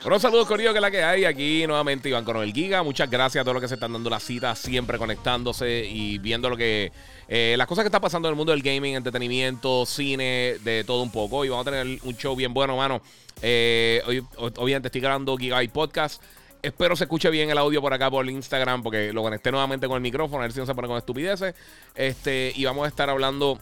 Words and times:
Bueno, 0.00 0.20
saludos 0.20 0.46
Corillo, 0.46 0.70
que 0.70 0.78
es 0.78 0.82
la 0.82 0.92
que 0.92 1.02
hay 1.02 1.24
aquí 1.24 1.66
nuevamente 1.66 2.08
Iván 2.08 2.24
con 2.24 2.36
el 2.36 2.52
Giga. 2.52 2.84
Muchas 2.84 3.10
gracias 3.10 3.42
a 3.42 3.44
todos 3.44 3.54
los 3.54 3.60
que 3.60 3.66
se 3.66 3.74
están 3.74 3.92
dando 3.92 4.08
la 4.08 4.20
cita, 4.20 4.54
siempre 4.54 4.96
conectándose 4.96 5.86
y 5.86 6.18
viendo 6.18 6.48
lo 6.48 6.56
que 6.56 6.92
eh, 7.26 7.56
las 7.58 7.66
cosas 7.66 7.82
que 7.82 7.88
están 7.88 8.00
pasando 8.00 8.28
en 8.28 8.34
el 8.34 8.36
mundo 8.36 8.52
del 8.52 8.62
gaming, 8.62 8.94
entretenimiento, 8.94 9.84
cine, 9.86 10.56
de 10.62 10.84
todo 10.84 11.02
un 11.02 11.10
poco. 11.10 11.44
Y 11.44 11.48
vamos 11.48 11.66
a 11.66 11.70
tener 11.72 11.98
un 12.04 12.16
show 12.16 12.36
bien 12.36 12.54
bueno, 12.54 12.76
mano. 12.76 13.02
Eh, 13.42 14.00
hoy, 14.06 14.24
obviamente 14.36 14.86
estoy 14.86 15.00
grabando 15.00 15.36
Giga 15.36 15.60
Podcast. 15.72 16.22
Espero 16.62 16.94
se 16.94 17.04
escuche 17.04 17.28
bien 17.30 17.50
el 17.50 17.58
audio 17.58 17.80
por 17.80 17.92
acá 17.92 18.08
por 18.08 18.28
Instagram, 18.28 18.84
porque 18.84 19.12
lo 19.12 19.22
conecté 19.22 19.50
nuevamente 19.50 19.88
con 19.88 19.96
el 19.96 20.02
micrófono, 20.02 20.42
a 20.42 20.46
ver 20.46 20.52
si 20.52 20.60
no 20.60 20.66
se 20.66 20.76
pone 20.76 20.86
con 20.86 20.96
estupideces. 20.96 21.56
Este, 21.96 22.52
y 22.54 22.64
vamos 22.64 22.84
a 22.84 22.88
estar 22.88 23.10
hablando 23.10 23.58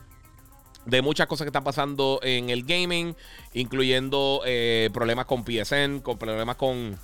de 0.86 1.02
muchas 1.02 1.26
cosas 1.26 1.44
que 1.44 1.48
están 1.48 1.64
pasando 1.64 2.20
en 2.22 2.48
el 2.48 2.64
gaming, 2.64 3.14
incluyendo 3.52 4.42
eh, 4.46 4.88
problemas 4.92 5.26
con 5.26 5.44
PSN, 5.44 6.00
con 6.00 6.16
problemas 6.16 6.56
con, 6.56 6.98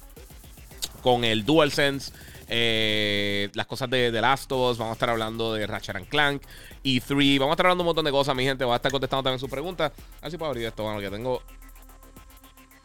con 1.03 1.25
el 1.25 1.45
DualSense, 1.45 2.13
eh, 2.49 3.51
las 3.55 3.67
cosas 3.67 3.91
de 3.91 4.13
The 4.13 4.21
Last 4.21 4.51
of 4.53 4.71
Us, 4.71 4.79
vamos 4.79 4.93
a 4.93 4.95
estar 4.95 5.11
hablando 5.11 5.53
de 5.53 5.67
Ratchet 5.67 5.97
and 5.97 6.09
Clank, 6.09 6.43
E3, 6.85 7.39
vamos 7.39 7.53
a 7.53 7.55
estar 7.55 7.67
hablando 7.67 7.83
un 7.83 7.87
montón 7.87 8.05
de 8.05 8.13
cosas, 8.13 8.37
mi 8.37 8.45
gente, 8.45 8.65
voy 8.65 8.73
a 8.73 8.77
estar 8.77 8.93
contestando 8.93 9.25
también 9.25 9.41
sus 9.41 9.51
preguntas. 9.51 9.93
A 10.19 10.23
ver 10.23 10.31
si 10.31 10.39
puedo 10.39 10.51
abrir 10.51 10.67
esto, 10.67 10.85
bueno, 10.85 11.01
que 11.01 11.11
tengo... 11.11 11.43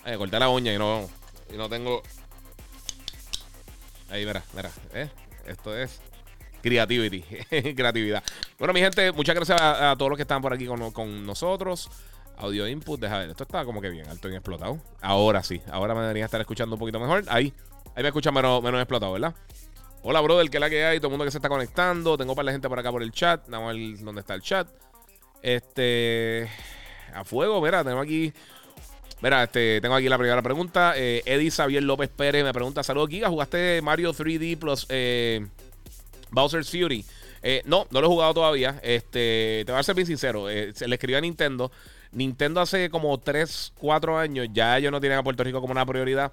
Eh, 0.05 0.15
corté 0.17 0.39
la 0.39 0.49
uña 0.49 0.73
y 0.73 0.77
no, 0.77 1.07
y 1.53 1.57
no 1.57 1.69
tengo... 1.69 2.01
Ahí, 4.09 4.25
mira, 4.25 4.41
mira, 4.55 4.71
¿eh? 4.93 5.09
Esto 5.45 5.77
es 5.77 5.99
Creativity. 6.67 7.21
Creatividad. 7.75 8.23
Bueno, 8.59 8.73
mi 8.73 8.81
gente, 8.81 9.11
muchas 9.13 9.35
gracias 9.35 9.59
a, 9.61 9.95
todos 9.97 10.09
los 10.09 10.17
que 10.17 10.23
están 10.23 10.41
por 10.41 10.53
aquí 10.53 10.65
con, 10.65 11.25
nosotros. 11.25 11.89
Audio 12.37 12.67
input, 12.67 12.99
deja 12.99 13.19
ver. 13.19 13.29
Esto 13.29 13.43
está 13.43 13.63
como 13.63 13.81
que 13.81 13.89
bien, 13.89 14.07
alto 14.07 14.29
y 14.29 14.33
explotado. 14.33 14.77
Ahora 15.01 15.41
sí, 15.43 15.61
ahora 15.71 15.95
me 15.95 16.01
debería 16.01 16.25
estar 16.25 16.41
escuchando 16.41 16.75
un 16.75 16.79
poquito 16.79 16.99
mejor. 16.99 17.23
Ahí, 17.29 17.53
ahí 17.95 18.03
me 18.03 18.09
escucha 18.09 18.31
menos, 18.31 18.61
menos 18.61 18.79
explotado, 18.81 19.13
¿verdad? 19.13 19.33
Hola, 20.03 20.21
brother, 20.21 20.49
que 20.49 20.59
la 20.59 20.69
que 20.69 20.85
hay, 20.85 20.99
todo 20.99 21.07
el 21.07 21.11
mundo 21.11 21.25
que 21.25 21.31
se 21.31 21.37
está 21.37 21.49
conectando. 21.49 22.17
Tengo 22.17 22.35
para 22.35 22.47
la 22.47 22.51
gente 22.51 22.67
por 22.67 22.77
acá 22.77 22.91
por 22.91 23.01
el 23.01 23.11
chat. 23.11 23.47
Vamos 23.47 23.71
a 23.71 23.73
ver 23.73 23.99
dónde 23.99 24.21
está 24.21 24.35
el 24.35 24.41
chat. 24.41 24.67
Este. 25.41 26.49
A 27.13 27.23
fuego, 27.23 27.61
mira, 27.61 27.83
tenemos 27.83 28.03
aquí. 28.03 28.33
Mira, 29.21 29.43
este, 29.43 29.81
tengo 29.81 29.95
aquí 29.95 30.09
la 30.09 30.17
primera 30.17 30.41
pregunta. 30.41 30.93
Eh, 30.95 31.23
Eddie 31.25 31.49
Xavier 31.49 31.81
López 31.81 32.09
Pérez 32.09 32.43
me 32.43 32.53
pregunta: 32.53 32.83
Saludos, 32.83 33.09
Giga. 33.09 33.29
¿Jugaste 33.29 33.81
Mario 33.81 34.13
3D 34.13 34.57
Plus 34.59 34.85
eh, 34.89 35.47
Bowser's 36.31 36.69
Fury. 36.69 37.05
Eh, 37.41 37.61
no, 37.65 37.87
no 37.91 38.01
lo 38.01 38.07
he 38.07 38.09
jugado 38.09 38.33
todavía. 38.33 38.79
Este, 38.83 39.63
te 39.65 39.71
voy 39.71 39.79
a 39.79 39.83
ser 39.83 39.95
bien 39.95 40.07
sincero. 40.07 40.49
Eh, 40.49 40.73
se 40.73 40.87
le 40.87 40.95
escribió 40.95 41.17
a 41.17 41.21
Nintendo. 41.21 41.71
Nintendo 42.11 42.61
hace 42.61 42.89
como 42.89 43.17
3, 43.17 43.73
4 43.77 44.17
años 44.17 44.47
ya 44.53 44.77
ellos 44.77 44.91
no 44.91 44.99
tienen 44.99 45.19
a 45.19 45.23
Puerto 45.23 45.43
Rico 45.43 45.61
como 45.61 45.71
una 45.71 45.85
prioridad. 45.85 46.31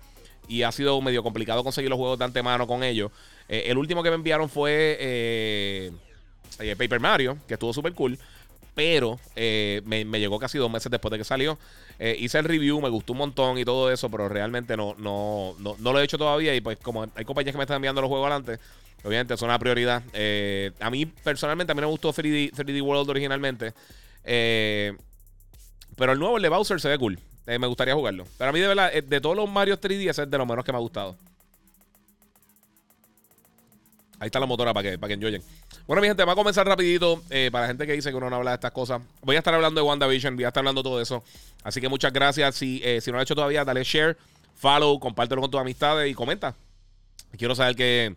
Y 0.49 0.63
ha 0.63 0.73
sido 0.73 1.01
medio 1.01 1.23
complicado 1.23 1.65
conseguir 1.65 1.91
los 1.91 1.99
juegos 1.99 2.19
de 2.19 2.25
antemano 2.25 2.67
con 2.67 2.83
ellos. 2.83 3.11
Eh, 3.49 3.65
el 3.67 3.79
último 3.79 4.03
que 4.03 4.11
me 4.11 4.17
enviaron 4.17 4.49
fue 4.49 5.91
Paper 6.59 7.01
Mario, 7.01 7.39
que 7.49 7.55
estuvo 7.55 7.73
súper 7.73 7.93
cool. 7.95 8.19
Pero 8.75 9.21
me, 9.37 10.05
llegó 10.19 10.39
casi 10.39 10.59
dos 10.59 10.71
meses 10.71 10.91
después 10.91 11.13
de 11.13 11.19
que 11.19 11.25
salió. 11.25 11.59
hice 12.19 12.39
el 12.39 12.45
review, 12.45 12.81
me 12.81 12.89
gustó 12.89 13.13
un 13.13 13.21
montón 13.21 13.57
y 13.57 13.65
todo 13.65 13.91
eso, 13.91 14.11
pero 14.11 14.29
realmente 14.29 14.77
no, 14.77 14.97
no, 14.99 15.55
no, 15.61 15.77
no 15.79 15.93
lo 15.93 16.01
he 16.01 16.05
hecho 16.05 16.19
todavía. 16.19 16.55
Y 16.55 16.61
pues 16.61 16.79
como 16.79 17.07
hay 17.15 17.25
compañías 17.25 17.53
que 17.53 17.59
me 17.59 17.65
están 17.65 17.77
enviando 17.77 18.01
los 18.01 18.09
juegos 18.09 18.27
adelante, 18.31 18.59
Obviamente, 19.05 19.35
es 19.35 19.43
una 19.43 19.59
prioridad. 19.59 20.03
Eh, 20.15 20.73
a 20.81 20.89
mí, 20.89 21.05
personalmente, 21.05 21.73
a 21.73 21.75
mí 21.75 21.81
me 21.83 21.87
gustó 21.87 22.13
3D, 22.13 22.83
World 22.83 23.11
originalmente. 23.11 23.75
Eh, 24.25 24.97
pero 25.95 26.13
el 26.13 26.19
nuevo, 26.19 26.39
el 26.39 26.43
de 26.43 26.49
Bowser, 26.49 26.81
se 26.81 26.89
ve 26.89 26.99
cool. 26.99 27.19
Eh, 27.47 27.59
me 27.59 27.67
gustaría 27.67 27.95
jugarlo. 27.95 28.27
Pero 28.39 28.49
a 28.49 28.53
mí, 28.53 28.61
de 28.61 28.69
verdad, 28.69 28.91
de 28.91 29.21
todos 29.21 29.37
los 29.37 29.49
Mario 29.49 29.79
3D, 29.79 30.09
ese 30.09 30.23
es 30.23 30.31
de 30.31 30.39
los 30.39 30.47
menos 30.47 30.65
que 30.65 30.73
me 30.73 30.79
ha 30.79 30.81
gustado. 30.81 31.19
Ahí 34.19 34.29
está 34.29 34.41
la 34.41 34.47
motora 34.47 34.73
para 34.73 34.91
que, 34.91 34.99
para 34.99 35.09
que 35.09 35.15
enjoyen. 35.15 35.43
Bueno, 35.87 36.01
mi 36.01 36.09
gente, 36.09 36.25
va 36.25 36.33
a 36.33 36.37
comenzar 36.37 36.67
rapidito. 36.67 37.23
para 37.53 37.65
la 37.65 37.67
gente 37.67 37.87
que 37.87 37.93
dice 37.93 38.09
que 38.09 38.17
uno 38.17 38.31
no 38.31 38.37
habla 38.37 38.53
de 38.53 38.55
estas 38.55 38.73
cosas. 38.73 39.03
Voy 39.21 39.37
a 39.37 39.41
estar 39.41 39.53
hablando 39.53 39.83
de 39.83 39.87
WandaVision. 39.87 40.35
Voy 40.35 40.47
a 40.47 40.49
estar 40.49 40.63
hablando 40.63 40.83
de 40.83 40.89
todo 40.89 41.01
eso. 41.03 41.23
Así 41.63 41.79
que 41.79 41.91
muchas 41.91 42.11
gracias. 42.11 42.55
Si, 42.55 42.83
si 43.03 43.11
no 43.11 43.17
lo 43.17 43.19
has 43.19 43.25
hecho 43.25 43.35
todavía, 43.35 43.67
dale 43.67 43.85
share, 43.85 44.17
follow, 44.55 44.99
compártelo 44.99 45.43
con 45.43 45.51
tus 45.51 45.61
amistades 45.61 46.11
y 46.11 46.15
comenta. 46.15 46.55
Quiero 47.37 47.55
saber 47.55 47.77
que 47.77 48.17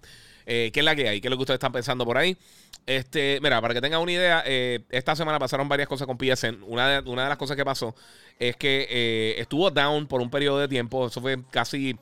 eh, 0.50 0.72
¿Qué 0.72 0.80
es 0.80 0.86
la 0.86 0.96
que 0.96 1.10
hay? 1.10 1.20
¿Qué 1.20 1.28
es 1.28 1.30
lo 1.30 1.36
que 1.36 1.42
ustedes 1.42 1.58
están 1.58 1.74
pensando 1.74 2.06
por 2.06 2.18
ahí? 2.18 2.38
Este, 2.86 3.38
mira, 3.42 3.60
para 3.60 3.74
que 3.74 3.82
tengan 3.82 4.00
una 4.00 4.14
idea, 4.14 4.44
eh, 4.46 4.80
esta 4.90 5.14
semana 5.14 5.38
pasaron 5.40 5.68
varias 5.68 5.90
cosas 5.90 6.08
con 6.08 6.18
PSN. 6.18 6.64
Una 6.66 7.02
de, 7.02 7.10
una 7.10 7.24
de 7.24 7.30
las 7.30 7.38
cosas 7.38 7.58
que 7.58 7.66
pasó 7.66 7.94
es 8.40 8.56
que 8.56 8.88
eh, 8.90 9.36
estuvo 9.40 9.70
down 9.70 10.08
por 10.08 10.22
un 10.22 10.30
periodo 10.30 10.60
de 10.60 10.70
tiempo. 10.70 11.08
Eso 11.08 11.20
fue 11.20 11.38
casi 11.52 11.98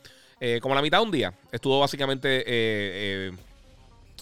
como 0.61 0.75
la 0.75 0.83
mitad 0.83 0.99
de 0.99 1.05
un 1.05 1.11
día. 1.11 1.33
Estuvo 1.51 1.79
básicamente 1.79 3.33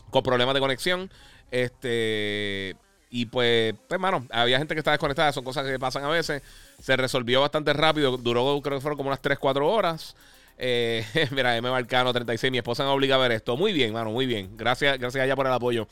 con 0.09 0.23
problemas 0.23 0.53
de 0.53 0.61
conexión. 0.61 1.11
Este. 1.51 2.77
Y 3.09 3.25
pues, 3.25 3.73
pues, 3.73 3.97
hermano, 3.97 4.25
había 4.31 4.57
gente 4.57 4.73
que 4.73 4.79
estaba 4.79 4.93
desconectada. 4.93 5.33
Son 5.33 5.43
cosas 5.43 5.65
que 5.67 5.77
pasan 5.77 6.05
a 6.05 6.07
veces. 6.07 6.41
Se 6.79 6.95
resolvió 6.95 7.41
bastante 7.41 7.73
rápido. 7.73 8.15
Duró, 8.15 8.61
creo 8.61 8.77
que 8.77 8.81
fueron 8.81 8.95
como 8.95 9.09
unas 9.09 9.21
3, 9.21 9.37
4 9.37 9.69
horas. 9.69 10.15
Eh, 10.57 11.05
mira, 11.31 11.57
M. 11.57 11.69
Marcano 11.69 12.13
36, 12.13 12.51
mi 12.51 12.57
esposa 12.57 12.83
me 12.83 12.89
obliga 12.89 13.15
a 13.15 13.19
ver 13.19 13.31
esto. 13.31 13.57
Muy 13.57 13.73
bien, 13.73 13.93
mano, 13.93 14.11
muy 14.11 14.25
bien. 14.25 14.55
Gracias, 14.55 14.99
gracias 14.99 15.21
a 15.21 15.25
ella 15.25 15.35
por 15.35 15.47
el 15.47 15.53
apoyo. 15.53 15.87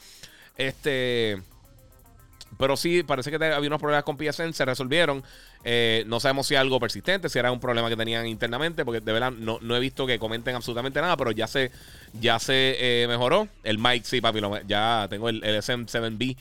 Este. 0.57 1.41
Pero 2.57 2.77
sí, 2.77 3.01
parece 3.01 3.31
que 3.31 3.43
había 3.43 3.67
unos 3.67 3.79
problemas 3.79 4.03
con 4.03 4.17
PSN, 4.17 4.53
se 4.53 4.65
resolvieron. 4.65 5.23
Eh, 5.63 6.03
no 6.07 6.19
sabemos 6.19 6.47
si 6.47 6.55
algo 6.55 6.79
persistente, 6.79 7.29
si 7.29 7.39
era 7.39 7.51
un 7.51 7.59
problema 7.59 7.89
que 7.89 7.95
tenían 7.95 8.27
internamente, 8.27 8.83
porque 8.83 8.99
de 8.99 9.13
verdad 9.13 9.31
no, 9.31 9.75
he 9.75 9.79
visto 9.79 10.05
que 10.05 10.19
comenten 10.19 10.55
absolutamente 10.55 11.01
nada, 11.01 11.17
pero 11.17 11.31
ya 11.31 11.47
se, 11.47 11.71
ya 12.19 12.39
se 12.39 13.03
eh, 13.03 13.07
mejoró. 13.07 13.47
El 13.63 13.77
mic, 13.77 14.03
sí, 14.03 14.21
papi, 14.21 14.41
ya 14.67 15.07
tengo 15.09 15.29
el, 15.29 15.43
el 15.43 15.55
SM7B. 15.57 16.37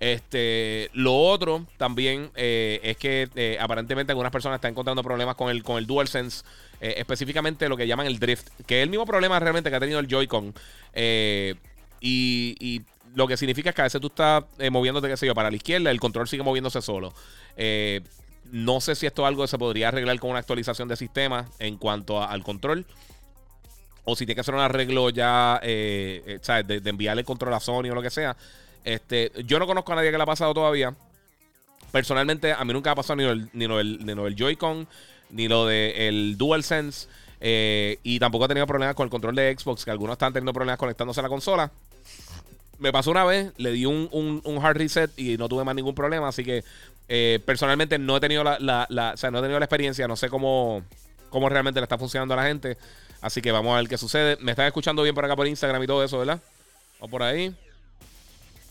Este, 0.00 0.90
lo 0.92 1.16
otro 1.16 1.66
también 1.78 2.30
es 2.34 2.96
que 2.98 3.56
aparentemente 3.58 4.12
algunas 4.12 4.32
personas 4.32 4.58
están 4.58 4.72
encontrando 4.72 5.02
problemas 5.02 5.34
con 5.34 5.50
el, 5.50 5.62
con 5.62 5.78
el 5.78 5.86
DualSense 5.86 6.44
eh, 6.80 6.94
específicamente 6.98 7.68
lo 7.68 7.76
que 7.76 7.86
llaman 7.86 8.06
el 8.06 8.18
drift, 8.18 8.48
que 8.66 8.80
es 8.80 8.82
el 8.82 8.90
mismo 8.90 9.06
problema 9.06 9.38
realmente 9.38 9.70
que 9.70 9.76
ha 9.76 9.80
tenido 9.80 10.00
el 10.00 10.08
Joy-Con. 10.08 10.54
Eh, 10.92 11.54
y, 12.00 12.82
lo 13.14 13.28
que 13.28 13.36
significa 13.36 13.70
es 13.70 13.76
que 13.76 13.80
a 13.82 13.84
veces 13.84 14.00
tú 14.00 14.08
estás 14.08 14.42
eh, 14.58 14.70
moviéndote, 14.70 15.06
qué 15.06 15.16
sé 15.16 15.24
yo, 15.24 15.36
para 15.36 15.48
la 15.48 15.54
izquierda, 15.54 15.88
el 15.92 16.00
control 16.00 16.26
sigue 16.26 16.42
moviéndose 16.42 16.82
solo. 16.82 17.14
no 18.50 18.80
sé 18.80 18.96
si 18.96 19.06
esto 19.06 19.22
es 19.22 19.28
algo 19.28 19.42
que 19.42 19.48
se 19.48 19.56
podría 19.56 19.86
arreglar 19.88 20.18
con 20.18 20.30
una 20.30 20.40
actualización 20.40 20.88
de 20.88 20.96
sistema 20.96 21.48
en 21.60 21.76
cuanto 21.76 22.20
al 22.20 22.42
control. 22.42 22.84
O 24.02 24.16
si 24.16 24.26
tiene 24.26 24.34
que 24.34 24.40
hacer 24.40 24.54
un 24.54 24.60
arreglo 24.60 25.10
ya. 25.10 25.60
De, 25.62 26.40
enviarle 26.84 27.20
el 27.20 27.26
control 27.26 27.54
a 27.54 27.60
Sony 27.60 27.88
o 27.90 27.94
lo 27.94 28.02
que 28.02 28.10
sea. 28.10 28.36
Este, 28.82 29.30
yo 29.46 29.60
no 29.60 29.66
conozco 29.68 29.92
a 29.92 29.94
nadie 29.94 30.10
que 30.10 30.16
le 30.16 30.22
ha 30.24 30.26
pasado 30.26 30.52
todavía. 30.52 30.92
Personalmente, 31.92 32.52
a 32.52 32.64
mí 32.64 32.72
nunca 32.72 32.90
ha 32.90 32.94
pasado 32.96 33.16
ni 33.16 33.24
el, 33.24 33.48
ni 33.52 33.68
ni 33.68 34.26
el 34.26 34.34
Joy-Con 34.34 34.88
ni 35.34 35.48
lo 35.48 35.66
del 35.66 36.36
DualSense. 36.38 37.08
Eh, 37.40 37.98
y 38.02 38.18
tampoco 38.18 38.46
he 38.46 38.48
tenido 38.48 38.66
problemas 38.66 38.94
con 38.94 39.04
el 39.04 39.10
control 39.10 39.34
de 39.34 39.54
Xbox, 39.58 39.84
que 39.84 39.90
algunos 39.90 40.14
están 40.14 40.32
teniendo 40.32 40.52
problemas 40.52 40.78
conectándose 40.78 41.20
a 41.20 41.24
la 41.24 41.28
consola. 41.28 41.70
Me 42.78 42.92
pasó 42.92 43.10
una 43.10 43.24
vez, 43.24 43.52
le 43.56 43.72
di 43.72 43.84
un, 43.84 44.40
hard 44.62 44.76
reset 44.76 45.10
y 45.18 45.36
no 45.36 45.48
tuve 45.48 45.64
más 45.64 45.74
ningún 45.74 45.94
problema. 45.94 46.28
Así 46.28 46.44
que 46.44 46.64
eh, 47.08 47.40
personalmente 47.44 47.98
no 47.98 48.16
he 48.16 48.20
tenido 48.20 48.44
la, 48.44 48.58
no 48.88 49.12
he 49.12 49.42
tenido 49.42 49.58
la 49.58 49.64
experiencia, 49.64 50.08
no 50.08 50.16
sé 50.16 50.28
cómo, 50.28 50.82
cómo 51.28 51.48
realmente 51.48 51.80
le 51.80 51.84
está 51.84 51.98
funcionando 51.98 52.34
a 52.34 52.38
la 52.38 52.44
gente. 52.44 52.78
Así 53.20 53.42
que 53.42 53.52
vamos 53.52 53.74
a 53.74 53.78
ver 53.78 53.88
qué 53.88 53.98
sucede. 53.98 54.36
Me 54.40 54.52
están 54.52 54.66
escuchando 54.66 55.02
bien 55.02 55.14
por 55.14 55.24
acá 55.24 55.36
por 55.36 55.46
Instagram 55.46 55.82
y 55.82 55.86
todo 55.86 56.04
eso, 56.04 56.18
¿verdad? 56.18 56.40
O 57.00 57.08
por 57.08 57.22
ahí. 57.22 57.54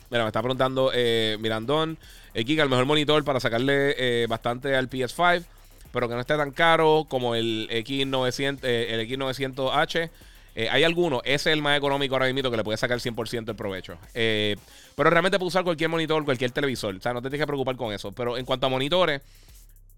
Mira, 0.10 0.24
me 0.24 0.30
está 0.30 0.42
preguntando 0.42 0.92
eh, 0.94 1.38
Mirandón. 1.39 1.98
Kika, 2.33 2.63
el 2.63 2.69
mejor 2.69 2.86
monitor 2.86 3.24
para 3.24 3.39
sacarle 3.39 3.95
eh, 3.98 4.25
bastante 4.27 4.75
al 4.75 4.89
PS5 4.89 5.44
pero 5.93 6.09
que 6.09 6.15
no 6.15 6.21
esté 6.21 6.35
tan 6.35 6.51
caro 6.51 7.05
como 7.07 7.35
el 7.35 7.69
X900, 7.71 8.59
eh, 8.63 8.87
el 8.89 9.07
X900H. 9.07 10.09
Eh, 10.55 10.67
hay 10.69 10.83
algunos, 10.83 11.21
ese 11.23 11.51
es 11.51 11.53
el 11.53 11.61
más 11.61 11.77
económico 11.77 12.15
ahora 12.15 12.31
mismo 12.33 12.49
que 12.49 12.57
le 12.57 12.63
puede 12.63 12.77
sacar 12.77 12.97
100% 12.97 13.49
el 13.49 13.55
provecho. 13.55 13.95
Eh, 14.15 14.55
pero 14.95 15.11
realmente 15.11 15.37
puede 15.37 15.49
usar 15.49 15.63
cualquier 15.63 15.91
monitor, 15.91 16.25
cualquier 16.25 16.49
televisor. 16.49 16.95
O 16.95 16.99
sea, 16.99 17.13
no 17.13 17.21
te 17.21 17.29
tienes 17.29 17.43
que 17.43 17.47
preocupar 17.47 17.75
con 17.75 17.93
eso. 17.93 18.11
Pero 18.11 18.37
en 18.39 18.45
cuanto 18.45 18.65
a 18.65 18.69
monitores, 18.69 19.21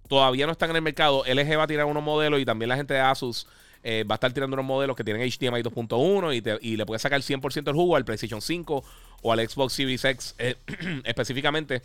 todavía 0.10 0.46
no 0.46 0.52
están 0.52 0.70
en 0.70 0.76
el 0.76 0.82
mercado. 0.82 1.24
LG 1.26 1.58
va 1.58 1.64
a 1.64 1.68
tirar 1.68 1.86
unos 1.86 2.04
modelos 2.04 2.42
y 2.42 2.46
también 2.46 2.68
la 2.68 2.76
gente 2.76 2.94
de 2.94 3.00
Asus 3.00 3.48
va 3.86 4.16
a 4.16 4.16
estar 4.16 4.34
tirando 4.34 4.56
unos 4.56 4.66
modelos 4.66 4.98
que 4.98 5.04
tienen 5.04 5.22
HDMI 5.22 5.62
2.1 5.62 6.60
y, 6.62 6.76
le 6.76 6.86
puede 6.88 7.00
sacar 7.00 7.22
100% 7.22 7.70
el 7.70 7.74
jugo 7.74 7.96
al 7.96 8.04
PlayStation 8.04 8.42
5 8.42 8.84
o 9.22 9.32
al 9.32 9.48
Xbox 9.48 9.74
Series 9.74 10.04
X 10.04 10.36
específicamente. 11.06 11.82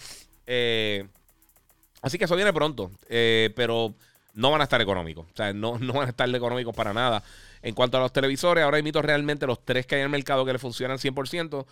Así 2.02 2.18
que 2.18 2.24
eso 2.24 2.36
viene 2.36 2.52
pronto, 2.52 2.90
pero 3.08 3.94
no 4.34 4.50
van 4.50 4.60
a 4.60 4.64
estar 4.64 4.80
económicos. 4.80 5.26
O 5.32 5.36
sea, 5.36 5.52
no, 5.52 5.78
no 5.80 5.92
van 5.94 6.06
a 6.06 6.10
estar 6.10 6.34
económicos 6.34 6.74
para 6.74 6.92
nada. 6.92 7.22
En 7.62 7.74
cuanto 7.74 7.98
a 7.98 8.00
los 8.00 8.12
televisores, 8.12 8.64
ahora 8.64 8.78
imito 8.78 9.02
realmente 9.02 9.46
los 9.46 9.64
tres 9.64 9.86
que 9.86 9.96
hay 9.96 10.00
en 10.00 10.06
el 10.06 10.10
mercado 10.10 10.44
que 10.44 10.52
le 10.52 10.58
funcionan 10.58 10.98
100%. 10.98 11.66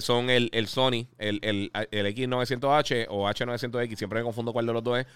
son 0.00 0.30
el, 0.30 0.66
Sony, 0.68 1.06
el, 1.18 1.38
el, 1.42 1.70
el, 1.90 2.06
X900H 2.06 3.06
o 3.08 3.28
H900X, 3.28 3.96
siempre 3.96 4.18
me 4.18 4.24
confundo 4.24 4.52
cuál 4.52 4.66
de 4.66 4.72
los 4.72 4.82
dos 4.82 4.98
es 4.98 5.06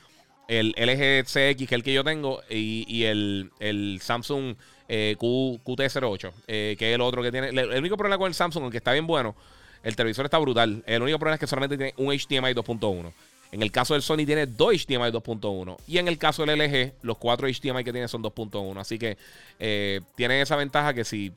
el 0.48 0.74
LG 0.76 1.24
CX, 1.24 1.56
que 1.56 1.64
es 1.64 1.72
el 1.72 1.82
que 1.82 1.92
yo 1.92 2.04
tengo, 2.04 2.40
y, 2.48 3.04
el, 3.04 3.98
Samsung 4.00 4.56
eh, 4.88 5.16
QT08, 5.18 6.32
eh, 6.46 6.76
que 6.78 6.90
es 6.90 6.94
el 6.94 7.00
otro 7.00 7.22
que 7.22 7.32
tiene. 7.32 7.48
El, 7.48 7.78
único 7.78 7.96
problema 7.96 8.18
con 8.18 8.28
el 8.28 8.34
Samsung, 8.34 8.62
aunque 8.64 8.78
está 8.78 8.92
bien 8.92 9.06
bueno, 9.06 9.34
el 9.82 9.96
televisor 9.96 10.24
está 10.24 10.38
brutal. 10.38 10.82
El 10.86 11.02
único 11.02 11.18
problema 11.18 11.34
es 11.34 11.40
que 11.40 11.46
solamente 11.46 11.76
tiene 11.76 11.94
un 11.96 12.08
HDMI 12.08 12.54
2.1. 12.54 13.12
En 13.56 13.62
el 13.62 13.72
caso 13.72 13.94
del 13.94 14.02
Sony 14.02 14.26
tiene 14.26 14.44
dos 14.44 14.74
HDMI 14.74 15.10
2.1. 15.10 15.78
Y 15.88 15.96
en 15.96 16.08
el 16.08 16.18
caso 16.18 16.44
del 16.44 16.58
LG, 16.58 16.92
los 17.00 17.16
cuatro 17.16 17.48
HDMI 17.48 17.84
que 17.84 17.92
tiene 17.92 18.06
son 18.06 18.22
2.1. 18.22 18.78
Así 18.78 18.98
que 18.98 19.16
eh, 19.58 20.02
tiene 20.14 20.42
esa 20.42 20.56
ventaja 20.56 20.92
que 20.92 21.04
si, 21.04 21.32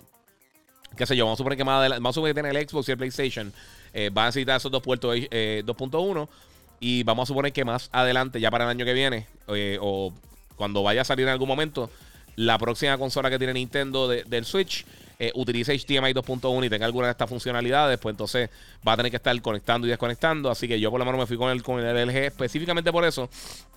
qué 0.98 1.06
sé 1.06 1.16
yo, 1.16 1.24
vamos 1.24 1.38
a 1.38 1.40
suponer 1.40 1.58
que 1.58 1.64
más 1.64 1.80
adelante, 1.80 2.02
vamos 2.02 2.14
a 2.14 2.16
suponer 2.16 2.36
que 2.36 2.42
tiene 2.42 2.60
el 2.60 2.68
Xbox 2.68 2.90
y 2.90 2.92
el 2.92 2.98
PlayStation, 2.98 3.54
va 4.18 4.24
a 4.24 4.26
necesitar 4.26 4.58
esos 4.58 4.70
dos 4.70 4.84
puertos 4.84 5.16
2.1 5.16 6.28
y 6.82 7.04
vamos 7.04 7.24
a 7.24 7.28
suponer 7.28 7.54
que 7.54 7.64
más 7.64 7.90
adelante, 7.94 8.42
ya 8.42 8.52
para 8.52 8.66
el 8.66 8.70
año 8.72 8.84
que 8.84 8.94
viene, 8.94 9.26
eh, 9.48 9.78
o 9.82 10.14
cuando 10.58 10.84
vaya 10.84 11.02
a 11.02 11.06
salir 11.06 11.26
en 11.26 11.32
algún 11.32 11.48
momento, 11.48 11.90
la 12.36 12.58
próxima 12.58 12.98
consola 12.98 13.30
que 13.30 13.38
tiene 13.38 13.54
Nintendo 13.54 14.10
del 14.10 14.44
Switch 14.44 14.86
eh, 15.22 15.34
utilice 15.36 15.78
HDMI 15.78 16.14
2.1 16.14 16.66
y 16.66 16.70
tenga 16.70 16.86
alguna 16.86 17.08
de 17.08 17.12
estas 17.12 17.30
funcionalidades, 17.30 18.00
pues 18.00 18.14
entonces 18.14 18.50
va 18.88 18.94
a 18.94 18.98
tener 18.98 19.12
que 19.12 19.18
estar 19.18 19.40
conectando 19.42 19.86
y 19.86 19.90
desconectando. 19.90 20.50
Así 20.50 20.66
que 20.66 20.80
yo 20.80 20.90
por 20.90 21.00
lo 21.00 21.06
menos 21.06 21.20
me 21.20 21.28
fui 21.28 21.36
con 21.36 21.52
el, 21.52 21.62
con 21.62 21.80
el 21.80 22.08
LG 22.08 22.16
específicamente 22.16 22.90
por 22.92 23.04
eso. 23.04 23.30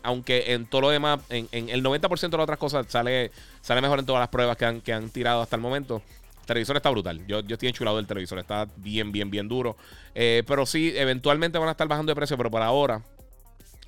Aunque 0.05 0.53
en 0.53 0.67
todo 0.67 0.83
lo 0.83 0.91
demás, 0.91 1.19
en, 1.31 1.49
el 1.69 1.83
90% 1.83 2.31
de 2.31 2.37
las 2.37 2.45
otras 2.45 2.59
cosas 2.59 2.87
sale, 2.89 3.33
sale 3.61 3.81
mejor 3.81 3.99
en 3.99 4.07
todas 4.07 4.21
las 4.21 4.29
pruebas 4.29 4.57
que 4.57 4.65
han, 4.65 4.81
que 4.81 4.93
han 4.93 5.11
tirado 5.11 5.43
hasta 5.43 5.57
el 5.57 5.63
momento. 5.63 6.01
El 6.43 6.47
televisor 6.47 6.77
está 6.77 6.91
brutal. 6.91 7.27
Yo, 7.27 7.41
yo 7.41 7.55
estoy 7.55 7.69
enchulado 7.69 7.97
del 7.97 8.07
televisor. 8.07 8.39
Está 8.39 8.69
bien, 8.77 9.11
bien, 9.11 9.29
bien 9.29 9.49
duro. 9.49 9.77
Eh, 10.15 10.45
pero 10.47 10.65
sí, 10.65 10.93
eventualmente 10.95 11.59
van 11.59 11.69
a 11.69 11.73
estar 11.73 11.89
bajando 11.89 12.11
de 12.11 12.17
precio. 12.17 12.37
Pero 12.37 12.53
por 12.53 12.63
ahora, 12.63 13.03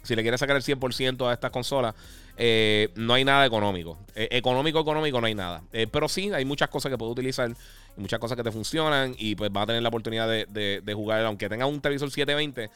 si 0.05 0.15
le 0.15 0.23
quieres 0.23 0.41
sacar 0.41 0.57
el 0.57 0.63
100% 0.63 1.29
a 1.29 1.33
estas 1.33 1.51
consolas, 1.51 1.95
eh, 2.37 2.91
no 2.95 3.15
hay 3.15 3.25
nada 3.25 3.45
económico. 3.45 3.99
Eh, 4.15 4.29
económico, 4.31 4.81
económico, 4.81 5.21
no 5.21 5.27
hay 5.27 5.35
nada. 5.35 5.63
pero 5.91 6.09
sí, 6.09 6.31
hay 6.33 6.45
muchas 6.45 6.69
cosas 6.69 6.91
que 6.91 6.99
puedes 6.99 7.13
utilizar. 7.13 7.51
muchas 7.97 8.19
cosas 8.19 8.37
que 8.37 8.45
te 8.45 8.53
funcionan. 8.53 9.15
Y 9.19 9.35
pues 9.35 9.53
vas 9.53 9.65
a 9.65 9.67
tener 9.67 9.83
la 9.83 9.89
oportunidad 9.89 10.29
de, 10.29 10.47
de, 10.83 10.95
jugar. 10.95 11.25
Aunque 11.25 11.49
tengas 11.49 11.69
un 11.69 11.81
televisor 11.81 12.11
720 12.11 12.71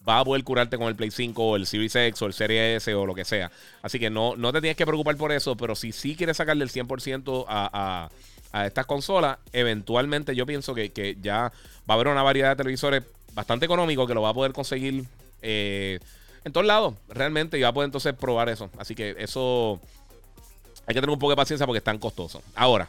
vas 0.00 0.20
a 0.20 0.24
poder 0.26 0.44
curarte 0.44 0.76
con 0.76 0.88
el 0.88 0.96
Play 0.96 1.10
5 1.10 1.42
o 1.42 1.56
el 1.56 1.64
Series 1.64 1.96
X 1.96 2.20
o 2.20 2.26
el 2.26 2.34
Series 2.34 2.76
S 2.76 2.94
o 2.94 3.06
lo 3.06 3.14
que 3.14 3.24
sea. 3.24 3.50
Así 3.80 3.98
que 3.98 4.10
no, 4.10 4.36
no 4.36 4.52
te 4.52 4.60
tienes 4.60 4.76
que 4.76 4.84
preocupar 4.84 5.16
por 5.16 5.32
eso, 5.32 5.56
pero 5.56 5.74
si 5.74 5.92
sí 5.92 6.14
quieres 6.14 6.36
sacarle 6.36 6.62
el 6.62 6.70
100% 6.70 7.46
a, 7.48 8.10
a 8.54 8.66
estas 8.66 8.86
consolas, 8.86 9.38
eventualmente 9.52 10.36
yo 10.36 10.46
pienso 10.46 10.76
que, 10.76 11.18
ya 11.20 11.52
va 11.88 11.88
a 11.88 11.92
haber 11.94 12.06
una 12.06 12.22
variedad 12.22 12.50
de 12.50 12.56
televisores 12.56 13.02
bastante 13.32 13.64
económicos 13.64 14.06
que 14.06 14.14
lo 14.14 14.22
va 14.22 14.28
a 14.28 14.34
poder 14.34 14.52
conseguir 14.52 15.04
eh, 15.42 15.98
en 16.44 16.52
todos 16.52 16.66
lados, 16.66 16.94
realmente, 17.08 17.58
y 17.58 17.62
va 17.62 17.68
a 17.68 17.72
poder 17.72 17.86
entonces 17.86 18.14
probar 18.14 18.48
eso. 18.48 18.70
Así 18.78 18.94
que 18.94 19.16
eso 19.18 19.80
hay 20.86 20.94
que 20.94 21.00
tener 21.00 21.10
un 21.10 21.18
poco 21.18 21.30
de 21.30 21.36
paciencia 21.36 21.66
porque 21.66 21.78
es 21.78 21.84
tan 21.84 21.98
costoso. 21.98 22.42
Ahora, 22.54 22.88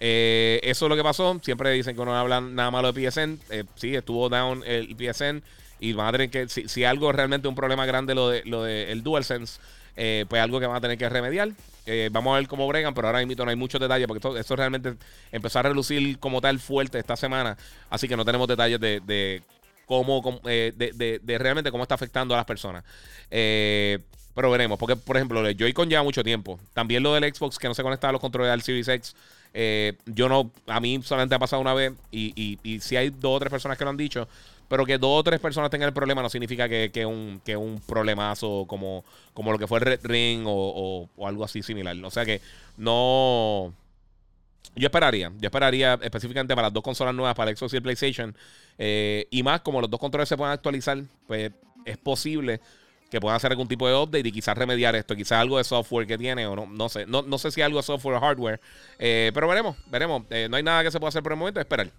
eh, 0.00 0.60
eso 0.62 0.86
es 0.86 0.88
lo 0.90 0.96
que 0.96 1.02
pasó. 1.02 1.40
Siempre 1.42 1.70
dicen 1.72 1.96
que 1.96 2.04
no 2.04 2.16
hablan 2.16 2.54
nada 2.54 2.70
malo 2.70 2.92
de 2.92 3.10
PSN. 3.10 3.38
Eh, 3.50 3.64
sí, 3.76 3.94
estuvo 3.94 4.28
down 4.28 4.62
el 4.66 4.96
PSN. 4.96 5.42
Y 5.80 5.94
van 5.94 6.30
que, 6.30 6.48
si, 6.48 6.68
si 6.68 6.84
algo 6.84 7.10
realmente 7.10 7.48
un 7.48 7.56
problema 7.56 7.86
grande 7.86 8.14
lo 8.14 8.28
de 8.28 8.42
lo 8.44 8.62
de 8.62 8.94
DualSense, 9.02 9.58
eh, 9.96 10.24
pues 10.28 10.40
algo 10.40 10.60
que 10.60 10.66
van 10.66 10.76
a 10.76 10.80
tener 10.80 10.96
que 10.96 11.08
remediar. 11.08 11.50
Eh, 11.84 12.08
vamos 12.12 12.32
a 12.32 12.36
ver 12.38 12.46
cómo 12.46 12.66
bregan, 12.68 12.94
pero 12.94 13.08
ahora 13.08 13.24
mismo 13.24 13.44
no 13.44 13.50
hay 13.50 13.56
muchos 13.56 13.80
detalles 13.80 14.06
porque 14.06 14.38
esto, 14.38 14.56
realmente 14.56 14.94
empezó 15.32 15.58
a 15.58 15.62
relucir 15.62 16.18
como 16.18 16.40
tal 16.40 16.58
fuerte 16.60 16.98
esta 16.98 17.16
semana. 17.16 17.56
Así 17.90 18.08
que 18.08 18.16
no 18.16 18.24
tenemos 18.24 18.48
detalles 18.48 18.78
de, 18.80 19.42
cómo, 19.98 20.40
eh, 20.46 20.72
de, 20.74 21.38
realmente 21.38 21.70
cómo 21.70 21.84
está 21.84 21.94
afectando 21.94 22.34
a 22.34 22.38
las 22.38 22.46
personas. 22.46 22.84
pero 23.28 24.50
veremos, 24.50 24.78
porque 24.78 24.96
por 24.96 25.16
ejemplo, 25.16 25.46
el 25.46 25.56
Joy-Con 25.56 25.88
lleva 25.88 26.02
mucho 26.02 26.24
tiempo. 26.24 26.58
También 26.72 27.02
lo 27.02 27.14
del 27.14 27.32
Xbox 27.32 27.58
que 27.58 27.68
no 27.68 27.74
se 27.74 27.82
conecta 27.82 28.08
a 28.08 28.12
los 28.12 28.20
controles 28.20 28.50
del 28.50 28.62
Series 28.62 28.88
X. 28.88 29.14
yo 30.06 30.28
no, 30.28 30.50
a 30.66 30.80
mí 30.80 31.00
solamente 31.02 31.34
ha 31.34 31.38
pasado 31.38 31.60
una 31.60 31.74
vez 31.74 31.92
y, 32.10 32.58
y, 32.62 32.80
si 32.80 32.96
hay 32.96 33.10
dos 33.10 33.36
o 33.36 33.38
tres 33.38 33.50
personas 33.50 33.76
que 33.76 33.84
lo 33.84 33.90
han 33.90 33.96
dicho, 33.96 34.26
pero 34.72 34.86
que 34.86 34.96
dos 34.96 35.20
o 35.20 35.22
tres 35.22 35.38
personas 35.38 35.70
tengan 35.70 35.88
el 35.88 35.92
problema 35.92 36.22
no 36.22 36.30
significa 36.30 36.66
que, 36.66 36.90
que, 36.90 37.04
un, 37.04 37.42
que 37.44 37.58
problemazo 37.86 38.64
como 38.66 39.04
lo 39.52 39.58
que 39.58 39.66
fue 39.66 39.78
el 39.80 39.84
Red 39.84 40.00
Ring 40.02 40.44
o, 40.46 41.10
algo 41.26 41.44
así 41.44 41.62
similar. 41.62 41.94
O 42.02 42.10
sea 42.10 42.24
que 42.24 42.40
no. 42.78 43.74
Yo 44.74 44.86
esperaría, 44.86 45.30
yo 45.38 45.46
esperaría 45.46 45.98
específicamente 46.02 46.54
para 46.54 46.68
las 46.68 46.72
dos 46.72 46.82
consolas 46.82 47.14
nuevas, 47.14 47.34
para 47.34 47.50
el 47.50 47.56
Xbox 47.56 47.74
y 47.74 47.76
el 47.76 47.82
PlayStation. 47.82 48.34
Eh, 48.78 49.26
y 49.30 49.42
más, 49.42 49.60
como 49.60 49.80
los 49.80 49.90
dos 49.90 50.00
controles 50.00 50.28
se 50.28 50.36
pueden 50.36 50.52
actualizar, 50.52 51.02
pues 51.26 51.52
es 51.84 51.98
posible 51.98 52.60
que 53.10 53.20
puedan 53.20 53.36
hacer 53.36 53.50
algún 53.50 53.68
tipo 53.68 53.86
de 53.86 53.94
update 53.94 54.26
y 54.26 54.32
quizás 54.32 54.56
remediar 54.56 54.96
esto. 54.96 55.14
Quizás 55.14 55.32
algo 55.32 55.58
de 55.58 55.64
software 55.64 56.06
que 56.06 56.16
tiene 56.16 56.46
o 56.46 56.56
no, 56.56 56.66
no 56.66 56.88
sé. 56.88 57.04
No, 57.04 57.20
no 57.20 57.36
sé 57.36 57.50
si 57.50 57.60
algo 57.60 57.76
de 57.76 57.82
software 57.82 58.16
o 58.16 58.20
hardware. 58.20 58.58
Eh, 58.98 59.30
pero 59.34 59.46
veremos, 59.46 59.76
veremos. 59.90 60.22
Eh, 60.30 60.48
no 60.48 60.56
hay 60.56 60.62
nada 60.62 60.82
que 60.82 60.90
se 60.90 60.98
pueda 60.98 61.10
hacer 61.10 61.22
por 61.22 61.32
el 61.32 61.38
momento, 61.38 61.60
esperar. 61.60 61.90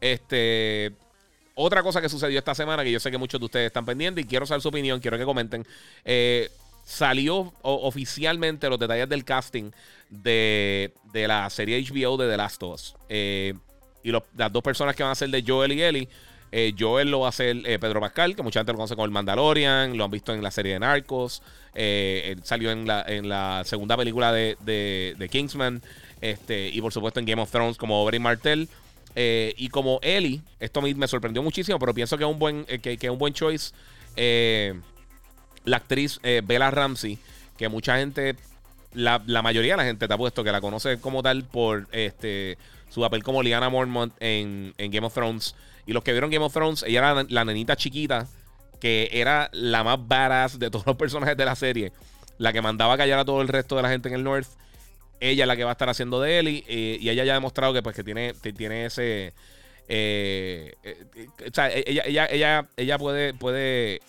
Este. 0.00 0.92
Otra 1.54 1.82
cosa 1.82 2.00
que 2.00 2.08
sucedió 2.08 2.38
esta 2.38 2.54
semana, 2.54 2.84
que 2.84 2.92
yo 2.92 3.00
sé 3.00 3.10
que 3.10 3.18
muchos 3.18 3.40
de 3.40 3.46
ustedes 3.46 3.66
están 3.66 3.84
pendientes 3.84 4.24
y 4.24 4.28
quiero 4.28 4.46
saber 4.46 4.60
su 4.60 4.68
opinión, 4.68 5.00
quiero 5.00 5.16
que 5.16 5.24
comenten. 5.24 5.66
Salió 6.90 7.52
oficialmente 7.62 8.68
los 8.68 8.78
detalles 8.78 9.08
del 9.08 9.24
casting 9.24 9.70
de, 10.08 10.92
la 11.12 11.48
serie 11.48 11.80
HBO 11.80 12.16
de 12.16 12.28
The 12.28 12.36
Last 12.36 12.62
of 12.64 12.74
Us. 12.74 12.96
Eh, 13.08 13.54
y 14.02 14.10
las 14.10 14.52
dos 14.52 14.62
personas 14.62 14.96
que 14.96 15.04
van 15.04 15.12
a 15.12 15.14
ser 15.14 15.30
de 15.30 15.44
Joel 15.46 15.72
y 15.72 15.82
Ellie. 15.82 16.08
Eh, 16.52 16.74
Joel 16.76 17.12
lo 17.12 17.20
va 17.20 17.26
a 17.26 17.28
hacer 17.28 17.62
Pedro 17.62 18.00
Pascal, 18.00 18.34
que 18.34 18.42
mucha 18.42 18.58
gente 18.60 18.72
lo 18.72 18.78
conoce 18.78 18.96
como 18.96 19.04
el 19.04 19.12
Mandalorian, 19.12 19.96
lo 19.96 20.04
han 20.04 20.10
visto 20.10 20.34
en 20.34 20.42
la 20.42 20.50
serie 20.50 20.72
de 20.72 20.80
Narcos, 20.80 21.42
salió 22.42 22.72
en 22.72 22.88
la, 22.88 23.04
en 23.06 23.28
la 23.28 23.62
segunda 23.64 23.96
película 23.96 24.32
de, 24.32 24.56
de, 24.60 25.28
Kingsman, 25.28 25.80
este, 26.20 26.70
y 26.70 26.80
por 26.80 26.92
supuesto 26.92 27.20
en 27.20 27.26
Game 27.26 27.40
of 27.40 27.52
Thrones 27.52 27.76
como 27.76 28.02
Oberyn 28.02 28.22
Martell. 28.22 28.68
Eh, 29.14 29.54
y 29.56 29.68
como 29.68 29.98
Ellie, 30.02 30.40
esto 30.60 30.80
me, 30.80 30.94
me, 30.94 31.08
sorprendió 31.08 31.42
muchísimo, 31.42 31.78
pero 31.78 31.92
pienso 31.92 32.16
que 32.16 32.24
es 32.24 32.30
un 32.30 32.38
buen, 32.38 32.64
eh, 32.68 32.78
que, 32.78 33.10
un 33.10 33.18
buen 33.18 33.32
choice. 33.32 33.72
Eh, 34.16 34.78
la 35.64 35.78
actriz 35.78 36.20
Bella 36.22 36.70
Ramsey, 36.70 37.18
que 37.56 37.68
mucha 37.68 37.98
gente, 37.98 38.36
la, 38.92 39.18
mayoría 39.42 39.72
de 39.72 39.76
la 39.76 39.84
gente 39.84 40.08
te 40.08 40.14
ha 40.14 40.18
puesto 40.18 40.44
que 40.44 40.52
la 40.52 40.60
conoce 40.60 41.00
como 41.00 41.22
tal 41.22 41.44
por 41.44 41.86
este 41.92 42.58
su 42.88 43.00
papel 43.00 43.22
como 43.22 43.42
Liana 43.42 43.68
Mormont 43.68 44.12
en, 44.20 44.74
Game 44.78 45.06
of 45.06 45.14
Thrones. 45.14 45.54
Y 45.86 45.92
los 45.92 46.02
que 46.02 46.12
vieron 46.12 46.30
Game 46.30 46.44
of 46.44 46.52
Thrones, 46.52 46.82
ella 46.82 46.98
era 46.98 47.26
la 47.28 47.44
nenita 47.44 47.76
chiquita, 47.76 48.26
que 48.80 49.08
era 49.12 49.48
la 49.52 49.84
más 49.84 49.98
badass 50.06 50.58
de 50.58 50.70
todos 50.70 50.86
los 50.86 50.96
personajes 50.96 51.36
de 51.36 51.44
la 51.44 51.54
serie. 51.54 51.92
La 52.38 52.52
que 52.52 52.62
mandaba 52.62 52.96
callar 52.96 53.18
a 53.20 53.24
todo 53.24 53.42
el 53.42 53.48
resto 53.48 53.76
de 53.76 53.82
la 53.82 53.90
gente 53.90 54.08
en 54.08 54.14
el 54.14 54.24
North 54.24 54.48
ella 55.20 55.44
es 55.44 55.48
la 55.48 55.56
que 55.56 55.64
va 55.64 55.70
a 55.70 55.72
estar 55.72 55.88
haciendo 55.88 56.20
de 56.20 56.38
Ellie 56.38 56.64
eh, 56.66 56.98
y 57.00 57.10
ella 57.10 57.24
ya 57.24 57.32
ha 57.32 57.34
demostrado 57.34 57.74
que 57.74 57.82
pues 57.82 57.94
que 57.94 58.02
tiene, 58.02 58.32
tiene 58.56 58.86
ese 58.86 59.34
eh, 59.86 60.74
eh, 60.82 61.06
o 61.46 61.54
sea, 61.54 61.70
ella, 61.70 62.04
ella, 62.06 62.26
ella, 62.26 62.68
ella 62.76 62.98
puede, 62.98 63.34
puede 63.34 64.00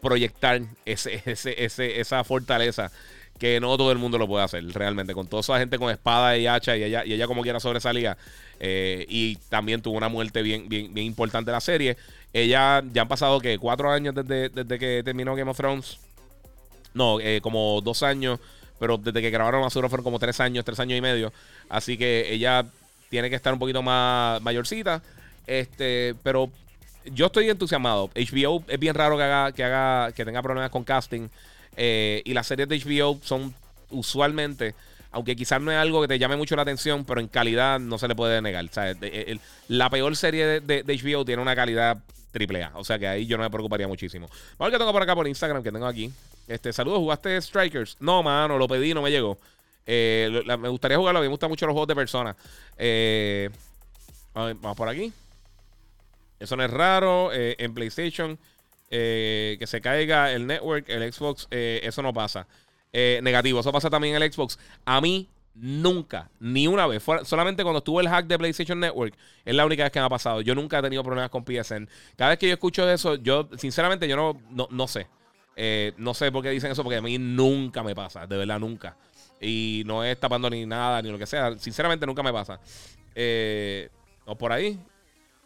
proyectar 0.00 0.62
ese, 0.84 1.22
ese, 1.24 2.00
esa 2.00 2.24
fortaleza 2.24 2.90
que 3.38 3.60
no 3.60 3.76
todo 3.76 3.92
el 3.92 3.98
mundo 3.98 4.18
lo 4.18 4.26
puede 4.26 4.44
hacer 4.44 4.64
realmente. 4.72 5.14
Con 5.14 5.28
toda 5.28 5.40
esa 5.40 5.58
gente 5.58 5.78
con 5.78 5.90
espada 5.90 6.36
y 6.36 6.46
hacha 6.46 6.76
y 6.76 6.82
ella, 6.82 7.04
y 7.04 7.12
ella 7.12 7.26
como 7.26 7.42
quiera 7.42 7.60
sobresalía. 7.60 8.16
y 8.60 9.36
también 9.48 9.80
tuvo 9.80 9.96
una 9.96 10.08
muerte 10.08 10.42
bien, 10.42 10.68
bien, 10.68 10.92
bien 10.92 11.06
importante 11.06 11.50
en 11.50 11.54
la 11.54 11.60
serie. 11.60 11.96
Ella 12.32 12.82
ya 12.92 13.02
han 13.02 13.08
pasado 13.08 13.40
que 13.40 13.58
cuatro 13.58 13.90
años 13.90 14.14
desde, 14.14 14.48
desde 14.48 14.78
que 14.78 15.02
terminó 15.04 15.34
Game 15.34 15.50
of 15.50 15.56
Thrones. 15.56 15.98
No, 16.94 17.18
como 17.42 17.80
dos 17.80 18.02
años 18.02 18.40
pero 18.78 18.96
desde 18.96 19.20
que 19.20 19.30
grabaron 19.30 19.64
Azura 19.64 19.88
fueron 19.88 20.04
como 20.04 20.18
tres 20.18 20.40
años, 20.40 20.64
tres 20.64 20.78
años 20.80 20.98
y 20.98 21.00
medio. 21.00 21.32
Así 21.68 21.98
que 21.98 22.32
ella 22.32 22.64
tiene 23.08 23.30
que 23.30 23.36
estar 23.36 23.52
un 23.52 23.58
poquito 23.58 23.82
más 23.82 24.40
mayorcita. 24.42 25.02
Este, 25.46 26.14
pero 26.22 26.50
yo 27.12 27.26
estoy 27.26 27.48
entusiasmado. 27.50 28.10
HBO 28.14 28.64
es 28.68 28.78
bien 28.78 28.94
raro 28.94 29.16
que 29.16 29.22
haga, 29.22 29.52
que 29.52 29.64
haga, 29.64 30.12
que 30.12 30.24
tenga 30.24 30.42
problemas 30.42 30.70
con 30.70 30.84
casting. 30.84 31.28
Eh, 31.76 32.22
y 32.24 32.34
las 32.34 32.46
series 32.46 32.68
de 32.68 32.78
HBO 32.78 33.20
son 33.22 33.54
usualmente, 33.90 34.74
aunque 35.12 35.36
quizás 35.36 35.60
no 35.60 35.70
es 35.70 35.78
algo 35.78 36.02
que 36.02 36.08
te 36.08 36.18
llame 36.18 36.36
mucho 36.36 36.56
la 36.56 36.62
atención, 36.62 37.04
pero 37.04 37.20
en 37.20 37.28
calidad 37.28 37.78
no 37.78 37.98
se 37.98 38.08
le 38.08 38.14
puede 38.14 38.42
negar. 38.42 38.66
la 39.68 39.90
peor 39.90 40.16
serie 40.16 40.60
de, 40.60 40.84
HBO 40.84 41.24
tiene 41.24 41.40
una 41.40 41.54
calidad 41.54 41.98
triple 42.32 42.64
A. 42.64 42.72
O 42.74 42.84
sea 42.84 42.98
que 42.98 43.06
ahí 43.06 43.26
yo 43.26 43.36
no 43.36 43.44
me 43.44 43.50
preocuparía 43.50 43.86
muchísimo. 43.86 44.28
Vamos 44.58 44.72
qué 44.72 44.78
tengo 44.78 44.92
por 44.92 45.02
acá 45.02 45.14
por 45.14 45.28
Instagram, 45.28 45.62
que 45.62 45.72
tengo 45.72 45.86
aquí. 45.86 46.12
Este, 46.46 46.72
saludos, 46.72 46.98
¿jugaste 46.98 47.40
Strikers? 47.40 47.96
No, 48.00 48.22
mano, 48.22 48.58
lo 48.58 48.66
pedí, 48.66 48.92
no 48.92 49.02
me 49.02 49.10
llegó. 49.10 49.38
Eh, 49.86 50.42
me 50.58 50.68
gustaría 50.68 50.98
jugarlo. 50.98 51.20
A 51.20 51.22
mí 51.22 51.28
me 51.28 51.32
gustan 51.32 51.48
mucho 51.48 51.66
los 51.66 51.72
juegos 51.72 51.88
de 51.88 51.94
personas. 51.94 52.36
Eh, 52.76 53.50
vamos 54.34 54.76
por 54.76 54.88
aquí. 54.88 55.12
Eso 56.38 56.56
no 56.56 56.64
es 56.64 56.70
raro. 56.70 57.32
Eh, 57.32 57.56
en 57.58 57.74
PlayStation, 57.74 58.38
que 58.90 59.64
se 59.66 59.80
caiga 59.80 60.32
el 60.32 60.46
network, 60.46 60.88
el 60.88 61.12
Xbox, 61.12 61.46
eso 61.50 62.02
no 62.02 62.12
pasa. 62.12 62.46
negativo, 62.92 63.60
eso 63.60 63.72
pasa 63.72 63.90
también 63.90 64.16
en 64.16 64.22
el 64.22 64.32
Xbox. 64.32 64.58
A 64.84 65.00
mí 65.00 65.28
nunca, 65.54 66.30
ni 66.40 66.66
una 66.66 66.86
vez, 66.86 67.02
solamente 67.24 67.62
cuando 67.62 67.78
estuvo 67.78 68.00
el 68.00 68.08
hack 68.08 68.26
de 68.26 68.38
PlayStation 68.38 68.78
Network, 68.80 69.14
es 69.44 69.54
la 69.54 69.66
única 69.66 69.82
vez 69.82 69.92
que 69.92 69.98
me 69.98 70.06
ha 70.06 70.08
pasado. 70.08 70.40
Yo 70.40 70.54
nunca 70.54 70.78
he 70.78 70.82
tenido 70.82 71.02
problemas 71.02 71.30
con 71.30 71.44
PSN. 71.44 71.88
Cada 72.16 72.30
vez 72.30 72.38
que 72.38 72.46
yo 72.46 72.54
escucho 72.54 72.88
eso, 72.90 73.16
yo, 73.16 73.48
sinceramente, 73.58 74.08
yo 74.08 74.16
no, 74.16 74.68
no, 74.70 74.88
sé. 74.88 75.06
no 75.98 76.14
sé 76.14 76.32
por 76.32 76.42
qué 76.42 76.50
dicen 76.50 76.70
eso, 76.70 76.82
porque 76.82 76.96
a 76.96 77.02
mí 77.02 77.18
nunca 77.18 77.82
me 77.82 77.94
pasa, 77.94 78.26
de 78.26 78.36
verdad, 78.36 78.58
nunca. 78.58 78.96
Y 79.40 79.82
no 79.86 80.04
es 80.04 80.18
tapando 80.18 80.50
ni 80.50 80.66
nada, 80.66 81.00
ni 81.02 81.10
lo 81.10 81.18
que 81.18 81.26
sea. 81.26 81.58
Sinceramente, 81.58 82.06
nunca 82.06 82.22
me 82.22 82.32
pasa. 82.32 82.60
Eh, 83.14 83.88
o 84.24 84.36
por 84.36 84.52
ahí. 84.52 84.78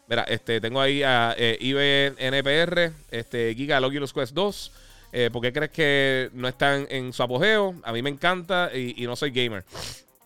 Mira, 0.07 0.23
este, 0.23 0.59
tengo 0.59 0.81
ahí 0.81 1.01
a 1.01 1.33
eh, 1.37 1.57
IBNPR, 1.59 2.91
este, 3.09 3.55
Giga 3.55 3.79
Oculus 3.79 4.13
Quest 4.13 4.33
2. 4.33 4.71
Eh, 5.13 5.29
¿Por 5.31 5.41
qué 5.41 5.53
crees 5.53 5.71
que 5.71 6.29
no 6.33 6.47
están 6.47 6.87
en 6.89 7.13
su 7.13 7.23
apogeo? 7.23 7.75
A 7.83 7.93
mí 7.93 8.01
me 8.01 8.09
encanta 8.09 8.71
y, 8.75 9.05
no 9.05 9.15
soy 9.15 9.31
gamer. 9.31 9.63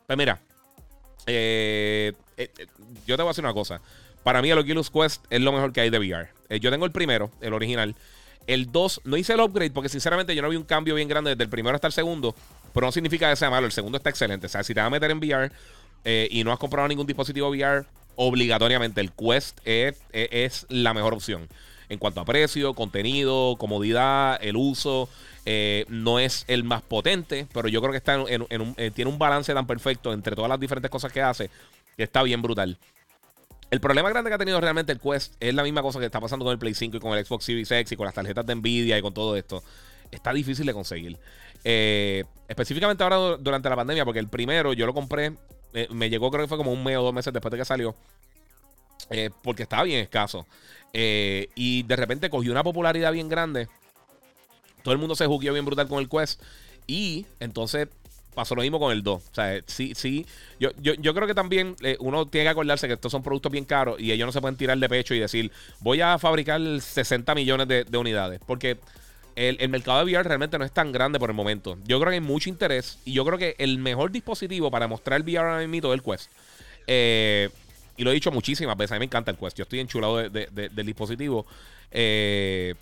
Pues 0.08 0.18
mira, 0.18 0.40
eh, 1.26 2.14
yo 3.06 3.16
te 3.16 3.22
voy 3.22 3.30
a 3.30 3.32
decir 3.32 3.44
una 3.44 3.54
cosa. 3.54 3.82
Para 4.24 4.42
mí 4.42 4.50
el 4.50 4.58
Oculus 4.58 4.90
Quest 4.90 5.26
es 5.30 5.42
lo 5.42 5.52
mejor 5.52 5.74
que 5.74 5.82
hay 5.82 5.90
de 5.90 6.00
VR. 6.00 6.30
yo 6.60 6.72
tengo 6.72 6.86
el 6.86 6.92
primero, 6.92 7.32
el 7.42 7.54
original. 7.54 7.96
El 8.48 8.72
2, 8.72 9.02
no 9.04 9.18
hice 9.18 9.34
el 9.34 9.42
upgrade 9.42 9.72
porque 9.72 9.90
sinceramente 9.90 10.34
yo 10.34 10.42
no 10.42 10.50
vi 10.50 10.56
un 10.56 10.64
cambio 10.64 10.96
bien 10.96 11.10
grande 11.10 11.32
desde 11.32 11.44
el 11.44 11.50
primero 11.50 11.76
hasta 11.76 11.88
el 11.88 11.94
segundo. 11.94 12.34
Pero 12.74 12.88
no 12.88 12.92
significa 12.92 13.30
que 13.30 13.36
sea 13.36 13.50
malo. 13.50 13.66
El 13.66 13.74
segundo 13.74 13.98
está 13.98 14.10
excelente. 14.10 14.48
O 14.48 14.50
sea, 14.50 14.64
si 14.64 14.74
te 14.74 14.80
vas 14.80 14.88
a 14.88 14.90
meter 14.90 15.12
en 15.12 15.18
VR 15.18 15.52
eh, 16.06 16.28
y 16.32 16.44
no 16.44 16.54
has 16.54 16.60
comprado 16.60 16.88
ningún 16.88 17.06
dispositivo 17.06 17.50
VR, 17.50 17.86
obligatoriamente 18.18 19.00
el 19.00 19.14
Quest 19.14 19.60
es, 19.64 20.66
la 20.68 20.94
mejor 20.94 21.14
opción. 21.14 21.48
En 21.88 22.00
cuanto 22.00 22.20
a 22.20 22.26
precio, 22.26 22.74
contenido, 22.74 23.56
comodidad, 23.58 24.38
el 24.42 24.58
uso. 24.58 25.08
Eh, 25.46 25.86
no 25.88 26.20
es 26.20 26.44
el 26.50 26.66
más 26.66 26.82
potente, 26.82 27.48
pero 27.54 27.70
yo 27.70 27.80
creo 27.80 27.92
que 27.92 27.98
está 27.98 28.16
en, 28.16 28.42
un, 28.42 28.76
eh, 28.76 28.92
tiene 28.94 29.10
un 29.10 29.18
balance 29.18 29.54
tan 29.54 29.66
perfecto 29.66 30.12
entre 30.12 30.36
todas 30.36 30.50
las 30.50 30.60
diferentes 30.60 30.92
cosas 30.92 31.14
que 31.14 31.22
hace 31.22 31.50
que 31.96 32.04
está 32.04 32.22
bien 32.24 32.42
brutal. 32.42 32.78
El 33.70 33.82
problema 33.82 34.10
grande 34.10 34.30
que 34.30 34.36
ha 34.36 34.38
tenido 34.38 34.62
realmente 34.62 34.94
el 34.94 35.00
Quest 35.00 35.36
es 35.42 35.54
la 35.54 35.64
misma 35.64 35.82
cosa 35.82 36.00
que 36.00 36.06
está 36.06 36.22
pasando 36.22 36.46
con 36.46 36.54
el 36.54 36.60
Play 36.60 36.74
5 36.74 36.98
y 36.98 37.00
con 37.02 37.18
el 37.18 37.26
Xbox 37.26 37.44
Series 37.44 37.70
X 37.70 37.92
y 37.92 37.96
con 37.98 38.06
las 38.06 38.16
tarjetas 38.16 38.46
de 38.46 38.56
Nvidia 38.56 38.98
y 38.98 39.02
con 39.02 39.14
todo 39.14 39.36
esto. 39.36 39.62
Está 40.10 40.32
difícil 40.32 40.66
de 40.66 40.74
conseguir. 40.74 41.18
Eh, 41.66 42.24
específicamente 42.48 43.04
ahora 43.04 43.36
durante 43.38 43.68
la 43.68 43.76
pandemia, 43.76 44.06
porque 44.06 44.20
el 44.20 44.30
primero 44.30 44.72
yo 44.72 44.86
lo 44.86 44.94
compré, 44.94 45.34
eh, 45.78 45.88
me 45.92 46.10
llegó 46.10 46.32
creo 46.32 46.44
que 46.44 46.50
fue 46.50 46.58
como 46.58 46.72
un 46.72 46.84
mes 46.84 46.98
o 46.98 47.04
dos 47.04 47.14
meses 47.14 47.32
después 47.32 47.52
de 47.52 47.60
que 47.60 47.66
salió, 47.66 47.96
eh, 49.12 49.30
porque 49.44 49.64
estaba 49.64 49.84
bien 49.84 50.00
escaso. 50.00 50.48
y 50.92 51.84
de 51.84 51.96
repente 51.96 52.32
cogió 52.32 52.52
una 52.52 52.64
popularidad 52.64 53.12
bien 53.12 53.30
grande. 53.30 53.68
Todo 54.82 54.94
el 54.94 55.00
mundo 55.00 55.16
se 55.16 55.28
jugueó 55.28 55.54
bien 55.54 55.66
brutal 55.66 55.88
con 55.88 56.00
el 56.00 56.10
Quest. 56.10 56.42
Y 56.88 57.26
entonces 57.40 57.90
pasó 58.34 58.56
lo 58.56 58.64
mismo 58.64 58.80
con 58.80 58.92
el 58.92 59.04
2. 59.04 59.22
O 59.22 59.36
sea, 59.36 59.62
sí, 59.68 59.94
sí. 59.96 60.26
Yo, 60.60 60.72
yo, 60.80 61.14
creo 61.14 61.28
que 61.28 61.36
también 61.36 61.76
uno 62.00 62.26
tiene 62.26 62.46
que 62.46 62.50
acordarse 62.50 62.88
que 62.88 62.94
estos 62.94 63.12
son 63.12 63.22
productos 63.22 63.52
bien 63.52 63.66
caros 63.66 64.00
y 64.00 64.12
ellos 64.12 64.26
no 64.26 64.32
se 64.32 64.42
pueden 64.42 64.58
tirar 64.58 64.78
de 64.78 64.90
pecho 64.90 65.14
y 65.14 65.20
decir, 65.20 65.52
voy 65.82 66.02
a 66.02 66.18
fabricar 66.18 66.60
60 66.82 67.36
millones 67.36 67.68
de 67.68 67.98
unidades. 67.98 68.40
Porque 68.48 68.80
el, 69.38 69.70
mercado 69.70 70.00
de 70.00 70.06
VR 70.06 70.28
realmente 70.28 70.58
no 70.58 70.66
es 70.66 70.72
tan 70.72 70.92
grande 70.92 71.20
por 71.20 71.30
el 71.30 71.36
momento. 71.36 71.78
Yo 71.86 72.00
creo 72.00 72.10
que 72.10 72.16
hay 72.16 72.22
mucho 72.22 72.50
interés 72.50 72.98
y 73.06 73.14
yo 73.14 73.24
creo 73.24 73.38
que 73.38 73.56
el 73.60 73.78
mejor 73.78 74.12
dispositivo 74.12 74.72
para 74.72 74.88
mostrar 74.88 75.18
el 75.18 75.24
VR 75.24 75.38
ahora 75.38 75.68
mismo 75.68 75.94
es 75.94 76.00
el 76.00 76.04
Quest. 76.04 76.32
Eh, 76.88 77.50
y 77.98 78.04
lo 78.04 78.10
he 78.10 78.14
dicho 78.16 78.32
muchísimas 78.32 78.76
veces, 78.76 78.94
a 78.94 78.96
mí 78.96 79.00
me 79.00 79.06
encanta 79.06 79.30
el 79.30 79.38
Quest. 79.38 79.56
Yo 79.56 79.64
estoy 79.64 79.80
enchulado 79.80 80.28
del 80.28 80.86
dispositivo. 80.86 81.46
Eh, 81.92 82.74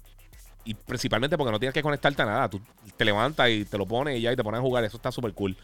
y 0.63 0.74
principalmente 0.74 1.38
porque 1.38 1.51
no 1.51 1.59
tienes 1.59 1.74
que 1.74 1.83
conectarte 1.83 2.21
a 2.21 2.25
nada. 2.25 2.50
Tú 2.50 2.62
te 2.95 3.03
levantas 3.03 3.50
y 3.50 3.65
te 3.65 3.77
lo 3.77 3.85
pones 3.85 4.17
y 4.17 4.21
ya 4.21 4.31
y 4.31 4.38
te 4.38 4.43
pones 4.43 4.59
a 4.59 4.62
jugar. 4.62 4.85
Eso 4.85 4.95
está 4.95 5.12
súper 5.12 5.33
cool. 5.33 5.57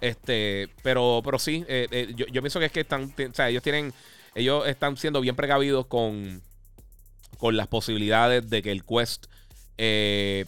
Este, 0.00 0.68
pero, 0.84 1.22
pero 1.24 1.40
sí, 1.40 1.64
eh, 1.66 2.12
yo, 2.14 2.26
yo, 2.26 2.40
pienso 2.40 2.60
que 2.60 2.66
es 2.66 2.72
que 2.72 2.80
están, 2.80 3.12
o 3.18 3.34
sea, 3.34 3.48
ellos 3.48 3.64
tienen, 3.64 3.92
ellos 4.36 4.68
están 4.68 4.96
siendo 4.96 5.20
bien 5.20 5.34
precavidos 5.34 5.86
con, 5.86 6.40
con 7.38 7.56
las 7.56 7.66
posibilidades 7.66 8.48
de 8.48 8.62
que 8.62 8.70
el 8.70 8.84
Quest 8.84 9.26
eh, 9.78 10.46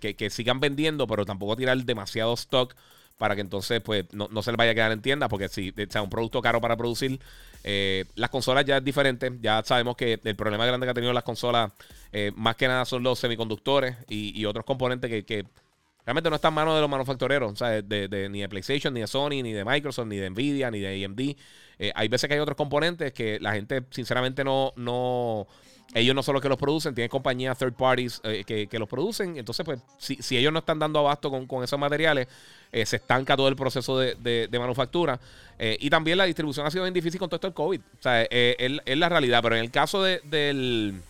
que, 0.00 0.30
sigan 0.30 0.60
vendiendo, 0.60 1.06
pero 1.06 1.24
tampoco 1.26 1.56
tirar 1.56 1.76
demasiado 1.78 2.34
stock 2.34 2.74
para 3.18 3.34
que 3.34 3.40
entonces 3.40 3.80
pues 3.80 4.04
no, 4.12 4.28
se 4.42 4.50
les 4.50 4.56
vaya 4.56 4.72
a 4.72 4.74
quedar 4.74 4.92
en 4.92 5.02
tienda, 5.02 5.28
porque 5.28 5.48
si 5.48 5.72
sea 5.88 6.02
un 6.02 6.10
producto 6.10 6.40
caro 6.40 6.60
para 6.60 6.76
producir, 6.76 7.20
eh, 7.64 8.04
las 8.14 8.30
consolas 8.30 8.64
ya 8.64 8.78
es 8.78 8.84
diferente. 8.84 9.30
Ya 9.40 9.62
sabemos 9.64 9.96
que 9.96 10.20
el 10.22 10.36
problema 10.36 10.66
grande 10.66 10.86
que 10.86 10.90
ha 10.90 10.94
tenido 10.94 11.12
las 11.12 11.24
consolas, 11.24 11.72
eh, 12.12 12.32
más 12.34 12.56
que 12.56 12.68
nada 12.68 12.84
son 12.84 13.02
los 13.02 13.18
semiconductores 13.18 13.96
y, 14.08 14.44
otros 14.44 14.64
componentes 14.64 15.10
que, 15.24 15.46
realmente 16.04 16.30
no 16.30 16.36
están 16.36 16.50
en 16.50 16.54
manos 16.56 16.74
de 16.74 16.80
los 16.80 16.90
manufactureros, 16.90 17.60
ni 17.60 18.40
de 18.40 18.48
PlayStation, 18.48 18.92
ni 18.92 19.00
de 19.00 19.06
Sony, 19.06 19.42
ni 19.42 19.52
de 19.52 19.64
Microsoft, 19.64 20.08
ni 20.08 20.16
de 20.16 20.30
Nvidia, 20.30 20.70
ni 20.70 20.80
de 20.80 21.04
AMD. 21.04 21.36
hay 21.94 22.08
veces 22.08 22.26
que 22.28 22.34
hay 22.34 22.40
otros 22.40 22.56
componentes 22.56 23.12
que 23.12 23.38
la 23.40 23.52
gente 23.52 23.82
sinceramente 23.90 24.42
no, 24.42 24.72
no, 24.74 25.46
ellos 25.94 26.14
no 26.14 26.22
solo 26.22 26.40
que 26.40 26.48
los 26.48 26.58
producen, 26.58 26.94
tienen 26.94 27.10
compañías 27.10 27.58
third 27.58 27.74
parties 27.74 28.20
eh, 28.24 28.44
que, 28.44 28.78
los 28.78 28.88
producen. 28.88 29.36
Entonces, 29.36 29.64
pues, 29.64 29.80
si, 29.98 30.36
ellos 30.36 30.52
no 30.52 30.60
están 30.60 30.78
dando 30.78 30.98
abasto 30.98 31.30
con, 31.30 31.64
esos 31.64 31.78
materiales, 31.78 32.28
eh, 32.72 32.86
se 32.86 32.96
estanca 32.96 33.36
todo 33.36 33.48
el 33.48 33.56
proceso 33.56 33.98
de, 33.98 34.48
manufactura. 34.52 35.20
Eh, 35.58 35.76
y 35.80 35.90
también 35.90 36.16
la 36.16 36.24
distribución 36.24 36.66
ha 36.66 36.70
sido 36.70 36.84
bien 36.84 36.94
difícil 36.94 37.18
con 37.18 37.28
todo 37.28 37.36
esto 37.36 37.48
del 37.48 37.54
COVID. 37.54 37.80
O 37.80 38.02
sea, 38.02 38.22
es, 38.22 38.80
la 38.86 39.08
realidad. 39.08 39.42
Pero 39.42 39.56
en 39.56 39.62
el 39.62 39.70
caso 39.70 40.02
del. 40.02 41.00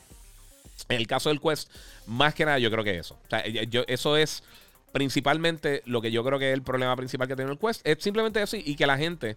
En 0.89 0.97
el 0.97 1.07
caso 1.07 1.29
del 1.29 1.41
Quest, 1.41 1.71
más 2.07 2.35
que 2.35 2.45
nada, 2.45 2.59
yo 2.59 2.69
creo 2.71 2.83
que 2.83 2.99
eso. 2.99 3.15
O 3.15 3.31
sea, 3.31 3.47
yo, 3.47 3.85
eso 3.87 4.17
es 4.17 4.43
principalmente 4.91 5.83
lo 5.87 6.03
que 6.03 6.11
yo 6.11 6.25
creo 6.25 6.41
que 6.41 6.49
es 6.49 6.55
el 6.55 6.63
problema 6.63 6.97
principal 6.97 7.29
que 7.29 7.37
tiene 7.37 7.53
el 7.53 7.59
Quest. 7.59 7.87
Es 7.87 8.03
simplemente 8.03 8.43
eso 8.43 8.57
y, 8.57 8.75
que 8.75 8.87
la 8.87 8.99
gente. 8.99 9.37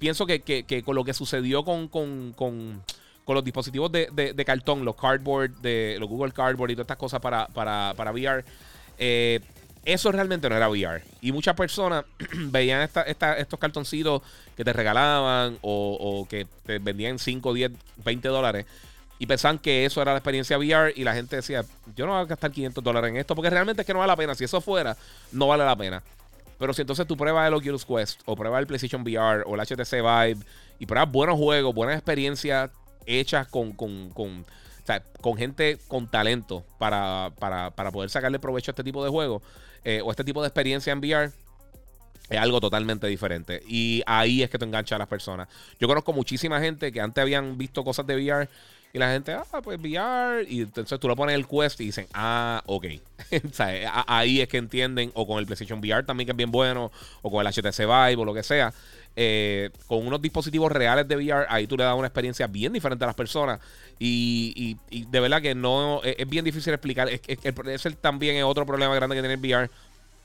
pienso 0.00 0.26
que, 0.26 0.82
con 0.84 0.96
lo 0.96 1.04
que 1.04 1.14
sucedió 1.14 1.64
con 1.64 1.86
con 1.86 2.82
los 3.32 3.44
dispositivos 3.44 3.90
de, 3.90 4.44
cartón, 4.46 4.84
los 4.84 4.96
cardboard, 4.96 5.50
de 5.62 5.96
los 5.98 6.08
Google 6.08 6.32
Cardboard 6.32 6.70
y 6.70 6.74
todas 6.74 6.84
estas 6.84 6.98
cosas 6.98 7.20
para, 7.20 7.46
para, 7.48 7.94
para 7.96 8.12
VR. 8.12 8.44
Eh, 8.98 9.40
eso 9.84 10.10
realmente 10.12 10.48
no 10.48 10.56
era 10.56 10.68
VR. 10.68 11.02
Y 11.20 11.32
muchas 11.32 11.54
personas 11.54 12.04
veían 12.50 12.88
estos 13.06 13.58
cartoncitos 13.58 14.22
que 14.56 14.64
te 14.64 14.72
regalaban 14.72 15.58
o, 15.62 16.26
que 16.28 16.46
te 16.64 16.78
vendían 16.78 17.18
5, 17.18 17.52
10, 17.52 17.72
20 18.04 18.28
dólares 18.28 18.66
y 19.18 19.26
pensaban 19.26 19.58
que 19.58 19.84
eso 19.84 20.02
era 20.02 20.12
la 20.12 20.18
experiencia 20.18 20.58
VR 20.58 20.92
y 20.96 21.04
la 21.04 21.14
gente 21.14 21.36
decía, 21.36 21.64
yo 21.94 22.06
no 22.06 22.12
voy 22.12 22.22
a 22.22 22.24
gastar 22.24 22.50
500 22.50 22.82
dólares 22.82 23.10
en 23.10 23.16
esto 23.16 23.34
porque 23.34 23.50
realmente 23.50 23.82
es 23.82 23.86
que 23.86 23.92
no 23.92 24.00
vale 24.00 24.12
la 24.12 24.16
pena. 24.16 24.34
Si 24.34 24.44
eso 24.44 24.60
fuera, 24.60 24.96
no 25.32 25.46
vale 25.46 25.64
la 25.64 25.76
pena. 25.76 26.02
Pero 26.58 26.72
si 26.72 26.82
entonces 26.82 27.06
tú 27.06 27.16
pruebas 27.16 27.46
el 27.46 27.54
Oculus 27.54 27.84
Quest 27.84 28.22
o 28.24 28.36
pruebas 28.36 28.60
el 28.60 28.66
PlayStation 28.66 29.02
VR 29.02 29.42
o 29.46 29.54
el 29.54 29.60
HTC 29.60 29.92
Vive 29.92 30.44
y 30.78 30.86
pruebas 30.86 31.10
buenos 31.10 31.36
juegos, 31.36 31.74
buenas 31.74 31.96
experiencias 31.96 32.70
hechas 33.06 33.46
con, 33.48 33.72
con, 33.72 34.10
con, 34.10 34.44
con 35.20 35.36
gente 35.36 35.78
con 35.88 36.08
talento 36.08 36.64
para, 36.78 37.32
para, 37.38 37.70
para, 37.70 37.90
poder 37.90 38.10
sacarle 38.10 38.38
provecho 38.38 38.70
a 38.70 38.72
este 38.72 38.84
tipo 38.84 39.04
de 39.04 39.10
juegos 39.10 39.42
eh, 39.84 40.00
o 40.04 40.10
este 40.10 40.24
tipo 40.24 40.42
de 40.42 40.48
experiencia 40.48 40.92
en 40.92 40.98
VR. 40.98 41.32
Es 42.30 42.38
algo 42.38 42.58
totalmente 42.58 43.06
diferente. 43.06 43.62
Y 43.68 44.02
ahí 44.06 44.42
es 44.42 44.48
que 44.48 44.58
te 44.58 44.64
engancha 44.64 44.96
a 44.96 44.98
las 44.98 45.08
personas. 45.08 45.46
Yo 45.78 45.86
conozco 45.86 46.12
muchísima 46.12 46.58
gente 46.58 46.90
que 46.90 47.00
antes 47.00 47.20
habían 47.20 47.58
visto 47.58 47.84
cosas 47.84 48.06
de 48.06 48.16
VR 48.16 48.48
y 48.94 48.98
la 48.98 49.10
gente, 49.10 49.32
ah, 49.32 49.60
pues 49.60 49.76
VR. 49.80 50.46
Y 50.48 50.60
entonces 50.60 51.00
tú 51.00 51.08
lo 51.08 51.16
pones 51.16 51.34
el 51.34 51.48
Quest 51.48 51.80
y 51.80 51.86
dicen, 51.86 52.06
ah, 52.14 52.62
ok. 52.64 52.86
ahí 54.06 54.40
es 54.40 54.46
que 54.48 54.56
entienden. 54.56 55.10
O 55.14 55.26
con 55.26 55.40
el 55.40 55.46
PlayStation 55.46 55.80
VR 55.80 56.04
también, 56.04 56.26
que 56.26 56.30
es 56.30 56.36
bien 56.36 56.52
bueno. 56.52 56.92
O 57.20 57.28
con 57.28 57.44
el 57.44 57.52
HTC 57.52 57.80
Vive 57.80 58.22
o 58.22 58.24
lo 58.24 58.32
que 58.32 58.44
sea. 58.44 58.72
Eh, 59.16 59.70
con 59.86 60.04
unos 60.04 60.20
dispositivos 60.20 60.72
reales 60.72 61.06
de 61.06 61.14
VR, 61.14 61.46
ahí 61.48 61.68
tú 61.68 61.76
le 61.76 61.84
das 61.84 61.96
una 61.96 62.08
experiencia 62.08 62.48
bien 62.48 62.72
diferente 62.72 63.04
a 63.04 63.06
las 63.06 63.16
personas. 63.16 63.60
Y, 63.98 64.76
de 64.90 65.20
verdad 65.20 65.40
que 65.40 65.54
no 65.54 66.00
es, 66.02 66.28
bien 66.28 66.44
difícil 66.44 66.72
explicar. 66.72 67.08
Es, 67.08 67.20
ese 67.26 67.90
también 67.92 68.36
es 68.36 68.44
otro 68.44 68.66
problema 68.66 68.94
grande 68.94 69.14
que 69.14 69.22
tiene 69.22 69.34
el 69.34 69.40
VR. 69.40 69.70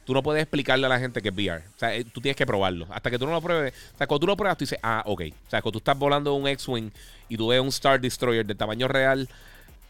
Tú 0.05 0.13
no 0.15 0.23
puedes 0.23 0.41
explicarle 0.41 0.87
a 0.87 0.89
la 0.89 0.99
gente 0.99 1.21
que 1.21 1.29
es 1.29 1.35
VR. 1.35 1.59
O 1.75 1.79
sea, 1.79 1.95
eh, 1.95 2.03
tú 2.03 2.19
tienes 2.19 2.35
que 2.35 2.47
probarlo. 2.47 2.87
Hasta 2.89 3.11
que 3.11 3.19
tú 3.19 3.27
no 3.27 3.31
lo 3.31 3.41
pruebes. 3.41 3.73
O 3.93 3.97
sea, 3.97 4.07
cuando 4.07 4.21
tú 4.21 4.27
lo 4.27 4.35
pruebas, 4.35 4.57
tú 4.57 4.63
dices, 4.63 4.79
ah, 4.81 5.03
ok. 5.05 5.21
O 5.21 5.49
sea, 5.49 5.61
cuando 5.61 5.73
tú 5.73 5.77
estás 5.77 5.99
volando 5.99 6.33
un 6.33 6.47
X-Wing 6.47 6.89
y 7.29 7.37
tú 7.37 7.49
ves 7.49 7.61
un 7.61 7.67
Star 7.67 8.01
Destroyer 8.01 8.45
de 8.45 8.55
tamaño 8.55 8.87
real 8.87 9.29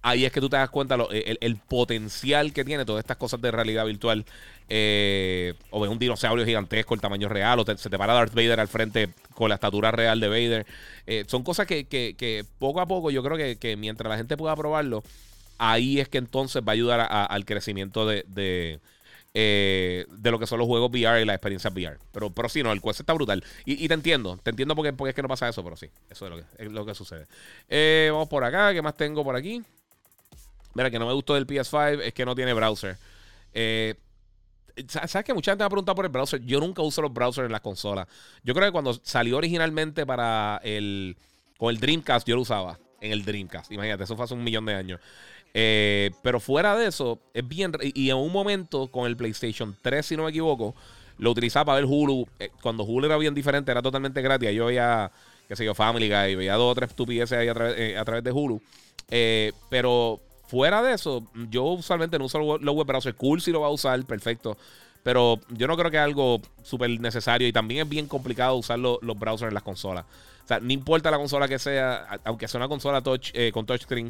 ahí 0.01 0.25
es 0.25 0.31
que 0.31 0.41
tú 0.41 0.49
te 0.49 0.57
das 0.57 0.69
cuenta 0.69 0.97
el, 1.11 1.57
potencial 1.57 2.53
que 2.53 2.63
tiene 2.63 2.85
todas 2.85 3.01
estas 3.01 3.17
cosas 3.17 3.41
de 3.41 3.51
realidad 3.51 3.85
virtual. 3.85 4.25
Eh, 4.71 5.55
o 5.71 5.79
ves 5.79 5.89
un 5.89 5.97
dinosaurio 5.97 6.45
gigantesco, 6.45 6.93
el 6.93 7.01
tamaño 7.01 7.27
real, 7.27 7.59
o 7.59 7.65
se 7.65 7.89
te 7.89 7.97
para 7.97 8.13
Darth 8.13 8.33
Vader 8.33 8.59
al 8.59 8.67
frente 8.67 9.09
con 9.33 9.49
la 9.49 9.55
estatura 9.55 9.91
real 9.91 10.19
de 10.19 10.27
Vader. 10.27 10.65
Eh, 11.07 11.25
son 11.27 11.43
cosas 11.43 11.65
que, 11.65 12.45
poco 12.59 12.81
a 12.81 12.87
poco 12.87 13.11
yo 13.11 13.23
creo 13.23 13.57
que, 13.57 13.77
mientras 13.77 14.09
la 14.09 14.17
gente 14.17 14.37
pueda 14.37 14.55
probarlo, 14.55 15.03
ahí 15.57 15.99
es 15.99 16.07
que 16.07 16.19
entonces 16.19 16.61
va 16.61 16.71
a 16.71 16.73
ayudar 16.73 17.07
al 17.09 17.45
crecimiento 17.45 18.05
de, 18.05 18.79
eh, 19.33 20.05
lo 20.23 20.39
que 20.39 20.47
son 20.47 20.59
los 20.59 20.67
juegos 20.67 20.91
VR 20.91 21.21
y 21.21 21.25
la 21.25 21.33
experiencia 21.33 21.71
VR. 21.71 21.97
Pero, 22.11 22.29
pero 22.29 22.47
sí, 22.47 22.61
no, 22.61 22.71
el 22.71 22.81
Quest 22.81 22.99
está 22.99 23.13
brutal. 23.13 23.43
Y, 23.65 23.87
te 23.87 23.93
entiendo, 23.95 24.37
te 24.37 24.51
entiendo 24.51 24.75
porque, 24.75 24.93
porque 24.93 25.09
es 25.09 25.15
que 25.15 25.23
no 25.23 25.27
pasa 25.27 25.49
eso, 25.49 25.63
pero 25.63 25.75
sí, 25.75 25.89
eso 26.11 26.27
es 26.57 26.71
lo 26.71 26.85
que, 26.85 26.93
sucede. 26.93 27.25
Eh, 27.67 28.09
vamos 28.11 28.29
por 28.29 28.43
acá, 28.43 28.71
¿qué 28.71 28.83
más 28.83 28.95
tengo 28.95 29.23
por 29.23 29.35
aquí? 29.35 29.63
Mira, 30.79 30.89
que 30.89 30.97
no 30.97 31.07
me 31.07 31.11
gustó 31.11 31.33
del 31.35 31.45
PS5 31.45 32.03
es 32.03 32.13
que 32.13 32.23
no 32.23 32.33
tiene 32.33 32.53
browser. 32.53 32.95
Eh, 33.53 33.95
¿Sabes 34.87 35.25
que 35.25 35.33
mucha 35.33 35.51
gente 35.51 35.61
me 35.61 35.65
ha 35.65 35.69
preguntado 35.69 35.93
por 35.93 36.05
el 36.05 36.09
browser? 36.09 36.39
Yo 36.45 36.61
nunca 36.61 36.81
uso 36.81 37.01
los 37.01 37.11
browsers 37.11 37.47
en 37.47 37.51
las 37.51 37.59
consolas. 37.59 38.07
Yo 38.45 38.53
creo 38.53 38.67
que 38.67 38.71
cuando 38.71 38.97
salió 39.03 39.35
originalmente 39.35 40.05
para 40.05 40.61
el. 40.63 41.17
Con 41.57 41.71
el 41.71 41.81
Dreamcast, 41.81 42.25
yo 42.25 42.37
lo 42.37 42.43
usaba 42.43 42.79
en 43.01 43.11
el 43.11 43.25
Dreamcast. 43.25 43.73
Imagínate, 43.73 44.05
eso 44.05 44.15
fue 44.15 44.23
hace 44.23 44.33
un 44.33 44.41
millón 44.41 44.65
de 44.67 44.73
años. 44.73 45.01
Eh, 45.53 46.11
pero 46.23 46.39
fuera 46.39 46.77
de 46.77 46.87
eso, 46.87 47.19
es 47.33 47.45
bien. 47.45 47.73
Y 47.81 48.09
en 48.09 48.15
un 48.15 48.31
momento 48.31 48.87
con 48.87 49.05
el 49.05 49.17
PlayStation 49.17 49.75
3, 49.81 50.05
si 50.05 50.15
no 50.15 50.23
me 50.23 50.29
equivoco, 50.29 50.75
lo 51.17 51.31
utilizaba 51.31 51.65
para 51.65 51.81
ver 51.81 51.89
Hulu. 51.89 52.25
Eh, 52.39 52.51
cuando 52.61 52.85
Hulu 52.85 53.07
era 53.07 53.17
bien 53.17 53.33
diferente, 53.33 53.69
era 53.69 53.81
totalmente 53.81 54.21
gratis. 54.21 54.49
Yo 54.53 54.67
veía, 54.67 55.11
qué 55.45 55.57
sé 55.57 55.65
yo, 55.65 55.75
Family 55.75 56.07
Guy, 56.07 56.35
veía 56.35 56.53
dos 56.53 56.71
o 56.71 56.75
tres 56.75 56.91
estupideces 56.91 57.37
ahí 57.37 57.49
a, 57.49 57.99
a 57.99 58.05
través 58.05 58.23
de 58.23 58.31
Hulu. 58.31 58.61
pero 59.69 60.21
fuera 60.49 60.81
de 60.81 60.93
eso, 60.93 61.23
yo 61.49 61.63
usualmente 61.63 62.17
no 62.17 62.25
uso 62.25 62.57
los 62.57 62.75
web 62.75 62.87
browsers. 62.87 63.15
Cool 63.15 63.39
si 63.39 63.51
lo 63.51 63.61
va 63.61 63.67
a 63.67 63.71
usar, 63.71 64.03
perfecto. 64.05 64.57
Pero 65.03 65.39
yo 65.49 65.67
no 65.67 65.77
creo 65.77 65.91
que 65.91 65.97
es 65.97 66.03
algo 66.03 66.41
súper 66.63 66.89
necesario 66.99 67.47
y 67.47 67.53
también 67.53 67.83
es 67.83 67.89
bien 67.89 68.07
complicado 68.07 68.55
usar 68.55 68.79
los 68.79 68.99
browsers 69.19 69.49
en 69.49 69.53
las 69.53 69.63
consolas. 69.63 70.05
O 70.43 70.47
sea, 70.47 70.59
no 70.59 70.73
importa 70.73 71.11
la 71.11 71.17
consola 71.17 71.47
que 71.47 71.59
sea, 71.59 72.19
aunque 72.23 72.47
sea 72.47 72.57
una 72.57 72.67
consola 72.67 73.01
touch, 73.01 73.29
eh, 73.35 73.53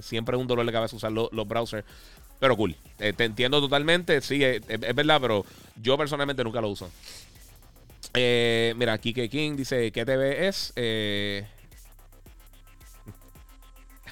siempre 0.01 0.37
es 0.37 0.41
un 0.41 0.47
dolor 0.47 0.65
de 0.65 0.71
cabeza 0.71 0.95
usar 0.95 1.11
los 1.11 1.47
browsers. 1.47 1.85
Pero 2.39 2.55
cool. 2.55 2.73
Eh, 2.99 3.11
te 3.11 3.25
entiendo 3.25 3.59
totalmente. 3.59 4.21
Sí, 4.21 4.41
es, 4.41 4.65
verdad, 4.95 5.19
pero 5.19 5.45
yo 5.81 5.97
personalmente 5.97 6.41
nunca 6.41 6.61
lo 6.61 6.69
uso. 6.69 6.89
Eh, 8.13 8.73
mira, 8.77 8.97
Kike 8.97 9.29
King 9.29 9.57
dice: 9.57 9.91
¿Qué 9.91 10.05
TV 10.05 10.47
es? 10.47 10.73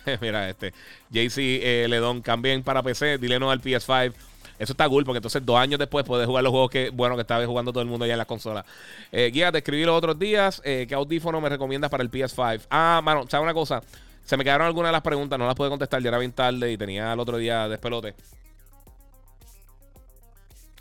mira, 0.21 0.49
este. 0.49 0.73
JC 1.09 1.87
Ledon, 1.87 2.21
cambien 2.21 2.63
para 2.63 2.83
PC, 2.83 3.17
dile 3.17 3.39
no 3.39 3.51
al 3.51 3.61
PS5. 3.61 4.13
Eso 4.59 4.73
está 4.73 4.89
cool 4.89 5.05
porque 5.05 5.17
entonces 5.17 5.45
dos 5.45 5.57
años 5.57 5.77
después 5.77 6.03
puedes 6.03 6.25
jugar 6.25 6.43
los 6.43 6.51
juegos 6.51 6.71
que, 6.71 6.89
bueno, 6.89 7.15
que 7.15 7.21
estaba 7.21 7.45
jugando 7.45 7.71
todo 7.71 7.83
el 7.83 7.89
mundo 7.89 8.05
ya 8.05 8.13
en 8.13 8.17
la 8.17 8.25
consola. 8.25 8.65
Eh, 9.11 9.29
guía, 9.31 9.51
te 9.51 9.59
escribí 9.59 9.83
los 9.83 9.95
otros 9.95 10.17
días. 10.17 10.61
Eh, 10.65 10.85
¿Qué 10.87 10.95
audífono 10.95 11.39
me 11.39 11.49
recomiendas 11.49 11.91
para 11.91 12.01
el 12.01 12.09
PS5? 12.09 12.65
Ah, 12.69 13.01
mano, 13.03 13.25
¿sabes 13.29 13.43
una 13.43 13.53
cosa? 13.53 13.83
Se 14.23 14.35
me 14.35 14.43
quedaron 14.43 14.65
algunas 14.65 14.89
de 14.89 14.93
las 14.93 15.01
preguntas, 15.01 15.37
no 15.37 15.45
las 15.45 15.55
pude 15.55 15.69
contestar, 15.69 16.01
ya 16.01 16.09
era 16.09 16.17
bien 16.17 16.31
tarde 16.31 16.71
y 16.71 16.77
tenía 16.77 17.13
el 17.13 17.19
otro 17.19 17.37
día 17.37 17.67
despelote. 17.69 18.15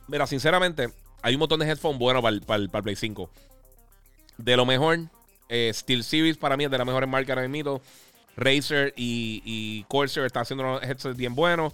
Mira, 0.09 0.27
sinceramente, 0.27 0.89
hay 1.23 1.35
un 1.35 1.41
montón 1.41 1.61
de 1.61 1.69
headphones 1.69 1.99
buenos 1.99 2.23
para 2.47 2.59
el, 2.59 2.71
Play 2.71 2.97
5. 2.97 3.31
De 4.39 4.57
lo 4.57 4.65
mejor, 4.65 5.01
eh, 5.49 5.71
Steel 5.73 6.03
Series 6.03 6.39
para 6.39 6.57
mí 6.57 6.65
es 6.65 6.71
de 6.71 6.79
las 6.79 6.87
mejores 6.87 7.09
marcas 7.09 7.37
ahora 7.37 7.49
mismo. 7.49 7.83
Razer 8.37 8.93
y, 8.97 9.85
Corsair 9.89 10.27
están 10.27 10.43
haciendo 10.43 10.65
unos 10.65 10.83
headsets 10.83 11.17
bien 11.17 11.35
buenos. 11.35 11.73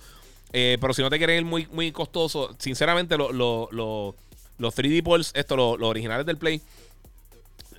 Eh, 0.53 0.77
pero 0.81 0.93
si 0.93 1.03
no 1.03 1.11
te 1.11 1.19
quieren 1.19 1.39
ir 1.39 1.45
muy, 1.45 1.67
muy 1.73 1.93
costoso, 1.93 2.55
sinceramente, 2.59 3.17
los 3.17 3.33
3D 4.59 5.03
Pulse, 5.03 5.33
esto, 5.39 5.57
los 5.57 5.89
originales 5.89 6.27
del 6.27 6.37
Play, 6.37 6.61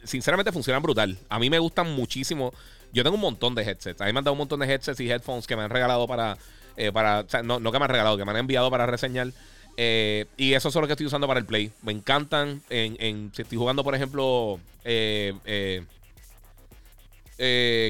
sinceramente 0.04 0.52
funcionan 0.52 0.82
brutal. 0.82 1.18
A 1.30 1.40
mí 1.40 1.50
me 1.50 1.60
gustan 1.60 1.92
muchísimo. 1.92 2.54
Yo 2.92 3.04
tengo 3.04 3.16
un 3.16 3.22
montón 3.22 3.56
de 3.56 3.64
headsets. 3.64 4.02
A 4.02 4.06
me 4.06 4.10
han 4.10 4.24
dado 4.24 4.34
un 4.34 4.40
montón 4.40 4.60
de 4.60 4.72
headsets 4.72 5.00
y 5.00 5.10
headphones 5.10 5.48
que 5.48 5.56
me 5.56 5.64
han 5.64 5.70
regalado 5.70 6.08
para. 6.08 6.38
Eh, 6.76 6.92
para 6.92 7.20
o 7.22 7.30
sea, 7.30 7.44
no, 7.44 7.60
que 7.60 7.80
me 7.80 7.86
han 7.86 7.92
regalado, 7.92 8.18
que 8.18 8.26
me 8.26 8.32
han 8.32 8.38
enviado 8.38 8.70
para 8.70 8.86
reseñar. 8.86 9.32
Eh, 9.78 10.26
y 10.38 10.54
eso 10.54 10.70
es 10.70 10.76
lo 10.76 10.86
que 10.86 10.94
estoy 10.94 11.06
usando 11.06 11.28
para 11.28 11.40
el 11.40 11.46
Play. 11.46 11.72
Me 11.84 11.92
encantan. 11.92 12.62
En, 12.70 13.32
si 13.34 13.44
estoy 13.44 13.58
jugando, 13.58 13.84
por 13.84 13.96
ejemplo, 13.96 14.60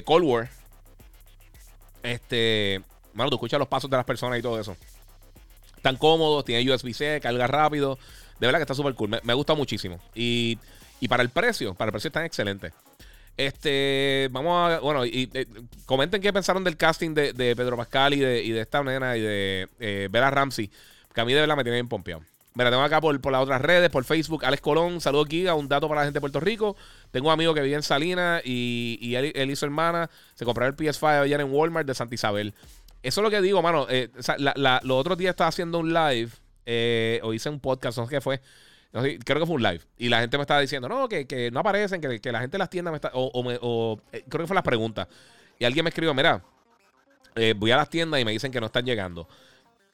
Cold 0.06 0.23
War. 0.23 0.49
Este. 2.03 2.81
Mano, 3.13 3.29
tú 3.29 3.37
escuchas 3.37 3.59
los 3.59 3.67
pasos 3.67 3.89
de 3.89 3.97
las 3.97 4.05
personas 4.05 4.37
y 4.39 4.41
todo 4.41 4.59
eso. 4.59 4.75
Están 5.75 5.97
cómodos, 5.97 6.45
tiene 6.45 6.71
USB-C, 6.71 7.19
carga 7.21 7.47
rápido. 7.47 7.97
De 8.39 8.47
verdad 8.47 8.59
que 8.59 8.63
está 8.63 8.73
súper 8.73 8.93
cool. 8.95 9.19
Me, 9.23 9.33
gusta 9.33 9.53
muchísimo. 9.53 9.99
Y, 10.15 10.57
para 11.09 11.23
el 11.23 11.29
precio, 11.29 11.73
para 11.73 11.89
el 11.89 11.91
precio 11.93 12.07
están 12.07 12.25
excelentes. 12.25 12.73
Este, 13.35 14.29
vamos 14.31 14.71
a, 14.71 14.79
bueno, 14.79 15.05
y, 15.05 15.29
eh, 15.33 15.47
comenten 15.85 16.21
qué 16.21 16.31
pensaron 16.31 16.63
del 16.63 16.77
casting 16.77 17.13
de, 17.13 17.33
Pedro 17.33 17.75
Pascal 17.77 18.13
y 18.13 18.19
de, 18.19 18.61
esta 18.61 18.83
nena 18.83 19.17
y 19.17 19.21
de 19.21 19.67
eh, 19.79 20.07
Bella 20.09 20.29
Ramsey, 20.29 20.69
que 21.13 21.21
a 21.21 21.25
mí 21.25 21.33
de 21.33 21.41
verdad 21.41 21.57
me 21.57 21.63
tiene 21.63 21.77
bien 21.77 21.89
pompeado. 21.89 22.21
Mira, 22.55 22.69
tengo 22.69 22.83
acá 22.83 23.01
por, 23.01 23.31
las 23.31 23.41
otras 23.41 23.61
redes, 23.61 23.89
por 23.89 24.03
Facebook, 24.03 24.45
Alex 24.45 24.61
Colón, 24.61 25.01
saludo 25.01 25.23
aquí 25.23 25.47
a 25.47 25.55
un 25.55 25.67
dato 25.67 25.87
para 25.87 26.01
la 26.01 26.05
gente 26.05 26.17
de 26.17 26.21
Puerto 26.21 26.39
Rico. 26.39 26.75
Tengo 27.09 27.27
un 27.27 27.33
amigo 27.33 27.53
que 27.53 27.61
vive 27.61 27.75
en 27.75 27.81
Salinas 27.81 28.43
y, 28.45 29.15
él, 29.15 29.49
y 29.49 29.55
su 29.55 29.65
hermana 29.65 30.09
se 30.35 30.45
compraron 30.45 30.75
el 30.77 30.85
PS5 30.85 31.23
ayer 31.23 31.41
en 31.41 31.51
Walmart 31.51 31.87
de 31.87 31.95
Santa 31.95 32.13
Isabel. 32.13 32.53
Eso 33.01 33.21
es 33.21 33.23
lo 33.23 33.31
que 33.31 33.41
digo, 33.41 33.61
mano. 33.63 33.87
Eh, 33.89 34.09
los 34.55 34.97
otros 34.97 35.17
días 35.17 35.31
estaba 35.31 35.47
haciendo 35.47 35.79
un 35.79 35.93
live 35.93 36.29
eh, 36.65 37.19
o 37.23 37.33
hice 37.33 37.49
un 37.49 37.59
podcast, 37.59 37.97
no 37.97 38.05
sé 38.05 38.11
qué 38.11 38.21
fue. 38.21 38.39
creo 38.91 39.39
que 39.39 39.45
fue 39.47 39.55
un 39.55 39.63
live. 39.63 39.81
Y 39.97 40.09
la 40.09 40.19
gente 40.21 40.37
me 40.37 40.43
estaba 40.43 40.59
diciendo, 40.59 40.87
no, 40.87 41.09
que, 41.09 41.49
no 41.51 41.59
aparecen, 41.59 42.01
que, 42.01 42.31
la 42.31 42.39
gente 42.39 42.53
de 42.53 42.59
las 42.59 42.69
tiendas 42.69 42.91
me 42.91 42.97
está. 42.97 43.09
O, 43.15 43.99
eh, 44.11 44.23
creo 44.29 44.43
que 44.43 44.47
fue 44.47 44.55
las 44.55 44.63
preguntas. 44.63 45.07
Y 45.57 45.65
alguien 45.65 45.83
me 45.83 45.89
escribió, 45.89 46.13
mira, 46.13 46.43
voy 47.55 47.71
a 47.71 47.77
las 47.77 47.89
tiendas 47.89 48.21
y 48.21 48.25
me 48.25 48.31
dicen 48.31 48.51
que 48.51 48.59
no 48.59 48.67
están 48.67 48.85
llegando. 48.85 49.27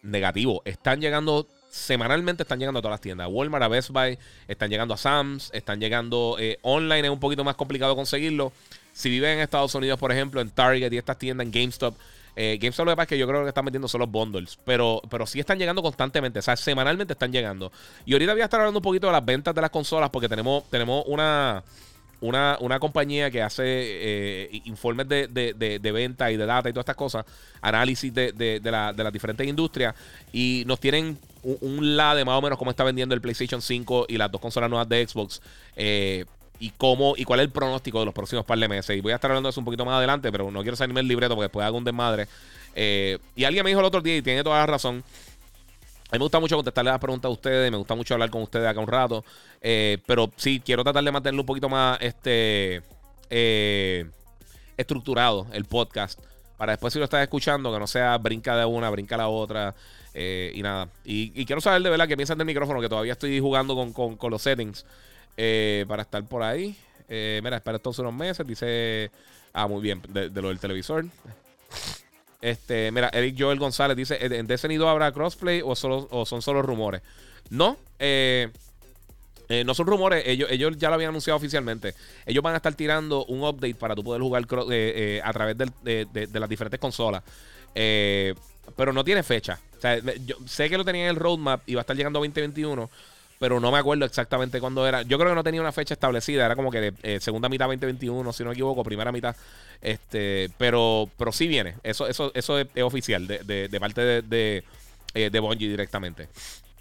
Negativo. 0.01 0.61
Están 0.65 0.99
llegando 0.99 1.47
semanalmente 1.69 2.43
están 2.43 2.59
llegando 2.59 2.79
a 2.79 2.81
todas 2.81 2.93
las 2.93 3.01
tiendas. 3.01 3.27
Walmart, 3.29 3.63
a 3.63 3.67
Best 3.67 3.91
Buy, 3.91 4.17
están 4.47 4.69
llegando 4.69 4.93
a 4.93 4.97
Sam's, 4.97 5.49
están 5.53 5.79
llegando 5.79 6.37
online, 6.63 7.07
es 7.07 7.11
un 7.11 7.19
poquito 7.19 7.43
más 7.43 7.55
complicado 7.55 7.95
conseguirlo. 7.95 8.51
Si 8.93 9.09
viven 9.09 9.31
en 9.31 9.39
Estados 9.39 9.73
Unidos, 9.75 9.99
por 9.99 10.11
ejemplo, 10.11 10.41
en 10.41 10.49
Target 10.49 10.91
y 10.91 10.97
estas 10.97 11.17
tiendas, 11.17 11.45
en 11.45 11.51
GameStop, 11.51 11.95
eh, 12.41 12.57
GameStop 12.57 12.85
lo 12.85 12.91
que 12.93 12.95
pasa 12.95 13.03
es 13.03 13.09
que 13.09 13.17
yo 13.17 13.27
creo 13.27 13.43
que 13.43 13.49
están 13.49 13.65
metiendo 13.65 13.89
solo 13.89 14.07
bundles. 14.07 14.57
Pero, 14.63 15.01
pero 15.09 15.27
sí 15.27 15.41
están 15.41 15.59
llegando 15.59 15.81
constantemente. 15.81 16.39
O 16.39 16.41
sea, 16.41 16.55
semanalmente 16.55 17.11
están 17.11 17.33
llegando. 17.33 17.69
Y 18.05 18.13
ahorita 18.13 18.31
voy 18.31 18.41
a 18.41 18.45
estar 18.45 18.61
hablando 18.61 18.79
un 18.79 18.83
poquito 18.83 19.07
de 19.07 19.13
las 19.13 19.25
ventas 19.25 19.53
de 19.53 19.59
las 19.59 19.69
consolas. 19.69 20.09
Porque 20.09 20.29
tenemos, 20.29 20.63
tenemos 20.69 21.03
una. 21.07 21.63
Una, 22.21 22.79
compañía 22.81 23.31
que 23.31 23.41
hace 23.41 23.63
eh, 23.65 24.61
informes 24.65 25.07
de, 25.07 25.27
de, 25.29 25.91
venta 25.93 26.29
y 26.29 26.35
de 26.35 26.45
data 26.45 26.67
y 26.67 26.73
todas 26.73 26.83
estas 26.83 26.97
cosas, 26.97 27.25
análisis 27.61 28.13
de, 28.13 28.59
las 28.61 29.13
diferentes 29.13 29.47
industrias, 29.47 29.95
y 30.33 30.63
nos 30.67 30.81
tienen 30.81 31.17
un, 31.43 31.57
un, 31.61 31.97
la 31.97 32.15
de 32.15 32.25
más 32.25 32.37
o 32.37 32.41
menos 32.41 32.57
cómo 32.57 32.71
está 32.71 32.83
vendiendo 32.83 33.15
el 33.15 33.21
PlayStation 33.21 33.61
5 33.61 34.05
y 34.09 34.17
las 34.17 34.31
dos 34.31 34.41
consolas 34.41 34.69
nuevas 34.69 34.87
de 34.89 35.05
Xbox. 35.07 35.41
Eh, 35.75 36.25
y 36.59 36.71
cómo 36.71 37.13
y 37.15 37.23
cuál 37.23 37.39
es 37.39 37.45
el 37.45 37.51
pronóstico 37.51 37.99
de 37.99 38.05
los 38.05 38.13
próximos 38.13 38.45
par 38.45 38.59
de 38.59 38.67
meses. 38.67 38.97
Y 38.97 39.01
voy 39.01 39.13
a 39.13 39.15
estar 39.15 39.31
hablando 39.31 39.47
de 39.47 39.51
eso 39.51 39.61
un 39.61 39.65
poquito 39.65 39.85
más 39.85 39.95
adelante, 39.95 40.31
pero 40.31 40.51
no 40.51 40.61
quiero 40.61 40.75
salirme 40.75 40.99
el 40.99 41.07
libreto 41.07 41.35
porque 41.35 41.45
después 41.45 41.65
hago 41.65 41.77
un 41.77 41.83
desmadre. 41.83 42.27
Eh, 42.75 43.17
y 43.35 43.45
alguien 43.45 43.63
me 43.63 43.69
dijo 43.69 43.79
el 43.79 43.85
otro 43.85 44.01
día 44.01 44.17
y 44.17 44.21
tiene 44.21 44.43
toda 44.43 44.59
la 44.59 44.65
razón. 44.65 45.03
A 46.09 46.15
mí 46.15 46.19
me 46.19 46.25
gusta 46.25 46.39
mucho 46.39 46.55
contestarle 46.55 46.91
las 46.91 46.99
preguntas 46.99 47.29
a 47.29 47.31
ustedes, 47.31 47.71
me 47.71 47.77
gusta 47.77 47.95
mucho 47.95 48.15
hablar 48.15 48.29
con 48.29 48.41
ustedes 48.41 48.67
acá 48.67 48.79
un 48.79 48.87
rato, 48.87 49.23
eh, 49.61 49.99
pero 50.07 50.31
sí, 50.37 50.59
quiero 50.59 50.83
tratar 50.83 51.03
de 51.03 51.11
mantenerlo 51.11 51.43
un 51.43 51.45
poquito 51.45 51.69
más 51.69 51.99
este, 52.01 52.81
estructurado 54.75 55.45
el 55.53 55.65
podcast, 55.65 56.19
para 56.57 56.71
después 56.71 56.93
si 56.93 56.97
lo 56.97 57.05
estás 57.05 57.21
escuchando, 57.21 57.71
que 57.71 57.77
no 57.77 57.85
sea 57.85 58.17
brinca 58.17 58.57
de 58.57 58.65
una, 58.65 58.89
brinca 58.89 59.17
la 59.17 59.27
otra, 59.27 59.75
y 60.13 60.61
nada. 60.61 60.89
Y, 61.05 61.45
quiero 61.45 61.61
saber 61.61 61.81
de 61.81 61.89
verdad 61.89 62.07
qué 62.07 62.17
piensan 62.17 62.37
del 62.37 62.47
micrófono, 62.47 62.81
que 62.81 62.89
todavía 62.89 63.13
estoy 63.13 63.39
jugando 63.39 63.75
con, 63.75 64.15
con 64.17 64.31
los 64.31 64.41
settings. 64.41 64.85
Eh, 65.41 65.85
para 65.87 66.01
estar 66.01 66.21
por 66.25 66.43
ahí. 66.43 66.75
Eh, 67.07 67.39
mira, 67.41 67.55
espera 67.55 67.77
estos 67.77 67.97
unos 67.99 68.13
meses. 68.13 68.45
Dice. 68.45 69.09
Ah, 69.53 69.67
muy 69.67 69.81
bien, 69.81 70.01
de, 70.09 70.29
lo 70.29 70.49
del 70.49 70.59
televisor. 70.59 71.05
Este, 72.41 72.91
mira, 72.91 73.09
Eric 73.13 73.37
Joel 73.39 73.57
González 73.57 73.95
dice: 73.95 74.17
¿En 74.19 74.47
Destiny 74.47 74.75
2 74.75 74.89
habrá 74.89 75.13
crossplay 75.13 75.61
o, 75.63 75.77
solo, 75.77 76.09
o 76.11 76.25
son 76.25 76.41
solo 76.41 76.61
rumores? 76.61 77.01
No, 77.49 77.77
eh, 77.99 78.49
no 79.65 79.73
son 79.73 79.87
rumores, 79.87 80.23
ellos, 80.27 80.51
ellos 80.51 80.77
ya 80.77 80.89
lo 80.89 80.95
habían 80.95 81.09
anunciado 81.09 81.37
oficialmente. 81.37 81.95
Ellos 82.25 82.43
van 82.43 82.53
a 82.53 82.57
estar 82.57 82.73
tirando 82.73 83.23
un 83.25 83.41
update 83.41 83.75
para 83.75 83.95
tú 83.95 84.03
poder 84.03 84.21
jugar 84.21 84.43
a 84.43 85.33
través 85.33 85.57
de, 85.57 86.29
las 86.33 86.49
diferentes 86.49 86.81
consolas. 86.81 87.23
pero 87.73 88.91
no 88.91 89.05
tiene 89.05 89.23
fecha. 89.23 89.57
Yo 90.25 90.35
sé 90.45 90.69
que 90.69 90.77
lo 90.77 90.85
tenía 90.85 91.03
en 91.03 91.09
el 91.09 91.15
roadmap 91.15 91.61
y 91.67 91.75
va 91.75 91.81
a 91.81 91.83
estar 91.83 91.95
llegando 91.95 92.19
a 92.19 92.21
2021 92.21 92.89
pero 93.39 93.61
no 93.61 93.71
me 93.71 93.77
acuerdo 93.77 94.05
exactamente 94.05 94.59
cuándo 94.59 94.85
era. 94.85 95.01
Yo 95.03 95.17
creo 95.17 95.31
que 95.31 95.35
no 95.35 95.43
tenía 95.43 95.61
una 95.61 95.71
fecha 95.71 95.93
establecida, 95.93 96.45
era 96.45 96.55
como 96.55 96.69
que 96.69 96.93
eh, 97.01 97.19
segunda 97.21 97.47
mitad 97.47 97.65
2021, 97.65 98.33
si 98.33 98.43
no 98.43 98.49
me 98.49 98.53
equivoco, 98.53 98.83
primera 98.83 99.11
mitad. 99.13 99.35
Este, 99.81 100.51
pero, 100.57 101.09
pero 101.17 101.31
sí 101.31 101.47
viene, 101.47 101.75
eso, 101.81 102.05
eso, 102.05 102.31
eso 102.35 102.59
es, 102.59 102.83
oficial 102.83 103.25
de, 103.25 103.77
parte 103.79 104.01
de, 104.01 104.21
de, 104.23 104.63
eh, 105.13 105.39
Bungie 105.39 105.69
directamente. 105.69 106.27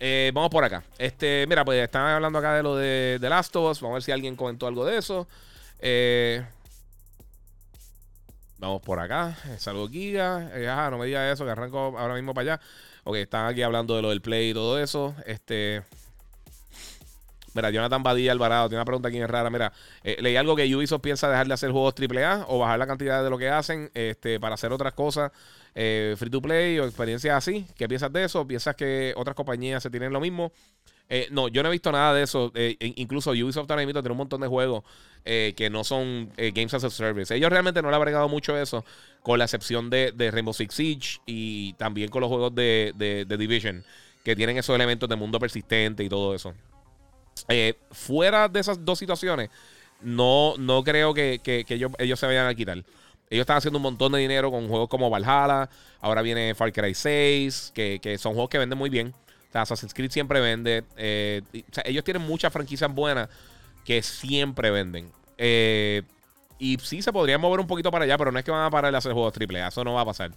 Eh, 0.01 0.33
vamos 0.35 0.51
por 0.51 0.65
acá. 0.65 0.83
Este, 0.99 1.47
mira, 1.49 1.65
pues 1.65 1.83
están 1.83 2.07
hablando 2.07 2.41
acá 2.41 2.55
de 2.55 2.63
lo 2.65 2.75
de, 2.77 3.19
de 3.21 3.29
Last 3.29 3.55
of 3.55 3.71
Us. 3.71 3.81
Vamos 3.81 3.95
a 3.95 3.97
ver 3.99 4.03
si 4.03 4.13
alguien 4.13 4.35
comentó 4.35 4.67
algo 4.67 4.85
de 4.85 4.99
eso. 4.99 5.29
vamos 8.59 8.83
por 8.83 8.99
acá. 8.99 9.37
Saludos, 9.59 9.93
Giga. 9.93 10.91
no 10.91 10.99
me 10.99 11.07
digas 11.07 11.35
eso, 11.35 11.45
que 11.45 11.53
arranco 11.53 11.97
ahora 11.97 12.15
mismo 12.15 12.35
para 12.35 12.55
allá. 12.55 12.61
Ok, 13.09 13.17
están 13.17 13.47
aquí 13.47 13.63
hablando 13.63 13.97
de 13.97 14.03
lo 14.03 14.11
del 14.11 14.21
play 14.21 14.51
y 14.51 14.53
todo 14.53 14.79
eso. 14.79 15.15
Este. 15.25 15.83
Mira, 17.59 17.71
Jonathan 17.71 18.05
Badilla 18.05 18.31
Alvarado 18.31 18.69
tiene 18.69 18.79
una 18.79 18.85
pregunta 18.85 19.09
aquí 19.09 19.19
es 19.19 19.29
rara. 19.29 19.51
Mira, 19.51 19.73
eh, 20.05 20.17
leí 20.21 20.37
algo 20.37 20.55
que 20.55 20.77
Ubisoft 20.77 21.01
piensa 21.01 21.29
dejar 21.29 21.49
de 21.49 21.55
hacer 21.55 21.73
juegos 21.73 21.93
AAA 21.99 22.45
o 22.47 22.61
bajar 22.61 22.79
la 22.79 22.87
cantidad 22.87 23.25
de 23.25 23.31
lo 23.31 23.37
que 23.37 23.49
hacen 23.49 23.91
este, 23.95 24.39
para 24.39 24.55
hacer 24.55 24.73
otras 24.73 24.93
cosas 24.93 25.33
eh, 25.75 26.15
free 26.17 26.31
to 26.31 26.41
play 26.41 26.79
o 26.79 26.85
experiencias 26.85 27.37
así. 27.37 27.67
¿Qué 27.77 27.89
piensas 27.89 28.13
de 28.13 28.23
eso? 28.23 28.47
¿Piensas 28.47 28.77
que 28.77 29.13
otras 29.17 29.35
compañías 29.35 29.83
se 29.83 29.91
tienen 29.91 30.13
lo 30.13 30.21
mismo? 30.21 30.53
Eh, 31.09 31.27
no, 31.33 31.49
yo 31.49 31.65
no 31.65 31.69
he 31.69 31.73
visto 31.73 31.91
nada 31.91 32.15
de 32.15 32.23
eso. 32.23 32.53
incluso 32.79 33.33
Ubisoft 33.33 33.69
ahora 33.69 33.85
mismo 33.85 34.01
tiene 34.03 34.13
un 34.13 34.19
montón 34.19 34.41
de 34.41 34.47
juegos 34.47 34.85
que 35.25 35.69
no 35.69 35.83
son 35.83 36.31
Games 36.37 36.75
as 36.75 36.85
a 36.85 36.91
Service. 36.91 37.35
Ellos 37.35 37.51
realmente 37.51 37.83
no 37.83 37.91
le 37.91 37.97
han 37.97 38.03
agregado 38.03 38.29
mucho 38.29 38.57
eso, 38.57 38.85
con 39.23 39.37
la 39.37 39.47
excepción 39.47 39.91
de, 39.91 40.13
Rainbow 40.31 40.55
Six 40.55 40.73
Siege 40.73 41.21
y 41.27 41.73
también 41.73 42.09
con 42.09 42.21
los 42.21 42.29
juegos 42.29 42.55
de 42.55 43.27
Division, 43.37 43.83
que 44.23 44.37
tienen 44.37 44.59
esos 44.59 44.77
elementos 44.77 45.09
de 45.09 45.17
mundo 45.17 45.41
persistente 45.41 46.05
y 46.05 46.09
todo 46.09 46.37
eso. 46.37 46.55
Eh, 47.49 47.75
fuera 47.91 48.49
de 48.49 48.61
esas 48.61 48.85
dos 48.85 48.99
situaciones, 48.99 49.51
no, 50.01 50.55
no 50.59 50.83
creo 50.85 51.15
que, 51.15 51.41
ellos, 51.69 52.21
se 52.21 52.27
vayan 52.27 52.47
a 52.47 52.55
quitar. 52.55 52.79
Ellos 53.31 53.43
están 53.43 53.59
haciendo 53.59 53.79
un 53.79 53.83
montón 53.83 54.13
de 54.13 54.21
dinero 54.21 54.51
con 54.51 54.69
juegos 54.69 54.89
como 54.89 55.11
Valhalla. 55.11 55.69
Ahora 56.01 56.23
viene 56.23 56.55
Far 56.55 56.73
Cry 56.73 56.95
6, 56.95 57.73
que, 57.75 58.17
son 58.19 58.33
juegos 58.33 58.51
que 58.51 58.59
venden 58.59 58.79
muy 58.79 58.91
bien. 58.91 59.15
Assassin's 59.53 59.93
Creed 59.93 60.11
siempre 60.11 60.41
vende. 60.41 60.85
Eh, 60.97 61.43
ellos 61.85 62.05
tienen 62.05 62.23
muchas 62.23 62.53
franquicias 62.53 62.93
buenas 62.95 63.29
que 63.85 64.03
siempre 64.03 64.71
venden. 64.71 65.11
Eh, 65.37 66.03
y 66.59 66.77
sí 66.79 67.03
se 67.03 67.13
podría 67.13 67.39
mover 67.39 67.61
un 67.61 67.67
poquito 67.67 67.91
para 67.91 68.05
allá, 68.05 68.17
pero 68.19 68.31
no 68.31 68.39
es 68.39 68.45
que 68.45 68.51
van 68.51 68.65
a 68.65 68.71
parar 68.71 68.93
de 68.93 68.99
hacer 68.99 69.13
juegos 69.13 69.33
triple. 69.33 69.67
Eso 69.67 69.85
no 69.85 69.95
va 69.95 70.03
a 70.03 70.07
pasar. 70.07 70.31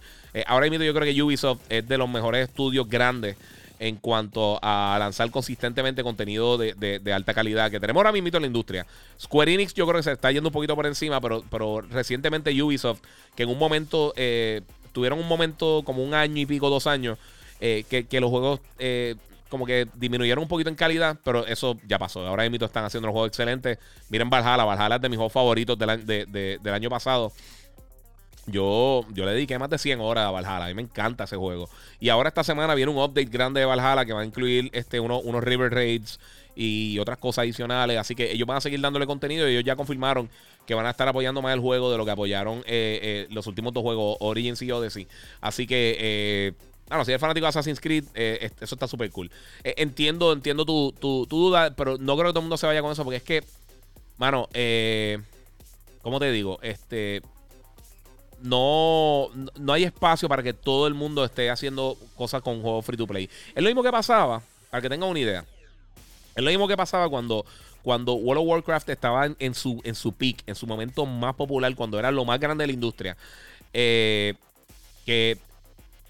ahora 0.46 0.68
mismo 0.68 0.84
yo 0.84 0.92
creo 0.92 1.12
que 1.12 1.22
Ubisoft 1.22 1.60
es 1.68 1.86
de 1.86 1.98
los 1.98 2.08
mejores 2.08 2.48
estudios 2.48 2.88
grandes 2.88 3.36
en 3.82 3.96
cuanto 3.96 4.60
a 4.62 4.96
lanzar 5.00 5.28
consistentemente 5.32 6.04
contenido 6.04 6.56
de, 6.56 7.12
alta 7.12 7.34
calidad 7.34 7.68
que 7.68 7.80
tenemos 7.80 7.98
ahora 7.98 8.12
mismo 8.12 8.28
en 8.28 8.42
la 8.42 8.46
industria. 8.46 8.86
Square 9.20 9.52
Enix 9.52 9.74
yo 9.74 9.84
creo 9.86 9.98
que 9.98 10.04
se 10.04 10.12
está 10.12 10.30
yendo 10.30 10.50
un 10.50 10.52
poquito 10.52 10.76
por 10.76 10.86
encima, 10.86 11.20
pero, 11.20 11.42
pero 11.50 11.80
recientemente 11.80 12.50
Ubisoft, 12.62 13.00
que 13.34 13.42
en 13.42 13.48
un 13.48 13.58
momento, 13.58 14.12
eh, 14.14 14.62
tuvieron 14.92 15.18
un 15.18 15.26
momento 15.26 15.82
como 15.84 16.04
un 16.04 16.14
año 16.14 16.40
y 16.40 16.46
pico, 16.46 16.70
dos 16.70 16.86
años, 16.86 17.18
eh, 17.60 17.84
que, 17.88 18.20
los 18.20 18.30
juegos... 18.30 18.60
Eh, 18.78 19.16
como 19.48 19.66
que 19.66 19.86
disminuyeron 19.96 20.40
un 20.40 20.48
poquito 20.48 20.70
en 20.70 20.76
calidad, 20.76 21.18
pero 21.22 21.46
eso 21.46 21.76
ya 21.86 21.98
pasó. 21.98 22.26
Ahora 22.26 22.48
mismo 22.48 22.64
están 22.64 22.86
haciendo 22.86 23.08
los 23.08 23.12
juegos 23.12 23.28
excelentes. 23.28 23.78
Miren 24.08 24.30
Valhalla, 24.30 24.64
Valhalla 24.64 24.96
es 24.96 25.02
de 25.02 25.10
mis 25.10 25.18
juegos 25.18 25.32
favoritos 25.34 25.78
del 25.78 26.72
año 26.72 26.88
pasado. 26.88 27.32
Yo, 28.46 29.06
yo 29.12 29.24
le 29.24 29.32
dediqué 29.32 29.58
más 29.58 29.70
de 29.70 29.78
100 29.78 30.00
horas 30.00 30.26
a 30.26 30.30
Valhalla. 30.30 30.64
A 30.64 30.68
mí 30.68 30.74
me 30.74 30.82
encanta 30.82 31.24
ese 31.24 31.36
juego. 31.36 31.68
Y 32.00 32.08
ahora 32.08 32.28
esta 32.28 32.42
semana 32.42 32.74
viene 32.74 32.90
un 32.90 32.98
update 32.98 33.26
grande 33.26 33.60
de 33.60 33.66
Valhalla 33.66 34.04
que 34.04 34.12
va 34.12 34.22
a 34.22 34.24
incluir 34.24 34.68
este, 34.72 34.98
uno, 34.98 35.20
unos 35.20 35.44
River 35.44 35.72
Raids 35.72 36.18
y 36.56 36.98
otras 36.98 37.18
cosas 37.18 37.42
adicionales. 37.42 37.98
Así 37.98 38.14
que 38.14 38.32
ellos 38.32 38.46
van 38.46 38.56
a 38.56 38.60
seguir 38.60 38.80
dándole 38.80 39.06
contenido 39.06 39.48
y 39.48 39.52
ellos 39.52 39.64
ya 39.64 39.76
confirmaron 39.76 40.28
que 40.66 40.74
van 40.74 40.86
a 40.86 40.90
estar 40.90 41.08
apoyando 41.08 41.40
más 41.40 41.54
el 41.54 41.60
juego 41.60 41.90
de 41.90 41.98
lo 41.98 42.04
que 42.04 42.10
apoyaron 42.10 42.58
eh, 42.60 42.98
eh, 43.02 43.26
los 43.30 43.46
últimos 43.46 43.72
dos 43.72 43.82
juegos, 43.82 44.16
Origins 44.20 44.60
y 44.62 44.70
Odyssey. 44.70 45.08
Así 45.40 45.66
que, 45.66 45.96
eh, 45.98 46.52
si 47.04 47.10
eres 47.10 47.20
fanático 47.20 47.44
de 47.44 47.48
Assassin's 47.48 47.80
Creed, 47.80 48.04
eh, 48.14 48.50
eso 48.60 48.74
está 48.74 48.86
súper 48.86 49.10
cool. 49.10 49.30
entiendo, 49.64 50.32
entiendo 50.32 50.64
tu, 50.64 50.92
tu, 50.92 51.26
tu, 51.26 51.38
duda, 51.38 51.74
pero 51.74 51.96
no 51.96 52.14
creo 52.16 52.28
que 52.28 52.32
todo 52.32 52.40
el 52.40 52.44
mundo 52.44 52.56
se 52.56 52.66
vaya 52.66 52.82
con 52.82 52.92
eso 52.92 53.02
porque 53.02 53.16
es 53.16 53.22
que, 53.22 53.42
mano, 54.18 54.48
¿cómo 56.02 56.20
te 56.20 56.30
digo? 56.30 56.58
Este 56.62 57.22
no, 58.42 59.28
no 59.56 59.72
hay 59.72 59.84
espacio 59.84 60.28
para 60.28 60.42
que 60.42 60.52
todo 60.52 60.86
el 60.86 60.94
mundo 60.94 61.24
esté 61.24 61.50
haciendo 61.50 61.96
cosas 62.16 62.42
con 62.42 62.60
juegos 62.60 62.84
free 62.84 62.96
to 62.96 63.06
play. 63.06 63.30
Es 63.54 63.62
lo 63.62 63.68
mismo 63.68 63.82
que 63.82 63.90
pasaba, 63.90 64.42
para 64.70 64.82
que 64.82 64.88
tengan 64.88 65.08
una 65.08 65.20
idea. 65.20 65.44
Es 66.34 66.42
lo 66.42 66.50
mismo 66.50 66.66
que 66.66 66.76
pasaba 66.76 67.08
cuando, 67.08 67.44
cuando 67.82 68.14
World 68.14 68.42
of 68.42 68.48
Warcraft 68.48 68.88
estaba 68.88 69.26
en, 69.38 69.54
su, 69.54 69.80
en 69.84 69.94
su 69.94 70.12
peak, 70.12 70.42
en 70.46 70.54
su 70.54 70.66
momento 70.66 71.06
más 71.06 71.34
popular, 71.34 71.74
cuando 71.74 71.98
era 71.98 72.10
lo 72.10 72.24
más 72.24 72.40
grande 72.40 72.62
de 72.62 72.66
la 72.68 72.72
industria. 72.72 73.16
Eh, 73.72 74.34
que 75.06 75.38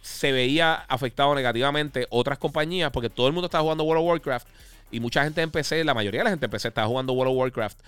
se 0.02 0.32
veía 0.32 0.74
afectado 0.74 1.34
negativamente 1.34 2.06
otras 2.10 2.36
compañías 2.38 2.90
porque 2.90 3.08
todo 3.08 3.28
el 3.28 3.32
mundo 3.32 3.46
estaba 3.46 3.62
jugando 3.62 3.84
World 3.84 4.02
of 4.02 4.08
Warcraft 4.08 4.48
y 4.90 5.00
mucha 5.00 5.22
gente 5.24 5.40
en 5.40 5.86
la 5.86 5.94
mayoría 5.94 6.20
de 6.20 6.24
la 6.24 6.30
gente 6.30 6.46
en 6.46 6.50
PC 6.50 6.68
estaba 6.68 6.86
jugando 6.88 7.12
World 7.12 7.32
of 7.32 7.38
Warcraft 7.38 7.78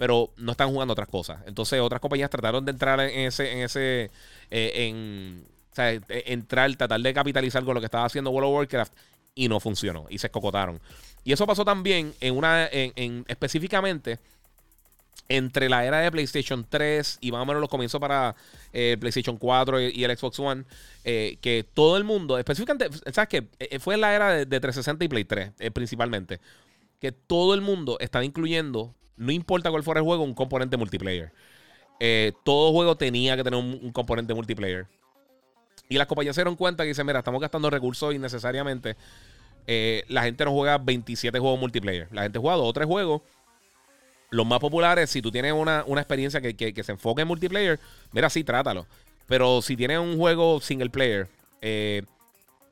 pero 0.00 0.32
no 0.38 0.52
están 0.52 0.70
jugando 0.70 0.92
otras 0.92 1.08
cosas. 1.08 1.42
Entonces 1.44 1.78
otras 1.78 2.00
compañías 2.00 2.30
trataron 2.30 2.64
de 2.64 2.70
entrar 2.70 2.98
en 3.00 3.26
ese, 3.26 3.52
en 3.52 3.58
ese, 3.58 4.10
eh, 4.50 4.72
en, 4.88 5.44
o 5.70 5.74
sea, 5.74 5.92
e, 5.92 6.02
entrar, 6.08 6.74
tratar 6.74 6.98
de 6.98 7.12
capitalizar 7.12 7.62
con 7.64 7.74
lo 7.74 7.80
que 7.80 7.84
estaba 7.84 8.06
haciendo 8.06 8.30
World 8.30 8.48
of 8.48 8.56
Warcraft 8.56 8.94
y 9.34 9.46
no 9.46 9.60
funcionó 9.60 10.06
y 10.08 10.16
se 10.16 10.28
escocotaron. 10.28 10.80
Y 11.22 11.34
eso 11.34 11.46
pasó 11.46 11.66
también 11.66 12.14
en 12.20 12.34
una, 12.34 12.66
en, 12.72 13.26
específicamente 13.28 14.18
entre 15.28 15.68
la 15.68 15.84
era 15.84 15.98
de 15.98 16.10
PlayStation 16.10 16.66
3 16.66 17.18
y 17.20 17.30
más 17.30 17.42
o 17.42 17.44
menos 17.44 17.60
los 17.60 17.68
comienzos 17.68 18.00
para 18.00 18.34
eh, 18.72 18.96
PlayStation 18.98 19.36
4 19.36 19.82
y, 19.82 20.02
el 20.02 20.16
Xbox 20.16 20.38
One, 20.38 20.64
eh, 21.04 21.36
que 21.42 21.66
todo 21.74 21.98
el 21.98 22.04
mundo, 22.04 22.38
específicamente, 22.38 22.88
¿sabes 23.12 23.28
qué? 23.28 23.78
Fue 23.78 23.96
en 23.96 24.00
la 24.00 24.14
era 24.14 24.30
de, 24.30 24.46
de 24.46 24.60
360 24.60 25.04
y 25.04 25.08
Play 25.08 25.24
3 25.24 25.52
principalmente, 25.74 26.40
que 26.98 27.12
todo 27.12 27.52
el 27.52 27.60
mundo 27.60 27.98
estaba 28.00 28.24
incluyendo 28.24 28.94
no 29.20 29.32
importa 29.32 29.70
cuál 29.70 29.82
fuera 29.82 30.00
el 30.00 30.04
juego, 30.04 30.24
un 30.24 30.32
componente 30.32 30.78
multiplayer. 30.78 31.30
Eh, 32.00 32.32
todo 32.42 32.72
juego 32.72 32.96
tenía 32.96 33.36
que 33.36 33.44
tener 33.44 33.60
un, 33.60 33.92
componente 33.92 34.32
multiplayer. 34.32 34.86
Y 35.90 35.98
las 35.98 36.06
compañías 36.06 36.34
se 36.34 36.40
dieron 36.40 36.56
cuenta 36.56 36.84
que 36.84 36.88
dicen, 36.88 37.04
mira, 37.04 37.18
estamos 37.18 37.38
gastando 37.38 37.68
recursos 37.68 38.14
innecesariamente. 38.14 38.96
Eh, 39.66 40.04
la 40.08 40.22
gente 40.22 40.42
no 40.46 40.52
juega 40.52 40.78
27 40.78 41.38
juegos 41.38 41.60
multiplayer. 41.60 42.08
La 42.12 42.22
gente 42.22 42.38
juega 42.38 42.56
dos 42.56 42.70
o 42.70 42.72
tres 42.72 42.86
juegos. 42.86 43.20
Los 44.30 44.46
más 44.46 44.58
populares, 44.58 45.10
si 45.10 45.20
tú 45.20 45.30
tienes 45.30 45.52
una, 45.52 45.84
experiencia 45.98 46.40
que, 46.40 46.82
se 46.82 46.92
enfoque 46.92 47.20
en 47.20 47.28
multiplayer, 47.28 47.78
mira, 48.12 48.30
sí, 48.30 48.42
trátalo. 48.42 48.86
Pero 49.26 49.60
si 49.60 49.76
tienes 49.76 49.98
un 49.98 50.16
juego 50.16 50.62
single 50.62 50.88
player, 50.88 51.28
eh, 51.60 52.04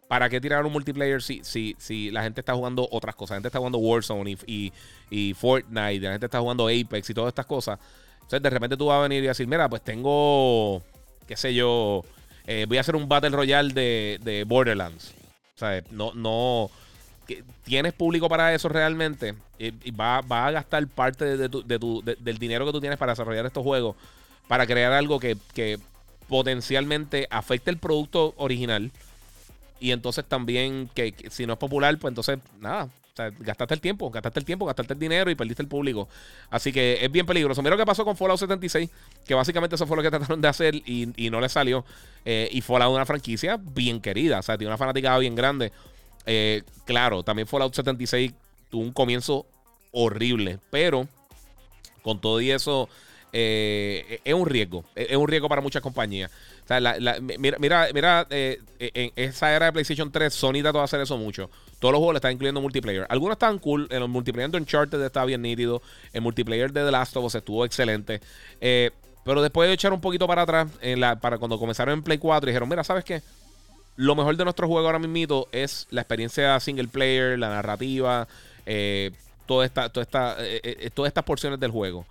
¿Para 0.09 0.31
qué 0.31 0.41
tirar 0.41 0.65
un 0.65 0.73
multiplayer 0.73 1.23
si, 1.23 1.45
si, 1.45 1.77
si 1.79 2.11
la 2.11 2.23
gente 2.23 2.41
está 2.41 2.55
jugando 2.55 2.89
otras 2.91 3.15
cosas? 3.15 3.33
La 3.33 3.37
gente 3.37 3.49
está 3.49 3.59
jugando 3.59 3.77
Warzone 3.77 4.39
y, 4.47 4.73
y, 5.11 5.35
Fortnite, 5.35 6.01
la 6.01 6.13
gente 6.13 6.27
está 6.27 6.41
jugando 6.41 6.67
Apex 6.67 7.11
y 7.11 7.15
todas 7.15 7.29
estas 7.29 7.45
cosas. 7.45 7.79
Entonces, 8.15 8.43
de 8.43 8.51
repente 8.51 8.77
tú 8.79 8.87
vas 8.87 8.99
a 8.99 9.03
venir 9.03 9.23
y 9.23 9.27
decir, 9.27 9.47
mira, 9.47 9.69
pues 9.69 9.83
tengo, 9.83 10.83
qué 11.27 11.37
sé 11.37 11.55
yo, 11.55 12.05
eh, 12.47 12.65
voy 12.67 12.79
a 12.79 12.81
hacer 12.81 12.97
un 12.97 13.07
Battle 13.07 13.29
Royale 13.29 13.75
de, 13.75 14.45
Borderlands. 14.47 15.13
O 15.55 15.59
sea, 15.59 15.83
no, 15.91 16.15
no, 16.15 16.71
¿tienes 17.65 17.93
público 17.93 18.31
para 18.31 18.55
eso 18.55 18.71
realmente? 18.71 19.35
Y, 19.59 19.91
va, 19.91 20.21
a 20.21 20.51
gastar 20.51 20.87
parte 20.87 21.37
de 21.37 21.49
tu, 21.51 22.03
del 22.03 22.39
dinero 22.39 22.65
que 22.65 22.73
tú 22.73 22.81
tienes 22.81 22.99
para 22.99 23.13
desarrollar 23.13 23.45
estos 23.45 23.63
juegos, 23.63 23.95
para 24.47 24.67
crear 24.67 24.95
algo 24.95 25.21
que, 25.21 25.37
que 25.53 25.79
potencialmente 26.29 27.27
afecte 27.31 27.71
el 27.71 27.77
producto 27.77 28.33
original 28.39 28.91
y 29.81 29.93
entonces 29.93 30.25
también 30.25 30.91
que, 30.95 31.15
si 31.31 31.47
no 31.47 31.55
es 31.55 31.59
popular, 31.59 31.97
pues 31.99 32.11
entonces 32.11 32.39
nada. 32.61 32.85
O 32.85 33.17
sea, 33.19 33.31
gastaste 33.41 33.75
el 33.75 33.81
tiempo, 33.81 34.11
gastaste 34.11 34.39
el 34.39 34.45
tiempo, 34.45 34.65
gastaste 34.65 34.93
el 34.93 34.99
dinero 35.01 35.31
y 35.31 35.35
perdiste 35.35 35.63
el 35.63 35.69
público. 35.69 36.09
Así 36.51 36.73
que 36.73 36.99
es 37.01 37.11
bien 37.11 37.27
peligroso. 37.27 37.63
Mira 37.63 37.75
lo 37.75 37.83
que 37.83 37.87
pasó 37.87 38.05
con 38.05 38.17
Fallout 38.17 38.39
76, 38.39 38.89
que 39.27 39.35
básicamente 39.35 39.75
eso 39.75 39.87
fue 39.87 39.97
lo 39.97 40.03
que 40.03 40.11
trataron 40.11 40.41
de 40.41 40.49
hacer 40.49 40.75
y, 40.77 41.29
no 41.31 41.41
le 41.41 41.49
salió. 41.49 41.85
Eh, 42.25 42.49
y 42.53 42.61
Fallout 42.61 42.95
una 42.95 43.07
franquicia 43.07 43.59
bien 43.61 44.01
querida, 44.01 44.39
o 44.39 44.43
sea, 44.43 44.57
tiene 44.57 44.69
una 44.69 44.79
fanaticada 44.79 45.19
bien 45.19 45.35
grande. 45.35 45.73
Eh, 46.27 46.63
claro, 46.85 47.23
también 47.23 47.49
Fallout 47.49 47.75
76 47.75 48.33
tuvo 48.71 48.83
un 48.83 48.93
comienzo 48.93 49.47
horrible, 49.93 50.59
pero 50.71 51.09
con 52.03 52.21
todo 52.21 52.41
y 52.41 52.51
eso 52.51 52.89
eh, 53.33 54.21
es 54.25 54.35
un 54.35 54.47
riesgo. 54.47 54.85
Es 54.95 55.17
un 55.17 55.29
riesgo 55.29 55.49
para 55.49 55.61
muchas 55.61 55.83
compañías. 55.83 56.31
Mira, 56.69 57.17
mira, 57.59 57.89
mira 57.93 58.27
eh, 58.31 58.61
en 58.79 59.13
esa 59.17 59.55
era 59.55 59.67
de 59.67 59.73
PlayStation 59.73 60.11
3, 60.11 60.33
Sony 60.33 60.61
trató 60.63 60.79
de 60.79 60.85
hacer 60.85 61.01
eso 61.01 61.17
mucho. 61.17 61.51
Todos 61.79 61.93
los 61.93 61.99
juegos 61.99 62.15
le 62.15 62.19
están 62.19 62.33
incluyendo 62.33 62.61
multiplayer. 62.61 63.07
Algunos 63.09 63.35
estaban 63.35 63.59
cool. 63.59 63.87
En 63.91 64.03
el 64.03 64.09
multiplayer 64.09 64.51
de 64.51 64.59
Uncharted 64.59 65.01
estaba 65.03 65.27
bien 65.27 65.43
nítido. 65.43 65.83
El 66.13 66.23
multiplayer 66.23 66.73
de 66.73 66.85
The 66.85 66.91
Last 66.91 67.17
of 67.17 67.25
Us 67.25 67.35
estuvo 67.35 67.65
excelente. 67.65 68.21
Eh, 68.61 68.91
pero 69.25 69.43
después 69.43 69.69
de 69.69 69.75
echar 69.75 69.93
un 69.93 70.01
poquito 70.01 70.27
para 70.27 70.43
atrás, 70.43 70.69
para 71.21 71.39
cuando 71.39 71.59
comenzaron 71.59 71.95
en 71.95 72.03
Play 72.03 72.19
4, 72.19 72.47
dijeron: 72.47 72.69
Mira, 72.69 72.83
¿sabes 72.83 73.05
qué? 73.05 73.23
Lo 73.97 74.15
mejor 74.15 74.37
de 74.37 74.45
nuestro 74.45 74.67
juego 74.69 74.87
ahora 74.87 74.99
mismo 74.99 75.47
es 75.53 75.87
la 75.91 76.03
experiencia 76.03 76.59
single 76.61 76.89
player, 76.89 77.39
la 77.39 77.49
narrativa, 77.49 78.27
toda 79.45 79.67
esta, 79.67 79.89
toda 79.91 80.03
esta, 80.03 80.37
todas 80.95 81.09
estas 81.09 81.25
porciones 81.25 81.59
del 81.59 81.73
juego 81.73 82.07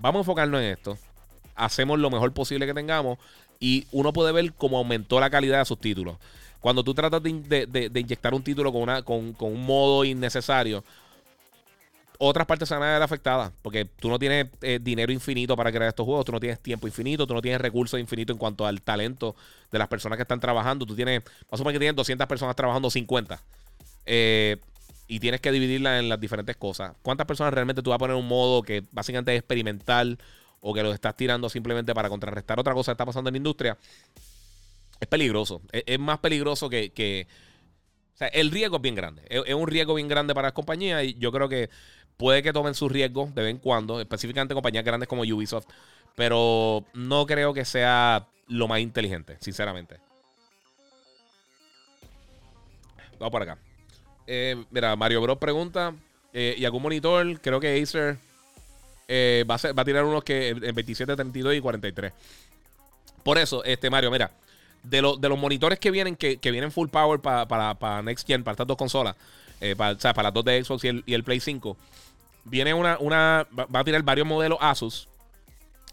vamos 0.00 0.20
a 0.20 0.22
enfocarnos 0.22 0.60
en 0.60 0.66
esto. 0.68 0.98
Hacemos 1.54 1.98
lo 1.98 2.10
mejor 2.10 2.32
posible 2.32 2.66
que 2.66 2.74
tengamos 2.74 3.18
y 3.60 3.86
uno 3.92 4.12
puede 4.12 4.32
ver 4.32 4.52
cómo 4.52 4.78
aumentó 4.78 5.20
la 5.20 5.30
calidad 5.30 5.58
de 5.58 5.64
sus 5.64 5.78
títulos. 5.78 6.16
Cuando 6.60 6.82
tú 6.82 6.94
tratas 6.94 7.22
de, 7.22 7.90
inyectar 7.94 8.34
un 8.34 8.42
título 8.42 8.72
con, 8.72 9.34
un 9.38 9.66
modo 9.66 10.04
innecesario, 10.04 10.84
otras 12.18 12.46
partes 12.46 12.68
se 12.68 12.74
van 12.74 12.88
a 12.88 12.92
ver 12.94 13.02
afectadas. 13.02 13.52
Porque 13.62 13.84
tú 13.84 14.08
no 14.08 14.18
tienes 14.18 14.48
eh, 14.62 14.80
dinero 14.82 15.12
infinito 15.12 15.56
para 15.56 15.70
crear 15.70 15.88
estos 15.88 16.04
juegos, 16.04 16.24
tú 16.24 16.32
no 16.32 16.40
tienes 16.40 16.60
tiempo 16.60 16.86
infinito, 16.86 17.26
tú 17.26 17.34
no 17.34 17.42
tienes 17.42 17.60
recursos 17.60 17.98
infinitos 17.98 18.34
en 18.34 18.38
cuanto 18.38 18.66
al 18.66 18.82
talento 18.82 19.36
de 19.70 19.78
las 19.78 19.88
personas 19.88 20.16
que 20.16 20.22
están 20.22 20.40
trabajando. 20.40 20.84
Tú 20.84 20.96
tienes, 20.96 21.22
más 21.50 21.60
o 21.60 21.64
menos 21.64 21.74
que 21.74 21.78
tienes 21.78 21.96
200 21.96 22.26
personas 22.26 22.56
trabajando 22.56 22.90
50. 22.90 23.40
Eh, 24.06 24.56
y 25.08 25.20
tienes 25.20 25.40
que 25.40 25.50
dividirla 25.50 25.98
en 25.98 26.08
las 26.10 26.20
diferentes 26.20 26.54
cosas. 26.56 26.92
¿Cuántas 27.02 27.26
personas 27.26 27.52
realmente 27.52 27.82
tú 27.82 27.90
vas 27.90 27.96
a 27.96 27.98
poner 27.98 28.14
un 28.14 28.28
modo 28.28 28.62
que 28.62 28.84
básicamente 28.92 29.34
es 29.34 29.38
experimental 29.40 30.18
o 30.60 30.74
que 30.74 30.82
lo 30.82 30.92
estás 30.92 31.16
tirando 31.16 31.48
simplemente 31.48 31.94
para 31.94 32.10
contrarrestar 32.10 32.60
otra 32.60 32.74
cosa 32.74 32.92
que 32.92 32.94
está 32.94 33.06
pasando 33.06 33.28
en 33.28 33.34
la 33.34 33.38
industria? 33.38 33.78
Es 35.00 35.08
peligroso. 35.08 35.62
Es, 35.72 35.98
más 35.98 36.18
peligroso 36.18 36.68
que, 36.68 37.26
O 38.14 38.18
sea, 38.18 38.28
el 38.28 38.50
riesgo 38.50 38.76
es 38.76 38.82
bien 38.82 38.94
grande. 38.94 39.22
Es, 39.30 39.54
un 39.54 39.66
riesgo 39.66 39.94
bien 39.94 40.08
grande 40.08 40.34
para 40.34 40.48
las 40.48 40.52
compañías 40.52 41.02
y 41.02 41.14
yo 41.14 41.32
creo 41.32 41.48
que 41.48 41.70
puede 42.18 42.42
que 42.42 42.52
tomen 42.52 42.74
sus 42.74 42.92
riesgos 42.92 43.34
de 43.34 43.42
vez 43.42 43.50
en 43.50 43.58
cuando, 43.58 44.00
específicamente 44.00 44.54
compañías 44.54 44.84
grandes 44.84 45.08
como 45.08 45.22
Ubisoft, 45.22 45.66
pero 46.16 46.84
no 46.92 47.24
creo 47.24 47.54
que 47.54 47.64
sea 47.64 48.28
lo 48.46 48.68
más 48.68 48.80
inteligente, 48.80 49.38
sinceramente. 49.40 50.00
Vamos 53.18 53.32
por 53.32 53.42
acá. 53.42 53.58
Eh, 54.30 54.62
mira, 54.70 54.94
Mario 54.94 55.22
Bros 55.22 55.38
pregunta: 55.38 55.94
eh, 56.34 56.54
¿y 56.58 56.64
algún 56.66 56.82
monitor? 56.82 57.40
Creo 57.40 57.58
que 57.58 57.82
Acer 57.82 58.18
eh, 59.08 59.42
va, 59.50 59.54
a 59.54 59.84
tirar 59.84 60.04
unos 60.04 60.22
que 60.22 60.50
en 60.50 60.74
27, 60.74 61.16
32 61.16 61.54
y 61.54 61.60
43. 61.60 62.12
Por 63.22 63.38
eso, 63.38 63.64
este 63.64 63.88
Mario, 63.88 64.10
mira, 64.10 64.30
de, 64.82 64.98
de 65.18 65.28
los 65.30 65.38
monitores 65.38 65.78
que 65.78 65.90
vienen, 65.90 66.14
que, 66.14 66.38
vienen 66.42 66.70
full 66.70 66.88
power 66.88 67.20
para 67.20 68.02
Next 68.02 68.26
Gen, 68.26 68.44
para 68.44 68.52
estas 68.52 68.66
dos 68.66 68.76
consolas, 68.76 69.16
para, 69.78 69.96
para 69.96 70.24
las 70.24 70.34
dos 70.34 70.44
de 70.44 70.62
Xbox 70.62 70.84
y 70.84 71.14
el, 71.14 71.24
Play 71.24 71.40
5, 71.40 71.74
viene 72.44 72.74
una, 72.74 72.98
una. 73.00 73.46
Va 73.50 73.80
a 73.80 73.84
tirar 73.84 74.02
varios 74.02 74.26
modelos 74.26 74.58
Asus. 74.60 75.08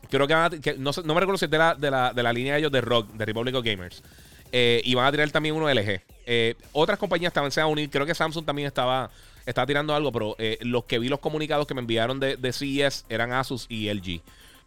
Creo 0.10 0.28
que, 0.28 0.76
no, 0.78 0.92
no, 1.06 1.14
me 1.14 1.20
recuerdo 1.22 1.38
si 1.38 1.46
es 1.46 1.52
de 1.52 1.58
la, 1.58 1.74
de 1.74 1.90
la, 1.90 2.12
de 2.12 2.22
la 2.22 2.34
línea 2.34 2.54
de 2.54 2.60
ellos 2.60 2.72
de 2.72 2.82
Rock, 2.82 3.12
de 3.14 3.26
Republic 3.26 3.56
of 3.56 3.64
Gamers. 3.64 4.04
y 4.52 4.94
van 4.94 5.06
a 5.06 5.12
tirar 5.12 5.32
también 5.32 5.56
uno 5.56 5.74
LG. 5.74 6.02
Eh, 6.26 6.56
otras 6.72 6.98
compañías 6.98 7.34
también 7.34 7.52
se 7.52 7.62
a 7.62 7.68
unir. 7.68 7.90
Creo 7.90 8.06
que 8.06 8.16
Samsung 8.16 8.46
también 8.46 8.68
estaba, 8.68 9.10
estaba 9.46 9.68
tirando 9.68 9.94
algo, 9.94 10.12
pero 10.12 10.36
eh, 10.40 10.58
los 10.62 10.86
que 10.86 11.00
vi 11.00 11.10
los 11.10 11.20
comunicados 11.20 11.68
que 11.68 11.74
me 11.74 11.82
enviaron 11.82 12.20
de, 12.20 12.38
de, 12.38 12.54
CES 12.54 13.06
eran 13.10 13.32
Asus 13.32 13.66
y 13.70 13.94
LG. 13.94 14.22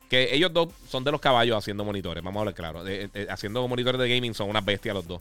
Que 0.09 0.35
ellos 0.35 0.53
dos 0.53 0.69
son 0.89 1.05
de 1.05 1.13
los 1.13 1.21
caballos 1.21 1.57
haciendo 1.57 1.85
monitores, 1.85 2.25
vamos 2.25 2.39
a 2.39 2.41
hablar 2.41 2.55
claro. 2.55 2.83
haciendo 3.29 3.67
monitores 3.69 4.01
de 4.01 4.09
gaming 4.09 4.33
son 4.33 4.49
unas 4.49 4.65
bestias 4.65 4.95
los 4.95 5.07
dos. 5.07 5.21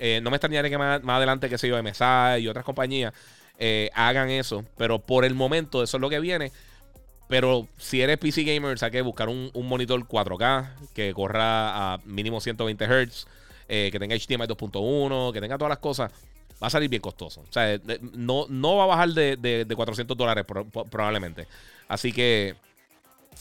Eh, 0.00 0.20
no 0.22 0.30
me 0.30 0.36
extrañaría 0.36 0.68
que 0.68 0.76
más, 0.76 1.00
adelante, 1.06 1.48
que 1.48 1.56
se 1.56 1.68
yo, 1.68 1.80
MSI 1.80 2.40
y 2.40 2.48
otras 2.48 2.64
compañías 2.64 3.14
hagan 3.94 4.30
eso, 4.30 4.64
pero 4.76 4.98
por 4.98 5.24
el 5.24 5.34
momento 5.34 5.84
eso 5.84 5.98
es 5.98 6.00
lo 6.00 6.10
que 6.10 6.18
viene. 6.18 6.50
Pero 7.28 7.68
si 7.78 8.02
eres 8.02 8.18
PC 8.18 8.42
gamer, 8.42 8.76
hay 8.80 8.90
que 8.90 9.02
buscar 9.02 9.28
un, 9.28 9.50
un 9.54 9.68
monitor 9.68 10.04
4K 10.04 10.68
que 10.94 11.14
corra 11.14 11.94
a 11.94 11.98
mínimo 12.04 12.40
120 12.40 12.84
Hz 12.84 13.26
eh, 13.68 13.88
que 13.90 13.98
tenga 13.98 14.16
HDMI 14.16 14.46
2.1, 14.46 15.32
que 15.32 15.40
tenga 15.40 15.58
todas 15.58 15.70
las 15.70 15.78
cosas, 15.78 16.10
va 16.62 16.66
a 16.66 16.70
salir 16.70 16.88
bien 16.88 17.02
costoso. 17.02 17.42
O 17.48 17.52
sea, 17.52 17.78
no, 18.12 18.46
no 18.48 18.76
va 18.76 18.84
a 18.84 18.86
bajar 18.86 19.10
de, 19.10 19.72
400 19.74 20.16
dólares 20.16 20.44
probablemente. 20.90 21.46
Así 21.88 22.12
que 22.12 22.54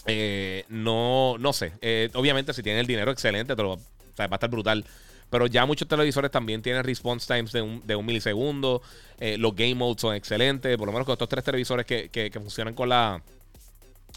eh, 0.06 0.66
no, 0.70 1.38
no 1.40 1.54
sé. 1.54 1.74
Eh, 1.82 2.10
obviamente, 2.14 2.54
si 2.54 2.64
tienen 2.64 2.82
el 2.82 2.88
dinero, 2.88 3.12
excelente, 3.12 3.54
va 3.54 3.78
a 4.18 4.26
estar 4.26 4.50
brutal. 4.50 4.86
Pero 5.30 5.48
ya 5.48 5.66
muchos 5.66 5.88
televisores 5.88 6.30
también 6.30 6.62
tienen 6.62 6.84
response 6.84 7.26
times 7.26 7.52
de 7.52 7.96
un, 7.96 8.06
milisegundo. 8.06 8.82
los 9.20 9.56
game 9.56 9.76
modes 9.76 10.02
son 10.02 10.16
excelentes. 10.16 10.78
Por 10.78 10.88
lo 10.88 10.92
menos 10.92 11.06
con 11.06 11.14
estos 11.14 11.30
tres 11.30 11.44
televisores 11.44 11.86
que, 11.86 12.10
que, 12.10 12.30
que 12.30 12.40
funcionan 12.40 12.76
con 12.76 12.90
la 12.90 13.22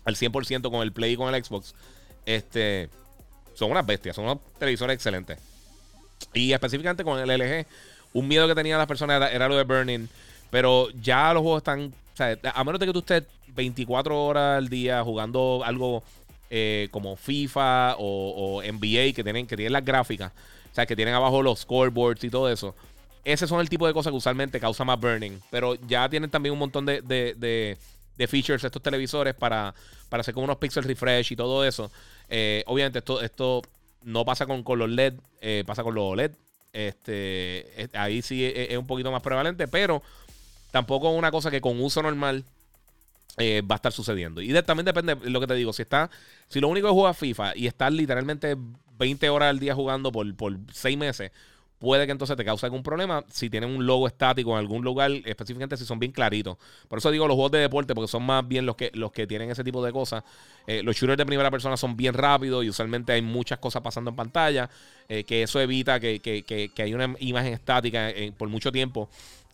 al 0.07 0.15
100% 0.15 0.71
con 0.71 0.83
el 0.83 0.93
Play 0.93 1.13
y 1.13 1.17
con 1.17 1.35
el 1.35 1.45
Xbox. 1.45 1.75
Este, 2.25 2.89
son 3.55 3.71
unas 3.71 3.85
bestias. 3.85 4.17
Son 4.17 4.25
unos 4.25 4.39
televisores 4.59 4.95
excelentes. 4.95 5.39
Y 6.35 6.53
específicamente 6.53 7.05
con 7.05 7.19
el 7.19 7.29
LG, 7.29 7.67
un 8.13 8.29
miedo 8.29 8.47
que 8.47 8.55
tenían 8.55 8.79
las 8.79 8.87
personas 8.87 9.33
era, 9.33 9.49
lo 9.49 9.57
de 9.57 9.65
Burning. 9.65 10.09
Pero 10.51 10.89
ya 11.01 11.33
los 11.33 11.43
juegos 11.43 11.59
están. 11.59 11.93
O 12.13 12.17
sea, 12.17 12.39
a 12.55 12.65
menos 12.65 12.81
de 12.81 12.87
que 12.87 12.93
tú 12.93 13.01
estés 13.01 13.25
24 13.49 14.25
horas 14.25 14.59
al 14.59 14.69
día 14.69 15.03
jugando 15.03 15.63
algo 15.65 16.03
eh, 16.49 16.89
como 16.91 17.17
FIFA 17.17 17.97
o, 17.99 18.63
NBA 18.63 19.13
que 19.15 19.23
tienen, 19.25 19.47
que 19.47 19.57
tienen 19.57 19.73
las 19.73 19.85
gráficas, 19.85 20.33
o 20.71 20.75
sea, 20.75 20.87
que 20.87 20.95
tienen 20.95 21.15
abajo 21.15 21.43
los 21.43 21.61
scoreboards 21.61 22.23
y 22.25 22.31
todo 22.31 22.49
eso. 22.51 22.75
Ese 23.25 23.49
son 23.49 23.61
el 23.61 23.69
tipo 23.69 23.87
de 23.87 23.93
cosas 23.93 24.13
que 24.13 24.17
usualmente 24.17 24.61
causa 24.61 24.85
más 24.85 25.01
burning. 25.01 25.41
Pero 25.51 25.75
ya 25.87 26.09
tienen 26.09 26.31
también 26.31 26.53
un 26.53 26.61
montón 26.61 26.87
de, 26.87 27.03
de, 27.03 28.27
features 28.29 28.63
estos 28.63 28.81
televisores 28.81 29.35
para, 29.35 29.75
para 30.09 30.21
hacer 30.21 30.33
como 30.33 30.45
unos 30.45 30.59
pixel 30.59 30.85
refresh 30.85 31.33
y 31.33 31.37
todo 31.37 31.65
eso. 31.65 31.91
Eh, 32.29 32.63
obviamente, 32.67 33.01
esto, 33.01 33.21
esto 33.21 33.63
no 34.03 34.25
pasa 34.25 34.47
con, 34.47 34.63
con 34.63 34.79
los 34.79 34.91
LED, 34.91 35.15
eh, 35.41 35.65
pasa 35.67 35.83
con 35.83 35.95
los 35.95 36.05
OLED. 36.05 36.33
Este, 36.73 37.89
ahí 37.95 38.21
sí 38.21 38.45
es, 38.45 38.77
un 38.77 38.87
poquito 38.87 39.11
más 39.11 39.23
prevalente, 39.23 39.67
pero 39.67 40.03
tampoco 40.71 41.11
es 41.11 41.19
una 41.19 41.31
cosa 41.31 41.51
que 41.51 41.61
con 41.61 41.81
uso 41.81 42.03
normal 42.03 42.45
eh, 43.39 43.63
va 43.63 43.75
a 43.75 43.77
estar 43.77 43.93
sucediendo. 43.93 44.43
Y 44.43 44.53
también 44.63 44.85
depende 44.85 45.15
de 45.15 45.31
lo 45.31 45.41
que 45.41 45.47
te 45.47 45.55
digo. 45.55 45.73
Si 45.73 45.83
está, 45.83 46.11
si 46.49 46.61
lo 46.61 46.69
único 46.69 46.89
que 46.89 46.95
juega 46.95 47.15
FIFA 47.15 47.57
y 47.57 47.67
estás 47.67 47.93
literalmente 47.93 48.57
20 48.99 49.29
horas 49.31 49.51
al 49.51 49.59
día 49.59 49.75
jugando 49.75 50.13
por, 50.13 50.35
por 50.37 50.57
6 50.73 50.99
meses, 50.99 51.33
puede 51.79 52.07
que 52.07 52.13
entonces 52.13 52.37
te 52.37 52.45
cause 52.45 52.65
algún 52.67 52.83
problema 52.83 53.25
si 53.29 53.51
tienen 53.51 53.71
un 53.71 53.87
logo 53.87 54.07
estático 54.07 54.53
en 54.53 54.59
algún 54.59 54.83
lugar, 54.85 55.11
específicamente 55.25 55.77
si 55.77 55.85
son 55.85 55.99
bien 55.99 56.13
claritos. 56.13 56.57
Por 56.89 56.99
eso 56.99 57.11
digo 57.11 57.27
los 57.27 57.35
juegos 57.35 57.53
de 57.53 57.59
deporte, 57.59 57.95
porque 57.95 58.09
son 58.09 58.25
más 58.25 58.47
bien 58.47 58.67
los 58.67 58.77
que, 58.77 58.91
los 58.95 59.13
que 59.13 59.27
tienen 59.27 59.51
ese 59.51 59.63
tipo 59.63 59.85
de 59.85 59.93
cosas. 59.93 60.25
Eh, 60.67 60.83
los 60.83 60.97
shooters 60.97 61.19
de 61.19 61.27
primera 61.27 61.51
persona 61.51 61.77
son 61.77 61.97
bien 61.97 62.15
rápidos 62.15 62.65
y 62.65 62.69
usualmente 62.69 63.13
hay 63.13 63.23
muchas 63.23 63.59
cosas 63.59 63.83
pasando 63.83 64.11
en 64.11 64.17
pantalla, 64.17 64.69
eh, 65.09 65.25
que 65.25 65.43
eso 65.43 65.61
evita 65.61 66.01
que, 66.01 66.21
que, 66.21 66.43
que, 66.43 66.83
hay 66.83 66.95
una 66.95 67.15
imagen 67.21 67.53
estática 67.53 68.11
por 68.37 68.49
mucho 68.49 68.73
tiempo. 68.73 69.09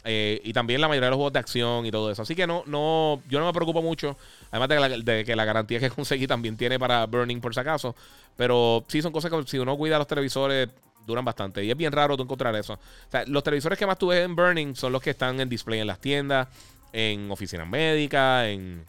Eh, 0.05 0.41
y 0.43 0.53
también 0.53 0.81
la 0.81 0.89
mayoría 0.89 1.07
de 1.07 1.11
los 1.11 1.17
juegos 1.17 1.33
de 1.33 1.39
acción 1.39 1.87
y 1.87 1.91
todo 1.91 2.11
eso. 2.11 2.23
Así 2.23 2.35
que 2.35 2.47
no, 2.47 2.65
no, 2.67 3.23
yo 3.29 3.39
no 3.39 3.47
me 3.47 3.53
preocupo 3.53 3.83
mucho. 3.83 4.17
Además 4.51 4.69
de 4.69 4.77
que, 4.77 5.13
de 5.13 5.25
que 5.25 5.37
la 5.37 5.45
garantía 5.45 5.79
que 5.79 5.91
conseguí 5.91 6.27
también 6.27 6.57
tiene 6.57 6.79
para 6.79 7.07
Burning 7.07 7.41
por 7.41 7.55
si 7.55 7.61
acaso. 7.61 7.95
Pero 8.37 8.85
sí 8.89 9.03
son 9.03 9.13
cosas 9.13 9.31
que 9.31 9.43
si 9.47 9.59
uno 9.59 9.77
cuida 9.77 9.99
los 9.99 10.07
televisores, 10.07 10.69
duran 11.07 11.25
bastante. 11.25 11.65
Y 11.65 11.71
es 11.71 11.77
bien 11.77 11.93
raro 11.93 12.17
tú 12.17 12.23
encontrar 12.23 12.55
eso. 12.57 12.75
O 12.75 13.11
sea, 13.11 13.25
los 13.27 13.43
televisores 13.43 13.79
que 13.79 13.87
más 13.87 13.99
tú 13.99 14.09
ves 14.09 14.25
en 14.25 14.37
Burning 14.37 14.75
son 14.75 14.93
los 14.93 15.03
que 15.03 15.11
están 15.11 15.41
en 15.41 15.49
display 15.49 15.81
en 15.81 15.87
las 15.87 15.99
tiendas, 15.99 16.49
en 16.93 17.31
oficinas 17.31 17.69
médicas, 17.69 18.47
en, 18.47 18.85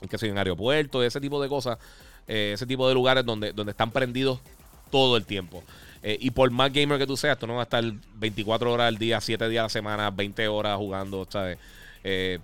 en 0.00 0.08
qué 0.08 0.18
sé 0.18 0.28
en 0.28 0.38
aeropuertos, 0.38 1.04
ese 1.04 1.20
tipo 1.20 1.40
de 1.42 1.48
cosas. 1.48 1.78
Eh, 2.28 2.52
ese 2.54 2.66
tipo 2.66 2.88
de 2.88 2.94
lugares 2.94 3.24
donde, 3.24 3.52
donde 3.52 3.72
están 3.72 3.90
prendidos 3.90 4.40
todo 4.90 5.16
el 5.16 5.24
tiempo. 5.24 5.62
Eh, 6.02 6.16
y 6.20 6.30
por 6.30 6.50
más 6.50 6.72
gamer 6.72 6.98
que 6.98 7.06
tú 7.06 7.16
seas, 7.16 7.38
tú 7.38 7.46
no 7.46 7.54
vas 7.54 7.62
a 7.62 7.78
estar 7.78 7.84
24 8.14 8.72
horas 8.72 8.88
al 8.88 8.98
día, 8.98 9.20
7 9.20 9.48
días 9.48 9.60
a 9.60 9.64
la 9.64 9.68
semana, 9.68 10.10
20 10.10 10.48
horas 10.48 10.76
jugando, 10.76 11.26
¿sabes? 11.30 11.58
Eh, 12.04 12.38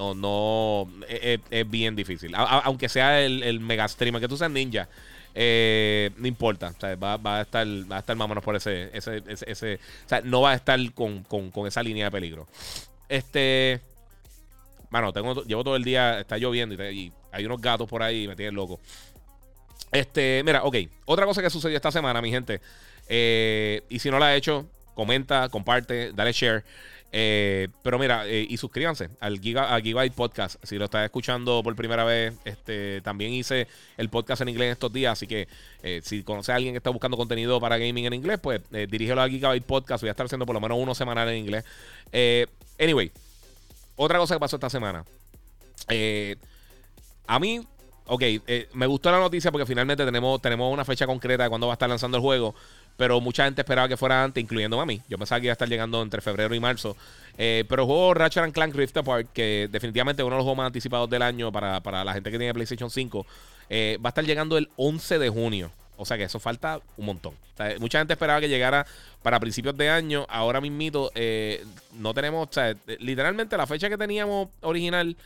no, 0.00 0.14
no, 0.14 1.04
es, 1.08 1.70
bien 1.70 1.94
difícil. 1.94 2.32
aunque 2.34 2.88
sea 2.88 3.20
el, 3.20 3.42
el 3.42 3.60
mega 3.60 3.86
streamer, 3.86 4.20
que 4.20 4.28
tú 4.28 4.36
seas 4.36 4.50
ninja, 4.50 4.88
eh, 5.34 6.10
no 6.16 6.26
importa, 6.26 6.72
va, 6.96 7.38
a 7.38 7.42
estar, 7.42 7.66
va 7.90 7.96
a 7.96 7.98
estar 8.00 8.16
más 8.16 8.24
o 8.24 8.28
menos 8.28 8.42
por 8.42 8.56
ese, 8.56 8.90
ese, 8.92 9.22
ese, 9.26 9.74
o 9.74 10.08
sea, 10.08 10.22
no 10.22 10.40
va 10.40 10.52
a 10.52 10.54
estar 10.54 10.78
con, 10.92 11.26
esa 11.66 11.82
línea 11.82 12.06
de 12.06 12.10
peligro. 12.10 12.48
Este, 13.08 13.80
bueno, 14.90 15.12
tengo, 15.12 15.44
llevo 15.44 15.62
todo 15.62 15.76
el 15.76 15.84
día, 15.84 16.20
está 16.20 16.38
lloviendo 16.38 16.74
y, 16.90 17.12
hay 17.32 17.46
unos 17.46 17.60
gatos 17.60 17.88
por 17.88 18.02
ahí 18.02 18.24
y 18.24 18.28
me 18.28 18.34
tienen 18.34 18.54
loco. 18.54 18.80
Este, 19.92 20.42
mira, 20.44 20.64
ok, 20.64 20.76
otra 21.04 21.26
cosa 21.26 21.42
que 21.42 21.50
sucedió 21.50 21.76
esta 21.76 21.92
semana, 21.92 22.20
mi 22.22 22.30
gente, 22.30 22.60
eh, 23.08 23.82
y 23.88 23.98
si 23.98 24.10
no 24.10 24.18
la 24.18 24.26
ha 24.26 24.36
hecho, 24.36 24.66
comenta, 24.94 25.48
comparte, 25.48 26.12
dale 26.12 26.32
share. 26.32 26.64
Eh, 27.12 27.68
pero 27.82 27.98
mira, 27.98 28.26
eh, 28.26 28.46
y 28.48 28.56
suscríbanse 28.56 29.10
al 29.20 29.40
Giga, 29.40 29.80
Gigabyte 29.80 30.14
Podcast. 30.14 30.64
Si 30.64 30.76
lo 30.76 30.84
estás 30.84 31.04
escuchando 31.04 31.62
por 31.62 31.74
primera 31.74 32.04
vez, 32.04 32.34
este 32.44 33.00
también 33.00 33.32
hice 33.32 33.66
el 33.96 34.08
podcast 34.08 34.42
en 34.42 34.50
inglés 34.50 34.72
estos 34.72 34.92
días. 34.92 35.12
Así 35.12 35.26
que 35.26 35.48
eh, 35.82 36.00
si 36.04 36.22
conoces 36.22 36.50
a 36.50 36.56
alguien 36.56 36.72
que 36.74 36.78
está 36.78 36.90
buscando 36.90 37.16
contenido 37.16 37.60
para 37.60 37.78
gaming 37.78 38.06
en 38.06 38.14
inglés, 38.14 38.38
pues 38.40 38.60
dirígelo 38.70 39.22
a 39.22 39.28
Gigabyte 39.28 39.64
Podcast. 39.64 40.02
Voy 40.02 40.08
a 40.08 40.12
estar 40.12 40.26
haciendo 40.26 40.46
por 40.46 40.54
lo 40.54 40.60
menos 40.60 40.78
uno 40.78 40.94
semanal 40.94 41.28
en 41.28 41.38
inglés. 41.38 41.64
anyway, 42.78 43.10
otra 43.96 44.18
cosa 44.18 44.34
que 44.34 44.40
pasó 44.40 44.56
esta 44.56 44.70
semana. 44.70 45.04
a 47.26 47.38
mí, 47.38 47.66
ok, 48.10 48.22
me 48.74 48.86
gustó 48.86 49.10
la 49.10 49.18
noticia 49.18 49.50
porque 49.50 49.66
finalmente 49.66 50.04
tenemos, 50.04 50.40
tenemos 50.42 50.72
una 50.72 50.84
fecha 50.84 51.06
concreta 51.06 51.44
de 51.44 51.48
cuándo 51.48 51.66
va 51.66 51.72
a 51.72 51.74
estar 51.74 51.88
lanzando 51.88 52.16
el 52.16 52.22
juego 52.22 52.54
pero 53.00 53.18
mucha 53.18 53.44
gente 53.46 53.62
esperaba 53.62 53.88
que 53.88 53.96
fuera 53.96 54.22
antes, 54.22 54.42
incluyendo 54.42 54.78
a 54.78 54.84
mí. 54.84 55.00
Yo 55.08 55.16
pensaba 55.16 55.40
que 55.40 55.46
iba 55.46 55.52
a 55.52 55.54
estar 55.54 55.66
llegando 55.66 56.02
entre 56.02 56.20
febrero 56.20 56.54
y 56.54 56.60
marzo. 56.60 56.98
Eh, 57.38 57.64
pero 57.66 57.84
el 57.84 57.86
juego 57.86 58.12
Ratchet 58.12 58.52
Clank 58.52 58.74
Rift 58.74 58.98
Apart, 58.98 59.32
que 59.32 59.70
definitivamente 59.72 60.20
es 60.20 60.26
uno 60.26 60.34
de 60.34 60.40
los 60.40 60.44
juegos 60.44 60.58
más 60.58 60.66
anticipados 60.66 61.08
del 61.08 61.22
año 61.22 61.50
para, 61.50 62.04
la 62.04 62.12
gente 62.12 62.30
que 62.30 62.36
tiene 62.36 62.52
PlayStation 62.52 62.90
5, 62.90 63.26
eh, 63.70 63.98
va 64.04 64.08
a 64.08 64.10
estar 64.10 64.22
llegando 64.22 64.58
el 64.58 64.68
11 64.76 65.18
de 65.18 65.30
junio. 65.30 65.72
O 65.96 66.04
sea 66.04 66.18
que 66.18 66.24
eso 66.24 66.38
falta 66.38 66.78
un 66.98 67.06
montón. 67.06 67.32
mucha 67.78 68.00
gente 68.00 68.12
esperaba 68.12 68.38
que 68.38 68.50
llegara 68.50 68.86
para 69.22 69.40
principios 69.40 69.78
de 69.78 69.88
año. 69.88 70.26
Ahora 70.28 70.60
mismito 70.60 71.10
eh, 71.14 71.64
no 71.94 72.12
tenemos, 72.12 72.50
o 72.50 72.52
sea, 72.52 72.76
literalmente 72.98 73.56
la 73.56 73.66
fecha 73.66 73.88
que 73.88 73.96
teníamos 73.96 74.48
original, 74.60 75.16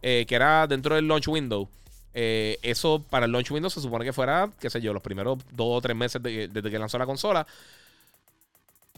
que 0.00 0.26
era 0.28 0.68
dentro 0.68 0.94
del 0.94 1.08
launch 1.08 1.26
window, 1.26 1.68
eh, 2.14 2.58
eso 2.62 3.04
para 3.10 3.26
el 3.26 3.32
launch 3.32 3.50
window 3.50 3.68
se 3.68 3.80
supone 3.80 4.04
que 4.04 4.12
fuera, 4.12 4.48
qué 4.60 4.70
sé 4.70 4.80
yo, 4.80 4.92
los 4.92 5.02
primeros 5.02 5.38
dos 5.50 5.78
o 5.78 5.80
tres 5.80 5.96
meses 5.96 6.22
desde 6.22 6.70
que 6.70 6.78
lanzó 6.78 6.96
la 6.96 7.06
consola. 7.06 7.46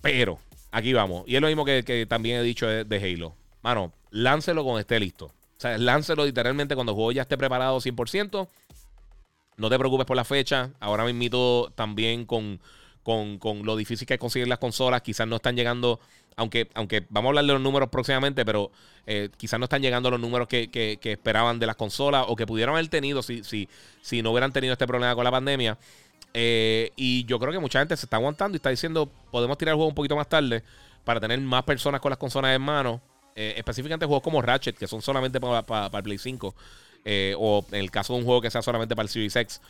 Pero, 0.02 0.38
aquí 0.70 0.92
vamos. 0.92 1.24
Y 1.26 1.35
es 1.35 1.40
lo 1.40 1.48
mismo 1.48 1.64
que, 1.64 2.07
también 2.09 2.40
he 2.40 2.42
dicho 2.42 2.66
de, 2.66 2.96
Halo. 2.98 3.35
mano, 3.62 3.92
láncelo 4.11 4.62
cuando 4.62 4.81
esté 4.81 5.00
listo. 5.00 5.26
O 5.26 5.61
sea, 5.61 5.79
láncelo 5.79 6.26
literalmente 6.26 6.74
cuando 6.74 6.92
el 6.92 6.96
juego 6.96 7.12
ya 7.12 7.22
esté 7.22 7.38
preparado 7.38 7.81
100%. 7.81 8.48
No 9.57 9.70
te 9.70 9.79
preocupes 9.79 10.07
por 10.07 10.16
la 10.16 10.24
fecha. 10.24 10.70
Ahora 10.81 11.05
mismo 11.07 11.70
también 11.74 12.26
con, 12.26 12.61
con, 13.02 13.38
con, 13.38 13.64
lo 13.64 13.74
difícil 13.74 14.07
que 14.07 14.14
es 14.14 14.20
conseguir 14.20 14.48
las 14.48 14.59
consolas. 14.59 15.00
Quizás 15.00 15.26
no 15.26 15.37
están 15.37 15.57
llegando, 15.57 15.98
aunque, 16.37 16.68
aunque 16.75 17.05
vamos 17.09 17.29
a 17.29 17.31
hablar 17.31 17.46
de 17.46 17.53
los 17.55 17.62
números 17.62 17.88
próximamente, 17.88 18.44
pero 18.44 18.70
eh, 19.07 19.31
quizás 19.38 19.59
no 19.59 19.64
están 19.64 19.81
llegando 19.81 20.11
los 20.11 20.20
números 20.20 20.46
que, 20.46 20.68
que, 20.68 20.99
esperaban 21.03 21.59
de 21.59 21.66
las 21.66 21.77
consolas 21.77 22.27
o 22.29 22.37
que 22.37 22.46
pudieron 22.46 22.75
haber 22.75 22.88
tenido 22.88 23.22
si, 23.22 23.42
si, 23.42 23.68
si 24.03 24.22
no 24.22 24.33
hubieran 24.33 24.53
tenido 24.53 24.72
este 24.72 24.87
problema 24.87 25.14
con 25.14 25.25
la 25.25 25.31
pandemia. 25.31 25.79
Eh, 26.35 26.92
y 26.94 27.25
yo 27.25 27.38
creo 27.38 27.53
que 27.53 27.59
mucha 27.59 27.79
gente 27.79 27.96
se 27.96 28.05
está 28.05 28.16
aguantando 28.16 28.55
y 28.55 28.59
está 28.59 28.68
diciendo, 28.68 29.11
podemos 29.31 29.57
tirar 29.57 29.72
el 29.72 29.77
juego 29.77 29.88
un 29.88 29.94
poquito 29.94 30.14
más 30.14 30.29
tarde 30.29 30.62
para 31.05 31.18
tener 31.18 31.40
más 31.40 31.62
personas 31.62 32.03
con 32.03 32.11
las 32.11 32.18
consolas 32.18 32.55
en 32.55 32.61
mano. 32.61 33.01
Eh, 33.35 33.55
específicamente 33.57 34.05
juegos 34.05 34.22
como 34.22 34.42
Ratchet, 34.42 34.77
que 34.77 34.87
son 34.87 35.01
solamente 35.01 35.40
para, 35.40 35.62
para, 35.62 35.90
para 35.90 35.99
el 36.01 36.05
Play 36.05 36.18
5. 36.18 36.55
Eh, 37.07 37.35
o 37.38 37.64
en 37.70 37.81
el 37.81 37.90
caso 37.90 38.12
de 38.12 38.18
un 38.18 38.27
juego 38.27 38.42
que 38.42 38.51
sea 38.51 38.61
solamente 38.61 38.94
para 38.94 39.05
el 39.05 39.09
Series 39.09 39.37
X. 39.37 39.61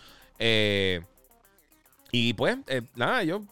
Y 2.10 2.32
pues, 2.32 2.56
nada, 2.96 3.22
yo. 3.22 3.42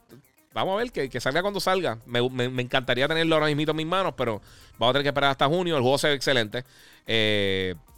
Vamos 0.54 0.74
a 0.74 0.76
ver 0.76 0.92
que, 0.92 1.20
salga 1.20 1.42
cuando 1.42 1.58
salga. 1.58 1.98
Me, 2.06 2.20
encantaría 2.62 3.08
tenerlo 3.08 3.34
ahora 3.34 3.46
mismo 3.52 3.72
en 3.72 3.76
mis 3.76 3.86
manos, 3.86 4.14
pero 4.16 4.40
vamos 4.78 4.90
a 4.90 4.92
tener 4.92 5.02
que 5.02 5.08
esperar 5.08 5.32
hasta 5.32 5.46
junio. 5.48 5.76
El 5.76 5.82
juego 5.82 5.98
se 5.98 6.08
ve 6.08 6.14
excelente. 6.14 6.64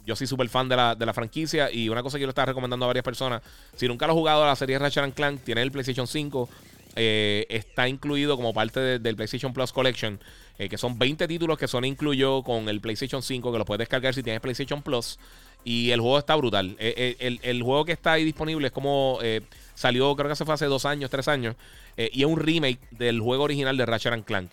yo 0.05 0.15
soy 0.15 0.25
súper 0.25 0.49
fan 0.49 0.67
de 0.67 0.75
la, 0.75 1.13
franquicia 1.13 1.71
y 1.71 1.87
una 1.87 2.01
cosa 2.01 2.17
que 2.17 2.21
yo 2.21 2.27
le 2.27 2.31
estaba 2.31 2.47
recomendando 2.47 2.85
a 2.85 2.87
varias 2.87 3.05
personas. 3.05 3.43
Si 3.75 3.87
nunca 3.87 4.07
lo 4.07 4.13
has 4.13 4.17
jugado 4.17 4.43
a 4.43 4.47
la 4.47 4.55
serie 4.55 4.79
Ratchet 4.79 5.13
Clank, 5.13 5.43
tiene 5.43 5.61
el 5.61 5.71
PlayStation 5.71 6.07
5. 6.07 6.49
está 6.95 7.87
incluido 7.87 8.35
como 8.35 8.55
parte 8.55 8.97
del 8.97 9.15
PlayStation 9.15 9.53
Plus 9.53 9.71
Collection, 9.71 10.19
que 10.57 10.77
son 10.79 10.97
20 10.97 11.27
títulos 11.27 11.59
que 11.59 11.67
son 11.67 11.85
incluyó 11.85 12.41
con 12.41 12.69
el 12.69 12.81
PlayStation 12.81 13.21
5, 13.21 13.51
que 13.51 13.57
lo 13.59 13.65
puedes 13.65 13.79
descargar 13.79 14.15
si 14.15 14.23
tienes 14.23 14.41
PlayStation 14.41 14.81
Plus. 14.81 15.19
Y 15.63 15.91
el 15.91 15.99
juego 15.99 16.17
está 16.17 16.33
brutal. 16.35 16.77
Eh, 16.79 17.17
eh, 17.19 17.39
el, 17.41 17.61
juego 17.61 17.83
que 17.83 17.91
está 17.91 18.13
ahí 18.13 18.23
disponible 18.23 18.67
es 18.67 18.73
como 18.73 19.19
eh, 19.21 19.41
salió, 19.75 20.15
creo 20.15 20.29
que 20.29 20.35
se 20.37 20.45
fue 20.45 20.53
hace 20.53 20.65
dos 20.65 20.85
años, 20.85 21.09
tres 21.09 21.27
años. 21.27 21.57
Y 21.97 22.21
es 22.21 22.27
un 22.27 22.39
remake 22.39 22.79
del 22.91 23.19
juego 23.19 23.43
original 23.43 23.75
de 23.75 23.85
Ratchet 23.85 24.23
Clank. 24.23 24.51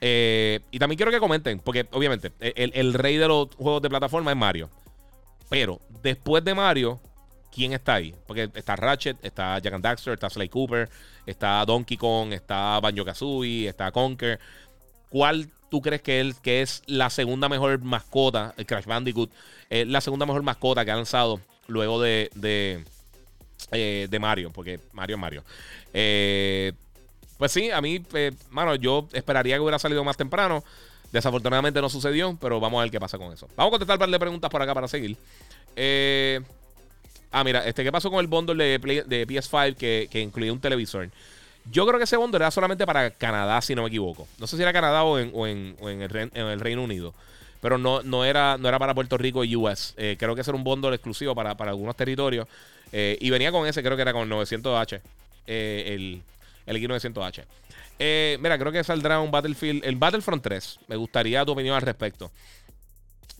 y 0.00 0.78
también 0.78 0.96
quiero 0.96 1.10
que 1.10 1.18
comenten, 1.18 1.58
porque 1.58 1.86
obviamente 1.92 2.32
el, 2.40 2.94
rey 2.94 3.16
de 3.16 3.28
los 3.28 3.48
juegos 3.56 3.82
de 3.82 3.88
plataforma 3.88 4.30
es 4.30 4.36
Mario. 4.36 4.70
Pero 5.48 5.80
después 6.02 6.44
de 6.44 6.54
Mario, 6.54 7.00
¿quién 7.54 7.72
está 7.72 7.94
ahí? 7.94 8.14
Porque 8.26 8.50
está 8.54 8.76
Ratchet, 8.76 9.16
está 9.22 9.58
Jack 9.58 9.74
and 9.74 9.84
Daxter, 9.84 10.14
está 10.14 10.30
Sly 10.30 10.48
Cooper, 10.48 10.88
está 11.26 11.64
Donkey 11.64 11.96
Kong, 11.96 12.32
está 12.32 12.80
Banjo 12.80 13.04
Kazooie, 13.04 13.68
está 13.68 13.90
Conker. 13.90 14.40
¿Cuál 15.08 15.48
tú 15.72 15.80
crees 15.80 16.02
que, 16.02 16.60
es 16.60 16.82
la 16.84 17.08
segunda 17.08 17.48
mejor 17.48 17.80
mascota, 17.80 18.52
el 18.58 18.66
Crash 18.66 18.84
Bandicoot, 18.84 19.30
es 19.70 19.86
la 19.86 20.02
segunda 20.02 20.26
mejor 20.26 20.42
mascota 20.42 20.84
que 20.84 20.90
ha 20.90 20.96
lanzado 20.96 21.40
luego 21.66 21.98
de, 21.98 22.30
de, 22.34 22.84
eh, 23.70 24.18
Mario, 24.20 24.52
porque 24.52 24.80
Mario 24.92 25.16
es 25.16 25.20
Mario. 25.20 25.44
Eh, 25.94 26.72
pues 27.42 27.50
sí, 27.50 27.72
a 27.72 27.80
mí, 27.80 28.00
eh, 28.14 28.30
mano, 28.50 28.76
yo 28.76 29.08
esperaría 29.12 29.56
que 29.56 29.60
hubiera 29.60 29.80
salido 29.80 30.04
más 30.04 30.16
temprano. 30.16 30.62
Desafortunadamente 31.10 31.80
no 31.80 31.88
sucedió, 31.88 32.38
pero 32.40 32.60
vamos 32.60 32.78
a 32.78 32.82
ver 32.82 32.92
qué 32.92 33.00
pasa 33.00 33.18
con 33.18 33.32
eso. 33.32 33.48
Vamos 33.56 33.70
a 33.70 33.72
contestar 33.72 33.96
un 33.96 33.98
par 33.98 34.10
de 34.10 34.18
preguntas 34.20 34.48
por 34.48 34.62
acá 34.62 34.72
para 34.72 34.86
seguir. 34.86 35.16
ah, 37.32 37.42
mira, 37.42 37.66
este, 37.66 37.82
¿qué 37.82 37.90
pasó 37.90 38.12
con 38.12 38.20
el 38.20 38.28
bundle 38.28 38.78
de, 38.78 38.78
de 38.78 39.26
PS5 39.26 39.74
que, 39.74 40.08
que 40.08 40.20
incluía 40.20 40.52
un 40.52 40.60
televisor? 40.60 41.08
Yo 41.68 41.84
creo 41.84 41.98
que 41.98 42.04
ese 42.04 42.16
bundle 42.16 42.36
era 42.36 42.52
solamente 42.52 42.86
para 42.86 43.10
Canadá, 43.10 43.60
si 43.60 43.74
no 43.74 43.82
me 43.82 43.88
equivoco. 43.88 44.28
No 44.38 44.46
sé 44.46 44.56
si 44.56 44.62
era 44.62 44.72
Canadá 44.72 45.02
o 45.02 45.18
en, 45.18 45.76
el, 45.80 46.60
Reino 46.60 46.84
Unido. 46.84 47.12
Pero 47.60 47.76
no, 47.76 48.04
no, 48.04 48.24
era, 48.24 48.56
no 48.56 48.68
era 48.68 48.78
para 48.78 48.94
Puerto 48.94 49.18
Rico 49.18 49.42
y 49.42 49.56
US. 49.56 49.94
Eh, 49.96 50.14
creo 50.16 50.36
que 50.36 50.42
ese 50.42 50.52
era 50.52 50.56
un 50.58 50.62
bundle 50.62 50.94
exclusivo 50.94 51.34
para, 51.34 51.50
algunos 51.50 51.96
territorios. 51.96 52.46
Eh, 52.92 53.18
y 53.20 53.30
venía 53.30 53.50
con 53.50 53.66
ese, 53.66 53.82
creo 53.82 53.96
que 53.96 54.02
era 54.02 54.12
con 54.12 54.30
900H. 54.30 55.00
Eh, 55.48 55.84
el, 55.88 56.22
el 56.66 56.76
X900H. 56.76 58.38
mira, 58.40 58.58
creo 58.58 58.72
que 58.72 58.84
saldrá 58.84 59.20
un 59.20 59.30
Battlefield. 59.30 59.84
El 59.84 59.96
Battlefront 59.96 60.42
3. 60.42 60.80
Me 60.88 60.96
gustaría 60.96 61.44
tu 61.44 61.52
opinión 61.52 61.76
al 61.76 61.82
respecto. 61.82 62.30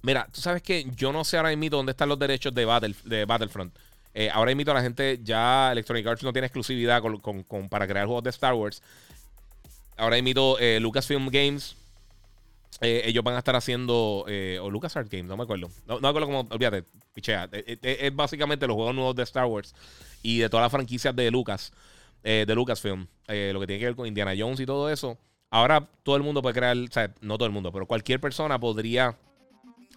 Mira, 0.02 0.28
tú 0.32 0.40
sabes 0.40 0.62
que 0.62 0.84
yo 0.96 1.12
no 1.12 1.24
sé 1.24 1.36
ahora 1.36 1.54
mismo 1.54 1.76
dónde 1.76 1.92
están 1.92 2.08
los 2.08 2.18
derechos 2.18 2.52
de, 2.52 2.64
Battle, 2.64 2.94
de 3.04 3.24
Battlefront. 3.24 3.72
Eh, 4.14 4.28
ahora 4.30 4.50
invito 4.50 4.70
a 4.70 4.74
la 4.74 4.82
gente, 4.82 5.20
ya 5.22 5.72
Electronic 5.72 6.06
Arts 6.06 6.22
no 6.22 6.32
tiene 6.32 6.46
exclusividad 6.46 7.02
con, 7.02 7.68
para 7.68 7.86
crear 7.86 8.06
juegos 8.06 8.24
de 8.24 8.30
Star 8.30 8.54
Wars. 8.54 8.82
Ahora 9.96 10.18
invito 10.18 10.58
eh, 10.58 10.80
Lucasfilm 10.80 11.28
Games. 11.28 11.76
Eh, 12.80 13.02
ellos 13.04 13.22
van 13.22 13.36
a 13.36 13.38
estar 13.38 13.54
haciendo. 13.54 14.24
o 14.26 14.70
LucasArts 14.70 15.08
Games, 15.08 15.28
no 15.28 15.36
me 15.36 15.44
acuerdo. 15.44 15.70
No, 15.86 16.00
me 16.00 16.08
acuerdo 16.08 16.26
cómo. 16.26 16.48
Olvídate, 16.50 16.84
pichea. 17.14 17.48
Es, 17.52 18.14
básicamente 18.14 18.66
los 18.66 18.74
juegos 18.74 18.94
nuevos 18.94 19.14
de 19.14 19.22
Star 19.22 19.44
Wars 19.44 19.72
y 20.22 20.38
de 20.38 20.48
todas 20.48 20.64
las 20.64 20.72
franquicias 20.72 21.14
de 21.14 21.30
Lucas. 21.30 21.72
De 22.22 22.54
Lucasfilm. 22.54 23.06
lo 23.26 23.60
que 23.60 23.66
tiene 23.66 23.78
que 23.78 23.86
ver 23.86 23.96
con 23.96 24.06
Indiana 24.06 24.32
Jones 24.36 24.60
y 24.60 24.66
todo 24.66 24.90
eso. 24.90 25.18
Ahora 25.50 25.88
todo 26.02 26.16
el 26.16 26.22
mundo 26.22 26.42
puede 26.42 26.54
crear. 26.54 26.76
O 26.76 26.92
sea, 26.92 27.12
no 27.20 27.36
todo 27.36 27.46
el 27.46 27.52
mundo, 27.52 27.72
pero 27.72 27.86
cualquier 27.86 28.20
persona 28.20 28.58
podría 28.58 29.16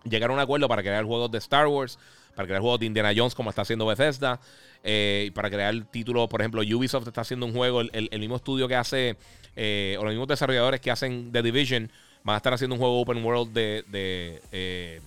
llegar 0.04 0.30
a 0.30 0.34
un 0.34 0.40
acuerdo 0.40 0.68
para 0.68 0.82
crear 0.82 1.04
juegos 1.06 1.32
de 1.32 1.38
Star 1.38 1.68
Wars 1.68 1.98
para 2.36 2.48
crear 2.48 2.62
juegos 2.62 2.80
de 2.80 2.86
Indiana 2.86 3.14
Jones 3.16 3.34
como 3.34 3.50
está 3.50 3.64
haciendo 3.64 3.86
Bethesda, 3.86 4.40
eh, 4.84 5.32
para 5.34 5.50
crear 5.50 5.74
títulos, 5.86 6.28
por 6.28 6.42
ejemplo, 6.42 6.62
Ubisoft 6.62 7.08
está 7.08 7.22
haciendo 7.22 7.46
un 7.46 7.54
juego, 7.54 7.82
el, 7.82 8.20
mismo 8.20 8.36
estudio 8.36 8.68
que 8.68 8.76
hace, 8.76 9.16
eh, 9.56 9.96
o 10.00 10.04
los 10.04 10.12
mismos 10.12 10.28
desarrolladores 10.28 10.82
que 10.82 10.92
hacen 10.92 11.32
The 11.32 11.42
Division, 11.42 11.90
van 12.24 12.36
a 12.36 12.38
estar 12.38 12.54
haciendo 12.54 12.76
un 12.76 12.80
juego 12.80 13.02
open 13.02 13.24
world 13.24 13.54
de, 13.54 13.84
de, 13.88 14.42
eh, 14.52 15.00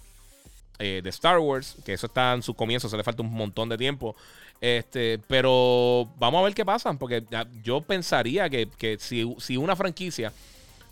de 1.02 1.10
Star 1.10 1.38
Wars, 1.38 1.76
que 1.84 1.92
eso 1.92 2.06
está 2.06 2.32
en 2.32 2.42
sus 2.42 2.56
comienzos, 2.56 2.90
se 2.90 2.96
le 2.96 3.04
falta 3.04 3.22
un 3.22 3.32
montón 3.32 3.68
de 3.68 3.76
tiempo. 3.76 4.16
Este, 4.60 5.20
pero 5.28 6.08
vamos 6.18 6.40
a 6.40 6.44
ver 6.44 6.54
qué 6.54 6.64
pasa, 6.64 6.92
porque 6.94 7.24
yo 7.62 7.80
pensaría 7.80 8.50
que, 8.50 8.96
si, 8.98 9.56
una 9.56 9.76
franquicia 9.76 10.32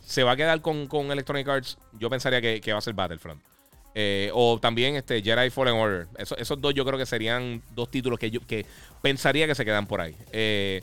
se 0.04 0.22
va 0.22 0.32
a 0.32 0.36
quedar 0.36 0.60
con, 0.60 1.10
Electronic 1.10 1.48
Arts, 1.48 1.78
yo 1.98 2.08
pensaría 2.08 2.40
que, 2.40 2.60
que 2.60 2.72
va 2.72 2.78
a 2.78 2.82
ser 2.82 2.94
Battlefront. 2.94 3.40
Eh, 3.98 4.30
o 4.34 4.60
también 4.60 4.94
este 4.94 5.22
Jedi 5.22 5.48
Fallen 5.48 5.74
Order. 5.74 6.06
esos 6.18 6.60
dos 6.60 6.74
yo 6.74 6.84
creo 6.84 6.98
que 6.98 7.06
serían 7.06 7.62
dos 7.74 7.90
títulos 7.90 8.18
que 8.18 8.30
yo 8.30 8.46
que 8.46 8.66
pensaría 9.00 9.46
que 9.46 9.54
se 9.54 9.64
quedan 9.64 9.86
por 9.86 10.02
ahí. 10.02 10.14
Eh, 10.32 10.82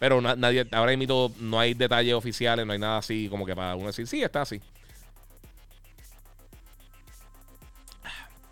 pero 0.00 0.20
nadie, 0.20 0.66
ahora 0.72 0.96
mismo 0.96 1.32
no 1.38 1.60
hay 1.60 1.74
detalles 1.74 2.14
oficiales, 2.14 2.66
no 2.66 2.72
hay 2.72 2.80
nada 2.80 2.98
así 2.98 3.28
como 3.30 3.46
que 3.46 3.54
para 3.54 3.76
uno 3.76 3.86
decir, 3.86 4.08
sí, 4.08 4.24
está 4.24 4.42
así. 4.42 4.60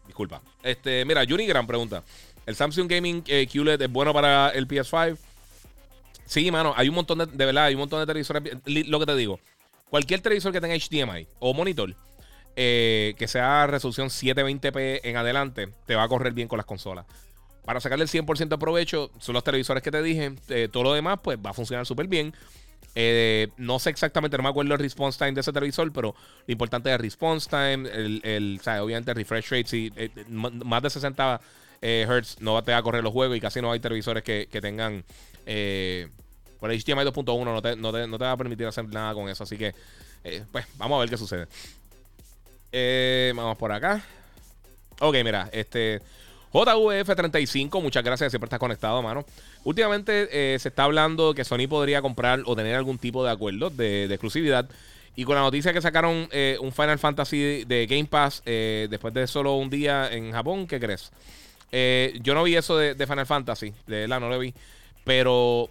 Disculpa. 0.06 0.40
Este, 0.62 1.04
mira, 1.04 1.24
Juni 1.28 1.44
Gran 1.44 1.66
pregunta. 1.66 2.04
¿El 2.46 2.54
Samsung 2.54 2.88
Gaming 2.88 3.24
eh, 3.26 3.48
QLED 3.52 3.82
es 3.82 3.90
bueno 3.90 4.14
para 4.14 4.50
el 4.50 4.68
PS5? 4.68 5.18
Sí, 6.24 6.50
mano, 6.50 6.72
hay 6.76 6.88
un 6.88 6.94
montón 6.94 7.18
de, 7.18 7.44
verdad, 7.44 7.64
hay 7.64 7.74
un 7.74 7.80
montón 7.80 8.00
de 8.00 8.06
televisores. 8.06 8.42
Lo 8.64 9.00
que 9.00 9.06
te 9.06 9.16
digo, 9.16 9.40
cualquier 9.90 10.20
televisor 10.20 10.52
que 10.52 10.60
tenga 10.60 10.74
HDMI 10.74 11.26
o 11.40 11.52
monitor 11.54 11.94
eh, 12.54 13.14
que 13.18 13.28
sea 13.28 13.66
resolución 13.66 14.08
720p 14.08 15.00
en 15.02 15.16
adelante, 15.16 15.68
te 15.86 15.94
va 15.94 16.04
a 16.04 16.08
correr 16.08 16.32
bien 16.32 16.48
con 16.48 16.56
las 16.56 16.66
consolas. 16.66 17.04
Para 17.64 17.80
sacarle 17.80 18.04
el 18.04 18.10
100% 18.10 18.48
de 18.48 18.58
provecho, 18.58 19.10
son 19.18 19.34
los 19.34 19.42
televisores 19.42 19.82
que 19.82 19.90
te 19.90 20.00
dije. 20.00 20.32
Eh, 20.48 20.68
todo 20.70 20.84
lo 20.84 20.92
demás, 20.94 21.18
pues 21.22 21.38
va 21.44 21.50
a 21.50 21.54
funcionar 21.54 21.84
súper 21.84 22.06
bien. 22.06 22.32
No 23.56 23.78
sé 23.78 23.90
exactamente, 23.90 24.36
no 24.36 24.44
me 24.44 24.48
acuerdo 24.48 24.72
el 24.72 24.78
response 24.78 25.18
time 25.18 25.32
de 25.32 25.40
ese 25.40 25.52
televisor, 25.52 25.92
pero 25.92 26.14
lo 26.46 26.52
importante 26.52 26.88
es 26.90 26.94
el 26.94 27.00
response 27.00 27.50
time, 27.50 27.88
el, 27.92 28.60
obviamente 28.80 29.10
el 29.10 29.16
refresh 29.16 29.50
rate. 29.50 29.66
Si 29.66 29.92
más 30.28 30.82
de 30.82 30.90
60 30.90 31.40
Hz 31.80 32.40
no 32.40 32.62
te 32.62 32.72
va 32.72 32.78
a 32.78 32.82
correr 32.82 33.02
los 33.02 33.12
juegos 33.12 33.36
y 33.36 33.40
casi 33.40 33.60
no 33.60 33.70
hay 33.72 33.80
televisores 33.80 34.22
que, 34.22 34.48
tengan. 34.60 35.04
por 36.58 36.70
HDMI 36.70 37.04
2.1 37.04 37.44
no 37.44 37.62
te, 37.62 37.76
no, 37.76 37.92
te, 37.92 38.24
va 38.24 38.32
a 38.32 38.36
permitir 38.36 38.66
hacer 38.66 38.86
nada 38.88 39.14
con 39.14 39.28
eso. 39.28 39.44
Así 39.44 39.56
que, 39.56 39.74
pues, 40.52 40.66
vamos 40.76 40.96
a 40.96 41.00
ver 41.00 41.10
qué 41.10 41.16
sucede. 41.16 41.46
Eh, 42.72 43.32
vamos 43.34 43.56
por 43.56 43.72
acá. 43.72 44.02
Ok, 45.00 45.16
mira, 45.24 45.48
este. 45.52 46.02
JVF35, 46.52 47.82
muchas 47.82 48.04
gracias, 48.04 48.32
siempre 48.32 48.46
estás 48.46 48.60
conectado, 48.60 49.02
mano. 49.02 49.26
Últimamente 49.64 50.28
eh, 50.30 50.58
se 50.58 50.68
está 50.68 50.84
hablando 50.84 51.34
que 51.34 51.44
Sony 51.44 51.68
podría 51.68 52.00
comprar 52.00 52.42
o 52.46 52.54
tener 52.54 52.74
algún 52.74 52.98
tipo 52.98 53.24
de 53.24 53.30
acuerdo 53.30 53.70
de, 53.70 54.04
exclusividad. 54.04 54.68
Y 55.16 55.24
con 55.24 55.34
la 55.34 55.40
noticia 55.40 55.72
que 55.72 55.80
sacaron 55.80 56.28
eh, 56.30 56.56
un 56.60 56.72
Final 56.72 56.98
Fantasy 56.98 57.64
de 57.64 57.86
Game 57.86 58.04
Pass 58.04 58.42
después 58.44 59.12
de 59.12 59.26
solo 59.26 59.56
un 59.56 59.70
día 59.70 60.10
en 60.12 60.32
Japón, 60.32 60.66
¿qué 60.66 60.78
crees? 60.78 61.10
Yo 62.22 62.34
no 62.34 62.42
vi 62.42 62.56
eso 62.56 62.76
de, 62.76 63.06
Final 63.06 63.26
Fantasy, 63.26 63.72
de 63.86 64.00
verdad, 64.00 64.20
no 64.20 64.28
lo 64.28 64.38
vi. 64.38 64.54
Pero 65.04 65.68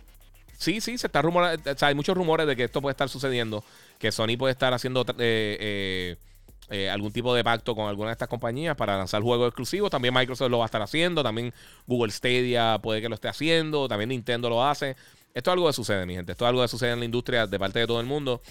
sí, 0.57 0.81
sí, 0.81 0.97
se 0.97 1.07
está 1.07 1.21
rumorando. 1.21 1.71
O 1.71 1.77
sea, 1.77 1.89
hay 1.89 1.95
muchos 1.95 2.15
rumores 2.15 2.47
de 2.47 2.55
que 2.55 2.65
esto 2.65 2.81
puede 2.81 2.91
estar 2.91 3.09
sucediendo. 3.09 3.63
Que 3.99 4.11
Sony 4.11 4.37
puede 4.37 4.51
estar 4.51 4.73
haciendo 4.73 5.05
eh, 5.17 6.89
algún 6.89 7.11
tipo 7.11 7.33
de 7.35 7.43
pacto 7.43 7.75
con 7.75 7.87
alguna 7.87 8.09
de 8.09 8.13
estas 8.13 8.27
compañías 8.27 8.75
para 8.75 8.97
lanzar 8.97 9.21
juegos 9.21 9.49
exclusivos. 9.49 9.91
También 9.91 10.13
Microsoft 10.13 10.49
lo 10.49 10.59
va 10.59 10.65
a 10.65 10.67
estar 10.67 10.81
haciendo, 10.81 11.21
también 11.21 11.53
Google 11.85 12.11
Stadia 12.11 12.79
puede 12.81 13.01
que 13.01 13.09
lo 13.09 13.15
esté 13.15 13.27
haciendo, 13.27 13.87
también 13.87 14.09
Nintendo 14.09 14.49
lo 14.49 14.65
hace. 14.65 14.95
Esto 15.33 15.51
es 15.51 15.53
algo 15.53 15.67
que 15.67 15.73
sucede, 15.73 16.05
mi 16.05 16.15
gente. 16.15 16.31
Esto 16.31 16.45
es 16.45 16.49
algo 16.49 16.61
que 16.61 16.67
sucede 16.67 16.91
en 16.91 16.99
la 16.99 17.05
industria 17.05 17.45
de 17.45 17.59
parte 17.59 17.79
de 17.79 17.87
todo 17.87 17.99
el 17.99 18.05
mundo. 18.05 18.41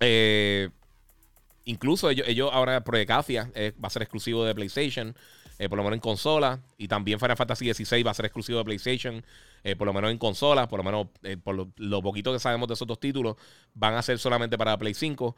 Eh, 0.00 0.68
incluso 1.64 2.10
ellos, 2.10 2.26
ellos 2.28 2.50
ahora 2.52 2.82
Project 2.82 3.10
va 3.10 3.86
a 3.86 3.90
ser 3.90 4.02
exclusivo 4.02 4.44
de 4.44 4.54
PlayStation. 4.54 5.14
Por 5.68 5.76
lo 5.76 5.84
menos 5.84 5.94
en 5.94 6.00
consola. 6.00 6.60
Y 6.76 6.88
también 6.88 7.18
Final 7.18 7.36
Fantasy 7.36 7.72
XVI 7.72 8.02
va 8.02 8.12
a 8.12 8.14
ser 8.14 8.26
exclusivo 8.26 8.58
de 8.58 8.64
PlayStation. 8.64 9.24
por 9.76 9.86
lo 9.86 9.92
menos 9.92 10.10
en 10.10 10.18
consola. 10.18 10.68
Por 10.68 10.78
lo 10.78 10.84
menos 10.84 11.08
por 11.42 11.54
lo, 11.76 12.02
poquito 12.02 12.32
que 12.32 12.38
sabemos 12.38 12.68
de 12.68 12.74
esos 12.74 12.86
dos 12.86 13.00
títulos. 13.00 13.36
Van 13.74 13.94
a 13.94 14.02
ser 14.02 14.18
solamente 14.18 14.56
para 14.56 14.76
Play 14.78 14.94
5. 14.94 15.36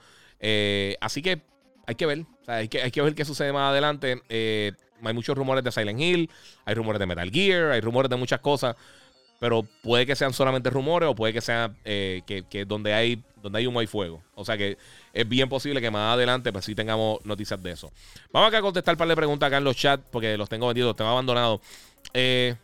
así 1.00 1.22
que 1.22 1.42
hay 1.86 1.94
que 1.94 2.06
ver. 2.06 2.24
hay, 2.46 2.68
que, 2.68 2.82
hay 2.82 2.90
que 2.90 3.02
ver 3.02 3.14
qué 3.14 3.24
sucede 3.24 3.52
más 3.52 3.70
adelante. 3.70 4.22
hay 4.28 5.14
muchos 5.14 5.36
rumores 5.36 5.64
de 5.64 5.72
Silent 5.72 6.00
Hill. 6.00 6.30
Hay 6.64 6.74
rumores 6.74 6.98
de 6.98 7.06
Metal 7.06 7.30
Gear. 7.30 7.72
Hay 7.72 7.80
rumores 7.80 8.10
de 8.10 8.16
muchas 8.16 8.40
cosas. 8.40 8.76
Pero 9.40 9.66
puede 9.82 10.04
que 10.04 10.14
sean 10.14 10.34
solamente 10.34 10.68
rumores 10.68 11.08
o 11.08 11.14
puede 11.14 11.32
que 11.32 11.40
sea 11.40 11.74
eh, 11.84 12.20
que, 12.26 12.64
donde 12.66 12.92
hay 12.92 13.24
donde 13.42 13.58
hay 13.58 13.66
humo 13.66 13.80
hay 13.80 13.86
fuego. 13.86 14.22
O 14.34 14.44
sea 14.44 14.58
que 14.58 14.76
es 15.12 15.28
bien 15.28 15.48
posible 15.48 15.80
que 15.80 15.90
más 15.90 16.14
adelante 16.14 16.52
pues 16.52 16.64
sí 16.64 16.74
tengamos 16.74 17.24
noticias 17.24 17.62
de 17.62 17.72
eso. 17.72 17.92
Vamos 18.32 18.48
acá 18.48 18.58
a 18.58 18.62
contestar 18.62 18.94
un 18.94 18.98
par 18.98 19.08
de 19.08 19.16
preguntas 19.16 19.46
acá 19.46 19.58
en 19.58 19.64
los 19.64 19.76
chats 19.76 20.04
porque 20.10 20.36
los 20.36 20.48
tengo 20.48 20.66
vendidos, 20.66 20.96
tengo 20.96 21.10
abandonados. 21.10 21.60
Eh, 22.14 22.54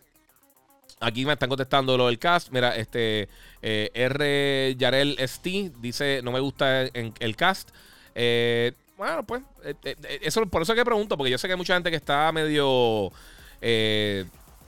aquí 1.00 1.24
me 1.26 1.32
están 1.32 1.48
contestando 1.48 1.96
lo 1.96 2.06
del 2.06 2.18
cast. 2.18 2.50
Mira, 2.50 2.76
este 2.76 3.28
eh, 3.62 3.90
R. 3.94 4.74
Yarel 4.78 5.16
St. 5.18 5.72
dice: 5.80 6.20
No 6.22 6.32
me 6.32 6.40
gusta 6.40 6.82
el 6.82 7.36
cast. 7.36 7.70
bueno, 8.96 9.24
pues, 9.26 9.42
eso, 10.22 10.46
por 10.46 10.62
eso 10.62 10.72
es 10.72 10.78
que 10.78 10.84
pregunto, 10.84 11.16
porque 11.16 11.30
yo 11.30 11.38
sé 11.38 11.48
que 11.48 11.54
hay 11.54 11.58
mucha 11.58 11.74
gente 11.74 11.90
que 11.90 11.96
está 11.96 12.30
medio 12.32 13.12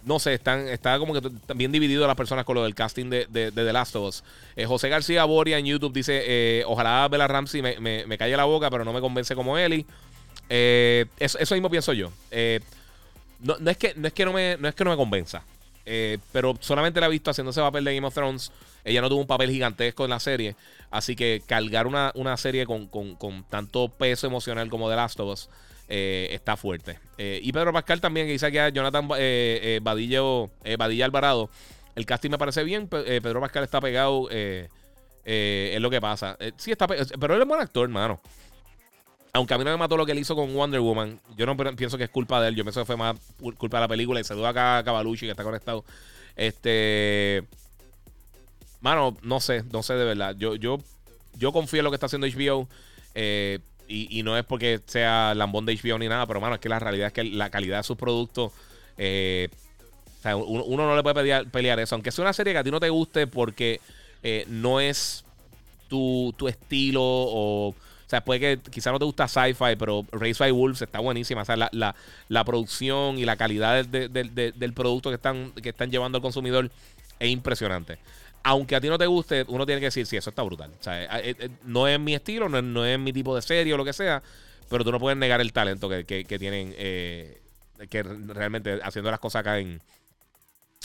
no 0.05 0.19
sé, 0.19 0.35
están, 0.35 0.69
está 0.69 0.99
como 0.99 1.13
que 1.13 1.21
también 1.47 1.73
dividido 1.73 2.07
las 2.07 2.17
personas 2.17 2.45
con 2.45 2.55
lo 2.55 2.65
del 2.65 2.75
casting 2.75 3.11
de, 3.11 3.27
The 3.53 3.73
Last 3.73 3.97
of 3.97 4.09
Us. 4.09 4.25
Eh, 4.57 4.67
José 4.67 4.89
García 4.89 5.25
Boria 5.25 5.59
en 5.59 5.67
YouTube 5.67 5.93
dice: 5.93 6.23
eh, 6.27 6.65
Ojalá 6.67 7.09
Bella 7.09 7.27
Ramsey 7.27 7.63
me, 7.63 7.79
me, 7.79 8.19
calle 8.19 8.37
la 8.37 8.45
boca, 8.45 8.71
pero 8.71 8.85
no 8.85 8.93
me 8.93 9.01
convence 9.01 9.35
como 9.35 9.59
Ellie. 9.59 9.85
Eh, 10.49 11.07
eso, 11.19 11.55
mismo 11.55 11.71
pienso 11.71 11.93
yo. 11.93 12.11
No, 13.41 13.71
es 13.71 13.77
que, 13.77 13.95
no, 13.97 14.09
es 14.09 14.13
que 14.13 14.25
no, 14.25 14.33
me, 14.33 14.57
no 14.59 14.69
es 14.69 14.75
que 14.75 14.85
no 14.85 14.91
me 14.91 14.97
convenza. 14.97 15.43
pero 16.33 16.57
solamente 16.61 17.01
la 17.01 17.07
he 17.07 17.11
visto 17.11 17.31
haciendo 17.31 17.51
ese 17.51 17.61
papel 17.61 17.85
de 17.85 17.95
Game 17.95 18.07
of 18.07 18.15
Thrones. 18.15 18.53
Ella 18.85 19.03
no 19.03 19.09
tuvo 19.09 19.21
un 19.21 19.27
papel 19.27 19.51
gigantesco 19.51 20.05
en 20.05 20.11
la 20.11 20.21
serie. 20.21 20.57
Así 20.91 21.15
que 21.15 21.43
cargar 21.47 21.87
una, 21.87 22.37
serie 22.37 22.67
con, 22.67 22.87
con 22.87 23.45
tanto 23.51 23.89
peso 23.89 24.27
emocional 24.27 24.71
como 24.71 24.89
The 24.89 24.97
Last 24.97 25.21
of 25.21 25.33
Us. 25.33 25.49
Eh, 25.89 26.29
está 26.33 26.57
fuerte. 26.57 26.99
Eh, 27.17 27.41
y 27.43 27.51
Pedro 27.51 27.73
Pascal 27.73 28.01
también, 28.01 28.27
que 28.27 28.33
dice 28.33 28.53
que 28.53 28.71
Jonathan 28.73 29.09
eh, 29.17 29.81
Badillo, 29.83 30.51
Badilla 30.79 31.07
Alvarado. 31.07 31.51
El 31.95 32.05
casting 32.07 32.31
me 32.31 32.39
parece 32.39 32.63
bien. 32.63 32.89
Pedro 32.89 33.41
Pascal 33.41 33.65
está 33.65 33.81
pegado. 33.81 34.29
es 34.31 35.81
lo 35.81 35.91
que 35.91 36.01
pasa. 36.01 36.37
sí, 36.57 36.71
está 36.71 36.87
Pero 36.87 37.35
él 37.35 37.43
es 37.43 37.49
buen 37.49 37.61
actor, 37.61 37.85
hermano. 37.85 38.21
Aunque 39.33 39.55
a 39.55 39.59
mí 39.59 39.65
no 39.65 39.71
me 39.71 39.77
mató 39.77 39.97
lo 39.97 40.07
que 40.07 40.13
él 40.13 40.19
hizo 40.19 40.37
con 40.37 40.55
Wonder 40.55 40.81
Woman. 40.81 41.21
Yo 41.37 41.47
no 41.47 41.57
pienso 41.57 41.97
que 41.99 42.05
es 42.05 42.11
culpa 42.11 42.41
de 42.41 42.49
él. 42.49 42.57
Yo 42.57 42.65
pienso 42.65 42.81
que 42.81 42.87
fue 42.87 42.97
más 42.97 43.17
culpa 43.57 43.79
de 43.79 43.81
la 43.83 43.89
película. 43.89 44.21
Y 44.21 44.25
se 44.25 44.35
duda 44.35 44.51
acá 44.51 44.79
a 44.79 44.85
Cavalucci 44.85 45.27
que 45.27 45.31
está 45.31 45.45
conectado. 45.45 45.85
Este. 46.37 47.45
Mano, 48.81 49.17
no 49.23 49.41
sé, 49.41 49.65
no 49.73 49.83
sé 49.83 49.95
de 49.95 50.05
verdad. 50.05 50.37
Yo, 50.39 50.55
yo, 50.55 50.79
yo 51.37 51.53
confío 51.53 51.81
en 51.81 51.85
lo 51.85 51.91
que 51.91 51.97
está 51.97 52.07
haciendo 52.07 52.27
HBO. 52.27 52.69
Eh, 53.15 53.59
y, 53.89 54.23
no 54.23 54.37
es 54.37 54.45
porque 54.45 54.81
sea 54.87 55.35
lambón 55.35 55.65
de 55.65 55.75
HBO 55.75 55.99
ni 55.99 56.09
nada, 56.09 56.27
pero 56.27 56.41
mano, 56.41 56.57
es 56.57 56.61
que 56.61 56.69
la 56.69 56.79
realidad 56.79 57.09
es 57.09 57.13
que 57.13 57.25
la 57.25 57.51
calidad 57.51 57.79
de 57.79 57.83
sus 57.83 57.97
productos. 57.97 58.53
Eh, 58.99 59.49
uno, 60.25 60.77
no 60.77 60.97
le 60.97 61.03
puede 61.03 61.45
pelear, 61.47 61.81
eso. 61.81 61.95
Aunque 61.95 62.11
sea 62.11 62.23
una 62.23 62.33
serie 62.33 62.53
que 62.53 62.59
a 62.59 62.65
ti 62.65 62.71
no 62.71 62.81
te 62.81 62.91
guste 62.91 63.27
porque 63.27 63.81
eh, 64.23 64.45
no 64.49 64.81
es 64.81 65.25
tu, 65.89 66.35
estilo 66.47 67.03
o. 67.03 67.69
O 67.69 68.11
sea, 68.11 68.25
puede 68.25 68.41
que 68.41 68.71
quizá 68.71 68.91
no 68.91 68.99
te 68.99 69.05
gusta 69.05 69.29
sci-fi, 69.29 69.77
pero 69.79 70.07
Race 70.13 70.39
by 70.39 70.51
Wolves 70.51 70.81
está 70.81 70.99
buenísima. 70.99 71.43
O 71.43 71.45
sea, 71.45 71.57
la, 71.57 72.45
producción 72.45 73.19
y 73.19 73.25
la 73.27 73.37
calidad 73.37 73.85
del 73.85 74.73
producto 74.73 75.11
que 75.11 75.17
están, 75.17 75.53
que 75.53 75.69
están 75.71 75.91
llevando 75.91 76.17
al 76.17 76.23
consumidor 76.23 76.71
es 77.21 77.29
impresionante 77.31 77.99
aunque 78.43 78.77
a 78.77 78.81
ti 78.81 78.89
no 78.89 78.99
te 78.99 79.07
guste, 79.07 79.45
uno 79.49 79.67
tiene 79.67 79.81
que 79.81 79.87
decir, 79.87 80.07
sí, 80.07 80.17
eso 80.17 80.31
está 80.31 80.43
brutal. 80.43 80.71
O 80.79 80.83
sea, 80.83 81.21
eh, 81.21 81.37
eh, 81.39 81.49
no 81.65 81.89
es 81.89 81.99
mi 81.99 82.15
estilo, 82.15 82.49
no 82.49 82.85
es, 82.85 82.99
mi 82.99 83.13
tipo 83.13 83.35
de 83.35 83.43
serie 83.43 83.75
o 83.75 83.77
lo 83.77 83.85
que 83.85 83.93
sea, 83.93 84.23
pero 84.69 84.85
tú 84.85 84.93
no 84.93 84.99
puedes 84.99 85.19
negar 85.19 85.41
el 85.41 85.53
talento 85.53 85.89
que, 85.89 86.25
tienen, 86.39 86.75
eh, 86.77 87.41
que 87.91 88.03
realmente 88.03 88.81
haciendo 88.83 89.11
las 89.11 89.21
cosas 89.21 89.41
acá 89.41 89.59
en, 89.59 89.81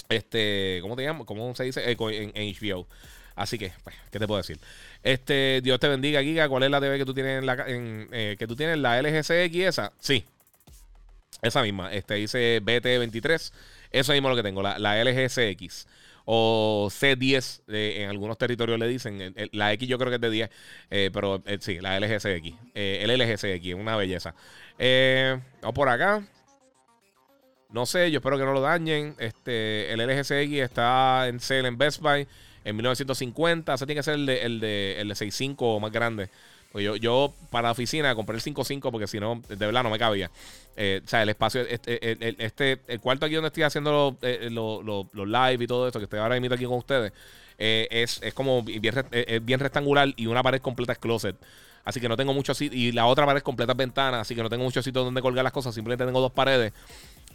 este, 0.09 0.79
¿cómo 0.81 0.95
te 0.95 1.03
llamo? 1.03 1.25
¿Cómo 1.25 1.55
se 1.55 1.63
dice? 1.63 1.89
en, 1.89 2.31
HBO. 2.33 2.87
Así 3.35 3.57
que, 3.57 3.71
pues, 3.83 3.95
¿qué 4.11 4.19
te 4.19 4.27
puedo 4.27 4.39
decir? 4.39 4.59
Este, 5.01 5.61
Dios 5.63 5.79
te 5.79 5.87
bendiga, 5.87 6.21
Giga. 6.21 6.47
¿Cuál 6.47 6.63
es 6.63 6.71
la 6.71 6.79
TV 6.79 6.99
que 6.99 7.05
tú 7.05 7.13
tienes 7.13 7.39
en 7.39 7.45
la, 7.47 7.57
que 7.65 8.45
tú 8.47 8.55
tienes, 8.55 8.77
la 8.77 9.01
LGCX 9.01 9.55
esa? 9.55 9.91
Sí. 9.99 10.23
Esa 11.41 11.63
misma. 11.63 11.91
Este 11.91 12.13
dice 12.15 12.61
BT23. 12.61 13.51
Eso 13.91 14.13
mismo 14.13 14.29
lo 14.29 14.35
que 14.35 14.43
tengo, 14.43 14.61
la, 14.61 14.77
la 14.77 15.03
LGCX 15.03 15.87
o 16.25 16.87
C10 16.89 17.61
en 17.67 18.09
algunos 18.09 18.37
territorios 18.37 18.79
le 18.79 18.87
dicen. 18.87 19.33
la 19.51 19.73
X 19.73 19.87
yo 19.87 19.97
creo 19.97 20.09
que 20.09 20.15
es 20.15 20.21
de 20.21 20.29
10, 20.29 20.49
eh, 20.89 21.09
pero 21.13 21.43
eh, 21.45 21.57
sí, 21.59 21.79
la 21.79 21.99
LGCX. 21.99 22.55
Eh, 22.73 22.99
el 23.03 23.17
LGCX, 23.17 23.75
una 23.75 23.95
belleza. 23.95 24.33
vamos 24.77 25.75
por 25.75 25.89
acá. 25.89 26.25
No 27.69 27.85
sé, 27.87 28.11
yo 28.11 28.19
espero 28.19 28.37
que 28.37 28.45
no 28.45 28.53
lo 28.53 28.61
dañen. 28.61 29.15
Este, 29.17 29.91
el 29.91 29.99
LGCX 29.99 30.61
está 30.61 31.27
en 31.27 31.39
sale 31.39 31.67
en 31.67 31.77
Best 31.77 32.01
Buy 32.01 32.27
en 32.63 32.75
1950. 32.75 33.73
Ese 33.73 33.85
tiene 33.85 33.99
que 33.99 34.03
ser 34.03 34.13
el 34.15 34.25
de, 34.25 34.41
el 34.43 34.59
de, 34.59 35.01
el 35.01 35.07
de 35.07 35.15
6.5 35.15 35.55
o 35.59 35.79
más 35.79 35.91
grande. 35.91 36.29
Pues 36.73 36.83
yo, 36.83 36.95
yo 36.95 37.31
para 37.51 37.67
la 37.67 37.71
oficina 37.73 38.15
compré 38.15 38.35
el 38.35 38.41
5.5 38.41 38.89
porque 38.89 39.05
si 39.05 39.19
no, 39.19 39.39
de 39.47 39.55
verdad 39.55 39.83
no 39.83 39.91
me 39.91 39.99
cabía. 39.99 40.31
Eh, 40.75 41.01
o 41.05 41.07
sea, 41.07 41.21
el 41.21 41.29
espacio, 41.29 41.61
este, 41.61 42.11
el, 42.11 42.35
este, 42.39 42.79
el 42.87 42.99
cuarto 42.99 43.27
aquí 43.27 43.35
donde 43.35 43.49
estoy 43.49 43.61
haciendo 43.61 44.17
los, 44.19 44.23
eh, 44.23 44.49
live 44.49 45.63
y 45.63 45.67
todo 45.67 45.85
esto, 45.85 45.99
que 45.99 46.05
estoy 46.05 46.19
ahora 46.19 46.39
mismo 46.39 46.55
aquí 46.55 46.65
con 46.65 46.79
ustedes, 46.79 47.13
eh, 47.59 47.87
es, 47.91 48.19
es, 48.23 48.33
como 48.33 48.63
bien, 48.63 49.05
bien 49.43 49.59
rectangular 49.59 50.11
y 50.17 50.25
una 50.25 50.41
pared 50.41 50.61
completa 50.61 50.93
es 50.93 50.97
closet. 50.97 51.35
Así 51.85 51.99
que 51.99 52.09
no 52.09 52.17
tengo 52.17 52.33
mucho 52.33 52.55
sitio. 52.55 52.77
Y 52.77 52.91
la 52.91 53.05
otra 53.05 53.25
pared 53.25 53.41
completa 53.41 53.73
es 53.73 53.77
ventana. 53.77 54.21
Así 54.21 54.33
que 54.33 54.41
no 54.41 54.49
tengo 54.49 54.63
mucho 54.63 54.81
sitio 54.81 55.03
donde 55.03 55.21
colgar 55.21 55.43
las 55.43 55.53
cosas. 55.53 55.75
Simplemente 55.75 56.05
tengo 56.05 56.21
dos 56.21 56.31
paredes. 56.31 56.73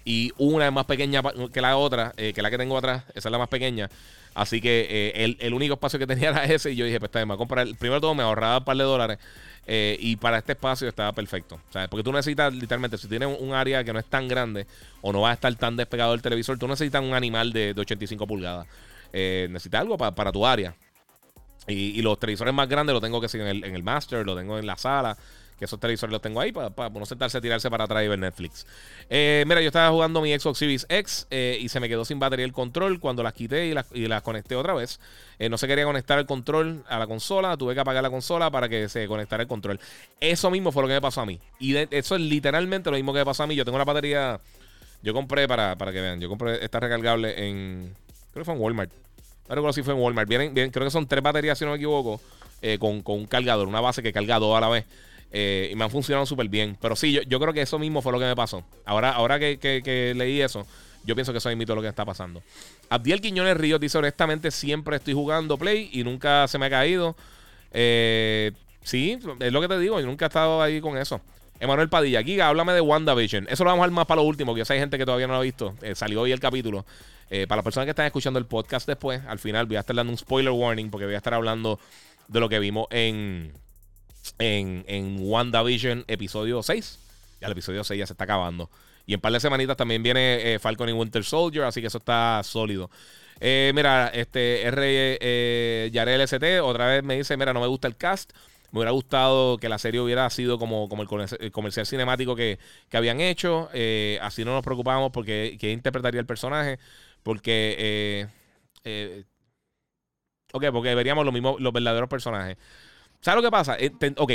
Y 0.08 0.32
una 0.38 0.66
es 0.66 0.72
más 0.72 0.86
pequeña 0.86 1.20
que 1.52 1.60
la 1.60 1.76
otra, 1.76 2.14
que 2.16 2.40
la 2.40 2.50
que 2.50 2.56
tengo 2.56 2.78
atrás. 2.78 3.04
Esa 3.14 3.28
es 3.28 3.32
la 3.32 3.36
más 3.36 3.48
pequeña. 3.48 3.90
Así 4.38 4.60
que 4.60 4.86
eh, 4.88 5.36
el, 5.40 5.52
único 5.52 5.74
espacio 5.74 5.98
que 5.98 6.06
tenía 6.06 6.28
era 6.30 6.44
ese. 6.44 6.70
Y 6.70 6.76
yo 6.76 6.84
dije, 6.84 6.98
pues 6.98 7.08
está 7.08 7.18
bien, 7.18 7.28
me 7.28 7.34
voy 7.34 7.36
a 7.36 7.38
comprar. 7.38 7.66
Primero 7.76 8.00
todo, 8.00 8.14
me 8.14 8.22
ahorraba 8.22 8.58
un 8.58 8.64
par 8.64 8.76
de 8.76 8.84
dólares. 8.84 9.18
Eh, 9.66 9.98
y 10.00 10.16
para 10.16 10.38
este 10.38 10.52
espacio 10.52 10.88
estaba 10.88 11.12
perfecto. 11.12 11.60
¿sabes? 11.70 11.88
Porque 11.88 12.02
tú 12.02 12.12
necesitas, 12.12 12.54
literalmente, 12.54 12.96
si 12.96 13.08
tienes 13.08 13.36
un 13.38 13.52
área 13.52 13.84
que 13.84 13.92
no 13.92 13.98
es 13.98 14.06
tan 14.06 14.28
grande 14.28 14.66
o 15.02 15.12
no 15.12 15.20
va 15.20 15.30
a 15.30 15.34
estar 15.34 15.54
tan 15.56 15.76
despegado 15.76 16.12
del 16.12 16.22
televisor, 16.22 16.56
tú 16.58 16.66
necesitas 16.68 17.02
un 17.02 17.14
animal 17.14 17.52
de, 17.52 17.74
85 17.76 18.26
pulgadas. 18.26 18.66
Eh, 19.12 19.48
necesitas 19.50 19.80
algo 19.80 19.98
para 19.98 20.32
tu 20.32 20.46
área. 20.46 20.74
Y, 21.66 22.00
los 22.00 22.18
televisores 22.18 22.54
más 22.54 22.66
grandes 22.68 22.94
los 22.94 23.02
tengo 23.02 23.20
que 23.20 23.28
ser 23.28 23.42
en 23.42 23.48
el, 23.48 23.64
en 23.64 23.74
el 23.74 23.82
master, 23.82 24.24
lo 24.24 24.34
tengo 24.36 24.58
en 24.58 24.66
la 24.66 24.78
sala 24.78 25.18
que 25.58 25.64
esos 25.64 25.80
televisores 25.80 26.12
los 26.12 26.22
tengo 26.22 26.40
ahí 26.40 26.52
para, 26.52 26.70
no 26.90 27.06
sentarse 27.06 27.38
a 27.38 27.40
tirarse 27.40 27.68
para 27.68 27.84
atrás 27.84 28.04
y 28.04 28.08
ver 28.08 28.18
Netflix. 28.18 28.66
Eh, 29.10 29.44
mira, 29.46 29.60
yo 29.60 29.66
estaba 29.66 29.90
jugando 29.90 30.20
mi 30.20 30.38
Xbox 30.38 30.58
Series 30.58 30.86
X 30.88 31.26
eh, 31.30 31.58
y 31.60 31.68
se 31.68 31.80
me 31.80 31.88
quedó 31.88 32.04
sin 32.04 32.18
batería 32.18 32.44
el 32.44 32.52
control 32.52 33.00
cuando 33.00 33.22
las 33.22 33.32
quité 33.32 33.66
y 33.66 34.08
las, 34.08 34.22
conecté 34.22 34.54
otra 34.54 34.74
vez. 34.74 35.00
Eh, 35.38 35.48
no 35.48 35.58
se 35.58 35.66
quería 35.66 35.84
conectar 35.84 36.18
el 36.18 36.26
control 36.26 36.84
a 36.88 36.98
la 36.98 37.06
consola, 37.06 37.56
tuve 37.56 37.74
que 37.74 37.80
apagar 37.80 38.02
la 38.02 38.10
consola 38.10 38.50
para 38.50 38.68
que 38.68 38.88
se 38.88 39.06
conectara 39.08 39.42
el 39.42 39.48
control. 39.48 39.80
Eso 40.20 40.50
mismo 40.50 40.70
fue 40.70 40.82
lo 40.82 40.88
que 40.88 40.94
me 40.94 41.00
pasó 41.00 41.22
a 41.22 41.26
mí. 41.26 41.40
Y 41.58 41.76
eso 41.76 42.14
es 42.14 42.20
literalmente 42.20 42.90
lo 42.90 42.96
mismo 42.96 43.12
que 43.12 43.20
me 43.20 43.24
pasó 43.24 43.42
a 43.42 43.46
mí. 43.46 43.56
Yo 43.56 43.64
tengo 43.64 43.76
una 43.76 43.84
batería, 43.84 44.40
yo 45.02 45.12
compré 45.12 45.48
para, 45.48 45.76
para 45.76 45.92
que 45.92 46.00
vean, 46.00 46.20
yo 46.20 46.28
compré 46.28 46.64
esta 46.64 46.78
recargable 46.78 47.48
en, 47.48 47.94
creo 48.32 48.42
que 48.42 48.44
fue 48.44 48.54
en 48.54 48.60
Walmart. 48.60 48.92
No 49.48 49.54
recuerdo 49.54 49.72
si 49.72 49.82
fue 49.82 49.94
en 49.94 50.00
Walmart. 50.00 50.28
Vienen, 50.28 50.52
creo 50.70 50.84
que 50.84 50.90
son 50.90 51.06
tres 51.08 51.22
baterías, 51.22 51.58
si 51.58 51.64
no 51.64 51.72
me 51.72 51.78
equivoco, 51.78 52.20
con, 52.78 53.02
con 53.02 53.16
un 53.16 53.26
cargador, 53.26 53.66
una 53.66 53.80
base 53.80 54.02
que 54.02 54.12
carga 54.12 54.38
dos 54.38 54.56
a 54.56 54.60
la 54.60 54.68
vez. 54.68 54.84
Eh, 55.30 55.68
y 55.70 55.76
me 55.76 55.84
han 55.84 55.90
funcionado 55.90 56.26
súper 56.26 56.48
bien. 56.48 56.76
Pero 56.80 56.96
sí, 56.96 57.12
yo, 57.12 57.22
yo, 57.22 57.38
creo 57.38 57.52
que 57.52 57.62
eso 57.62 57.78
mismo 57.78 58.02
fue 58.02 58.12
lo 58.12 58.18
que 58.18 58.24
me 58.24 58.36
pasó. 58.36 58.64
Ahora, 58.84 59.10
ahora 59.10 59.38
que, 59.38 60.12
leí 60.16 60.40
eso, 60.40 60.66
yo 61.04 61.14
pienso 61.14 61.32
que 61.32 61.38
eso 61.38 61.50
es 61.50 61.56
mito 61.56 61.74
lo 61.74 61.82
que 61.82 61.88
está 61.88 62.04
pasando. 62.04 62.42
Abdiel 62.88 63.20
Quiñones 63.20 63.56
Ríos 63.56 63.80
dice: 63.80 63.98
honestamente, 63.98 64.50
siempre 64.50 64.96
estoy 64.96 65.14
jugando 65.14 65.58
Play 65.58 65.90
y 65.92 66.04
nunca 66.04 66.48
se 66.48 66.58
me 66.58 66.66
ha 66.66 66.70
caído. 66.70 67.16
Eh, 67.72 68.52
sí, 68.82 69.18
es 69.40 69.52
lo 69.52 69.60
que 69.60 69.68
te 69.68 69.78
digo, 69.78 70.00
yo 70.00 70.06
nunca 70.06 70.26
he 70.26 70.28
estado 70.28 70.62
ahí 70.62 70.80
con 70.80 70.96
eso. 70.96 71.20
Emanuel 71.60 71.88
Padilla, 71.88 72.22
Giga, 72.22 72.48
háblame 72.48 72.72
de 72.72 72.80
WandaVision. 72.80 73.48
Eso 73.50 73.64
lo 73.64 73.70
vamos 73.70 73.82
a 73.82 73.86
ver 73.86 73.92
más 73.92 74.06
para 74.06 74.22
lo 74.22 74.28
último, 74.28 74.54
que 74.54 74.64
sé 74.64 74.74
hay 74.74 74.78
gente 74.78 74.96
que 74.96 75.04
todavía 75.04 75.26
no 75.26 75.32
lo 75.34 75.40
ha 75.40 75.42
visto. 75.42 75.74
Eh, 75.82 75.94
salió 75.96 76.22
hoy 76.22 76.32
el 76.32 76.40
capítulo. 76.40 76.86
para 77.28 77.56
las 77.56 77.64
personas 77.64 77.84
que 77.84 77.90
están 77.90 78.06
escuchando 78.06 78.38
el 78.38 78.46
podcast 78.46 78.86
después, 78.86 79.20
al 79.26 79.40
final 79.40 79.66
voy 79.66 79.76
a 79.76 79.80
estar 79.80 79.94
dando 79.94 80.12
un 80.12 80.18
spoiler 80.18 80.52
warning 80.52 80.88
porque 80.88 81.04
voy 81.04 81.14
a 81.14 81.18
estar 81.18 81.34
hablando 81.34 81.80
de 82.28 82.40
lo 82.40 82.48
que 82.48 82.60
vimos 82.60 82.86
en, 82.90 83.52
en, 84.38 84.84
en 84.88 85.18
WandaVision 85.20 86.04
episodio 86.08 86.62
6. 86.62 86.98
Ya 87.40 87.46
el 87.46 87.52
episodio 87.52 87.84
6 87.84 87.98
ya 87.98 88.06
se 88.06 88.12
está 88.12 88.24
acabando. 88.24 88.70
Y 89.06 89.14
en 89.14 89.20
par 89.20 89.32
de 89.32 89.40
semanitas 89.40 89.76
también 89.76 90.02
viene 90.02 90.54
eh, 90.54 90.58
Falcon 90.58 90.88
y 90.88 90.92
Winter 90.92 91.24
Soldier, 91.24 91.64
así 91.64 91.80
que 91.80 91.86
eso 91.86 91.98
está 91.98 92.42
sólido. 92.44 92.90
Eh, 93.40 93.72
mira, 93.74 94.08
este 94.08 94.62
R. 94.62 95.18
Eh, 95.20 95.90
Yarel 95.92 96.20
ST 96.22 96.60
otra 96.60 96.86
vez 96.88 97.02
me 97.04 97.16
dice: 97.16 97.36
Mira, 97.36 97.52
no 97.52 97.60
me 97.60 97.66
gusta 97.66 97.88
el 97.88 97.96
cast. 97.96 98.32
Me 98.70 98.80
hubiera 98.80 98.90
gustado 98.90 99.56
que 99.56 99.68
la 99.70 99.78
serie 99.78 100.00
hubiera 100.00 100.28
sido 100.28 100.58
como, 100.58 100.90
como 100.90 101.02
el 101.02 101.52
comercial 101.52 101.86
cinemático 101.86 102.36
que, 102.36 102.58
habían 102.92 103.20
hecho. 103.20 103.70
Eh, 103.72 104.18
así 104.20 104.44
no 104.44 104.52
nos 104.52 104.62
preocupábamos 104.62 105.10
porque 105.10 105.56
quién 105.58 105.72
interpretaría 105.72 106.20
el 106.20 106.26
personaje. 106.26 106.78
Porque. 107.22 107.76
Eh, 107.78 108.26
eh, 108.84 109.24
ok, 110.52 110.66
porque 110.72 110.94
veríamos 110.94 111.24
lo 111.24 111.32
mismo, 111.32 111.56
los 111.58 111.72
verdaderos 111.72 112.10
personajes. 112.10 112.58
¿Sabes 113.20 113.42
lo 113.42 113.48
que 113.48 113.50
pasa? 113.50 113.76
ok, 114.16 114.32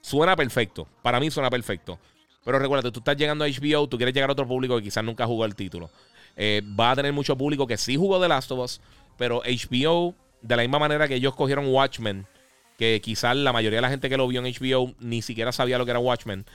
suena 0.00 0.36
perfecto. 0.36 0.86
Para 1.02 1.20
mí 1.20 1.30
suena 1.30 1.50
perfecto. 1.50 1.98
Pero 2.44 2.58
recuerda, 2.58 2.90
tú 2.90 3.00
estás 3.00 3.16
llegando 3.16 3.44
a 3.44 3.48
HBO, 3.48 3.88
tú 3.88 3.96
quieres 3.96 4.14
llegar 4.14 4.30
a 4.30 4.32
otro 4.32 4.46
público 4.46 4.76
que 4.76 4.84
quizás 4.84 5.04
nunca 5.04 5.26
jugó 5.26 5.44
el 5.44 5.54
título. 5.54 5.90
va 6.38 6.92
a 6.92 6.96
tener 6.96 7.12
mucho 7.12 7.36
público 7.36 7.66
que 7.66 7.76
sí 7.76 7.96
jugó 7.96 8.20
The 8.20 8.28
Last 8.28 8.50
of 8.52 8.60
Us, 8.60 8.80
pero 9.16 9.42
HBO, 9.42 10.14
de 10.40 10.56
la 10.56 10.62
misma 10.62 10.78
manera 10.78 11.08
que 11.08 11.16
ellos 11.16 11.34
cogieron 11.34 11.66
Watchmen 11.66 12.26
que 12.78 13.00
quizás 13.02 13.36
la 13.36 13.52
mayoría 13.52 13.78
de 13.78 13.82
la 13.82 13.90
gente 13.90 14.08
que 14.08 14.16
lo 14.16 14.28
vio 14.28 14.40
en 14.40 14.54
HBO 14.54 14.94
ni 15.00 15.20
siquiera 15.20 15.50
sabía 15.50 15.76
lo 15.76 15.84
que 15.84 15.90
era 15.90 15.98
Watchmen. 15.98 16.46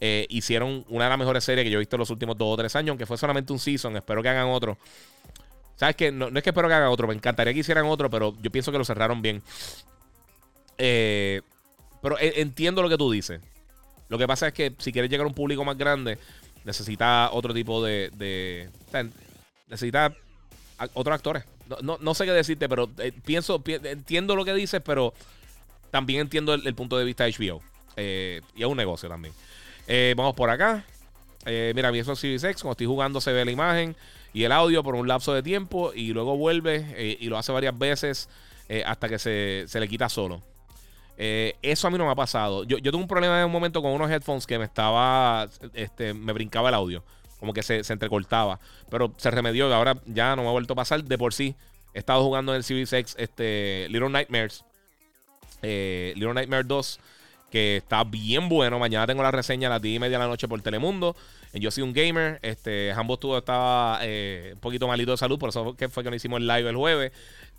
Eh, 0.00 0.26
hicieron 0.30 0.84
una 0.88 1.04
de 1.04 1.10
las 1.10 1.18
mejores 1.18 1.44
series 1.44 1.64
que 1.64 1.70
yo 1.70 1.78
he 1.78 1.80
visto 1.80 1.96
en 1.96 2.00
los 2.00 2.10
últimos 2.10 2.38
dos 2.38 2.54
o 2.54 2.56
tres 2.56 2.74
años, 2.76 2.90
aunque 2.90 3.04
fue 3.04 3.18
solamente 3.18 3.52
un 3.52 3.58
season. 3.58 3.96
Espero 3.96 4.22
que 4.22 4.28
hagan 4.28 4.48
otro. 4.48 4.78
¿Sabes 5.74 5.96
qué? 5.96 6.12
No, 6.12 6.28
es 6.28 6.42
que 6.42 6.50
espero 6.50 6.68
que 6.68 6.74
hagan 6.74 6.88
otro, 6.88 7.08
me 7.08 7.14
encantaría 7.14 7.52
que 7.52 7.60
hicieran 7.60 7.86
otro, 7.86 8.08
pero 8.08 8.36
yo 8.40 8.50
pienso 8.52 8.70
que 8.70 8.78
lo 8.78 8.84
cerraron 8.84 9.22
bien. 9.22 9.42
Eh, 10.78 11.42
pero 12.00 12.18
e, 12.18 12.40
entiendo 12.40 12.82
lo 12.82 12.88
que 12.88 12.98
tú 12.98 13.10
dices. 13.10 13.40
Lo 14.08 14.18
que 14.18 14.26
pasa 14.26 14.48
es 14.48 14.52
que 14.52 14.74
si 14.78 14.92
quieres 14.92 15.10
llegar 15.10 15.24
a 15.24 15.28
un 15.28 15.34
público 15.34 15.64
más 15.64 15.78
grande, 15.78 16.18
necesita 16.64 17.30
otro 17.32 17.54
tipo 17.54 17.82
de. 17.82 18.10
de 18.14 18.68
necesita 19.68 20.14
otros 20.94 21.14
actores. 21.14 21.44
No, 21.82 22.14
sé 22.14 22.26
qué 22.26 22.32
decirte, 22.32 22.68
pero 22.68 22.90
eh, 22.98 23.12
pienso, 23.24 23.62
entiendo 23.66 24.36
lo 24.36 24.44
que 24.44 24.52
dices, 24.52 24.82
pero 24.84 25.14
también 25.90 26.20
entiendo 26.20 26.52
el, 26.52 26.74
punto 26.74 26.98
de 26.98 27.04
vista 27.04 27.24
de 27.24 27.32
HBO. 27.32 27.62
Eh, 27.96 28.42
y 28.54 28.62
es 28.62 28.68
un 28.68 28.76
negocio 28.76 29.08
también. 29.08 29.32
Vamos 30.16 30.34
por 30.34 30.50
acá. 30.50 30.84
Mira, 31.46 31.90
mi 31.90 31.98
eso 31.98 32.14
Series 32.14 32.44
X, 32.44 32.62
cuando 32.62 32.72
estoy 32.72 32.86
jugando 32.86 33.20
se 33.20 33.32
ve 33.32 33.44
la 33.44 33.50
imagen 33.50 33.96
y 34.32 34.44
el 34.44 34.52
audio 34.52 34.82
por 34.82 34.94
un 34.94 35.08
lapso 35.08 35.32
de 35.32 35.42
tiempo 35.42 35.92
y 35.94 36.12
luego 36.12 36.36
vuelve 36.36 37.16
y 37.18 37.26
lo 37.26 37.38
hace 37.38 37.52
varias 37.52 37.78
veces 37.78 38.28
hasta 38.84 39.08
que 39.08 39.18
se, 39.18 39.80
le 39.80 39.88
quita 39.88 40.08
solo. 40.08 40.42
Eso 41.16 41.86
a 41.86 41.90
mí 41.90 41.98
no 41.98 42.06
me 42.06 42.12
ha 42.12 42.16
pasado. 42.16 42.64
Yo, 42.64 42.80
tuve 42.80 42.96
un 42.96 43.08
problema 43.08 43.40
en 43.40 43.46
un 43.46 43.52
momento 43.52 43.82
con 43.82 43.92
unos 43.92 44.10
headphones 44.10 44.46
que 44.46 44.58
me 44.58 44.64
estaba, 44.64 45.48
este, 45.74 46.14
me 46.14 46.32
brincaba 46.32 46.68
el 46.68 46.74
audio, 46.74 47.04
como 47.38 47.52
que 47.52 47.62
se, 47.62 47.84
se 47.84 47.92
entrecortaba, 47.92 48.58
pero 48.90 49.12
se 49.16 49.30
remedió 49.30 49.72
ahora 49.72 49.96
ya 50.06 50.34
no 50.36 50.42
me 50.42 50.48
ha 50.48 50.52
vuelto 50.52 50.72
a 50.72 50.76
pasar. 50.76 51.04
De 51.04 51.18
por 51.18 51.34
sí, 51.34 51.54
he 51.94 51.98
estado 51.98 52.22
jugando 52.24 52.52
en 52.52 52.56
el 52.56 52.64
Series 52.64 52.92
X 52.92 53.14
este, 53.18 53.86
Little 53.90 54.10
Nightmares 54.10 54.64
eh, 55.62 56.12
Little 56.16 56.34
Nightmare 56.34 56.64
2, 56.64 57.00
que 57.50 57.76
está 57.78 58.04
bien 58.04 58.48
bueno. 58.48 58.78
Mañana 58.78 59.06
tengo 59.06 59.22
la 59.22 59.30
reseña 59.30 59.68
a 59.68 59.70
las 59.70 59.82
10 59.82 59.96
y 59.96 59.98
media 59.98 60.18
de 60.18 60.24
la 60.24 60.28
noche 60.28 60.48
por 60.48 60.60
Telemundo. 60.60 61.16
Yo 61.54 61.70
soy 61.70 61.82
un 61.82 61.92
gamer. 61.92 62.40
Este, 62.42 62.92
ambos 62.92 63.20
tuvo 63.20 63.38
estaba 63.38 64.00
eh, 64.02 64.50
un 64.54 64.60
poquito 64.60 64.88
malito 64.88 65.12
de 65.12 65.16
salud, 65.16 65.38
por 65.38 65.50
eso 65.50 65.76
fue 65.90 66.04
que 66.04 66.10
no 66.10 66.16
hicimos 66.16 66.40
el 66.40 66.46
live 66.46 66.68
el 66.68 66.76
jueves. 66.76 67.12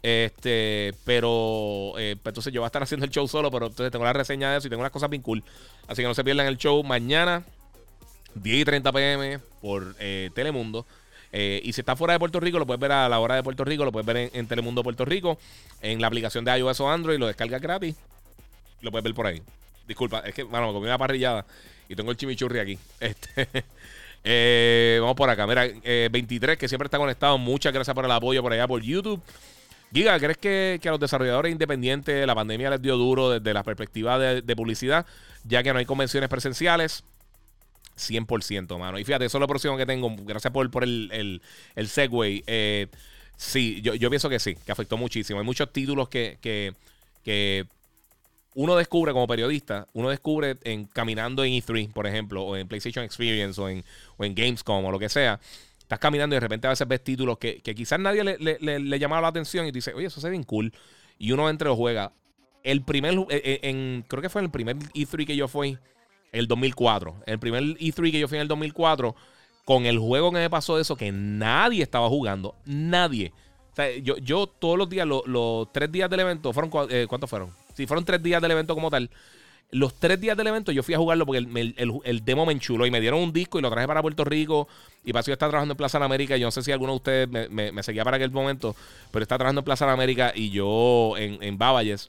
Este, 0.03 0.93
pero 1.05 1.93
eh, 1.97 2.17
pues 2.21 2.31
entonces 2.31 2.51
yo 2.51 2.59
voy 2.59 2.65
a 2.65 2.67
estar 2.67 2.83
haciendo 2.83 3.05
el 3.05 3.11
show 3.11 3.25
solo, 3.25 3.49
pero 3.49 3.67
entonces 3.67 3.89
tengo 3.89 4.03
la 4.03 4.11
reseña 4.11 4.51
de 4.51 4.57
eso 4.57 4.67
y 4.67 4.69
tengo 4.69 4.81
unas 4.81 4.91
cosas 4.91 5.09
bien 5.09 5.21
cool. 5.21 5.41
Así 5.87 6.01
que 6.01 6.07
no 6.09 6.13
se 6.13 6.25
pierdan 6.25 6.45
el 6.45 6.57
show 6.57 6.83
mañana, 6.83 7.45
10 8.35 8.61
y 8.61 8.65
30 8.65 8.91
pm 8.91 9.39
por 9.61 9.95
eh, 9.99 10.29
Telemundo. 10.35 10.85
Eh, 11.31 11.61
y 11.63 11.71
si 11.71 11.81
está 11.81 11.95
fuera 11.95 12.13
de 12.13 12.19
Puerto 12.19 12.41
Rico, 12.41 12.59
lo 12.59 12.67
puedes 12.67 12.81
ver 12.81 12.91
a 12.91 13.07
la 13.07 13.17
hora 13.19 13.35
de 13.35 13.43
Puerto 13.43 13.63
Rico, 13.63 13.85
lo 13.85 13.93
puedes 13.93 14.05
ver 14.05 14.29
en, 14.33 14.45
Telemundo 14.45 14.83
Puerto 14.83 15.05
Rico, 15.05 15.39
en 15.81 16.01
la 16.01 16.07
aplicación 16.07 16.43
de 16.43 16.55
iOS 16.59 16.81
o 16.81 16.91
Android, 16.91 17.17
lo 17.17 17.27
descargas 17.27 17.61
gratis. 17.61 17.95
Lo 18.81 18.91
puedes 18.91 19.05
ver 19.05 19.13
por 19.13 19.25
ahí. 19.25 19.41
Disculpa, 19.87 20.19
es 20.19 20.35
que, 20.35 20.43
bueno, 20.43 20.67
me 20.67 20.73
comí 20.73 20.85
una 20.85 20.97
parrillada 20.97 21.45
y 21.87 21.95
tengo 21.95 22.11
el 22.11 22.17
chimichurri 22.17 22.59
aquí. 22.59 22.77
Este, 24.25 24.99
vamos 25.01 25.17
por 25.17 25.29
acá. 25.29 25.45
Mira, 25.45 25.67
23, 26.11 26.53
eh, 26.53 26.57
que 26.57 26.69
siempre 26.69 26.87
está 26.87 26.97
conectado. 26.97 27.37
Muchas 27.37 27.73
gracias 27.73 27.93
por 27.93 28.05
el 28.05 28.11
apoyo 28.11 28.41
por 28.41 28.53
allá 28.53 28.65
por 28.67 28.81
YouTube. 28.81 29.21
Giga, 29.93 30.19
¿crees 30.19 30.37
que, 30.37 30.79
a 30.83 30.91
los 30.91 30.99
desarrolladores 30.99 31.51
independientes 31.51 32.25
la 32.25 32.33
pandemia 32.33 32.69
les 32.71 32.81
dio 32.81 32.97
duro 32.97 33.29
desde 33.29 33.53
la 33.53 33.63
perspectiva 33.63 34.17
de 34.17 34.55
publicidad, 34.55 35.05
ya 35.43 35.61
que 35.61 35.71
no 35.71 35.79
hay 35.79 35.85
convenciones 35.85 36.29
presenciales? 36.29 37.03
100%, 37.97 38.77
mano. 38.77 38.99
Y 38.99 39.03
fíjate, 39.03 39.25
eso 39.25 39.37
es 39.37 39.39
lo 39.39 39.47
próximo 39.47 39.77
que 39.77 39.85
tengo. 39.85 40.13
Gracias 40.19 40.51
por, 40.51 40.69
por 40.71 40.83
el, 40.83 41.09
el, 41.11 41.41
el 41.75 41.87
segue. 41.87 42.43
Eh, 42.47 42.87
sí, 43.35 43.81
yo, 43.81 43.95
yo, 43.95 44.09
pienso 44.09 44.29
que 44.29 44.39
sí, 44.39 44.55
que 44.55 44.71
afectó 44.71 44.97
muchísimo. 44.97 45.39
Hay 45.39 45.45
muchos 45.45 45.71
títulos 45.71 46.09
que, 46.09 46.37
que, 46.41 46.73
que 47.23 47.65
uno 48.55 48.75
descubre 48.75 49.13
como 49.13 49.27
periodista, 49.27 49.87
uno 49.93 50.09
descubre 50.09 50.57
en 50.63 50.85
caminando 50.85 51.43
en 51.43 51.53
E3, 51.53 51.91
por 51.91 52.07
ejemplo, 52.07 52.43
o 52.43 52.55
en 52.55 52.67
PlayStation 52.67 53.03
Experience, 53.03 53.59
o 53.59 53.69
en, 53.69 53.83
o 54.17 54.23
en 54.23 54.35
Gamescom, 54.35 54.85
o 54.85 54.91
lo 54.91 54.99
que 54.99 55.09
sea. 55.09 55.39
Estás 55.93 56.01
caminando 56.01 56.33
y 56.33 56.37
de 56.37 56.39
repente 56.39 56.65
a 56.65 56.71
veces 56.71 56.87
ves 56.87 57.03
títulos 57.03 57.37
que, 57.37 57.61
que 57.61 57.75
quizás 57.75 57.99
nadie 57.99 58.23
le, 58.23 58.37
le, 58.39 58.79
le, 58.79 58.99
llamaba 58.99 59.21
la 59.21 59.27
atención 59.27 59.67
y 59.67 59.71
tú 59.71 59.75
dices, 59.75 59.93
oye, 59.93 60.07
eso 60.07 60.19
se 60.19 60.25
ve 60.25 60.31
bien 60.31 60.43
cool. 60.43 60.73
Y 61.19 61.31
uno 61.33 61.47
entre 61.51 61.67
los 61.67 61.77
juega. 61.77 62.13
El 62.63 62.81
primer, 62.81 63.13
eh, 63.29 63.59
en, 63.61 64.03
creo 64.07 64.23
que 64.23 64.29
fue 64.29 64.41
el 64.41 64.49
primer 64.49 64.77
E3 64.77 65.27
que 65.27 65.35
yo 65.35 65.47
fui 65.47 65.77
el 66.31 66.47
2004. 66.47 67.17
El 67.27 67.37
primer 67.37 67.61
E3 67.61 68.11
que 68.11 68.19
yo 68.19 68.27
fui 68.27 68.39
en 68.39 68.41
el 68.41 68.47
2004, 68.47 69.15
con 69.65 69.85
el 69.85 69.99
juego 69.99 70.31
que 70.31 70.39
me 70.39 70.49
pasó 70.49 70.79
eso, 70.79 70.95
que 70.95 71.11
nadie 71.11 71.83
estaba 71.83 72.09
jugando. 72.09 72.55
Nadie. 72.65 73.31
Yo, 74.01 74.17
yo 74.17 74.47
todos 74.47 74.79
los 74.79 74.89
días, 74.89 75.05
los, 75.05 75.71
tres 75.71 75.91
días 75.91 76.09
del 76.09 76.21
evento, 76.21 76.53
fueron 76.53 76.71
eh, 76.89 77.05
¿cuántos 77.07 77.29
fueron? 77.29 77.51
Sí, 77.75 77.85
fueron 77.85 78.03
tres 78.03 78.23
días 78.23 78.41
del 78.41 78.49
evento 78.49 78.73
como 78.73 78.89
tal. 78.89 79.11
Los 79.73 79.95
tres 79.95 80.21
días 80.21 80.37
del 80.37 80.45
evento 80.45 80.71
yo 80.71 80.83
fui 80.83 80.93
a 80.93 80.99
jugarlo 80.99 81.25
porque 81.25 81.39
el, 81.39 82.25
demo 82.25 82.45
me 82.45 82.53
enchuló 82.53 82.85
y 82.85 82.91
me 82.91 83.01
dieron 83.01 83.19
un 83.19 83.33
disco 83.33 83.57
y 83.57 83.61
lo 83.63 83.71
traje 83.71 83.87
para 83.87 84.03
Puerto 84.03 84.23
Rico. 84.23 84.67
Y 85.03 85.09
eso 85.09 85.27
yo 85.27 85.33
estaba 85.33 85.49
trabajando 85.49 85.73
en 85.73 85.77
Plaza 85.77 85.97
de 85.97 86.05
América. 86.05 86.37
Yo 86.37 86.45
no 86.45 86.51
sé 86.51 86.61
si 86.61 86.71
alguno 86.71 86.93
de 86.93 86.97
ustedes 86.97 87.49
me, 87.49 87.81
seguía 87.81 88.03
para 88.03 88.17
aquel 88.17 88.29
momento, 88.29 88.75
pero 89.09 89.23
estaba 89.23 89.39
trabajando 89.39 89.61
en 89.61 89.65
Plaza 89.65 89.87
de 89.87 89.91
América 89.91 90.31
y 90.35 90.51
yo 90.51 91.15
en, 91.17 91.41
en 91.41 91.57
Bavalles. 91.57 92.07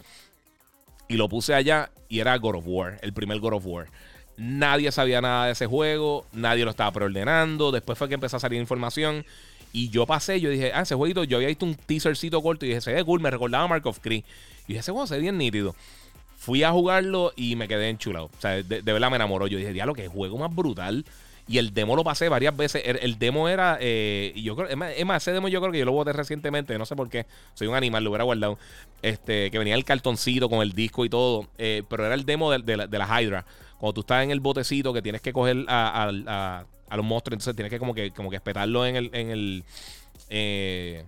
Y 1.08 1.16
lo 1.16 1.28
puse 1.30 1.54
allá 1.54 1.90
y 2.10 2.20
era 2.20 2.36
God 2.36 2.56
of 2.56 2.64
War, 2.66 2.98
el 3.00 3.14
primer 3.14 3.40
God 3.40 3.54
of 3.54 3.66
War. 3.66 3.88
Nadie 4.36 4.92
sabía 4.92 5.22
nada 5.22 5.46
de 5.46 5.52
ese 5.52 5.66
juego, 5.66 6.26
nadie 6.32 6.64
lo 6.66 6.70
estaba 6.70 6.92
preordenando. 6.92 7.72
Después 7.72 7.96
fue 7.96 8.08
que 8.08 8.14
empezó 8.14 8.36
a 8.36 8.40
salir 8.40 8.60
información. 8.60 9.24
Y 9.72 9.88
yo 9.88 10.06
pasé, 10.06 10.38
yo 10.40 10.50
dije, 10.50 10.70
ah, 10.74 10.82
ese 10.82 10.94
jueguito, 10.94 11.24
yo 11.24 11.38
había 11.38 11.48
visto 11.48 11.64
un 11.64 11.74
teasercito 11.74 12.42
corto 12.42 12.64
y 12.64 12.68
dije, 12.68 12.82
se 12.82 12.92
ve 12.92 13.02
cool, 13.04 13.20
me 13.20 13.30
recordaba 13.30 13.64
a 13.64 13.68
Mark 13.68 13.86
of 13.86 14.00
Cree. 14.00 14.24
Y 14.64 14.68
dije, 14.68 14.80
ese 14.80 14.92
juego 14.92 15.06
se 15.06 15.14
ve 15.14 15.22
bien 15.22 15.38
nítido. 15.38 15.74
Fui 16.44 16.62
a 16.62 16.72
jugarlo 16.72 17.32
y 17.36 17.56
me 17.56 17.66
quedé 17.66 17.88
enchulado. 17.88 18.26
O 18.26 18.40
sea, 18.40 18.62
de, 18.62 18.82
verdad 18.82 19.08
me 19.08 19.16
enamoró. 19.16 19.46
Yo 19.46 19.56
dije, 19.56 19.72
diablo, 19.72 19.94
que 19.94 20.08
juego 20.08 20.36
más 20.36 20.54
brutal. 20.54 21.06
Y 21.48 21.56
el 21.56 21.72
demo 21.72 21.96
lo 21.96 22.04
pasé 22.04 22.28
varias 22.28 22.54
veces. 22.54 22.82
El, 22.84 23.18
demo 23.18 23.48
era. 23.48 23.78
Eh, 23.80 24.34
yo 24.36 24.54
creo, 24.54 24.68
es 24.68 25.06
más, 25.06 25.22
ese 25.22 25.32
demo 25.32 25.48
yo 25.48 25.62
creo 25.62 25.72
que 25.72 25.78
yo 25.78 25.86
lo 25.86 25.92
voté 25.92 26.12
recientemente. 26.12 26.76
No 26.76 26.84
sé 26.84 26.96
por 26.96 27.08
qué. 27.08 27.24
Soy 27.54 27.66
un 27.66 27.74
animal, 27.74 28.04
lo 28.04 28.10
hubiera 28.10 28.24
guardado. 28.24 28.58
Este, 29.00 29.50
que 29.50 29.58
venía 29.58 29.74
el 29.74 29.86
cartoncito 29.86 30.50
con 30.50 30.60
el 30.60 30.72
disco 30.72 31.06
y 31.06 31.08
todo. 31.08 31.48
Eh, 31.56 31.82
pero 31.88 32.04
era 32.04 32.14
el 32.14 32.26
demo 32.26 32.50
de, 32.50 32.76
la, 32.76 32.86
de 32.86 32.98
la 32.98 33.22
Hydra. 33.22 33.46
Cuando 33.78 33.94
tú 33.94 34.00
estás 34.02 34.22
en 34.22 34.30
el 34.30 34.40
botecito 34.40 34.92
que 34.92 35.00
tienes 35.00 35.22
que 35.22 35.32
coger 35.32 35.64
a, 35.66 36.12
los 36.90 37.04
monstruos, 37.06 37.36
entonces 37.36 37.56
tienes 37.56 37.70
que 37.70 37.78
como 37.78 37.94
que, 37.94 38.10
como 38.10 38.28
que 38.28 38.36
espetarlo 38.36 38.84
en 38.84 38.96
el. 38.96 39.10
En 39.14 39.30
el 39.30 39.64
eh, 40.28 41.06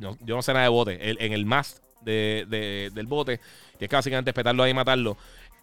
yo 0.00 0.34
no 0.34 0.40
sé 0.40 0.54
nada 0.54 0.64
de 0.64 0.70
bote. 0.70 0.98
en 1.22 1.32
el 1.34 1.44
mast 1.44 1.82
de, 2.04 2.90
del 2.92 3.06
bote. 3.06 3.40
Que 3.78 3.86
es 3.86 3.88
que 3.88 3.96
básicamente 3.96 4.30
espetarlo 4.30 4.62
ahí 4.62 4.70
y 4.70 4.74
matarlo. 4.74 5.16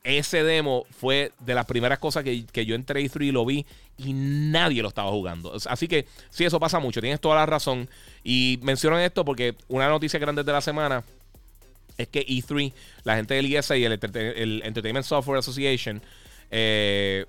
Ese 0.03 0.43
demo 0.43 0.85
fue 0.91 1.33
de 1.39 1.53
las 1.53 1.65
primeras 1.65 1.99
cosas 1.99 2.23
que, 2.23 2.65
yo 2.65 2.75
entré 2.75 3.01
E3 3.01 3.25
y 3.25 3.31
lo 3.31 3.45
vi 3.45 3.65
y 3.97 4.13
nadie 4.13 4.81
lo 4.81 4.87
estaba 4.87 5.11
jugando. 5.11 5.53
Así 5.65 5.87
que 5.87 6.05
sí, 6.29 6.45
eso 6.45 6.59
pasa 6.59 6.79
mucho. 6.79 7.01
Tienes 7.01 7.19
toda 7.19 7.35
la 7.35 7.45
razón. 7.45 7.89
Y 8.23 8.59
menciono 8.61 8.97
esto 8.97 9.25
porque 9.25 9.55
una 9.67 9.89
noticia 9.89 10.19
grande 10.19 10.43
de 10.43 10.51
la 10.51 10.61
semana 10.61 11.03
es 11.97 12.07
que 12.07 12.25
E3, 12.25 12.71
la 13.03 13.17
gente 13.17 13.33
del 13.33 13.53
ESA 13.53 13.75
y 13.77 13.83
el 13.83 14.61
Entertainment 14.63 15.05
Software 15.05 15.39
Association, 15.39 16.01
eh, 16.49 17.25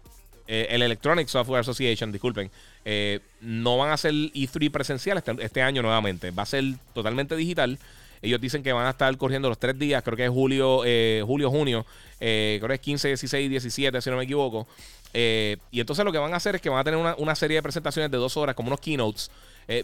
eh, 0.46 0.66
el 0.70 0.82
Electronic 0.82 1.28
Software 1.28 1.61
Association, 1.61 2.11
disculpen, 2.11 2.50
eh, 2.84 3.20
no 3.40 3.76
van 3.78 3.90
a 3.90 3.94
hacer 3.94 4.12
E3 4.12 4.70
presencial 4.70 5.18
este, 5.18 5.36
este, 5.40 5.62
año 5.62 5.82
nuevamente. 5.82 6.30
Va 6.30 6.42
a 6.42 6.46
ser 6.46 6.64
totalmente 6.92 7.36
digital. 7.36 7.78
Ellos 8.22 8.40
dicen 8.40 8.62
que 8.62 8.72
van 8.72 8.86
a 8.86 8.90
estar 8.90 9.16
corriendo 9.16 9.48
los 9.48 9.58
tres 9.58 9.78
días, 9.78 10.02
creo 10.02 10.16
que 10.16 10.24
es 10.24 10.30
julio, 10.30 10.82
julio, 11.26 11.50
junio, 11.50 11.86
creo 12.18 12.68
que 12.68 12.74
es 12.74 12.80
15, 12.80 13.08
16, 13.08 13.50
17, 13.50 14.00
si 14.00 14.10
no 14.10 14.16
me 14.16 14.24
equivoco. 14.24 14.66
y 15.14 15.80
entonces 15.80 16.04
lo 16.04 16.12
que 16.12 16.18
van 16.18 16.34
a 16.34 16.36
hacer 16.36 16.54
es 16.54 16.60
que 16.60 16.68
van 16.68 16.80
a 16.80 16.84
tener 16.84 17.14
una, 17.16 17.34
serie 17.34 17.56
de 17.56 17.62
presentaciones 17.62 18.10
de 18.10 18.18
dos 18.18 18.36
horas, 18.36 18.54
como 18.54 18.68
unos 18.68 18.80
keynotes. 18.80 19.30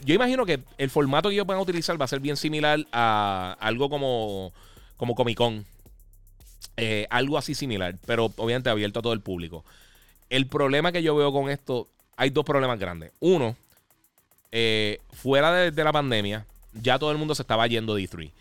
yo 0.04 0.14
imagino 0.14 0.44
que 0.44 0.60
el 0.76 0.90
formato 0.90 1.30
que 1.30 1.34
ellos 1.34 1.46
van 1.46 1.56
a 1.56 1.62
utilizar 1.62 1.98
va 1.98 2.04
a 2.04 2.08
ser 2.08 2.20
bien 2.20 2.36
similar 2.36 2.86
a 2.92 3.56
algo 3.58 3.88
como, 3.88 4.52
como 4.98 5.14
Comic 5.14 5.38
Con. 5.38 5.64
Eh, 6.78 7.06
algo 7.08 7.38
así 7.38 7.54
similar, 7.54 7.94
pero 8.04 8.26
obviamente 8.36 8.68
abierto 8.68 8.98
a 8.98 9.02
todo 9.02 9.14
el 9.14 9.20
público. 9.20 9.64
El 10.28 10.46
problema 10.46 10.92
que 10.92 11.02
yo 11.02 11.16
veo 11.16 11.32
con 11.32 11.48
esto, 11.48 11.88
hay 12.16 12.28
dos 12.28 12.44
problemas 12.44 12.78
grandes. 12.78 13.12
Uno, 13.20 13.56
eh, 14.52 14.98
fuera 15.10 15.70
de, 15.70 15.84
la 15.84 15.92
pandemia, 15.92 16.44
ya 16.82 16.98
todo 16.98 17.12
el 17.12 17.18
mundo 17.18 17.34
se 17.34 17.42
estaba 17.42 17.66
yendo 17.66 17.94
de 17.94 18.02
E3. 18.02 18.32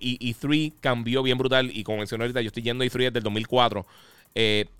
y 0.00 0.32
E3 0.32 0.74
cambió 0.80 1.22
bien 1.22 1.38
brutal. 1.38 1.70
Y 1.72 1.84
como 1.84 1.98
mencioné 1.98 2.24
ahorita, 2.24 2.40
yo 2.40 2.48
estoy 2.48 2.62
yendo 2.62 2.84
a 2.84 2.86
E3 2.86 2.98
desde 3.04 3.18
el 3.18 3.24
2004. 3.24 3.86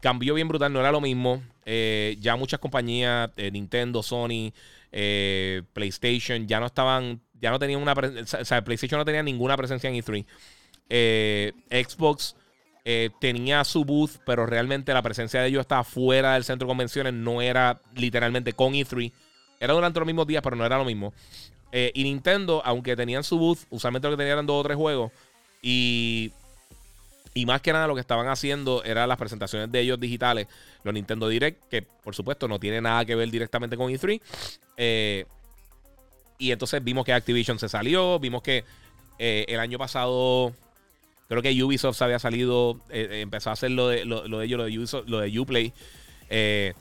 cambió 0.01 0.35
bien 0.35 0.49
brutal, 0.49 0.73
no 0.73 0.81
era 0.81 0.93
lo 0.93 1.01
mismo. 1.01 1.43
ya 1.65 2.37
muchas 2.37 2.61
compañías, 2.61 3.31
Nintendo, 3.53 4.03
Sony, 4.03 4.53
PlayStation, 4.91 6.47
ya 6.47 6.61
no 6.61 6.67
estaban, 6.67 7.21
ya 7.41 7.51
no 7.51 7.59
tenían 7.59 7.83
una, 7.83 7.93
o 7.93 8.45
sea, 8.45 8.63
PlayStation 8.65 8.99
no 8.99 9.05
tenía 9.05 9.23
ninguna 9.23 9.57
presencia 9.57 9.91
en 9.91 9.97
E3. 9.97 10.25
Xbox 11.87 12.37
eh, 12.87 13.09
tenía 13.19 13.65
su 13.65 13.85
booth, 13.85 14.19
pero 14.27 14.45
realmente 14.45 14.93
la 14.93 15.01
presencia 15.01 15.41
de 15.41 15.49
ellos 15.49 15.63
estaba 15.63 15.85
fuera 15.85 16.35
del 16.35 16.45
centro 16.45 16.67
de 16.67 16.71
convenciones, 16.71 17.15
no 17.15 17.41
era 17.41 17.81
literalmente 17.97 18.53
con 18.53 18.75
E3. 18.75 19.11
Era 19.59 19.73
durante 19.73 20.01
los 20.01 20.07
mismos 20.07 20.27
días, 20.27 20.43
pero 20.43 20.55
no 20.55 20.67
era 20.67 20.77
lo 20.77 20.85
mismo. 20.85 21.15
Eh, 21.77 21.91
y 21.95 22.05
Nintendo, 22.05 22.63
aunque 22.65 22.95
tenían 22.95 23.25
su 23.25 23.37
booth, 23.37 23.59
usualmente 23.71 24.07
lo 24.07 24.13
que 24.13 24.19
tenían 24.19 24.35
eran 24.35 24.47
dos 24.47 24.61
o 24.61 24.63
tres 24.63 24.77
juegos. 24.77 25.11
Y, 25.61 26.31
y 27.35 27.47
más 27.47 27.61
que 27.61 27.73
nada 27.73 27.89
lo 27.89 27.95
que 27.95 28.01
estaban 28.01 28.29
haciendo 28.29 28.85
eran 28.85 29.09
las 29.09 29.19
presentaciones 29.19 29.73
de 29.73 29.81
ellos 29.81 29.99
digitales. 29.99 30.47
Los 30.85 30.95
Nintendo 30.95 31.29
Direct, 31.29 31.69
que 31.69 31.83
por 31.83 32.15
supuesto 32.15 32.47
no 32.47 32.61
tiene 32.61 32.81
nada 32.81 33.05
que 33.05 33.17
ver 33.17 33.31
directamente 33.31 33.77
con 33.77 33.91
E3. 33.91 34.21
Eh, 34.77 35.27
y 36.39 36.53
entonces 36.53 36.83
vimos 36.85 37.05
que 37.05 37.13
Activision 37.13 37.59
se 37.59 37.69
salió, 37.69 38.19
vimos 38.19 38.43
que 38.43 38.65
el 39.19 39.59
año 39.61 39.79
pasado 39.79 40.55
Creo 41.29 41.43
que 41.43 41.63
Ubisoft 41.63 42.01
había 42.03 42.19
salido, 42.19 42.81
eh, 42.91 43.09
eh, 43.11 43.21
empezó 43.23 43.51
a 43.51 43.55
hacer 43.55 43.71
lo 43.71 43.89
de, 43.89 44.05
lo, 44.05 44.21
de 44.23 44.45
ellos, 44.45 44.59
lo 44.59 44.65
de, 44.65 44.79
Ubisoft, 44.79 45.09
lo 45.09 45.21
de 45.21 45.39
Uplay. 45.39 45.73
Eh, 46.29 46.75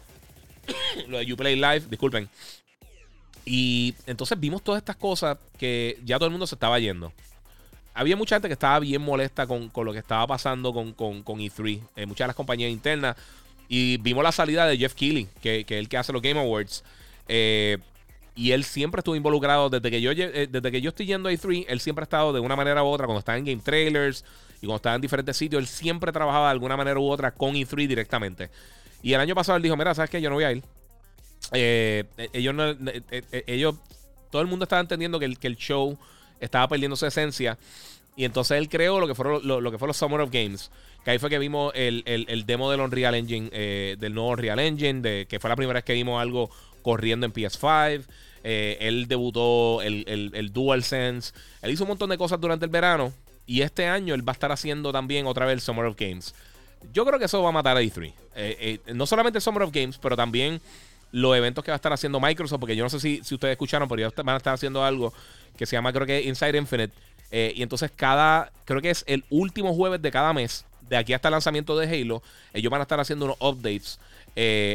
lo 1.08 1.20
de 1.20 1.34
Uplay 1.34 1.56
Live, 1.56 1.84
disculpen. 1.90 2.30
Y 3.46 3.94
entonces 4.06 4.40
vimos 4.40 4.62
todas 4.62 4.80
estas 4.80 4.96
cosas 4.96 5.38
que 5.58 6.00
ya 6.06 6.18
todo 6.18 6.28
el 6.28 6.32
mundo 6.32 6.48
se 6.48 6.56
estaba 6.56 6.80
yendo. 6.80 7.12
Había 7.94 8.16
mucha 8.16 8.36
gente 8.36 8.48
que 8.48 8.54
estaba 8.54 8.80
bien 8.80 9.02
molesta 9.02 9.46
con, 9.46 9.72
lo 9.76 9.94
que 9.94 10.00
estaba 10.00 10.26
pasando 10.26 10.74
con, 10.74 10.94
con, 10.94 11.24
E3. 11.24 11.80
muchas 12.08 12.26
de 12.26 12.28
las 12.28 12.36
compañías 12.36 12.72
internas. 12.72 13.16
Y 13.68 13.98
vimos 13.98 14.24
la 14.24 14.32
salida 14.32 14.66
de 14.66 14.78
Jeff 14.78 14.94
Keighley, 14.94 15.28
que, 15.42 15.64
que 15.66 15.76
es 15.76 15.80
el 15.80 15.90
que 15.90 15.98
hace 15.98 16.14
los 16.14 16.22
Game 16.22 16.40
Awards. 16.40 16.84
y 17.28 18.52
él 18.52 18.64
siempre 18.64 19.00
estuvo 19.00 19.16
involucrado 19.16 19.70
desde 19.70 19.92
que 19.92 20.02
yo 20.02 20.12
desde 20.14 20.72
que 20.72 20.82
yo 20.82 20.90
estoy 20.90 21.06
yendo 21.06 21.30
a 21.30 21.32
E3, 21.32 21.66
él 21.68 21.80
siempre 21.80 22.04
ha 22.04 22.06
estado 22.06 22.34
de 22.34 22.40
una 22.40 22.56
manera 22.56 22.84
u 22.84 22.88
otra 22.88 23.06
cuando 23.06 23.20
está 23.20 23.38
en 23.38 23.46
game 23.46 23.62
trailers, 23.62 24.26
y 24.64 24.66
cuando 24.66 24.78
estaba 24.78 24.96
en 24.96 25.02
diferentes 25.02 25.36
sitios, 25.36 25.60
él 25.60 25.68
siempre 25.68 26.12
trabajaba 26.14 26.46
de 26.48 26.52
alguna 26.54 26.78
manera 26.78 26.98
u 26.98 27.10
otra 27.10 27.32
con 27.32 27.54
E3 27.54 27.86
directamente. 27.86 28.50
Y 29.02 29.12
el 29.12 29.20
año 29.20 29.36
pasado 29.36 29.58
él 29.58 29.62
dijo, 29.62 29.76
mira, 29.76 29.94
¿sabes 29.94 30.10
qué? 30.10 30.22
Yo 30.22 30.30
no 30.30 30.36
voy 30.36 30.46
a 30.46 30.54
ir. 30.54 30.64
Eh, 31.52 32.06
eh, 32.18 32.30
ellos, 32.34 32.56
eh, 33.12 33.44
ellos, 33.48 33.76
todo 34.32 34.42
el 34.42 34.48
mundo 34.48 34.64
estaba 34.64 34.82
entendiendo 34.82 35.20
que 35.20 35.26
el, 35.26 35.38
que 35.38 35.48
el 35.48 35.58
show 35.58 35.98
estaba 36.40 36.68
perdiendo 36.68 36.96
su 36.96 37.06
esencia. 37.06 37.58
Y 38.16 38.26
entonces 38.26 38.58
él 38.58 38.70
creó 38.70 39.00
lo 39.00 39.08
que 39.08 39.16
fueron 39.16 39.46
lo, 39.48 39.72
que 39.72 39.78
fue 39.78 39.88
los 39.88 39.98
Summer 39.98 40.22
of 40.22 40.32
Games. 40.32 40.72
Que 41.04 41.12
ahí 41.12 41.20
fue 41.20 41.30
que 41.30 41.40
vimos 41.40 41.74
el, 41.76 42.44
demo 42.46 42.70
del 42.70 42.80
Unreal 42.80 43.16
Engine, 43.16 43.50
del 43.50 44.14
nuevo 44.14 44.30
Unreal 44.30 44.60
Engine, 44.60 45.02
de, 45.02 45.26
que 45.28 45.40
fue 45.40 45.50
la 45.50 45.56
primera 45.56 45.78
vez 45.78 45.84
que 45.84 45.94
vimos 45.94 46.22
algo 46.22 46.50
corriendo 46.84 47.26
en 47.26 47.34
PS5. 47.34 48.06
él 48.44 49.08
debutó 49.08 49.82
el, 49.82 50.06
el, 50.08 50.54
DualSense. 50.54 51.34
Él 51.62 51.72
hizo 51.72 51.84
un 51.84 51.90
montón 51.90 52.12
de 52.12 52.18
cosas 52.18 52.40
durante 52.40 52.66
el 52.66 52.72
verano. 52.72 53.12
Y 53.46 53.62
este 53.62 53.88
año 53.88 54.14
él 54.14 54.28
va 54.28 54.32
a 54.32 54.34
estar 54.36 54.52
haciendo 54.52 54.92
también 54.92 55.26
otra 55.28 55.46
vez 55.46 55.54
el 55.54 55.62
Summer 55.62 55.86
of 55.86 55.98
Games. 55.98 56.34
Yo 56.92 57.06
creo 57.06 57.20
que 57.20 57.26
eso 57.26 57.42
va 57.42 57.50
a 57.50 57.54
matar 57.54 57.78
a 57.78 57.82
E3. 57.82 58.14
Eh, 58.36 58.80
eh, 58.86 58.94
no 58.94 59.06
solamente 59.06 59.38
el 59.38 59.42
Summer 59.42 59.64
of 59.64 59.72
Games, 59.72 59.98
pero 59.98 60.16
también 60.16 60.60
los 61.14 61.38
eventos 61.38 61.64
que 61.64 61.72
va 61.72 61.76
a 61.76 61.78
estar 61.78 61.94
haciendo 61.94 62.20
Microsoft, 62.20 62.60
porque 62.60 62.76
yo 62.76 62.84
no 62.84 62.90
sé 62.90 63.00
si, 63.00 63.22
si 63.24 63.36
ustedes 63.36 63.54
escucharon, 63.54 63.88
pero 63.88 64.02
ya 64.02 64.24
van 64.24 64.34
a 64.34 64.38
estar 64.38 64.54
haciendo 64.54 64.84
algo 64.84 65.14
que 65.56 65.66
se 65.66 65.78
llama, 65.78 65.94
creo 65.94 66.06
que 66.06 66.24
Inside 66.24 66.58
Infinite. 66.58 66.94
Eh, 67.32 67.54
y 67.56 67.64
entonces 67.64 67.90
cada, 67.96 68.52
creo 68.66 68.82
que 68.82 68.90
es 68.90 69.06
el 69.08 69.24
último 69.30 69.74
jueves 69.74 70.02
de 70.02 70.12
cada 70.12 70.34
mes, 70.34 70.66
de 70.90 70.98
aquí 70.98 71.14
hasta 71.14 71.30
el 71.30 71.34
lanzamiento 71.34 71.78
de 71.78 71.88
Halo, 71.88 72.22
ellos 72.54 72.70
van 72.70 72.82
a 72.82 72.84
estar 72.84 73.00
haciendo 73.00 73.26
unos 73.26 73.38
updates 73.40 74.00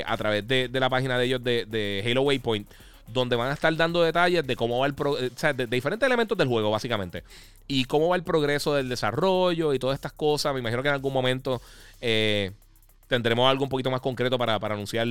a 0.07 0.16
través 0.16 0.47
de, 0.47 0.70
la 0.72 0.89
página 0.89 1.18
de 1.18 1.26
ellos 1.26 1.45
de, 1.45 1.66
de 1.66 2.03
Halo 2.07 2.22
Waypoint 2.22 2.66
donde 3.12 3.36
van 3.36 3.51
a 3.51 3.55
estar 3.55 3.74
dando 3.74 4.03
detalles 4.03 4.47
de 4.47 4.57
cómo 4.57 4.78
va 4.78 4.86
el 4.86 4.95
progreso, 4.95 5.32
o 5.34 5.39
sea, 5.39 5.53
de, 5.53 5.66
diferentes 5.66 6.07
elementos 6.07 6.36
del 6.36 6.49
juego, 6.49 6.70
básicamente. 6.70 7.24
Y 7.66 7.84
cómo 7.86 8.09
va 8.09 8.16
el 8.16 8.22
progreso 8.22 8.74
del 8.74 8.89
desarrollo 8.89 9.72
y 9.72 9.78
todas 9.78 9.95
estas 9.95 10.12
cosas. 10.12 10.53
Me 10.53 10.61
imagino 10.61 10.82
que 10.82 10.89
en 10.89 10.95
algún 10.95 11.12
momento 11.12 11.61
eh, 12.01 12.53
tendremos 13.09 13.51
algo 13.51 13.64
un 13.64 13.70
poquito 13.70 13.91
más 13.91 14.01
concreto 14.01 14.39
para, 14.39 14.55
anunciar 14.57 15.09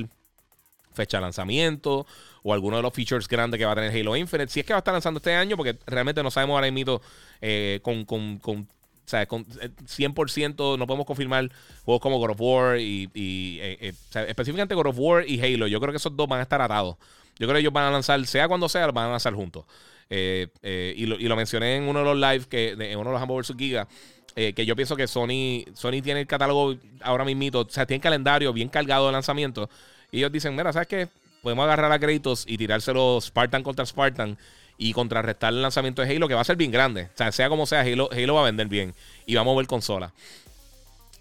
fecha 0.98 1.16
de 1.16 1.22
lanzamiento 1.22 2.06
o 2.42 2.52
alguno 2.52 2.76
de 2.76 2.82
los 2.82 2.92
features 2.92 3.26
grandes 3.26 3.58
que 3.58 3.64
va 3.64 3.72
a 3.72 3.74
tener 3.74 3.90
Halo 3.90 4.16
Infinite. 4.16 4.52
Si 4.52 4.60
es 4.60 4.66
que 4.66 4.72
va 4.72 4.78
a 4.78 4.80
estar 4.80 4.92
lanzando 4.92 5.18
este 5.18 5.34
año, 5.34 5.56
porque 5.56 5.78
realmente 5.86 6.22
no 6.22 6.30
sabemos 6.30 6.54
ahora 6.54 6.70
mismo 6.70 7.00
eh, 7.40 7.80
con, 7.82 8.04
con, 8.04 8.38
con, 8.38 8.60
o 8.60 8.66
sea, 9.06 9.26
con 9.26 9.46
100% 9.46 10.74
eh, 10.74 10.78
no 10.78 10.86
podemos 10.86 11.06
confirmar 11.06 11.50
juegos 11.84 12.02
como 12.02 12.18
God 12.18 12.30
of 12.30 12.40
War 12.40 12.78
y, 12.78 13.08
eh, 13.14 13.94
específicamente 14.26 14.74
God 14.74 14.88
of 14.88 14.96
War 14.98 15.24
y 15.28 15.40
Halo. 15.40 15.66
Yo 15.66 15.80
creo 15.80 15.92
que 15.92 15.98
esos 15.98 16.16
dos 16.16 16.28
van 16.28 16.40
a 16.40 16.42
estar 16.42 16.60
atados. 16.60 16.96
Yo 17.38 17.46
creo 17.46 17.54
que 17.54 17.60
ellos 17.60 17.72
van 17.72 17.84
a 17.84 17.90
lanzar, 17.90 18.24
sea 18.26 18.48
cuando 18.48 18.68
sea, 18.68 18.88
van 18.88 19.06
a 19.06 19.10
lanzar 19.10 19.32
juntos. 19.34 19.64
Eh, 20.10 20.48
eh, 20.62 20.94
y, 20.96 21.06
lo, 21.06 21.36
mencioné 21.36 21.76
en 21.76 21.84
uno 21.84 22.00
de 22.00 22.04
los 22.04 22.16
lives, 22.16 22.46
que, 22.46 22.70
en 22.70 22.98
uno 22.98 23.10
de 23.10 23.14
los 23.14 23.22
Humble 23.22 23.36
vs. 23.36 23.54
Giga, 23.58 23.88
eh, 24.36 24.52
que 24.54 24.64
yo 24.64 24.74
pienso 24.74 24.96
que 24.96 25.06
Sony, 25.06 25.64
Sony 25.74 26.00
tiene 26.02 26.20
el 26.20 26.26
catálogo 26.26 26.76
ahora 27.02 27.24
mismo, 27.24 27.60
o 27.60 27.68
sea, 27.68 27.86
tiene 27.86 28.00
calendario 28.00 28.52
bien 28.52 28.68
cargado 28.68 29.06
de 29.06 29.12
lanzamiento. 29.12 29.68
Y 30.10 30.18
ellos 30.18 30.32
dicen, 30.32 30.54
mira, 30.56 30.72
¿sabes 30.72 30.88
qué? 30.88 31.08
Podemos 31.42 31.64
agarrar 31.64 31.92
a 31.92 31.98
créditos 31.98 32.44
y 32.46 32.58
tirárselo 32.58 33.20
Spartan 33.20 33.62
contra 33.62 33.86
Spartan 33.86 34.36
y 34.76 34.92
contrarrestar 34.92 35.52
el 35.52 35.62
lanzamiento 35.62 36.02
de 36.02 36.14
Halo, 36.14 36.28
que 36.28 36.34
va 36.34 36.40
a 36.40 36.44
ser 36.44 36.56
bien 36.56 36.70
grande. 36.70 37.04
O 37.04 37.16
sea, 37.16 37.32
sea 37.32 37.48
como 37.48 37.66
sea, 37.66 37.80
Halo, 37.80 38.08
Halo 38.12 38.34
va 38.34 38.42
a 38.42 38.44
vender 38.44 38.68
bien 38.68 38.94
y 39.26 39.34
va 39.34 39.40
a 39.40 39.44
mover 39.44 39.66
consola. 39.66 40.12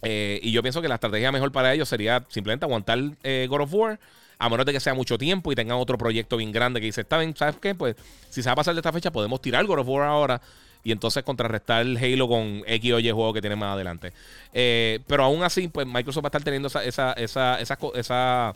y 0.04 0.52
yo 0.52 0.62
pienso 0.62 0.82
que 0.82 0.88
la 0.88 0.96
estrategia 0.96 1.32
mejor 1.32 1.52
para 1.52 1.74
ellos 1.74 1.90
sería 1.90 2.24
simplemente 2.30 2.66
aguantar 2.66 3.00
God 3.00 3.62
of 3.62 3.74
War 3.74 4.00
a 4.40 4.50
menos 4.50 4.66
de 4.66 4.74
que 4.74 4.80
sea 4.80 4.94
mucho 4.94 5.18
tiempo 5.18 5.52
y 5.52 5.56
tengan 5.56 5.78
otro 5.78 5.98
proyecto 5.98 6.38
bien 6.38 6.52
grande 6.52 6.80
que 6.80 6.86
dice, 6.86 7.02
está 7.02 7.18
bien, 7.18 7.36
¿sabes 7.36 7.56
qué? 7.60 7.74
Pues 7.74 7.96
si 8.30 8.44
se 8.44 8.50
va 8.50 8.54
a 8.54 8.56
pasar 8.56 8.76
de 8.76 8.80
esta 8.80 8.94
fecha, 8.94 9.12
podemos 9.12 9.42
tirar 9.42 9.66
God 9.66 9.80
of 9.80 9.88
War 9.88 10.08
ahora 10.08 10.42
y 10.84 10.92
entonces 10.92 11.24
contrarrestar 11.24 11.82
el 11.82 11.98
Halo 11.98 12.28
con 12.28 12.64
X 12.66 12.94
o 12.94 13.00
Y 13.00 13.12
juego 13.12 13.34
que 13.34 13.42
tiene 13.42 13.56
más 13.56 13.74
adelante. 13.74 14.14
Eh, 14.54 15.00
pero 15.08 15.24
aún 15.24 15.44
así, 15.44 15.68
pues 15.68 15.86
Microsoft 15.86 16.24
va 16.24 16.28
a 16.28 16.30
estar 16.30 16.44
teniendo 16.44 16.68
esa, 16.68 16.84
esa, 16.84 17.14
esa, 17.14 17.58
esa, 17.96 18.56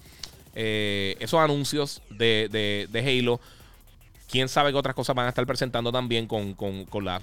eh, 0.55 1.15
esos 1.19 1.39
anuncios 1.39 2.01
de, 2.09 2.87
de, 2.89 2.99
Halo. 2.99 3.39
Quién 4.29 4.47
sabe 4.47 4.71
qué 4.71 4.77
otras 4.77 4.95
cosas 4.95 5.13
van 5.13 5.25
a 5.25 5.29
estar 5.29 5.45
presentando 5.45 5.91
también 5.91 6.25
con, 6.25 6.55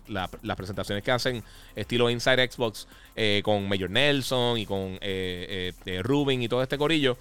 las 0.08 0.56
presentaciones 0.56 1.02
que 1.02 1.10
hacen 1.10 1.42
estilo 1.74 2.10
Inside 2.10 2.50
Xbox 2.50 2.86
eh, 3.16 3.40
con 3.42 3.66
Major 3.66 3.88
Nelson 3.88 4.58
y 4.58 4.66
con 4.66 4.98
Ruben 6.02 6.42
y 6.42 6.48
todo 6.48 6.62
este 6.62 6.76
corillo. 6.76 7.16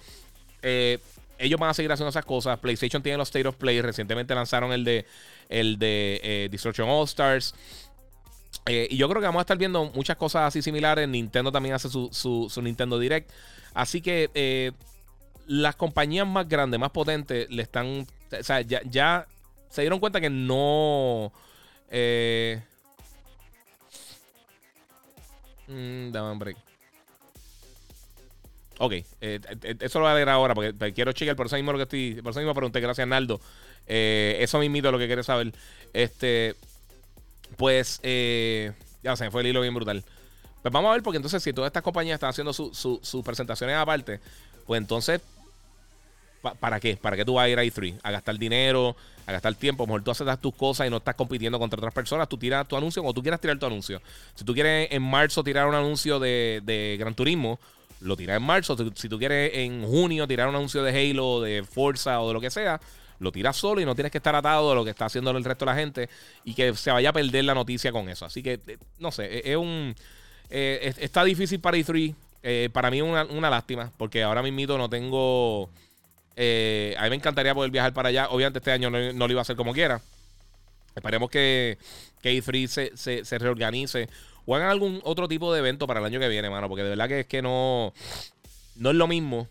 Ellos 1.38 1.58
van 1.58 1.70
a 1.70 1.74
seguir 1.74 1.90
haciendo 1.92 2.10
esas 2.10 2.24
cosas. 2.24 2.58
PlayStation 2.58 3.02
tiene 3.02 3.16
los 3.16 3.28
State 3.28 3.46
of 3.46 3.56
Play. 3.56 3.80
Recientemente 3.80 4.34
lanzaron 4.34 4.72
el 4.72 4.84
de, 4.84 5.06
el 5.48 5.78
de 5.78 6.20
eh, 6.22 6.48
Destruction 6.50 6.88
All 6.88 7.04
Stars. 7.04 7.54
Eh, 8.66 8.88
y 8.90 8.96
yo 8.96 9.08
creo 9.08 9.20
que 9.20 9.26
vamos 9.26 9.40
a 9.40 9.42
estar 9.42 9.56
viendo 9.56 9.84
muchas 9.86 10.16
cosas 10.16 10.42
así 10.42 10.62
similares. 10.62 11.08
Nintendo 11.08 11.52
también 11.52 11.74
hace 11.74 11.88
su, 11.88 12.10
su, 12.12 12.62
Nintendo 12.62 12.98
Direct. 12.98 13.30
Así 13.74 14.00
que 14.00 14.30
eh, 14.34 14.72
las 15.46 15.76
compañías 15.76 16.26
más 16.26 16.48
grandes, 16.48 16.78
más 16.78 16.90
potentes, 16.90 17.48
le 17.50 17.62
están. 17.62 18.06
O 18.38 18.42
sea, 18.42 18.60
ya, 18.60 18.80
ya 18.84 19.26
se 19.70 19.82
dieron 19.82 20.00
cuenta 20.00 20.20
que 20.20 20.30
no. 20.30 21.32
Eh, 21.90 22.62
mm, 25.66 26.10
dame 26.10 26.32
un 26.32 26.38
break. 26.38 26.67
Ok, 28.78 28.92
eh, 28.92 29.04
eh, 29.20 29.76
eso 29.80 29.98
lo 29.98 30.04
voy 30.04 30.12
a 30.12 30.14
leer 30.14 30.28
ahora 30.28 30.54
porque 30.54 30.92
quiero 30.94 31.12
chequear, 31.12 31.34
por 31.34 31.46
eso 31.46 31.56
mismo 31.56 31.72
lo 31.72 31.78
que 31.78 31.82
estoy, 31.82 32.22
por 32.22 32.30
eso 32.30 32.38
mismo 32.38 32.54
pregunté, 32.54 32.80
gracias 32.80 33.06
Naldo. 33.08 33.40
Eh, 33.86 34.36
eso 34.40 34.58
mismo 34.60 34.76
es 34.76 34.82
lo 34.84 34.98
que 34.98 35.06
quieres 35.06 35.26
saber. 35.26 35.52
Este, 35.92 36.54
pues, 37.56 38.00
ya 39.02 39.16
se 39.16 39.24
me 39.24 39.30
fue 39.30 39.40
el 39.40 39.48
hilo 39.48 39.60
bien 39.60 39.74
brutal. 39.74 40.04
Pues 40.62 40.72
vamos 40.72 40.90
a 40.90 40.92
ver, 40.92 41.02
porque 41.02 41.16
entonces 41.16 41.42
si 41.42 41.52
todas 41.52 41.68
estas 41.68 41.82
compañías 41.82 42.14
están 42.14 42.30
haciendo 42.30 42.52
sus 42.52 43.22
presentaciones 43.24 43.76
aparte, 43.76 44.20
pues 44.64 44.80
entonces, 44.80 45.20
¿para 46.60 46.78
qué? 46.78 46.96
¿Para 46.96 47.16
qué 47.16 47.24
tú 47.24 47.34
vas 47.34 47.46
a 47.46 47.48
ir 47.48 47.58
a 47.58 47.64
E3? 47.64 47.98
A 48.02 48.12
gastar 48.12 48.38
dinero, 48.38 48.94
a 49.26 49.32
gastar 49.32 49.54
tiempo. 49.54 49.82
A 49.82 49.86
lo 49.86 49.94
mejor 49.94 50.04
tú 50.04 50.10
haces 50.12 50.40
tus 50.40 50.54
cosas 50.54 50.86
y 50.86 50.90
no 50.90 50.98
estás 50.98 51.16
compitiendo 51.16 51.58
contra 51.58 51.78
otras 51.78 51.94
personas. 51.94 52.28
Tú 52.28 52.36
tiras 52.36 52.68
tu 52.68 52.76
anuncio 52.76 53.02
o 53.02 53.12
tú 53.12 53.22
quieras 53.22 53.40
tirar 53.40 53.58
tu 53.58 53.66
anuncio. 53.66 54.00
Si 54.34 54.44
tú 54.44 54.54
quieres 54.54 54.88
en 54.92 55.02
marzo 55.02 55.42
tirar 55.42 55.66
un 55.66 55.74
anuncio 55.74 56.20
de 56.20 56.96
Gran 56.98 57.14
Turismo, 57.14 57.58
lo 58.00 58.16
tiras 58.16 58.36
en 58.36 58.42
marzo. 58.42 58.76
Si 58.94 59.08
tú 59.08 59.18
quieres 59.18 59.52
en 59.54 59.84
junio 59.84 60.26
tirar 60.26 60.48
un 60.48 60.54
anuncio 60.54 60.82
de 60.82 61.10
Halo, 61.10 61.40
de 61.40 61.62
Forza 61.64 62.20
o 62.20 62.28
de 62.28 62.34
lo 62.34 62.40
que 62.40 62.50
sea, 62.50 62.80
lo 63.20 63.32
tiras 63.32 63.56
solo 63.56 63.80
y 63.80 63.84
no 63.84 63.94
tienes 63.94 64.12
que 64.12 64.18
estar 64.18 64.34
atado 64.34 64.72
a 64.72 64.74
lo 64.74 64.84
que 64.84 64.90
está 64.90 65.06
haciendo 65.06 65.30
el 65.30 65.44
resto 65.44 65.64
de 65.64 65.70
la 65.72 65.76
gente 65.76 66.08
y 66.44 66.54
que 66.54 66.74
se 66.74 66.90
vaya 66.90 67.10
a 67.10 67.12
perder 67.12 67.44
la 67.44 67.54
noticia 67.54 67.92
con 67.92 68.08
eso. 68.08 68.24
Así 68.24 68.42
que, 68.42 68.60
eh, 68.66 68.78
no 68.98 69.10
sé, 69.10 69.24
e-, 69.38 69.52
es 69.52 69.56
un. 69.56 69.94
Eh, 70.50 70.94
está 70.98 71.24
difícil 71.24 71.60
para 71.60 71.76
E3. 71.76 72.14
Eh, 72.42 72.70
para 72.72 72.90
mí 72.90 72.98
es 72.98 73.02
una, 73.02 73.50
lástima, 73.50 73.92
porque 73.96 74.22
ahora 74.22 74.42
mismo 74.42 74.78
no 74.78 74.88
tengo. 74.88 75.64
a 76.36 77.02
mí 77.02 77.10
me 77.10 77.16
encantaría 77.16 77.54
poder 77.54 77.70
viajar 77.70 77.92
para 77.92 78.10
allá. 78.10 78.28
Obviamente, 78.30 78.58
este 78.58 78.72
año 78.72 78.90
no, 78.90 78.98
lo 79.26 79.30
iba 79.30 79.40
a 79.40 79.42
hacer 79.42 79.56
como 79.56 79.72
quiera. 79.72 80.00
Esperemos 80.94 81.30
que, 81.30 81.78
que 82.22 82.42
E3 82.42 82.66
se, 82.66 82.96
se, 82.96 83.24
se 83.24 83.38
reorganice 83.38 84.08
o 84.48 84.54
algún 84.56 85.00
otro 85.04 85.28
tipo 85.28 85.52
de 85.52 85.58
evento 85.58 85.86
para 85.86 86.00
el 86.00 86.06
año 86.06 86.18
que 86.18 86.28
viene, 86.28 86.48
mano. 86.48 86.68
Porque 86.68 86.82
de 86.82 86.88
verdad 86.88 87.06
que 87.06 87.20
es 87.20 87.26
que 87.26 87.42
no, 87.42 87.92
no 88.76 88.90
es 88.90 88.96
lo 88.96 89.06
mismo 89.06 89.46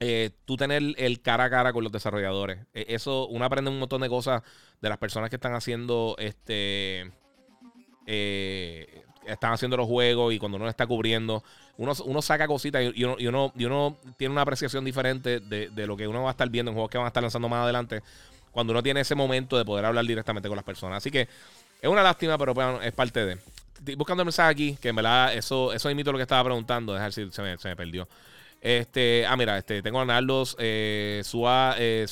eh, 0.00 0.30
tú 0.44 0.56
tener 0.56 0.82
el 0.96 1.22
cara 1.22 1.44
a 1.44 1.50
cara 1.50 1.72
con 1.72 1.84
los 1.84 1.92
desarrolladores. 1.92 2.58
Eh, 2.74 2.86
eso, 2.88 3.28
uno 3.28 3.44
aprende 3.44 3.70
un 3.70 3.78
montón 3.78 4.00
de 4.00 4.08
cosas 4.08 4.42
de 4.80 4.88
las 4.88 4.98
personas 4.98 5.30
que 5.30 5.36
están 5.36 5.54
haciendo 5.54 6.16
este. 6.18 7.12
Eh, 8.06 9.02
están 9.24 9.52
haciendo 9.52 9.76
los 9.76 9.86
juegos 9.86 10.34
y 10.34 10.40
cuando 10.40 10.56
uno 10.56 10.68
está 10.68 10.84
cubriendo, 10.84 11.44
uno, 11.76 11.92
uno 12.04 12.22
saca 12.22 12.48
cositas 12.48 12.82
y, 12.82 13.04
uno, 13.04 13.14
y, 13.20 13.28
uno, 13.28 13.52
y, 13.56 13.64
uno, 13.66 13.96
tiene 14.16 14.32
una 14.32 14.42
apreciación 14.42 14.84
diferente 14.84 15.38
de, 15.38 15.68
de, 15.68 15.86
lo 15.86 15.96
que 15.96 16.08
uno 16.08 16.24
va 16.24 16.30
a 16.30 16.32
estar 16.32 16.50
viendo 16.50 16.72
en 16.72 16.74
juegos 16.74 16.90
que 16.90 16.98
van 16.98 17.04
a 17.04 17.08
estar 17.08 17.22
lanzando 17.22 17.48
más 17.48 17.62
adelante. 17.62 18.02
Cuando 18.50 18.72
uno 18.72 18.82
tiene 18.82 19.02
ese 19.02 19.14
momento 19.14 19.56
de 19.56 19.64
poder 19.64 19.84
hablar 19.84 20.04
directamente 20.04 20.48
con 20.48 20.56
las 20.56 20.64
personas. 20.64 20.96
Así 20.96 21.12
que 21.12 21.28
es 21.80 21.88
una 21.88 22.02
lástima, 22.02 22.36
pero 22.36 22.52
bueno, 22.52 22.82
es 22.82 22.92
parte 22.92 23.24
de. 23.24 23.38
Buscando 23.96 24.22
el 24.22 24.26
mensaje 24.26 24.50
aquí, 24.50 24.78
que 24.80 24.88
en 24.88 24.96
verdad 24.96 25.34
eso, 25.34 25.72
eso 25.72 25.90
imito 25.90 26.12
lo 26.12 26.18
que 26.18 26.22
estaba 26.22 26.44
preguntando. 26.44 26.94
Dejar 26.94 27.12
si 27.12 27.30
se 27.30 27.42
me, 27.42 27.58
se 27.58 27.68
me 27.68 27.76
perdió. 27.76 28.08
Este, 28.60 29.26
ah, 29.26 29.36
mira, 29.36 29.58
este, 29.58 29.82
tengo 29.82 30.00
a 30.00 30.04
Nardos 30.04 30.56
eh, 30.58 31.22
Sua 31.24 31.74
eh. 31.78 32.06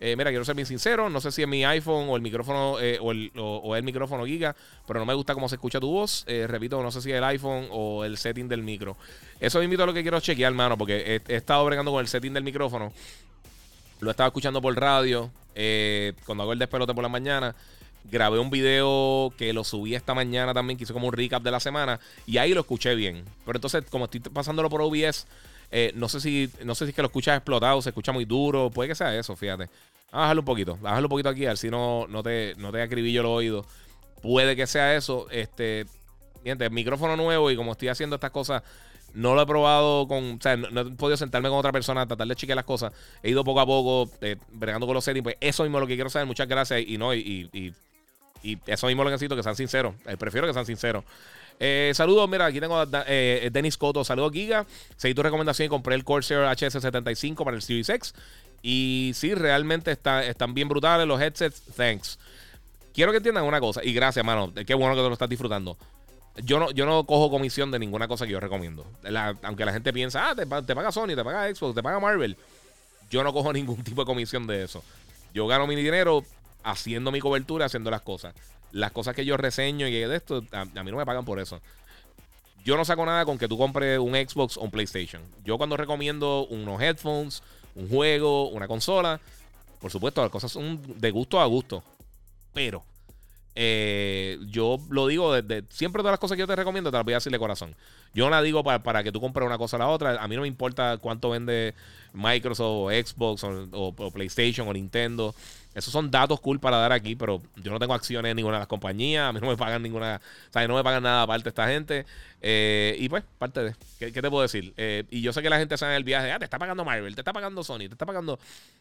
Eh, 0.00 0.14
mira, 0.16 0.30
quiero 0.30 0.44
ser 0.44 0.54
bien 0.54 0.66
sincero. 0.66 1.10
No 1.10 1.20
sé 1.20 1.32
si 1.32 1.42
es 1.42 1.48
mi 1.48 1.64
iPhone 1.64 2.08
o 2.08 2.16
el 2.16 2.22
micrófono 2.22 2.78
eh, 2.80 2.98
o, 3.00 3.10
el, 3.10 3.32
o, 3.36 3.74
el 3.74 3.82
micrófono 3.82 4.24
Giga, 4.24 4.54
pero 4.86 5.00
no 5.00 5.06
me 5.06 5.14
gusta 5.14 5.34
cómo 5.34 5.48
se 5.48 5.56
escucha 5.56 5.80
tu 5.80 5.90
voz. 5.90 6.24
Eh, 6.28 6.46
repito, 6.46 6.82
no 6.82 6.90
sé 6.90 7.02
si 7.02 7.10
es 7.10 7.18
el 7.18 7.24
iPhone 7.24 7.68
o 7.70 8.04
el 8.04 8.16
setting 8.16 8.48
del 8.48 8.62
micro. 8.62 8.96
Eso 9.40 9.62
invito 9.62 9.82
a 9.82 9.86
lo 9.86 9.94
que 9.94 10.02
quiero 10.02 10.20
chequear, 10.20 10.52
hermano, 10.52 10.78
porque 10.78 11.20
he, 11.26 11.32
he, 11.32 11.36
estado 11.36 11.64
bregando 11.64 11.90
con 11.90 12.00
el 12.00 12.08
setting 12.08 12.32
del 12.32 12.44
micrófono. 12.44 12.92
Lo 14.00 14.10
estaba 14.10 14.28
escuchando 14.28 14.62
por 14.62 14.78
radio 14.78 15.30
eh, 15.54 16.12
cuando 16.24 16.42
hago 16.42 16.52
el 16.52 16.58
despelote 16.60 16.94
por 16.94 17.02
la 17.02 17.08
mañana. 17.08 17.54
Grabé 18.10 18.38
un 18.38 18.50
video 18.50 19.32
que 19.36 19.52
lo 19.52 19.64
subí 19.64 19.94
esta 19.94 20.14
mañana 20.14 20.54
también, 20.54 20.76
que 20.76 20.84
hizo 20.84 20.94
como 20.94 21.08
un 21.08 21.12
recap 21.12 21.42
de 21.42 21.50
la 21.50 21.60
semana. 21.60 22.00
Y 22.26 22.38
ahí 22.38 22.54
lo 22.54 22.60
escuché 22.60 22.94
bien. 22.94 23.24
Pero 23.44 23.58
entonces, 23.58 23.84
como 23.90 24.06
estoy 24.06 24.20
pasándolo 24.20 24.70
por 24.70 24.82
OBS 24.82 25.26
eh, 25.70 25.92
no 25.94 26.08
sé 26.08 26.20
si 26.20 26.50
no 26.64 26.74
sé 26.74 26.86
si 26.86 26.90
es 26.90 26.96
que 26.96 27.02
lo 27.02 27.08
escuchas 27.08 27.36
explotado, 27.36 27.80
se 27.82 27.90
escucha 27.90 28.12
muy 28.12 28.24
duro. 28.24 28.70
Puede 28.70 28.88
que 28.88 28.94
sea 28.94 29.16
eso, 29.16 29.36
fíjate. 29.36 29.64
Vamos 29.64 30.12
a 30.12 30.18
bajarlo 30.18 30.42
un 30.42 30.46
poquito. 30.46 30.78
Bájalo 30.80 31.06
un 31.06 31.10
poquito 31.10 31.28
aquí, 31.28 31.46
a 31.46 31.56
si 31.56 31.70
no, 31.70 32.06
no, 32.08 32.22
te, 32.22 32.54
no 32.56 32.72
te 32.72 32.82
acribillo 32.82 33.22
los 33.22 33.32
oídos. 33.32 33.66
Puede 34.22 34.56
que 34.56 34.66
sea 34.66 34.96
eso. 34.96 35.26
Este, 35.30 35.86
el 36.44 36.70
micrófono 36.70 37.16
nuevo 37.16 37.50
y 37.50 37.56
como 37.56 37.72
estoy 37.72 37.88
haciendo 37.88 38.16
estas 38.16 38.30
cosas, 38.30 38.62
no 39.14 39.34
lo 39.34 39.42
he 39.42 39.46
probado 39.46 40.08
con. 40.08 40.36
O 40.36 40.38
sea, 40.40 40.56
no, 40.56 40.80
he 40.80 40.84
podido 40.92 41.16
sentarme 41.16 41.48
con 41.48 41.58
otra 41.58 41.72
persona, 41.72 42.06
tratar 42.06 42.26
de 42.26 42.36
chequear 42.36 42.56
las 42.56 42.64
cosas. 42.64 42.92
He 43.22 43.30
ido 43.30 43.44
poco 43.44 43.60
a 43.60 43.66
poco, 43.66 44.10
eh, 44.22 44.36
bregando 44.50 44.86
con 44.86 44.94
los 44.94 45.04
settings. 45.04 45.24
Pues 45.24 45.36
eso 45.40 45.62
mismo 45.64 45.78
es 45.78 45.82
lo 45.82 45.86
que 45.86 45.94
quiero 45.94 46.10
saber. 46.10 46.26
Muchas 46.26 46.48
gracias. 46.48 46.82
Y 46.86 46.96
no, 46.96 47.14
y 47.14 47.74
eso 48.66 48.86
mismo 48.86 49.04
lo 49.04 49.10
necesito, 49.10 49.36
que 49.36 49.42
sean 49.42 49.56
sinceros. 49.56 49.94
Eh, 50.06 50.16
prefiero 50.16 50.46
que 50.46 50.52
sean 50.52 50.66
sinceros. 50.66 51.04
Eh, 51.60 51.92
saludos, 51.94 52.28
mira, 52.28 52.46
aquí 52.46 52.60
tengo 52.60 52.78
a 52.78 52.86
eh, 53.06 53.48
Denis 53.52 53.76
Coto. 53.76 54.04
Saludos, 54.04 54.32
Giga. 54.32 54.66
Seguí 54.96 55.14
tu 55.14 55.22
recomendación 55.22 55.66
y 55.66 55.68
compré 55.68 55.94
el 55.94 56.04
Corsair 56.04 56.40
HS75 56.40 57.44
para 57.44 57.56
el 57.56 57.62
Series 57.62 57.88
X. 57.88 58.14
Y 58.62 59.12
sí, 59.14 59.34
realmente 59.34 59.90
está, 59.90 60.24
están 60.24 60.54
bien 60.54 60.68
brutales 60.68 61.06
los 61.06 61.20
headsets. 61.20 61.62
Thanks. 61.76 62.18
Quiero 62.94 63.12
que 63.12 63.18
entiendan 63.18 63.44
una 63.44 63.60
cosa. 63.60 63.84
Y 63.84 63.92
gracias, 63.92 64.24
mano. 64.24 64.52
Qué 64.66 64.74
bueno 64.74 64.94
que 64.94 65.02
te 65.02 65.06
lo 65.08 65.12
estás 65.12 65.28
disfrutando. 65.28 65.76
Yo 66.44 66.60
no, 66.60 66.70
yo 66.70 66.86
no 66.86 67.04
cojo 67.04 67.30
comisión 67.30 67.70
de 67.70 67.78
ninguna 67.78 68.06
cosa 68.06 68.26
que 68.26 68.32
yo 68.32 68.40
recomiendo. 68.40 68.86
Aunque 69.42 69.64
la 69.64 69.72
gente 69.72 69.92
piensa, 69.92 70.30
ah, 70.30 70.34
te, 70.34 70.46
te 70.46 70.74
paga 70.74 70.92
Sony, 70.92 71.08
te 71.08 71.24
paga 71.24 71.52
Xbox, 71.52 71.74
te 71.74 71.82
paga 71.82 71.98
Marvel. 71.98 72.36
Yo 73.10 73.24
no 73.24 73.32
cojo 73.32 73.52
ningún 73.52 73.82
tipo 73.82 74.02
de 74.02 74.06
comisión 74.06 74.46
de 74.46 74.64
eso. 74.64 74.82
Yo 75.34 75.46
gano 75.46 75.66
mi 75.66 75.76
dinero 75.76 76.24
haciendo 76.62 77.10
mi 77.12 77.20
cobertura, 77.20 77.66
haciendo 77.66 77.90
las 77.90 78.02
cosas 78.02 78.34
las 78.72 78.92
cosas 78.92 79.14
que 79.14 79.24
yo 79.24 79.36
reseño 79.36 79.86
y 79.86 79.92
de 79.92 80.16
esto, 80.16 80.44
a, 80.52 80.62
a, 80.62 80.84
mí 80.84 80.90
no 80.90 80.96
me 80.96 81.06
pagan 81.06 81.24
por 81.24 81.40
eso. 81.40 81.60
Yo 82.64 82.76
no 82.76 82.84
saco 82.84 83.06
nada 83.06 83.24
con 83.24 83.38
que 83.38 83.48
tú 83.48 83.56
compres 83.56 83.98
un 83.98 84.14
Xbox 84.14 84.56
o 84.56 84.62
un 84.62 84.70
PlayStation. 84.70 85.22
Yo 85.44 85.56
cuando 85.56 85.76
recomiendo 85.76 86.46
unos 86.46 86.80
headphones, 86.82 87.42
un 87.74 87.88
juego, 87.88 88.48
una 88.48 88.68
consola, 88.68 89.20
por 89.80 89.90
supuesto, 89.90 90.20
las 90.20 90.30
cosas 90.30 90.52
son 90.52 90.80
de 91.00 91.10
gusto 91.10 91.40
a 91.40 91.46
gusto. 91.46 91.82
Pero 92.52 92.82
eh, 93.54 94.38
yo 94.48 94.78
lo 94.90 95.06
digo 95.06 95.32
desde 95.32 95.64
siempre 95.70 96.00
todas 96.00 96.12
las 96.12 96.20
cosas 96.20 96.36
que 96.36 96.40
yo 96.40 96.46
te 96.46 96.56
recomiendo 96.56 96.90
te 96.90 96.96
las 96.96 97.04
voy 97.04 97.14
a 97.14 97.18
decir 97.18 97.32
de 97.32 97.38
corazón. 97.38 97.74
Yo 98.12 98.24
no 98.24 98.30
la 98.30 98.42
digo 98.42 98.62
para, 98.64 98.82
para, 98.82 99.02
que 99.04 99.12
tú 99.12 99.20
compres 99.20 99.46
una 99.46 99.56
cosa 99.56 99.76
o 99.76 99.78
la 99.78 99.88
otra. 99.88 100.22
A 100.22 100.28
mí 100.28 100.34
no 100.34 100.42
me 100.42 100.48
importa 100.48 100.98
cuánto 100.98 101.30
vende 101.30 101.74
Microsoft 102.12 102.60
o 102.60 102.90
Xbox 102.90 103.44
o 103.72 104.12
PlayStation 104.12 104.68
o 104.68 104.72
Nintendo. 104.72 105.34
Esos 105.78 105.92
son 105.92 106.10
datos 106.10 106.40
cool 106.40 106.58
para 106.58 106.76
dar 106.76 106.92
aquí, 106.92 107.14
pero 107.14 107.40
yo 107.56 107.70
no 107.70 107.78
tengo 107.78 107.94
acciones 107.94 108.30
en 108.30 108.36
ninguna 108.36 108.56
de 108.56 108.62
las 108.62 108.68
compañías. 108.68 109.28
A 109.28 109.32
mí 109.32 109.38
no 109.40 109.46
me 109.46 109.56
pagan 109.56 109.80
ninguna. 109.80 110.20
O 110.48 110.52
sea, 110.52 110.66
no 110.66 110.74
me 110.74 110.82
pagan 110.82 111.04
nada 111.04 111.22
aparte 111.22 111.48
esta 111.48 111.68
gente. 111.68 112.04
Eh, 112.42 112.96
y 112.98 113.08
pues, 113.08 113.22
parte 113.38 113.62
de. 113.62 113.74
¿Qué, 113.98 114.10
te 114.10 114.28
puedo 114.28 114.42
decir? 114.42 114.74
Eh, 114.76 115.04
y 115.10 115.22
yo 115.22 115.32
sé 115.32 115.40
que 115.40 115.48
la 115.48 115.58
gente 115.58 115.76
sabe 115.76 115.92
en 115.92 115.98
el 115.98 116.04
viaje. 116.04 116.32
Ah, 116.32 116.38
te 116.40 116.44
está 116.44 116.58
pagando 116.58 116.84
Marvel, 116.84 117.14
te 117.14 117.20
está 117.20 117.32
pagando 117.32 117.62
Sony, 117.62 117.78
te 117.78 117.92
está 117.92 118.06
pagando. 118.06 118.40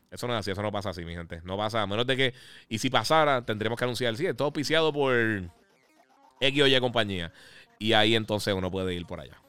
Eso 0.09 0.27
no 0.27 0.33
es 0.33 0.39
así, 0.39 0.51
eso 0.51 0.63
no 0.63 0.71
pasa 0.71 0.89
así, 0.89 1.05
mi 1.05 1.13
gente. 1.13 1.39
No 1.43 1.55
pasa, 1.55 1.83
a 1.83 1.87
menos 1.87 2.07
de 2.07 2.17
que. 2.17 2.33
Y 2.67 2.79
si 2.79 2.89
pasara, 2.89 3.45
tendríamos 3.45 3.77
que 3.77 3.85
anunciar. 3.85 4.17
Sí, 4.17 4.25
todo 4.33 4.51
piciado 4.51 4.91
por 4.91 5.15
X 6.41 6.61
o 6.63 6.67
Y 6.67 6.79
compañía. 6.79 7.31
Y 7.77 7.93
ahí 7.93 8.15
entonces 8.15 8.55
uno 8.55 8.71
puede 8.71 8.95
ir 8.95 9.05
por 9.05 9.19
allá. 9.19 9.39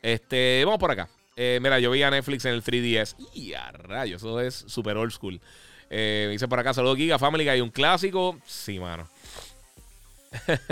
Este, 0.00 0.62
vamos 0.64 0.80
por 0.80 0.90
acá. 0.90 1.10
Eh, 1.36 1.58
mira, 1.62 1.78
yo 1.78 1.90
vi 1.90 2.02
a 2.02 2.10
Netflix 2.10 2.44
en 2.46 2.54
el 2.54 2.62
3DS. 2.62 3.16
Y 3.34 3.52
a 3.52 3.70
rayos, 3.70 4.22
eso 4.22 4.40
es 4.40 4.54
super 4.54 4.96
old 4.96 5.12
school. 5.12 5.40
Eh, 5.90 6.28
dice 6.30 6.46
por 6.46 6.58
acá, 6.60 6.72
saludos 6.72 6.96
Giga 6.96 7.18
Family, 7.18 7.48
hay 7.48 7.60
un 7.60 7.70
clásico. 7.70 8.38
Sí, 8.46 8.78
mano. 8.78 9.08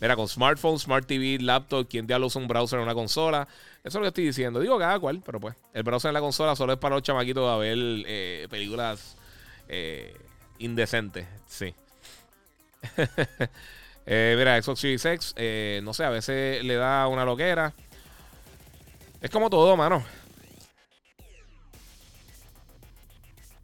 Mira, 0.00 0.16
con 0.16 0.26
smartphone, 0.26 0.78
smart 0.78 1.06
TV, 1.06 1.38
laptop, 1.42 1.86
¿quién 1.88 2.06
diablos 2.06 2.32
usa 2.32 2.40
un 2.40 2.48
browser 2.48 2.78
en 2.78 2.84
una 2.84 2.94
consola? 2.94 3.46
Eso 3.84 3.88
es 3.88 3.94
lo 3.94 4.00
que 4.02 4.08
estoy 4.08 4.24
diciendo. 4.24 4.58
Digo 4.58 4.78
cada 4.78 4.98
cual, 4.98 5.22
pero 5.24 5.38
pues. 5.38 5.54
El 5.74 5.82
browser 5.82 6.08
en 6.08 6.14
la 6.14 6.20
consola 6.20 6.56
solo 6.56 6.72
es 6.72 6.78
para 6.78 6.94
los 6.94 7.02
chamaquitos 7.02 7.50
a 7.50 7.58
ver 7.58 7.76
eh, 7.78 8.46
películas 8.50 9.16
eh, 9.68 10.16
indecentes. 10.58 11.26
Sí. 11.46 11.74
eh, 14.06 14.34
mira, 14.38 14.60
Xbox 14.62 14.80
Series 14.80 15.04
X, 15.04 15.34
no 15.82 15.92
sé, 15.92 16.04
a 16.04 16.10
veces 16.10 16.64
le 16.64 16.76
da 16.76 17.06
una 17.06 17.26
loquera. 17.26 17.74
Es 19.20 19.30
como 19.30 19.50
todo, 19.50 19.76
mano. 19.76 20.02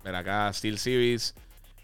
Mira, 0.06 0.20
acá 0.20 0.52
Steel 0.52 0.78
Series 0.78 1.34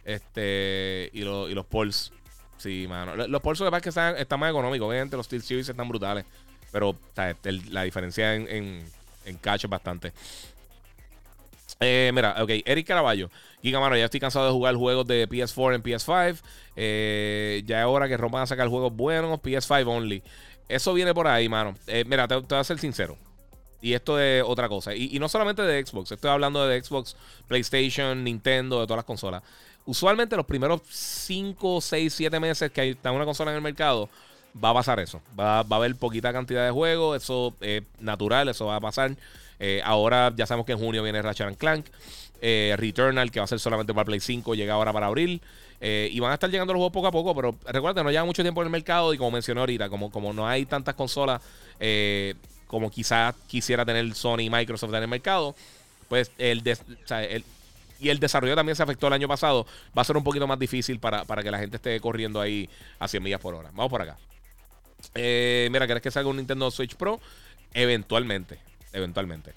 este, 0.04 1.10
y, 1.12 1.22
lo, 1.22 1.48
y 1.48 1.54
los 1.54 1.66
Pulse. 1.66 2.12
Sí, 2.56 2.86
mano. 2.88 3.16
Los 3.26 3.42
Pulse 3.42 3.64
que 3.82 3.88
están, 3.88 4.16
están 4.16 4.38
más 4.38 4.50
económicos. 4.50 4.88
Obviamente 4.88 5.16
los 5.16 5.26
Steel 5.26 5.42
Series 5.42 5.68
están 5.68 5.88
brutales. 5.88 6.24
Pero 6.70 6.96
el, 7.16 7.74
la 7.74 7.82
diferencia 7.82 8.34
en, 8.36 8.48
en, 8.48 8.84
en 9.24 9.36
cash 9.38 9.64
es 9.64 9.70
bastante. 9.70 10.12
Eh, 11.80 12.12
mira, 12.14 12.36
ok, 12.40 12.50
Eric 12.64 12.86
Caraballo. 12.86 13.28
Giga, 13.60 13.80
mano, 13.80 13.96
ya 13.96 14.04
estoy 14.04 14.20
cansado 14.20 14.46
de 14.46 14.52
jugar 14.52 14.76
juegos 14.76 15.06
de 15.06 15.28
PS4 15.28 15.74
en 15.74 15.82
PS5. 15.82 16.40
Eh, 16.76 17.62
ya 17.66 17.80
es 17.80 17.86
hora 17.86 18.06
que 18.06 18.16
rompan 18.16 18.42
a 18.42 18.46
sacar 18.46 18.68
juegos 18.68 18.94
buenos, 18.94 19.40
PS5 19.40 19.86
only. 19.88 20.22
Eso 20.68 20.94
viene 20.94 21.12
por 21.12 21.26
ahí, 21.26 21.48
mano. 21.48 21.74
Eh, 21.88 22.04
mira, 22.06 22.28
te, 22.28 22.36
te 22.36 22.54
voy 22.54 22.58
a 22.60 22.64
ser 22.64 22.78
sincero. 22.78 23.18
Y 23.82 23.94
esto 23.94 24.18
es 24.18 24.44
otra 24.46 24.68
cosa. 24.68 24.94
Y, 24.94 25.18
no 25.18 25.28
solamente 25.28 25.62
de 25.62 25.84
Xbox. 25.84 26.12
Estoy 26.12 26.30
hablando 26.30 26.66
de 26.66 26.82
Xbox, 26.82 27.16
PlayStation, 27.48 28.22
Nintendo, 28.22 28.80
de 28.80 28.86
todas 28.86 28.98
las 28.98 29.04
consolas. 29.04 29.42
Usualmente 29.84 30.36
los 30.36 30.46
primeros 30.46 30.82
5, 30.88 31.80
6, 31.80 32.14
7 32.14 32.40
meses 32.40 32.70
que 32.70 32.90
está 32.90 33.10
una 33.10 33.24
consola 33.24 33.50
en 33.50 33.56
el 33.56 33.62
mercado, 33.62 34.08
va 34.64 34.70
a 34.70 34.74
pasar 34.74 35.00
eso. 35.00 35.20
Va, 35.38 35.64
va 35.64 35.76
a 35.76 35.78
haber 35.80 35.96
poquita 35.96 36.32
cantidad 36.32 36.64
de 36.64 36.70
juegos. 36.70 37.20
Eso 37.20 37.54
es 37.60 37.82
natural, 37.98 38.48
eso 38.48 38.66
va 38.66 38.76
a 38.76 38.80
pasar. 38.80 39.16
Eh, 39.58 39.80
ahora 39.84 40.32
ya 40.34 40.46
sabemos 40.46 40.66
que 40.66 40.72
en 40.72 40.78
junio 40.78 41.02
viene 41.02 41.20
Ratchet 41.20 41.56
Clank. 41.58 41.86
Eh, 42.40 42.74
Returnal, 42.76 43.30
que 43.30 43.38
va 43.38 43.44
a 43.44 43.48
ser 43.48 43.60
solamente 43.60 43.94
para 43.94 44.04
Play 44.04 44.18
5, 44.18 44.54
llega 44.54 44.74
ahora 44.74 44.92
para 44.92 45.06
abril. 45.06 45.40
Eh, 45.80 46.08
y 46.12 46.20
van 46.20 46.30
a 46.30 46.34
estar 46.34 46.50
llegando 46.50 46.72
los 46.72 46.78
juegos 46.78 46.92
poco 46.92 47.06
a 47.08 47.12
poco, 47.12 47.34
pero 47.34 47.56
recuerda, 47.66 48.04
no 48.04 48.10
lleva 48.10 48.24
mucho 48.24 48.42
tiempo 48.42 48.60
en 48.60 48.66
el 48.66 48.70
mercado 48.70 49.12
y 49.14 49.18
como 49.18 49.32
mencioné 49.32 49.60
ahorita, 49.60 49.88
como, 49.88 50.12
como 50.12 50.32
no 50.32 50.46
hay 50.46 50.64
tantas 50.64 50.94
consolas, 50.94 51.42
como 52.72 52.90
quizás 52.90 53.34
quisiera 53.46 53.84
tener 53.84 54.14
Sony 54.14 54.40
y 54.40 54.50
Microsoft 54.50 54.94
en 54.94 55.02
el 55.02 55.08
mercado, 55.08 55.54
pues 56.08 56.32
el, 56.38 56.62
y 58.00 58.08
el 58.08 58.18
desarrollo 58.18 58.56
también 58.56 58.74
se 58.74 58.82
afectó 58.82 59.08
el 59.08 59.12
año 59.12 59.28
pasado, 59.28 59.66
va 59.96 60.00
a 60.00 60.04
ser 60.06 60.16
un 60.16 60.24
poquito 60.24 60.46
más 60.46 60.58
difícil 60.58 60.98
para, 60.98 61.26
para 61.26 61.42
que 61.42 61.50
la 61.50 61.58
gente 61.58 61.76
esté 61.76 62.00
corriendo 62.00 62.40
ahí 62.40 62.70
a 62.98 63.08
100 63.08 63.22
millas 63.22 63.40
por 63.40 63.54
hora. 63.54 63.68
Vamos 63.74 63.90
por 63.90 64.00
acá. 64.00 64.16
Eh, 65.14 65.68
mira, 65.70 65.86
¿querés 65.86 66.02
que 66.02 66.10
salga 66.10 66.30
un 66.30 66.38
Nintendo 66.38 66.70
Switch 66.70 66.94
Pro? 66.94 67.20
Eventualmente, 67.74 68.58
eventualmente. 68.94 69.52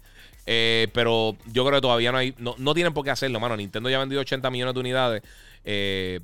Eh, 0.45 0.89
pero 0.93 1.37
yo 1.45 1.65
creo 1.65 1.77
que 1.77 1.83
todavía 1.83 2.11
no 2.11 2.17
hay, 2.17 2.35
no, 2.37 2.55
no, 2.57 2.73
tienen 2.73 2.93
por 2.93 3.05
qué 3.05 3.11
hacerlo, 3.11 3.39
mano. 3.39 3.55
Nintendo 3.55 3.89
ya 3.89 3.95
ha 3.95 4.01
vendido 4.01 4.19
80 4.19 4.51
millones 4.51 4.73
de 4.73 4.79
unidades. 4.81 5.23
Eh, 5.63 6.19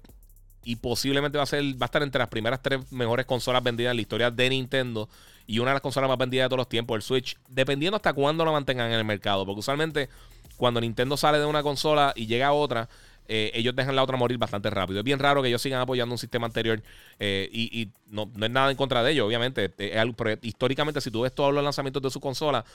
y 0.65 0.75
posiblemente 0.75 1.37
va 1.37 1.45
a 1.45 1.47
ser, 1.47 1.63
va 1.81 1.85
a 1.85 1.85
estar 1.85 2.03
entre 2.03 2.19
las 2.19 2.27
primeras 2.27 2.61
tres 2.61 2.91
mejores 2.91 3.25
consolas 3.25 3.63
vendidas 3.63 3.91
en 3.91 3.95
la 3.95 4.01
historia 4.01 4.29
de 4.29 4.49
Nintendo 4.49 5.07
y 5.47 5.59
una 5.59 5.71
de 5.71 5.75
las 5.75 5.81
consolas 5.81 6.07
más 6.07 6.17
vendidas 6.17 6.45
de 6.45 6.49
todos 6.49 6.59
los 6.59 6.69
tiempos, 6.69 6.95
el 6.95 7.01
Switch, 7.01 7.37
dependiendo 7.49 7.95
hasta 7.95 8.13
cuándo 8.13 8.45
lo 8.45 8.51
mantengan 8.51 8.91
en 8.91 8.99
el 8.99 9.05
mercado, 9.05 9.45
porque 9.45 9.59
usualmente 9.59 10.09
cuando 10.57 10.79
Nintendo 10.79 11.17
sale 11.17 11.39
de 11.39 11.45
una 11.45 11.63
consola 11.63 12.13
y 12.15 12.27
llega 12.27 12.47
a 12.47 12.53
otra, 12.53 12.87
eh, 13.27 13.51
ellos 13.53 13.75
dejan 13.75 13.95
la 13.95 14.03
otra 14.03 14.17
morir 14.17 14.37
bastante 14.37 14.69
rápido. 14.69 14.99
Es 14.99 15.05
bien 15.05 15.17
raro 15.17 15.41
que 15.41 15.47
ellos 15.47 15.61
sigan 15.61 15.79
apoyando 15.79 16.13
un 16.13 16.19
sistema 16.19 16.45
anterior 16.45 16.83
eh, 17.17 17.49
y, 17.51 17.89
no, 18.07 18.29
es 18.41 18.49
nada 18.49 18.69
en 18.69 18.77
contra 18.77 19.01
de 19.03 19.11
ellos, 19.11 19.25
obviamente. 19.25 19.73
históricamente, 20.41 21.01
si 21.01 21.11
tú 21.11 21.21
ves 21.21 21.33
todos 21.33 21.53
los 21.53 21.63
lanzamientos 21.63 22.01
de 22.01 22.09
su 22.09 22.19
consola, 22.19 22.65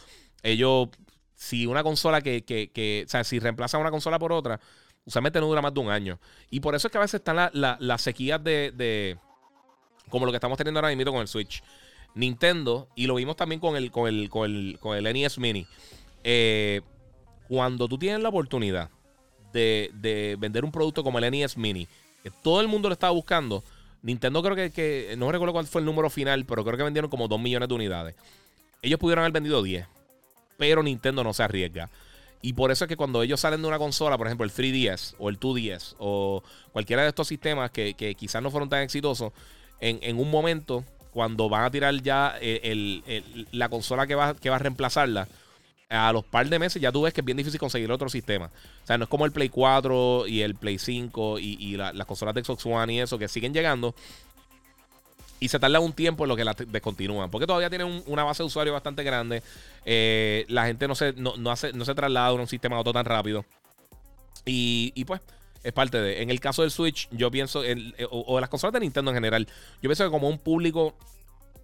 ellos, 0.43 0.89
si 1.35 1.67
una 1.67 1.83
consola 1.83 2.23
que, 2.23 2.43
que, 2.45 3.05
o 3.07 3.09
sea, 3.09 3.23
si 3.23 3.39
reemplazan 3.39 3.81
una 3.81 3.91
consola 3.91 4.19
por 4.19 4.33
otra, 4.33 4.59
usualmente 5.05 5.41
no 5.41 5.47
dura 5.47 5.61
más 5.61 5.75
de 5.75 5.81
un 5.81 5.91
año. 5.91 6.19
Y 6.51 6.61
por 6.61 6.75
eso 6.75 6.89
es 6.89 6.93
que 6.93 6.99
a 6.99 7.03
veces 7.03 7.21
están 7.21 7.37
las 7.37 7.53
la, 7.79 7.99
sequías 7.99 8.43
de, 8.43 8.73
de, 8.75 9.19
como 10.09 10.27
lo 10.27 10.33
que 10.33 10.37
estamos 10.37 10.57
teniendo 10.57 10.81
ahora 10.81 10.95
mismo 10.95 11.13
con 11.13 11.21
el 11.21 11.29
Switch. 11.29 11.63
Nintendo, 12.17 12.89
y 12.97 13.07
lo 13.07 13.15
vimos 13.15 13.37
también 13.37 13.61
con 13.61 13.77
el, 13.77 13.93
con 13.93 14.09
el, 14.09 14.29
con 14.29 14.51
el, 14.51 14.79
con 14.81 14.97
el 14.97 15.05
NES 15.05 15.39
Mini. 15.39 15.67
Eh, 16.25 16.81
cuando 17.49 17.87
tú 17.87 17.97
tienes 17.99 18.21
la 18.21 18.31
oportunidad 18.31 18.91
de, 19.53 20.37
vender 20.39 20.65
un 20.65 20.73
producto 20.73 21.05
como 21.05 21.21
el 21.21 21.31
NES 21.31 21.57
Mini, 21.57 21.87
que 22.25 22.31
todo 22.43 22.61
el 22.61 22.67
mundo 22.67 22.89
lo 22.89 22.95
estaba 22.95 23.13
buscando, 23.13 23.63
Nintendo 24.03 24.43
creo 24.43 24.57
que, 24.57 24.71
que, 24.71 25.15
no 25.17 25.31
recuerdo 25.31 25.53
cuál 25.53 25.67
fue 25.67 25.81
el 25.81 25.85
número 25.85 26.11
final, 26.11 26.45
pero 26.45 26.65
creo 26.65 26.77
que 26.77 26.83
vendieron 26.83 27.11
como 27.11 27.29
2 27.29 27.41
millones 27.41 27.69
de 27.69 27.75
unidades. 27.75 28.15
Ellos 28.83 28.99
pudieron 28.99 29.23
haber 29.23 29.33
vendido 29.33 29.63
10, 29.63 29.87
pero 30.57 30.83
Nintendo 30.83 31.23
no 31.23 31.33
se 31.33 31.43
arriesga. 31.45 31.91
Y 32.43 32.53
por 32.53 32.71
eso 32.71 32.85
es 32.85 32.89
que 32.89 32.97
cuando 32.97 33.23
ellos 33.23 33.41
salen 33.41 33.63
de 33.63 33.69
una 33.69 33.79
consola, 33.79 34.17
por 34.17 34.27
ejemplo 34.27 34.45
el 34.45 34.53
3DS 34.53 35.17
o 35.19 35.29
el 35.29 35.41
2DS 35.41 35.97
o 35.99 36.43
cualquiera 36.73 37.03
de 37.03 37.09
estos 37.09 37.29
sistemas 37.29 37.71
que, 37.71 37.95
quizás 38.17 38.43
no 38.43 38.51
fueron 38.51 38.69
tan 38.69 38.83
exitosos, 38.83 39.33
en, 39.81 40.19
un 40.19 40.31
momento, 40.31 40.85
cuando 41.17 41.49
van 41.49 41.65
a 41.65 41.71
tirar 41.71 41.95
ya 42.03 42.39
la 43.53 43.69
consola 43.71 44.07
que 44.07 44.15
va, 44.15 44.29
a 44.29 44.59
reemplazarla, 44.59 45.27
a 45.89 46.13
los 46.13 46.27
par 46.27 46.47
de 46.47 46.59
meses 46.59 46.83
ya 46.83 46.93
tú 46.93 47.01
ves 47.01 47.15
que 47.15 47.23
es 47.23 47.25
bien 47.25 47.39
difícil 47.39 47.59
conseguir 47.59 47.91
otro 47.91 48.11
sistema. 48.11 48.51
O 48.85 48.87
sea, 48.87 48.99
no 48.99 49.05
es 49.05 49.09
como 49.09 49.25
el 49.25 49.33
Play 49.33 49.49
4 49.49 50.27
y 50.27 50.43
el 50.43 50.57
Play 50.57 50.79
5 50.79 51.39
y, 51.39 51.79
las 51.79 52.05
consolas 52.05 52.35
de 52.35 52.45
Xbox 52.45 52.67
One 52.67 52.93
y 52.93 53.01
eso 53.01 53.17
que 53.19 53.29
siguen 53.29 53.55
llegando. 53.55 53.95
Y 55.41 55.49
se 55.49 55.59
tarda 55.59 55.81
un 55.81 55.95
tiempo 55.95 56.25
en 56.25 56.29
lo 56.29 56.37
que 56.37 56.45
las 56.45 56.57
descontinúan. 56.69 57.31
Porque 57.31 57.47
todavía 57.47 57.71
tienen 57.71 58.03
una 58.07 58.23
base 58.23 58.43
de 58.43 58.49
usuario 58.49 58.75
bastante 58.75 59.03
grande. 59.03 59.43
Eh, 59.87 60.45
la 60.49 60.67
gente 60.67 60.87
no 60.87 60.95
se, 60.95 61.15
no, 61.15 61.33
hace, 61.51 61.73
no 61.73 61.87
se 61.87 61.95
traslada 61.95 62.27
a 62.27 62.33
un 62.35 62.47
sistema 62.47 62.77
auto 62.77 62.93
tan 62.93 63.07
rápido. 63.07 63.47
Y, 64.45 65.03
pues, 65.07 65.23
es 65.63 65.73
parte 65.73 66.01
de. 66.01 66.23
En 66.23 66.31
el 66.31 66.41
caso 66.41 66.63
del 66.63 66.71
Switch, 66.71 67.09
yo 67.11 67.31
pienso, 67.31 67.65
eh, 67.65 67.95
o, 68.11 68.35
de 68.35 68.41
las 68.41 68.51
consolas 68.51 68.75
de 68.75 68.81
Nintendo 68.81 69.11
en 69.11 69.17
general, 69.17 69.47
yo 69.83 69.89
pienso 69.89 70.05
que 70.05 70.11
como 70.11 70.29
un 70.29 70.39
público 70.39 70.95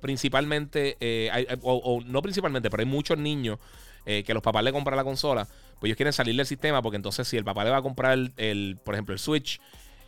principalmente, 0.00 0.96
eh, 1.00 1.58
o, 1.62 2.00
no 2.04 2.22
principalmente, 2.22 2.70
pero 2.70 2.82
hay 2.82 2.88
muchos 2.88 3.16
niños 3.16 3.58
eh, 4.04 4.24
que 4.24 4.34
los 4.34 4.42
papás 4.42 4.64
le 4.64 4.72
compran 4.72 4.96
la 4.96 5.04
consola, 5.04 5.46
pues 5.78 5.88
ellos 5.88 5.96
quieren 5.96 6.12
salir 6.12 6.34
del 6.34 6.46
sistema 6.46 6.82
porque 6.82 6.96
entonces 6.96 7.28
si 7.28 7.36
el 7.36 7.44
papá 7.44 7.62
le 7.62 7.70
va 7.70 7.76
a 7.76 7.82
comprar 7.82 8.18
el, 8.36 8.78
por 8.84 8.94
ejemplo, 8.94 9.12
el 9.12 9.20
Switch 9.20 9.60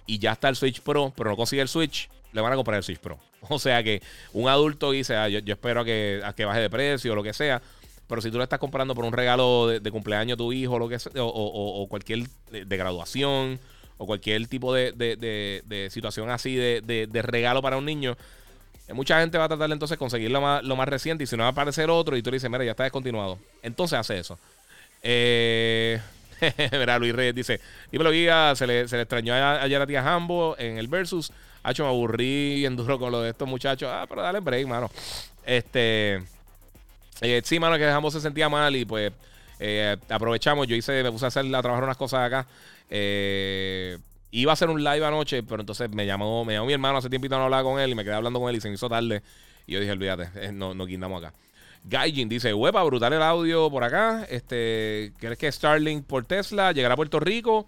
y 0.06 0.18
ya 0.18 0.32
está 0.32 0.48
el 0.48 0.56
Switch 0.56 0.80
Pro, 0.80 1.12
pero 1.16 1.30
no 1.30 1.36
consigue 1.36 1.62
el 1.62 1.68
Switch, 1.68 2.10
le 2.32 2.40
van 2.40 2.52
a 2.52 2.56
comprar 2.56 2.76
el 2.76 2.82
Switch 2.82 2.98
Pro. 2.98 3.18
O 3.48 3.58
sea 3.58 3.82
que 3.82 4.02
un 4.32 4.48
adulto 4.48 4.90
dice, 4.90 5.16
ah, 5.16 5.28
yo, 5.28 5.38
espero 5.46 5.82
a 5.82 5.84
que, 5.84 6.22
que 6.34 6.44
baje 6.44 6.60
de 6.60 6.70
precio 6.70 7.12
o 7.12 7.14
lo 7.14 7.22
que 7.22 7.32
sea. 7.32 7.62
Pero 8.06 8.20
si 8.20 8.30
tú 8.30 8.38
le 8.38 8.44
estás 8.44 8.58
comprando 8.58 8.94
por 8.94 9.04
un 9.04 9.12
regalo 9.12 9.68
de, 9.68 9.90
cumpleaños 9.90 10.34
a 10.34 10.36
tu 10.36 10.52
hijo 10.52 10.78
lo 10.78 10.88
que 10.88 10.98
sea, 10.98 11.12
o, 11.16 11.86
cualquier 11.88 12.26
de, 12.50 12.76
graduación 12.76 13.58
o 13.98 14.06
cualquier 14.06 14.46
tipo 14.48 14.74
de, 14.74 14.92
de 14.92 15.88
situación 15.90 16.30
así 16.30 16.54
de, 16.56 17.22
regalo 17.22 17.62
para 17.62 17.76
un 17.76 17.84
niño, 17.84 18.16
Mucha 18.92 19.18
gente 19.20 19.38
va 19.38 19.44
a 19.44 19.48
tratar 19.48 19.72
entonces 19.72 19.94
de 19.94 19.98
conseguir 19.98 20.30
lo 20.30 20.42
más, 20.42 20.62
lo 20.62 20.76
más 20.76 20.86
reciente 20.86 21.24
y 21.24 21.26
si 21.26 21.36
no 21.36 21.42
va 21.44 21.48
a 21.48 21.52
aparecer 21.52 21.88
otro 21.88 22.18
y 22.18 22.22
tú 22.22 22.30
le 22.30 22.36
dices, 22.36 22.50
mira, 22.50 22.64
ya 22.64 22.72
está 22.72 22.82
descontinuado. 22.82 23.38
Entonces 23.62 23.98
hace 23.98 24.18
eso. 24.18 24.38
Eh, 25.02 25.98
mira, 26.72 26.98
Luis 26.98 27.14
Reyes 27.14 27.34
dice, 27.34 27.60
dímelo, 27.90 28.10
guía, 28.10 28.52
se 28.54 28.66
le, 28.66 28.86
se 28.86 28.96
le 28.96 29.02
extrañó 29.02 29.34
ayer 29.34 29.80
a 29.80 29.86
tía 29.86 30.14
Hambo 30.14 30.54
en 30.58 30.76
el 30.76 30.88
Versus. 30.88 31.32
Hacho, 31.62 31.84
me 31.84 31.88
aburrí 31.88 32.66
en 32.66 32.76
duro 32.76 32.98
con 32.98 33.10
lo 33.10 33.22
de 33.22 33.30
estos 33.30 33.48
muchachos. 33.48 33.88
Ah, 33.90 34.04
pero 34.06 34.20
dale 34.20 34.40
break, 34.40 34.66
mano. 34.66 34.90
Este... 35.46 36.22
Eh, 37.20 37.40
sí, 37.42 37.58
mano, 37.58 37.78
que 37.78 37.86
Hambo 37.86 38.10
se 38.10 38.20
sentía 38.20 38.50
mal 38.50 38.76
y 38.76 38.84
pues 38.84 39.12
eh, 39.60 39.96
aprovechamos. 40.10 40.66
Yo 40.66 40.76
hice, 40.76 41.02
me 41.02 41.10
puse 41.10 41.24
a 41.24 41.28
hacer 41.28 41.46
a 41.46 41.62
trabajar 41.62 41.84
unas 41.84 41.96
cosas 41.96 42.20
acá. 42.26 42.46
Eh, 42.96 43.98
Iba 44.36 44.50
a 44.50 44.54
hacer 44.54 44.68
un 44.68 44.82
live 44.82 45.04
anoche, 45.06 45.44
pero 45.44 45.60
entonces 45.60 45.88
me 45.90 46.06
llamó, 46.06 46.44
me 46.44 46.54
llamó 46.54 46.66
mi 46.66 46.72
hermano 46.72 46.98
hace 46.98 47.08
tiempo 47.08 47.28
no 47.28 47.44
hablaba 47.44 47.62
con 47.62 47.78
él 47.78 47.92
y 47.92 47.94
me 47.94 48.02
quedé 48.02 48.14
hablando 48.14 48.40
con 48.40 48.50
él 48.50 48.56
y 48.56 48.60
se 48.60 48.68
me 48.68 48.74
hizo 48.74 48.88
tarde. 48.88 49.22
Y 49.64 49.74
yo 49.74 49.78
dije, 49.78 49.92
olvídate, 49.92 50.28
eh, 50.34 50.50
no, 50.52 50.74
no 50.74 50.86
guindamos 50.86 51.22
acá. 51.22 51.32
Gaijin 51.84 52.28
dice, 52.28 52.52
huepa, 52.52 52.82
brutal 52.82 53.12
el 53.12 53.22
audio 53.22 53.70
por 53.70 53.84
acá. 53.84 54.26
Este, 54.28 55.12
¿crees 55.20 55.38
que 55.38 55.52
Starlink 55.52 56.04
por 56.04 56.24
Tesla 56.24 56.72
llegará 56.72 56.94
a 56.94 56.96
Puerto 56.96 57.20
Rico? 57.20 57.64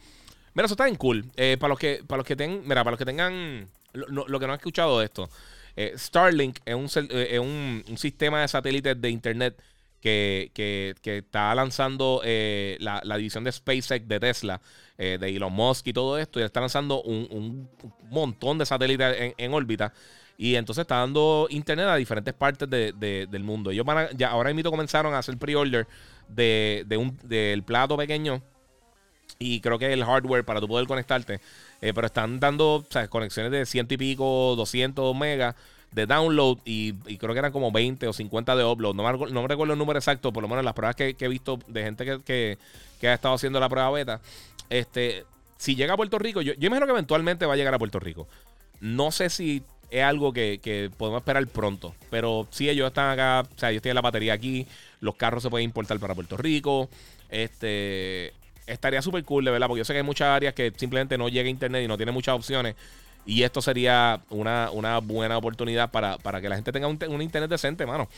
Mira, 0.55 0.65
eso 0.65 0.75
está 0.75 0.89
en 0.89 0.97
cool. 0.97 1.25
Eh, 1.37 1.57
para 1.61 1.69
los 1.69 1.79
que, 1.79 2.03
para 2.05 2.17
los 2.17 2.27
que 2.27 2.35
tengan, 2.35 2.63
mira, 2.63 2.83
para 2.83 2.93
los 2.93 2.99
que 2.99 3.05
tengan, 3.05 3.69
lo, 3.93 4.41
que 4.41 4.47
no 4.49 4.53
han 4.53 4.59
escuchado 4.59 5.01
esto. 5.03 5.31
Eh, 5.77 5.93
Starlink 5.97 6.59
es, 6.65 6.75
un, 6.75 7.85
un, 7.89 7.97
sistema 7.97 8.41
de 8.41 8.49
satélites 8.49 9.01
de 9.01 9.11
internet 9.11 9.63
que, 10.07 10.95
está 11.05 11.55
lanzando 11.55 12.21
la, 12.25 13.01
la 13.05 13.17
división 13.17 13.45
de 13.45 13.53
SpaceX 13.53 14.07
de 14.07 14.21
Tesla. 14.21 14.61
Eh, 14.99 15.19
de 15.21 15.37
Elon 15.37 15.53
Musk 15.53 15.89
y 15.89 15.93
todo 15.93 16.17
esto, 16.17 16.41
y 16.41 16.43
está 16.43 16.59
lanzando 16.59 17.03
un, 17.03 17.69
montón 18.09 18.57
de 18.57 18.65
satélites 18.65 19.35
en, 19.37 19.53
órbita. 19.53 19.93
Y 20.39 20.55
entonces 20.55 20.83
está 20.83 20.97
dando 20.97 21.47
internet 21.51 21.87
a 21.87 21.97
diferentes 21.97 22.33
partes 22.33 22.69
del 22.71 23.45
mundo. 23.45 23.71
Ellos 23.71 23.85
van 23.85 24.09
ya 24.17 24.31
ahora 24.31 24.55
mismo 24.55 24.71
comenzaron 24.71 25.13
a 25.13 25.19
hacer 25.19 25.37
pre-order 25.37 25.87
de, 26.29 26.87
un, 26.99 27.19
del 27.25 27.63
plato 27.63 27.97
pequeño. 27.99 28.43
Y 29.39 29.61
creo 29.61 29.79
que 29.79 29.93
el 29.93 30.03
hardware 30.03 30.47
para 30.47 30.61
tú 30.61 30.69
poder 30.69 30.87
conectarte. 30.87 31.41
Eh, 31.83 31.93
pero 31.93 32.07
están 32.07 32.41
dando 32.41 32.83
conexiones 33.11 33.53
de 33.53 33.67
ciento 33.67 33.93
y 33.95 33.97
pico, 33.99 34.55
200 34.57 35.15
megas 35.15 35.57
de 35.93 36.07
download. 36.07 36.59
Y, 36.65 36.93
creo 37.17 37.33
que 37.33 37.39
eran 37.39 37.53
como 37.53 37.73
20 37.73 38.07
o 38.09 38.13
50 38.13 38.57
de 38.57 38.65
upload. 38.65 38.95
No 38.95 39.03
me, 39.03 39.49
recuerdo 39.49 39.73
el 39.73 39.79
número 39.79 39.99
exacto. 39.99 40.33
Por 40.33 40.43
lo 40.43 40.49
menos 40.49 40.65
las 40.65 40.75
pruebas 40.75 40.97
que, 40.97 41.17
he 41.19 41.29
visto 41.29 41.59
de 41.67 41.83
gente 41.83 42.21
que, 42.25 42.59
ha 43.03 43.13
estado 43.15 43.35
haciendo 43.35 43.61
la 43.61 43.69
prueba 43.69 43.91
beta. 43.91 44.21
Este, 44.69 45.25
si 45.57 45.75
llega 45.75 45.95
a 45.95 45.97
Puerto 45.97 46.19
Rico, 46.19 46.43
yo, 46.43 46.55
yo 46.55 46.67
imagino 46.67 46.87
que 46.87 46.93
eventualmente 46.93 47.47
va 47.47 47.55
a 47.55 47.57
llegar 47.57 47.75
a 47.75 47.79
Puerto 47.79 47.99
Rico. 47.99 48.27
No 48.81 49.11
sé 49.11 49.31
si 49.31 49.63
es 49.91 50.03
algo 50.03 50.33
que, 50.33 50.91
podemos 50.97 51.21
esperar 51.21 51.47
pronto. 51.47 51.95
Pero 52.11 52.47
si 52.51 52.69
ellos 52.69 52.89
están 52.89 53.11
acá, 53.11 53.49
o 53.55 53.59
sea, 53.59 53.71
ellos 53.71 53.83
tienen 53.83 53.97
la 53.97 54.03
batería 54.03 54.33
aquí, 54.33 54.67
los 55.01 55.15
carros 55.17 55.43
se 55.43 55.51
pueden 55.51 55.65
importar 55.65 55.99
para 55.99 56.15
Puerto 56.15 56.37
Rico. 56.37 56.89
Este 57.29 58.33
estaría 58.67 59.01
súper 59.01 59.25
cool, 59.25 59.45
de 59.45 59.53
verdad, 59.53 59.69
porque 59.69 59.79
yo 59.79 59.85
sé 59.85 59.93
que 59.93 59.99
hay 59.99 60.05
muchas 60.05 60.29
áreas 60.29 60.53
que 60.53 60.73
simplemente 60.77 61.17
no 61.17 61.29
llega 61.29 61.49
internet 61.49 61.85
y 61.85 61.89
no 61.89 61.97
tiene 61.97 62.13
muchas 62.13 62.35
opciones. 62.35 62.75
Y 63.27 63.43
esto 63.43 63.61
sería 63.61 64.21
una, 64.31 64.71
buena 65.01 65.37
oportunidad 65.37 65.91
para, 65.91 66.41
que 66.41 66.49
la 66.49 66.55
gente 66.55 66.73
tenga 66.73 66.87
un, 66.87 67.23
internet 67.23 67.51
decente, 67.51 67.85
mano. 67.85 68.09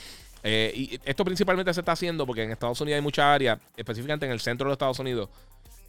Eh, 0.45 0.73
y 0.77 1.01
esto 1.05 1.25
principalmente 1.25 1.73
se 1.75 1.81
está 1.81 1.93
haciendo 1.93 2.25
porque 2.27 2.45
en 2.45 2.53
Estados 2.53 2.81
Unidos 2.81 2.97
hay 2.97 3.03
muchas 3.03 3.25
áreas, 3.25 3.59
específicamente 3.77 4.27
en 4.27 4.33
el 4.33 4.41
centro 4.41 4.67
de 4.67 4.69
los 4.69 4.75
Estados 4.75 4.99
Unidos, 4.99 5.29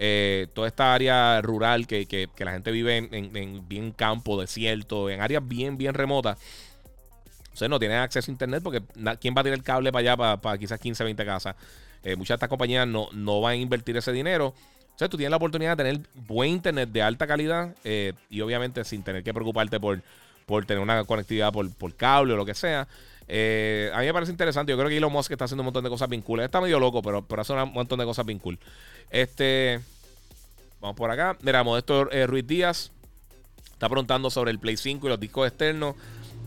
eh, 0.01 0.47
toda 0.53 0.69
esta 0.69 0.93
área 0.93 1.41
rural 1.41 1.85
que, 1.85 2.29
la 2.37 2.51
gente 2.53 2.71
vive 2.71 2.97
en, 2.97 3.67
bien 3.67 3.91
campo, 3.91 4.39
desierto, 4.39 5.09
en 5.09 5.19
áreas 5.19 5.45
bien, 5.45 5.77
bien 5.77 5.93
remotas. 5.93 6.39
O 7.61 7.67
no 7.67 7.77
tienen 7.77 7.97
acceso 7.97 8.31
a 8.31 8.33
internet 8.33 8.63
porque 8.63 8.81
¿quién 9.19 9.35
va 9.35 9.41
a 9.41 9.43
tirar 9.43 9.57
el 9.57 9.63
cable 9.63 9.91
para 9.91 10.13
allá 10.13 10.37
para, 10.37 10.57
quizás 10.57 10.79
15, 10.79 11.03
20 11.03 11.25
casas? 11.25 11.55
Eh, 12.03 12.15
muchas 12.15 12.29
de 12.29 12.35
estas 12.35 12.47
compañías 12.47 12.87
no, 12.87 13.09
no 13.11 13.41
van 13.41 13.51
a 13.51 13.55
invertir 13.57 13.97
ese 13.97 14.13
dinero. 14.13 14.53
O 14.99 15.01
sea, 15.01 15.07
tú 15.07 15.15
tienes 15.15 15.31
la 15.31 15.37
oportunidad 15.37 15.77
de 15.77 15.83
tener 15.85 16.01
buen 16.13 16.51
internet 16.51 16.89
de 16.89 17.01
alta 17.01 17.25
calidad 17.25 17.73
eh, 17.85 18.11
y 18.29 18.41
obviamente 18.41 18.83
sin 18.83 19.01
tener 19.01 19.23
que 19.23 19.33
preocuparte 19.33 19.79
por, 19.79 20.01
por 20.45 20.65
tener 20.65 20.83
una 20.83 21.05
conectividad 21.05 21.53
por, 21.53 21.73
por 21.73 21.95
cable 21.95 22.33
o 22.33 22.35
lo 22.35 22.45
que 22.45 22.53
sea. 22.53 22.81
a 22.81 23.99
mí 23.99 24.05
me 24.05 24.11
parece 24.11 24.33
interesante. 24.33 24.73
Yo 24.73 24.77
creo 24.77 24.89
que 24.89 24.97
Elon 24.97 25.09
Musk 25.09 25.31
está 25.31 25.45
haciendo 25.45 25.61
un 25.61 25.67
montón 25.67 25.85
de 25.85 25.89
cosas 25.89 26.09
bien 26.09 26.21
cool. 26.21 26.41
Está 26.41 26.59
medio 26.59 26.81
loco, 26.81 27.01
pero, 27.01 27.21
pero 27.21 27.43
hace 27.43 27.53
un 27.53 27.71
montón 27.71 27.97
de 27.97 28.03
cosas 28.03 28.25
bien 28.25 28.39
cool. 28.39 28.59
Este. 29.09 29.79
Vamos 30.81 30.97
por 30.97 31.09
acá. 31.09 31.37
Mira, 31.43 31.63
Modesto 31.63 32.11
eh, 32.11 32.27
Ruiz 32.27 32.45
Díaz 32.45 32.91
está 33.71 33.87
preguntando 33.87 34.29
sobre 34.29 34.51
el 34.51 34.59
Play 34.59 34.75
5 34.75 35.07
y 35.07 35.09
los 35.09 35.19
discos 35.21 35.47
externos. 35.47 35.95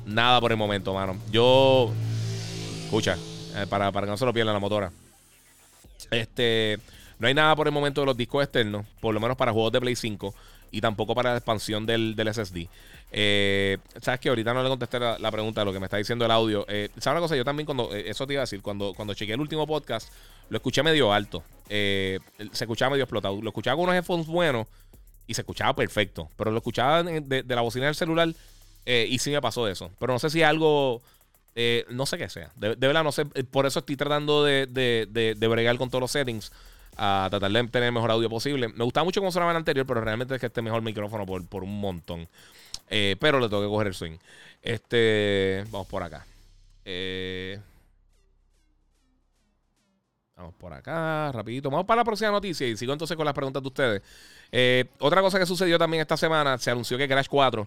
Nada 0.05 0.39
por 0.43 0.51
el 0.51 0.59
momento, 0.59 0.93
mano. 0.93 1.17
Yo. 1.31 1.91
Escucha, 2.85 3.17
eh, 3.57 3.67
para, 3.67 3.91
para 3.93 4.07
que 4.07 4.11
no 4.11 4.19
se 4.19 4.27
lo 4.27 4.33
pierda 4.35 4.53
la 4.53 4.59
motora. 4.59 4.93
Este. 6.11 6.79
No 7.23 7.29
hay 7.29 7.35
nada 7.35 7.57
por 7.57 7.67
el 7.67 7.73
momento 7.73 8.03
de 8.03 8.07
los 8.07 8.17
discos 8.17 8.43
externos, 8.43 8.85
por 9.01 9.15
lo 9.15 9.21
menos 9.21 9.37
para 9.37 9.53
juegos 9.53 9.73
de 9.73 9.81
Play 9.81 9.97
5 9.97 10.35
y 10.73 10.81
tampoco 10.81 11.15
para 11.15 11.31
la 11.31 11.37
expansión 11.37 11.87
del, 11.87 12.15
SSD. 12.17 12.67
Eh, 13.13 13.79
Sabes 14.01 14.21
que 14.21 14.29
ahorita 14.29 14.53
no 14.53 14.63
le 14.63 14.69
contesté 14.69 14.99
la, 14.99 15.31
pregunta 15.31 15.61
de 15.61 15.65
lo 15.65 15.73
que 15.73 15.79
me 15.81 15.87
está 15.87 15.97
diciendo 15.97 16.25
el 16.25 16.31
audio. 16.31 16.67
Eh, 16.69 16.89
¿Sabes 16.99 17.19
una 17.19 17.21
cosa? 17.21 17.37
Yo 17.37 17.45
también, 17.45 17.65
cuando 17.65 17.95
eso 17.95 18.27
te 18.27 18.35
iba 18.35 18.41
a 18.41 18.45
decir, 18.45 18.61
cuando, 18.61 18.93
cuando 18.93 19.15
chequeé 19.15 19.35
el 19.35 19.41
último 19.41 19.67
podcast, 19.67 20.13
lo 20.53 20.57
escuché 20.57 20.83
medio 20.83 21.13
alto. 21.13 21.43
Eh, 21.71 22.19
se 22.53 22.65
escuchaba 22.65 22.91
medio 22.91 23.05
explotado. 23.05 23.41
Lo 23.41 23.49
escuchaba 23.49 23.77
con 23.77 23.85
unos 23.85 23.95
headphones 23.95 24.27
buenos 24.27 24.67
y 25.27 25.33
se 25.33 25.41
escuchaba 25.41 25.75
perfecto. 25.75 26.29
Pero 26.37 26.51
lo 26.51 26.59
escuchaba 26.59 27.03
de, 27.03 27.45
la 27.47 27.63
bocina 27.63 27.87
del 27.87 27.95
celular 27.95 28.29
eh, 28.85 29.07
y 29.09 29.19
sí 29.19 29.31
me 29.31 29.41
pasó 29.41 29.67
eso. 29.69 29.91
Pero 29.99 30.13
no 30.13 30.19
sé 30.19 30.29
si 30.29 30.43
algo. 30.43 31.01
Eh, 31.55 31.87
no 31.89 32.05
sé 32.05 32.19
qué 32.19 32.29
sea. 32.29 32.51
De, 32.57 32.75
verdad, 32.75 33.05
no 33.05 33.13
sé. 33.13 33.25
Por 33.25 33.65
eso 33.65 33.79
estoy 33.79 33.97
tratando 33.97 34.45
de, 34.45 35.37
bregar 35.39 35.79
con 35.79 35.89
todos 35.89 36.01
los 36.03 36.11
settings. 36.11 36.53
A 36.97 37.29
tratar 37.31 37.51
de 37.51 37.69
tener 37.69 37.87
el 37.89 37.93
mejor 37.93 38.11
audio 38.11 38.29
posible. 38.29 38.69
Me 38.69 38.85
gustaba 38.85 39.05
mucho 39.05 39.21
cómo 39.21 39.33
sonaba 39.33 39.53
el 39.53 39.57
anterior, 39.57 39.87
pero 39.87 40.01
realmente 40.01 40.35
es 40.35 40.41
que 40.41 40.47
este 40.47 40.63
mejor 40.63 40.83
micrófono 40.83 41.25
por, 41.27 41.47
por 41.47 41.63
un 41.63 41.81
montón. 41.81 42.29
Eh, 42.89 43.17
pero 43.19 43.41
le 43.41 43.49
tengo 43.49 43.63
que 43.63 43.69
coger 43.69 43.87
el 43.89 43.95
swing. 43.95 44.19
Este, 44.61 45.65
vamos 45.71 45.87
por 45.87 46.03
acá. 46.03 46.27
Eh, 46.85 47.59
vamos 50.37 50.55
por 50.55 50.73
acá, 50.73 51.33
rapidito. 51.33 51.71
Vamos 51.71 51.87
para 51.87 52.01
la 52.01 52.05
próxima 52.05 52.31
noticia 52.31 52.67
y 52.69 52.77
sigo 52.77 52.93
entonces 52.93 53.17
con 53.17 53.25
las 53.25 53.35
preguntas 53.35 53.63
de 53.63 53.69
ustedes. 53.69 54.03
Eh, 54.51 54.85
otra 54.99 55.23
cosa 55.23 55.39
que 55.39 55.47
sucedió 55.47 55.79
también 55.79 56.03
esta 56.03 56.17
semana, 56.17 56.59
se 56.59 56.71
anunció 56.71 56.99
que 56.99 57.09
Crash 57.09 57.29
4 57.29 57.67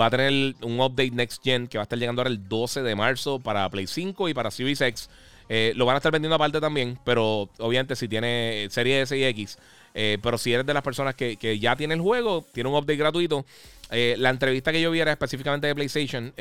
va 0.00 0.06
a 0.06 0.10
tener 0.10 0.56
un 0.62 0.80
update 0.80 1.12
Next 1.12 1.40
Gen 1.44 1.68
que 1.68 1.78
va 1.78 1.82
a 1.82 1.84
estar 1.84 1.96
llegando 1.96 2.20
ahora 2.20 2.30
el 2.30 2.48
12 2.48 2.82
de 2.82 2.96
marzo 2.96 3.38
para 3.38 3.68
Play 3.68 3.86
5 3.86 4.28
y 4.28 4.34
para 4.34 4.50
Series 4.50 4.80
X. 4.80 5.08
Eh, 5.54 5.74
lo 5.76 5.84
van 5.84 5.96
a 5.96 5.98
estar 5.98 6.10
vendiendo 6.10 6.34
aparte 6.34 6.62
también, 6.62 6.98
pero 7.04 7.50
obviamente 7.58 7.94
si 7.94 8.08
tiene 8.08 8.68
serie 8.70 9.02
S 9.02 9.14
y 9.14 9.22
X. 9.22 9.58
Eh, 9.92 10.16
pero 10.22 10.38
si 10.38 10.50
eres 10.50 10.64
de 10.64 10.72
las 10.72 10.82
personas 10.82 11.14
que, 11.14 11.58
ya 11.60 11.76
tiene 11.76 11.92
el 11.92 12.00
juego, 12.00 12.42
tiene 12.54 12.70
un 12.70 12.74
update 12.74 12.96
gratuito. 12.96 13.44
Eh, 13.90 14.14
la 14.16 14.30
entrevista 14.30 14.72
que 14.72 14.80
yo 14.80 14.90
vi 14.90 15.00
era 15.00 15.12
específicamente 15.12 15.66
de 15.66 15.74
PlayStation. 15.74 16.32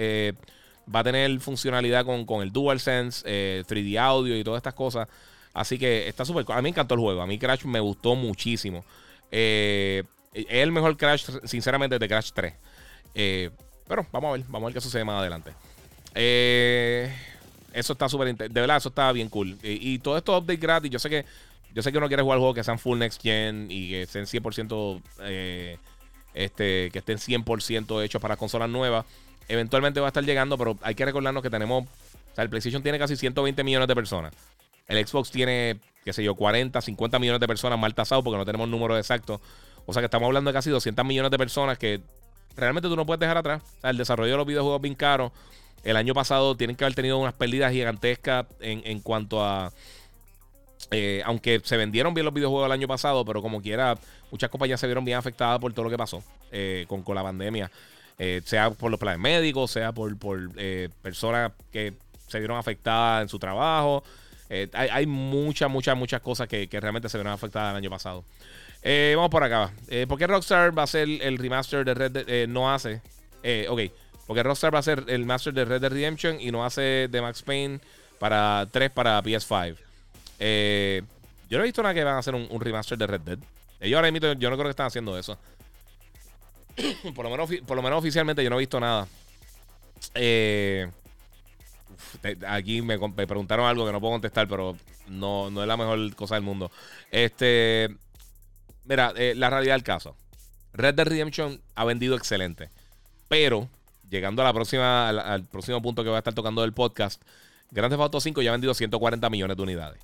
va 0.95 1.01
a 1.01 1.03
tener 1.03 1.37
funcionalidad 1.41 2.05
con, 2.05 2.25
con 2.25 2.41
el 2.41 2.53
DualSense, 2.53 3.65
3D 3.67 3.99
audio 3.99 4.37
y 4.37 4.45
todas 4.45 4.59
estas 4.59 4.75
cosas. 4.75 5.09
Así 5.53 5.77
que 5.77 6.07
está 6.07 6.23
súper. 6.23 6.45
A 6.47 6.55
mí 6.55 6.61
me 6.61 6.69
encantó 6.69 6.95
el 6.95 7.01
juego. 7.01 7.21
A 7.21 7.27
mí 7.27 7.37
Crash 7.37 7.65
me 7.65 7.81
gustó 7.81 8.15
muchísimo. 8.15 8.85
es 9.29 10.05
el 10.33 10.71
mejor 10.71 10.95
Crash, 10.95 11.25
sinceramente, 11.43 11.99
de 11.99 12.07
Crash 12.07 12.31
3. 12.33 12.53
pero 13.13 14.07
vamos 14.13 14.29
a 14.29 14.37
ver. 14.37 14.45
Vamos 14.47 14.61
a 14.61 14.65
ver 14.67 14.73
qué 14.75 14.79
sucede 14.79 15.03
más 15.03 15.19
adelante. 15.19 15.51
Eh. 16.15 17.13
Eso 17.73 17.93
está 17.93 18.09
súper 18.09 18.35
De 18.35 18.61
verdad, 18.61 18.77
eso 18.77 18.89
está 18.89 19.11
bien 19.11 19.29
cool. 19.29 19.57
Y, 19.63 19.99
todo 19.99 20.17
esto 20.17 20.37
update 20.37 20.59
gratis. 20.59 20.91
Yo 20.91 20.99
sé 20.99 21.09
que 21.09 21.25
yo 21.73 21.81
sé 21.81 21.91
que 21.91 21.97
uno 21.97 22.07
quiere 22.07 22.21
jugar 22.21 22.37
juegos 22.37 22.55
que 22.55 22.63
sean 22.63 22.79
full 22.79 22.97
next 22.97 23.21
gen 23.21 23.67
y 23.69 23.89
que 23.89 24.01
estén 24.03 24.25
100% 24.25 25.01
eh, 25.21 25.77
este, 26.33 26.89
que 26.91 26.99
estén 26.99 27.17
100% 27.17 28.03
hechos 28.03 28.21
para 28.21 28.35
consolas 28.35 28.69
nuevas. 28.69 29.05
Eventualmente 29.47 29.99
va 29.99 30.07
a 30.07 30.09
estar 30.09 30.23
llegando, 30.23 30.57
pero 30.57 30.77
hay 30.81 30.95
que 30.95 31.05
recordarnos 31.05 31.41
que 31.41 31.49
tenemos, 31.49 31.83
o 31.85 32.35
sea, 32.35 32.43
el 32.43 32.49
PlayStation 32.49 32.83
tiene 32.83 32.99
casi 32.99 33.15
120 33.15 33.63
millones 33.63 33.87
de 33.87 33.95
personas. 33.95 34.33
El 34.87 35.05
Xbox 35.05 35.31
tiene, 35.31 35.79
qué 36.03 36.11
sé 36.13 36.23
yo, 36.23 36.35
40, 36.35 36.81
50 36.81 37.19
millones 37.19 37.39
de 37.39 37.47
personas 37.47 37.79
mal 37.79 37.93
tasados 37.93 38.23
porque 38.23 38.37
no 38.37 38.45
tenemos 38.45 38.67
números 38.67 38.99
exactos. 38.99 39.39
O 39.85 39.93
sea 39.93 40.01
que 40.01 40.05
estamos 40.05 40.27
hablando 40.27 40.49
de 40.49 40.53
casi 40.53 40.69
200 40.69 41.05
millones 41.05 41.31
de 41.31 41.37
personas 41.37 41.77
que 41.77 42.01
realmente 42.55 42.89
tú 42.89 42.95
no 42.95 43.05
puedes 43.05 43.19
dejar 43.19 43.37
atrás. 43.37 43.61
O 43.77 43.81
sea, 43.81 43.89
el 43.89 43.97
desarrollo 43.97 44.31
de 44.31 44.37
los 44.37 44.45
videojuegos 44.45 44.81
bien 44.81 44.95
caro. 44.95 45.31
El 45.83 45.97
año 45.97 46.13
pasado 46.13 46.55
tienen 46.55 46.75
que 46.75 46.83
haber 46.83 46.95
tenido 46.95 47.17
unas 47.17 47.33
pérdidas 47.33 47.71
gigantescas 47.71 48.45
en, 48.59 48.99
cuanto 48.99 49.43
a. 49.43 49.71
Eh, 50.91 51.21
aunque 51.25 51.61
se 51.63 51.77
vendieron 51.77 52.13
bien 52.13 52.25
los 52.25 52.33
videojuegos 52.33 52.65
el 52.65 52.71
año 52.71 52.87
pasado, 52.87 53.23
pero 53.25 53.41
como 53.41 53.61
quiera, 53.61 53.97
muchas 54.29 54.49
compañías 54.49 54.79
se 54.79 54.87
vieron 54.87 55.05
bien 55.05 55.17
afectadas 55.17 55.59
por 55.59 55.71
todo 55.73 55.85
lo 55.85 55.89
que 55.89 55.97
pasó 55.97 56.23
eh, 56.51 56.85
con, 56.87 57.03
la 57.15 57.23
pandemia. 57.23 57.71
Eh, 58.19 58.41
sea 58.45 58.69
por 58.69 58.91
los 58.91 58.99
planes 58.99 59.19
médicos, 59.19 59.71
sea 59.71 59.91
por, 59.91 60.15
por 60.17 60.51
personas 61.01 61.51
que 61.71 61.93
se 62.27 62.37
vieron 62.37 62.57
afectadas 62.57 63.23
en 63.23 63.29
su 63.29 63.39
trabajo. 63.39 64.03
hay, 64.73 65.07
muchas, 65.07 65.69
muchas, 65.69 65.97
muchas 65.97 66.21
cosas 66.21 66.47
que, 66.47 66.67
realmente 66.71 67.09
se 67.09 67.17
vieron 67.17 67.33
afectadas 67.33 67.71
el 67.71 67.77
año 67.77 67.89
pasado. 67.89 68.23
vamos 68.83 69.31
por 69.31 69.43
acá. 69.43 69.71
¿Por 70.07 70.19
qué 70.19 70.27
Rockstar 70.27 70.77
va 70.77 70.83
a 70.83 70.87
ser 70.87 71.09
el 71.09 71.39
remaster 71.39 71.83
de 71.83 71.93
Red 71.95 72.47
no 72.49 72.71
hace? 72.71 73.01
ok. 73.67 73.81
Porque 74.31 74.43
Rockstar 74.43 74.73
va 74.73 74.79
a 74.79 74.81
ser 74.81 75.03
el 75.07 75.25
master 75.25 75.53
de 75.53 75.65
Red 75.65 75.81
Dead 75.81 75.91
Redemption 75.91 76.39
y 76.39 76.51
no 76.51 76.63
hace 76.63 77.09
de 77.09 77.21
Max 77.21 77.41
Payne 77.41 77.81
para 78.17 78.65
3 78.71 78.89
para 78.91 79.21
PS5. 79.21 79.75
Eh, 80.39 81.01
yo 81.49 81.57
no 81.57 81.65
he 81.65 81.67
visto 81.67 81.83
nada 81.83 81.93
que 81.93 82.01
van 82.01 82.15
a 82.15 82.19
hacer 82.19 82.33
un, 82.33 82.61
remaster 82.61 82.97
de 82.97 83.07
Red 83.07 83.19
Dead. 83.19 83.39
Ellos 83.81 83.97
ahora 83.97 84.09
mismo, 84.09 84.31
yo 84.31 84.49
no 84.49 84.55
creo 84.55 84.67
que 84.67 84.69
están 84.69 84.85
haciendo 84.85 85.19
eso. 85.19 85.37
por, 87.13 87.25
lo 87.25 87.29
menos, 87.29 87.49
por 87.67 87.75
lo 87.75 87.83
menos 87.83 87.99
oficialmente 87.99 88.41
yo 88.41 88.49
no 88.49 88.55
he 88.55 88.59
visto 88.59 88.79
nada. 88.79 89.05
Eh, 90.15 90.89
aquí 92.47 92.81
me, 92.81 92.97
preguntaron 92.99 93.65
algo 93.65 93.85
que 93.85 93.91
no 93.91 93.99
puedo 93.99 94.13
contestar, 94.13 94.47
pero 94.47 94.77
no, 95.09 95.51
no 95.51 95.61
es 95.61 95.67
la 95.67 95.75
mejor 95.75 96.15
cosa 96.15 96.35
del 96.35 96.43
mundo. 96.45 96.71
Este, 97.11 97.89
mira, 98.85 99.11
eh, 99.17 99.33
la 99.35 99.49
realidad 99.49 99.73
del 99.73 99.83
caso. 99.83 100.15
Red 100.71 100.93
Dead 100.93 101.05
Redemption 101.05 101.61
ha 101.75 101.83
vendido 101.83 102.15
excelente. 102.15 102.69
Pero 103.27 103.67
llegando 104.11 104.41
a 104.43 104.45
la 104.45 104.53
próxima, 104.53 105.09
al, 105.09 105.45
próximo 105.45 105.81
punto 105.81 106.03
que 106.03 106.09
voy 106.09 106.17
a 106.17 106.19
estar 106.19 106.33
tocando 106.33 106.61
del 106.61 106.73
podcast, 106.73 107.21
Grand 107.71 107.89
Theft 107.89 108.01
Auto 108.01 108.19
5 108.19 108.41
ya 108.41 108.51
ha 108.51 108.51
vendido 108.51 108.73
140 108.73 109.29
millones 109.29 109.57
de 109.57 109.63
unidades. 109.63 110.01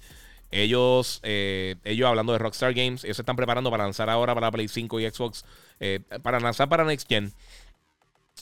Ellos, 0.50 1.20
eh, 1.24 1.76
ellos 1.84 2.08
hablando 2.08 2.32
de 2.32 2.40
Rockstar 2.40 2.74
Games, 2.74 3.04
ellos 3.04 3.18
se 3.18 3.22
están 3.22 3.36
preparando 3.36 3.70
para 3.70 3.84
lanzar 3.84 4.10
ahora 4.10 4.34
para 4.34 4.50
Play 4.50 4.70
5 4.70 5.02
y 5.02 5.10
Xbox, 5.10 5.44
eh, 5.82 6.00
para 6.24 6.40
lanzar 6.40 6.70
para 6.70 6.86
Next 6.86 7.08
Gen, 7.08 7.34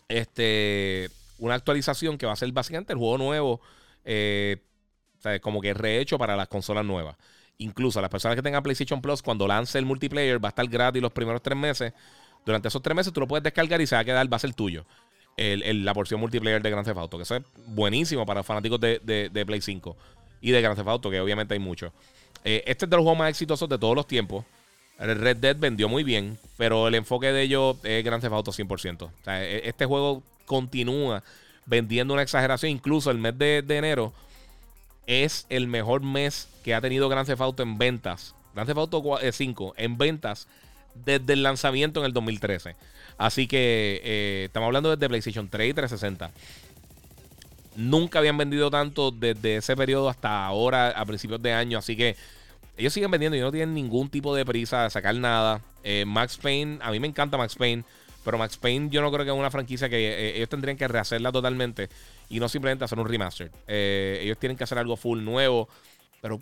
este, 0.08 1.10
una 1.40 1.56
actualización 1.56 2.20
que 2.20 2.28
va 2.28 2.34
a 2.34 2.36
ser 2.36 2.52
básicamente 2.52 2.94
el 2.94 3.00
juego 3.00 3.18
nuevo, 3.18 3.60
eh, 4.06 4.58
como 5.42 5.60
que 5.60 5.74
rehecho 5.74 6.20
para 6.20 6.36
las 6.36 6.48
consolas 6.48 6.86
nuevas. 6.86 7.18
Incluso 7.58 8.00
las 8.00 8.12
personas 8.12 8.36
que 8.36 8.44
tengan 8.44 8.62
PlayStation 8.62 9.02
Plus, 9.02 9.24
cuando 9.24 9.48
lance 9.48 9.80
el 9.80 9.86
multiplayer, 9.86 10.44
va 10.44 10.50
a 10.50 10.52
estar 10.52 10.68
gratis 10.68 11.02
los 11.02 11.12
primeros 11.12 11.42
tres 11.42 11.58
meses. 11.58 11.94
Durante 12.46 12.68
esos 12.68 12.84
tres 12.84 12.96
meses 12.96 13.12
tú 13.12 13.22
lo 13.22 13.28
puedes 13.28 13.44
descargar 13.44 13.82
y 13.82 13.88
se 13.88 13.96
va 13.96 14.02
a 14.02 14.06
quedar, 14.06 14.32
va 14.32 14.36
a 14.36 14.40
ser 14.40 14.54
tuyo 14.54 14.86
la 15.38 15.94
porción 15.94 16.20
multiplayer 16.20 16.62
de 16.62 16.70
Grand 16.70 16.86
Theft 16.86 16.98
Auto, 16.98 17.18
que 17.18 17.24
eso 17.24 17.36
es 17.36 17.44
buenísimo 17.68 18.26
para 18.26 18.44
fanáticos 18.44 18.80
de, 18.80 19.44
Play 19.46 19.62
5 19.62 19.98
y 20.42 20.52
de 20.52 20.62
Grand 20.62 20.76
Theft 20.76 20.88
Auto, 20.88 21.10
que 21.10 21.20
obviamente 21.20 21.54
hay 21.54 21.60
muchos. 21.60 21.92
Eh, 22.44 22.64
este 22.68 22.86
es 22.86 22.90
de 22.90 22.96
los 22.96 23.04
juegos 23.04 23.20
más 23.20 23.30
exitosos 23.30 23.68
de 23.68 23.78
todos 23.78 23.96
los 23.96 24.08
tiempos. 24.08 24.46
Red 24.98 25.38
Dead 25.38 25.58
vendió 25.58 25.90
muy 25.90 26.04
bien, 26.04 26.38
pero 26.58 26.88
el 26.88 26.96
enfoque 26.96 27.32
de 27.32 27.42
ellos 27.42 27.78
es 27.84 28.04
Grand 28.04 28.22
Theft 28.22 28.34
Auto 28.34 28.52
100%. 28.52 29.10
E, 29.28 29.62
este 29.66 29.86
juego 29.86 30.24
continúa 30.46 31.24
vendiendo 31.66 32.14
una 32.14 32.24
exageración. 32.24 32.72
Incluso 32.72 33.12
el 33.12 33.18
mes 33.18 33.38
de, 33.38 33.58
enero 33.70 34.14
es 35.06 35.46
el 35.50 35.68
mejor 35.68 36.02
mes 36.02 36.48
que 36.64 36.74
ha 36.74 36.82
tenido 36.82 37.10
Grand 37.10 37.28
Theft 37.28 37.42
Auto 37.42 37.64
en 37.64 37.78
ventas. 37.78 38.36
Grand 38.54 38.68
Theft 38.68 38.78
Auto 38.78 39.04
5 39.32 39.74
eh, 39.76 39.84
en 39.84 39.98
ventas 39.98 40.48
desde 40.94 41.34
el 41.34 41.44
lanzamiento 41.44 42.00
en 42.00 42.06
el 42.06 42.14
2013. 42.14 42.76
Así 43.18 43.48
que 43.48 44.02
eh, 44.04 44.44
estamos 44.46 44.68
hablando 44.68 44.90
desde 44.90 45.08
PlayStation 45.08 45.48
3 45.48 45.70
y 45.70 45.74
360. 45.74 46.32
Nunca 47.78 48.20
habían 48.20 48.38
vendido 48.38 48.70
tanto 48.70 49.12
desde 49.12 49.58
ese 49.58 49.76
periodo 49.76 50.10
hasta 50.10 50.46
ahora, 50.46 50.90
a 50.90 51.06
principios 51.06 51.42
de 51.42 51.54
año. 51.54 51.78
Así 51.78 51.96
que 51.96 52.16
ellos 52.78 52.94
siguen 52.94 53.12
vendiendo 53.12 53.38
y 53.38 53.42
no 53.42 53.52
tienen 53.52 53.74
ningún 53.74 54.10
tipo 54.10 54.36
de 54.36 54.46
prisa 54.46 54.84
de 54.84 54.90
sacar 54.90 55.16
nada. 55.16 55.62
Eh, 55.84 56.04
Max 56.06 56.38
Payne, 56.38 56.80
a 56.82 56.92
mí 56.92 57.00
me 57.00 57.08
encanta 57.08 57.38
Max 57.38 57.56
Payne. 57.56 57.84
Pero 58.24 58.40
Max 58.40 58.58
Payne 58.58 58.90
yo 58.90 59.02
no 59.02 59.12
creo 59.12 59.24
que 59.24 59.32
es 59.32 59.38
una 59.38 59.52
franquicia 59.52 59.88
que 59.88 59.98
eh, 59.98 60.38
ellos 60.38 60.50
tendrían 60.50 60.78
que 60.78 60.88
rehacerla 60.88 61.32
totalmente 61.32 61.90
y 62.28 62.40
no 62.40 62.50
simplemente 62.50 62.84
hacer 62.84 62.98
un 62.98 63.08
remaster. 63.08 63.52
ellos 63.68 64.38
tienen 64.40 64.58
que 64.58 64.64
hacer 64.64 64.78
algo 64.80 64.98
full 64.98 65.24
nuevo. 65.24 65.70
Pero 66.22 66.42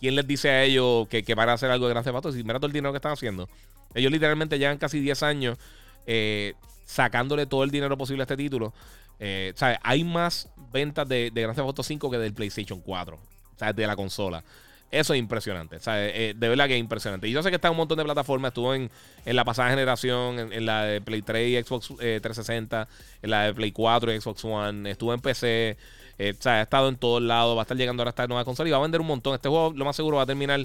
¿quién 0.00 0.16
les 0.16 0.26
dice 0.26 0.50
a 0.50 0.64
ellos 0.64 1.06
que, 1.08 1.22
van 1.34 1.50
a 1.50 1.52
hacer 1.52 1.70
algo 1.70 1.86
de 1.86 1.94
Gran 1.94 2.04
Theft 2.04 2.34
Si 2.34 2.42
mira 2.42 2.58
todo 2.58 2.66
el 2.66 2.72
dinero 2.72 2.92
que 2.92 2.96
están 2.96 3.12
haciendo. 3.12 3.48
Ellos 3.94 4.12
literalmente 4.12 4.58
llevan 4.58 4.78
casi 4.78 5.00
10 5.00 5.22
años 5.22 5.58
eh, 6.06 6.54
sacándole 6.84 7.46
todo 7.46 7.64
el 7.64 7.70
dinero 7.70 7.96
posible 7.98 8.22
a 8.22 8.24
este 8.24 8.36
título. 8.36 8.72
Eh, 9.18 9.52
Hay 9.82 10.04
más 10.04 10.48
ventas 10.72 11.08
de, 11.08 11.30
de 11.30 11.42
Grand 11.42 11.54
Theft 11.54 11.66
Auto 11.66 11.82
5 11.82 12.10
que 12.10 12.18
del 12.18 12.32
PlayStation 12.32 12.80
4, 12.80 13.16
o 13.16 13.58
sea, 13.58 13.72
de 13.72 13.86
la 13.86 13.96
consola. 13.96 14.42
Eso 14.90 15.12
es 15.12 15.20
impresionante. 15.20 15.76
Eh, 15.86 16.32
de 16.34 16.48
verdad 16.48 16.66
que 16.66 16.74
es 16.74 16.80
impresionante. 16.80 17.28
Y 17.28 17.32
yo 17.32 17.42
sé 17.42 17.50
que 17.50 17.56
está 17.56 17.68
en 17.68 17.72
un 17.72 17.78
montón 17.78 17.98
de 17.98 18.04
plataformas. 18.04 18.50
Estuvo 18.50 18.74
en, 18.74 18.90
la 19.26 19.44
pasada 19.44 19.68
generación, 19.68 20.50
en, 20.50 20.64
la 20.64 20.84
de 20.84 21.02
Play 21.02 21.20
3 21.20 21.48
y 21.48 21.62
Xbox 21.62 21.88
360, 21.98 22.88
en 23.20 23.30
la 23.30 23.44
de 23.44 23.54
Play 23.54 23.70
4 23.70 24.14
y 24.14 24.20
Xbox 24.20 24.44
One. 24.46 24.90
Estuvo 24.90 25.12
en 25.12 25.20
PC. 25.20 25.76
o 26.18 26.48
ha 26.48 26.62
estado 26.62 26.88
en 26.88 26.96
todos 26.96 27.20
lados. 27.20 27.54
Va 27.54 27.60
a 27.60 27.64
estar 27.64 27.76
llegando 27.76 28.00
ahora 28.00 28.08
a 28.08 28.12
esta 28.12 28.26
nueva 28.26 28.46
consola 28.46 28.66
y 28.70 28.72
va 28.72 28.78
a 28.78 28.82
vender 28.82 29.02
un 29.02 29.08
montón. 29.08 29.34
Este 29.34 29.50
juego, 29.50 29.74
lo 29.76 29.84
más 29.84 29.94
seguro, 29.94 30.16
va 30.16 30.22
a 30.22 30.26
terminar 30.26 30.64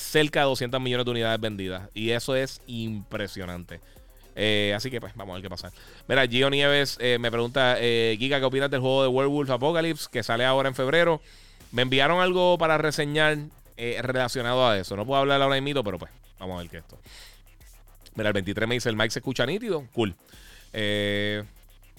cerca 0.00 0.40
de 0.40 0.46
200 0.46 0.80
millones 0.80 1.04
de 1.04 1.10
unidades 1.10 1.40
vendidas. 1.40 1.88
Y 1.94 2.10
eso 2.10 2.34
es 2.34 2.60
impresionante. 2.66 3.80
Eh, 4.34 4.72
así 4.74 4.90
que 4.90 5.00
pues 5.00 5.14
vamos 5.14 5.32
a 5.32 5.34
ver 5.34 5.42
qué 5.42 5.50
pasa. 5.50 5.72
Mira, 6.08 6.26
Gio 6.26 6.50
Nieves 6.50 6.96
eh, 7.00 7.18
me 7.20 7.30
pregunta, 7.30 7.76
eh, 7.78 8.16
Giga, 8.18 8.38
¿qué 8.38 8.44
opinas 8.44 8.70
del 8.70 8.80
juego 8.80 9.02
de 9.02 9.08
Werewolf 9.08 9.50
Apocalypse 9.50 10.08
que 10.10 10.22
sale 10.22 10.44
ahora 10.44 10.68
en 10.68 10.74
febrero? 10.74 11.20
Me 11.72 11.82
enviaron 11.82 12.20
algo 12.20 12.58
para 12.58 12.78
reseñar 12.78 13.38
relacionado 13.76 14.66
a 14.66 14.76
eso. 14.76 14.94
No 14.94 15.06
puedo 15.06 15.20
hablar 15.20 15.40
ahora 15.40 15.58
mismo, 15.60 15.82
pero 15.82 15.98
pues 15.98 16.10
vamos 16.38 16.56
a 16.56 16.62
ver 16.62 16.70
qué 16.70 16.78
es 16.78 16.82
esto. 16.82 16.98
Mira, 18.14 18.28
el 18.28 18.34
23 18.34 18.68
me 18.68 18.74
dice, 18.74 18.88
el 18.90 18.96
Mike 18.96 19.10
se 19.10 19.20
escucha 19.20 19.46
nítido. 19.46 19.86
Cool. 19.92 20.14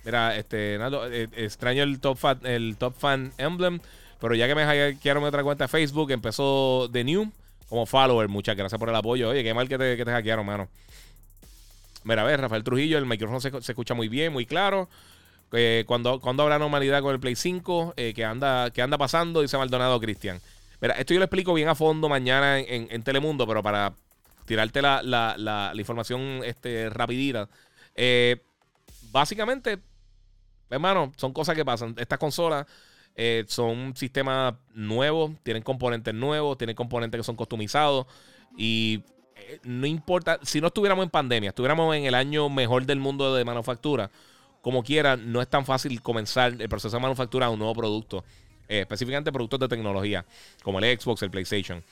mira, 0.03 0.35
este, 0.35 0.75
extraño 1.43 1.83
el 1.83 1.99
top, 1.99 2.17
fan, 2.17 2.39
el 2.43 2.75
top 2.77 2.95
Fan 2.95 3.33
Emblem, 3.37 3.79
pero 4.19 4.35
ya 4.35 4.47
que 4.47 4.53
me 4.53 4.63
hackearon 4.65 5.23
otra 5.23 5.43
cuenta 5.43 5.63
de 5.63 5.69
Facebook, 5.69 6.11
empezó 6.11 6.87
The 6.91 7.03
New 7.03 7.31
como 7.71 7.85
follower. 7.85 8.27
Muchas 8.27 8.57
gracias 8.57 8.77
por 8.77 8.89
el 8.89 8.95
apoyo. 8.95 9.29
Oye, 9.29 9.43
qué 9.43 9.53
mal 9.53 9.69
que 9.69 9.77
te, 9.77 9.95
que 9.95 10.03
te 10.03 10.11
hackearon, 10.11 10.45
mano. 10.45 10.67
Mira, 12.03 12.21
a 12.21 12.25
ver, 12.25 12.41
Rafael 12.41 12.65
Trujillo, 12.65 12.97
el 12.97 13.05
micrófono 13.05 13.39
se, 13.39 13.47
escucha 13.47 13.93
muy 13.93 14.09
bien, 14.09 14.33
muy 14.33 14.45
claro. 14.45 14.89
Eh, 15.53 15.85
cuando, 15.87 16.19
cuando 16.19 16.43
habrá 16.43 16.59
normalidad 16.59 17.01
con 17.01 17.13
el 17.13 17.21
Play 17.21 17.37
5, 17.37 17.93
eh, 17.95 18.13
que, 18.13 18.25
anda, 18.25 18.71
que 18.71 18.81
anda 18.81 18.97
pasando, 18.97 19.41
dice 19.41 19.57
Maldonado 19.57 20.01
Cristian. 20.01 20.41
Mira, 20.81 20.95
esto 20.95 21.13
yo 21.13 21.21
lo 21.21 21.25
explico 21.25 21.53
bien 21.53 21.69
a 21.69 21.75
fondo 21.75 22.09
mañana 22.09 22.59
en, 22.59 23.03
Telemundo, 23.03 23.47
pero 23.47 23.63
para 23.63 23.93
tirarte 24.45 24.81
la, 24.81 25.01
la, 25.01 25.35
la, 25.37 25.71
información 25.75 26.41
este, 26.43 26.89
rapidita. 26.89 27.47
Eh, 27.95 28.41
básicamente, 29.11 29.79
hermano, 30.69 31.13
son 31.15 31.31
cosas 31.31 31.55
que 31.55 31.63
pasan. 31.63 31.95
Estas 31.97 32.19
consolas 32.19 32.65
eh, 33.15 33.43
son 33.47 33.95
sistemas 33.95 34.55
nuevos, 34.73 35.31
tienen 35.43 35.63
componentes 35.63 36.13
nuevos, 36.13 36.57
tienen 36.57 36.75
componentes 36.75 37.19
que 37.19 37.23
son 37.23 37.35
customizados. 37.35 38.07
Y 38.57 39.03
eh, 39.35 39.59
no 39.63 39.85
importa, 39.85 40.39
si 40.43 40.61
no 40.61 40.67
estuviéramos 40.67 41.03
en 41.03 41.09
pandemia, 41.09 41.49
estuviéramos 41.49 41.95
en 41.95 42.05
el 42.05 42.15
año 42.15 42.49
mejor 42.49 42.85
del 42.85 42.99
mundo 42.99 43.35
de 43.35 43.43
manufactura, 43.43 44.09
como 44.61 44.83
quiera, 44.83 45.17
no 45.17 45.41
es 45.41 45.47
tan 45.47 45.65
fácil 45.65 46.01
comenzar 46.01 46.55
el 46.59 46.69
proceso 46.69 46.95
de 46.95 47.01
manufactura 47.01 47.47
de 47.47 47.53
un 47.53 47.59
nuevo 47.59 47.73
producto. 47.73 48.23
Eh, 48.69 48.81
específicamente 48.81 49.33
productos 49.33 49.59
de 49.59 49.67
tecnología, 49.67 50.25
como 50.63 50.79
el 50.79 50.97
Xbox, 50.97 51.21
el 51.23 51.31
PlayStation. 51.31 51.83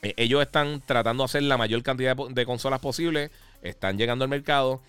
ellos 0.00 0.40
están 0.40 0.80
tratando 0.80 1.22
de 1.22 1.26
hacer 1.26 1.42
la 1.42 1.58
mayor 1.58 1.82
cantidad 1.82 2.16
de, 2.16 2.46
consolas 2.46 2.80
posible, 2.80 3.30
están 3.60 3.98
llegando 3.98 4.24
al 4.24 4.30
mercado, 4.30 4.80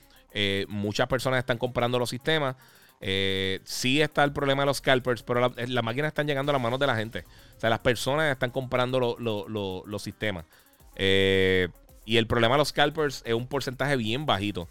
muchas 0.69 1.07
personas 1.07 1.39
están 1.39 1.57
comprando 1.57 1.99
los 1.99 2.09
sistemas. 2.09 2.55
Eh, 3.02 3.60
sí 3.64 4.02
está 4.02 4.24
el 4.24 4.32
problema 4.32 4.64
de 4.64 4.68
los 4.68 4.78
scalpers, 4.78 5.24
pero 5.24 5.54
las 5.56 5.84
máquinas 5.84 6.10
están 6.10 6.28
llegando 6.28 6.52
a 6.52 6.54
las 6.54 6.62
manos 6.62 6.80
de 6.80 6.88
la 6.88 6.96
gente. 6.96 7.26
O 7.56 7.60
sea, 7.60 7.70
las 7.70 7.80
personas 7.80 8.32
están 8.32 8.52
comprando 8.52 9.00
los 9.00 10.02
sistemas. 10.02 10.46
Eh, 10.96 11.68
y 12.06 12.18
el 12.18 12.28
problema 12.28 12.56
de 12.56 12.60
los 12.60 12.70
scalpers 12.70 13.24
es 13.26 13.34
un 13.34 13.48
porcentaje 13.48 13.96
bien 13.98 14.26
bajito. 14.26 14.68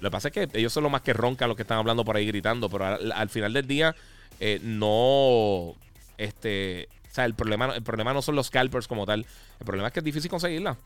Lo 0.00 0.10
que 0.10 0.12
pasa 0.12 0.28
es 0.28 0.34
que 0.34 0.48
ellos 0.58 0.72
son 0.72 0.82
los 0.82 0.92
más 0.92 1.02
que 1.02 1.12
roncan 1.12 1.48
los 1.48 1.56
que 1.56 1.62
están 1.62 1.78
hablando 1.78 2.04
por 2.04 2.16
ahí 2.16 2.26
gritando, 2.26 2.68
pero 2.68 2.84
al, 2.86 3.28
final 3.28 3.52
del 3.52 3.66
día 3.66 3.94
eh, 4.40 4.60
no... 4.62 5.74
Este, 6.18 6.88
o 7.10 7.14
sea, 7.14 7.24
el 7.24 7.34
problema, 7.34 7.74
el 7.74 7.82
problema 7.82 8.12
no 8.12 8.22
son 8.22 8.36
los 8.36 8.48
scalpers 8.48 8.86
como 8.86 9.06
tal. 9.06 9.26
El 9.60 9.66
problema 9.66 9.88
es 9.88 9.94
que 9.94 10.00
es 10.00 10.04
difícil 10.04 10.30
conseguirla. 10.30 10.76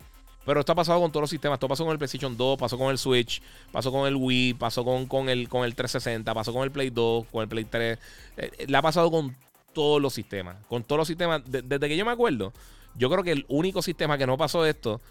Pero 0.48 0.60
esto 0.60 0.72
ha 0.72 0.76
pasado 0.76 0.98
con 0.98 1.12
todos 1.12 1.24
los 1.24 1.28
sistemas. 1.28 1.56
Esto 1.56 1.68
pasó 1.68 1.84
con 1.84 1.92
el 1.92 1.98
PlayStation 1.98 2.34
2, 2.34 2.58
pasó 2.58 2.78
con 2.78 2.90
el 2.90 2.96
Switch, 2.96 3.42
pasó 3.70 3.92
con 3.92 4.08
el 4.08 4.16
Wii, 4.16 4.54
pasó 4.54 4.82
con, 4.82 5.04
con, 5.04 5.28
el, 5.28 5.46
con 5.46 5.62
el 5.62 5.74
360, 5.74 6.32
pasó 6.32 6.54
con 6.54 6.62
el 6.62 6.70
Play 6.70 6.88
2, 6.88 7.26
con 7.30 7.42
el 7.42 7.48
Play 7.48 7.66
3. 7.66 7.98
Eh, 7.98 8.50
eh, 8.56 8.66
le 8.66 8.74
ha 8.74 8.80
pasado 8.80 9.10
con 9.10 9.36
todos 9.74 10.00
los 10.00 10.14
sistemas. 10.14 10.56
Con 10.66 10.84
todos 10.84 11.00
los 11.00 11.06
sistemas. 11.06 11.42
desde 11.44 11.86
que 11.86 11.98
yo 11.98 12.06
me 12.06 12.12
acuerdo, 12.12 12.54
yo 12.94 13.10
creo 13.10 13.22
que 13.22 13.32
el 13.32 13.44
único 13.48 13.82
sistema 13.82 14.16
que 14.16 14.26
no 14.26 14.38
pasó 14.38 14.64
esto 14.64 15.02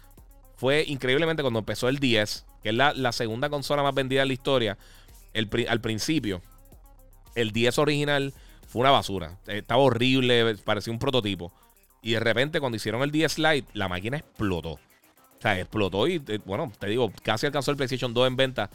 fue 0.56 0.84
increíblemente 0.88 1.40
cuando 1.40 1.60
empezó 1.60 1.88
el 1.88 2.00
10, 2.00 2.44
que 2.64 2.70
es 2.70 2.74
la, 2.74 3.12
segunda 3.12 3.48
consola 3.48 3.84
más 3.84 3.94
vendida 3.94 4.22
en 4.22 4.28
la 4.28 4.34
historia. 4.34 4.76
al 5.68 5.80
principio, 5.80 6.42
el 7.36 7.52
10 7.52 7.78
original 7.78 8.34
fue 8.66 8.80
una 8.80 8.90
basura. 8.90 9.38
Estaba 9.46 9.80
horrible, 9.80 10.56
parecía 10.64 10.92
un 10.92 10.98
prototipo. 10.98 11.52
Y 12.02 12.14
de 12.14 12.20
repente, 12.20 12.58
cuando 12.58 12.74
hicieron 12.74 13.02
el 13.02 13.12
10 13.12 13.38
Lite, 13.38 13.68
la 13.74 13.86
máquina 13.86 14.16
explotó. 14.16 14.80
O 15.38 15.42
sea, 15.42 15.58
explotó 15.58 16.08
y, 16.08 16.16
eh, 16.26 16.40
bueno, 16.44 16.72
te 16.78 16.88
digo, 16.88 17.12
casi 17.22 17.46
alcanzó 17.46 17.70
el 17.70 17.76
PlayStation 17.76 18.12
2 18.12 18.26
en 18.26 18.36
venta. 18.36 18.70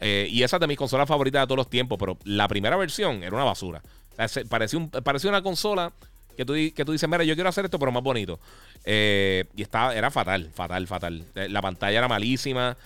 Eh, 0.00 0.28
y 0.30 0.42
esa 0.42 0.56
es 0.56 0.60
de 0.60 0.66
mis 0.66 0.76
consolas 0.76 1.08
favoritas 1.08 1.42
de 1.42 1.46
todos 1.46 1.56
los 1.56 1.70
tiempos, 1.70 1.98
pero 1.98 2.18
la 2.24 2.46
primera 2.46 2.76
versión 2.76 3.22
era 3.22 3.34
una 3.34 3.44
basura. 3.44 3.82
O 4.12 4.48
parecía, 4.48 4.80
parecía 5.02 5.30
una 5.30 5.42
consola 5.42 5.92
que 6.36 6.44
tú, 6.44 6.54
que 6.54 6.84
tú 6.84 6.92
dices, 6.92 7.08
mira, 7.08 7.24
yo 7.24 7.34
quiero 7.34 7.48
hacer 7.48 7.64
esto, 7.64 7.78
pero 7.78 7.90
más 7.90 8.02
bonito. 8.02 8.38
Eh, 8.84 9.44
y 9.56 9.62
estaba, 9.62 9.94
era 9.94 10.10
fatal, 10.10 10.50
fatal, 10.54 10.86
fatal. 10.86 11.24
La 11.34 11.60
pantalla 11.60 11.98
era 11.98 12.08
malísima. 12.08 12.76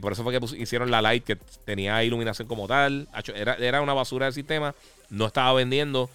por 0.00 0.12
eso 0.12 0.22
fue 0.22 0.38
que 0.38 0.56
hicieron 0.56 0.90
la 0.90 1.02
Lite, 1.02 1.36
que 1.36 1.42
tenía 1.64 2.02
iluminación 2.02 2.48
como 2.48 2.66
tal. 2.66 3.08
Era, 3.34 3.54
era 3.54 3.82
una 3.82 3.92
basura 3.92 4.26
de 4.26 4.32
sistema. 4.32 4.74
No 5.10 5.26
estaba 5.26 5.52
vendiendo. 5.52 6.08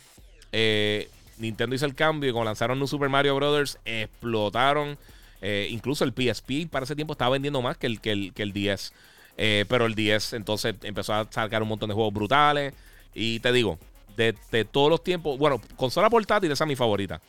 Nintendo 1.37 1.75
hizo 1.75 1.85
el 1.85 1.95
cambio 1.95 2.29
y 2.29 2.33
cuando 2.33 2.49
lanzaron 2.49 2.81
un 2.81 2.87
Super 2.87 3.09
Mario 3.09 3.35
Brothers, 3.35 3.77
explotaron. 3.85 4.97
Eh, 5.41 5.67
incluso 5.69 6.03
el 6.03 6.13
PSP 6.13 6.69
para 6.69 6.85
ese 6.85 6.95
tiempo 6.95 7.13
estaba 7.13 7.31
vendiendo 7.31 7.61
más 7.61 7.77
que 7.77 7.87
el, 7.87 7.99
que 7.99 8.11
el, 8.11 8.33
que 8.33 8.43
el 8.43 8.53
10. 8.53 8.93
Eh, 9.37 9.65
pero 9.67 9.85
el 9.85 9.95
10 9.95 10.33
entonces 10.33 10.75
empezó 10.83 11.13
a 11.13 11.27
sacar 11.29 11.61
un 11.61 11.69
montón 11.69 11.89
de 11.89 11.95
juegos 11.95 12.13
brutales. 12.13 12.73
Y 13.13 13.39
te 13.39 13.51
digo, 13.51 13.79
de, 14.15 14.33
todos 14.65 14.89
los 14.89 15.03
tiempos, 15.03 15.37
bueno, 15.37 15.61
consola 15.75 16.09
portátil, 16.09 16.51
esa 16.51 16.63
es 16.63 16.67
mi 16.67 16.75
favorita. 16.75 17.21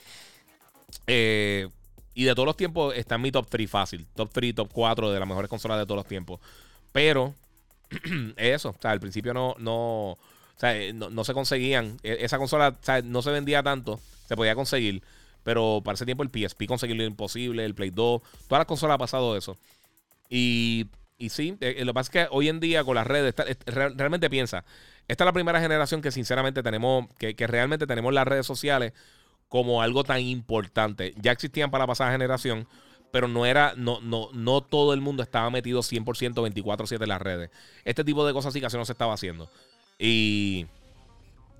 Eh, 1.06 1.68
y 2.14 2.24
de 2.24 2.34
todos 2.34 2.46
los 2.46 2.56
tiempos 2.56 2.94
está 2.96 3.16
en 3.16 3.22
mi 3.22 3.32
top 3.32 3.46
3 3.48 3.70
fácil. 3.70 4.06
Top 4.14 4.30
3, 4.32 4.54
top 4.54 4.70
4 4.72 5.12
de 5.12 5.18
las 5.18 5.28
mejores 5.28 5.50
consolas 5.50 5.78
de 5.78 5.84
todos 5.84 5.98
los 5.98 6.06
tiempos. 6.06 6.40
Pero 6.92 7.34
eso, 8.36 8.70
o 8.70 8.76
sea, 8.80 8.92
al 8.92 9.00
principio 9.00 9.34
no, 9.34 9.54
no, 9.58 10.12
o 10.12 10.18
sea, 10.56 10.74
no, 10.92 11.24
se 11.24 11.34
conseguían. 11.34 11.98
E, 12.02 12.18
esa 12.20 12.38
consola 12.38 12.68
o 12.68 12.84
sea, 12.84 13.02
no 13.02 13.22
se 13.22 13.30
vendía 13.30 13.62
tanto, 13.62 14.00
se 14.26 14.36
podía 14.36 14.54
conseguir. 14.54 15.02
Pero 15.46 15.80
para 15.84 15.94
ese 15.94 16.04
tiempo 16.04 16.24
el 16.24 16.30
PSP 16.30 16.66
conseguirlo 16.66 17.04
imposible, 17.04 17.64
el 17.64 17.76
Play 17.76 17.90
2, 17.90 18.20
todas 18.48 18.58
las 18.58 18.66
consolas 18.66 18.96
ha 18.96 18.98
pasado 18.98 19.36
eso. 19.36 19.56
Y, 20.28 20.86
y 21.18 21.28
sí, 21.28 21.56
eh, 21.60 21.84
lo 21.84 21.92
que 21.92 21.94
pasa 21.94 22.08
es 22.08 22.10
que 22.10 22.34
hoy 22.34 22.48
en 22.48 22.58
día 22.58 22.82
con 22.82 22.96
las 22.96 23.06
redes, 23.06 23.32
realmente 23.64 24.28
piensa, 24.28 24.64
esta 25.06 25.22
es 25.22 25.26
la 25.26 25.32
primera 25.32 25.60
generación 25.60 26.02
que 26.02 26.10
sinceramente 26.10 26.64
tenemos, 26.64 27.06
que, 27.16 27.32
realmente 27.46 27.86
tenemos 27.86 28.12
las 28.12 28.26
redes 28.26 28.44
sociales 28.44 28.92
como 29.48 29.82
algo 29.82 30.02
tan 30.02 30.20
importante. 30.20 31.14
Ya 31.16 31.30
existían 31.30 31.70
para 31.70 31.84
la 31.84 31.86
pasada 31.86 32.10
generación, 32.10 32.66
pero 33.12 33.28
no 33.28 33.46
era, 33.46 33.72
no, 33.76 34.00
no, 34.00 34.30
no 34.32 34.62
todo 34.62 34.94
el 34.94 35.00
mundo 35.00 35.22
estaba 35.22 35.48
metido 35.50 35.80
100% 35.84 36.42
24/7 36.42 37.02
en 37.04 37.08
las 37.08 37.22
redes. 37.22 37.50
Este 37.84 38.02
tipo 38.02 38.26
de 38.26 38.32
cosas 38.32 38.52
sí 38.52 38.60
casi 38.60 38.76
no 38.76 38.84
se 38.84 38.90
estaba 38.90 39.14
haciendo. 39.14 39.48
Y, 39.96 40.66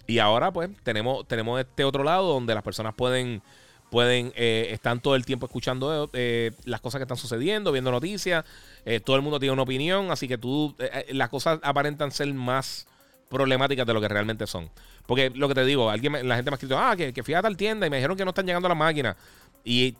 y 0.09 0.19
ahora 0.19 0.53
pues 0.53 0.71
tenemos, 0.83 1.29
tenemos 1.29 1.61
este 1.61 1.85
otro 1.85 2.03
lado 2.03 2.33
donde 2.33 2.53
las 2.53 2.65
personas 2.65 2.93
pueden 2.97 3.43
pueden 3.97 4.31
eh, 4.37 4.69
están 4.73 5.01
todo 5.01 5.17
el 5.17 5.25
tiempo 5.25 5.47
escuchando 5.47 6.11
eh, 6.13 6.51
las 6.67 6.83
cosas 6.83 6.99
que 6.99 7.05
están 7.05 7.17
sucediendo, 7.17 7.73
viendo 7.73 7.91
noticias. 7.91 8.45
Eh, 8.85 9.01
todo 9.01 9.17
el 9.17 9.23
mundo 9.23 9.41
tiene 9.41 9.55
una 9.55 9.63
opinión, 9.63 10.11
así 10.11 10.29
que 10.29 10.37
tú 10.37 10.77
las 11.13 11.31
cosas 11.31 11.61
aparentan 11.63 12.13
ser 12.13 12.31
más 12.35 12.87
problemáticas 13.31 13.87
de 13.87 13.95
lo 13.95 14.03
que 14.03 14.09
realmente 14.09 14.47
son. 14.47 14.69
Porque 15.07 15.31
lo 15.31 15.49
que 15.49 15.55
te 15.55 15.65
digo, 15.65 15.89
alguien 15.89 16.13
la 16.29 16.37
gente 16.37 16.51
me 16.51 16.57
ha 16.57 16.59
escrito, 16.59 16.79
ah, 16.79 16.95
que, 16.95 17.15
que 17.15 17.23
fui 17.23 17.33
a 17.33 17.41
tal 17.41 17.57
tienda 17.57 17.87
y 17.87 17.91
me 17.91 17.97
dijeron 17.97 18.19
que 18.19 18.25
no 18.27 18.33
están 18.33 18.45
llegando 18.45 18.69
las 18.69 18.77
máquinas. 18.77 19.17
Y 19.65 19.95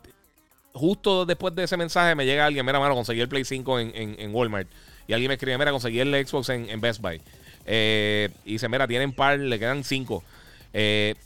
justo 0.73 1.25
después 1.25 1.55
de 1.55 1.63
ese 1.63 1.75
mensaje 1.75 2.13
me 2.13 2.23
llega 2.23 2.45
alguien, 2.45 2.63
mira, 2.67 2.79
mano, 2.79 2.93
conseguí 2.93 3.21
el 3.21 3.27
Play 3.27 3.45
5 3.45 3.79
en, 3.79 4.31
Walmart. 4.31 4.67
Y 5.07 5.13
alguien 5.13 5.29
me 5.29 5.33
escribe, 5.33 5.57
mira, 5.57 5.71
conseguí 5.71 6.01
el 6.01 6.13
Xbox 6.27 6.49
en, 6.49 6.79
Best 6.79 7.01
Buy. 7.01 7.19
y 7.65 8.51
dice, 8.51 8.69
mira, 8.69 8.87
tienen 8.87 9.11
par, 9.11 9.39
le 9.39 9.57
quedan 9.57 9.83
cinco. 9.83 10.23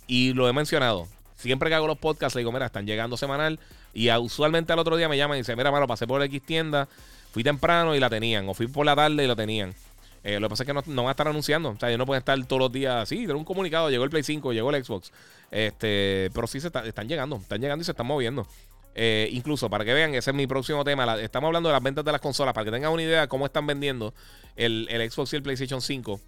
y 0.07 0.31
lo 0.31 0.47
he 0.47 0.53
mencionado 0.53 1.09
siempre 1.41 1.69
que 1.69 1.75
hago 1.75 1.87
los 1.87 1.97
podcasts, 1.97 2.35
le 2.35 2.39
digo, 2.39 2.51
mira, 2.51 2.65
están 2.65 2.85
llegando 2.85 3.17
semanal. 3.17 3.59
Y 3.93 4.09
usualmente 4.11 4.73
al 4.73 4.79
otro 4.79 4.95
día 4.95 5.09
me 5.09 5.17
llaman 5.17 5.37
y 5.37 5.41
dicen, 5.41 5.57
mira, 5.57 5.71
mano, 5.71 5.87
pasé 5.87 6.07
por 6.07 6.21
X 6.23 6.41
tienda, 6.43 6.87
fui 7.31 7.43
temprano 7.43 7.95
y 7.95 7.99
la 7.99 8.09
tenían. 8.09 8.47
O 8.47 8.53
fui 8.53 8.67
por 8.67 8.85
la 8.85 8.95
tarde 8.95 9.23
y 9.23 9.27
lo 9.27 9.35
tenían. 9.35 9.73
Eh, 10.23 10.39
lo 10.39 10.47
que 10.47 10.51
pasa 10.51 10.63
es 10.63 10.67
que 10.67 10.73
no, 10.73 10.83
van 10.83 11.07
a 11.07 11.11
estar 11.11 11.27
anunciando. 11.27 11.69
O 11.69 11.79
sea, 11.79 11.89
yo 11.89 11.97
no 11.97 12.05
pueden 12.05 12.19
estar 12.19 12.41
todos 12.45 12.59
los 12.59 12.71
días 12.71 12.95
así. 12.95 13.25
Tengo 13.25 13.39
un 13.39 13.45
comunicado, 13.45 13.89
llegó 13.89 14.03
el 14.03 14.09
Play 14.09 14.23
5, 14.23 14.53
llegó 14.53 14.69
el 14.69 14.83
Xbox. 14.83 15.11
Este, 15.49 16.29
pero 16.33 16.47
sí 16.47 16.61
se 16.61 16.67
están 16.67 17.07
llegando, 17.07 17.37
están 17.37 17.59
llegando 17.59 17.81
y 17.81 17.85
se 17.85 17.91
están 17.91 18.05
moviendo. 18.05 18.47
Eh, 18.93 19.29
incluso 19.31 19.69
para 19.69 19.85
que 19.85 19.93
vean, 19.93 20.13
ese 20.13 20.31
es 20.31 20.35
mi 20.35 20.47
próximo 20.47 20.83
tema. 20.83 21.19
estamos 21.21 21.47
hablando 21.47 21.69
de 21.69 21.73
las 21.73 21.83
ventas 21.83 22.05
de 22.05 22.11
las 22.11 22.21
consolas. 22.21 22.53
Para 22.53 22.65
que 22.65 22.71
tengan 22.71 22.91
una 22.91 23.01
idea 23.01 23.21
de 23.21 23.27
cómo 23.27 23.45
están 23.45 23.65
vendiendo 23.65 24.13
el, 24.55 24.87
Xbox 25.09 25.33
y 25.33 25.35
el 25.37 25.43
PlayStation 25.43 25.81
5. 25.81 26.19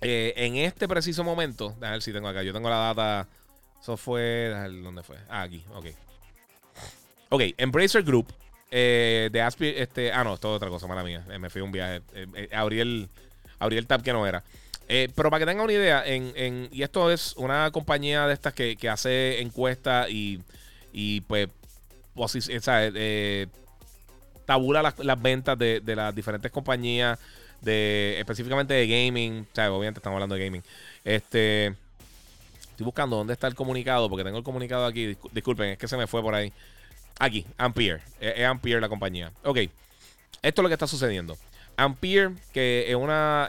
Eh, 0.00 0.34
en 0.36 0.56
este 0.56 0.88
preciso 0.88 1.24
momento, 1.24 1.74
a 1.80 1.90
ver 1.90 2.02
si 2.02 2.12
tengo 2.12 2.28
acá. 2.28 2.42
Yo 2.42 2.52
tengo 2.52 2.70
la 2.70 2.94
data 2.94 3.28
eso 3.86 3.96
fue. 3.96 4.52
¿Dónde 4.82 5.04
fue? 5.04 5.16
Ah, 5.28 5.42
aquí, 5.42 5.64
ok. 5.72 5.86
Ok, 7.28 7.42
Embracer 7.56 8.02
Group. 8.02 8.26
Eh, 8.68 9.28
de 9.30 9.40
Aspi, 9.40 9.68
este. 9.76 10.10
Ah, 10.10 10.24
no, 10.24 10.34
esto 10.34 10.50
es 10.50 10.56
otra 10.56 10.68
cosa, 10.68 10.88
mala 10.88 11.04
mía. 11.04 11.24
Eh, 11.30 11.38
me 11.38 11.50
fui 11.50 11.60
a 11.60 11.64
un 11.64 11.70
viaje. 11.70 12.02
Eh, 12.12 12.48
abrí, 12.52 12.80
el, 12.80 13.08
abrí 13.60 13.76
el 13.76 13.86
tab 13.86 14.02
que 14.02 14.12
no 14.12 14.26
era. 14.26 14.42
pero 14.88 15.30
para 15.30 15.38
que 15.38 15.46
tengan 15.46 15.64
una 15.64 15.72
idea, 15.72 16.02
en, 16.04 16.68
y 16.72 16.82
esto 16.82 17.12
es 17.12 17.34
una 17.36 17.70
compañía 17.70 18.26
de 18.26 18.34
estas 18.34 18.54
que, 18.54 18.76
hace 18.90 19.40
encuestas 19.40 20.10
y, 20.10 20.42
y 20.92 21.20
pues, 21.20 21.48
tabula 24.46 24.82
las, 24.82 24.98
las 24.98 25.22
ventas 25.22 25.56
de, 25.56 25.80
de, 25.80 25.94
las 25.94 26.12
diferentes 26.12 26.50
compañías, 26.50 27.20
de 27.60 28.18
específicamente 28.18 28.74
de 28.74 28.88
gaming. 28.88 29.46
O 29.48 29.54
sea, 29.54 29.72
obviamente 29.72 30.00
estamos 30.00 30.16
hablando 30.16 30.34
de 30.34 30.44
gaming. 30.44 30.62
Este. 31.04 31.85
Estoy 32.76 32.84
buscando 32.84 33.16
dónde 33.16 33.32
está 33.32 33.46
el 33.46 33.54
comunicado, 33.54 34.10
porque 34.10 34.22
tengo 34.22 34.36
el 34.36 34.44
comunicado 34.44 34.84
aquí. 34.84 35.16
Disculpen, 35.32 35.70
es 35.70 35.78
que 35.78 35.88
se 35.88 35.96
me 35.96 36.06
fue 36.06 36.20
por 36.20 36.34
ahí. 36.34 36.52
Aquí, 37.18 37.46
Ampere. 37.56 38.02
Es, 38.20 38.44
Ampere 38.44 38.82
la 38.82 38.90
compañía. 38.90 39.32
Ok. 39.44 39.60
Esto 40.42 40.60
es 40.60 40.62
lo 40.62 40.68
que 40.68 40.74
está 40.74 40.86
sucediendo. 40.86 41.38
Ampere, 41.78 42.34
que 42.52 42.84
es 42.86 42.94
una, 42.94 43.48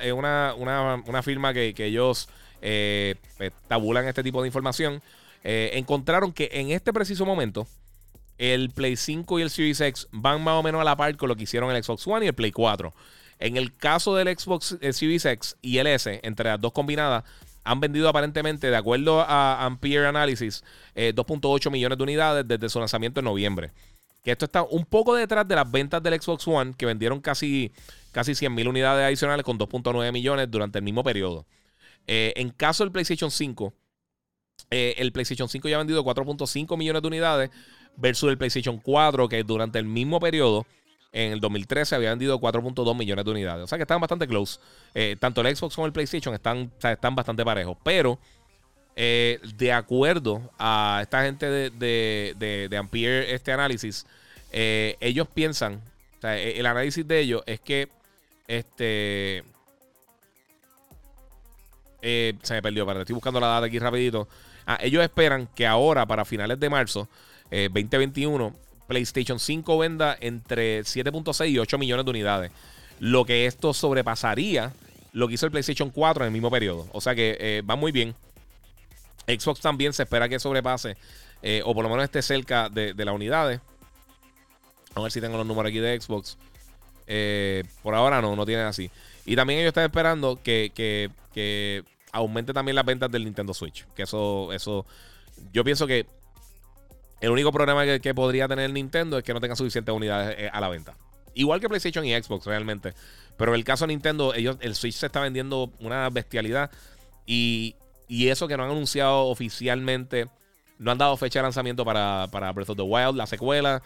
una, 0.56 1.24
firma 1.24 1.54
que, 1.54 1.76
ellos 1.78 2.30
eh, 2.62 3.16
pues, 3.36 3.52
tabulan 3.68 4.08
este 4.08 4.24
tipo 4.24 4.42
de 4.42 4.48
información, 4.48 5.02
eh, 5.44 5.72
encontraron 5.74 6.32
que 6.32 6.48
en 6.54 6.72
este 6.72 6.94
preciso 6.94 7.26
momento 7.26 7.68
el 8.38 8.70
Play 8.70 8.96
5 8.96 9.40
y 9.40 9.42
el 9.42 9.50
Series 9.50 9.82
X 9.82 10.08
van 10.12 10.42
más 10.42 10.54
o 10.54 10.64
menos 10.64 10.80
a 10.80 10.86
la 10.86 10.96
par 10.96 11.18
con 11.18 11.28
lo 11.28 11.36
que 11.36 11.44
hicieron 11.44 11.70
el 11.70 11.84
Xbox 11.84 12.08
One 12.08 12.24
y 12.24 12.30
el 12.30 12.34
Play 12.34 12.54
4. 12.54 12.94
En 13.40 13.58
el 13.58 13.76
caso 13.76 14.16
del 14.16 14.30
Xbox 14.40 14.78
Series 14.94 15.26
X 15.26 15.58
y 15.62 15.80
el 15.80 15.88
S, 15.88 16.22
entre 16.24 16.50
las 16.50 16.62
dos 16.62 16.72
combinadas, 16.72 17.26
han 17.68 17.80
vendido 17.80 18.08
aparentemente, 18.10 18.70
de 18.70 18.76
acuerdo 18.76 19.22
a 19.22 19.66
Ampere 19.66 20.08
Analysis, 20.08 20.64
2.8 20.96 21.70
millones 21.70 21.98
de 21.98 22.04
unidades 22.04 22.48
desde 22.48 22.70
su 22.70 22.80
lanzamiento 22.80 23.20
en 23.20 23.26
noviembre. 23.26 23.72
Que 24.24 24.32
esto 24.32 24.46
está 24.46 24.64
un 24.64 24.86
poco 24.86 25.16
detrás 25.16 25.48
de 25.48 25.56
las 25.56 25.70
ventas 25.70 26.02
del 26.02 26.20
Xbox 26.20 26.48
One, 26.48 26.74
que 26.78 26.86
vendieron 26.86 27.22
casi, 27.22 27.72
casi 28.12 28.36
100 28.36 28.54
mil 28.54 28.68
unidades 28.68 29.06
adicionales 29.06 29.44
con 29.44 29.60
2.9 29.60 30.12
millones 30.12 30.50
durante 30.50 30.80
el 30.80 30.84
mismo 30.84 31.04
periodo. 31.04 31.46
en 32.08 32.50
caso 32.52 32.84
del 32.84 32.92
PlayStation 32.92 33.32
5, 33.32 33.74
el 34.70 35.12
PlayStation 35.12 35.48
5 35.48 35.68
ya 35.68 35.76
ha 35.76 35.80
vendido 35.80 36.04
4.5 36.04 36.78
millones 36.78 37.02
de 37.02 37.08
unidades 37.08 37.52
versus 37.96 38.30
el 38.30 38.38
PlayStation 38.38 38.80
4, 38.80 39.30
que 39.30 39.44
durante 39.44 39.80
el 39.80 39.86
mismo 39.86 40.20
periodo 40.20 40.66
en 41.18 41.32
el 41.34 41.40
2013 41.40 41.96
había 41.96 42.12
vendido 42.12 42.40
4.2 42.40 42.96
millones 42.96 43.26
de 43.26 43.32
unidades. 43.32 43.64
O 43.64 43.68
sea 43.68 43.80
que 43.80 43.82
estaban 43.82 44.00
bastante 44.00 44.28
close. 44.28 44.60
Eh, 44.94 45.16
tanto 45.20 45.42
el 45.42 45.56
Xbox 45.56 45.74
como 45.74 45.88
el 45.88 45.92
PlayStation 45.92 46.32
están, 46.36 46.72
están 46.80 47.16
bastante 47.16 47.44
parejos. 47.44 47.76
Pero 47.84 48.20
eh, 48.96 49.40
de 49.56 49.74
acuerdo 49.74 50.52
a 50.60 51.00
esta 51.02 51.24
gente 51.24 51.50
de, 51.50 52.70
de, 52.70 52.78
Ampere, 52.78 53.34
este 53.34 53.52
análisis, 53.52 54.06
eh, 54.52 54.96
ellos 55.00 55.28
piensan, 55.34 55.82
el 56.22 56.66
análisis 56.68 57.08
de 57.08 57.20
ellos 57.20 57.42
es 57.48 57.62
que 57.62 57.90
este... 58.48 59.44
se 62.00 62.54
me 62.54 62.62
perdió, 62.62 62.86
pero 62.86 63.00
estoy 63.00 63.16
buscando 63.16 63.40
la 63.40 63.48
data 63.48 63.66
aquí 63.66 63.80
rapidito. 63.80 64.28
Ah, 64.68 64.78
ellos 64.82 65.02
esperan 65.02 65.50
que 65.56 65.66
ahora, 65.66 66.06
para 66.06 66.26
finales 66.26 66.60
de 66.60 66.70
marzo 66.70 67.10
2021, 67.50 68.67
PlayStation 68.88 69.40
5 69.40 69.78
venda 69.78 70.18
entre 70.20 70.82
7.6 70.82 71.50
y 71.50 71.60
8 71.60 71.78
millones 71.78 72.06
de 72.06 72.10
unidades. 72.10 72.52
Lo 73.00 73.26
que 73.26 73.46
esto 73.46 73.74
sobrepasaría 73.74 74.74
lo 75.18 75.28
que 75.28 75.34
hizo 75.34 75.48
el 75.48 75.52
PlayStation 75.52 75.90
4 75.90 76.24
en 76.24 76.28
el 76.28 76.32
mismo 76.32 76.52
periodo. 76.52 76.88
O 76.92 77.02
sea 77.02 77.16
que 77.16 77.38
eh, 77.40 77.64
va 77.68 77.76
muy 77.76 77.92
bien. 77.92 78.14
Xbox 79.26 79.60
también 79.60 79.92
se 79.92 80.04
espera 80.04 80.30
que 80.30 80.40
sobrepase, 80.40 80.96
eh, 81.42 81.62
o 81.66 81.74
por 81.74 81.84
lo 81.84 81.90
menos 81.90 82.06
esté 82.06 82.22
cerca 82.22 82.70
de, 82.70 82.94
las 82.94 83.16
unidades. 83.16 83.60
A 84.94 85.02
ver 85.02 85.12
si 85.12 85.20
tengo 85.20 85.36
los 85.36 85.46
números 85.46 85.70
aquí 85.70 85.80
de 85.80 86.00
Xbox. 86.00 86.38
Eh, 87.08 87.64
por 87.82 87.96
ahora 87.96 88.22
no, 88.22 88.36
no 88.36 88.46
tienen 88.46 88.68
así. 88.68 88.92
Y 89.26 89.36
también 89.36 89.60
ellos 89.60 89.70
están 89.70 89.86
esperando 89.86 90.40
que, 90.42 90.72
que, 90.76 91.84
aumente 92.12 92.54
también 92.54 92.76
las 92.76 92.86
ventas 92.86 93.12
del 93.12 93.26
Nintendo 93.26 93.56
Switch. 93.56 93.86
Que 93.96 94.04
eso, 94.04 94.54
eso, 94.54 94.86
yo 95.52 95.64
pienso 95.64 95.88
que 95.88 96.06
el 97.20 97.32
único 97.32 97.52
problema 97.52 97.86
que, 98.00 98.14
podría 98.14 98.48
tener 98.48 98.72
Nintendo 98.72 99.18
es 99.18 99.24
que 99.24 99.34
no 99.34 99.42
tenga 99.42 99.56
suficientes 99.56 99.94
unidades 99.94 100.36
eh, 100.38 100.50
a 100.52 100.62
la 100.62 100.70
venta. 100.70 100.96
Igual 101.34 101.60
que 101.60 101.70
PlayStation 101.70 102.06
y 102.06 102.14
Xbox, 102.14 102.46
realmente. 102.46 102.94
Pero 103.38 103.54
en 103.54 103.60
el 103.60 103.64
caso 103.64 103.86
de 103.86 103.94
Nintendo, 103.94 104.34
ellos, 104.34 104.58
el 104.60 104.76
Switch 104.76 104.96
se 104.96 105.06
está 105.08 105.22
vendiendo 105.22 105.72
una 105.80 106.10
bestialidad. 106.10 106.72
Y, 107.26 107.76
eso 108.10 108.48
que 108.48 108.56
no 108.56 108.64
han 108.64 108.72
anunciado 108.72 109.26
oficialmente, 109.26 110.28
no 110.80 110.92
han 110.92 110.98
dado 110.98 111.18
fecha 111.18 111.40
de 111.40 111.44
lanzamiento 111.44 111.84
para, 111.84 112.28
Breath 112.28 112.70
of 112.70 112.78
the 112.78 112.84
Wild, 112.84 113.16
la 113.16 113.28
secuela, 113.28 113.82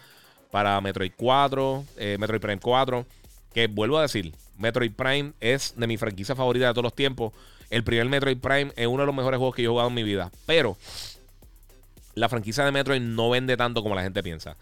para 0.50 0.80
Metroid 0.80 1.12
4, 1.16 1.84
eh, 1.96 2.16
Metroid 2.18 2.40
Prime 2.40 2.60
4. 2.60 3.06
Que 3.52 3.66
vuelvo 3.66 3.98
a 3.98 4.02
decir, 4.02 4.32
Metroid 4.56 4.92
Prime 4.92 5.32
es 5.40 5.74
de 5.76 5.86
mi 5.86 5.96
franquicia 5.96 6.34
favorita 6.34 6.68
de 6.68 6.72
todos 6.72 6.84
los 6.84 6.94
tiempos. 6.94 7.32
El 7.68 7.84
primer 7.84 8.06
Metroid 8.08 8.38
Prime 8.38 8.72
es 8.76 8.86
uno 8.86 9.02
de 9.02 9.06
los 9.06 9.14
mejores 9.14 9.38
juegos 9.38 9.54
que 9.54 9.62
yo 9.62 9.70
he 9.70 9.72
jugado 9.72 9.88
en 9.88 9.94
mi 9.94 10.02
vida. 10.02 10.30
Pero 10.46 10.76
la 12.14 12.28
franquicia 12.28 12.64
de 12.64 12.72
Metroid 12.72 13.00
no 13.00 13.30
vende 13.30 13.56
tanto 13.56 13.82
como 13.82 13.94
la 13.94 14.02
gente 14.02 14.22
piensa. 14.22 14.56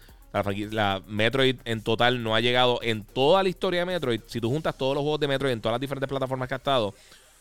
La, 0.71 1.01
Metroid 1.07 1.57
en 1.65 1.81
total 1.83 2.23
no 2.23 2.35
ha 2.35 2.39
llegado 2.39 2.79
en 2.81 3.03
toda 3.03 3.43
la 3.43 3.49
historia 3.49 3.81
de 3.81 3.85
Metroid. 3.85 4.21
Si 4.27 4.39
tú 4.39 4.49
juntas 4.49 4.77
todos 4.77 4.95
los 4.95 5.01
juegos 5.01 5.19
de 5.19 5.27
Metroid 5.27 5.51
en 5.51 5.61
todas 5.61 5.73
las 5.73 5.81
diferentes 5.81 6.07
plataformas 6.07 6.47
que 6.47 6.53
ha 6.53 6.57
estado, 6.57 6.93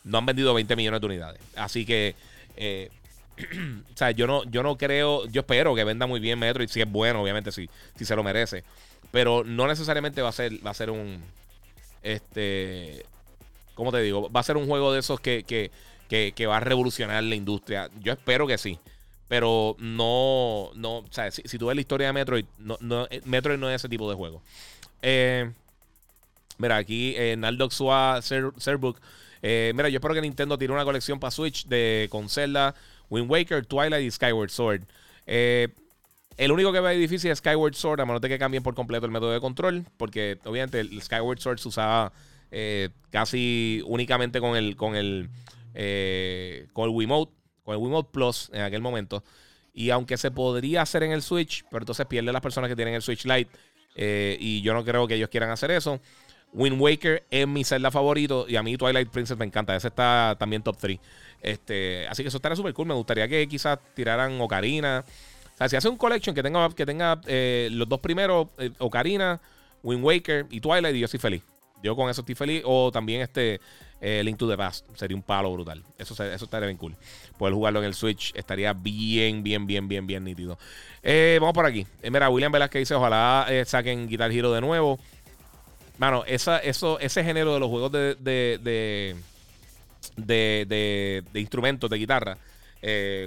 no 0.02 0.18
han 0.18 0.26
vendido 0.26 0.52
20 0.54 0.74
millones 0.74 1.00
de 1.00 1.06
unidades. 1.06 1.40
Así 1.54 1.86
que, 1.86 2.16
eh, 2.56 2.90
o 3.94 3.96
sea, 3.96 4.10
yo 4.10 4.26
no, 4.26 4.42
yo 4.44 4.64
no 4.64 4.76
creo, 4.76 5.26
yo 5.26 5.42
espero 5.42 5.74
que 5.74 5.84
venda 5.84 6.06
muy 6.06 6.18
bien 6.18 6.38
Metroid, 6.38 6.68
si 6.68 6.80
es 6.80 6.90
bueno, 6.90 7.22
obviamente, 7.22 7.52
si, 7.52 7.68
si 7.96 8.04
se 8.04 8.16
lo 8.16 8.24
merece. 8.24 8.64
Pero 9.12 9.44
no 9.44 9.68
necesariamente 9.68 10.22
va 10.22 10.30
a 10.30 10.32
ser, 10.32 10.64
va 10.66 10.70
a 10.70 10.74
ser 10.74 10.90
un, 10.90 11.22
este, 12.02 13.04
¿cómo 13.74 13.92
te 13.92 14.00
digo? 14.00 14.30
Va 14.30 14.40
a 14.40 14.44
ser 14.44 14.56
un 14.56 14.66
juego 14.66 14.92
de 14.92 15.00
esos 15.00 15.20
que, 15.20 15.44
que, 15.44 15.70
que 16.08 16.46
va 16.46 16.56
a 16.56 16.60
revolucionar 16.60 17.22
la 17.22 17.34
industria. 17.36 17.88
Yo 18.00 18.12
espero 18.12 18.48
que 18.48 18.58
sí. 18.58 18.80
Pero 19.30 19.76
no, 19.78 20.72
no, 20.74 20.98
o 20.98 21.06
sea, 21.12 21.30
si, 21.30 21.56
tú 21.56 21.66
ves 21.66 21.76
la 21.76 21.80
historia 21.80 22.08
de 22.08 22.12
Metroid, 22.12 22.46
no, 22.58 22.76
no, 22.80 23.06
eh, 23.10 23.20
Metroid 23.24 23.58
no 23.58 23.70
es 23.70 23.76
ese 23.76 23.88
tipo 23.88 24.10
de 24.10 24.16
juego. 24.16 24.42
Eh, 25.02 25.48
mira, 26.58 26.76
aquí 26.76 27.14
eh, 27.16 27.36
Naldox 27.38 27.80
Serbook. 28.56 28.98
Eh, 29.40 29.70
mira, 29.76 29.88
yo 29.88 29.98
espero 29.98 30.14
que 30.14 30.20
Nintendo 30.20 30.58
tire 30.58 30.72
una 30.72 30.82
colección 30.82 31.20
para 31.20 31.30
Switch 31.30 31.64
de 31.68 32.08
con 32.10 32.28
Zelda, 32.28 32.74
Wind 33.08 33.30
Waker, 33.30 33.64
Twilight 33.66 34.04
y 34.04 34.10
Skyward 34.10 34.50
Sword. 34.50 34.82
el 35.26 36.50
único 36.50 36.72
que 36.72 36.80
ve 36.80 36.96
difícil 36.96 37.30
es 37.30 37.38
Skyward 37.38 37.74
Sword, 37.74 38.00
a 38.00 38.06
menos 38.06 38.20
de 38.20 38.28
que 38.28 38.36
cambien 38.36 38.64
por 38.64 38.74
completo 38.74 39.06
el 39.06 39.12
método 39.12 39.30
de 39.30 39.38
control, 39.38 39.84
porque 39.96 40.40
obviamente 40.44 40.80
el 40.80 41.00
Skyward 41.00 41.38
Sword 41.38 41.60
se 41.60 41.68
usaba 41.68 42.12
casi 43.10 43.80
únicamente 43.86 44.40
con 44.40 44.56
el 44.56 44.74
con 44.74 44.96
el 44.96 45.30
con 46.72 46.84
el 46.88 46.90
Wiimote 46.90 47.39
con 47.64 47.74
el 47.74 47.80
Wiimote 47.80 48.10
Plus 48.12 48.50
en 48.52 48.62
aquel 48.62 48.80
momento. 48.80 49.22
Y 49.72 49.90
aunque 49.90 50.16
se 50.16 50.30
podría 50.30 50.82
hacer 50.82 51.02
en 51.02 51.12
el 51.12 51.22
Switch, 51.22 51.64
pero 51.70 51.82
entonces 51.82 52.06
pierde 52.06 52.32
las 52.32 52.42
personas 52.42 52.68
que 52.68 52.76
tienen 52.76 52.94
el 52.94 53.02
Switch 53.02 53.24
Lite. 53.24 53.50
Eh, 53.94 54.36
y 54.40 54.62
yo 54.62 54.74
no 54.74 54.84
creo 54.84 55.06
que 55.06 55.14
ellos 55.14 55.28
quieran 55.28 55.50
hacer 55.50 55.70
eso. 55.70 56.00
Wind 56.52 56.80
Waker 56.80 57.24
es 57.30 57.46
mi 57.46 57.64
Zelda 57.64 57.90
favorito. 57.90 58.46
Y 58.48 58.56
a 58.56 58.62
mí 58.62 58.76
Twilight 58.76 59.08
Princess 59.10 59.38
me 59.38 59.44
encanta. 59.44 59.76
Ese 59.76 59.88
está 59.88 60.36
también 60.38 60.62
top 60.62 60.76
3. 60.78 60.98
Este, 61.40 62.06
así 62.08 62.22
que 62.22 62.28
eso 62.28 62.38
estaría 62.38 62.56
súper 62.56 62.74
cool. 62.74 62.86
Me 62.86 62.94
gustaría 62.94 63.28
que 63.28 63.46
quizás 63.48 63.78
tiraran 63.94 64.40
Ocarina. 64.40 65.04
O 65.54 65.56
sea, 65.56 65.68
si 65.68 65.76
hace 65.76 65.88
un 65.88 65.96
collection 65.96 66.34
que 66.34 66.42
tenga, 66.42 66.68
que 66.70 66.86
tenga 66.86 67.20
eh, 67.26 67.68
los 67.72 67.88
dos 67.88 68.00
primeros, 68.00 68.48
eh, 68.58 68.70
Ocarina, 68.78 69.40
Wind 69.82 70.02
Waker 70.02 70.46
y 70.50 70.60
Twilight, 70.60 70.96
y 70.96 71.00
yo 71.00 71.08
soy 71.08 71.20
feliz. 71.20 71.42
Yo 71.82 71.94
con 71.94 72.10
eso 72.10 72.22
estoy 72.22 72.34
feliz. 72.34 72.62
O 72.64 72.90
también 72.90 73.20
este 73.20 73.60
eh, 74.00 74.22
Link 74.24 74.38
to 74.38 74.48
the 74.48 74.56
Past. 74.56 74.86
Sería 74.96 75.16
un 75.16 75.22
palo 75.22 75.52
brutal. 75.52 75.82
Eso, 75.98 76.14
eso 76.24 76.44
estaría 76.44 76.66
bien 76.66 76.78
cool. 76.78 76.96
Poder 77.38 77.54
jugarlo 77.54 77.80
en 77.80 77.86
el 77.86 77.94
Switch 77.94 78.32
estaría 78.34 78.72
bien, 78.72 79.42
bien, 79.42 79.66
bien, 79.66 79.88
bien, 79.88 80.06
bien 80.06 80.24
nítido. 80.24 80.58
Eh, 81.02 81.38
vamos 81.40 81.54
por 81.54 81.66
aquí. 81.66 81.86
Eh, 82.02 82.10
mira, 82.10 82.28
William 82.30 82.52
Velázquez 82.52 82.80
dice: 82.80 82.94
Ojalá 82.94 83.46
saquen 83.66 84.08
Guitar 84.08 84.30
Hero 84.32 84.52
de 84.52 84.60
nuevo. 84.60 84.98
Mano, 85.98 86.24
esa, 86.26 86.58
eso, 86.58 86.98
ese 86.98 87.22
género 87.22 87.52
de 87.52 87.60
los 87.60 87.68
juegos 87.68 87.92
de, 87.92 88.14
de, 88.14 89.14
de, 90.16 91.24
de, 91.32 91.40
instrumentos 91.40 91.90
de 91.90 91.98
guitarra, 91.98 92.38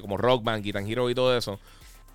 como 0.01 0.17
Rock 0.17 0.43
Band, 0.43 0.63
Guitar 0.63 0.81
Hero 0.81 1.07
y 1.07 1.13
todo 1.13 1.37
eso, 1.37 1.59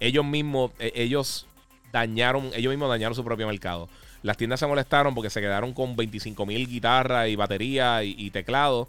ellos 0.01 0.25
mismos, 0.25 0.73
ellos 0.81 1.47
dañaron, 1.93 2.51
ellos 2.55 2.71
mismos 2.71 2.89
dañaron 2.89 3.15
su 3.15 3.25
propio 3.25 3.47
mercado. 3.47 3.89
Las 4.23 4.37
tiendas 4.37 4.61
se 4.61 4.67
molestaron 4.67 5.15
porque 5.15 5.31
se 5.31 5.41
quedaron 5.41 5.73
con 5.73 5.95
25 5.97 6.45
mil 6.47 6.67
guitarras 6.69 7.29
y 7.29 7.37
baterías 7.37 8.03
y, 8.05 8.31
teclados. 8.31 8.89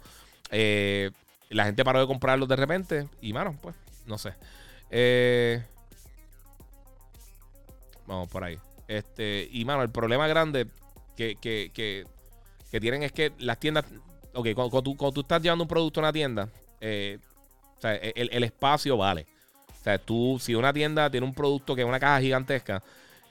Eh, 0.50 1.10
la 1.50 1.64
gente 1.64 1.84
paró 1.84 2.00
de 2.00 2.06
comprarlos 2.06 2.48
de 2.48 2.56
repente. 2.56 3.08
Y, 3.20 3.32
mano, 3.32 3.56
pues, 3.60 3.74
no 4.06 4.18
sé. 4.18 4.34
Eh, 4.90 5.62
vamos 8.06 8.28
por 8.28 8.44
ahí. 8.44 8.58
Este, 8.88 9.48
y, 9.52 9.64
mano, 9.64 9.82
el 9.82 9.90
problema 9.90 10.26
grande 10.26 10.66
que, 11.16 11.36
tienen 12.70 13.02
es 13.02 13.12
que 13.12 13.32
las 13.38 13.58
tiendas. 13.58 13.84
Ok, 14.34 14.48
cuando, 14.54 14.82
tú, 14.82 15.20
estás 15.20 15.42
llevando 15.42 15.64
un 15.64 15.68
producto 15.68 16.00
a 16.00 16.04
una 16.04 16.12
tienda, 16.12 16.48
eh, 16.80 17.18
o 17.76 17.80
sea, 17.80 17.94
el, 17.94 18.30
el, 18.32 18.44
espacio 18.44 18.96
vale. 18.96 19.26
O 19.80 19.82
sea, 19.82 19.98
tú, 19.98 20.38
si 20.40 20.54
una 20.54 20.72
tienda 20.72 21.10
tiene 21.10 21.26
un 21.26 21.34
producto 21.34 21.74
que 21.74 21.82
es 21.82 21.88
una 21.88 21.98
caja 21.98 22.20
gigantesca, 22.20 22.82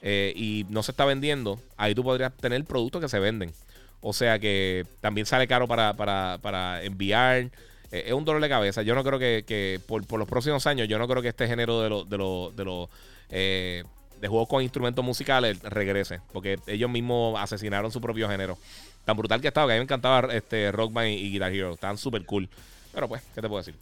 eh, 0.02 0.32
y 0.34 0.66
no 0.70 0.82
se 0.82 0.92
está 0.92 1.04
vendiendo, 1.04 1.60
ahí 1.76 1.94
tú 1.94 2.02
podrías 2.02 2.32
tener 2.32 2.64
productos 2.64 3.00
que 3.00 3.08
se 3.08 3.18
venden. 3.18 3.52
O 4.00 4.12
sea 4.12 4.38
que 4.38 4.86
también 5.00 5.26
sale 5.26 5.46
caro 5.46 5.68
para, 5.68 6.82
enviar. 6.82 7.50
Eh, 7.92 8.04
es 8.06 8.12
un 8.12 8.24
dolor 8.24 8.40
de 8.40 8.48
cabeza. 8.48 8.82
Yo 8.82 8.94
no 8.94 9.04
creo 9.04 9.18
que, 9.18 9.80
por, 9.86 10.18
los 10.18 10.28
próximos 10.28 10.66
años, 10.66 10.88
yo 10.88 10.98
no 10.98 11.06
creo 11.06 11.22
que 11.22 11.28
este 11.28 11.46
género 11.46 11.82
de 11.82 11.90
los 11.90 12.08
de 12.08 12.18
los 12.18 12.56
de 12.56 12.64
los 12.64 12.88
eh, 13.28 13.84
de 14.20 14.28
juegos 14.28 14.48
con 14.48 14.62
instrumentos 14.62 15.04
musicales 15.04 15.60
regrese. 15.62 16.20
Porque 16.32 16.58
ellos 16.66 16.90
mismos 16.90 17.38
asesinaron 17.38 17.92
su 17.92 18.00
propio 18.00 18.28
género. 18.28 18.56
Tan 19.04 19.16
brutal 19.16 19.40
que 19.40 19.48
estaba, 19.48 19.66
que 19.66 19.72
a 19.72 19.76
mí 19.76 19.80
me 19.80 19.84
encantaba 19.84 20.32
este 20.32 20.72
Rock 20.72 20.92
y, 21.04 21.32
Guitar 21.32 21.52
Hero. 21.52 21.74
Estaban 21.74 21.98
súper 21.98 22.24
cool. 22.24 22.48
Pero 22.92 23.08
pues, 23.08 23.22
¿qué 23.34 23.42
te 23.42 23.48
puedo 23.48 23.62
decir? 23.62 23.74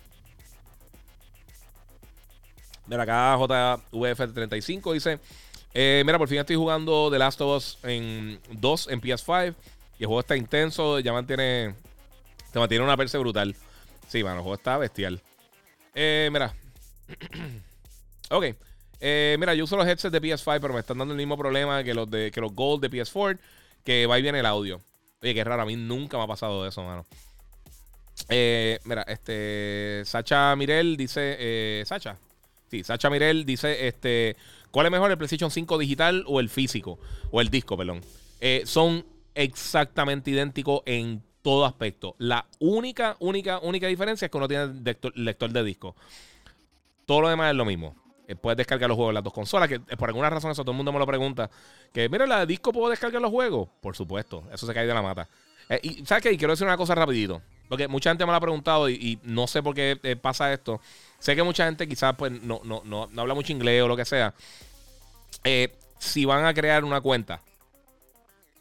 Mira, 2.87 3.03
acá 3.03 3.37
JVF35 3.37 4.93
dice. 4.95 5.21
Eh, 5.81 6.03
mira, 6.05 6.19
por 6.19 6.27
fin 6.27 6.39
estoy 6.39 6.57
jugando 6.57 7.09
The 7.09 7.21
Last 7.21 7.41
of 7.41 7.57
Us 7.57 7.79
en 7.85 8.41
2 8.51 8.89
en 8.89 9.01
PS5. 9.01 9.55
Y 9.97 10.03
el 10.03 10.07
juego 10.09 10.19
está 10.19 10.37
intenso, 10.37 10.99
ya 10.99 11.13
mantiene. 11.13 11.73
Te 12.53 12.59
mantiene 12.59 12.83
una 12.83 12.97
perse 12.97 13.17
brutal. 13.17 13.55
Sí, 14.09 14.25
mano, 14.25 14.39
el 14.39 14.43
juego 14.43 14.57
está 14.57 14.77
bestial. 14.77 15.23
Eh, 15.95 16.31
mira. 16.33 16.53
ok. 18.31 18.47
Eh, 18.99 19.37
mira, 19.39 19.55
yo 19.55 19.63
uso 19.63 19.77
los 19.77 19.87
headsets 19.87 20.11
de 20.11 20.21
PS5, 20.21 20.59
pero 20.61 20.75
me 20.75 20.81
están 20.81 20.99
dando 20.99 21.15
el 21.15 21.19
mismo 21.19 21.39
problema 21.39 21.85
que 21.85 21.95
los 21.95 22.11
de 22.11 22.33
que 22.33 22.41
los 22.41 22.53
Gold 22.53 22.83
de 22.83 22.91
PS4, 22.91 23.39
que 23.85 24.07
va 24.07 24.19
y 24.19 24.23
viene 24.23 24.41
el 24.41 24.47
audio. 24.47 24.81
Oye, 25.23 25.33
qué 25.33 25.45
raro, 25.45 25.63
a 25.63 25.67
mí 25.67 25.77
nunca 25.77 26.17
me 26.17 26.25
ha 26.25 26.27
pasado 26.27 26.67
eso, 26.67 26.83
mano. 26.83 27.07
Eh, 28.29 28.81
mira, 28.83 29.03
este. 29.03 30.03
Sacha 30.07 30.57
Mirel 30.57 30.97
dice. 30.97 31.37
Eh, 31.39 31.85
Sacha. 31.87 32.17
Sí, 32.69 32.83
Sacha 32.83 33.11
Mirel 33.11 33.45
dice: 33.45 33.87
este, 33.87 34.37
¿Cuál 34.71 34.87
es 34.87 34.93
mejor, 34.93 35.11
el 35.11 35.17
PlayStation 35.17 35.51
5 35.51 35.79
digital 35.79 36.25
o 36.27 36.41
el 36.41 36.49
físico? 36.49 36.99
O 37.31 37.41
el 37.41 37.49
disco, 37.49 37.77
perdón. 37.77 38.01
Eh, 38.41 38.63
son 38.67 39.05
exactamente 39.35 40.31
idénticos 40.31 40.83
en 40.85 41.23
todo 41.43 41.65
aspecto. 41.65 42.15
La 42.19 42.47
única, 42.59 43.17
única, 43.21 43.59
única 43.61 43.87
diferencia 43.87 44.27
es 44.27 44.31
que 44.31 44.37
uno 44.37 44.49
tiene 44.49 44.75
lector, 45.15 45.53
de 45.53 45.65
disco. 45.65 45.97
Todo 47.07 47.23
lo 47.23 47.29
demás 47.29 47.51
es 47.51 47.57
lo 47.57 47.65
mismo. 47.65 47.95
puedes 48.43 48.59
descargar 48.59 48.89
los 48.89 48.97
juegos 48.97 49.13
en 49.13 49.15
las 49.15 49.25
dos 49.25 49.33
consolas. 49.33 49.69
Que 49.69 49.81
por 49.81 50.09
alguna 50.09 50.29
razón 50.29 50.51
eso 50.51 50.63
todo 50.63 50.73
el 50.73 50.77
mundo 50.77 50.93
me 50.93 50.99
lo 50.99 51.07
pregunta. 51.07 51.49
Que 51.93 52.09
mira, 52.09 52.27
la 52.27 52.45
disco 52.45 52.73
puedo 52.73 52.91
descargar 52.91 53.23
los 53.23 53.31
juegos. 53.31 53.69
Por 53.81 53.97
supuesto. 53.97 54.45
Eso 54.53 54.67
se 54.67 54.75
cae 54.75 54.87
de 54.87 54.95
la 54.95 55.03
mata. 55.03 55.29
y 55.83 56.05
¿sabes 56.05 56.23
qué? 56.23 56.37
quiero 56.37 56.53
decir 56.53 56.67
una 56.67 56.77
cosa 56.77 56.95
rapidito. 56.95 57.41
Porque 57.69 57.87
mucha 57.87 58.11
gente 58.11 58.25
me 58.25 58.33
lo 58.33 58.37
ha 58.37 58.41
preguntado 58.41 58.89
y, 58.89 59.19
no 59.23 59.47
sé 59.47 59.63
por 59.63 59.75
qué 59.75 59.99
eh, 60.03 60.17
pasa 60.17 60.53
esto. 60.53 60.81
Sé 61.19 61.35
que 61.35 61.43
mucha 61.43 61.65
gente 61.65 61.89
quizás 61.89 62.15
pues 62.17 62.31
no, 62.43 62.61
no, 62.65 62.83
no, 62.85 63.09
habla 63.21 63.35
mucho 63.35 63.53
inglés 63.53 63.83
o 63.83 63.89
lo 63.89 63.97
que 63.97 64.05
sea. 64.05 64.35
Eh, 65.45 65.73
si 65.99 66.25
van 66.25 66.45
a 66.45 66.55
crear 66.55 66.85
una 66.85 67.01
cuenta 67.01 67.41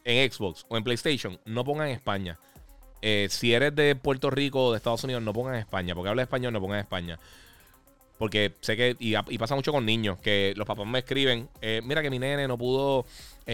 en 0.04 0.30
Xbox 0.30 0.64
o 0.68 0.76
en 0.76 0.84
PlayStation, 0.84 1.38
no 1.44 1.64
pongan 1.64 1.88
España. 1.88 2.38
Eh, 3.00 3.28
si 3.30 3.54
eres 3.54 3.74
de 3.76 3.94
Puerto 3.94 4.30
Rico 4.30 4.66
o 4.66 4.72
de 4.72 4.78
Estados 4.78 5.04
Unidos, 5.04 5.22
no 5.22 5.32
pongan 5.32 5.54
España. 5.54 5.94
Porque 5.94 6.08
habla 6.08 6.22
español, 6.22 6.52
no 6.52 6.60
pongan 6.60 6.80
España. 6.80 7.18
Porque 8.18 8.52
sé 8.60 8.76
que, 8.76 8.96
y, 8.98 9.38
pasa 9.38 9.54
mucho 9.54 9.70
con 9.70 9.86
niños, 9.86 10.18
que 10.18 10.52
los 10.56 10.66
papás 10.66 10.86
me 10.86 10.98
escriben, 10.98 11.48
mira 11.84 12.02
que 12.02 12.10
mi 12.10 12.18
nene 12.18 12.48
no 12.48 12.58
pudo, 12.58 13.06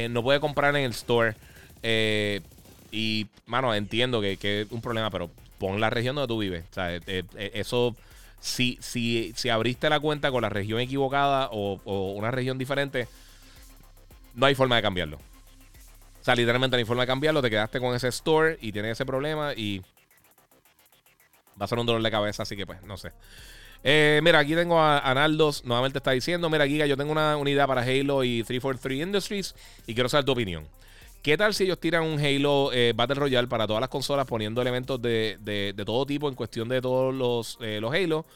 no 0.08 0.22
puede 0.22 0.40
comprar 0.40 0.74
en 0.74 0.84
el 0.84 0.92
store. 0.92 1.34
y, 2.90 3.26
mano, 3.44 3.74
entiendo 3.74 4.22
que, 4.22 4.38
que, 4.38 4.62
es 4.62 4.72
un 4.72 4.80
problema, 4.80 5.10
pero 5.10 5.28
pon 5.58 5.80
la 5.80 5.90
región 5.90 6.16
donde 6.16 6.28
tú 6.28 6.38
vives. 6.38 6.64
O 6.70 6.74
sea, 6.74 6.94
eh, 6.94 7.00
eh, 7.06 7.50
eso, 7.54 7.96
si, 8.44 8.76
si, 8.82 9.32
si 9.34 9.48
abriste 9.48 9.88
la 9.88 9.98
cuenta 9.98 10.30
con 10.30 10.42
la 10.42 10.50
región 10.50 10.78
equivocada 10.78 11.48
o, 11.50 11.80
una 12.14 12.30
región 12.30 12.58
diferente, 12.58 13.08
no 14.34 14.44
hay 14.44 14.54
forma 14.54 14.76
de 14.76 14.82
cambiarlo. 14.82 15.16
O 15.16 16.24
sea, 16.24 16.34
literalmente 16.34 16.76
no 16.76 16.78
hay 16.78 16.84
forma 16.84 17.04
de 17.04 17.06
cambiarlo. 17.06 17.40
Te 17.40 17.48
quedaste 17.48 17.80
con 17.80 17.96
ese 17.96 18.08
store 18.08 18.58
y 18.60 18.70
tienes 18.70 18.92
ese 18.92 19.06
problema 19.06 19.54
y 19.54 19.80
va 21.58 21.64
a 21.64 21.66
ser 21.66 21.78
un 21.78 21.86
dolor 21.86 22.02
de 22.02 22.10
cabeza, 22.10 22.42
así 22.42 22.54
que 22.54 22.66
pues, 22.66 22.82
no 22.82 22.98
sé. 22.98 23.12
Eh, 23.82 24.20
mira, 24.22 24.40
aquí 24.40 24.54
tengo 24.54 24.78
a 24.78 24.98
Analdos, 24.98 25.64
nuevamente 25.64 25.96
está 25.96 26.10
diciendo, 26.10 26.50
mira, 26.50 26.66
Giga, 26.66 26.84
yo 26.84 26.98
tengo 26.98 27.12
una 27.12 27.38
unidad 27.38 27.66
para 27.66 27.80
Halo 27.80 28.24
y 28.24 28.42
343 28.42 29.06
Industries 29.06 29.54
y 29.86 29.94
quiero 29.94 30.10
saber 30.10 30.26
tu 30.26 30.32
opinión. 30.32 30.68
¿Qué 31.24 31.38
tal 31.38 31.54
si 31.54 31.64
ellos 31.64 31.80
tiran 31.80 32.02
un 32.02 32.20
Halo 32.20 32.70
eh, 32.74 32.92
Battle 32.94 33.14
Royale 33.14 33.48
para 33.48 33.66
todas 33.66 33.80
las 33.80 33.88
consolas 33.88 34.26
poniendo 34.26 34.60
elementos 34.60 35.00
de, 35.00 35.74
todo 35.86 36.04
tipo 36.04 36.28
en 36.28 36.34
cuestión 36.34 36.68
de 36.68 36.82
todos 36.82 37.14
los, 37.14 37.56
eh, 37.62 37.78
los 37.80 37.94
Halo? 37.94 38.26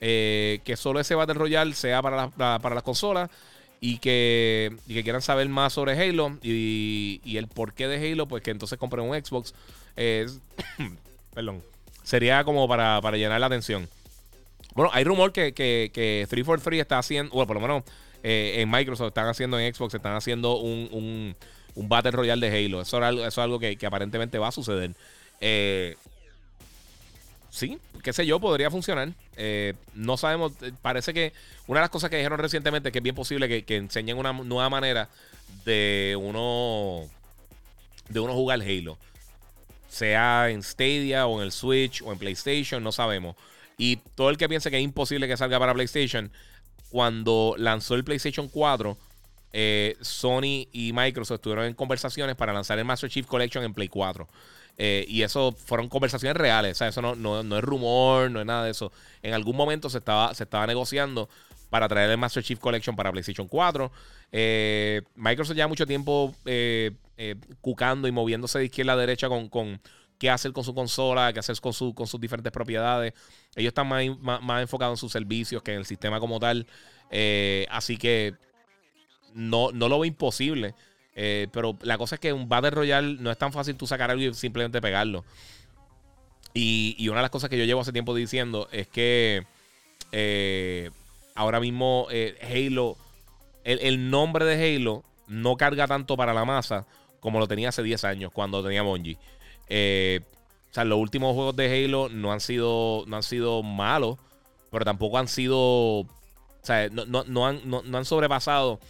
Eh, 0.00 0.60
que 0.62 0.76
solo 0.76 1.00
ese 1.00 1.16
Battle 1.16 1.34
Royale 1.34 1.74
sea 1.74 2.00
para, 2.02 2.28
para 2.28 2.72
las 2.76 2.84
consolas 2.84 3.30
y 3.80 3.98
que, 3.98 4.76
que, 4.86 5.02
quieran 5.02 5.22
saber 5.22 5.48
más 5.48 5.72
sobre 5.72 6.00
Halo 6.00 6.38
y, 6.40 7.20
el 7.36 7.48
porqué 7.48 7.88
de 7.88 8.12
Halo, 8.12 8.28
pues 8.28 8.44
que 8.44 8.52
entonces 8.52 8.78
compren 8.78 9.04
un 9.04 9.16
Xbox. 9.16 9.52
perdón. 11.34 11.64
Sería 12.04 12.44
como 12.44 12.68
para, 12.68 13.00
llenar 13.16 13.40
la 13.40 13.46
atención. 13.48 13.88
Bueno, 14.76 14.92
hay 14.94 15.02
rumor 15.02 15.32
que, 15.32 15.52
que, 15.52 15.90
que 15.92 16.24
343 16.30 16.80
está 16.80 17.00
haciendo, 17.00 17.32
bueno, 17.32 17.48
por 17.48 17.56
lo 17.56 17.60
menos 17.62 17.82
en 18.22 18.70
Microsoft 18.70 19.08
están 19.08 19.26
haciendo 19.26 19.58
en 19.58 19.74
Xbox, 19.74 19.94
están 19.94 20.14
haciendo 20.14 20.58
un 20.58 21.34
Battle 21.76 22.12
Royale 22.12 22.48
de 22.48 22.66
Halo. 22.66 22.80
Eso, 22.80 23.26
es 23.26 23.38
algo 23.38 23.58
que, 23.58 23.78
aparentemente 23.86 24.38
va 24.38 24.48
a 24.48 24.52
suceder. 24.52 24.92
Eh, 25.40 25.96
sí, 27.50 27.78
qué 28.02 28.12
sé 28.12 28.26
yo, 28.26 28.40
podría 28.40 28.70
funcionar. 28.70 29.10
Eh, 29.36 29.74
no 29.94 30.16
sabemos, 30.16 30.52
eh, 30.62 30.72
parece 30.80 31.12
que 31.12 31.32
una 31.66 31.80
de 31.80 31.84
las 31.84 31.90
cosas 31.90 32.10
que 32.10 32.16
dijeron 32.16 32.38
recientemente 32.38 32.88
es 32.88 32.92
que 32.92 32.98
es 32.98 33.02
bien 33.02 33.14
posible 33.14 33.62
que, 33.62 33.76
enseñen 33.76 34.16
una 34.18 34.32
nueva 34.32 34.70
manera 34.70 35.08
de 35.64 36.16
uno 36.18 37.08
de 38.08 38.20
uno 38.20 38.32
jugar 38.32 38.60
Halo. 38.62 38.98
Sea 39.88 40.50
en 40.50 40.62
Stadia 40.62 41.26
o 41.26 41.38
en 41.38 41.44
el 41.44 41.52
Switch 41.52 42.02
o 42.02 42.12
en 42.12 42.18
PlayStation, 42.18 42.82
no 42.82 42.92
sabemos. 42.92 43.36
Y 43.78 43.96
todo 44.14 44.30
el 44.30 44.38
que 44.38 44.48
piense 44.48 44.70
que 44.70 44.78
es 44.78 44.82
imposible 44.82 45.28
que 45.28 45.36
salga 45.36 45.58
para 45.58 45.74
PlayStation, 45.74 46.30
cuando 46.90 47.54
lanzó 47.58 47.94
el 47.94 48.04
PlayStation 48.04 48.48
4, 48.48 48.96
eh, 49.58 49.96
Sony 50.02 50.68
y 50.70 50.92
Microsoft 50.92 51.36
estuvieron 51.36 51.64
en 51.64 51.72
conversaciones 51.72 52.36
para 52.36 52.52
lanzar 52.52 52.78
el 52.78 52.84
Master 52.84 53.08
Chief 53.08 53.26
Collection 53.26 53.64
en 53.64 53.72
Play 53.72 53.88
4. 53.88 54.28
Eh, 54.76 55.06
y 55.08 55.22
eso 55.22 55.52
fueron 55.52 55.88
conversaciones 55.88 56.36
reales. 56.36 56.72
O 56.72 56.74
sea, 56.74 56.88
eso 56.88 57.00
no, 57.00 57.16
no, 57.16 57.40
es 57.56 57.64
rumor, 57.64 58.30
no 58.30 58.40
es 58.40 58.44
nada 58.44 58.64
de 58.64 58.72
eso. 58.72 58.92
En 59.22 59.32
algún 59.32 59.56
momento 59.56 59.88
se 59.88 59.96
estaba, 59.96 60.34
se 60.34 60.44
estaba 60.44 60.66
negociando 60.66 61.30
para 61.70 61.88
traer 61.88 62.10
el 62.10 62.18
Master 62.18 62.42
Chief 62.42 62.58
Collection 62.58 62.94
para 62.96 63.10
PlayStation 63.10 63.48
4. 63.48 63.90
Eh, 64.30 65.00
Microsoft 65.14 65.56
ya 65.56 65.66
mucho 65.66 65.86
tiempo 65.86 66.34
cucando 67.62 68.08
y 68.08 68.12
moviéndose 68.12 68.58
de 68.58 68.66
izquierda 68.66 68.92
a 68.92 68.96
derecha 68.96 69.30
con, 69.30 69.48
con 69.48 69.80
qué 70.18 70.28
hacer 70.28 70.52
con 70.52 70.64
su 70.64 70.74
consola, 70.74 71.32
qué 71.32 71.38
hacer 71.38 71.58
con, 71.62 71.72
con 71.94 72.06
sus 72.06 72.20
diferentes 72.20 72.52
propiedades. 72.52 73.14
Ellos 73.54 73.70
están 73.70 73.88
más, 73.88 74.04
más, 74.20 74.60
enfocados 74.60 74.98
en 74.98 75.00
sus 75.00 75.12
servicios 75.12 75.62
que 75.62 75.72
en 75.72 75.78
el 75.78 75.86
sistema 75.86 76.20
como 76.20 76.38
tal. 76.38 76.66
así 77.70 77.96
que 77.96 78.34
no, 79.34 79.70
no 79.72 79.88
lo 79.88 79.98
veo 79.98 80.04
imposible. 80.06 80.74
Eh, 81.18 81.48
pero 81.50 81.78
la 81.80 81.96
cosa 81.96 82.16
es 82.16 82.20
que 82.20 82.34
un 82.34 82.46
Battle 82.46 82.70
Royale 82.70 83.16
no 83.18 83.30
es 83.30 83.38
tan 83.38 83.50
fácil 83.50 83.74
tú 83.74 83.86
sacar 83.86 84.10
algo 84.10 84.22
y 84.22 84.34
simplemente 84.34 84.82
pegarlo. 84.82 85.24
Y, 86.52 87.08
una 87.08 87.18
de 87.18 87.22
las 87.22 87.30
cosas 87.30 87.50
que 87.50 87.58
yo 87.58 87.64
llevo 87.64 87.80
hace 87.80 87.92
tiempo 87.92 88.14
diciendo 88.14 88.68
es 88.70 88.86
que 88.86 89.44
eh, 90.12 90.90
ahora 91.34 91.58
mismo 91.60 92.06
eh, 92.10 92.36
Halo, 92.42 92.96
el, 93.64 94.10
nombre 94.10 94.44
de 94.44 94.76
Halo 94.76 95.04
no 95.26 95.56
carga 95.56 95.86
tanto 95.86 96.16
para 96.16 96.32
la 96.32 96.44
masa 96.44 96.86
como 97.20 97.40
lo 97.40 97.48
tenía 97.48 97.70
hace 97.70 97.82
10 97.82 98.04
años 98.04 98.32
cuando 98.32 98.62
tenía 98.62 98.82
Bungie. 98.82 99.16
o 99.16 100.74
sea, 100.74 100.84
los 100.84 100.98
últimos 100.98 101.34
juegos 101.34 101.56
de 101.56 101.84
Halo 101.84 102.08
no 102.08 102.32
han 102.32 102.40
sido, 102.40 103.04
no 103.06 103.16
han 103.16 103.22
sido 103.22 103.62
malos, 103.62 104.18
pero 104.70 104.84
tampoco 104.84 105.18
han 105.18 105.28
sido. 105.28 105.58
O 105.58 106.06
sea, 106.62 106.88
no, 106.88 107.24
no, 107.24 107.46
han, 107.46 107.60
no 107.64 107.98
han 107.98 108.04
sobrepasado 108.04 108.80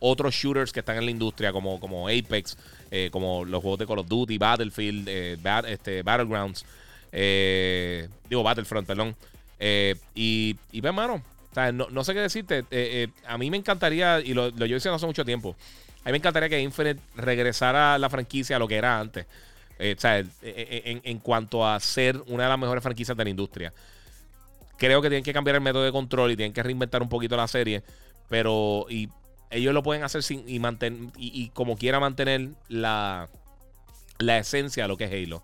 otros 0.00 0.34
shooters 0.34 0.72
que 0.72 0.80
están 0.80 0.96
en 0.96 1.04
la 1.04 1.10
industria, 1.10 1.52
como, 1.52 1.80
como 1.80 2.08
Apex, 2.08 2.56
eh, 2.90 3.08
como 3.10 3.44
los 3.44 3.60
juegos 3.60 3.78
de 3.78 3.86
Call 3.86 3.98
of 3.98 4.08
Duty, 4.08 4.38
Battlefield, 4.38 5.08
eh, 5.08 5.38
este, 5.68 6.02
Battlegrounds, 6.02 6.64
eh, 7.12 8.08
digo 8.28 8.42
Battlefront, 8.42 8.86
perdón. 8.86 9.16
y, 9.58 10.56
y 10.72 10.80
pues, 10.80 10.84
hermano, 10.84 11.22
no, 11.72 12.04
sé 12.04 12.14
qué 12.14 12.20
decirte. 12.20 12.64
a 13.26 13.38
mí 13.38 13.50
me 13.50 13.56
encantaría, 13.56 14.20
y 14.20 14.34
lo, 14.34 14.50
lo 14.50 14.66
yo 14.66 14.74
diciendo 14.74 14.96
hace 14.96 15.06
mucho 15.06 15.24
tiempo, 15.24 15.56
a 16.04 16.08
mí 16.08 16.12
me 16.12 16.18
encantaría 16.18 16.48
que 16.48 16.60
Infinite 16.60 17.00
regresara 17.16 17.98
la 17.98 18.10
franquicia 18.10 18.56
a 18.56 18.58
lo 18.58 18.68
que 18.68 18.76
era 18.76 19.00
antes. 19.00 19.26
en, 19.78 20.30
en, 20.42 21.18
cuanto 21.18 21.66
a 21.66 21.78
ser 21.80 22.22
una 22.26 22.44
de 22.44 22.48
las 22.48 22.58
mejores 22.58 22.82
franquicias 22.82 23.16
de 23.16 23.24
la 23.24 23.30
industria. 23.30 23.72
Creo 24.78 25.00
que 25.00 25.08
tienen 25.08 25.24
que 25.24 25.32
cambiar 25.32 25.56
el 25.56 25.62
método 25.62 25.84
de 25.84 25.92
control 25.92 26.30
y 26.30 26.36
tienen 26.36 26.52
que 26.52 26.62
reinventar 26.62 27.02
un 27.02 27.08
poquito 27.08 27.36
la 27.36 27.48
serie. 27.48 27.82
Pero, 28.28 28.86
ellos 29.50 29.74
lo 29.74 29.82
pueden 29.82 30.02
hacer 30.02 30.22
sin 30.22 30.48
y, 30.48 30.58
mantener, 30.58 31.10
y, 31.16 31.48
como 31.50 31.76
quiera 31.76 32.00
mantener 32.00 32.50
la, 32.68 33.28
la 34.18 34.38
esencia 34.38 34.84
de 34.84 34.88
lo 34.88 34.96
que 34.96 35.04
es 35.04 35.12
Halo. 35.12 35.42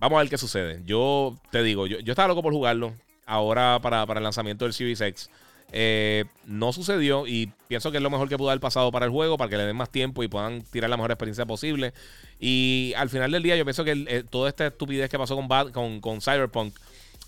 Vamos 0.00 0.16
a 0.18 0.20
ver 0.20 0.30
qué 0.30 0.38
sucede. 0.38 0.82
Yo 0.84 1.36
te 1.50 1.62
digo, 1.62 1.86
yo, 1.86 1.98
estaba 1.98 2.28
loco 2.28 2.42
por 2.42 2.52
jugarlo 2.52 2.94
ahora 3.26 3.80
para, 3.80 4.04
el 4.04 4.22
lanzamiento 4.22 4.64
del 4.64 4.72
Series 4.72 5.00
X. 5.00 5.30
Eh, 5.70 6.24
no 6.46 6.72
sucedió 6.72 7.26
y 7.26 7.52
pienso 7.66 7.90
que 7.90 7.98
es 7.98 8.02
lo 8.02 8.08
mejor 8.08 8.28
que 8.28 8.38
pudo 8.38 8.48
haber 8.48 8.60
pasado 8.60 8.90
para 8.90 9.04
el 9.04 9.12
juego, 9.12 9.36
para 9.36 9.50
que 9.50 9.56
le 9.58 9.64
den 9.64 9.76
más 9.76 9.90
tiempo 9.90 10.22
y 10.22 10.28
puedan 10.28 10.62
tirar 10.62 10.88
la 10.88 10.96
mejor 10.96 11.10
experiencia 11.10 11.46
posible. 11.46 11.92
Y 12.38 12.94
al 12.96 13.10
final 13.10 13.32
del 13.32 13.42
día 13.42 13.56
yo 13.56 13.64
pienso 13.64 13.84
que 13.84 14.04
eh, 14.08 14.24
toda 14.28 14.48
esta 14.48 14.68
estupidez 14.68 15.10
que 15.10 15.18
pasó 15.18 15.36
con, 15.36 16.00
con, 16.00 16.20
Cyberpunk 16.20 16.74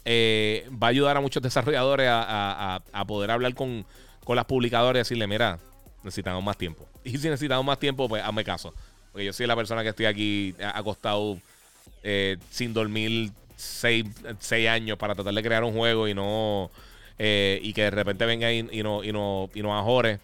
eh, 0.05 0.66
va 0.70 0.86
a 0.86 0.90
ayudar 0.90 1.16
a 1.16 1.20
muchos 1.20 1.43
desarrolladores 1.43 2.09
a, 2.11 2.81
poder 3.07 3.32
hablar 3.32 3.55
con, 3.55 3.85
con 4.24 4.36
las 4.36 4.44
publicadoras 4.44 4.97
y 4.97 5.01
decirle, 5.01 5.27
mira, 5.27 5.59
necesitamos 6.02 6.43
más 6.43 6.56
tiempo. 6.56 6.86
Y 7.05 7.16
si 7.16 7.28
necesitamos 7.28 7.64
más 7.64 7.78
tiempo, 7.78 8.09
pues 8.09 8.22
hazme 8.22 8.44
caso. 8.44 8.74
Porque 9.12 9.24
yo 9.24 9.32
soy 9.32 9.47
la 9.47 9.56
persona 9.56 9.82
que 9.82 9.89
estoy 9.89 10.06
aquí 10.06 10.55
acostado 10.74 11.39
eh, 12.02 12.36
sin 12.51 12.72
dormir 12.72 13.31
seis, 13.56 14.06
años 14.68 14.97
para 14.97 15.14
tratar 15.14 15.35
de 15.35 15.43
crear 15.43 15.64
un 15.64 15.74
juego 15.74 16.09
y 16.09 16.14
no. 16.14 16.70
Eh, 17.18 17.60
y 17.62 17.72
que 17.74 17.82
de 17.82 17.90
repente 17.90 18.24
venga 18.24 18.51
y, 18.51 18.62
no, 18.62 19.05
y, 19.05 19.12
no, 19.12 19.51
y 19.55 19.60
no 19.60 19.78
ajore, 19.78 20.20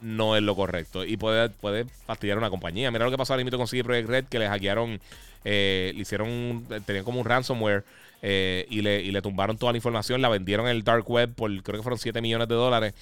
no 0.00 0.36
es 0.36 0.42
lo 0.42 0.54
correcto. 0.54 1.04
Y 1.04 1.16
puede, 1.16 1.48
puede 1.48 1.86
fastidiar 2.06 2.38
una 2.38 2.50
compañía. 2.50 2.90
Mira 2.90 3.04
lo 3.04 3.10
que 3.10 3.18
pasó 3.18 3.32
al 3.32 3.38
limito 3.38 3.58
con 3.58 3.66
CD 3.66 3.82
Projekt 3.82 4.08
Red, 4.08 4.24
que 4.26 4.38
le 4.38 4.46
hackearon, 4.46 5.00
eh, 5.44 5.92
le 5.94 6.02
hicieron, 6.02 6.64
tenían 6.86 7.04
como 7.04 7.20
un 7.20 7.26
ransomware 7.26 7.84
y, 8.22 8.82
le, 8.82 9.00
y 9.00 9.10
le 9.10 9.22
tumbaron 9.22 9.56
toda 9.56 9.72
la 9.72 9.78
información, 9.78 10.20
la 10.20 10.28
vendieron 10.28 10.66
en 10.66 10.76
el 10.76 10.84
dark 10.84 11.10
web 11.10 11.34
por 11.34 11.50
creo 11.62 11.78
que 11.78 11.82
fueron 11.82 11.98
7 11.98 12.20
millones 12.20 12.46
de 12.48 12.54
dólares. 12.54 12.94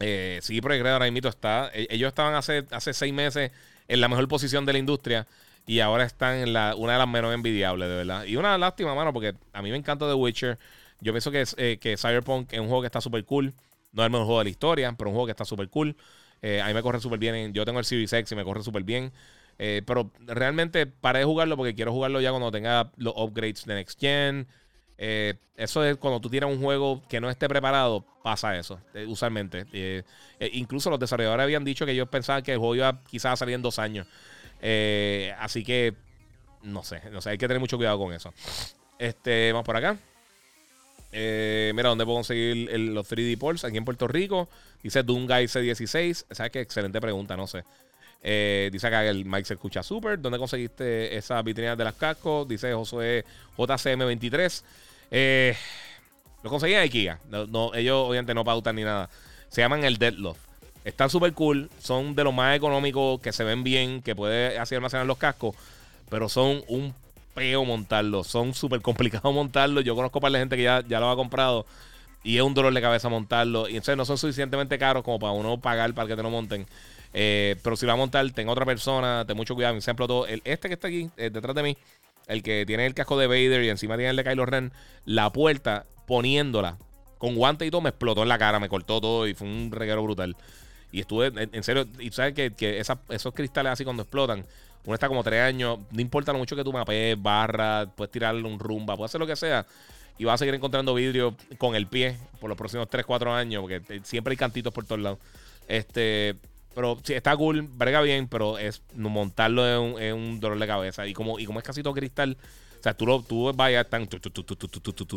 Eh, 0.00 0.38
sí, 0.42 0.60
porque 0.60 0.80
ahora 0.88 1.10
mismo 1.10 1.28
está. 1.28 1.70
E-, 1.74 1.86
ellos 1.90 2.08
estaban 2.08 2.34
hace, 2.34 2.66
hace 2.70 2.92
seis 2.94 3.12
meses 3.12 3.50
en 3.88 4.00
la 4.00 4.08
mejor 4.08 4.28
posición 4.28 4.66
de 4.66 4.72
la 4.72 4.78
industria. 4.78 5.26
y 5.66 5.80
ahora 5.80 6.04
están 6.04 6.36
en 6.38 6.52
la, 6.52 6.74
una 6.76 6.94
de 6.94 6.98
las 6.98 7.08
menos 7.08 7.34
envidiables, 7.34 7.88
de 7.88 7.96
verdad. 7.96 8.24
Y 8.24 8.36
una 8.36 8.56
lástima, 8.58 8.94
mano, 8.94 9.12
porque 9.12 9.34
a 9.52 9.62
mí 9.62 9.70
me 9.70 9.76
encanta 9.76 10.06
The 10.08 10.14
Witcher. 10.14 10.58
Yo 11.00 11.12
pienso 11.12 11.30
que, 11.30 11.44
eh, 11.56 11.78
que 11.80 11.96
Cyberpunk 11.96 12.52
es 12.52 12.60
un 12.60 12.66
juego 12.66 12.82
que 12.82 12.86
está 12.86 13.00
súper 13.00 13.24
cool. 13.24 13.54
No 13.92 14.02
es 14.02 14.06
el 14.06 14.12
mejor 14.12 14.26
juego 14.26 14.38
de 14.40 14.44
la 14.44 14.50
historia, 14.50 14.94
pero 14.96 15.10
un 15.10 15.14
juego 15.14 15.26
que 15.26 15.32
está 15.32 15.44
súper 15.44 15.68
cool. 15.68 15.96
Eh, 16.42 16.60
a 16.60 16.68
mí 16.68 16.74
me 16.74 16.82
corre 16.82 17.00
súper 17.00 17.18
bien. 17.18 17.52
yo 17.52 17.64
tengo 17.64 17.78
el 17.78 17.84
Series 17.84 18.12
X 18.12 18.32
y 18.32 18.36
me 18.36 18.44
corre 18.44 18.62
súper 18.62 18.82
bien. 18.84 19.12
Eh, 19.58 19.82
pero 19.86 20.10
realmente 20.26 20.86
paré 20.86 21.20
de 21.20 21.24
jugarlo 21.26 21.56
porque 21.56 21.74
quiero 21.74 21.92
jugarlo 21.92 22.20
ya 22.20 22.30
cuando 22.30 22.50
tenga 22.50 22.90
los 22.96 23.14
upgrades 23.16 23.64
de 23.66 23.74
Next 23.74 24.00
Gen. 24.00 24.46
Eh, 25.02 25.34
eso 25.56 25.82
es 25.82 25.96
cuando 25.96 26.20
tú 26.20 26.28
tienes 26.28 26.50
un 26.50 26.60
juego 26.60 27.02
que 27.08 27.22
no 27.22 27.30
esté 27.30 27.48
preparado, 27.48 28.04
pasa 28.22 28.58
eso, 28.58 28.78
eh, 28.92 29.06
usualmente. 29.08 29.64
Eh, 29.72 30.04
incluso 30.52 30.90
los 30.90 31.00
desarrolladores 31.00 31.44
habían 31.44 31.64
dicho 31.64 31.86
que 31.86 31.92
ellos 31.92 32.08
pensaban 32.10 32.42
que 32.42 32.52
el 32.52 32.58
juego 32.58 32.74
iba 32.74 33.02
quizás 33.10 33.32
a 33.32 33.36
salir 33.36 33.54
en 33.54 33.62
dos 33.62 33.78
años. 33.78 34.06
así 35.38 35.64
que, 35.64 35.94
no 36.62 36.82
sé, 36.84 37.00
no 37.10 37.22
sé, 37.22 37.30
hay 37.30 37.38
que 37.38 37.48
tener 37.48 37.60
mucho 37.60 37.78
cuidado 37.78 37.98
con 37.98 38.12
eso. 38.12 38.34
Este, 38.98 39.52
vamos 39.52 39.64
por 39.64 39.76
acá. 39.76 39.96
mira, 41.12 41.88
¿dónde 41.88 42.04
puedo 42.04 42.18
conseguir 42.18 42.70
los 42.78 43.10
3D 43.10 43.38
Pulse? 43.38 43.66
Aquí 43.66 43.78
en 43.78 43.86
Puerto 43.86 44.06
Rico. 44.06 44.50
Dice 44.82 45.02
Doomguy 45.02 45.46
C16. 45.46 46.26
¿Sabes 46.30 46.52
qué? 46.52 46.60
Excelente 46.60 47.00
pregunta, 47.00 47.38
no 47.38 47.46
sé. 47.46 47.64
dice 48.70 48.86
acá 48.86 49.00
que 49.00 49.08
el 49.08 49.24
Mike 49.24 49.46
se 49.46 49.54
escucha 49.54 49.82
súper. 49.82 50.20
¿Dónde 50.20 50.38
conseguiste 50.38 51.16
esas 51.16 51.42
vitrinas 51.42 51.78
de 51.78 51.84
las 51.84 51.94
cascos? 51.94 52.46
Dice 52.46 52.74
Josué 52.74 53.24
JCM23. 53.56 54.62
Eh, 55.10 55.56
lo 56.42 56.50
conseguí 56.50 56.74
en 56.74 56.80
IKEA. 56.80 57.20
No, 57.28 57.74
ellos 57.74 58.08
obviamente 58.08 58.34
no 58.34 58.44
pautan 58.44 58.76
ni 58.76 58.84
nada. 58.84 59.10
Se 59.48 59.60
llaman 59.60 59.84
el 59.84 59.98
Deadlock. 59.98 60.36
Están 60.84 61.10
súper 61.10 61.32
cool. 61.34 61.70
Son 61.78 62.14
de 62.14 62.24
los 62.24 62.32
más 62.32 62.56
económicos 62.56 63.20
que 63.20 63.32
se 63.32 63.44
ven 63.44 63.62
bien, 63.62 64.02
que 64.02 64.14
puede 64.16 64.58
así 64.58 64.74
almacenar 64.74 65.06
los 65.06 65.18
cascos. 65.18 65.54
Pero 66.08 66.28
son 66.28 66.62
un 66.68 66.94
peo 67.34 67.64
montarlos. 67.64 68.26
Son 68.26 68.54
súper 68.54 68.80
complicados 68.82 69.34
montarlos. 69.34 69.84
Yo 69.84 69.94
conozco 69.94 70.20
para 70.20 70.32
la 70.32 70.38
gente 70.38 70.56
que 70.56 70.62
ya, 70.62 70.82
ya 70.86 71.00
lo 71.00 71.10
ha 71.10 71.16
comprado. 71.16 71.66
Y 72.22 72.36
es 72.36 72.42
un 72.42 72.54
dolor 72.54 72.72
de 72.72 72.80
cabeza 72.80 73.08
montarlo. 73.08 73.68
Y 73.68 73.72
entonces 73.72 73.96
no 73.96 74.04
son 74.04 74.18
suficientemente 74.18 74.78
caros 74.78 75.02
como 75.02 75.18
para 75.18 75.32
uno 75.32 75.58
pagar 75.60 75.92
para 75.94 76.08
que 76.08 76.16
te 76.16 76.22
lo 76.22 76.30
monten. 76.30 76.66
Eh, 77.12 77.56
pero 77.62 77.76
si 77.76 77.86
lo 77.86 77.90
va 77.90 77.94
a 77.94 77.96
montar, 77.96 78.30
tengo 78.30 78.52
otra 78.52 78.64
persona. 78.64 79.24
Ten 79.26 79.36
mucho 79.36 79.54
cuidado. 79.54 79.74
Mi 79.74 79.80
ejemplo, 79.80 80.06
todo. 80.06 80.26
El, 80.26 80.40
este 80.44 80.68
que 80.68 80.74
está 80.74 80.88
aquí, 80.88 81.10
eh, 81.16 81.28
detrás 81.30 81.54
de 81.54 81.62
mí 81.62 81.76
el 82.30 82.42
que 82.42 82.64
tiene 82.66 82.86
el 82.86 82.94
casco 82.94 83.18
de 83.18 83.26
Vader 83.26 83.64
y 83.64 83.68
encima 83.68 83.96
tiene 83.96 84.10
el 84.10 84.16
de 84.16 84.24
Kylo 84.24 84.46
Ren, 84.46 84.72
la 85.04 85.32
puerta 85.32 85.86
poniéndola 86.06 86.78
con 87.18 87.34
guante 87.34 87.66
y 87.66 87.70
todo 87.70 87.82
me 87.82 87.90
explotó 87.90 88.22
en 88.22 88.28
la 88.28 88.38
cara, 88.38 88.58
me 88.58 88.68
cortó 88.68 89.00
todo 89.00 89.28
y 89.28 89.34
fue 89.34 89.46
un 89.46 89.70
reguero 89.70 90.02
brutal. 90.02 90.36
Y 90.90 91.00
estuve, 91.00 91.30
en, 91.34 91.62
serio, 91.62 91.86
y 91.98 92.10
sabes 92.10 92.34
que, 92.34 92.80
esos 92.80 93.34
cristales 93.34 93.72
así 93.72 93.84
cuando 93.84 94.02
explotan, 94.04 94.46
uno 94.86 94.94
está 94.94 95.06
como 95.06 95.22
tres 95.22 95.42
años, 95.42 95.80
no 95.90 96.00
importa 96.00 96.32
lo 96.32 96.38
mucho 96.38 96.56
que 96.56 96.64
tú 96.64 96.72
mapees, 96.72 97.20
barra, 97.20 97.86
puedes 97.94 98.10
tirarle 98.10 98.42
un 98.42 98.58
rumba, 98.58 98.96
puedes 98.96 99.10
hacer 99.10 99.20
lo 99.20 99.26
que 99.26 99.36
sea. 99.36 99.66
Y 100.18 100.24
vas 100.24 100.34
a 100.34 100.38
seguir 100.38 100.54
encontrando 100.54 100.94
vidrio 100.94 101.36
con 101.58 101.74
el 101.74 101.86
pie 101.86 102.16
por 102.40 102.48
los 102.48 102.56
próximos 102.56 102.88
3, 102.88 103.04
4 103.04 103.34
años, 103.34 103.60
porque 103.60 104.00
siempre 104.02 104.32
hay 104.32 104.36
cantitos 104.38 104.72
por 104.72 104.86
todos 104.86 105.00
lados. 105.00 105.18
Este, 105.68 106.36
pero 106.80 106.98
sí, 107.04 107.12
está 107.12 107.36
cool, 107.36 107.60
brega 107.60 108.00
bien, 108.00 108.26
pero 108.26 108.58
es 108.58 108.80
montarlo 108.94 109.98
es 109.98 110.14
un, 110.14 110.40
dolor 110.40 110.58
de 110.58 110.66
cabeza. 110.66 111.06
Y 111.06 111.12
como, 111.12 111.38
y 111.38 111.44
como 111.44 111.58
es 111.58 111.64
casi 111.66 111.82
todo 111.82 111.92
cristal, 111.92 112.38
o 112.78 112.82
sea, 112.82 112.94
tú, 112.94 113.04
lo, 113.06 113.20
tú 113.20 113.52
vayas, 113.52 113.84
están 113.84 114.08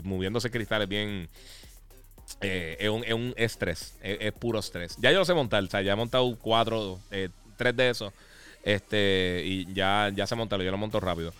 moviéndose 0.03 0.51
cristales 0.51 0.89
bien. 0.89 1.29
Eh, 2.41 2.75
es, 2.81 2.89
un, 2.89 3.05
es, 3.05 3.13
un, 3.13 3.33
estrés, 3.37 3.95
es, 4.01 4.33
puro 4.33 4.59
estrés. 4.59 4.97
Ya 4.99 5.13
yo 5.13 5.19
lo 5.19 5.23
sé 5.23 5.33
montar, 5.33 5.63
o 5.63 5.67
sea, 5.67 5.81
ya 5.81 5.93
he 5.93 5.95
montado 5.95 6.37
cuatro, 6.37 6.99
eh, 7.11 7.29
tres 7.55 7.77
de 7.77 7.89
esos. 7.91 8.11
Este, 8.63 9.43
y 9.45 9.73
ya, 9.73 10.11
ya 10.13 10.27
sé 10.27 10.35
montarlo, 10.35 10.65
yo 10.65 10.71
lo 10.71 10.77
monto 10.77 10.99
rápido. 10.99 11.33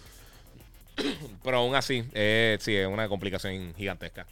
Pero 1.44 1.58
aún 1.58 1.76
así, 1.76 2.06
eh, 2.14 2.58
sí, 2.62 2.74
es 2.74 2.88
una 2.88 3.10
complicación 3.10 3.74
gigantesca. 3.76 4.26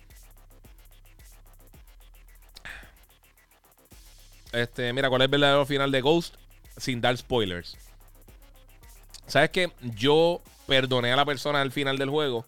Este, 4.52 4.92
mira, 4.94 5.10
¿cuál 5.10 5.22
es 5.22 5.26
el 5.26 5.32
verdadero 5.32 5.66
final 5.66 5.92
de 5.92 6.02
Ghost? 6.02 6.36
Sin 6.78 7.02
dar 7.02 7.18
spoilers. 7.18 7.78
¿Sabes 9.28 9.50
qué? 9.52 9.72
Yo 9.96 10.42
perdoné 10.68 11.12
a 11.12 11.16
la 11.16 11.26
persona 11.26 11.62
al 11.62 11.72
final 11.72 11.98
del 11.98 12.10
juego. 12.10 12.46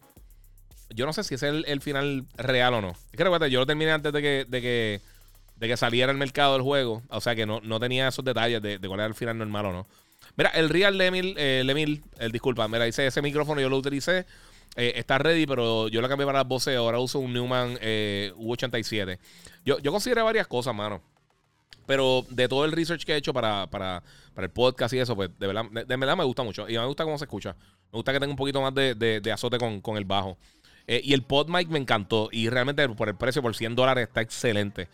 Yo 0.90 1.06
no 1.06 1.14
sé 1.14 1.24
si 1.24 1.36
es 1.36 1.44
el, 1.44 1.82
final 1.82 2.26
real 2.36 2.74
o 2.76 2.82
no. 2.82 2.90
Es 2.90 3.18
que 3.18 3.24
recuerda, 3.24 3.48
yo 3.48 3.60
lo 3.60 3.66
terminé 3.66 3.92
antes 3.92 4.14
de 4.14 4.22
que, 4.22 4.46
de 4.48 4.62
que, 4.62 5.02
de 5.56 5.68
que 5.68 5.78
saliera 5.78 6.12
al 6.12 6.18
mercado 6.18 6.54
del 6.54 6.62
juego. 6.62 7.02
O 7.10 7.22
sea 7.22 7.36
que 7.36 7.46
no, 7.46 7.62
no 7.62 7.80
tenía 7.80 8.08
esos 8.08 8.24
detalles 8.24 8.62
de, 8.62 8.80
cuál 8.80 9.00
era 9.00 9.08
el 9.08 9.16
final 9.16 9.38
normal 9.38 9.68
o 9.68 9.72
no. 9.72 9.88
Mira, 10.36 10.50
el 10.50 10.70
Real 10.70 10.98
Lemil, 10.98 11.36
eh, 11.38 11.64
Lemil 11.66 12.04
el 12.18 12.32
disculpa, 12.32 12.68
mira, 12.68 12.86
dice 12.86 13.06
ese 13.06 13.22
micrófono 13.22 13.62
yo 13.62 13.70
lo 13.70 13.78
utilicé. 13.78 14.26
Eh, 14.76 14.94
está 14.96 15.20
ready, 15.20 15.46
pero 15.46 15.88
yo 15.88 16.02
lo 16.02 16.10
cambié 16.10 16.26
para 16.26 16.40
las 16.40 16.48
voces. 16.48 16.76
Ahora 16.76 17.00
uso 17.00 17.20
un 17.20 17.34
Newman 17.34 17.78
eh, 17.82 18.34
U87. 18.38 19.20
Yo, 19.66 19.80
yo 19.80 19.92
consideré 19.92 20.22
varias 20.22 20.48
cosas, 20.48 20.76
mano. 20.76 21.02
Pero 21.86 22.26
de 22.30 22.48
todo 22.48 22.66
el 22.66 22.72
research 22.72 23.04
que 23.04 23.14
he 23.14 23.18
hecho 23.18 23.34
para, 23.34 24.04
el 24.38 24.50
podcast 24.50 24.94
y 24.94 25.00
eso, 25.00 25.16
pues 25.16 25.30
de 25.38 25.48
verdad, 25.48 25.66
de, 25.72 25.98
verdad 25.98 26.18
me 26.18 26.24
gusta 26.24 26.44
mucho. 26.44 26.70
Y 26.70 26.78
me 26.78 26.86
gusta 26.86 27.04
cómo 27.04 27.18
se 27.18 27.26
escucha. 27.26 27.56
Me 27.92 27.98
gusta 27.98 28.14
que 28.14 28.20
tenga 28.20 28.32
un 28.32 28.38
poquito 28.38 28.62
más 28.62 28.74
de, 28.74 29.32
azote 29.34 29.58
con, 29.58 29.98
el 29.98 30.06
bajo. 30.06 30.38
Eh, 30.88 31.02
y 31.04 31.14
el 31.14 31.24
pod 31.24 31.50
mic 31.50 31.68
me 31.70 31.80
encantó. 31.80 32.30
Y 32.32 32.50
realmente 32.50 32.88
por 32.90 33.10
el 33.10 33.16
precio, 33.16 33.42
por 33.42 33.56
100 33.56 33.76
dólares, 33.76 34.08
está 34.08 34.22
excelente. 34.22 34.88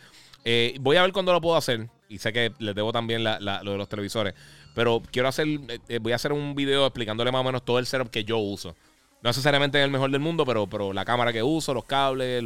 Eh, 0.45 0.78
voy 0.80 0.98
a 0.98 1.02
ver 1.02 1.11
cuándo 1.11 1.32
lo 1.32 1.41
puedo 1.41 1.56
hacer. 1.56 1.90
Y 2.07 2.18
sé 2.18 2.34
que 2.34 2.52
les 2.60 2.74
debo 2.74 2.91
también 2.91 3.24
lo 3.24 3.72
de 3.72 3.78
los 3.78 3.88
televisores. 3.90 4.34
Pero 4.74 5.02
quiero 5.11 5.28
hacer, 5.28 5.48
eh, 5.88 5.99
voy 5.99 6.11
a 6.11 6.16
hacer 6.16 6.32
un 6.32 6.56
video 6.56 6.86
explicándole 6.86 7.32
más 7.32 7.41
o 7.41 7.44
menos 7.44 7.64
todo 7.64 7.80
el 7.80 7.86
setup 7.86 8.10
que 8.10 8.24
yo 8.24 8.38
uso. 8.38 8.76
No 9.22 9.30
necesariamente 9.30 9.78
es 9.80 9.86
el 9.86 9.91
mejor 9.91 10.10
del 10.11 10.22
mundo, 10.22 10.45
pero, 10.45 10.68
pero 10.68 10.94
la 10.94 11.03
cámara 11.03 11.34
que 11.34 11.44
uso, 11.44 11.74
los 11.74 11.84
cables, 11.86 12.41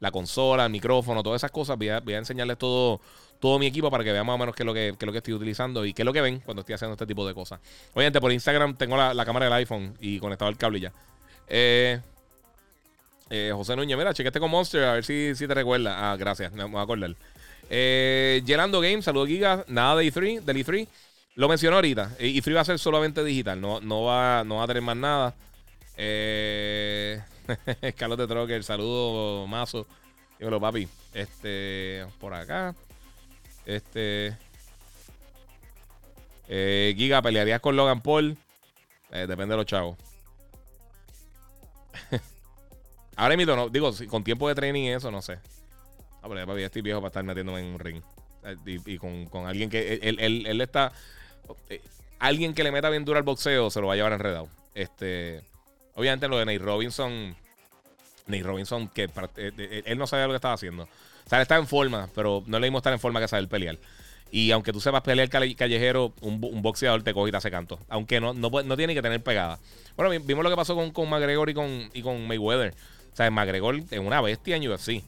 la 0.00 0.10
consola, 0.10 0.64
el 0.64 0.70
micrófono, 0.70 1.22
todas 1.22 1.40
esas 1.40 1.50
cosas. 1.50 1.76
Voy 1.76 1.88
a, 1.88 2.00
voy 2.00 2.14
a 2.14 2.18
enseñarles 2.18 2.58
todo, 2.58 3.00
todo 3.40 3.58
mi 3.58 3.66
equipo 3.66 3.90
para 3.90 4.04
que 4.04 4.12
vean 4.12 4.26
más 4.26 4.34
o 4.34 4.38
menos 4.38 4.54
qué 4.54 4.62
es 4.62 4.66
lo 4.66 4.74
que, 4.74 4.94
lo 4.98 5.12
que 5.12 5.18
estoy 5.18 5.34
utilizando 5.34 5.84
y 5.84 5.92
qué 5.92 6.02
es 6.02 6.06
lo 6.06 6.12
que 6.12 6.20
ven 6.20 6.40
cuando 6.40 6.60
estoy 6.60 6.74
haciendo 6.74 6.94
este 6.94 7.06
tipo 7.06 7.26
de 7.26 7.34
cosas. 7.34 7.60
Obviamente 7.92 8.20
por 8.20 8.32
Instagram 8.32 8.76
tengo 8.76 8.96
la, 8.96 9.24
cámara 9.24 9.46
del 9.46 9.52
iPhone 9.54 9.96
y 10.00 10.18
conectado 10.18 10.48
al 10.48 10.56
cable 10.56 10.80
ya. 10.80 10.92
Eh, 11.48 12.00
eh, 13.30 13.52
José 13.54 13.76
Núñez, 13.76 13.96
mira, 13.96 14.14
chequete 14.14 14.40
con 14.40 14.50
Monster 14.50 14.84
a 14.84 14.92
ver 14.94 15.04
si, 15.04 15.34
si 15.34 15.46
te 15.46 15.54
recuerda. 15.54 16.12
Ah, 16.12 16.16
gracias, 16.16 16.52
me 16.52 16.64
voy 16.64 16.78
a 16.78 16.82
acordar. 16.82 17.14
Eh, 17.70 18.42
Gelando 18.46 18.80
Games, 18.80 19.04
saludos 19.04 19.28
Giga. 19.28 19.64
Nada 19.68 19.96
de 19.96 20.12
E3, 20.12 20.40
del 20.40 20.56
E3. 20.56 20.88
Lo 21.36 21.48
mencionó 21.48 21.76
ahorita. 21.76 22.10
E3 22.18 22.56
va 22.56 22.60
a 22.60 22.64
ser 22.64 22.78
solamente 22.78 23.24
digital, 23.24 23.60
no, 23.60 23.80
no, 23.80 24.04
va, 24.04 24.44
no 24.44 24.56
va 24.56 24.64
a 24.64 24.66
tener 24.66 24.82
más 24.82 24.96
nada. 24.96 25.34
Eh, 25.96 27.22
Carlos 27.96 28.18
de 28.18 28.26
Trocker, 28.26 28.64
saludos, 28.64 29.48
Mazo. 29.48 29.86
Dímelo, 30.38 30.60
papi. 30.60 30.88
Este, 31.12 32.06
por 32.18 32.34
acá. 32.34 32.74
Este. 33.64 34.36
Eh, 36.48 36.94
Giga, 36.96 37.22
¿pelearías 37.22 37.60
con 37.60 37.76
Logan 37.76 38.00
Paul? 38.02 38.36
Eh, 39.10 39.26
depende 39.26 39.52
de 39.52 39.56
los 39.56 39.66
chavos. 39.66 39.96
Ahora 43.16 43.36
mismo, 43.36 43.54
no, 43.54 43.68
digo, 43.68 43.90
con 44.08 44.24
tiempo 44.24 44.48
de 44.48 44.54
training 44.54 44.82
y 44.82 44.90
eso, 44.90 45.10
no 45.10 45.22
sé. 45.22 45.38
Ah, 46.22 46.28
pero 46.28 46.58
ya 46.58 46.66
estoy 46.66 46.82
viejo 46.82 47.00
para 47.00 47.08
estar 47.08 47.24
metiéndome 47.24 47.60
en 47.60 47.66
un 47.66 47.78
ring. 47.78 48.02
Eh, 48.44 48.56
y, 48.86 48.98
con, 48.98 49.46
alguien 49.46 49.70
que. 49.70 50.00
Él, 50.02 50.18
él, 50.46 50.60
está. 50.60 50.92
alguien 52.18 52.54
que 52.54 52.64
le 52.64 52.72
meta 52.72 52.90
bien 52.90 53.04
duro 53.04 53.18
al 53.18 53.24
boxeo 53.24 53.70
se 53.70 53.80
lo 53.80 53.86
va 53.86 53.92
a 53.94 53.96
llevar 53.96 54.12
enredado. 54.12 54.48
Este. 54.74 55.42
Obviamente 55.94 56.28
lo 56.28 56.38
de 56.38 56.44
Nate 56.46 56.58
Robinson. 56.58 57.34
Nate 58.26 58.42
Robinson, 58.42 58.88
que 58.88 59.08
él 59.84 59.98
no 59.98 60.06
sabía 60.06 60.26
lo 60.26 60.32
que 60.32 60.36
estaba 60.36 60.54
haciendo. 60.54 60.84
O 60.84 61.28
sea, 61.28 61.38
él 61.38 61.42
está 61.42 61.56
en 61.56 61.66
forma, 61.66 62.08
pero 62.14 62.42
no 62.46 62.58
le 62.58 62.66
dimos 62.66 62.80
estar 62.80 62.92
en 62.92 63.00
forma 63.00 63.20
que 63.20 63.28
saber 63.28 63.48
pelear. 63.48 63.78
Y 64.30 64.50
aunque 64.50 64.72
tú 64.72 64.80
sepas 64.80 65.02
pelear 65.02 65.28
callejero, 65.28 66.12
un, 66.20 66.40
boxeador 66.40 67.02
te 67.02 67.14
coge 67.14 67.28
y 67.28 67.30
te 67.30 67.36
hace 67.36 67.50
canto. 67.50 67.78
Aunque 67.88 68.20
no, 68.20 68.34
no, 68.34 68.50
no 68.50 68.76
tiene 68.76 68.94
que 68.94 69.02
tener 69.02 69.22
pegada. 69.22 69.58
Bueno, 69.96 70.10
vimos 70.24 70.42
lo 70.42 70.50
que 70.50 70.56
pasó 70.56 70.74
con, 70.74 70.90
con 70.90 71.08
McGregor 71.08 71.50
y 71.50 71.54
con, 71.54 71.90
y 71.94 72.02
con 72.02 72.26
Mayweather. 72.26 72.74
O 73.12 73.16
sea, 73.16 73.30
McGregor 73.30 73.76
es 73.90 73.98
una 74.00 74.20
bestia 74.20 74.56
en 74.56 74.68
UFC. 74.68 75.04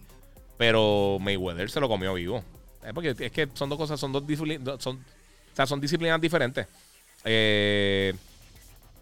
Pero 0.57 1.19
Mayweather 1.21 1.69
se 1.71 1.81
lo 1.81 1.89
comió 1.89 2.15
vivo. 2.15 2.45
porque 2.95 3.15
es 3.19 3.33
que 3.33 3.49
son 3.55 3.69
dos 3.69 3.79
cosas, 3.79 3.99
son 3.99 4.13
dos. 4.13 4.23
Son, 4.79 4.97
o 4.97 5.57
sea, 5.57 5.67
son 5.67 5.81
disciplinas 5.81 6.21
diferentes. 6.21 6.67
Eh, 7.25 8.15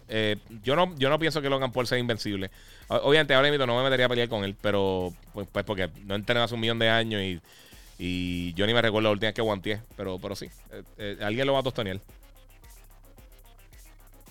eh, 0.07 0.37
yo, 0.63 0.75
no, 0.75 0.95
yo 0.97 1.09
no 1.09 1.19
pienso 1.19 1.41
que 1.41 1.49
Logan 1.49 1.71
Paul 1.71 1.87
sea 1.87 1.97
invencible. 1.97 2.51
Obviamente, 2.87 3.33
ahora 3.33 3.49
mismo 3.49 3.65
no 3.65 3.77
me 3.77 3.83
metería 3.83 4.05
a 4.05 4.09
pelear 4.09 4.29
con 4.29 4.43
él, 4.43 4.55
pero 4.59 5.13
pues, 5.33 5.47
pues 5.51 5.65
porque 5.65 5.89
no 6.05 6.15
entrené 6.15 6.41
hace 6.41 6.53
un 6.53 6.59
millón 6.59 6.79
de 6.79 6.89
años 6.89 7.21
y, 7.21 7.41
y, 7.97 8.53
yo 8.53 8.67
ni 8.67 8.73
me 8.73 8.81
recuerdo 8.81 9.09
la 9.09 9.11
última 9.11 9.33
que 9.33 9.41
guanteé, 9.41 9.81
pero, 9.95 10.19
pero 10.19 10.35
sí, 10.35 10.47
eh, 10.71 10.83
eh, 10.97 11.17
alguien 11.21 11.47
lo 11.47 11.53
va 11.53 11.59
a 11.59 11.63
tostonear. 11.63 11.99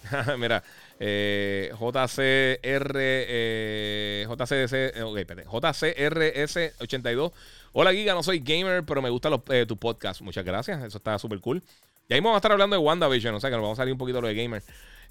Mira, 0.39 0.63
eh, 1.01 1.73
JCR, 1.73 2.97
eh, 2.97 4.27
okay, 4.29 5.25
JCRS82. 5.25 7.33
Hola, 7.73 7.93
Giga, 7.93 8.15
no 8.15 8.23
soy 8.23 8.39
gamer, 8.39 8.85
pero 8.85 9.03
me 9.03 9.11
gusta 9.11 9.31
los, 9.31 9.41
tu 9.67 9.77
podcast. 9.77 10.21
Muchas 10.21 10.45
gracias, 10.45 10.85
eso 10.85 10.99
está 10.99 11.19
súper 11.19 11.41
cool. 11.41 11.63
Y 12.09 12.15
ahí 12.15 12.21
vamos 12.21 12.35
a 12.35 12.39
estar 12.39 12.53
hablando 12.53 12.77
de 12.77 12.83
WandaVision, 12.83 13.35
o 13.35 13.41
sea 13.41 13.51
que 13.51 13.57
nos 13.57 13.63
vamos 13.63 13.79
a 13.79 13.83
salir 13.83 13.93
un 13.93 13.99
poquito 13.99 14.19
de 14.19 14.23
lo 14.23 14.29
de 14.29 14.35
gamer. 14.35 14.63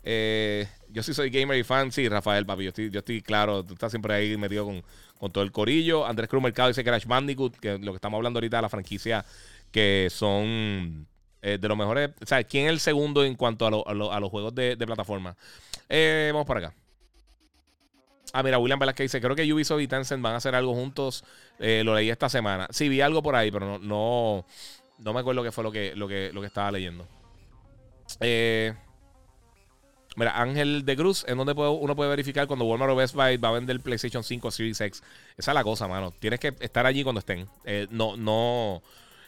Eh, 0.03 0.67
yo 0.89 1.01
sí 1.01 1.13
soy 1.13 1.29
gamer 1.29 1.57
y 1.57 1.63
fan. 1.63 1.91
Sí, 1.91 2.07
Rafael, 2.07 2.45
papi. 2.45 2.63
Yo 2.63 2.69
estoy, 2.69 2.89
yo 2.89 2.99
estoy 2.99 3.21
claro. 3.21 3.63
Tú 3.63 3.73
estás 3.73 3.91
siempre 3.91 4.13
ahí 4.13 4.37
metido 4.37 4.65
con, 4.65 4.83
con 5.17 5.31
todo 5.31 5.43
el 5.43 5.51
corillo. 5.51 6.05
Andrés 6.05 6.29
Cruz 6.29 6.43
Mercado 6.43 6.67
dice 6.67 6.83
Crash 6.83 7.05
Bandicoot, 7.05 7.57
que 7.57 7.77
lo 7.77 7.91
que 7.91 7.97
estamos 7.97 8.17
hablando 8.17 8.37
ahorita 8.37 8.57
de 8.57 8.61
la 8.61 8.69
franquicia, 8.69 9.25
que 9.71 10.07
son 10.11 11.07
eh, 11.41 11.57
de 11.59 11.67
los 11.67 11.77
mejores. 11.77 12.11
O 12.21 12.25
sea, 12.25 12.43
¿quién 12.43 12.65
es 12.65 12.71
el 12.71 12.79
segundo 12.79 13.23
en 13.23 13.35
cuanto 13.35 13.65
a, 13.65 13.91
a, 13.91 14.19
los 14.19 14.29
juegos 14.29 14.53
de, 14.53 14.77
plataforma? 14.77 15.35
Eh, 15.89 16.29
vamos 16.33 16.47
para 16.47 16.67
acá. 16.67 16.75
Ah, 18.33 18.41
mira, 18.41 18.57
William 18.57 18.79
Velázquez 18.79 19.05
dice: 19.05 19.21
Creo 19.21 19.35
que 19.35 19.51
Ubisoft 19.53 19.81
y 19.81 19.87
Tencent 19.87 20.21
van 20.21 20.33
a 20.33 20.37
hacer 20.37 20.55
algo 20.55 20.73
juntos. 20.73 21.23
Lo 21.59 21.95
leí 21.95 22.09
esta 22.09 22.29
semana. 22.29 22.67
Sí, 22.71 22.89
vi 22.89 22.99
algo 22.99 23.21
por 23.21 23.35
ahí, 23.35 23.51
pero 23.51 23.77
no, 23.77 23.79
no, 23.79 24.45
no 24.97 25.13
me 25.13 25.19
acuerdo 25.19 25.43
qué 25.43 25.51
fue 25.51 25.63
lo 25.63 25.71
que, 25.71 25.95
lo 25.95 26.07
que, 26.07 26.31
lo 26.33 26.41
que 26.41 26.47
estaba 26.47 26.71
leyendo. 26.71 27.07
Eh. 28.19 28.73
Mira, 30.15 30.39
Ángel 30.39 30.85
de 30.85 30.95
Cruz, 30.95 31.25
en 31.27 31.37
donde 31.37 31.53
uno 31.53 31.95
puede 31.95 32.09
verificar 32.09 32.45
cuando 32.45 32.65
Walmart 32.65 32.91
o 32.91 32.95
Best 32.95 33.15
Buy 33.15 33.37
va 33.37 33.49
a 33.49 33.53
vender 33.53 33.79
PlayStation 33.79 34.23
5 34.23 34.51
Series 34.51 34.79
X. 34.79 35.03
Esa 35.37 35.51
es 35.51 35.55
la 35.55 35.63
cosa, 35.63 35.87
mano. 35.87 36.11
Tienes 36.19 36.39
que 36.39 36.53
estar 36.59 36.85
allí 36.85 37.03
cuando 37.03 37.19
estén. 37.19 37.47
Eh, 37.65 37.87
no, 37.89 38.15
no. 38.15 38.83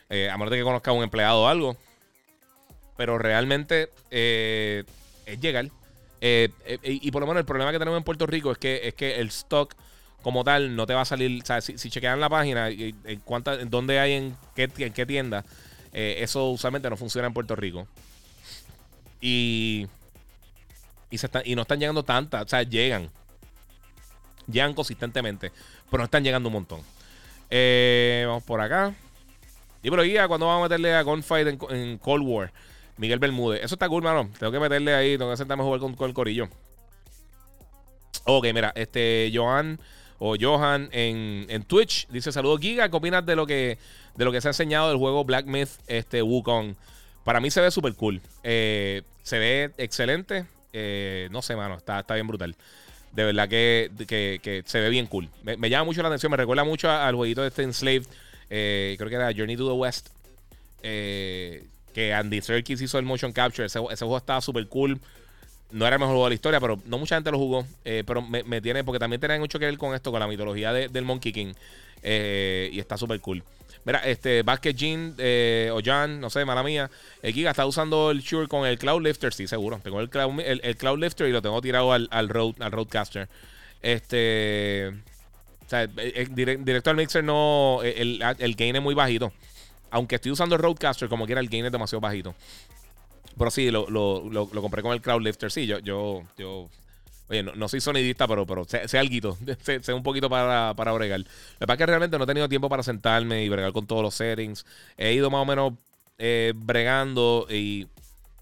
Eh, 0.10 0.30
a 0.30 0.38
menos 0.38 0.52
de 0.52 0.58
que 0.58 0.64
conozca 0.64 0.92
a 0.92 0.94
un 0.94 1.04
empleado 1.04 1.44
o 1.44 1.48
algo. 1.48 1.76
Pero 2.98 3.18
realmente 3.18 3.90
eh, 4.12 4.84
es 5.26 5.40
llegar. 5.40 5.70
y 6.22 7.12
por 7.12 7.22
lo 7.22 7.28
menos 7.28 7.40
el 7.40 7.46
problema 7.46 7.72
que 7.72 7.80
tenemos 7.80 7.98
en 7.98 8.04
Puerto 8.04 8.28
Rico 8.28 8.52
es 8.52 8.58
que, 8.60 8.88
es 8.88 8.94
que 8.94 9.20
el 9.20 9.30
stock 9.30 9.76
como 10.22 10.44
tal 10.44 10.76
no 10.76 10.86
te 10.86 10.94
va 10.94 11.02
a 11.02 11.06
salir. 11.06 11.42
O 11.42 11.46
sea, 11.46 11.62
si, 11.62 11.76
chequean 11.78 12.20
la 12.20 12.30
página, 12.30 12.70
en, 12.70 12.96
en 13.06 13.70
dónde 13.70 14.00
hay, 14.00 14.14
en 14.14 14.38
qué, 14.56 14.70
en 14.78 14.94
qué 14.94 15.06
tienda, 15.06 15.44
eso 15.92 16.50
usualmente 16.50 16.90
no 16.92 16.98
funciona 16.98 17.28
en 17.28 17.34
Puerto 17.34 17.56
Rico. 17.56 17.88
Y 19.20 19.88
y, 21.10 21.56
no 21.56 21.62
están 21.62 21.80
llegando 21.80 22.04
tantas. 22.04 22.44
O 22.44 22.48
sea, 22.48 22.64
llegan. 22.64 23.10
Llegan 24.48 24.74
consistentemente. 24.74 25.52
Pero 25.90 26.00
no 26.00 26.06
están 26.06 26.24
llegando 26.24 26.50
un 26.50 26.54
montón. 26.54 26.82
Eh, 27.50 28.24
vamos 28.28 28.44
por 28.44 28.62
acá. 28.62 28.94
Y 29.84 29.90
por 29.90 30.02
guía, 30.04 30.28
cuando 30.28 30.48
vamos 30.48 30.62
a 30.62 30.70
meterle 30.70 30.96
a 30.96 31.04
Gunfight 31.04 31.48
en, 31.70 31.98
Cold 32.00 32.26
War? 32.26 32.52
Miguel 32.98 33.20
Bermúdez. 33.20 33.64
Eso 33.64 33.76
está 33.76 33.88
cool, 33.88 34.04
mano. 34.04 34.30
Tengo 34.40 34.52
que 34.52 34.60
meterle 34.60 34.96
ahí. 34.96 35.18
Tengo 35.18 35.32
que 35.32 35.38
sentarme 35.38 35.64
a 35.64 35.66
jugar 35.66 35.80
con, 35.80 36.08
el 36.08 36.14
corillo. 36.14 36.50
Ok, 38.26 38.48
mira. 38.54 38.72
Este, 38.76 39.32
Johan 39.34 39.80
o 40.18 40.36
Johan 40.40 40.90
en, 40.92 41.46
en 41.50 41.64
Twitch 41.64 42.08
dice: 42.10 42.32
Saludos, 42.32 42.60
Giga. 42.62 42.90
¿Qué 42.90 42.96
opinas 42.96 43.26
de 43.26 43.36
lo 43.36 43.46
que, 43.46 43.78
de 44.16 44.26
lo 44.26 44.32
que 44.32 44.42
se 44.42 44.48
ha 44.48 44.52
enseñado 44.52 44.90
del 44.90 44.98
juego 44.98 45.24
Black 45.24 45.46
Myth 45.46 45.70
este, 45.88 46.22
Wukong? 46.22 46.76
Para 47.24 47.40
mí 47.40 47.52
se 47.52 47.62
ve 47.62 47.70
súper 47.70 47.96
cool. 47.96 48.22
Eh, 48.44 49.02
se 49.24 49.40
ve 49.40 49.72
excelente. 49.78 50.46
Eh, 50.78 51.30
no 51.32 51.42
sé, 51.42 51.56
mano, 51.56 51.78
está, 51.78 52.02
está 52.02 52.16
bien 52.16 52.28
brutal. 52.28 52.54
De 53.14 53.24
verdad 53.24 53.48
que, 53.48 54.64
se 54.66 54.80
ve 54.82 54.90
bien 54.90 55.08
cool. 55.08 55.30
Me, 55.44 55.70
llama 55.70 55.86
mucho 55.86 56.02
la 56.02 56.10
atención, 56.10 56.30
me 56.30 56.38
recuerda 56.38 56.66
mucho 56.66 56.92
al 56.92 57.16
jueguito 57.16 57.42
de 57.42 57.48
este 57.48 57.64
Enslaved. 57.64 58.08
Eh, 58.50 58.96
creo 58.98 59.10
que 59.10 59.16
era 59.16 59.32
Journey 59.34 59.56
to 59.56 59.66
the 59.66 59.74
West. 59.74 60.10
Eh, 60.84 61.66
que 61.94 62.14
Andy 62.14 62.42
Serkis 62.42 62.82
hizo 62.82 63.00
el 63.00 63.06
motion 63.06 63.32
capture. 63.32 63.68
Ese, 63.68 63.80
juego 63.80 64.18
estaba 64.18 64.42
súper 64.42 64.68
cool. 64.68 65.00
No 65.72 65.88
era 65.88 65.96
el 65.96 66.00
mejor 66.02 66.16
juego 66.16 66.26
de 66.26 66.32
la 66.32 66.36
historia, 66.36 66.60
pero 66.60 66.78
no 66.86 66.98
mucha 66.98 67.16
gente 67.16 67.32
lo 67.32 67.38
jugó. 67.38 67.66
pero 67.84 68.22
me, 68.22 68.60
tiene, 68.60 68.84
porque 68.84 69.00
también 69.00 69.22
tiene 69.22 69.40
mucho 69.40 69.58
que 69.58 69.66
ver 69.66 69.78
con 69.78 69.96
esto, 69.96 70.12
con 70.12 70.20
la 70.20 70.28
mitología 70.28 70.74
del 70.74 71.06
Monkey 71.06 71.32
King. 71.32 71.54
y 72.04 72.80
está 72.80 72.98
súper 72.98 73.22
cool. 73.22 73.42
Mira, 73.86 74.00
este 74.00 74.42
Basket 74.42 74.74
Jean 74.74 75.14
eh, 75.20 75.70
o 75.72 75.80
Jan, 75.84 76.20
no 76.20 76.32
sé, 76.32 76.44
mala 76.44 76.64
mía. 76.64 76.90
El 77.22 77.34
Giga 77.34 77.52
está 77.52 77.68
usando 77.68 78.10
el 78.10 78.22
Shure 78.22 78.48
con 78.48 78.66
el 78.66 78.80
Cloud 78.80 79.06
Lifter, 79.06 79.32
sí, 79.32 79.48
seguro. 79.48 79.80
Tengo 79.84 80.02
el 80.02 80.10
Cloud, 80.10 80.40
el, 80.42 80.76
Cloud 80.76 81.00
Lifter 81.00 81.28
y 81.28 81.32
lo 81.32 81.42
tengo 81.42 81.62
tirado 81.62 81.94
al, 81.94 82.08
al, 82.12 82.28
road, 82.28 82.56
al 82.60 82.72
Roadcaster. 82.72 83.30
Este. 83.84 84.92
O 85.66 85.70
sea, 85.70 85.84
el, 85.84 86.36
directo 86.36 86.90
al 86.90 86.96
mixer 86.96 87.24
no. 87.24 87.82
El, 87.84 88.24
el, 88.40 88.56
gain 88.56 88.76
es 88.76 88.82
muy 88.82 88.96
bajito. 88.96 89.32
Aunque 89.92 90.16
estoy 90.16 90.32
usando 90.32 90.56
el 90.56 90.62
Roadcaster, 90.62 91.08
como 91.08 91.28
quiera, 91.28 91.40
el 91.40 91.48
gain 91.48 91.66
es 91.66 91.72
demasiado 91.72 92.02
bajito. 92.02 92.34
Pero 93.38 93.52
sí, 93.52 93.70
lo, 93.70 93.88
lo, 93.90 94.24
lo, 94.32 94.62
compré 94.62 94.82
con 94.82 94.94
el 94.94 95.02
Cloud 95.02 95.22
Lifter. 95.22 95.52
Sí, 95.52 95.68
yo, 95.68 95.78
yo, 95.80 96.24
yo 96.38 96.70
Oye, 97.28 97.42
no, 97.42 97.68
soy 97.68 97.82
sonidista, 97.82 98.28
pero, 98.28 98.46
pero 98.46 98.66
sé, 98.66 98.88
sé 98.88 99.00
algo, 99.00 99.38
sé, 99.82 99.94
un 99.94 100.04
poquito 100.04 100.30
para, 100.30 100.74
para 100.76 100.92
bregar. 100.92 101.20
Lo 101.20 101.26
que 101.26 101.68
pasa 101.68 101.74
es 101.74 101.78
que 101.80 101.86
realmente 101.88 102.18
no 102.18 102.24
he 102.26 102.28
tenido 102.28 102.48
tiempo 102.48 102.70
para 102.70 102.84
sentarme 102.84 103.44
y 103.44 103.50
bregar 103.50 103.72
con 103.74 103.88
todos 103.88 104.04
los 104.04 104.14
settings. 104.14 104.66
He 104.98 105.14
ido 105.14 105.32
más 105.32 105.42
o 105.42 105.46
menos 105.46 105.74
eh, 106.18 106.54
bregando 106.56 107.48
y 107.50 107.88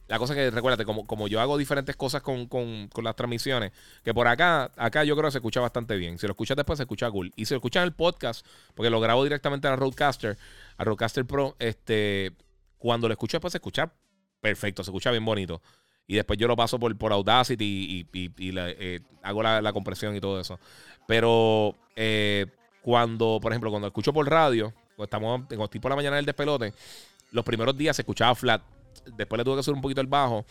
la 0.07 0.19
cosa 0.19 0.35
que 0.35 0.51
recuérdate, 0.51 0.85
como, 0.85 1.07
como 1.07 1.27
yo 1.27 1.39
hago 1.39 1.57
diferentes 1.57 1.95
cosas 1.95 2.21
con, 2.21 2.47
las 3.01 3.15
transmisiones, 3.15 3.71
que 4.03 4.13
por 4.13 4.27
acá, 4.27 4.69
acá 4.75 5.03
yo 5.05 5.15
creo 5.15 5.27
que 5.27 5.31
se 5.31 5.37
escucha 5.37 5.61
bastante 5.61 5.95
bien. 5.95 6.19
Si 6.19 6.27
lo 6.27 6.33
escuchas 6.33 6.57
después, 6.57 6.77
se 6.77 6.83
escucha 6.83 7.09
cool. 7.09 7.31
Y 7.35 7.45
si 7.45 7.53
lo 7.53 7.59
escuchas 7.59 7.81
en 7.81 7.87
el 7.87 7.93
podcast, 7.93 8.45
porque 8.75 8.89
lo 8.89 8.99
grabo 8.99 9.23
directamente 9.23 9.67
a 9.67 9.75
Roadcaster, 9.75 10.37
a 10.77 10.83
Roadcaster 10.83 11.25
Pro, 11.25 11.55
este, 11.57 12.33
cuando 12.77 13.07
lo 13.07 13.13
escucho 13.13 13.37
después 13.37 13.53
se 13.53 13.57
escucha 13.57 13.93
perfecto, 14.41 14.83
se 14.83 14.91
escucha 14.91 15.09
bien 15.09 15.23
bonito 15.23 15.61
y 16.07 16.15
después 16.15 16.37
yo 16.37 16.47
lo 16.47 16.55
paso 16.55 16.79
por, 16.79 16.95
por 16.97 17.13
Audacity 17.13 18.07
y, 18.13 18.29
eh, 18.37 18.99
hago 19.21 19.43
la, 19.43 19.73
compresión 19.73 20.15
y 20.15 20.19
todo 20.19 20.39
eso. 20.39 20.59
Pero 21.07 21.75
eh, 21.95 22.47
cuando, 22.81 23.39
por 23.41 23.51
ejemplo, 23.51 23.69
cuando 23.69 23.87
escucho 23.87 24.11
por 24.11 24.29
radio, 24.29 24.73
pues 24.95 25.07
estamos 25.07 25.47
tipo 25.69 25.89
la 25.89 25.95
mañana 25.95 26.17
del 26.17 26.25
despelote, 26.25 26.73
los 27.31 27.45
primeros 27.45 27.77
días 27.77 27.95
se 27.95 28.01
escuchaba 28.01 28.35
flat. 28.35 28.61
Después 29.15 29.37
le 29.37 29.43
tuve 29.43 29.57
que 29.57 29.63
subir 29.63 29.75
un 29.75 29.81
poquito 29.81 30.01
el 30.01 30.07
bajo 30.07 30.45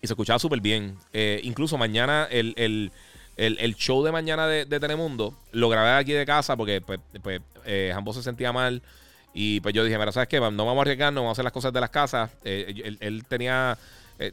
y 0.00 0.06
se 0.06 0.12
escuchaba 0.12 0.38
súper 0.38 0.60
bien. 0.60 0.98
Eh, 1.12 1.40
incluso 1.44 1.76
mañana 1.78 2.26
el, 2.30 2.90
show 3.76 4.02
de 4.02 4.12
mañana 4.12 4.46
de, 4.46 4.66
Telemundo 4.80 5.34
lo 5.52 5.68
grabé 5.68 5.90
aquí 5.90 6.12
de 6.12 6.26
casa 6.26 6.56
porque 6.56 6.80
pues, 6.80 7.00
pues 7.22 7.40
ambos 7.94 8.16
se 8.16 8.22
sentía 8.22 8.52
mal. 8.52 8.82
Y 9.34 9.60
pues 9.60 9.74
yo 9.74 9.84
dije, 9.84 9.96
mira, 9.98 10.12
¿sabes 10.12 10.28
qué? 10.28 10.40
No 10.40 10.66
vamos 10.66 10.78
a 10.78 10.80
arriesgarnos, 10.82 11.22
vamos 11.22 11.30
a 11.30 11.32
hacer 11.32 11.44
las 11.44 11.52
cosas 11.52 11.72
de 11.72 11.80
las 11.80 11.90
casas. 11.90 12.30
él, 12.44 13.24
tenía 13.28 13.78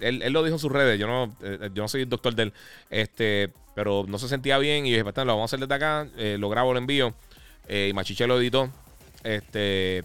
él, 0.01 0.33
lo 0.33 0.43
dijo 0.43 0.55
en 0.55 0.59
sus 0.59 0.71
redes, 0.71 0.99
yo 0.99 1.07
no, 1.07 1.35
eh, 1.41 1.69
yo 1.73 1.83
no 1.83 1.87
soy 1.87 2.05
doctor 2.05 2.35
de 2.35 2.43
él, 2.43 2.53
este, 2.89 3.51
pero 3.75 4.05
no 4.07 4.19
se 4.19 4.27
sentía 4.27 4.57
bien 4.57 4.85
y 4.85 4.91
dije, 4.91 5.03
lo 5.03 5.11
vamos 5.13 5.41
a 5.41 5.45
hacer 5.45 5.59
desde 5.59 5.73
acá, 5.73 6.07
eh, 6.17 6.37
lo 6.39 6.49
grabo, 6.49 6.73
lo 6.73 6.79
envío, 6.79 7.13
eh, 7.67 7.87
y 7.89 7.93
Machiche 7.93 8.27
lo 8.27 8.39
editó, 8.39 8.69
este, 9.23 10.03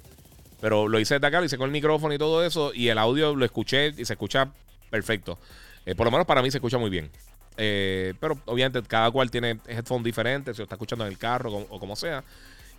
pero 0.60 0.88
lo 0.88 0.98
hice 0.98 1.14
desde 1.14 1.26
acá, 1.26 1.40
lo 1.40 1.46
hice 1.46 1.58
con 1.58 1.66
el 1.66 1.72
micrófono 1.72 2.14
y 2.14 2.18
todo 2.18 2.44
eso, 2.44 2.72
y 2.74 2.88
el 2.88 2.98
audio 2.98 3.34
lo 3.34 3.44
escuché 3.44 3.88
y 3.88 4.04
se 4.04 4.14
escucha 4.14 4.52
perfecto. 4.90 5.38
por 5.96 6.06
lo 6.06 6.10
menos 6.10 6.26
para 6.26 6.42
mí 6.42 6.50
se 6.50 6.58
escucha 6.58 6.78
muy 6.78 6.90
bien. 6.90 7.10
pero 7.56 8.38
obviamente 8.46 8.82
cada 8.88 9.10
cual 9.10 9.30
tiene 9.30 9.60
headphones 9.66 10.04
diferentes, 10.04 10.56
si 10.56 10.60
lo 10.60 10.64
está 10.64 10.76
escuchando 10.76 11.04
en 11.04 11.12
el 11.12 11.18
carro 11.18 11.66
o 11.68 11.80
como 11.80 11.96
sea 11.96 12.22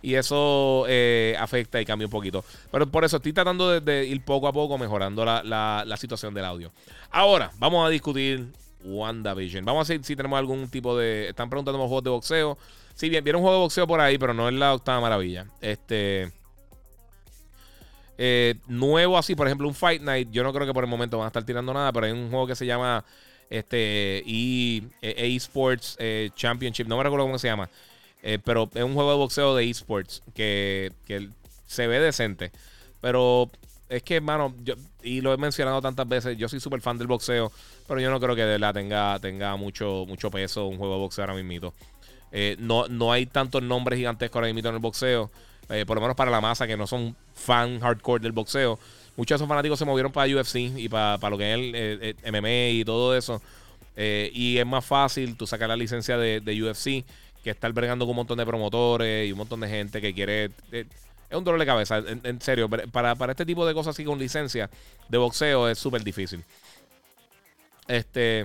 y 0.06 0.14
eso 0.14 0.84
eh, 0.86 1.34
afecta 1.36 1.80
y 1.80 1.84
cambia 1.84 2.06
un 2.06 2.12
poquito. 2.12 2.44
Pero 2.70 2.86
por 2.88 3.04
eso 3.04 3.16
estoy 3.16 3.32
tratando 3.32 3.80
de, 3.80 4.06
ir 4.06 4.24
poco 4.24 4.46
a 4.46 4.52
poco 4.52 4.78
mejorando 4.78 5.24
la, 5.24 5.96
situación 5.98 6.32
del 6.32 6.44
audio. 6.44 6.70
Ahora, 7.10 7.50
vamos 7.58 7.84
a 7.84 7.90
discutir 7.90 8.46
WandaVision. 8.84 9.64
Vamos 9.64 9.90
a 9.90 9.94
ver 9.94 10.04
si 10.04 10.14
tenemos 10.14 10.38
algún 10.38 10.68
tipo 10.68 10.96
de. 10.96 11.30
Están 11.30 11.50
preguntando 11.50 11.80
juegos 11.80 12.04
de 12.04 12.10
boxeo. 12.10 12.56
Sí, 12.94 13.08
bien, 13.08 13.24
viene 13.24 13.38
un 13.38 13.42
juego 13.42 13.56
de 13.56 13.62
boxeo 13.62 13.84
por 13.88 14.00
ahí, 14.00 14.16
pero 14.16 14.32
no 14.32 14.48
es 14.48 14.54
la 14.54 14.74
octava 14.74 15.00
maravilla. 15.00 15.48
Este. 15.60 16.30
Eh, 18.16 18.54
nuevo 18.68 19.18
así, 19.18 19.34
por 19.34 19.48
ejemplo, 19.48 19.66
un 19.66 19.74
Fight 19.74 20.02
Night. 20.02 20.28
Yo 20.30 20.44
no 20.44 20.52
creo 20.52 20.68
que 20.68 20.72
por 20.72 20.84
el 20.84 20.90
momento 20.90 21.18
van 21.18 21.24
a 21.24 21.28
estar 21.30 21.42
tirando 21.42 21.74
nada, 21.74 21.92
pero 21.92 22.06
hay 22.06 22.12
un 22.12 22.30
juego 22.30 22.46
que 22.46 22.54
se 22.54 22.64
llama 22.64 23.04
este 23.50 24.18
e, 24.18 24.82
e 25.02 25.34
Esports 25.34 25.96
eh, 25.98 26.30
Championship. 26.36 26.86
No 26.86 26.96
me 26.96 27.02
recuerdo 27.02 27.26
cómo 27.26 27.40
se 27.40 27.48
llama. 27.48 27.68
Eh, 28.28 28.40
pero 28.44 28.68
es 28.74 28.82
un 28.82 28.94
juego 28.94 29.12
de 29.12 29.16
boxeo 29.18 29.54
de 29.54 29.70
esports 29.70 30.20
que, 30.34 30.90
se 31.64 31.86
ve 31.86 32.00
decente. 32.00 32.50
Pero 33.00 33.48
es 33.88 34.02
que, 34.02 34.16
hermano, 34.16 34.52
y 35.00 35.20
lo 35.20 35.32
he 35.32 35.36
mencionado 35.36 35.80
tantas 35.80 36.08
veces, 36.08 36.36
yo 36.36 36.48
soy 36.48 36.58
súper 36.58 36.80
fan 36.80 36.98
del 36.98 37.06
boxeo, 37.06 37.52
pero 37.86 38.00
yo 38.00 38.10
no 38.10 38.18
creo 38.18 38.34
que 38.34 38.44
de 38.44 38.58
la 38.58 38.72
tenga, 38.72 39.20
tenga 39.20 39.54
mucho, 39.54 40.06
mucho 40.08 40.28
peso 40.28 40.66
un 40.66 40.76
juego 40.76 40.94
de 40.94 41.00
boxeo 41.02 41.22
ahora 41.22 41.40
mismo. 41.40 41.72
Eh, 42.32 42.56
no, 42.58 42.88
no 42.88 43.12
hay 43.12 43.26
tantos 43.26 43.62
nombres 43.62 43.96
gigantescos 43.96 44.40
ahora 44.40 44.52
mismo 44.52 44.70
en 44.70 44.74
el 44.74 44.80
boxeo, 44.80 45.30
eh, 45.68 45.84
por 45.86 45.94
lo 45.94 46.00
menos 46.00 46.16
para 46.16 46.32
la 46.32 46.40
masa 46.40 46.66
que 46.66 46.76
no 46.76 46.88
son 46.88 47.14
fan 47.32 47.78
hardcore 47.78 48.24
del 48.24 48.32
boxeo. 48.32 48.76
Muchos 49.16 49.36
de 49.38 49.44
esos 49.44 49.48
fanáticos 49.48 49.78
se 49.78 49.84
movieron 49.84 50.10
para 50.10 50.34
UFC 50.34 50.56
y 50.76 50.88
para, 50.88 51.30
lo 51.30 51.38
que 51.38 51.54
es 51.54 52.16
el, 52.24 52.32
MMA 52.32 52.80
y 52.80 52.84
todo 52.84 53.16
eso. 53.16 53.40
y 53.96 54.58
es 54.58 54.66
más 54.66 54.84
fácil 54.84 55.36
tú 55.36 55.46
sacar 55.46 55.68
la 55.68 55.76
licencia 55.76 56.18
de 56.18 56.62
UFC 56.62 57.04
que 57.46 57.52
está 57.52 57.68
albergando 57.68 58.06
con 58.06 58.10
un 58.10 58.16
montón 58.16 58.38
de 58.38 58.44
promotores 58.44 59.28
y 59.28 59.30
un 59.30 59.38
montón 59.38 59.60
de 59.60 59.68
gente 59.68 60.00
que 60.00 60.12
quiere. 60.12 60.50
Eh, 60.72 60.84
es 61.30 61.38
un 61.38 61.44
dolor 61.44 61.60
de 61.60 61.66
cabeza, 61.66 62.02
en, 62.24 62.40
serio. 62.40 62.68
Para, 62.68 63.14
para, 63.14 63.30
este 63.30 63.46
tipo 63.46 63.64
de 63.64 63.72
cosas 63.72 63.94
así 63.94 64.04
con 64.04 64.18
licencia 64.18 64.68
de 65.08 65.16
boxeo 65.16 65.68
es 65.68 65.78
súper 65.78 66.02
difícil. 66.02 66.42
Este. 67.86 68.40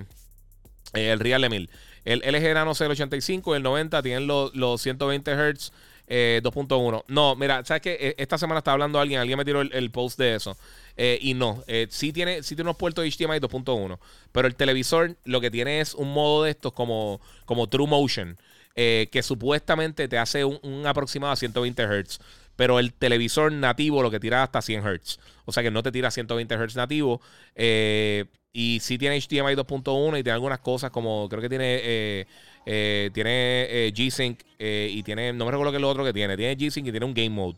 Eh, 0.94 1.10
el 1.10 1.18
Real 1.18 1.42
Emil. 1.42 1.68
El 2.04 2.20
LG 2.20 2.54
Nano 2.54 2.74
C85 2.74 3.54
y 3.54 3.56
el 3.56 3.64
90 3.64 4.02
tienen 4.04 4.28
los, 4.28 4.54
los 4.54 4.80
120 4.80 5.32
Hz 5.32 5.72
2.1. 6.08 7.04
No, 7.08 7.34
mira, 7.34 7.64
¿sabes 7.64 7.82
qué? 7.82 8.14
Esta 8.18 8.38
semana 8.38 8.58
estaba 8.58 8.74
hablando 8.74 9.00
alguien, 9.00 9.18
alguien 9.18 9.36
me 9.36 9.44
tiró 9.44 9.62
el, 9.62 9.90
post 9.90 10.16
de 10.18 10.36
eso. 10.36 10.56
y 10.96 11.34
no, 11.34 11.64
sí, 11.88 12.12
tiene, 12.12 12.44
sí 12.44 12.54
tiene 12.54 12.68
unos 12.68 12.76
puertos 12.76 13.04
HDMI 13.04 13.40
2.1. 13.40 13.98
Pero 14.30 14.46
el 14.46 14.54
televisor 14.54 15.16
lo 15.24 15.40
que 15.40 15.50
tiene 15.50 15.80
es 15.80 15.94
un 15.94 16.12
modo 16.12 16.44
de 16.44 16.50
estos 16.50 16.72
como, 16.72 17.20
como 17.46 17.68
True 17.68 17.88
Motion. 17.88 18.36
Que 18.74 19.20
supuestamente 19.22 20.08
te 20.08 20.18
hace 20.18 20.44
un, 20.44 20.86
aproximado 20.86 21.32
a 21.32 21.36
120 21.36 21.82
Hz 21.82 22.20
pero 22.56 22.78
el 22.78 22.92
televisor 22.92 23.52
nativo 23.52 24.02
lo 24.02 24.10
que 24.10 24.20
tira 24.20 24.42
hasta 24.42 24.62
100 24.62 24.82
Hz. 24.82 25.18
O 25.44 25.52
sea 25.52 25.62
que 25.62 25.70
no 25.70 25.82
te 25.82 25.92
tira 25.92 26.10
120 26.10 26.54
Hz 26.54 26.76
nativo. 26.76 27.20
Eh, 27.54 28.26
y 28.52 28.80
sí 28.80 28.98
tiene 28.98 29.18
HDMI 29.18 29.54
2.1 29.54 30.10
y 30.18 30.22
tiene 30.22 30.32
algunas 30.32 30.60
cosas 30.60 30.90
como, 30.90 31.28
creo 31.28 31.40
que 31.40 31.48
tiene, 31.48 31.80
eh, 31.82 32.26
eh, 32.66 33.10
tiene 33.14 33.90
G-Sync 33.94 34.40
y 34.58 35.02
tiene, 35.02 35.32
no 35.32 35.46
me 35.46 35.50
recuerdo 35.50 35.72
qué 35.72 35.78
es 35.78 35.82
lo 35.82 35.88
otro 35.88 36.04
que 36.04 36.12
tiene. 36.12 36.36
Tiene 36.36 36.56
G-Sync 36.56 36.86
y 36.86 36.90
tiene 36.90 37.06
un 37.06 37.14
Game 37.14 37.30
Mode 37.30 37.56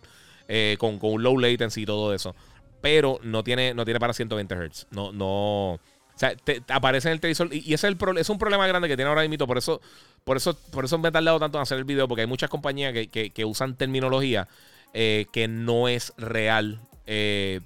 con, 0.79 0.99
con 0.99 1.23
low 1.23 1.39
latency 1.39 1.83
y 1.83 1.87
todo 1.87 2.15
eso. 2.15 2.35
Pero 2.81 3.19
no 3.23 3.43
tiene, 3.43 3.75
no 3.75 3.85
tiene 3.85 3.99
para 3.99 4.13
120 4.13 4.55
Hz. 4.55 4.87
No, 4.91 5.13
no. 5.13 5.81
O 6.15 6.19
sea, 6.19 6.37
te, 6.37 6.63
aparece 6.69 7.09
en 7.09 7.15
el 7.15 7.21
televisor. 7.21 7.53
Y, 7.53 7.75
ese 7.75 7.89
es, 7.89 7.97
el 8.01 8.19
es 8.19 8.29
un 8.31 8.39
problema 8.39 8.67
grande 8.67 8.89
que 8.89 8.97
tiene 8.97 9.09
ahora 9.09 9.27
mismo. 9.27 9.47
Por 9.47 9.59
eso, 9.59 9.81
por 10.25 10.37
eso, 10.37 10.55
por 10.71 10.85
eso 10.85 10.99
me 10.99 11.09
he 11.09 11.13
tardado 11.13 11.41
tanto 11.41 11.59
en 11.59 11.63
hacer 11.63 11.79
el 11.79 11.85
video. 11.85 12.07
Porque 12.07 12.23
hay 12.23 12.29
muchas 12.29 12.51
compañías 12.51 12.93
que, 12.93 13.31
que 13.31 13.45
usan 13.45 13.77
terminología 13.77 14.49
eh, 14.97 15.27
que 15.33 15.49
no 15.49 15.89
es 15.89 16.13
real. 16.17 16.81
Eh, 17.07 17.61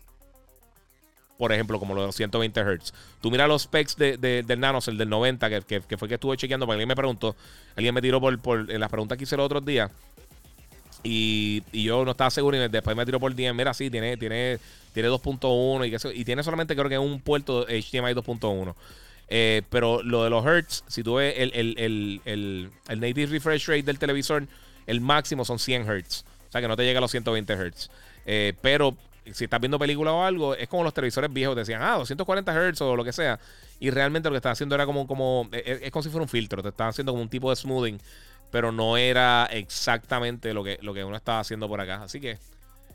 por 1.37 1.53
ejemplo, 1.53 1.79
como 1.79 1.95
los 1.95 2.16
120 2.16 2.61
Hz. 2.61 2.95
Tú 3.20 3.31
mira 3.31 3.47
los 3.47 3.62
specs 3.62 3.97
de, 3.97 4.16
del 4.16 4.59
Nanos, 4.59 4.89
el 4.89 4.97
del 4.97 5.11
90, 5.11 5.62
que, 5.62 5.81
fue 5.99 6.09
que 6.09 6.15
estuve 6.15 6.37
chequeando, 6.39 6.65
porque 6.66 6.77
alguien 6.77 6.89
me 6.89 6.97
preguntó, 6.97 7.37
alguien 7.77 7.95
me 7.95 8.01
tiró 8.01 8.20
por, 8.20 8.37
por 8.41 8.70
en 8.70 8.81
las 8.81 8.89
preguntas 8.89 9.19
que 9.19 9.25
hice 9.25 9.37
los 9.37 9.45
otros 9.45 9.65
días. 9.65 9.91
Y, 11.03 11.62
yo 11.73 12.05
no 12.05 12.11
estaba 12.12 12.31
seguro 12.31 12.57
y 12.57 12.69
después 12.69 12.97
me 12.97 13.07
tiró 13.07 13.20
por 13.20 13.35
DM. 13.35 13.55
Mira, 13.55 13.73
sí, 13.75 13.91
tiene, 13.91 14.16
tiene, 14.16 14.59
tiene 14.93 15.09
2.1 15.09 16.15
y, 16.15 16.20
y 16.20 16.25
tiene 16.25 16.43
solamente 16.43 16.75
creo 16.75 16.89
que 16.89 16.99
un 16.99 17.20
puerto 17.20 17.65
HDMI 17.66 18.15
2.1. 18.15 18.75
Eh, 19.31 19.62
pero 19.69 20.03
lo 20.03 20.25
de 20.25 20.31
los 20.31 20.45
Hertz, 20.45 20.85
si 20.87 21.03
tú 21.03 21.16
ves 21.16 21.35
el, 21.37 21.53
el, 21.55 22.20
el, 22.25 22.70
el, 22.89 23.01
native 23.01 23.27
refresh 23.27 23.66
rate 23.69 23.83
del 23.83 23.99
televisor, 23.99 24.47
el 24.87 25.01
máximo 25.01 25.45
son 25.45 25.59
100 25.59 25.85
Hz. 25.85 26.25
O 26.49 26.53
sea, 26.53 26.61
que 26.62 26.69
no 26.69 26.77
te 26.77 26.85
llega 26.85 26.99
a 26.99 27.03
los 27.03 27.11
120 27.11 27.55
Hz. 27.55 27.91
Eh, 28.25 28.55
pero 28.62 28.97
si 29.33 29.45
estás 29.45 29.61
viendo 29.61 29.79
película 29.79 30.12
o 30.12 30.25
algo, 30.25 30.55
es 30.55 30.69
como 30.69 30.85
los 30.85 30.95
televisores 30.95 31.33
viejos 31.33 31.57
decían, 31.57 31.83
ah, 31.83 31.97
240 31.97 32.73
Hz 32.73 32.81
o 32.83 32.97
lo 32.97 33.05
que 33.05 33.12
sea. 33.12 33.39
Y 33.81 33.91
realmente 33.91 34.29
lo 34.29 34.33
que 34.33 34.39
estaba 34.39 34.55
haciendo 34.55 34.75
era 34.75 34.87
como, 34.87 35.07
como 35.07 35.49
eh, 35.53 35.62
eh, 35.65 35.81
es, 35.83 35.91
como 35.91 36.03
si 36.03 36.09
fuera 36.09 36.23
un 36.23 36.29
filtro, 36.29 36.62
te 36.62 36.70
estaba 36.70 36.91
haciendo 36.91 37.12
como 37.12 37.23
un 37.23 37.29
tipo 37.29 37.51
de 37.51 37.57
smoothing, 37.57 37.99
pero 38.51 38.73
no 38.73 38.97
era 38.97 39.47
exactamente 39.47 40.55
lo 40.55 40.65
que, 40.65 40.79
lo 40.83 40.95
que 40.95 41.05
uno 41.05 41.16
estaba 41.16 41.41
haciendo 41.41 41.69
por 41.69 41.81
acá. 41.81 42.03
Así 42.03 42.20
que 42.20 42.39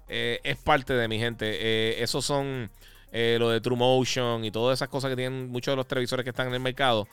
es 0.08 0.58
parte 0.58 0.94
de 0.94 1.08
mi 1.08 1.18
gente. 1.18 2.04
esos 2.04 2.26
son 2.26 2.70
lo 3.12 3.50
de 3.50 3.62
True 3.62 3.78
Motion 3.78 4.46
y 4.46 4.52
todas 4.52 4.78
esas 4.78 4.90
cosas 4.90 5.10
que 5.10 5.16
tienen 5.16 5.50
muchos 5.50 5.72
de 5.72 5.76
los 5.78 5.88
televisores 5.88 6.24
que 6.24 6.30
están 6.32 6.48
en 6.48 6.56
el 6.56 6.60
mercado 6.60 7.08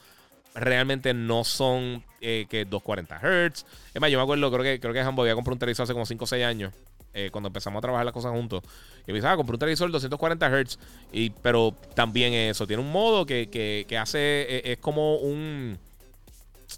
realmente 0.55 1.15
no 1.15 1.45
son 1.45 2.03
eh, 2.21 2.47
que 2.49 2.65
240 2.65 3.19
Hz. 3.19 3.67
Es 3.95 4.01
más, 4.01 4.11
yo 4.11 4.19
me 4.19 4.23
acuerdo, 4.23 4.51
creo 4.51 4.63
que, 4.63 4.81
creo 4.81 4.93
que 4.93 5.01
Hambo 5.01 5.23
había 5.23 5.35
comprado 5.35 5.55
un 5.55 5.59
televisor 5.59 5.85
hace 5.85 5.93
como 5.93 6.07
5 6.07 6.25
o 6.25 6.27
6 6.27 6.45
años. 6.45 6.73
Eh, 7.13 7.31
cuando 7.33 7.49
empezamos 7.49 7.79
a 7.79 7.81
trabajar 7.81 8.05
las 8.05 8.15
cosas 8.15 8.31
juntos. 8.31 8.63
Y 9.07 9.13
dice, 9.13 9.27
ah, 9.27 9.37
compré 9.37 9.55
un 9.55 9.59
televisor 9.59 9.91
240 9.91 10.49
Hz. 10.49 10.79
Y, 11.13 11.31
pero 11.31 11.75
también 11.95 12.33
eso, 12.33 12.67
tiene 12.67 12.83
un 12.83 12.93
modo 12.93 13.27
que, 13.27 13.49
que, 13.51 13.99
hace, 13.99 14.19
eh, 14.49 14.73
es 14.73 14.79
como 14.79 15.17
un... 15.17 15.79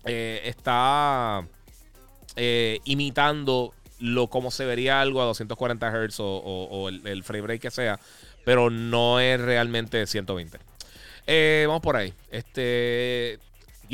está 0.05 1.47
imitando 2.37 3.75
lo 3.99 4.29
como 4.29 4.51
se 4.51 4.65
vería 4.65 5.01
algo 5.01 5.23
a 5.23 5.27
240 5.27 5.91
Hz 5.91 6.17
o, 6.21 6.89
el, 6.89 7.23
frame 7.25 7.47
rate 7.47 7.61
que 7.61 7.71
sea. 7.71 7.99
Pero 8.45 8.71
no 8.71 9.21
es 9.21 9.41
realmente 9.41 10.07
120. 10.07 10.59
vamos 11.67 11.83
por 11.83 11.97
ahí. 11.97 12.13
Este 12.31 13.39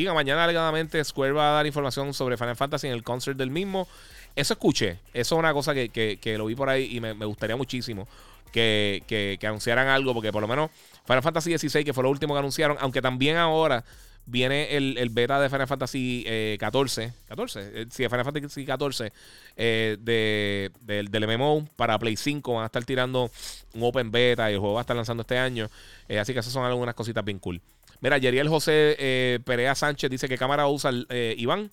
mañana 0.07 0.45
alegadamente 0.45 1.03
Square 1.05 1.33
va 1.33 1.51
a 1.51 1.53
dar 1.55 1.67
información 1.67 2.15
sobre 2.15 2.37
Final 2.37 2.57
Fantasy 2.57 2.87
en 2.87 2.93
el 2.93 3.03
concert 3.03 3.37
del 3.37 3.51
mismo. 3.51 3.89
Eso 4.37 4.55
escuché. 4.55 5.01
Eso 5.13 5.35
es 5.35 5.39
una 5.39 5.53
cosa 5.53 5.75
que, 5.75 6.35
lo 6.39 6.47
vi 6.47 6.55
por 6.55 6.69
ahí 6.69 6.97
y 6.97 7.01
me, 7.01 7.13
gustaría 7.13 7.57
muchísimo 7.57 8.07
que, 8.49 9.39
anunciaran 9.43 9.89
algo, 9.89 10.15
porque 10.15 10.33
por 10.33 10.43
lo 10.43 10.49
menos 10.49 10.71
Final 11.05 11.23
Fantasy 11.23 11.57
XVI, 11.57 11.85
que 11.85 11.93
fue 11.93 12.03
lo 12.05 12.11
último 12.11 12.35
que 12.35 12.39
anunciaron, 12.39 12.77
aunque 12.81 13.03
también 13.03 13.37
ahora 13.37 13.85
viene 14.27 14.77
el, 14.77 15.09
beta 15.11 15.41
de 15.41 15.49
Final 15.49 15.67
Fantasy 15.67 16.25
eh, 16.27 16.57
14. 16.61 17.13
14, 17.29 17.61
eh, 17.75 17.87
sí, 17.91 18.05
Final 18.09 18.25
Fantasy 18.25 18.65
14 18.67 19.13
eh, 19.57 19.97
de, 20.01 20.71
del 20.83 21.39
MMO 21.39 21.67
para 21.77 21.99
Play 21.99 22.17
5. 22.17 22.53
Van 22.53 22.63
a 22.65 22.67
estar 22.67 22.85
tirando 22.85 23.31
un 23.75 23.83
open 23.83 24.11
beta 24.11 24.51
y 24.51 24.55
el 24.55 24.61
juego 24.61 24.75
va 24.75 24.81
a 24.81 24.83
estar 24.83 24.97
lanzando 24.97 25.23
este 25.23 25.39
año. 25.39 25.69
Eh, 26.09 26.19
así 26.19 26.35
que 26.35 26.41
esas 26.41 26.53
son 26.53 26.65
algunas 26.65 26.95
cositas 26.95 27.25
bien 27.25 27.39
cool. 27.39 27.61
Mira, 28.01 28.19
Yeriel 28.19 28.49
José 28.49 28.97
eh, 28.99 29.41
Perea 29.45 29.75
Sánchez 29.75 30.11
dice 30.11 30.29
que 30.29 30.37
cámara 30.37 30.69
usa 30.69 30.93
Iván. 31.37 31.71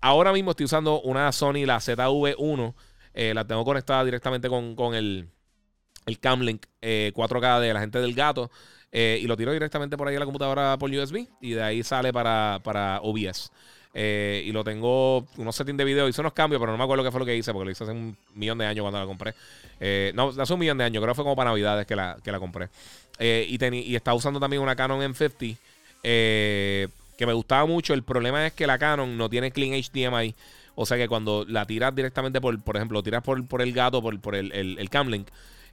Ahora 0.00 0.32
mismo 0.32 0.50
estoy 0.50 0.64
usando 0.64 1.00
una 1.00 1.32
Sony, 1.32 1.64
la 1.64 1.78
ZV1. 1.78 2.74
Eh, 3.14 3.32
la 3.34 3.46
tengo 3.46 3.64
conectada 3.64 4.04
directamente 4.04 4.48
con, 4.48 4.94
el, 4.94 5.28
el 6.06 6.18
Camlink 6.18 6.64
4K 6.80 7.60
de 7.60 7.74
la 7.74 7.80
gente 7.80 7.98
del 7.98 8.14
gato. 8.14 8.50
y 8.92 9.26
lo 9.26 9.36
tiro 9.36 9.52
directamente 9.52 9.96
por 9.96 10.08
ahí 10.08 10.16
a 10.16 10.20
la 10.20 10.24
computadora 10.24 10.76
por 10.78 10.90
USB. 10.90 11.26
Y 11.40 11.50
de 11.52 11.62
ahí 11.62 11.82
sale 11.82 12.12
para, 12.12 12.60
para 12.64 13.00
OBS. 13.02 13.50
y 13.94 14.52
lo 14.52 14.64
tengo 14.64 15.26
unos 15.36 15.54
settings 15.56 15.78
de 15.78 15.84
video. 15.84 16.08
Hice 16.08 16.20
unos 16.20 16.32
cambios, 16.32 16.60
pero 16.60 16.72
no 16.72 16.78
me 16.78 16.84
acuerdo 16.84 17.04
qué 17.04 17.10
fue 17.10 17.20
lo 17.20 17.26
que 17.26 17.36
hice 17.36 17.52
porque 17.52 17.66
lo 17.66 17.70
hice 17.70 17.84
hace 17.84 17.92
un 17.92 18.16
millón 18.34 18.58
de 18.58 18.66
años 18.66 18.82
cuando 18.82 19.00
la 19.00 19.06
compré. 19.06 19.34
no, 20.14 20.28
hace 20.28 20.52
un 20.52 20.60
millón 20.60 20.78
de 20.78 20.84
años. 20.84 21.02
Creo 21.02 21.12
que 21.12 21.16
fue 21.16 21.24
como 21.24 21.36
para 21.36 21.50
Navidades 21.50 21.86
que 21.86 21.96
la, 21.96 22.16
que 22.22 22.32
la 22.32 22.38
compré. 22.38 22.68
Eh, 23.18 23.46
y, 23.48 23.64
y 23.74 23.96
estaba 23.96 24.14
usando 24.14 24.40
también 24.40 24.62
una 24.62 24.76
Canon 24.76 25.00
M50 25.00 25.56
eh, 26.02 26.88
que 27.16 27.26
me 27.26 27.32
gustaba 27.32 27.66
mucho. 27.66 27.94
El 27.94 28.02
problema 28.02 28.46
es 28.46 28.52
que 28.52 28.66
la 28.66 28.78
Canon 28.78 29.16
no 29.16 29.28
tiene 29.28 29.50
clean 29.50 29.80
HDMI. 29.80 30.34
O 30.74 30.84
sea 30.84 30.98
que 30.98 31.08
cuando 31.08 31.44
la 31.48 31.64
tiras 31.64 31.94
directamente 31.94 32.40
por, 32.40 32.60
por 32.62 32.76
ejemplo, 32.76 33.02
tiras 33.02 33.22
por, 33.22 33.46
por 33.46 33.62
el 33.62 33.72
gato, 33.72 34.02
por, 34.02 34.18
por 34.20 34.34
el, 34.34 34.52
el, 34.52 34.90
Camlink, 34.90 35.26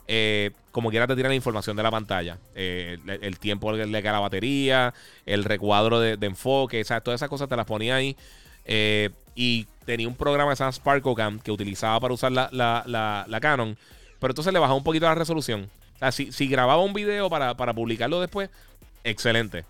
eh, 0.07 0.51
como 0.71 0.89
quiera 0.89 1.07
te 1.07 1.15
tiran 1.15 1.29
la 1.29 1.35
información 1.35 1.75
de 1.75 1.83
la 1.83 1.91
pantalla. 1.91 2.37
el, 2.55 3.39
tiempo 3.39 3.75
de 3.75 3.85
la 3.85 4.19
batería, 4.19 4.93
el 5.25 5.43
recuadro 5.43 5.99
de, 5.99 6.17
enfoque, 6.25 6.81
o 6.81 7.01
todas 7.01 7.19
esas 7.19 7.29
cosas 7.29 7.47
te 7.47 7.55
las 7.55 7.65
ponía 7.65 7.95
ahí. 7.95 8.15
y 9.35 9.67
tenía 9.85 10.07
un 10.07 10.15
programa 10.15 10.51
que 10.51 10.55
se 10.57 10.63
llama 10.63 10.71
SparkoCam 10.71 11.39
que 11.39 11.51
utilizaba 11.51 11.99
para 11.99 12.13
usar 12.13 12.31
la, 12.31 12.49
la, 12.51 13.25
la 13.27 13.39
Canon. 13.39 13.77
Pero 14.19 14.31
entonces 14.31 14.53
le 14.53 14.59
bajaba 14.59 14.77
un 14.77 14.83
poquito 14.83 15.05
la 15.05 15.15
resolución 15.15 15.69
si, 16.11 16.47
grababa 16.47 16.81
un 16.81 16.93
video 16.93 17.29
para, 17.29 17.55
publicarlo 17.73 18.19
después, 18.19 18.49
excelente. 19.03 19.65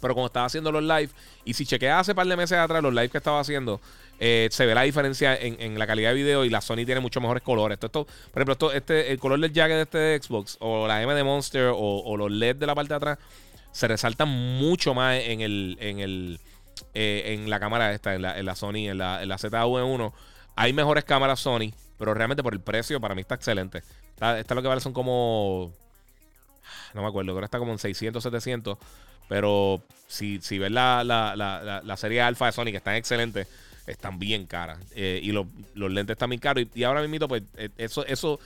Pero 0.00 0.14
como 0.14 0.26
estaba 0.26 0.46
haciendo 0.46 0.70
los 0.70 0.82
live, 0.82 1.10
y 1.44 1.54
si 1.54 1.66
chequeas 1.66 2.00
hace 2.00 2.14
par 2.14 2.26
de 2.26 2.36
meses 2.36 2.58
atrás 2.58 2.82
los 2.82 2.94
live 2.94 3.08
que 3.08 3.18
estaba 3.18 3.40
haciendo, 3.40 3.80
eh, 4.20 4.48
se 4.50 4.66
ve 4.66 4.74
la 4.74 4.82
diferencia 4.82 5.36
en, 5.36 5.78
la 5.78 5.86
calidad 5.86 6.10
de 6.10 6.16
video 6.16 6.44
y 6.44 6.50
la 6.50 6.60
Sony 6.60 6.84
tiene 6.84 7.00
muchos 7.00 7.22
mejores 7.22 7.42
colores. 7.42 7.78
Esto, 7.80 8.04
por 8.04 8.42
ejemplo, 8.42 8.52
esto, 8.52 8.72
este, 8.72 9.12
el 9.12 9.18
color 9.18 9.40
del 9.40 9.52
jacket 9.52 9.76
de 9.76 9.82
este 10.14 10.26
Xbox, 10.26 10.56
o 10.60 10.86
la 10.86 11.02
M 11.02 11.14
de 11.14 11.24
Monster, 11.24 11.70
o, 11.74 12.16
los 12.16 12.30
LED 12.30 12.56
de 12.56 12.66
la 12.66 12.74
parte 12.74 12.90
de 12.90 12.96
atrás, 12.96 13.18
se 13.70 13.86
resaltan 13.86 14.28
mucho 14.28 14.94
más 14.94 15.20
en 15.20 15.40
el, 15.40 15.76
en 15.80 16.00
el 16.00 16.40
eh, 16.94 17.34
en 17.34 17.50
la 17.50 17.60
cámara 17.60 17.92
esta, 17.92 18.14
en 18.14 18.22
la, 18.22 18.54
Sony, 18.54 18.88
en 18.88 18.98
la, 18.98 19.22
en 19.22 19.28
la 19.28 19.36
ZV1. 19.36 20.12
Hay 20.56 20.72
mejores 20.72 21.04
cámaras 21.04 21.40
Sony, 21.40 21.72
pero 21.98 22.14
realmente 22.14 22.42
por 22.42 22.52
el 22.52 22.60
precio 22.60 23.00
para 23.00 23.14
mí 23.14 23.20
está 23.20 23.34
excelente. 23.34 23.82
Esta, 24.20 24.54
lo 24.54 24.62
que 24.62 24.68
vale 24.68 24.80
son 24.80 24.92
como. 24.92 25.72
No 26.94 27.02
me 27.02 27.08
acuerdo, 27.08 27.32
creo 27.32 27.40
que 27.40 27.44
está 27.44 27.58
como 27.58 27.72
en 27.72 27.78
600, 27.78 28.22
700. 28.22 28.78
Pero 29.28 29.82
si, 30.06 30.40
si 30.40 30.58
ves 30.58 30.70
la, 30.70 31.04
la, 31.04 31.96
serie 31.96 32.22
alfa 32.22 32.46
de 32.46 32.52
Sony, 32.52 32.66
que 32.66 32.78
están 32.78 32.94
excelentes, 32.94 33.46
están 33.88 34.18
bien 34.18 34.46
caras. 34.46 34.78
Eh, 34.94 35.20
y 35.22 35.32
los 35.32 35.46
lentes 35.74 36.14
están 36.14 36.30
bien 36.30 36.40
caros. 36.40 36.64
Y, 36.74 36.82
ahora 36.84 37.06
mismo, 37.06 37.28
pues, 37.28 37.42
eh, 37.56 37.70
eso, 37.76 38.04
eso. 38.06 38.40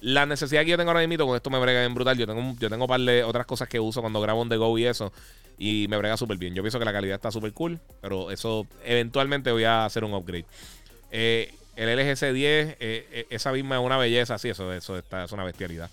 La 0.00 0.26
necesidad 0.26 0.62
que 0.62 0.70
yo 0.70 0.76
tengo 0.76 0.90
ahora 0.90 1.06
mismo 1.06 1.26
con 1.26 1.36
esto 1.36 1.48
me 1.48 1.60
brega 1.60 1.80
bien 1.80 1.94
brutal. 1.94 2.18
Yo 2.18 2.26
tengo, 2.26 2.56
yo 2.58 2.68
tengo 2.68 2.84
un 2.84 2.88
par 2.88 3.00
de 3.00 3.22
otras 3.22 3.46
cosas 3.46 3.68
que 3.68 3.78
uso 3.78 4.00
cuando 4.00 4.20
grabo 4.20 4.40
on 4.40 4.48
the 4.48 4.56
go 4.56 4.76
y 4.76 4.84
eso. 4.84 5.12
Y 5.58 5.86
me 5.88 5.96
brega 5.96 6.16
súper 6.16 6.38
bien. 6.38 6.54
Yo 6.54 6.62
pienso 6.62 6.78
que 6.78 6.84
la 6.84 6.92
calidad 6.92 7.14
está 7.14 7.30
súper 7.30 7.52
cool. 7.52 7.78
Pero 8.00 8.30
eso 8.30 8.66
eventualmente 8.84 9.52
voy 9.52 9.64
a 9.64 9.84
hacer 9.84 10.02
un 10.02 10.12
upgrade. 10.12 10.46
Eh, 11.12 11.54
el 11.76 11.98
LGC 11.98 12.32
10, 12.32 12.68
eh, 12.68 12.76
eh, 12.80 13.26
esa 13.30 13.52
misma 13.52 13.76
es 13.76 13.82
una 13.82 13.98
belleza, 13.98 14.38
sí, 14.38 14.48
eso, 14.48 14.72
eso 14.72 14.98
está, 14.98 15.24
es 15.24 15.32
una 15.32 15.44
bestialidad. 15.44 15.90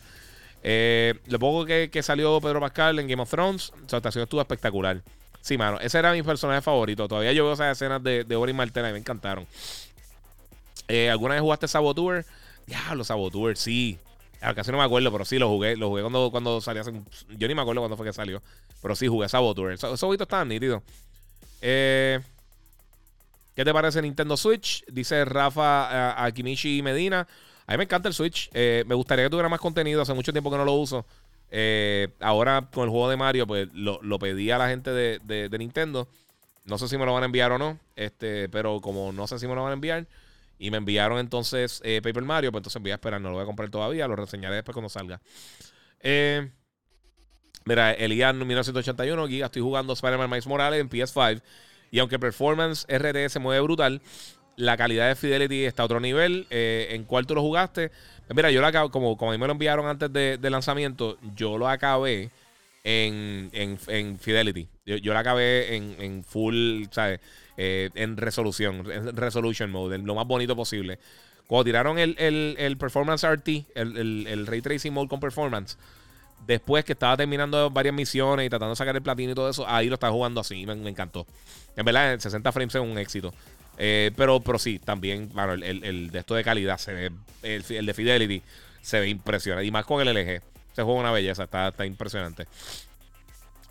Lo 1.27 1.39
poco 1.39 1.65
que, 1.65 2.01
salió 2.01 2.39
Pedro 2.41 2.59
Pascal 2.61 2.99
en 2.99 3.07
Game 3.07 3.21
of 3.21 3.29
Thrones, 3.29 3.71
su 3.85 3.95
actuación 3.95 4.23
estuvo 4.23 4.41
espectacular. 4.41 5.01
Sí, 5.41 5.57
mano, 5.57 5.79
ese 5.79 5.97
era 5.97 6.11
mi 6.11 6.21
personaje 6.23 6.61
favorito. 6.61 7.07
Todavía 7.07 7.31
yo 7.31 7.45
veo 7.45 7.53
esas 7.53 7.71
escenas 7.71 8.03
de, 8.03 8.23
de 8.23 8.35
Ori 8.35 8.53
Martena 8.53 8.89
y 8.89 8.93
me 8.93 8.99
encantaron. 8.99 9.47
¿Alguna 11.11 11.35
vez 11.35 11.41
jugaste 11.41 11.67
Saboteur? 11.67 12.25
Diablo, 12.65 13.03
Saboteur, 13.03 13.55
sí. 13.57 13.99
Casi 14.39 14.71
no 14.71 14.77
me 14.77 14.83
acuerdo, 14.83 15.11
pero 15.11 15.25
sí 15.25 15.37
lo 15.37 15.49
jugué. 15.49 15.75
Lo 15.75 15.89
jugué 15.89 16.01
cuando, 16.01 16.31
cuando 16.31 16.61
salió. 16.61 16.83
Yo 16.83 17.47
ni 17.47 17.55
me 17.55 17.61
acuerdo 17.61 17.81
cuándo 17.81 17.97
fue 17.97 18.05
que 18.05 18.13
salió. 18.13 18.41
Pero 18.81 18.95
sí 18.95 19.07
jugué 19.07 19.27
Saboteur. 19.27 19.73
Esos 19.73 19.99
jueguitos 19.99 20.25
estaban 20.25 20.47
nítidos. 20.47 20.81
Eh. 21.61 22.19
¿Qué 23.55 23.65
te 23.65 23.73
parece 23.73 24.01
Nintendo 24.01 24.37
Switch? 24.37 24.85
Dice 24.87 25.25
Rafa 25.25 26.23
Akimichi 26.23 26.81
Medina. 26.81 27.27
A 27.67 27.73
mí 27.73 27.77
me 27.77 27.83
encanta 27.83 28.07
el 28.07 28.13
Switch. 28.13 28.49
me 28.53 28.95
gustaría 28.95 29.25
que 29.25 29.29
tuviera 29.29 29.49
más 29.49 29.59
contenido. 29.59 30.01
Hace 30.01 30.13
mucho 30.13 30.31
tiempo 30.31 30.49
que 30.49 30.57
no 30.57 30.65
lo 30.65 30.73
uso. 30.73 31.05
Ahora 32.19 32.69
con 32.71 32.83
el 32.83 32.89
juego 32.89 33.09
de 33.09 33.17
Mario, 33.17 33.47
pues 33.47 33.67
lo, 33.73 34.19
pedí 34.19 34.51
a 34.51 34.57
la 34.57 34.69
gente 34.69 34.91
de, 34.91 35.19
de, 35.49 35.57
Nintendo. 35.57 36.07
No 36.65 36.77
sé 36.77 36.87
si 36.87 36.97
me 36.97 37.05
lo 37.05 37.13
van 37.13 37.23
a 37.23 37.25
enviar 37.25 37.51
o 37.51 37.57
no. 37.57 37.79
Este, 37.95 38.49
pero 38.49 38.79
como 38.81 39.11
no 39.11 39.27
sé 39.27 39.39
si 39.39 39.47
me 39.47 39.55
lo 39.55 39.63
van 39.63 39.71
a 39.71 39.73
enviar. 39.73 40.07
Y 40.57 40.71
me 40.71 40.77
enviaron 40.77 41.19
entonces 41.19 41.81
Paper 41.81 42.23
Mario. 42.23 42.51
Pues 42.51 42.59
entonces 42.59 42.81
voy 42.81 42.91
a 42.91 42.95
esperar. 42.95 43.19
No 43.21 43.29
lo 43.29 43.35
voy 43.35 43.43
a 43.43 43.45
comprar 43.45 43.69
todavía. 43.69 44.07
Lo 44.07 44.15
reseñaré 44.15 44.55
después 44.55 44.73
cuando 44.73 44.89
salga. 44.89 45.21
Eh, 46.01 46.49
Mira, 47.69 47.91
Elian 47.91 48.39
1981, 48.39 49.27
Giga, 49.27 49.45
estoy 49.45 49.61
jugando 49.61 49.93
Spider-Man 49.93 50.27
Miles 50.27 50.47
Morales 50.47 50.81
en 50.81 50.89
PS5. 50.89 51.41
Y 51.91 51.99
aunque 51.99 52.17
performance 52.17 52.87
RT 52.87 53.29
se 53.29 53.37
mueve 53.39 53.61
brutal, 53.61 54.01
la 54.59 54.77
calidad 54.77 55.07
de 55.07 55.15
Fidelity 55.15 55.65
está 55.65 55.83
a 55.83 55.85
otro 55.85 55.99
nivel. 55.99 56.45
Eh, 56.49 56.89
¿En 56.91 57.05
cuál 57.05 57.25
tú 57.25 57.33
lo 57.33 57.41
jugaste? 57.41 57.89
Pues 58.27 58.35
mira, 58.35 58.51
yo 58.51 58.61
lo 58.61 58.67
acabo, 58.67 58.91
como, 58.91 59.17
como 59.17 59.31
a 59.31 59.33
mí 59.33 59.39
me 59.39 59.47
lo 59.47 59.53
enviaron 59.53 59.87
antes 59.87 60.11
de, 60.11 60.49
lanzamiento, 60.49 61.17
yo 61.35 61.57
lo 61.57 61.67
acabé 61.67 62.29
en, 62.83 63.49
en, 63.53 64.19
Fidelity. 64.19 64.67
Yo, 64.85 65.13
lo 65.13 65.17
acabé 65.17 65.75
en, 65.75 66.23
full, 66.23 66.83
¿sabes? 66.91 67.19
Eh, 67.57 67.89
en 67.95 68.17
resolución, 68.17 68.89
en 68.91 69.15
resolution 69.15 69.71
mode, 69.71 69.95
en 69.95 70.05
lo 70.05 70.15
más 70.15 70.27
bonito 70.27 70.55
posible. 70.55 70.99
Cuando 71.47 71.63
tiraron 71.63 71.97
el, 71.97 72.15
el, 72.19 72.77
Performance 72.77 73.27
RT, 73.27 73.49
el, 73.75 74.27
el 74.27 74.45
Ray 74.45 74.61
Tracing 74.61 74.93
Mode 74.93 75.07
con 75.07 75.19
Performance, 75.19 75.77
Después 76.45 76.85
que 76.85 76.93
estaba 76.93 77.17
terminando 77.17 77.69
varias 77.69 77.93
misiones 77.93 78.45
y 78.45 78.49
tratando 78.49 78.71
de 78.71 78.75
sacar 78.75 78.95
el 78.95 79.01
platino 79.01 79.31
y 79.31 79.35
todo 79.35 79.49
eso, 79.49 79.67
ahí 79.67 79.87
lo 79.87 79.95
estaba 79.95 80.13
jugando 80.13 80.41
así. 80.41 80.65
Me, 80.65 80.75
me 80.75 80.89
encantó. 80.89 81.27
En 81.75 81.85
verdad, 81.85 82.13
en 82.13 82.21
60 82.21 82.51
frames 82.51 82.75
es 82.75 82.81
un 82.81 82.97
éxito. 82.97 83.33
Eh, 83.81 84.11
pero, 84.15 84.41
pero 84.41 84.59
sí, 84.59 84.77
también, 84.77 85.29
bueno, 85.33 85.53
el, 85.53 86.11
de 86.11 86.19
esto 86.19 86.35
de 86.35 86.43
calidad 86.43 86.77
se 86.77 86.93
ve. 86.93 87.11
El, 87.41 87.85
de 87.85 87.93
Fidelity 87.93 88.43
se 88.81 88.99
ve 88.99 89.07
impresionante. 89.07 89.65
Y 89.65 89.71
más 89.71 89.85
con 89.85 90.05
el 90.05 90.13
LG. 90.13 90.41
Se 90.73 90.83
juega 90.83 90.99
una 90.99 91.11
belleza, 91.11 91.45
está, 91.45 91.69
está 91.69 91.85
impresionante. 91.85 92.45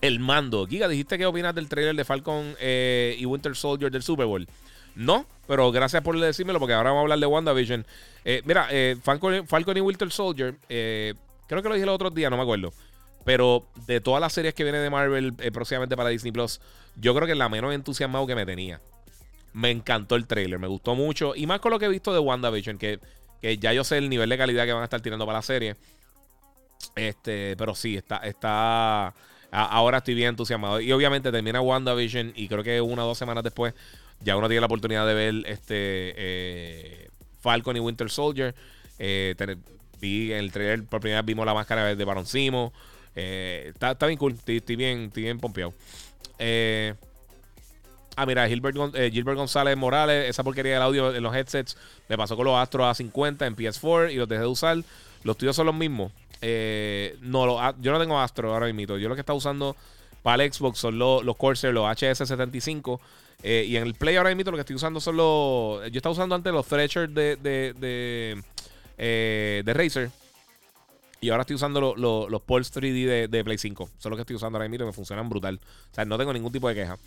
El 0.00 0.18
mando. 0.18 0.66
Giga, 0.66 0.88
¿dijiste 0.88 1.18
qué 1.18 1.26
opinas 1.26 1.54
del 1.54 1.68
trailer 1.68 1.94
de 1.94 2.04
Falcon 2.04 2.56
eh, 2.58 3.16
y 3.18 3.26
Winter 3.26 3.54
Soldier 3.54 3.90
del 3.90 4.02
Super 4.02 4.26
Bowl? 4.26 4.48
No, 4.94 5.26
pero 5.46 5.70
gracias 5.70 6.02
por 6.02 6.18
decírmelo 6.18 6.58
porque 6.58 6.74
ahora 6.74 6.90
vamos 6.90 7.00
a 7.00 7.02
hablar 7.02 7.18
de 7.18 7.26
WandaVision. 7.26 7.86
Eh, 8.24 8.42
mira, 8.44 8.68
Falcon, 9.02 9.46
Falcon, 9.46 9.76
y 9.76 9.80
Winter 9.80 10.10
Soldier 10.10 10.56
Creo 10.66 11.62
que 11.62 11.68
lo 11.68 11.74
dije 11.74 11.84
el 11.84 11.90
otro 11.90 12.10
día, 12.10 12.30
no 12.30 12.36
me 12.36 12.42
acuerdo. 12.42 12.72
Pero 13.24 13.66
de 13.86 14.00
todas 14.00 14.20
las 14.20 14.32
series 14.32 14.54
que 14.54 14.64
vienen 14.64 14.82
de 14.82 14.90
Marvel 14.90 15.34
próximamente 15.52 15.96
para 15.96 16.10
Disney 16.10 16.32
Plus, 16.32 16.60
yo 16.96 17.14
creo 17.14 17.26
que 17.26 17.32
es 17.32 17.38
la 17.38 17.48
menos 17.48 17.74
entusiasmado 17.74 18.26
que 18.26 18.34
me 18.34 18.46
tenía. 18.46 18.80
Me 19.58 19.70
encantó 19.70 20.14
el 20.14 20.26
trailer, 20.28 20.58
me 20.60 20.68
gustó 20.68 20.94
mucho. 20.94 21.34
Y 21.34 21.46
más 21.46 21.58
con 21.58 21.72
lo 21.72 21.78
que 21.80 21.86
he 21.86 21.88
visto 21.88 22.12
de 22.12 22.20
WandaVision, 22.20 22.78
que, 22.78 23.00
que 23.42 23.58
ya 23.58 23.72
yo 23.72 23.82
sé 23.82 23.98
el 23.98 24.08
nivel 24.08 24.28
de 24.28 24.38
calidad 24.38 24.64
que 24.66 24.72
van 24.72 24.82
a 24.82 24.84
estar 24.84 25.00
tirando 25.00 25.26
para 25.26 25.38
la 25.38 25.42
serie. 25.42 25.74
Este, 26.94 27.56
pero 27.56 27.74
sí, 27.74 27.96
está, 27.96 28.18
está. 28.18 29.12
ahora 29.50 29.98
estoy 29.98 30.14
bien 30.14 30.28
entusiasmado. 30.28 30.80
Y 30.80 30.92
obviamente 30.92 31.32
termina 31.32 31.60
WandaVision. 31.60 32.34
Y 32.36 32.46
creo 32.46 32.62
que 32.62 32.80
una 32.80 33.04
o 33.04 33.08
dos 33.08 33.18
semanas 33.18 33.42
después, 33.42 33.74
ya 34.20 34.36
uno 34.36 34.46
tiene 34.46 34.60
la 34.60 34.66
oportunidad 34.66 35.06
de 35.06 35.14
ver 35.14 35.34
este 35.46 36.14
eh, 36.16 37.08
Falcon 37.40 37.76
y 37.76 37.80
Winter 37.80 38.08
Soldier. 38.10 38.54
Eh, 39.00 39.34
Vi 40.00 40.32
en 40.32 40.38
el 40.38 40.52
trailer, 40.52 40.84
por 40.84 41.00
primera 41.00 41.22
vez 41.22 41.26
vimos 41.26 41.44
la 41.44 41.54
máscara 41.54 41.96
de 41.96 42.04
Baron 42.04 42.26
Simo. 42.26 42.72
Eh, 43.16 43.72
está, 43.74 44.06
bien 44.06 44.16
cool, 44.16 44.34
estoy, 44.46 44.76
bien, 44.76 45.06
estoy 45.06 45.24
bien 45.24 45.40
pompeado. 45.40 45.74
Eh, 46.38 46.94
ah, 48.22 48.26
mira, 48.26 48.48
Gilbert, 48.48 48.76
eh, 48.94 49.10
Gilbert, 49.12 49.36
González 49.36 49.76
Morales, 49.76 50.28
esa 50.28 50.44
porquería 50.44 50.74
del 50.74 50.82
audio 50.82 51.14
en 51.14 51.22
los 51.22 51.34
headsets 51.34 51.76
me 52.08 52.16
pasó 52.16 52.36
con 52.36 52.44
los 52.46 52.56
Astros 52.56 52.86
A50 52.86 53.46
en 53.46 53.56
PS4 53.56 54.12
y 54.12 54.16
los 54.16 54.28
dejé 54.28 54.42
de 54.42 54.48
usar. 54.48 54.78
Los 55.24 55.36
tuyos 55.36 55.56
son 55.56 55.66
los 55.66 55.74
mismos. 55.74 56.12
no, 57.20 57.60
ah, 57.60 57.74
yo 57.80 57.92
no 57.92 57.98
tengo 57.98 58.18
Astro 58.20 58.52
ahora 58.52 58.72
mismo. 58.72 58.96
Yo 58.96 59.08
lo 59.08 59.14
que 59.14 59.20
está 59.20 59.34
usando 59.34 59.76
para 60.22 60.42
el 60.42 60.52
Xbox 60.52 60.78
son 60.78 60.98
los, 60.98 61.24
los 61.24 61.36
Corsair, 61.36 61.72
los 61.72 61.84
HS75. 61.84 63.00
y 63.42 63.76
en 63.76 63.82
el 63.82 63.94
Play 63.94 64.16
ahora 64.16 64.34
mismo 64.34 64.50
lo 64.50 64.56
que 64.56 64.62
estoy 64.62 64.76
usando 64.76 65.00
son 65.00 65.16
los. 65.16 65.90
Yo 65.90 65.98
estaba 65.98 66.12
usando 66.12 66.34
antes 66.34 66.52
los 66.52 66.66
Thresher 66.66 67.08
de, 67.08 67.36
de 67.36 68.42
eh, 68.98 69.62
de 69.64 69.74
Razer. 69.74 70.10
Y 71.20 71.30
ahora 71.30 71.42
estoy 71.42 71.56
usando 71.56 71.80
los 71.96 72.42
Pulse 72.42 72.80
3D 72.80 73.28
de, 73.28 73.44
Play 73.44 73.58
5. 73.58 73.90
Son 73.98 74.10
los 74.10 74.16
que 74.16 74.22
estoy 74.22 74.36
usando 74.36 74.56
ahora 74.58 74.68
mismo 74.68 74.84
y 74.84 74.86
me 74.88 74.92
funcionan 74.92 75.28
brutal. 75.28 75.60
O 75.90 75.94
sea, 75.94 76.04
no 76.04 76.18
tengo 76.18 76.32
ningún 76.32 76.52
tipo 76.52 76.68
de 76.68 76.74
queja. 76.74 76.98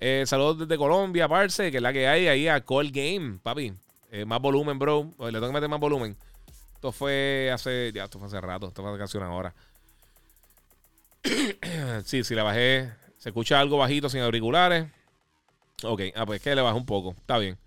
Eh, 0.00 0.24
saludos 0.26 0.60
desde 0.60 0.76
Colombia, 0.76 1.28
Parce, 1.28 1.70
que 1.70 1.76
es 1.78 1.82
la 1.82 1.92
que 1.92 2.06
hay 2.08 2.26
ahí 2.26 2.48
a 2.48 2.60
Call 2.60 2.90
Game, 2.90 3.38
papi. 3.42 3.72
Eh, 4.10 4.24
más 4.24 4.40
volumen, 4.40 4.78
bro. 4.78 5.10
Le 5.18 5.32
tengo 5.32 5.48
que 5.48 5.52
meter 5.52 5.68
más 5.68 5.80
volumen. 5.80 6.16
Esto 6.74 6.92
fue 6.92 7.50
hace. 7.52 7.90
Ya, 7.92 8.04
esto 8.04 8.18
fue 8.18 8.28
hace 8.28 8.40
rato. 8.40 8.68
Esto 8.68 8.82
fue 8.82 8.98
casi 8.98 9.16
una 9.16 9.32
hora. 9.32 9.54
sí, 12.04 12.22
si 12.22 12.34
le 12.34 12.42
bajé. 12.42 12.92
Se 13.18 13.30
escucha 13.30 13.58
algo 13.58 13.78
bajito 13.78 14.08
sin 14.08 14.20
auriculares. 14.20 14.86
Ok, 15.82 16.02
ah, 16.14 16.26
pues 16.26 16.40
que 16.40 16.54
le 16.54 16.62
bajé 16.62 16.76
un 16.76 16.86
poco. 16.86 17.14
Está 17.18 17.38
bien. 17.38 17.58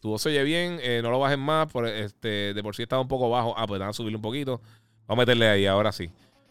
Tu 0.00 0.10
voz 0.10 0.20
se 0.20 0.28
oye 0.28 0.42
bien, 0.44 0.78
eh, 0.82 1.00
no 1.02 1.10
lo 1.10 1.18
bajes 1.18 1.38
más. 1.38 1.72
Por, 1.72 1.86
este, 1.86 2.52
de 2.52 2.62
por 2.62 2.76
sí 2.76 2.82
estaba 2.82 3.00
un 3.00 3.08
poco 3.08 3.30
bajo. 3.30 3.54
Ah, 3.56 3.66
pues 3.66 3.80
van 3.80 3.88
a 3.88 3.92
subirlo 3.92 4.18
un 4.18 4.22
poquito. 4.22 4.60
Vamos 5.06 5.22
a 5.22 5.22
meterle 5.22 5.48
ahí, 5.48 5.66
ahora 5.66 5.92
sí. 5.92 6.10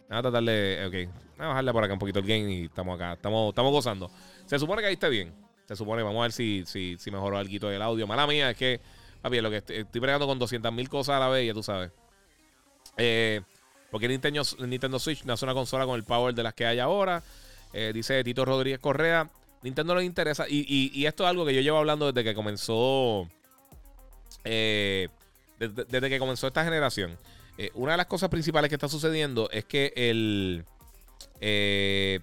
Vamos 0.10 0.20
a 0.20 0.22
tratar 0.24 0.44
de. 0.44 1.08
Ok. 1.10 1.23
Vamos 1.38 1.46
a 1.46 1.48
bajarle 1.48 1.72
por 1.74 1.84
acá 1.84 1.94
un 1.94 2.00
poquito 2.00 2.20
el 2.20 2.26
game 2.26 2.52
y 2.52 2.66
estamos 2.66 2.96
acá. 2.96 3.14
Estamos, 3.14 3.50
estamos 3.50 3.72
gozando. 3.72 4.12
Se 4.46 4.60
supone 4.60 4.82
que 4.82 4.88
ahí 4.88 4.94
está 4.94 5.10
bien. 5.10 5.34
Se 5.68 5.76
supone, 5.76 6.04
vamos 6.04 6.20
a 6.20 6.24
ver 6.24 6.32
si, 6.32 6.64
si, 6.66 6.98
si 7.00 7.12
mejoró 7.12 7.38
algo 7.38 7.70
del 7.70 7.82
audio. 7.82 8.06
Mala 8.06 8.28
mía, 8.28 8.52
es 8.52 8.58
que, 8.58 8.82
papi, 9.22 9.42
lo 9.42 9.50
que 9.50 9.58
estoy, 9.58 9.78
estoy 9.78 10.02
con 10.02 10.40
200.000 10.40 10.88
cosas 10.90 11.16
a 11.16 11.20
la 11.20 11.30
vez, 11.30 11.48
ya 11.48 11.54
tú 11.54 11.64
sabes. 11.64 11.92
Eh, 12.98 13.42
porque 13.90 14.08
Nintendo, 14.08 14.42
Nintendo 14.60 15.00
Switch 15.00 15.24
no 15.24 15.34
es 15.34 15.42
una 15.42 15.54
consola 15.54 15.86
con 15.86 15.96
el 15.96 16.04
power 16.04 16.36
de 16.36 16.44
las 16.44 16.54
que 16.54 16.66
hay 16.66 16.80
ahora. 16.80 17.24
Eh, 17.72 17.92
dice 17.94 18.24
Tito 18.24 18.46
Rodríguez 18.46 18.80
Correa. 18.80 19.30
Nintendo 19.62 19.96
le 19.96 20.04
interesa. 20.04 20.46
Y, 20.50 20.92
y, 20.94 21.06
esto 21.06 21.24
es 21.24 21.30
algo 21.30 21.46
que 21.46 21.56
yo 21.56 21.62
llevo 21.62 21.78
hablando 21.78 22.12
desde 22.12 22.28
que 22.28 22.36
comenzó 22.36 23.30
eh, 24.44 25.08
desde, 25.58 26.10
que 26.10 26.20
comenzó 26.20 26.48
esta 26.48 26.66
generación, 26.66 27.18
una 27.76 27.94
de 27.94 27.98
las 27.98 28.08
cosas 28.08 28.30
principales 28.30 28.68
que 28.68 28.76
está 28.76 28.90
sucediendo 28.90 29.50
es 29.52 29.64
que 29.64 29.94
el 29.96 30.66
eh, 31.46 32.20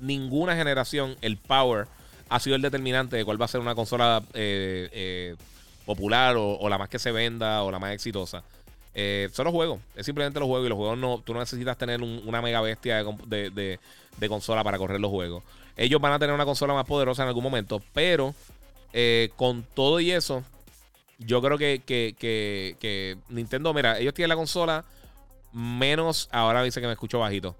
ninguna 0.00 0.56
generación, 0.56 1.16
el 1.20 1.36
power, 1.36 1.86
ha 2.30 2.40
sido 2.40 2.56
el 2.56 2.62
determinante 2.62 3.16
de 3.16 3.24
cuál 3.24 3.40
va 3.40 3.44
a 3.44 3.48
ser 3.48 3.60
una 3.60 3.74
consola 3.74 4.22
popular 5.84 6.36
o, 6.38 6.68
la 6.68 6.78
más 6.78 6.88
que 6.88 6.98
se 6.98 7.12
venda 7.12 7.62
o 7.62 7.70
la 7.70 7.78
más 7.78 7.92
exitosa. 7.92 8.42
son 9.32 9.44
los 9.44 9.52
juegos, 9.52 9.80
es 9.94 10.06
simplemente 10.06 10.40
los 10.40 10.48
juegos 10.48 10.66
y 10.66 10.70
los 10.70 10.76
juegos 10.76 10.98
no, 10.98 11.22
tú 11.24 11.34
no 11.34 11.40
necesitas 11.40 11.76
tener 11.76 12.00
una 12.02 12.40
mega 12.40 12.62
bestia 12.62 13.04
de, 13.26 13.78
de, 14.18 14.28
consola 14.28 14.64
para 14.64 14.78
correr 14.78 15.00
los 15.00 15.10
juegos. 15.10 15.42
Ellos 15.76 16.00
van 16.00 16.12
a 16.12 16.18
tener 16.18 16.34
una 16.34 16.46
consola 16.46 16.72
más 16.72 16.86
poderosa 16.86 17.22
en 17.22 17.28
algún 17.28 17.44
momento, 17.44 17.82
pero 17.92 18.34
con 19.36 19.62
todo 19.74 20.00
y 20.00 20.10
eso, 20.10 20.42
yo 21.18 21.40
creo 21.42 21.58
que, 21.58 21.82
que, 21.84 23.18
Nintendo, 23.28 23.72
mira, 23.74 23.98
ellos 23.98 24.14
tienen 24.14 24.30
la 24.30 24.36
consola 24.36 24.84
menos. 25.52 26.28
Ahora 26.32 26.62
dice 26.62 26.80
que 26.80 26.86
me 26.86 26.92
escucho 26.92 27.18
bajito. 27.18 27.54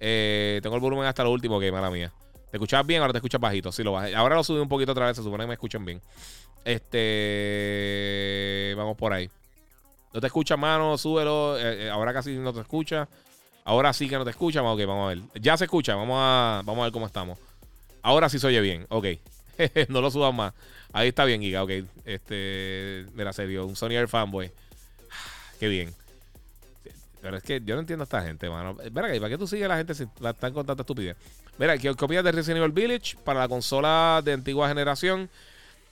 Eh, 0.00 0.60
tengo 0.62 0.74
el 0.76 0.80
volumen 0.80 1.06
hasta 1.06 1.22
lo 1.22 1.30
último, 1.30 1.60
que 1.60 1.70
mala 1.70 1.90
mía. 1.90 2.10
¿Te 2.50 2.56
escuchas 2.56 2.84
bien? 2.86 3.00
Ahora 3.02 3.12
te 3.12 3.18
escuchas 3.18 3.40
bajito. 3.40 3.70
Sí, 3.70 3.84
lo 3.84 3.92
bajé. 3.92 4.16
Ahora 4.16 4.34
lo 4.34 4.42
subí 4.42 4.58
un 4.58 4.68
poquito 4.68 4.90
otra 4.92 5.06
vez. 5.06 5.16
Se 5.16 5.22
supone 5.22 5.44
que 5.44 5.48
me 5.48 5.54
escuchan 5.54 5.84
bien. 5.84 6.00
Este. 6.64 7.14
Vamos 8.76 8.96
por 8.96 9.12
ahí. 9.12 9.30
¿No 10.12 10.20
te 10.20 10.26
escucha, 10.26 10.56
mano? 10.56 10.98
Súbelo. 10.98 11.56
Eh, 11.58 11.86
eh, 11.86 11.90
ahora 11.90 12.12
casi 12.12 12.36
no 12.36 12.52
te 12.52 12.60
escucha. 12.60 13.08
Ahora 13.64 13.92
sí 13.92 14.08
que 14.08 14.16
no 14.18 14.24
te 14.24 14.30
escucha. 14.30 14.62
Ok, 14.62 14.80
vamos 14.80 15.04
a 15.04 15.08
ver. 15.14 15.20
Ya 15.40 15.56
se 15.56 15.64
escucha. 15.64 15.94
Vamos 15.94 16.16
a, 16.18 16.62
vamos 16.64 16.80
a 16.80 16.84
ver 16.84 16.92
cómo 16.92 17.06
estamos. 17.06 17.38
Ahora 18.02 18.28
sí 18.28 18.40
se 18.40 18.48
oye 18.48 18.60
bien. 18.60 18.86
Ok. 18.88 19.06
no 19.88 20.00
lo 20.00 20.10
subas 20.10 20.34
más. 20.34 20.52
Ahí 20.92 21.08
está 21.08 21.24
bien, 21.24 21.40
Giga, 21.40 21.62
ok. 21.62 21.70
Este, 22.04 23.06
mira, 23.14 23.32
serio, 23.32 23.66
un 23.66 23.76
Sony 23.76 23.90
Air 23.92 24.08
fanboy. 24.08 24.50
Qué 25.60 25.68
bien. 25.68 25.94
Pero 27.20 27.36
es 27.36 27.42
que 27.42 27.60
yo 27.64 27.74
no 27.74 27.80
entiendo 27.80 28.02
a 28.02 28.04
esta 28.04 28.22
gente, 28.22 28.48
mano. 28.48 28.74
Mira, 28.74 29.08
¿para 29.08 29.28
qué 29.28 29.38
tú 29.38 29.46
sigues 29.46 29.66
a 29.66 29.68
la 29.68 29.76
gente 29.76 29.94
si 29.94 30.06
la 30.20 30.30
están 30.30 30.52
con 30.52 30.64
tanta 30.64 30.82
estupidez? 30.82 31.16
Mira, 31.58 31.76
¿qué 31.76 31.94
copias 31.94 32.24
de 32.24 32.32
Resident 32.32 32.58
Evil 32.58 32.72
Village 32.72 33.16
para 33.24 33.40
la 33.40 33.48
consola 33.48 34.22
de 34.24 34.32
antigua 34.32 34.68
generación. 34.68 35.28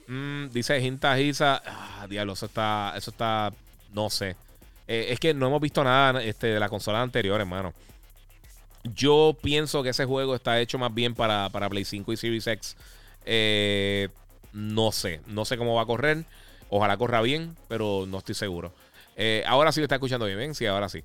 Mm, 0.07 0.49
dice 0.49 0.81
Hinta 0.81 1.19
Hisa. 1.21 1.63
Ah, 1.67 2.07
diablo, 2.09 2.33
eso 2.33 2.47
está. 2.47 2.95
Eso 2.97 3.11
está. 3.11 3.53
No 3.93 4.09
sé. 4.09 4.37
Eh, 4.87 5.09
es 5.11 5.21
que 5.21 5.35
no 5.35 5.49
hemos 5.49 5.61
visto 5.61 5.85
nada 5.85 6.23
este, 6.23 6.47
de 6.49 6.59
la 6.59 6.71
consola 6.71 7.03
anterior, 7.03 7.39
hermano. 7.39 7.75
Yo 8.95 9.37
pienso 9.43 9.83
que 9.83 9.91
ese 9.91 10.07
juego 10.07 10.35
está 10.35 10.59
hecho 10.61 10.79
más 10.79 10.95
bien 10.95 11.15
para, 11.15 11.51
para 11.51 11.69
Play 11.69 11.85
5 11.85 12.11
y 12.13 12.17
Series 12.17 12.47
X. 12.47 12.77
Eh, 13.27 14.09
no 14.55 14.93
sé, 14.93 15.21
no 15.27 15.45
sé 15.45 15.59
cómo 15.59 15.75
va 15.75 15.83
a 15.83 15.87
correr. 15.87 16.25
Ojalá 16.71 16.97
corra 16.97 17.21
bien, 17.21 17.57
pero 17.69 18.07
no 18.09 18.19
estoy 18.19 18.35
seguro. 18.35 18.73
Eh, 19.17 19.45
ahora 19.47 19.73
sí 19.73 19.81
lo 19.81 19.85
está 19.85 19.97
escuchando 19.97 20.25
bien, 20.25 20.55
Sí, 20.55 20.65
ahora 20.65 20.89
sí. 20.89 21.03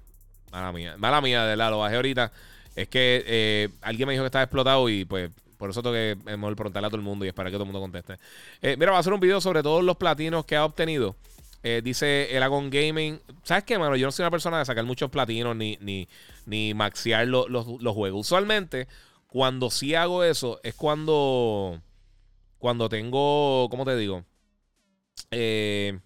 Mala 0.54 0.72
mía. 0.72 0.96
Mala 0.98 1.20
mía, 1.20 1.44
de 1.46 1.58
la 1.58 1.70
lo 1.70 1.80
bajé 1.80 1.98
ahorita. 1.98 2.32
Es 2.76 2.88
que 2.88 3.24
eh, 3.28 3.70
alguien 3.82 4.08
me 4.08 4.14
dijo 4.14 4.24
que 4.24 4.28
estaba 4.28 4.44
explotado 4.44 4.88
y 4.88 5.04
pues 5.04 5.30
por 5.58 5.70
eso 5.70 5.82
tengo 5.82 5.94
que 5.94 6.16
mejor 6.26 6.56
preguntarle 6.56 6.88
a 6.88 6.90
todo 6.90 6.98
el 6.98 7.04
mundo 7.04 7.26
y 7.26 7.28
esperar 7.28 7.52
que 7.52 7.56
todo 7.56 7.64
el 7.64 7.72
mundo 7.72 7.82
conteste. 7.82 8.18
mira, 8.78 8.92
va 8.92 8.98
a 8.98 9.00
hacer 9.00 9.14
un 9.14 9.20
video 9.20 9.42
sobre 9.42 9.64
todos 9.64 9.84
los 9.84 9.98
platinos 9.98 10.46
que 10.46 10.56
ha 10.56 10.64
obtenido. 10.64 11.16
dice 11.84 12.36
el 12.36 12.44
Agon 12.44 12.70
Gaming. 12.70 13.20
¿Sabes 13.44 13.64
qué, 13.64 13.78
mano? 13.80 13.96
Yo 13.96 14.06
no 14.06 14.12
soy 14.12 14.24
una 14.24 14.32
persona 14.32 14.60
de 14.60 14.66
sacar 14.66 14.84
muchos 14.86 15.10
platinos 15.10 15.56
ni, 15.56 15.78
ni, 15.82 16.08
ni 16.46 16.74
maxear 16.74 17.28
los, 17.28 17.50
los 17.50 17.94
juegos. 17.94 18.22
Usualmente, 18.22 18.88
cuando 19.34 19.72
sí 19.72 19.96
hago 19.96 20.24
eso, 20.24 20.60
es 20.62 20.76
cuando. 20.76 21.82
Cuando 22.60 22.88
tengo. 22.88 23.68
¿Cómo 23.72 23.86
te 23.86 23.96
digo? 23.96 24.24
Eh, 25.32 26.00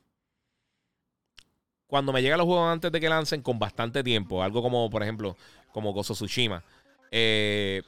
cuando 1.87 2.13
me 2.13 2.21
llegan 2.21 2.37
los 2.37 2.45
juegos 2.45 2.69
antes 2.69 2.91
de 2.91 2.99
que 2.99 3.09
lancen 3.09 3.41
con 3.41 3.59
bastante 3.59 4.03
tiempo. 4.03 4.43
Algo 4.43 4.61
como, 4.61 4.89
por 4.89 5.03
ejemplo, 5.03 5.35
como 5.71 5.93
Gozo 5.93 6.13
Tsushima. 6.13 6.63
Eh, 7.11 7.81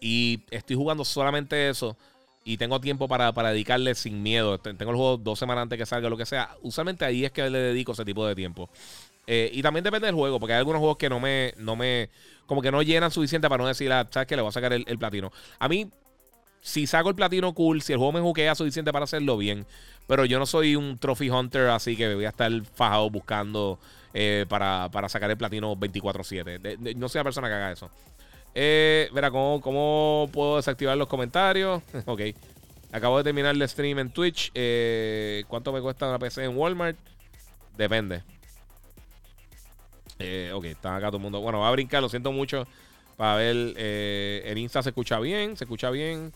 y 0.00 0.40
estoy 0.50 0.76
jugando 0.76 1.04
solamente 1.04 1.68
eso. 1.68 1.96
Y 2.44 2.56
tengo 2.56 2.80
tiempo 2.80 3.08
para, 3.08 3.32
dedicarle 3.50 3.94
sin 3.94 4.22
miedo. 4.22 4.58
Tengo 4.58 4.90
el 4.90 4.96
juego 4.96 5.16
dos 5.16 5.38
semanas 5.38 5.62
antes 5.62 5.78
que 5.78 5.86
salga, 5.86 6.08
lo 6.08 6.16
que 6.16 6.26
sea. 6.26 6.56
Usualmente 6.62 7.04
ahí 7.04 7.24
es 7.24 7.32
que 7.32 7.48
le 7.50 7.58
dedico 7.58 7.92
ese 7.92 8.04
tipo 8.04 8.26
de 8.26 8.34
tiempo. 8.34 8.70
Eh, 9.26 9.50
y 9.52 9.60
también 9.60 9.84
depende 9.84 10.06
del 10.06 10.14
juego, 10.14 10.40
porque 10.40 10.54
hay 10.54 10.58
algunos 10.58 10.78
juegos 10.78 10.96
que 10.96 11.10
no 11.10 11.20
me, 11.20 11.52
no 11.58 11.76
me, 11.76 12.08
como 12.46 12.62
que 12.62 12.72
no 12.72 12.80
llenan 12.80 13.10
suficiente 13.10 13.46
para 13.46 13.62
no 13.62 13.68
decir, 13.68 13.92
ah, 13.92 14.08
¿sabes 14.10 14.26
qué? 14.26 14.36
Le 14.36 14.40
voy 14.40 14.48
a 14.48 14.52
sacar 14.52 14.72
el, 14.72 14.98
platino. 14.98 15.30
A 15.58 15.68
mí, 15.68 15.90
si 16.60 16.86
saco 16.86 17.08
el 17.10 17.14
platino 17.14 17.54
cool, 17.54 17.82
si 17.82 17.92
el 17.92 17.98
juego 17.98 18.12
me 18.12 18.20
juquea 18.20 18.54
suficiente 18.54 18.92
para 18.92 19.04
hacerlo 19.04 19.36
bien, 19.36 19.66
pero 20.06 20.24
yo 20.24 20.38
no 20.38 20.46
soy 20.46 20.76
un 20.76 20.98
trophy 20.98 21.30
hunter, 21.30 21.68
así 21.68 21.96
que 21.96 22.14
voy 22.14 22.24
a 22.24 22.30
estar 22.30 22.50
fajado 22.74 23.10
buscando 23.10 23.78
eh, 24.14 24.46
para, 24.48 24.90
sacar 25.08 25.30
el 25.30 25.36
platino 25.36 25.76
24-7. 25.76 26.96
No 26.96 27.08
soy 27.08 27.20
la 27.20 27.24
persona 27.24 27.48
que 27.48 27.54
haga 27.54 27.72
eso. 27.72 27.90
Eh, 28.54 29.08
verá, 29.12 29.30
¿cómo, 29.30 29.60
¿cómo 29.60 30.28
puedo 30.32 30.56
desactivar 30.56 30.96
los 30.96 31.08
comentarios? 31.08 31.82
ok. 32.06 32.22
Acabo 32.90 33.18
de 33.18 33.24
terminar 33.24 33.54
el 33.54 33.68
stream 33.68 33.98
en 33.98 34.10
Twitch. 34.10 34.50
Eh, 34.54 35.44
¿Cuánto 35.46 35.72
me 35.72 35.80
cuesta 35.80 36.08
una 36.08 36.18
PC 36.18 36.44
en 36.44 36.56
Walmart? 36.56 36.96
Depende. 37.76 38.22
Eh, 40.18 40.50
ok, 40.54 40.64
están 40.64 40.94
acá 40.94 41.08
todo 41.08 41.18
el 41.18 41.22
mundo. 41.22 41.40
Bueno, 41.40 41.60
va 41.60 41.68
a 41.68 41.72
brincar, 41.72 42.00
lo 42.00 42.08
siento 42.08 42.32
mucho. 42.32 42.66
Para 43.16 43.36
ver, 43.36 43.56
el 43.76 44.58
Insta 44.58 44.82
se 44.82 44.88
escucha 44.88 45.20
bien, 45.20 45.56
se 45.56 45.64
escucha 45.64 45.90
bien. 45.90 46.32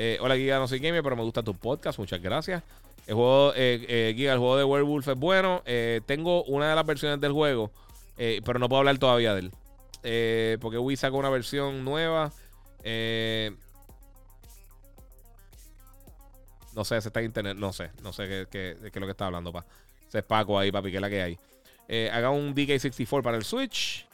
Eh, 0.00 0.16
hola, 0.20 0.36
Giga, 0.36 0.58
no 0.60 0.68
soy 0.68 0.78
gamer, 0.78 1.02
pero 1.02 1.16
me 1.16 1.22
gusta 1.22 1.42
tu 1.42 1.54
podcast. 1.54 1.98
Muchas 1.98 2.22
gracias. 2.22 2.62
El 3.06 3.14
juego, 3.14 3.52
eh, 3.56 4.14
Giga, 4.16 4.32
el 4.32 4.38
juego 4.38 4.56
de 4.56 4.62
Werewolf 4.62 5.08
es 5.08 5.18
bueno. 5.18 5.62
tengo 6.06 6.44
una 6.44 6.70
de 6.70 6.76
las 6.76 6.86
versiones 6.86 7.20
del 7.20 7.32
juego, 7.32 7.72
pero 8.16 8.58
no 8.58 8.68
puedo 8.68 8.78
hablar 8.78 8.98
todavía 8.98 9.34
de 9.34 9.40
él. 9.40 10.58
porque 10.60 10.78
Wii 10.78 10.96
sacó 10.96 11.16
una 11.16 11.30
versión 11.30 11.84
nueva. 11.84 12.32
no 16.74 16.84
sé, 16.84 17.00
se 17.00 17.08
está 17.08 17.18
en 17.18 17.26
internet. 17.26 17.56
No 17.56 17.72
sé, 17.72 17.90
no 18.02 18.12
sé 18.12 18.28
qué, 18.28 18.46
qué, 18.50 18.88
es 18.88 18.94
lo 18.94 19.06
que 19.06 19.10
está 19.10 19.26
hablando, 19.26 19.52
pa. 19.52 19.66
Se 20.08 20.18
es 20.18 20.24
Paco 20.24 20.58
ahí, 20.58 20.72
papi, 20.72 20.90
que 20.90 20.96
es 20.96 21.02
la 21.02 21.10
que 21.10 21.22
hay. 21.22 21.38
Eh, 21.88 22.10
haga 22.12 22.30
un 22.30 22.54
DK64 22.54 23.22
para 23.22 23.36
el 23.38 23.44
Switch. 23.44 24.06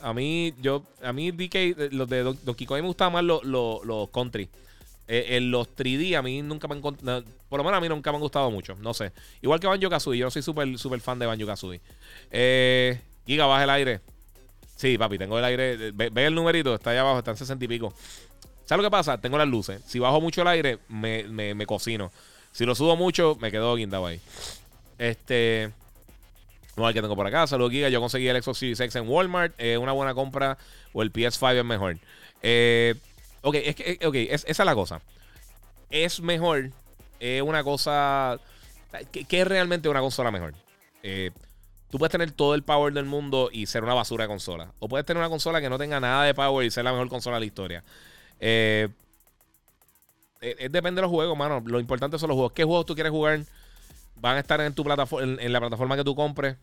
A 0.00 0.12
mí, 0.12 0.52
yo, 0.60 0.84
a 1.02 1.12
mí 1.12 1.30
DK, 1.30 1.54
eh, 1.54 1.88
los 1.92 2.08
de 2.08 2.22
Donkey 2.22 2.66
Kong, 2.66 2.80
me 2.80 2.86
gustaban 2.86 3.12
más 3.12 3.24
los, 3.24 3.44
los, 3.44 4.10
country. 4.10 4.48
Eh, 5.10 5.36
en 5.38 5.50
los 5.50 5.74
3D 5.74 6.16
a 6.16 6.22
mí 6.22 6.42
nunca 6.42 6.68
me 6.68 6.74
han 6.74 6.82
por 6.82 7.58
lo 7.58 7.64
menos 7.64 7.78
a 7.78 7.80
mí 7.80 7.88
nunca 7.88 8.12
me 8.12 8.16
han 8.16 8.20
gustado 8.20 8.50
mucho, 8.50 8.76
no 8.76 8.92
sé. 8.92 9.10
Igual 9.40 9.58
que 9.58 9.66
Banjo 9.66 9.88
Kazooie, 9.88 10.18
yo 10.18 10.26
no 10.26 10.30
soy 10.30 10.42
súper 10.42 10.78
super 10.78 11.00
fan 11.00 11.18
de 11.18 11.24
Banjo 11.24 11.46
Kazooie. 11.46 11.80
Eh, 12.30 13.00
Giga, 13.26 13.46
baja 13.46 13.64
el 13.64 13.70
aire. 13.70 14.00
Sí, 14.76 14.98
papi, 14.98 15.16
tengo 15.16 15.38
el 15.38 15.44
aire. 15.44 15.92
Ve, 15.92 16.26
el 16.26 16.34
numerito, 16.34 16.74
está 16.74 16.90
allá 16.90 17.00
abajo, 17.00 17.18
está 17.18 17.30
en 17.30 17.38
60 17.38 17.64
y 17.64 17.68
pico. 17.68 17.92
¿Sabes 18.66 18.82
lo 18.82 18.88
que 18.88 18.92
pasa? 18.92 19.18
Tengo 19.18 19.38
las 19.38 19.48
luces. 19.48 19.80
Si 19.86 19.98
bajo 19.98 20.20
mucho 20.20 20.42
el 20.42 20.48
aire, 20.48 20.78
me, 20.88 21.24
me, 21.24 21.66
cocino. 21.66 22.12
Si 22.52 22.66
lo 22.66 22.74
subo 22.74 22.94
mucho, 22.94 23.36
me 23.40 23.50
quedo 23.50 23.74
guindado 23.76 24.06
ahí. 24.06 24.20
Este. 24.98 25.72
No, 26.76 26.86
el 26.86 26.94
que 26.94 27.00
tengo 27.00 27.16
por 27.16 27.26
acá. 27.26 27.46
Saludos, 27.46 27.72
Giga. 27.72 27.88
Yo 27.88 28.00
conseguí 28.00 28.28
el 28.28 28.42
Xbox 28.42 28.58
Series 28.58 28.78
X 28.78 28.94
en 28.96 29.08
Walmart. 29.08 29.54
Es 29.58 29.78
una 29.78 29.92
buena 29.92 30.12
compra. 30.12 30.58
O 30.92 31.02
el 31.02 31.12
PS5 31.12 31.58
es 31.58 31.64
mejor. 31.64 31.98
Eh, 32.42 32.94
ok, 33.42 33.54
es 33.56 33.74
que, 33.76 33.98
okay, 34.06 34.28
esa 34.30 34.46
es 34.48 34.58
la 34.58 34.74
cosa. 34.74 35.00
Es 35.90 36.20
mejor. 36.20 36.70
Es 37.20 37.42
una 37.42 37.64
cosa. 37.64 38.38
¿Qué, 39.12 39.26
es 39.40 39.46
realmente 39.46 39.88
una 39.88 40.00
consola 40.00 40.30
mejor? 40.30 40.54
Eh, 41.02 41.30
tú 41.90 41.98
puedes 41.98 42.12
tener 42.12 42.30
todo 42.32 42.54
el 42.54 42.62
power 42.62 42.92
del 42.92 43.04
mundo 43.04 43.50
y 43.52 43.66
ser 43.66 43.84
una 43.84 43.94
basura 43.94 44.24
de 44.24 44.28
consola. 44.28 44.72
O 44.78 44.88
puedes 44.88 45.06
tener 45.06 45.20
una 45.20 45.30
consola 45.30 45.60
que 45.60 45.68
no 45.68 45.78
tenga 45.78 46.00
nada 46.00 46.24
de 46.24 46.34
power 46.34 46.66
y 46.66 46.70
ser 46.70 46.84
la 46.84 46.92
mejor 46.92 47.08
consola 47.08 47.36
de 47.36 47.40
la 47.40 47.46
historia. 47.46 47.84
Eh, 48.40 48.88
depende 50.40 51.00
de 51.00 51.02
los 51.02 51.10
juegos, 51.10 51.36
mano. 51.36 51.62
Lo 51.64 51.80
importante 51.80 52.18
son 52.18 52.28
los 52.28 52.36
juegos. 52.36 52.52
¿Qué 52.52 52.64
juegos 52.64 52.86
tú 52.86 52.94
quieres 52.94 53.10
jugar? 53.10 53.40
Van 54.16 54.36
a 54.36 54.40
estar 54.40 54.60
en 54.60 54.74
tu 54.74 54.84
plataforma, 54.84 55.40
en 55.40 55.52
la 55.52 55.60
plataforma 55.60 55.96
que 55.96 56.04
tú 56.04 56.14
compres. 56.14 56.56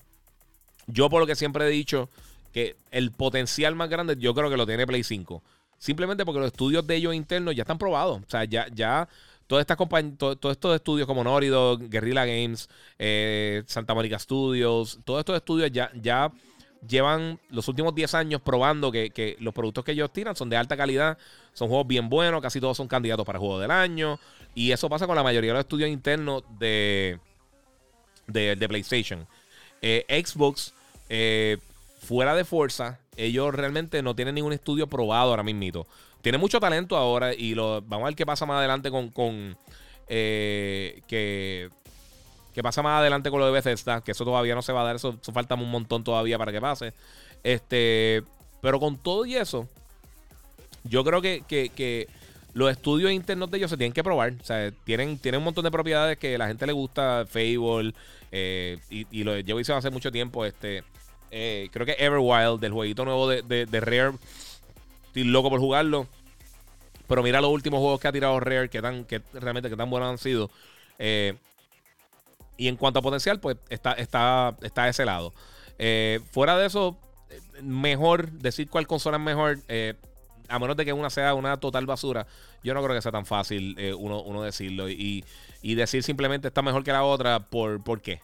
Yo 0.87 1.09
por 1.09 1.19
lo 1.19 1.27
que 1.27 1.35
siempre 1.35 1.65
he 1.65 1.69
dicho 1.69 2.09
que 2.53 2.75
el 2.91 3.11
potencial 3.11 3.75
más 3.75 3.89
grande 3.89 4.15
yo 4.17 4.33
creo 4.33 4.49
que 4.49 4.57
lo 4.57 4.65
tiene 4.65 4.87
Play 4.87 5.03
5. 5.03 5.41
Simplemente 5.85 6.25
porque 6.25 6.39
los 6.39 6.47
estudios 6.47 6.87
de 6.87 6.95
ellos 6.95 7.13
internos 7.13 7.55
ya 7.55 7.61
están 7.61 7.77
probados. 7.77 8.17
O 8.17 8.27
sea, 8.27 8.43
ya, 8.43 8.65
ya 8.73 9.07
todas 9.45 9.61
estas 9.61 9.77
compañías, 9.77 10.17
todos 10.17 10.51
estos 10.51 10.75
estudios 10.75 11.05
como 11.05 11.23
Norido, 11.23 11.77
Guerrilla 11.77 12.25
Games, 12.25 12.67
eh, 12.97 13.61
Santa 13.67 13.93
Mónica 13.93 14.17
Studios, 14.17 14.97
todos 15.05 15.19
estos 15.19 15.35
estudios 15.35 15.69
ya, 15.71 15.91
ya 16.01 16.31
llevan 16.87 17.39
los 17.51 17.67
últimos 17.67 17.93
10 17.93 18.15
años 18.15 18.41
probando 18.41 18.91
que, 18.91 19.37
los 19.39 19.53
productos 19.53 19.83
que 19.83 19.91
ellos 19.91 20.11
tiran 20.11 20.35
son 20.35 20.49
de 20.49 20.57
alta 20.57 20.75
calidad, 20.75 21.19
son 21.53 21.67
juegos 21.67 21.85
bien 21.85 22.09
buenos, 22.09 22.41
casi 22.41 22.59
todos 22.59 22.75
son 22.75 22.87
candidatos 22.87 23.23
para 23.23 23.37
juego 23.37 23.59
del 23.59 23.69
año. 23.69 24.19
Y 24.55 24.71
eso 24.71 24.89
pasa 24.89 25.05
con 25.05 25.15
la 25.15 25.21
mayoría 25.21 25.51
de 25.51 25.53
los 25.53 25.65
estudios 25.65 25.91
internos 25.91 26.41
de, 26.57 27.19
de, 28.25 28.55
de 28.55 28.67
PlayStation. 28.67 29.27
Eh, 29.83 30.03
Xbox 30.25 30.73
eh, 31.09 31.59
fuera 31.99 32.33
de 32.33 32.43
Forza, 32.43 32.97
ellos 33.17 33.53
realmente 33.53 34.01
no 34.01 34.15
tienen 34.15 34.35
ningún 34.35 34.53
estudio 34.53 34.87
probado 34.87 35.31
ahora 35.31 35.43
mismo. 35.43 35.85
Tiene 36.21 36.37
mucho 36.37 36.59
talento 36.59 36.97
ahora 36.97 37.33
y 37.33 37.53
lo, 37.53 37.81
vamos 37.81 38.03
a 38.03 38.09
ver 38.09 38.15
qué 38.15 38.25
pasa 38.25 38.45
más 38.45 38.57
adelante 38.57 38.89
con, 38.89 39.09
con 39.09 39.55
eh, 40.07 41.01
que, 41.07 41.69
pasa 42.63 42.81
más 42.81 42.99
adelante 42.99 43.29
con 43.29 43.39
lo 43.39 43.45
de 43.45 43.51
Bethesda, 43.51 44.01
que 44.01 44.11
eso 44.11 44.25
todavía 44.25 44.55
no 44.55 44.61
se 44.61 44.73
va 44.73 44.81
a 44.81 44.85
dar, 44.85 44.95
eso, 44.95 45.19
falta 45.33 45.55
un 45.55 45.69
montón 45.69 46.03
todavía 46.03 46.37
para 46.37 46.51
que 46.51 46.61
pase. 46.61 46.93
Este, 47.43 48.23
pero 48.61 48.79
con 48.79 48.97
todo 48.97 49.25
y 49.25 49.35
eso, 49.35 49.69
yo 50.83 51.03
creo 51.03 51.21
que, 51.21 52.07
los 52.53 52.71
estudios 52.71 53.11
internos 53.11 53.51
de 53.51 53.57
ellos 53.57 53.69
se 53.69 53.75
tienen 53.75 53.91
que 53.91 54.03
probar. 54.03 54.33
O 54.41 54.45
sea, 54.45 54.71
tienen, 54.85 55.19
tienen 55.19 55.39
un 55.39 55.45
montón 55.45 55.65
de 55.65 55.71
propiedades 55.71 56.17
que 56.17 56.37
la 56.37 56.47
gente 56.47 56.65
le 56.65 56.71
gusta, 56.71 57.25
Fable, 57.27 57.93
eh, 58.31 58.77
y, 58.89 59.05
y, 59.11 59.23
lo 59.25 59.37
llevo 59.37 59.59
hice 59.59 59.73
hace 59.73 59.89
mucho 59.89 60.09
tiempo. 60.09 60.45
Este, 60.45 60.81
eh, 61.31 61.69
creo 61.71 61.85
que 61.85 61.95
Everwild, 61.99 62.59
del 62.59 62.71
jueguito 62.71 63.05
nuevo 63.05 63.27
de, 63.27 63.41
de, 63.41 63.79
Rare. 63.79 64.13
Estoy 65.07 65.23
loco 65.23 65.49
por 65.49 65.59
jugarlo. 65.59 66.07
Pero 67.07 67.23
mira 67.23 67.41
los 67.41 67.51
últimos 67.51 67.79
juegos 67.79 67.99
que 67.99 68.07
ha 68.07 68.11
tirado 68.11 68.39
Rare, 68.39 68.69
que, 68.69 68.81
tan, 68.81 69.05
que 69.05 69.21
realmente 69.33 69.69
que 69.69 69.75
tan 69.75 69.89
buenos 69.89 70.09
han 70.09 70.17
sido. 70.17 70.49
Eh, 70.97 71.35
y 72.57 72.67
en 72.67 72.77
cuanto 72.77 72.99
a 72.99 73.01
potencial, 73.01 73.39
pues 73.39 73.57
está, 73.69 73.93
está, 73.93 74.55
está 74.61 74.83
a 74.83 74.89
ese 74.89 75.05
lado. 75.05 75.33
Eh, 75.77 76.19
fuera 76.31 76.57
de 76.57 76.65
eso, 76.65 76.97
mejor 77.61 78.31
decir 78.31 78.69
cuál 78.69 78.87
consola 78.87 79.17
es 79.17 79.23
mejor. 79.23 79.59
a 80.47 80.59
menos 80.59 80.77
de 80.77 80.85
que 80.85 80.93
una 80.93 81.09
sea 81.09 81.33
una 81.33 81.57
total 81.57 81.85
basura, 81.85 82.25
yo 82.63 82.73
no 82.73 82.81
creo 82.81 82.95
que 82.95 83.01
sea 83.01 83.11
tan 83.11 83.25
fácil 83.25 83.77
uno, 83.97 84.21
uno, 84.21 84.41
decirlo. 84.41 84.89
Y, 84.89 85.25
y, 85.61 85.75
decir 85.75 86.01
simplemente 86.01 86.47
está 86.47 86.61
mejor 86.61 86.83
que 86.83 86.91
la 86.91 87.03
otra, 87.03 87.39
¿por, 87.39 87.83
¿por 87.83 88.01
qué? 88.01 88.21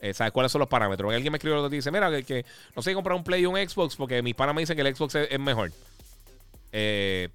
Eh, 0.00 0.14
¿Sabes 0.14 0.32
cuáles 0.32 0.52
son 0.52 0.60
los 0.60 0.68
parámetros? 0.68 1.12
Alguien 1.12 1.32
me 1.32 1.38
escribió 1.38 1.66
y 1.66 1.70
dice, 1.70 1.90
mira, 1.90 2.22
que, 2.22 2.44
no 2.76 2.82
sé 2.82 2.94
comprar 2.94 3.16
un 3.16 3.24
Play 3.24 3.42
y 3.42 3.46
un 3.46 3.56
Xbox 3.56 3.96
porque 3.96 4.22
mis 4.22 4.34
panas 4.34 4.54
me 4.54 4.62
dicen 4.62 4.76
que 4.76 4.82
el 4.82 4.94
Xbox 4.94 5.16
es, 5.16 5.40
mejor. 5.40 5.72
Eh, 6.72 7.28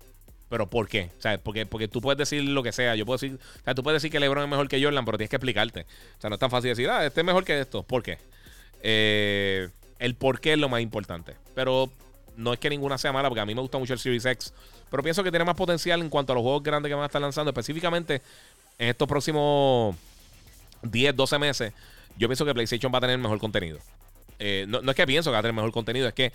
pero 0.47 0.69
¿por 0.69 0.87
qué? 0.87 1.09
Porque, 1.43 1.65
porque 1.65 1.87
tú 1.87 1.99
puedes 1.99 2.17
decir 2.17 2.43
lo 2.43 2.63
que 2.63 2.71
sea. 2.71 2.95
Yo 2.95 3.05
puedo 3.05 3.17
decir, 3.17 3.37
o 3.37 3.63
sea, 3.63 3.75
tú 3.75 3.83
puedes 3.83 4.01
decir 4.01 4.11
que 4.11 4.19
LeBron 4.19 4.43
es 4.43 4.49
mejor 4.49 4.67
que 4.67 4.81
Jordan, 4.81 5.03
pero 5.03 5.17
tienes 5.17 5.29
que 5.29 5.35
explicarte. 5.35 5.81
O 5.81 6.21
sea, 6.21 6.29
no 6.29 6.35
es 6.35 6.39
tan 6.39 6.51
fácil 6.51 6.69
decir, 6.69 6.89
ah, 6.89 7.05
este 7.05 7.21
es 7.21 7.25
mejor 7.25 7.43
que 7.43 7.59
esto. 7.59 7.83
¿Por 7.83 8.03
qué? 8.03 8.17
Eh, 8.81 9.67
el 9.99 10.15
por 10.15 10.39
qué 10.39 10.53
es 10.53 10.59
lo 10.59 10.69
más 10.69 10.81
importante. 10.81 11.35
Pero 11.55 11.89
no 12.37 12.53
es 12.53 12.59
que 12.59 12.69
ninguna 12.69 12.97
sea 12.97 13.11
mala, 13.11 13.29
porque 13.29 13.41
a 13.41 13.45
mí 13.45 13.55
me 13.55 13.61
gusta 13.61 13.77
mucho 13.77 13.93
el 13.93 13.99
Series 13.99 14.25
X. 14.25 14.53
Pero 14.89 15.03
pienso 15.03 15.23
que 15.23 15.31
tiene 15.31 15.43
más 15.43 15.55
potencial 15.55 16.01
en 16.01 16.09
cuanto 16.09 16.31
a 16.33 16.35
los 16.35 16.43
juegos 16.43 16.63
grandes 16.63 16.89
que 16.89 16.93
van 16.93 17.03
a 17.03 17.07
estar 17.07 17.21
lanzando, 17.21 17.49
específicamente 17.49 18.21
en 18.77 18.89
estos 18.89 19.07
próximos 19.07 19.95
10, 20.83 21.15
12 21.15 21.39
meses 21.39 21.73
yo 22.17 22.27
pienso 22.27 22.45
que 22.45 22.53
PlayStation 22.53 22.93
va 22.93 22.97
a 22.97 23.01
tener 23.01 23.17
mejor 23.17 23.39
contenido. 23.39 23.79
Eh, 24.39 24.65
no, 24.67 24.79
es 24.79 24.95
que 24.95 25.05
pienso 25.05 25.29
que 25.29 25.33
va 25.33 25.39
a 25.39 25.41
tener 25.41 25.55
mejor 25.55 25.71
contenido, 25.71 26.07
es 26.07 26.13
que 26.13 26.31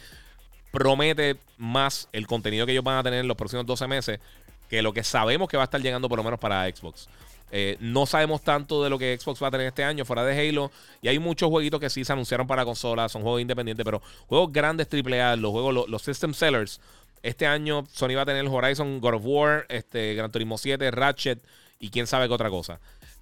promete 0.72 1.36
más 1.56 2.08
el 2.12 2.26
contenido 2.26 2.66
que 2.66 2.72
ellos 2.72 2.84
van 2.84 2.98
a 2.98 3.02
tener 3.02 3.20
en 3.20 3.28
los 3.28 3.36
próximos 3.36 3.66
12 3.66 3.86
meses 3.86 4.20
que 4.68 4.82
lo 4.82 4.92
que 4.92 5.02
sabemos 5.02 5.48
que 5.48 5.56
va 5.56 5.62
a 5.62 5.64
estar 5.64 5.80
llegando 5.80 6.08
por 6.08 6.18
lo 6.18 6.24
menos 6.24 6.38
para 6.38 6.64
Xbox. 6.64 7.08
Eh, 7.50 7.76
no 7.80 8.04
sabemos 8.04 8.42
tanto 8.42 8.84
de 8.84 8.90
lo 8.90 8.98
que 8.98 9.16
Xbox 9.18 9.42
va 9.42 9.48
a 9.48 9.50
tener 9.50 9.66
este 9.66 9.82
año 9.82 10.04
fuera 10.04 10.24
de 10.24 10.48
Halo. 10.48 10.70
Y 11.00 11.08
hay 11.08 11.18
muchos 11.18 11.48
jueguitos 11.48 11.80
que 11.80 11.90
sí 11.90 12.04
se 12.04 12.12
anunciaron 12.12 12.46
para 12.46 12.64
consolas, 12.64 13.12
son 13.12 13.22
juegos 13.22 13.40
independientes, 13.40 13.84
pero 13.84 14.02
juegos 14.26 14.52
grandes 14.52 14.88
AAA, 14.92 15.36
los 15.36 15.50
juegos, 15.50 15.88
los, 15.88 16.02
system 16.02 16.34
sellers, 16.34 16.80
este 17.22 17.46
año 17.46 17.86
Sony 17.92 18.14
va 18.14 18.22
a 18.22 18.26
tener 18.26 18.46
Horizon, 18.46 19.00
God 19.00 19.14
of 19.14 19.22
War, 19.24 19.66
este, 19.68 20.14
Gran 20.14 20.30
Turismo 20.30 20.58
7, 20.58 20.90
Ratchet 20.90 21.42
y 21.80 21.90
quién 21.90 22.06
sabe 22.06 22.28
qué 22.28 22.34
otra 22.34 22.50
cosa. 22.50 22.80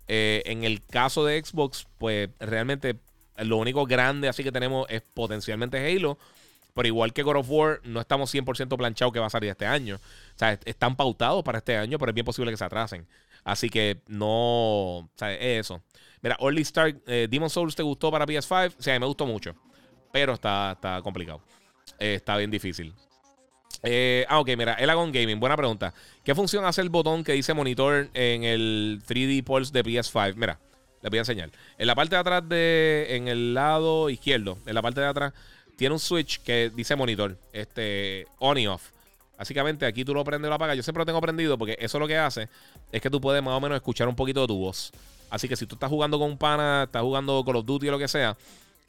Eh, 0.08 0.42
en 0.46 0.64
el 0.64 0.84
caso 0.84 1.24
de 1.24 1.42
Xbox, 1.42 1.86
pues 1.98 2.30
realmente 2.38 2.96
lo 3.38 3.56
único 3.58 3.84
grande 3.86 4.28
así 4.28 4.42
que 4.42 4.52
tenemos 4.52 4.86
es 4.88 5.02
potencialmente 5.02 5.78
Halo. 5.78 6.18
Pero 6.74 6.88
igual 6.88 7.14
que 7.14 7.22
God 7.22 7.36
of 7.36 7.46
War, 7.48 7.80
no 7.84 8.00
estamos 8.00 8.34
100% 8.34 8.76
planchados 8.76 9.10
que 9.10 9.18
va 9.18 9.26
a 9.26 9.30
salir 9.30 9.48
este 9.48 9.64
año. 9.64 9.96
O 9.96 10.38
sea, 10.38 10.60
están 10.66 10.94
pautados 10.94 11.42
para 11.42 11.58
este 11.58 11.74
año, 11.74 11.98
pero 11.98 12.10
es 12.10 12.14
bien 12.14 12.26
posible 12.26 12.50
que 12.50 12.58
se 12.58 12.64
atrasen. 12.64 13.06
Así 13.44 13.70
que 13.70 14.02
no. 14.08 14.98
O 14.98 15.10
sea, 15.14 15.32
es 15.32 15.60
eso. 15.60 15.82
Mira, 16.20 16.36
Early 16.38 16.64
Start, 16.64 16.98
eh, 17.06 17.28
Demon 17.30 17.48
Souls 17.48 17.74
te 17.74 17.82
gustó 17.82 18.10
para 18.10 18.26
PS5. 18.26 18.74
O 18.78 18.82
sea, 18.82 19.00
me 19.00 19.06
gustó 19.06 19.24
mucho. 19.24 19.54
Pero 20.12 20.34
está, 20.34 20.72
está 20.72 21.00
complicado. 21.00 21.40
Eh, 21.98 22.16
está 22.16 22.36
bien 22.36 22.50
difícil. 22.50 22.92
Eh, 23.82 24.24
ah, 24.28 24.40
ok, 24.40 24.48
mira, 24.56 24.74
Elagon 24.74 25.12
Gaming, 25.12 25.38
buena 25.38 25.56
pregunta. 25.56 25.94
¿Qué 26.24 26.34
función 26.34 26.64
hace 26.64 26.80
el 26.80 26.88
botón 26.88 27.24
que 27.24 27.32
dice 27.32 27.54
monitor 27.54 28.08
en 28.14 28.44
el 28.44 29.02
3D 29.06 29.44
Pulse 29.44 29.72
de 29.72 29.84
PS5? 29.84 30.34
Mira, 30.34 30.58
les 31.02 31.10
voy 31.10 31.18
a 31.18 31.20
enseñar. 31.20 31.50
En 31.78 31.86
la 31.86 31.94
parte 31.94 32.16
de 32.16 32.20
atrás, 32.20 32.48
de, 32.48 33.06
en 33.10 33.28
el 33.28 33.54
lado 33.54 34.10
izquierdo, 34.10 34.58
en 34.66 34.74
la 34.74 34.82
parte 34.82 35.00
de 35.00 35.06
atrás, 35.06 35.32
tiene 35.76 35.92
un 35.92 36.00
switch 36.00 36.40
que 36.42 36.70
dice 36.74 36.96
monitor, 36.96 37.36
este, 37.52 38.26
on 38.38 38.58
y 38.58 38.66
off. 38.66 38.90
Básicamente 39.38 39.84
aquí 39.84 40.04
tú 40.04 40.14
lo 40.14 40.24
prendes 40.24 40.48
y 40.48 40.50
lo 40.50 40.54
apagas. 40.54 40.76
Yo 40.76 40.82
siempre 40.82 41.02
lo 41.02 41.06
tengo 41.06 41.20
prendido 41.20 41.58
porque 41.58 41.76
eso 41.78 41.98
lo 41.98 42.08
que 42.08 42.16
hace 42.16 42.48
es 42.90 43.02
que 43.02 43.10
tú 43.10 43.20
puedes 43.20 43.42
más 43.42 43.54
o 43.54 43.60
menos 43.60 43.76
escuchar 43.76 44.08
un 44.08 44.16
poquito 44.16 44.40
de 44.40 44.46
tu 44.46 44.58
voz. 44.58 44.92
Así 45.28 45.48
que 45.48 45.56
si 45.56 45.66
tú 45.66 45.74
estás 45.74 45.90
jugando 45.90 46.18
con 46.18 46.30
un 46.30 46.38
pana, 46.38 46.84
estás 46.84 47.02
jugando 47.02 47.44
Call 47.44 47.56
of 47.56 47.66
Duty 47.66 47.88
o 47.88 47.90
lo 47.90 47.98
que 47.98 48.08
sea, 48.08 48.36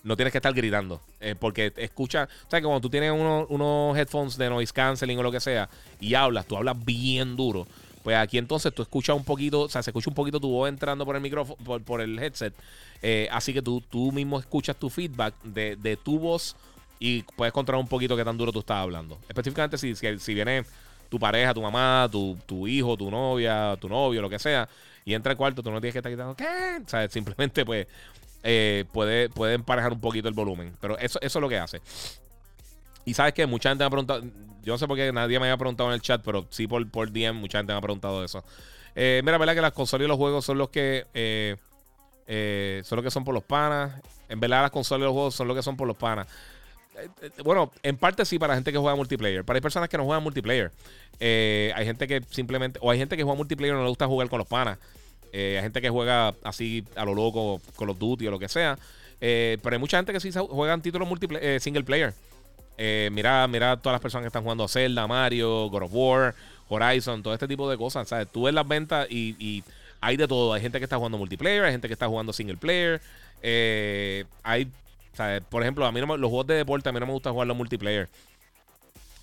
no 0.08 0.16
tienes 0.16 0.32
que 0.32 0.38
estar 0.38 0.54
gritando. 0.54 1.02
Eh, 1.20 1.36
porque 1.38 1.74
escucha, 1.76 2.30
o 2.48 2.50
sea, 2.50 2.60
que 2.60 2.66
cuando 2.66 2.82
tú 2.82 2.90
tienes 2.90 3.12
unos 3.12 3.98
headphones 3.98 4.38
de 4.38 4.50
noise 4.50 4.74
canceling 4.74 5.20
o 5.20 5.24
lo 5.24 5.32
que 5.32 5.42
sea 5.42 5.70
y 6.00 6.14
hablas, 6.14 6.46
tú 6.46 6.56
hablas 6.56 6.84
bien 6.84 7.36
duro. 7.36 7.68
Pues 8.04 8.16
aquí 8.16 8.38
entonces 8.38 8.74
tú 8.74 8.84
escuchas 8.84 9.18
un 9.18 9.26
poquito, 9.26 9.62
o 9.62 9.70
sea, 9.70 9.84
se 9.84 9.90
escucha 9.90 10.10
un 10.10 10.16
poquito 10.16 10.40
tu 10.40 10.50
voz 10.50 10.70
entrando 10.70 11.06
por 11.06 11.18
el 11.18 11.22
micrófono, 11.22 11.58
por, 11.82 12.00
el 12.00 12.18
headset. 12.18 12.54
Eh, 13.02 13.28
así 13.32 13.54
que 13.54 13.62
tú, 13.62 13.84
tú 13.90 14.14
mismo 14.14 14.40
escuchas 14.40 14.78
tu 14.78 14.90
feedback 14.90 15.34
de, 15.44 15.76
de 15.76 15.98
tu 15.98 16.18
voz 16.18 16.56
y 17.00 17.24
puedes 17.36 17.52
controlar 17.52 17.84
un 17.84 17.90
poquito 17.90 18.16
qué 18.16 18.24
tan 18.24 18.38
duro 18.38 18.54
tú 18.54 18.60
estás 18.60 18.78
hablando. 18.78 19.18
Específicamente 19.28 19.78
si, 19.78 19.94
si, 19.94 20.34
viene 20.34 20.64
tu 21.10 21.20
pareja, 21.20 21.54
tu 21.54 21.62
mamá, 21.62 22.08
tu, 22.10 22.38
tu, 22.46 22.66
hijo, 22.66 22.96
tu 22.96 23.12
novia, 23.12 23.78
tu 23.80 23.90
novio, 23.90 24.22
lo 24.22 24.30
que 24.30 24.40
sea, 24.40 24.70
y 25.04 25.14
entra 25.14 25.32
al 25.32 25.38
cuarto, 25.38 25.62
tú 25.62 25.70
no 25.70 25.82
tienes 25.82 25.94
que 25.94 26.00
estar 26.00 26.12
gritando, 26.12 26.36
¿qué? 26.36 26.82
O 26.86 26.90
sea, 26.90 27.10
simplemente 27.10 27.66
pues 27.66 27.88
eh, 28.44 28.86
puede, 28.92 29.30
puede 29.30 29.56
emparejar 29.56 29.94
un 29.94 30.02
poquito 30.02 30.28
el 30.28 30.34
volumen. 30.34 30.76
Pero 30.80 30.98
eso, 30.98 31.20
eso 31.22 31.40
es 31.40 31.42
lo 31.42 31.50
que 31.50 31.58
hace. 31.58 31.82
Y 33.06 33.14
sabes 33.14 33.34
que 33.34 33.46
mucha 33.46 33.70
gente 33.70 33.84
me 33.84 33.88
ha 33.88 33.90
preguntado, 33.90 34.22
yo 34.64 34.74
no 34.74 34.78
sé 34.78 34.86
por 34.86 34.98
qué 34.98 35.14
nadie 35.14 35.40
me 35.40 35.46
había 35.46 35.58
preguntado 35.58 35.90
en 35.90 35.96
el 35.96 36.02
chat, 36.02 36.22
pero 36.26 36.46
sí 36.50 36.68
por, 36.68 36.86
por 36.92 37.10
DM, 37.10 37.36
mucha 37.36 37.60
gente 37.60 37.72
me 37.72 37.78
ha 37.78 37.82
preguntado 37.82 38.22
eso. 38.24 38.44
Eh, 39.00 39.22
mira, 39.24 39.38
verdad 39.38 39.56
que 39.56 39.62
las 39.62 39.72
consolas 39.72 40.06
y 40.06 40.08
los 40.10 40.18
juegos 40.18 40.44
son 40.44 40.58
los 40.58 40.70
que 40.70 41.06
eh, 41.14 41.56
eh, 42.28 42.82
son 42.84 42.98
los 42.98 43.04
que 43.06 43.12
son 43.12 43.24
por 43.24 43.34
los 43.34 43.44
panas. 43.44 44.02
En 44.28 44.42
verdad, 44.42 44.64
las 44.64 44.72
consolas 44.72 45.04
y 45.04 45.06
los 45.06 45.14
juegos 45.14 45.36
son 45.36 45.48
los 45.48 45.56
que 45.56 45.64
son 45.64 45.78
por 45.78 45.88
los 45.88 45.96
panas. 45.96 46.28
Eh, 46.98 47.30
bueno, 47.46 47.72
en 47.84 47.96
parte 47.96 48.26
sí 48.26 48.38
para 48.40 48.56
gente 48.56 48.74
que 48.74 48.78
juega 48.78 48.96
multiplayer. 48.96 49.46
Para 49.46 49.56
hay 49.56 49.62
personas 49.62 49.88
que 49.88 49.98
no 49.98 50.04
juegan 50.04 50.24
multiplayer. 50.24 50.72
Hay 51.22 51.86
gente 51.86 52.08
que 52.08 52.22
simplemente. 52.30 52.80
O 52.82 52.92
hay 52.92 52.98
gente 52.98 53.16
que 53.16 53.24
juega 53.24 53.38
multiplayer 53.38 53.74
y 53.74 53.78
no 53.78 53.84
le 53.84 53.90
gusta 53.90 54.06
jugar 54.08 54.28
con 54.28 54.40
los 54.40 54.48
panas. 54.48 54.80
Hay 55.58 55.62
gente 55.62 55.82
que 55.82 55.90
juega 55.90 56.34
así 56.44 56.84
a 56.96 57.06
lo 57.06 57.14
loco 57.14 57.62
con 57.76 57.88
los 57.88 57.98
duty 57.98 58.28
o 58.28 58.32
lo 58.32 58.40
que 58.40 58.50
sea. 58.50 58.78
pero 59.20 59.70
hay 59.72 59.80
mucha 59.80 59.98
gente 59.98 60.14
que 60.14 60.20
sí 60.20 60.32
juegan 60.32 60.82
títulos 60.82 61.08
multiplayer, 61.08 61.60
single 61.62 61.84
player. 61.84 62.14
mira, 63.12 63.48
mira 63.48 63.78
todas 63.78 63.94
las 63.94 64.02
personas 64.02 64.24
que 64.24 64.28
están 64.28 64.44
jugando 64.44 64.68
Zelda, 64.68 65.08
Mario, 65.08 65.70
God 65.70 65.84
of 65.84 65.92
War, 65.94 66.36
Horizon, 66.70 67.24
todo 67.24 67.34
este 67.34 67.48
tipo 67.48 67.70
de 67.70 67.78
cosas. 67.78 68.08
¿sabes? 68.08 68.28
Tú 68.32 68.44
ves 68.44 68.54
las 68.54 68.68
ventas 68.68 69.08
y, 69.10 69.64
hay 70.00 70.16
de 70.16 70.28
todo. 70.28 70.54
Hay 70.54 70.62
gente 70.62 70.78
que 70.78 70.84
está 70.84 70.98
jugando 70.98 71.18
multiplayer, 71.18 71.64
hay 71.64 71.72
gente 71.72 71.88
que 71.88 71.94
está 71.94 72.08
jugando 72.08 72.32
single 72.32 72.58
player. 72.58 73.02
hay 74.44 74.72
por 75.50 75.62
ejemplo, 75.62 75.86
a 75.86 75.92
mí 75.92 76.00
no 76.00 76.18
los 76.18 76.30
juegos 76.30 76.48
de 76.48 76.56
deporte 76.56 76.90
a 76.90 76.92
mí 76.92 77.00
no 77.00 77.06
me 77.06 77.14
gusta 77.14 77.32
jugar 77.32 77.48
los 77.48 77.58
multiplayer. 77.58 78.10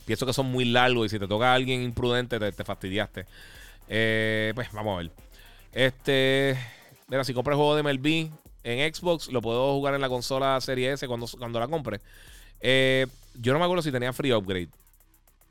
Pienso 0.07 0.27
que 0.27 0.33
son 0.33 0.47
muy 0.47 0.65
largos 0.65 1.07
y 1.07 1.09
si 1.09 1.19
te 1.19 1.27
toca 1.27 1.53
a 1.53 1.55
alguien 1.55 1.83
imprudente 1.83 2.39
te, 2.39 2.65
fastidiaste. 2.65 3.27
Eh, 3.89 4.53
pues 4.55 4.71
vamos 4.73 4.95
a 4.95 5.03
ver. 5.03 5.11
Este, 5.75 6.57
mira, 7.09 7.25
si 7.25 7.35
compro 7.35 7.53
el 7.53 7.57
juego 7.59 7.77
de 7.77 7.83
MLB 7.83 8.31
en 8.63 8.95
Xbox, 8.95 9.31
lo 9.31 9.43
puedo 9.43 9.75
jugar 9.75 9.95
en 9.95 10.01
la 10.01 10.09
consola 10.09 10.61
Serie 10.61 10.93
S 10.93 11.07
cuando, 11.07 11.27
cuando 11.39 11.61
la 11.61 11.69
compre. 11.69 12.01
Eh, 12.61 13.07
yo 13.35 13.53
no 13.53 13.59
me 13.59 13.65
acuerdo 13.65 13.83
si 13.83 13.93
tenía 13.93 14.13
free 14.13 14.33
upgrade. 14.33 14.69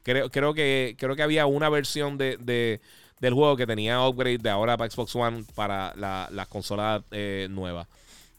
Creo, 0.03 0.29
creo, 0.29 0.53
que, 0.53 0.95
creo 0.97 1.15
que 1.15 1.23
había 1.23 1.45
una 1.45 1.69
versión 1.69 2.17
de, 2.17 2.79
del 3.19 3.33
juego 3.33 3.55
que 3.55 3.67
tenía 3.67 4.05
upgrade 4.07 4.39
de 4.39 4.49
ahora 4.49 4.77
para 4.77 4.89
Xbox 4.89 5.15
One 5.15 5.45
para 5.55 5.93
las 5.95 6.31
la 6.31 6.45
consolas 6.45 7.03
eh, 7.11 7.47
nuevas 7.49 7.87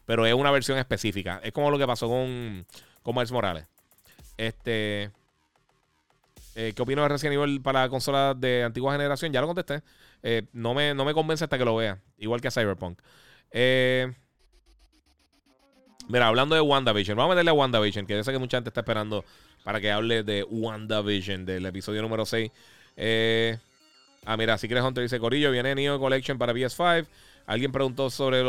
pero 0.07 0.27
es 0.27 0.35
una 0.35 0.51
versión 0.51 0.79
específica. 0.79 1.41
Es 1.43 1.53
como 1.53 1.71
lo 1.71 1.79
que 1.79 1.87
pasó 1.87 2.09
con, 2.09 2.67
con 3.03 3.15
Miles 3.15 3.33
Morales. 3.33 3.67
Este. 4.37 5.11
Eh, 6.55 6.73
¿Qué 6.75 6.83
opino 6.83 7.03
de 7.03 7.09
Resident 7.09 7.35
Evil 7.35 7.61
para 7.61 7.89
consolas 7.89 8.39
de 8.41 8.63
antigua 8.63 8.93
generación? 8.93 9.33
Ya 9.33 9.41
lo 9.41 9.47
contesté. 9.47 9.83
Eh, 10.23 10.43
no, 10.53 10.75
me, 10.75 10.95
no 10.95 11.05
me 11.05 11.13
convence 11.13 11.45
hasta 11.45 11.59
que 11.59 11.65
lo 11.65 11.77
vea. 11.77 11.99
Igual 12.19 12.41
que 12.41 12.49
a 12.49 12.51
Cyberpunk. 12.51 12.99
Eh, 13.51 14.13
mira, 16.09 16.29
hablando 16.29 16.55
de 16.55 16.61
WandaVision. 16.61 17.17
Vamos 17.17 17.33
a 17.33 17.35
meterle 17.35 17.51
a 17.51 17.55
WandaVision, 17.55 18.07
que 18.07 18.15
yo 18.15 18.25
sé 18.25 18.33
que 18.33 18.39
mucha 18.39 18.57
gente 18.57 18.71
está 18.71 18.81
esperando 18.81 19.25
para 19.65 19.81
que 19.81 19.91
hable 19.91 20.23
de 20.23 20.45
WandaVision, 20.45 21.45
del 21.45 21.67
episodio 21.67 22.03
número 22.03 22.25
6. 22.25 22.51
ah, 24.27 24.37
mira, 24.37 24.57
si 24.59 24.69
quieres 24.69 24.85
Hunter 24.85 25.03
dice 25.03 25.19
Corillo, 25.19 25.51
viene 25.51 25.75
Neo 25.75 25.99
Collection 25.99 26.39
para 26.39 26.53
PS5. 26.53 27.07
Alguien 27.47 27.73
preguntó 27.73 28.11
sobre 28.11 28.43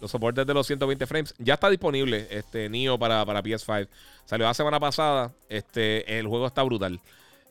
los 0.00 0.10
soportes 0.10 0.46
de 0.46 0.54
los 0.54 0.66
120 0.66 1.06
frames. 1.06 1.34
Ya 1.38 1.54
está 1.54 1.68
disponible 1.70 2.26
este 2.30 2.68
Nio 2.68 2.98
para, 2.98 3.24
para 3.24 3.42
PS5. 3.42 3.88
Salió 4.24 4.46
la 4.46 4.54
semana 4.54 4.80
pasada. 4.80 5.32
Este, 5.48 6.18
el 6.18 6.26
juego 6.26 6.46
está 6.46 6.62
brutal. 6.62 7.00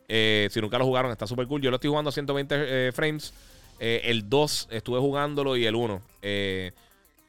Eh, 0.07 0.49
si 0.51 0.59
nunca 0.59 0.79
lo 0.79 0.85
jugaron, 0.85 1.11
está 1.11 1.27
súper 1.27 1.47
cool. 1.47 1.61
Yo 1.61 1.69
lo 1.69 1.75
estoy 1.75 1.89
jugando 1.89 2.09
a 2.09 2.11
120 2.11 2.55
eh, 2.57 2.91
frames. 2.91 3.33
Eh, 3.79 4.01
el 4.05 4.27
2 4.27 4.69
estuve 4.71 4.99
jugándolo 4.99 5.55
y 5.55 5.65
el 5.65 5.75
1. 5.75 6.01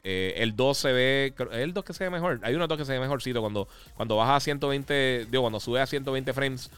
el 0.03 0.55
2 0.55 0.77
se 0.77 0.91
ve. 0.91 1.33
El 1.51 1.73
2 1.73 1.85
que 1.85 1.93
se 1.93 2.03
ve 2.05 2.09
mejor. 2.09 2.39
Hay 2.41 2.55
uno 2.55 2.67
2 2.67 2.77
que 2.77 2.85
se 2.85 2.93
ve 2.93 2.99
mejorcito. 2.99 3.39
Cuando, 3.41 3.67
cuando 3.95 4.17
baja 4.17 4.37
a 4.37 4.39
120. 4.39 5.27
Digo, 5.29 5.43
cuando 5.43 5.59
sube 5.59 5.79
a 5.79 5.85
120 5.85 6.33
frames, 6.33 6.71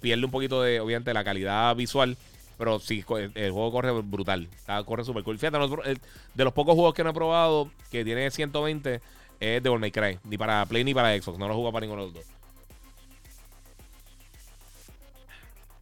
pierde 0.00 0.24
un 0.24 0.30
poquito 0.30 0.62
de, 0.62 0.80
obviamente, 0.80 1.14
la 1.14 1.24
calidad 1.24 1.74
visual. 1.74 2.16
Pero 2.58 2.78
sí, 2.78 3.04
el 3.34 3.52
juego 3.52 3.70
corre 3.70 3.92
brutal. 3.92 4.48
corre 4.86 5.04
súper 5.04 5.22
cool. 5.24 5.38
Fíjate, 5.38 5.58
de 6.34 6.44
los 6.44 6.52
pocos 6.52 6.74
juegos 6.74 6.94
que 6.94 7.04
no 7.04 7.10
he 7.10 7.14
probado 7.14 7.70
que 7.90 8.04
tiene 8.04 8.30
120 8.30 9.00
es 9.40 9.62
Devil 9.62 9.78
May 9.78 9.90
Cry. 9.90 10.18
Ni 10.24 10.38
para 10.38 10.64
Play 10.66 10.84
ni 10.84 10.94
para 10.94 11.20
Xbox. 11.20 11.38
No 11.38 11.48
lo 11.48 11.54
juego 11.54 11.72
para 11.72 11.84
ninguno 11.84 12.06
de 12.06 12.12
los 12.12 12.14
dos. 12.14 12.36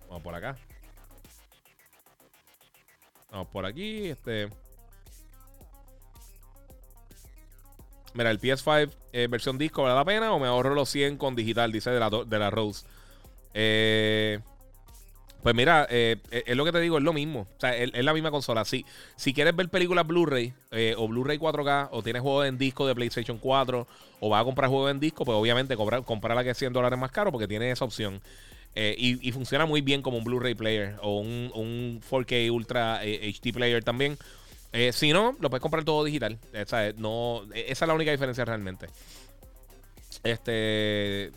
Vamos 0.09 0.23
por 0.23 0.35
acá. 0.35 0.57
Vamos 3.31 3.49
por 3.49 3.67
aquí. 3.67 4.09
Este. 4.09 4.49
Mira, 8.15 8.31
el 8.31 8.41
PS5 8.41 8.93
eh, 9.13 9.27
versión 9.29 9.59
disco, 9.59 9.83
¿vale 9.83 9.95
la 9.95 10.05
pena? 10.05 10.33
¿O 10.33 10.39
me 10.39 10.47
ahorro 10.47 10.75
los 10.75 10.89
100 10.89 11.19
con 11.19 11.35
digital? 11.35 11.73
Dice 11.73 11.91
de 11.91 12.01
la, 12.01 12.11
de 12.11 12.39
la 12.39 12.51
Rose. 12.51 12.87
Eh. 13.55 14.41
Pues 15.45 15.55
mira, 15.55 15.87
eh, 15.91 16.17
eh, 16.31 16.45
es 16.47 16.57
lo 16.57 16.65
que 16.65 16.73
te 16.73 16.81
digo, 16.81 16.97
es 16.97 17.05
lo 17.05 17.13
mismo. 17.13 17.41
O 17.41 17.61
sea, 17.61 17.77
es, 17.77 17.93
la 17.93 18.15
misma 18.15 18.31
consola. 18.31 18.65
Si, 18.65 18.87
si 19.15 19.35
quieres 19.35 19.55
ver 19.55 19.69
películas 19.69 20.07
Blu-ray 20.07 20.55
eh, 20.71 20.95
o 20.97 21.07
Blu-ray 21.07 21.37
4K 21.37 21.91
o 21.91 22.03
tienes 22.03 22.23
juegos 22.23 22.47
en 22.47 22.57
disco 22.57 22.87
de 22.87 22.95
PlayStation 22.95 23.37
4 23.37 23.87
o 24.21 24.29
vas 24.31 24.41
a 24.41 24.45
comprar 24.45 24.71
juegos 24.71 24.91
en 24.91 25.01
disco, 25.01 25.27
pues 25.27 25.37
obviamente 25.37 25.77
comprar, 25.77 26.03
comprar 26.03 26.35
la 26.35 26.45
que 26.45 26.49
es 26.49 26.57
100 26.57 26.73
dólares 26.73 26.99
más 26.99 27.13
caro 27.13 27.31
porque 27.31 27.47
tiene 27.47 27.71
esa 27.71 27.85
opción. 27.85 28.23
y, 28.75 29.31
funciona 29.33 29.67
muy 29.67 29.83
bien 29.83 30.01
como 30.01 30.17
un 30.17 30.25
Blu-ray 30.25 30.55
player 30.55 30.97
o 31.03 31.19
un, 31.19 32.01
4K 32.11 32.51
Ultra 32.51 33.03
HD 33.03 33.53
player 33.53 33.85
también. 33.85 34.17
si 34.93 35.13
no, 35.13 35.37
lo 35.41 35.51
puedes 35.51 35.61
comprar 35.61 35.85
todo 35.85 36.05
digital. 36.05 36.39
no, 36.97 37.43
esa 37.55 37.85
es 37.85 37.87
la 37.87 37.93
única 37.93 38.13
diferencia 38.13 38.47
realmente. 38.47 38.87
Este. 40.23 41.33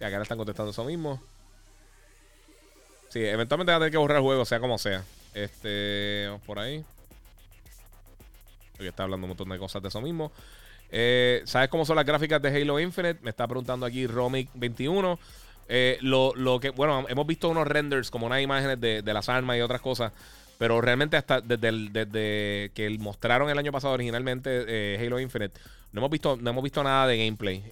Acá 0.00 0.16
le 0.16 0.22
están 0.22 0.38
contestando 0.38 0.72
eso 0.72 0.82
mismo. 0.82 1.29
Sí, 3.10 3.24
eventualmente 3.24 3.72
va 3.72 3.76
a 3.76 3.80
tener 3.80 3.90
que 3.90 3.98
borrar 3.98 4.18
el 4.18 4.22
juego, 4.22 4.44
sea 4.44 4.60
como 4.60 4.78
sea. 4.78 5.04
Este, 5.34 6.30
por 6.46 6.60
ahí. 6.60 6.84
Porque 8.72 8.88
está 8.88 9.02
hablando 9.02 9.26
un 9.26 9.30
montón 9.30 9.48
de 9.48 9.58
cosas 9.58 9.82
de 9.82 9.88
eso 9.88 10.00
mismo. 10.00 10.32
Eh, 10.92 11.42
¿Sabes 11.44 11.68
cómo 11.68 11.84
son 11.84 11.96
las 11.96 12.04
gráficas 12.04 12.40
de 12.40 12.48
Halo 12.48 12.78
Infinite? 12.78 13.18
Me 13.22 13.30
está 13.30 13.46
preguntando 13.48 13.84
aquí 13.84 14.06
Romic21. 14.06 15.18
Eh, 15.68 15.98
lo, 16.02 16.34
que, 16.60 16.70
bueno, 16.70 17.04
hemos 17.08 17.26
visto 17.26 17.48
unos 17.48 17.66
renders, 17.66 18.10
como 18.10 18.26
unas 18.26 18.42
imágenes 18.42 18.80
de, 18.80 19.02
las 19.02 19.28
armas 19.28 19.56
y 19.56 19.60
otras 19.60 19.80
cosas. 19.80 20.12
Pero 20.58 20.80
realmente 20.80 21.16
hasta 21.16 21.40
desde, 21.40 21.72
desde 21.90 22.70
que 22.74 22.96
mostraron 23.00 23.50
el 23.50 23.58
año 23.58 23.72
pasado 23.72 23.94
originalmente 23.94 24.64
eh, 24.68 25.04
Halo 25.04 25.18
Infinite, 25.18 25.58
no 25.92 26.00
hemos 26.00 26.10
visto, 26.10 26.36
no 26.36 26.50
hemos 26.50 26.62
visto 26.62 26.84
nada 26.84 27.06
de 27.06 27.18
gameplay. 27.18 27.64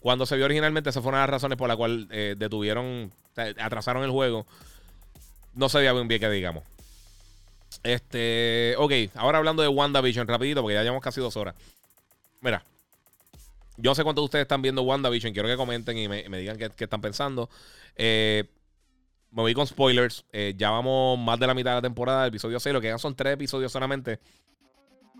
cuando 0.00 0.26
se 0.26 0.36
vio 0.36 0.46
originalmente, 0.46 0.90
esa 0.90 1.00
fue 1.02 1.10
una 1.10 1.18
de 1.18 1.22
las 1.24 1.30
razones 1.30 1.58
por 1.58 1.68
la 1.68 1.76
cual 1.76 2.08
detuvieron, 2.08 3.12
atrasaron 3.36 4.04
el 4.04 4.10
juego. 4.10 4.46
No 5.54 5.68
se 5.68 5.78
veía 5.78 5.92
bien 5.92 6.08
bien 6.08 6.20
que 6.20 6.30
digamos. 6.30 6.64
Este, 7.82 8.74
ok, 8.78 8.92
ahora 9.14 9.38
hablando 9.38 9.62
de 9.62 9.68
WandaVision, 9.68 10.26
rapidito, 10.26 10.62
porque 10.62 10.74
ya 10.74 10.82
llevamos 10.82 11.02
casi 11.02 11.20
dos 11.20 11.36
horas. 11.36 11.54
Mira, 12.40 12.64
yo 13.76 13.90
no 13.90 13.94
sé 13.94 14.04
cuántos 14.04 14.22
de 14.22 14.26
ustedes 14.26 14.42
están 14.42 14.62
viendo 14.62 14.82
WandaVision, 14.82 15.32
quiero 15.32 15.48
que 15.48 15.56
comenten 15.56 15.96
y 15.98 16.08
me, 16.08 16.38
digan 16.38 16.58
qué, 16.58 16.84
están 16.84 17.00
pensando. 17.00 17.48
Eh, 17.96 18.44
me 19.30 19.42
voy 19.42 19.54
con 19.54 19.66
spoilers. 19.66 20.24
Eh, 20.32 20.54
ya 20.56 20.70
vamos 20.70 21.18
más 21.18 21.40
de 21.40 21.46
la 21.46 21.54
mitad 21.54 21.70
de 21.70 21.76
la 21.76 21.82
temporada, 21.82 22.26
episodio 22.26 22.60
6. 22.60 22.72
Lo 22.74 22.80
que 22.80 22.88
quedan 22.88 22.98
son 22.98 23.14
tres 23.16 23.34
episodios 23.34 23.72
solamente. 23.72 24.20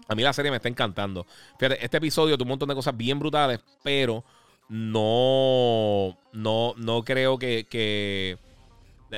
A 0.09 0.15
mí 0.15 0.23
la 0.23 0.33
serie 0.33 0.51
me 0.51 0.59
está 0.59 0.69
encantando. 0.69 1.27
Fíjate, 1.59 1.83
este 1.83 1.97
episodio 1.97 2.37
tuvo 2.37 2.45
un 2.45 2.51
montón 2.51 2.69
de 2.69 2.75
cosas 2.75 2.97
bien 2.97 3.19
brutales, 3.19 3.61
pero 3.83 4.25
no, 4.73 6.17
no, 6.33 6.73
no 6.79 7.05
creo 7.05 7.39
que, 7.39 8.39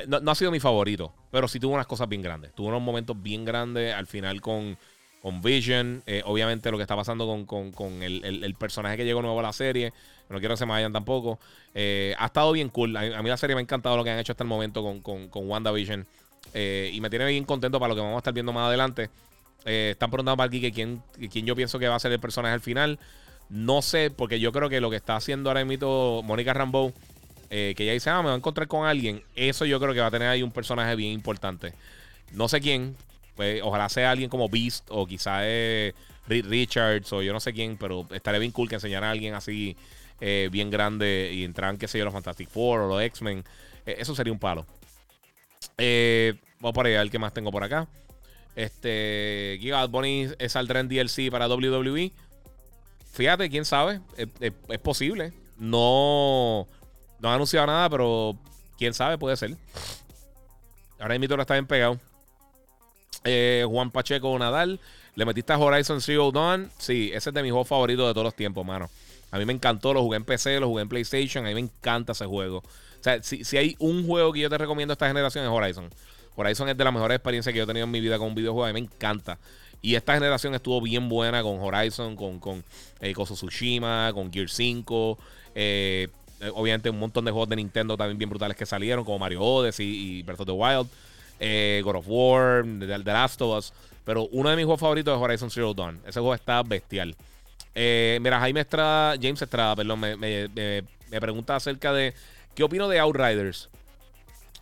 no, 0.05 0.29
ha 0.29 0.35
sido 0.35 0.51
mi 0.51 0.59
favorito, 0.59 1.13
pero 1.31 1.47
sí 1.47 1.61
tuvo 1.61 1.75
unas 1.75 1.87
cosas 1.87 2.09
bien 2.09 2.21
grandes. 2.21 2.53
Tuvo 2.53 2.67
unos 2.67 2.81
momentos 2.81 3.15
bien 3.23 3.45
grandes 3.45 3.93
al 3.93 4.05
final 4.05 4.41
con, 4.41 4.77
con 5.21 5.41
Vision. 5.41 6.03
Eh, 6.07 6.21
obviamente 6.25 6.69
lo 6.71 6.77
que 6.77 6.81
está 6.81 6.97
pasando 6.97 7.25
con, 7.45 8.03
el, 8.03 8.55
personaje 8.59 8.97
que 8.97 9.05
llegó 9.05 9.21
nuevo 9.21 9.39
a 9.39 9.43
la 9.43 9.53
serie. 9.53 9.93
No 10.27 10.39
quiero 10.39 10.55
que 10.55 10.57
se 10.57 10.65
me 10.65 10.73
vayan 10.73 10.91
tampoco. 10.91 11.39
Eh, 11.73 12.13
ha 12.19 12.25
estado 12.25 12.51
bien 12.51 12.67
cool. 12.67 12.97
A, 12.97 13.23
mí 13.23 13.29
la 13.29 13.37
serie 13.37 13.55
me 13.55 13.61
ha 13.61 13.63
encantado 13.63 13.95
lo 13.95 14.03
que 14.03 14.09
han 14.09 14.19
hecho 14.19 14.33
hasta 14.33 14.43
el 14.43 14.49
momento 14.49 14.83
con, 14.83 15.29
con, 15.29 15.49
WandaVision. 15.49 16.05
Eh, 16.53 16.91
y 16.93 16.99
me 16.99 17.09
tiene 17.09 17.27
bien 17.27 17.45
contento 17.45 17.79
para 17.79 17.87
lo 17.87 17.95
que 17.95 18.01
vamos 18.01 18.15
a 18.15 18.17
estar 18.17 18.33
viendo 18.33 18.51
más 18.51 18.67
adelante. 18.67 19.09
están 19.63 20.11
preguntando 20.11 20.35
para 20.35 20.47
aquí 20.47 20.59
que 20.59 20.73
quién, 20.73 21.01
quién 21.31 21.45
yo 21.45 21.55
pienso 21.55 21.79
que 21.79 21.87
va 21.87 21.95
a 21.95 21.99
ser 21.99 22.11
el 22.11 22.19
personaje 22.19 22.53
al 22.53 22.59
final. 22.59 22.99
No 23.49 23.81
sé, 23.81 24.09
porque 24.09 24.39
yo 24.39 24.51
creo 24.51 24.69
que 24.69 24.81
lo 24.81 24.89
que 24.89 24.95
está 24.95 25.15
haciendo 25.15 25.49
ahora 25.49 25.63
mismo 25.63 26.23
Mónica 26.23 26.53
Rambeau, 26.53 26.93
eh, 27.49 27.73
que 27.77 27.83
ella 27.83 27.93
dice, 27.93 28.09
ah, 28.09 28.21
me 28.21 28.29
va 28.29 28.33
a 28.33 28.37
encontrar 28.37 28.67
con 28.67 28.87
alguien, 28.87 29.21
eso 29.35 29.65
yo 29.65 29.79
creo 29.79 29.93
que 29.93 29.99
va 29.99 30.07
a 30.07 30.11
tener 30.11 30.27
ahí 30.27 30.41
un 30.41 30.51
personaje 30.51 30.95
bien 30.95 31.11
importante. 31.11 31.73
No 32.31 32.47
sé 32.47 32.59
quién, 32.59 32.95
pues, 33.35 33.61
ojalá 33.63 33.87
sea 33.89 34.11
alguien 34.11 34.29
como 34.29 34.49
Beast 34.49 34.87
o 34.89 35.05
quizá 35.05 35.47
es 35.47 35.93
Richards 36.27 37.13
o 37.13 37.21
yo 37.21 37.33
no 37.33 37.39
sé 37.39 37.53
quién, 37.53 37.77
pero 37.77 38.07
estaría 38.11 38.39
bien 38.39 38.51
cool 38.51 38.67
que 38.67 38.75
enseñara 38.75 39.07
a 39.07 39.11
alguien 39.11 39.35
así 39.35 39.77
eh, 40.21 40.49
bien 40.51 40.71
grande 40.71 41.31
y 41.33 41.43
entraran, 41.43 41.77
qué 41.77 41.87
sé 41.87 41.99
yo, 41.99 42.05
los 42.05 42.13
Fantastic 42.13 42.49
Four 42.49 42.81
o 42.81 42.87
los 42.87 43.01
X-Men. 43.03 43.43
Eh, 43.85 43.97
eso 43.99 44.15
sería 44.15 44.33
un 44.33 44.39
palo. 44.39 44.65
vamos 46.59 46.73
por 46.73 46.87
ahí 46.87 46.95
a 46.95 46.99
ver 46.99 47.11
qué 47.11 47.19
más 47.19 47.33
tengo 47.33 47.51
por 47.51 47.63
acá. 47.63 47.87
Este, 48.55 49.57
Giga 49.59 49.85
Bunny 49.85 50.29
saldrá 50.47 50.79
en 50.79 50.87
DLC 50.87 51.29
para 51.29 51.47
WWE. 51.47 52.11
Fíjate, 53.15 53.49
quién 53.49 53.63
sabe. 53.63 54.01
Es, 54.17 54.79
posible. 54.79 55.31
No, 55.57 56.67
no 57.19 57.29
han 57.29 57.35
anunciado 57.35 57.65
nada, 57.65 57.89
pero 57.89 58.37
quién 58.77 58.93
sabe, 58.93 59.17
puede 59.17 59.37
ser. 59.37 59.55
Ahora 60.99 61.17
mismo 61.17 61.39
está 61.39 61.53
bien 61.53 61.65
pegado. 61.65 61.97
Eh, 63.23 63.65
Juan 63.69 63.89
Pacheco 63.89 64.37
Nadal. 64.37 64.81
¿Le 65.15 65.25
metiste 65.25 65.53
a 65.53 65.57
Horizon 65.57 66.01
Zero 66.01 66.29
Dawn? 66.29 66.69
Sí, 66.77 67.09
ese 67.13 67.29
es 67.29 67.33
de 67.33 67.41
mis 67.41 67.53
juegos 67.53 67.69
favoritos 67.69 68.05
de 68.05 68.13
todos 68.13 68.25
los 68.25 68.35
tiempos, 68.35 68.65
mano. 68.65 68.89
A 69.31 69.39
mí 69.39 69.45
me 69.45 69.53
encantó, 69.53 69.93
lo 69.93 70.01
jugué 70.01 70.17
en 70.17 70.25
PC, 70.25 70.59
lo 70.59 70.67
jugué 70.67 70.81
en 70.81 70.89
PlayStation. 70.89 71.45
A 71.45 71.47
mí 71.47 71.53
me 71.53 71.61
encanta 71.61 72.11
ese 72.11 72.25
juego. 72.25 72.57
O 72.57 72.63
sea, 73.03 73.23
si, 73.23 73.45
si 73.45 73.55
hay 73.55 73.77
un 73.79 74.05
juego 74.05 74.33
que 74.33 74.41
yo 74.41 74.49
te 74.49 74.57
recomiendo 74.57 74.91
esta 74.91 75.07
generación 75.07 75.45
es 75.45 75.51
Horizon. 75.51 75.89
Horizon 76.35 76.67
es 76.67 76.75
de 76.75 76.83
las 76.83 76.93
mejores 76.93 77.15
experiencias 77.15 77.53
que 77.53 77.59
yo 77.59 77.63
he 77.63 77.67
tenido 77.67 77.85
en 77.85 77.91
mi 77.91 78.01
vida 78.01 78.17
con 78.17 78.27
un 78.27 78.35
videojuego. 78.35 78.65
A 78.65 78.73
mí 78.73 78.73
me 78.73 78.85
encanta. 78.85 79.37
Y 79.81 79.95
esta 79.95 80.13
generación 80.13 80.55
estuvo 80.55 80.81
bien 80.81 81.07
buena 81.09 81.43
con 81.43 81.59
Horizon, 81.59 82.15
con, 82.15 82.39
con, 82.39 82.63
eh, 82.99 83.13
con 83.13 83.25
Tsushima, 83.25 84.11
con 84.13 84.31
Gear 84.31 84.49
5. 84.49 85.17
Eh, 85.55 86.09
eh, 86.41 86.51
obviamente 86.53 86.89
un 86.89 86.99
montón 86.99 87.23
de 87.23 87.31
juegos 87.31 87.47
de 87.47 87.55
Nintendo 87.55 87.95
también 87.95 88.17
bien 88.17 88.29
brutales 88.29 88.57
que 88.57 88.65
salieron, 88.65 89.05
como 89.05 89.17
Mario 89.17 89.41
Odyssey 89.41 89.87
y 89.87 90.23
Breath 90.23 90.41
of 90.41 90.45
the 90.45 90.51
Wild, 90.51 90.87
eh, 91.39 91.81
God 91.83 91.95
of 91.95 92.05
War, 92.07 92.63
The, 92.63 92.97
Last 92.99 93.41
of 93.41 93.57
Us. 93.57 93.73
Pero 94.03 94.27
uno 94.31 94.49
de 94.49 94.55
mis 94.55 94.65
juegos 94.65 94.81
favoritos 94.81 95.15
es 95.15 95.23
Horizon 95.23 95.49
Zero 95.49 95.73
Dawn. 95.73 95.99
Ese 96.05 96.19
juego 96.19 96.35
está 96.35 96.61
bestial. 96.61 97.15
mira, 97.73 98.39
Jaime 98.39 98.61
Estrada, 98.61 99.15
James 99.19 99.41
Estrada, 99.41 99.75
perdón, 99.75 99.99
me, 99.99 100.15
me, 100.15 100.47
me, 100.49 101.21
pregunta 101.21 101.55
acerca 101.55 101.91
de 101.93 102.13
qué 102.53 102.63
opino 102.63 102.87
de 102.87 102.99
Outriders. 102.99 103.69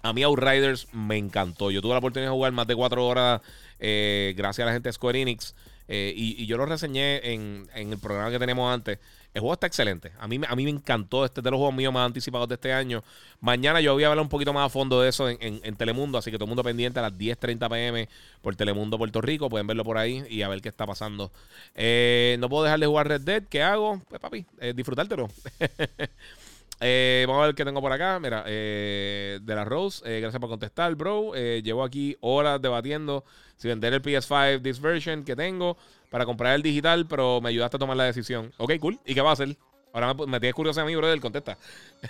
A 0.03 0.13
mí 0.13 0.23
Outriders 0.23 0.87
me 0.93 1.17
encantó. 1.17 1.71
Yo 1.71 1.81
tuve 1.81 1.93
la 1.93 1.99
oportunidad 1.99 2.29
de 2.29 2.35
jugar 2.35 2.51
más 2.51 2.67
de 2.67 2.75
cuatro 2.75 3.05
horas 3.05 3.41
eh, 3.85 4.33
gracias 4.37 4.63
a 4.63 4.67
la 4.67 4.73
gente 4.73 4.87
de 4.87 4.93
Square 4.93 5.21
Enix. 5.21 5.53
Eh, 5.89 6.13
y, 6.15 6.45
yo 6.45 6.55
lo 6.55 6.65
reseñé 6.65 7.33
en, 7.33 7.67
el 7.75 7.97
programa 7.99 8.31
que 8.31 8.39
tenemos 8.39 8.73
antes. 8.73 8.97
El 9.33 9.41
juego 9.41 9.55
está 9.55 9.67
excelente. 9.67 10.13
A 10.19 10.27
mí, 10.29 10.39
a 10.47 10.55
mí 10.55 10.63
me 10.63 10.69
encantó. 10.69 11.25
Este 11.25 11.41
de 11.41 11.51
los 11.51 11.57
juegos 11.57 11.75
míos 11.75 11.91
más 11.91 12.05
anticipados 12.05 12.47
de 12.47 12.55
este 12.55 12.71
año. 12.71 13.03
Mañana 13.41 13.81
yo 13.81 13.93
voy 13.93 14.05
a 14.05 14.07
hablar 14.07 14.23
un 14.23 14.29
poquito 14.29 14.53
más 14.53 14.67
a 14.67 14.69
fondo 14.69 15.01
de 15.01 15.09
eso 15.09 15.27
en, 15.27 15.75
Telemundo. 15.75 16.17
Así 16.17 16.31
que 16.31 16.37
todo 16.37 16.45
el 16.45 16.49
mundo 16.49 16.63
pendiente 16.63 16.99
a 16.99 17.01
las 17.01 17.17
10:30 17.17 17.69
pm 17.69 18.07
por 18.41 18.55
Telemundo 18.55 18.97
Puerto 18.97 19.19
Rico. 19.19 19.49
Pueden 19.49 19.67
verlo 19.67 19.83
por 19.83 19.97
ahí 19.97 20.23
y 20.29 20.43
a 20.43 20.47
ver 20.47 20.61
qué 20.61 20.69
está 20.69 20.85
pasando. 20.85 21.33
Eh, 21.75 22.37
no 22.39 22.47
puedo 22.47 22.63
dejar 22.63 22.79
de 22.79 22.85
jugar 22.85 23.09
Red 23.09 23.21
Dead. 23.21 23.43
¿Qué 23.49 23.61
hago? 23.61 24.01
Pues 24.07 24.21
papi, 24.21 24.45
disfrutártelo. 24.73 25.27
Eh, 26.85 27.23
vamos 27.29 27.43
a 27.43 27.45
ver 27.45 27.55
qué 27.55 27.63
tengo 27.63 27.79
por 27.79 27.93
acá. 27.93 28.19
Mira, 28.19 28.43
eh, 28.45 29.39
de 29.41 29.55
la 29.55 29.63
Rose, 29.63 30.03
eh, 30.05 30.19
gracias 30.19 30.41
por 30.41 30.49
contestar, 30.49 30.93
bro. 30.95 31.33
llevo 31.33 31.81
aquí 31.81 32.17
horas 32.19 32.61
debatiendo 32.61 33.23
si 33.55 33.69
vender 33.69 33.93
el 33.93 34.01
PS5 34.01 34.61
this 34.61 34.81
version 34.81 35.23
que 35.23 35.33
tengo 35.33 35.77
para 36.09 36.25
comprar 36.25 36.55
el 36.55 36.61
digital, 36.61 37.07
pero 37.07 37.39
me 37.39 37.47
ayudaste 37.49 37.77
a 37.77 37.79
tomar 37.79 37.95
la 37.95 38.03
decisión. 38.03 38.51
Ok, 38.57 38.73
cool. 38.81 38.99
¿Y 39.05 39.13
qué 39.13 39.21
va 39.21 39.29
a 39.29 39.33
hacer? 39.33 39.55
Ahora 39.93 40.13
me, 40.13 40.41
tienes 40.41 40.55
curioso 40.55 40.81
a 40.81 40.85
mí, 40.85 40.93
brother. 40.93 41.21
Contesta. 41.21 41.57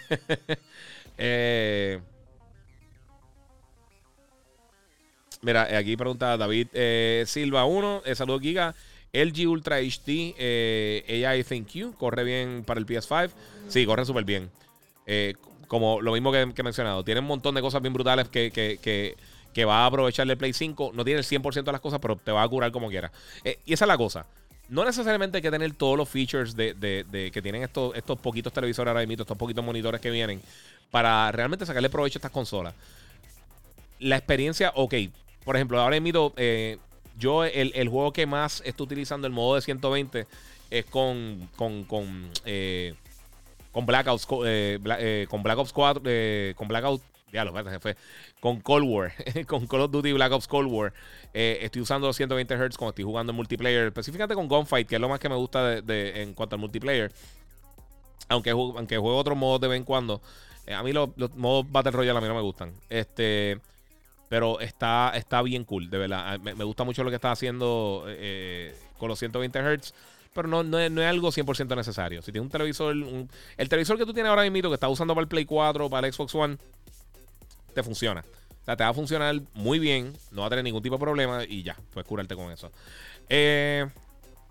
mira, 5.44 5.78
aquí 5.78 5.96
pregunta 5.96 6.36
David 6.36 6.70
Silva 7.28 7.66
1. 7.66 8.02
saludos, 8.16 8.42
Giga. 8.42 8.74
LG 9.14 9.48
Ultra 9.48 9.78
HD 9.78 10.34
AI 11.08 11.44
ThinQ 11.44 11.96
corre 11.96 12.24
bien 12.24 12.64
para 12.66 12.80
el 12.80 12.88
PS5. 12.88 13.30
Sí, 13.68 13.86
corre 13.86 14.04
súper 14.06 14.24
bien. 14.26 14.50
Eh, 15.06 15.36
como 15.68 16.02
lo 16.02 16.14
mismo 16.14 16.32
que, 16.32 16.42
he 16.42 16.64
mencionado, 16.64 17.04
tiene 17.04 17.22
un 17.22 17.28
montón 17.28 17.56
de 17.56 17.62
cosas 17.62 17.82
bien 17.82 17.94
brutales 17.94 18.30
que, 18.30 18.52
que, 18.52 19.66
va 19.66 19.84
a 19.84 19.86
aprovechar 19.88 20.30
el 20.30 20.38
Play 20.38 20.54
5. 20.54 20.92
No 20.94 21.04
tiene 21.04 21.20
el 21.20 21.26
100% 21.26 21.64
de 21.64 21.72
las 21.72 21.82
cosas, 21.82 22.00
pero 22.00 22.16
te 22.16 22.32
va 22.32 22.44
a 22.44 22.48
curar 22.48 22.72
como 22.72 22.90
quiera. 22.90 23.12
Eh, 23.44 23.60
y 23.66 23.74
esa 23.74 23.86
es 23.86 23.88
la 23.88 23.98
cosa. 23.98 24.26
No 24.70 24.86
necesariamente 24.86 25.38
hay 25.38 25.42
que 25.42 25.52
tener 25.52 25.74
todos 25.74 25.98
los 25.98 26.08
features 26.08 26.56
de, 26.56 27.32
que 27.34 27.42
tienen 27.42 27.64
estos, 27.64 27.96
estos 27.96 28.18
poquitos 28.20 28.54
televisores 28.54 28.90
ahora 28.90 29.06
mismo, 29.06 29.22
estos 29.22 29.38
poquitos 29.38 29.64
monitores 29.64 30.00
que 30.00 30.10
vienen, 30.10 30.42
para 30.92 31.32
realmente 31.32 31.66
sacarle 31.66 31.90
provecho 31.90 32.18
a 32.18 32.20
estas 32.20 32.32
consolas. 32.32 32.74
La 34.00 34.18
experiencia, 34.18 34.72
ok. 34.76 34.96
Por 35.44 35.56
ejemplo, 35.56 35.80
ahora 35.80 36.00
mismo, 36.00 36.34
eh, 36.38 36.78
yo 37.18 37.44
el, 37.44 37.72
el, 37.76 37.90
juego 37.90 38.14
que 38.14 38.26
más 38.26 38.62
estoy 38.66 38.86
utilizando 38.86 39.28
el 39.28 39.34
modo 39.34 39.56
de 39.56 39.62
120 39.62 40.28
es 40.70 40.86
con, 40.86 41.50
con, 41.56 42.32
con 43.74 43.88
Blackouts, 43.88 44.28
eh, 44.46 44.80
eh, 45.00 45.28
con 45.30 45.44
Black 45.44 45.58
Ops 45.58 45.74
4, 45.74 46.04
eh, 46.06 46.54
con 46.56 46.68
Blackout, 46.68 47.02
ya 47.32 47.44
lo 47.44 47.52
se 47.70 47.80
fue, 47.80 47.98
con 48.40 48.62
Cold 48.62 48.88
War, 48.88 49.14
con 49.48 49.66
Call 49.66 49.82
of 49.82 49.92
Duty 49.92 50.14
Black 50.14 50.32
Ops 50.32 50.48
Cold 50.48 50.72
War. 50.72 50.94
estoy 51.34 51.82
usando 51.82 52.06
los 52.06 52.16
120 52.16 52.56
Hz 52.56 52.78
cuando 52.78 52.92
estoy 52.92 53.04
jugando 53.04 53.32
en 53.32 53.36
multiplayer, 53.36 53.88
específicamente 53.88 54.36
con 54.36 54.48
Gunfight, 54.48 54.88
que 54.88 54.96
es 54.96 55.02
lo 55.02 55.10
más 55.10 55.20
que 55.20 55.28
me 55.28 55.36
gusta 55.36 55.82
de, 55.82 56.22
en 56.22 56.36
cuanto 56.36 56.56
al 56.56 56.60
multiplayer. 56.60 57.12
Aunque, 58.30 58.52
aunque 58.52 58.98
juego 58.98 59.18
otros 59.18 59.36
modos 59.36 59.60
de 59.60 59.68
vez 59.68 59.78
en 59.78 59.84
cuando. 59.84 60.22
a 60.72 60.84
mí 60.84 60.94
los, 60.94 61.10
modos 61.36 61.70
Battle 61.70 61.92
Royale 61.92 62.20
a 62.20 62.22
mí 62.22 62.28
no 62.28 62.36
me 62.36 62.42
gustan. 62.42 62.74
Este. 62.90 63.60
Pero 64.30 64.60
está, 64.60 65.12
está 65.16 65.42
bien 65.42 65.64
cool, 65.66 65.90
de 65.90 65.98
verdad. 65.98 66.40
Me, 66.40 66.56
me 66.56 66.64
gusta 66.64 66.84
mucho 66.84 67.04
lo 67.04 67.10
que 67.10 67.16
está 67.16 67.32
haciendo 67.32 68.06
con 68.98 69.10
los 69.10 69.20
120 69.20 69.60
Hz 69.60 69.94
pero 70.34 70.48
no, 70.48 70.64
no, 70.64 70.80
es, 70.80 70.92
algo 71.08 71.32
100% 71.32 71.76
necesario. 71.76 72.22
Si 72.22 72.32
tienes 72.32 72.46
un 72.46 72.52
televisor, 72.52 72.96
el 72.96 73.70
televisor 73.70 73.98
que 73.98 74.06
tú 74.06 74.14
tienes 74.14 74.30
ahora 74.30 74.50
mismo 74.50 74.70
que 74.70 74.76
estás 74.76 74.90
usando 74.90 75.14
para 75.14 75.24
el 75.24 75.28
Play 75.28 75.46
4 75.46 75.86
o 75.86 75.90
para 75.90 76.08
el 76.08 76.14
Xbox 76.14 76.36
One, 76.36 76.58
te 77.74 77.84
funciona. 77.84 78.24
O 78.62 78.66
sea, 78.66 78.78
te 78.78 78.84
va 78.84 78.90
a 78.90 78.94
funcionar 78.94 79.36
muy 79.54 79.78
bien, 79.80 80.14
no 80.32 80.42
va 80.42 80.48
a 80.48 80.50
tener 80.50 80.64
ningún 80.64 80.82
tipo 80.82 80.96
de 80.96 81.00
problema 81.02 81.44
y 81.44 81.64
ya, 81.64 81.76
puedes 81.92 82.08
curarte 82.08 82.36
con 82.36 82.52
eso. 82.52 82.72
Eh, 83.30 83.86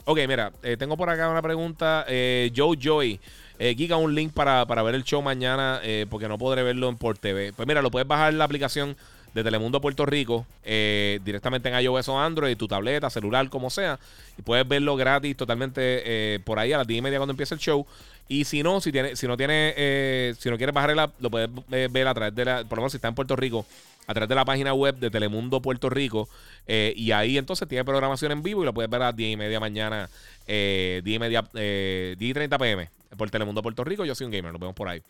ok, 0.04 0.18
mira, 0.28 0.52
eh, 0.62 0.76
tengo 0.76 0.96
por 0.96 1.09
acá 1.09 1.28
una 1.28 1.42
pregunta. 1.42 2.04
Eh, 2.09 2.52
Joe 2.54 2.76
Joy, 2.78 3.18
eh, 3.59 3.74
Giga, 3.74 3.96
un 3.96 4.14
link 4.14 4.32
para, 4.32 4.66
para, 4.66 4.82
ver 4.82 4.94
el 4.94 5.04
show 5.04 5.22
mañana 5.22 5.80
porque 6.10 6.28
no 6.28 6.38
podré 6.38 6.62
verlo 6.62 6.88
en 6.88 6.96
por 6.96 7.18
TV. 7.18 7.52
Pues 7.52 7.66
mira, 7.66 7.82
lo 7.82 7.90
puedes 7.90 8.06
bajar 8.06 8.34
la 8.34 8.44
aplicación 8.44 8.96
de 9.34 9.42
Telemundo 9.42 9.80
Puerto 9.80 10.04
Rico 10.04 10.46
eh, 10.62 11.20
directamente 11.24 11.68
en 11.68 11.80
iOS 11.80 12.09
o 12.09 12.18
Android, 12.18 12.56
tu 12.56 12.68
tableta, 12.68 13.10
celular, 13.10 13.48
como 13.48 13.70
sea. 13.70 13.98
Y 14.38 14.42
puedes 14.42 14.66
verlo 14.66 14.96
gratis 14.96 15.36
totalmente 15.36 15.80
eh, 16.04 16.40
por 16.40 16.59
ahí 16.59 16.72
a 16.72 16.78
las 16.78 16.86
10 16.86 16.98
y 16.98 17.02
media 17.02 17.18
cuando 17.18 17.32
empieza 17.32 17.54
el 17.54 17.60
show. 17.60 17.86
Y 18.28 18.44
si 18.44 18.62
no, 18.62 18.80
si, 18.80 18.92
tiene, 18.92 19.16
si 19.16 19.26
no 19.26 19.36
tiene, 19.36 19.74
eh, 19.76 20.34
si 20.38 20.50
no 20.50 20.56
quieres 20.56 20.74
bajar 20.74 20.90
el 20.90 20.98
app, 20.98 21.14
lo 21.20 21.30
puedes 21.30 21.50
ver 21.68 22.06
a 22.06 22.14
través 22.14 22.34
de 22.34 22.44
la, 22.44 22.64
por 22.64 22.78
lo 22.78 22.82
menos 22.82 22.92
si 22.92 22.96
está 22.96 23.09
en 23.09 23.14
Puerto 23.14 23.36
Rico, 23.36 23.66
a 24.06 24.14
través 24.14 24.28
de 24.28 24.34
la 24.34 24.44
página 24.44 24.74
web 24.74 24.96
de 24.96 25.10
Telemundo 25.10 25.60
Puerto 25.60 25.90
Rico. 25.90 26.28
y 26.66 27.10
ahí 27.12 27.36
entonces 27.36 27.68
tiene 27.68 27.84
programación 27.84 28.32
en 28.32 28.42
vivo 28.42 28.62
y 28.62 28.64
lo 28.64 28.72
puedes 28.72 28.90
ver 28.90 29.02
a 29.02 29.06
las 29.06 29.16
10 29.16 29.32
y 29.32 29.36
media 29.36 29.60
mañana, 29.60 30.09
10 30.46 31.04
y 31.04 31.18
media, 31.18 31.44
10 31.52 32.16
y 32.18 32.32
30 32.32 32.59
pm. 32.59 33.01
Por 33.16 33.30
Telemundo 33.30 33.62
Puerto 33.62 33.84
Rico. 33.84 34.05
Yo 34.05 34.14
soy 34.14 34.26
un 34.26 34.32
gamer, 34.32 34.52
nos 34.52 34.60
vemos 34.60 34.74
por 34.74 34.89
ahí. 34.89 35.02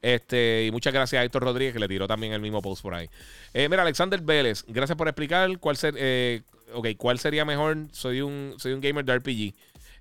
Este, 0.00 0.66
y 0.66 0.70
muchas 0.70 0.92
gracias 0.92 1.20
a 1.20 1.24
Héctor 1.24 1.42
Rodríguez 1.42 1.74
que 1.74 1.80
le 1.80 1.88
tiró 1.88 2.06
también 2.06 2.32
el 2.32 2.40
mismo 2.40 2.62
post 2.62 2.82
por 2.82 2.94
ahí. 2.94 3.08
Eh, 3.52 3.68
mira, 3.68 3.82
Alexander 3.82 4.20
Vélez, 4.20 4.64
gracias 4.66 4.96
por 4.96 5.08
explicar 5.08 5.58
cuál, 5.58 5.76
ser, 5.76 5.94
eh, 5.96 6.42
cuál 6.96 7.18
sería 7.18 7.44
mejor. 7.44 7.76
Soy 7.92 8.20
un, 8.20 8.54
soy 8.58 8.72
un 8.72 8.80
gamer 8.80 9.04
de 9.04 9.18
RPG. 9.18 9.54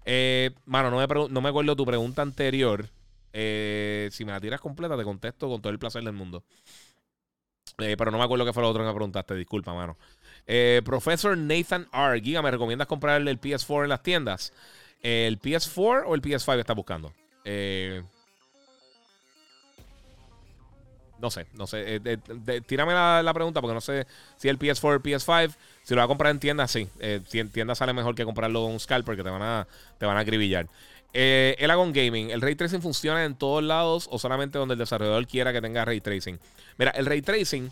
Eh, 0.05 0.51
mano, 0.65 0.89
no 0.89 0.97
me, 0.97 1.29
no 1.29 1.41
me 1.41 1.49
acuerdo 1.49 1.75
tu 1.75 1.85
pregunta 1.85 2.21
anterior. 2.21 2.85
si 3.33 4.25
me 4.25 4.31
la 4.31 4.39
tiras 4.39 4.61
completa, 4.61 4.97
te 4.97 5.03
contesto 5.03 5.49
con 5.49 5.61
todo 5.61 5.71
el 5.71 5.79
placer 5.79 6.03
del 6.03 6.13
mundo. 6.13 6.43
pero 7.75 8.11
no 8.11 8.17
me 8.17 8.23
acuerdo 8.23 8.45
qué 8.45 8.53
fue 8.53 8.63
lo 8.63 8.69
otro 8.69 8.83
que 8.83 8.87
me 8.87 8.93
preguntaste. 8.93 9.35
Disculpa, 9.35 9.73
mano. 9.73 9.97
Profesor 10.83 11.37
Nathan 11.37 11.87
R. 11.93 12.21
Giga, 12.21 12.41
¿me 12.41 12.51
recomiendas 12.51 12.87
comprar 12.87 13.21
el 13.21 13.39
PS4 13.39 13.83
en 13.83 13.89
las 13.89 14.01
tiendas? 14.01 14.53
¿El 15.01 15.39
PS4 15.39 16.03
o 16.07 16.15
el 16.15 16.21
PS5 16.21 16.59
estás 16.59 16.75
buscando? 16.75 17.13
Eh, 17.51 18.03
no 21.19 21.31
sé, 21.31 21.47
no 21.53 21.67
sé. 21.67 22.01
Eh, 22.03 22.61
tírame 22.65 22.93
la, 22.93 23.31
pregunta 23.33 23.59
porque 23.59 23.73
no 23.73 23.81
sé 23.81 24.05
si 24.37 24.49
el 24.49 24.59
PS4 24.59 24.83
o 24.83 24.93
el 24.93 25.01
PS5. 25.01 25.55
Si 25.83 25.95
lo 25.95 25.99
va 25.99 26.05
a 26.05 26.07
comprar 26.07 26.31
en 26.31 26.39
tienda, 26.39 26.67
sí. 26.67 26.87
Eh, 26.99 27.21
en 27.33 27.49
tienda 27.49 27.73
sale 27.73 27.93
mejor 27.93 28.13
que 28.13 28.23
comprarlo 28.23 28.67
en 28.67 28.73
un 28.73 28.79
scalper 28.79 29.15
que 29.15 29.23
te 29.23 29.29
van 29.29 29.41
a, 29.41 29.67
te 29.97 30.05
van 30.05 30.17
a 30.17 30.19
acribillar. 30.19 30.67
Eh, 31.13 31.55
el 31.57 31.71
Agon 31.71 31.91
Gaming, 31.91 32.29
¿el 32.29 32.39
ray 32.39 32.53
tracing 32.53 32.81
funciona 32.81 33.25
en 33.25 33.33
todos 33.33 33.63
lados 33.63 34.07
o 34.11 34.19
solamente 34.19 34.59
donde 34.59 34.73
el 34.73 34.79
desarrollador 34.79 35.25
quiera 35.25 35.51
que 35.51 35.61
tenga 35.61 35.83
ray 35.83 35.99
tracing? 35.99 36.39
Mira, 36.77 36.91
el 36.91 37.07
ray 37.07 37.23
tracing 37.23 37.71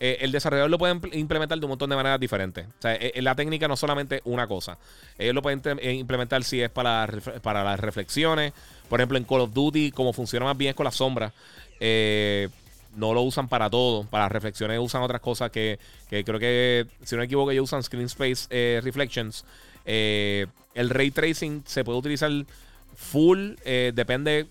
eh, 0.00 0.18
el 0.20 0.30
desarrollador 0.30 0.70
lo 0.70 0.78
puede 0.78 0.98
implementar 1.12 1.58
de 1.58 1.64
un 1.64 1.70
montón 1.70 1.90
de 1.90 1.96
maneras 1.96 2.20
diferentes. 2.20 2.66
O 2.66 2.82
sea, 2.82 2.94
eh, 2.94 3.20
la 3.20 3.34
técnica 3.34 3.66
no 3.66 3.74
es 3.74 3.80
solamente 3.80 4.20
una 4.24 4.46
cosa. 4.46 4.78
Ellos 5.18 5.34
lo 5.34 5.42
pueden 5.42 5.60
eh, 5.80 5.92
implementar 5.94 6.44
si 6.44 6.62
es 6.62 6.70
para, 6.70 7.08
para 7.42 7.64
las 7.64 7.80
reflexiones. 7.80 8.52
Por 8.88 9.00
ejemplo, 9.00 9.18
en 9.18 9.24
Call 9.24 9.40
of 9.40 9.52
Duty, 9.52 9.90
como 9.90 10.12
funciona 10.12 10.46
más 10.46 10.56
bien 10.56 10.70
es 10.70 10.76
con 10.76 10.84
las 10.84 10.94
sombras. 10.94 11.32
no 11.80 13.14
lo 13.14 13.22
usan 13.22 13.48
para 13.48 13.68
todo. 13.68 14.04
Para 14.04 14.24
las 14.24 14.32
reflexiones 14.32 14.78
usan 14.78 15.02
otras 15.02 15.20
cosas 15.20 15.50
que, 15.50 15.78
creo 16.08 16.38
que, 16.38 16.86
si 17.04 17.16
no 17.16 17.20
me 17.20 17.26
equivoco, 17.26 17.50
ellos 17.50 17.64
usan 17.64 17.82
Screen 17.82 18.06
Space 18.06 18.80
Reflections. 18.80 19.44
el 19.84 20.90
ray 20.90 21.10
tracing 21.10 21.64
se 21.66 21.84
puede 21.84 21.98
utilizar 21.98 22.30
full. 22.94 23.54
depende 23.64 24.46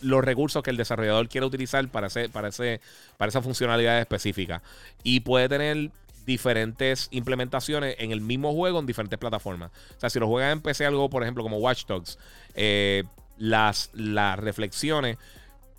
los 0.00 0.24
recursos 0.24 0.62
que 0.62 0.70
el 0.70 0.76
desarrollador 0.76 1.28
quiere 1.28 1.46
utilizar 1.46 1.86
para, 1.88 2.08
ese, 2.08 2.28
para, 2.28 2.48
ese, 2.48 2.80
para 3.16 3.28
esa 3.28 3.42
funcionalidad 3.42 4.00
específica. 4.00 4.62
Y 5.02 5.20
puede 5.20 5.48
tener 5.48 5.90
diferentes 6.26 7.08
implementaciones 7.12 7.96
en 7.98 8.10
el 8.10 8.20
mismo 8.20 8.52
juego 8.52 8.80
en 8.80 8.86
diferentes 8.86 9.18
plataformas. 9.18 9.70
O 9.96 10.00
sea, 10.00 10.10
si 10.10 10.18
lo 10.18 10.26
juegas 10.26 10.52
en 10.52 10.60
PC 10.60 10.84
algo, 10.84 11.08
por 11.08 11.22
ejemplo, 11.22 11.42
como 11.42 11.58
Watch 11.58 11.86
Dogs, 11.86 12.18
eh, 12.54 13.04
las, 13.38 13.90
las 13.94 14.38
reflexiones, 14.38 15.18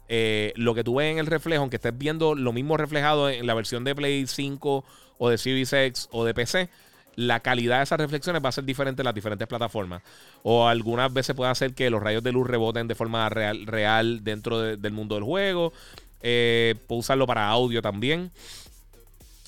eh, 0.09 0.53
lo 0.55 0.73
que 0.73 0.83
tú 0.83 0.95
ves 0.95 1.11
en 1.11 1.19
el 1.19 1.25
reflejo, 1.25 1.61
aunque 1.61 1.75
estés 1.75 1.97
viendo 1.97 2.33
lo 2.33 2.53
mismo 2.53 2.77
reflejado 2.77 3.29
en 3.29 3.45
la 3.45 3.53
versión 3.53 3.83
de 3.83 3.93
Play 3.93 4.25
5 4.25 4.85
o 5.17 5.29
de 5.29 5.37
Series 5.37 5.73
X 5.73 6.07
o 6.11 6.23
de 6.23 6.33
PC, 6.33 6.69
la 7.17 7.39
calidad 7.39 7.77
de 7.77 7.83
esas 7.83 7.99
reflexiones 7.99 8.45
va 8.45 8.49
a 8.49 8.51
ser 8.51 8.63
diferente 8.63 9.01
en 9.01 9.05
las 9.05 9.15
diferentes 9.15 9.47
plataformas. 9.47 10.03
O 10.43 10.67
algunas 10.67 11.11
veces 11.11 11.35
puede 11.35 11.49
hacer 11.49 11.73
que 11.73 11.89
los 11.89 12.01
rayos 12.01 12.21
de 12.21 12.31
luz 12.31 12.45
reboten 12.47 12.87
de 12.87 12.93
forma 12.93 13.27
real, 13.27 13.65
real 13.65 14.23
dentro 14.23 14.61
del 14.77 14.93
mundo 14.93 15.15
del 15.15 15.23
juego. 15.23 15.73
Eh, 16.21 16.75
puedo 16.85 16.99
usarlo 16.99 17.25
para 17.25 17.47
audio 17.49 17.81
también. 17.81 18.31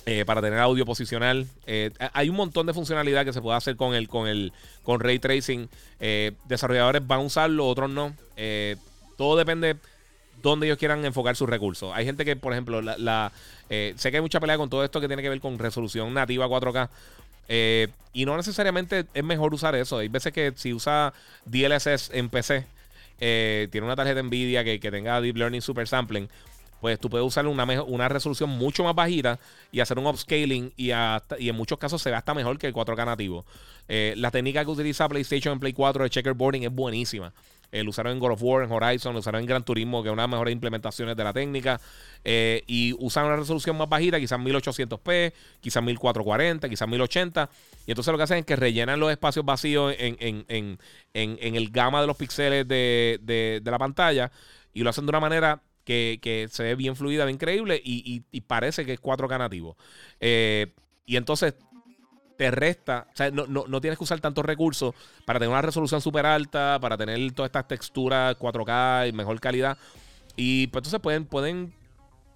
Eh, 0.08 0.26
para 0.26 0.42
tener 0.42 0.58
audio 0.58 0.84
posicional. 0.84 1.46
Eh, 1.68 1.92
hay 2.14 2.30
un 2.30 2.38
montón 2.38 2.66
de 2.66 2.74
funcionalidad 2.74 3.24
que 3.24 3.34
se 3.34 3.42
puede 3.42 3.56
hacer 3.56 3.76
con 3.76 3.94
el, 3.94 4.08
con 4.08 4.28
el 4.28 4.52
con 4.82 5.00
ray 5.00 5.20
tracing. 5.20 5.70
desarrolladores 6.46 7.06
van 7.06 7.20
a 7.20 7.24
usarlo, 7.24 7.68
otros 7.68 7.92
no. 7.92 8.16
todo 9.16 9.38
depende 9.38 9.76
dónde 10.42 10.66
ellos 10.66 10.80
quieran 10.80 11.06
enfocar 11.06 11.36
sus 11.36 11.48
recursos. 11.48 11.92
Hay 11.94 12.06
gente 12.06 12.26
que, 12.26 12.36
por 12.36 12.52
ejemplo, 12.52 12.82
la, 12.82 13.32
sé 13.70 14.10
que 14.10 14.18
hay 14.18 14.22
mucha 14.22 14.40
pelea 14.40 14.58
con 14.58 14.72
todo 14.72 14.84
esto 14.84 15.00
que 15.00 15.08
tiene 15.08 15.22
que 15.22 15.30
ver 15.30 15.40
con 15.40 15.60
resolución 15.60 16.12
nativa 16.16 16.48
4K. 16.48 16.90
Eh, 17.50 17.90
y 18.14 18.26
no 18.26 18.38
necesariamente 18.38 19.06
es 19.14 19.24
mejor 19.24 19.54
usar 19.54 19.76
eso. 19.76 19.98
Hay 19.98 20.08
veces 20.08 20.32
que 20.32 20.54
si 20.56 20.74
usa 20.74 21.14
DLSS 21.46 22.12
en 22.14 22.30
PC, 22.30 22.66
eh, 23.20 23.68
tiene 23.72 23.86
una 23.86 23.96
tarjeta 23.96 24.24
Nvidia 24.24 24.64
que, 24.64 24.80
que, 24.80 24.92
tenga 24.92 25.20
Deep 25.20 25.36
Learning 25.36 25.62
Super 25.62 25.88
Sampling, 25.88 26.30
pues 26.80 27.00
tú 27.00 27.10
puedes 27.10 27.28
usar 27.28 27.46
una, 27.48 27.66
una 27.84 28.08
resolución 28.08 28.50
mucho 28.50 28.84
más 28.84 28.96
bajita 28.96 29.40
y 29.72 29.82
hacer 29.82 30.00
un 30.00 30.08
upscaling 30.08 30.72
y, 30.78 30.92
y 30.92 31.50
en 31.50 31.56
muchos 31.56 31.78
casos 31.78 32.02
se 32.02 32.10
ve 32.10 32.16
hasta 32.16 32.34
mejor 32.34 32.58
que 32.58 32.68
el 32.68 32.74
4K 32.74 33.06
nativo. 33.06 33.46
Eh, 33.88 34.14
la 34.18 34.32
técnica 34.32 34.64
que 34.64 34.72
utiliza 34.72 35.10
PlayStation 35.10 35.54
en 35.54 35.60
Play 35.60 35.74
4 35.74 36.04
de 36.04 36.10
checkerboarding 36.10 36.64
es 36.64 36.72
buenísima. 36.72 37.34
Eh, 37.72 37.84
lo 37.84 37.92
usaron 37.92 38.14
en 38.14 38.20
God 38.20 38.32
of 38.32 38.42
War, 38.42 38.64
en 38.64 38.72
Horizon, 38.72 39.14
lo 39.14 39.20
usaron 39.20 39.42
en 39.42 39.48
Gran 39.48 39.64
Turismo, 39.64 40.02
que 40.02 40.10
es 40.10 40.14
una 40.14 40.24
de 40.24 40.28
las 40.28 40.32
mejores 40.32 40.54
implementaciones 40.54 41.16
de 41.16 41.24
la 41.24 41.34
técnica. 41.34 41.80
Eh, 42.24 42.64
y 42.68 42.94
usan 43.00 43.26
una 43.26 43.36
resolución 43.36 43.78
más 43.78 43.88
bajita, 43.88 44.20
quizás 44.20 44.40
1800p, 44.40 45.34
quizás 45.62 45.84
1440, 45.84 46.70
quizás 46.70 46.88
1080. 46.88 47.50
Y 47.86 47.92
entonces 47.92 48.12
lo 48.12 48.18
que 48.18 48.24
hacen 48.24 48.38
es 48.40 48.46
que 48.46 48.56
rellenan 48.56 49.00
los 49.00 49.12
espacios 49.12 49.46
vacíos 49.46 49.94
en, 49.98 50.78
el 51.14 51.70
gama 51.72 52.02
de 52.02 52.08
los 52.08 52.18
píxeles 52.18 52.68
de, 52.68 53.62
la 53.64 53.78
pantalla 53.78 54.32
y 54.74 54.84
lo 54.84 54.90
hacen 54.90 55.06
de 55.06 55.10
una 55.10 55.20
manera 55.20 55.62
que, 55.84 56.48
se 56.52 56.64
ve 56.64 56.76
bien 56.76 56.96
fluida, 56.96 57.26
bien 57.26 57.36
increíble 57.36 57.80
y, 57.84 58.42
parece 58.42 58.86
que 58.86 58.94
es 58.94 59.02
4K 59.02 59.38
nativo. 59.38 59.78
Eh, 60.20 60.74
y 61.06 61.16
entonces 61.18 61.56
te 62.40 62.50
resta, 62.52 63.06
o 63.12 63.18
sea, 63.18 63.32
no, 63.32 63.82
tienes 63.82 63.98
que 63.98 64.04
usar 64.06 64.22
tantos 64.22 64.46
recursos 64.46 64.96
para 65.26 65.40
tener 65.40 65.52
una 65.52 65.62
resolución 65.62 66.00
súper 66.00 66.26
alta, 66.26 66.78
para 66.80 66.96
tener 66.96 67.34
todas 67.34 67.50
estas 67.50 67.68
texturas 67.68 68.38
4K 68.40 69.10
y 69.10 69.12
mejor 69.12 69.42
calidad. 69.42 69.78
Y 70.38 70.68
pues 70.68 70.80
entonces 70.80 71.02
pueden, 71.02 71.26
pueden 71.26 71.74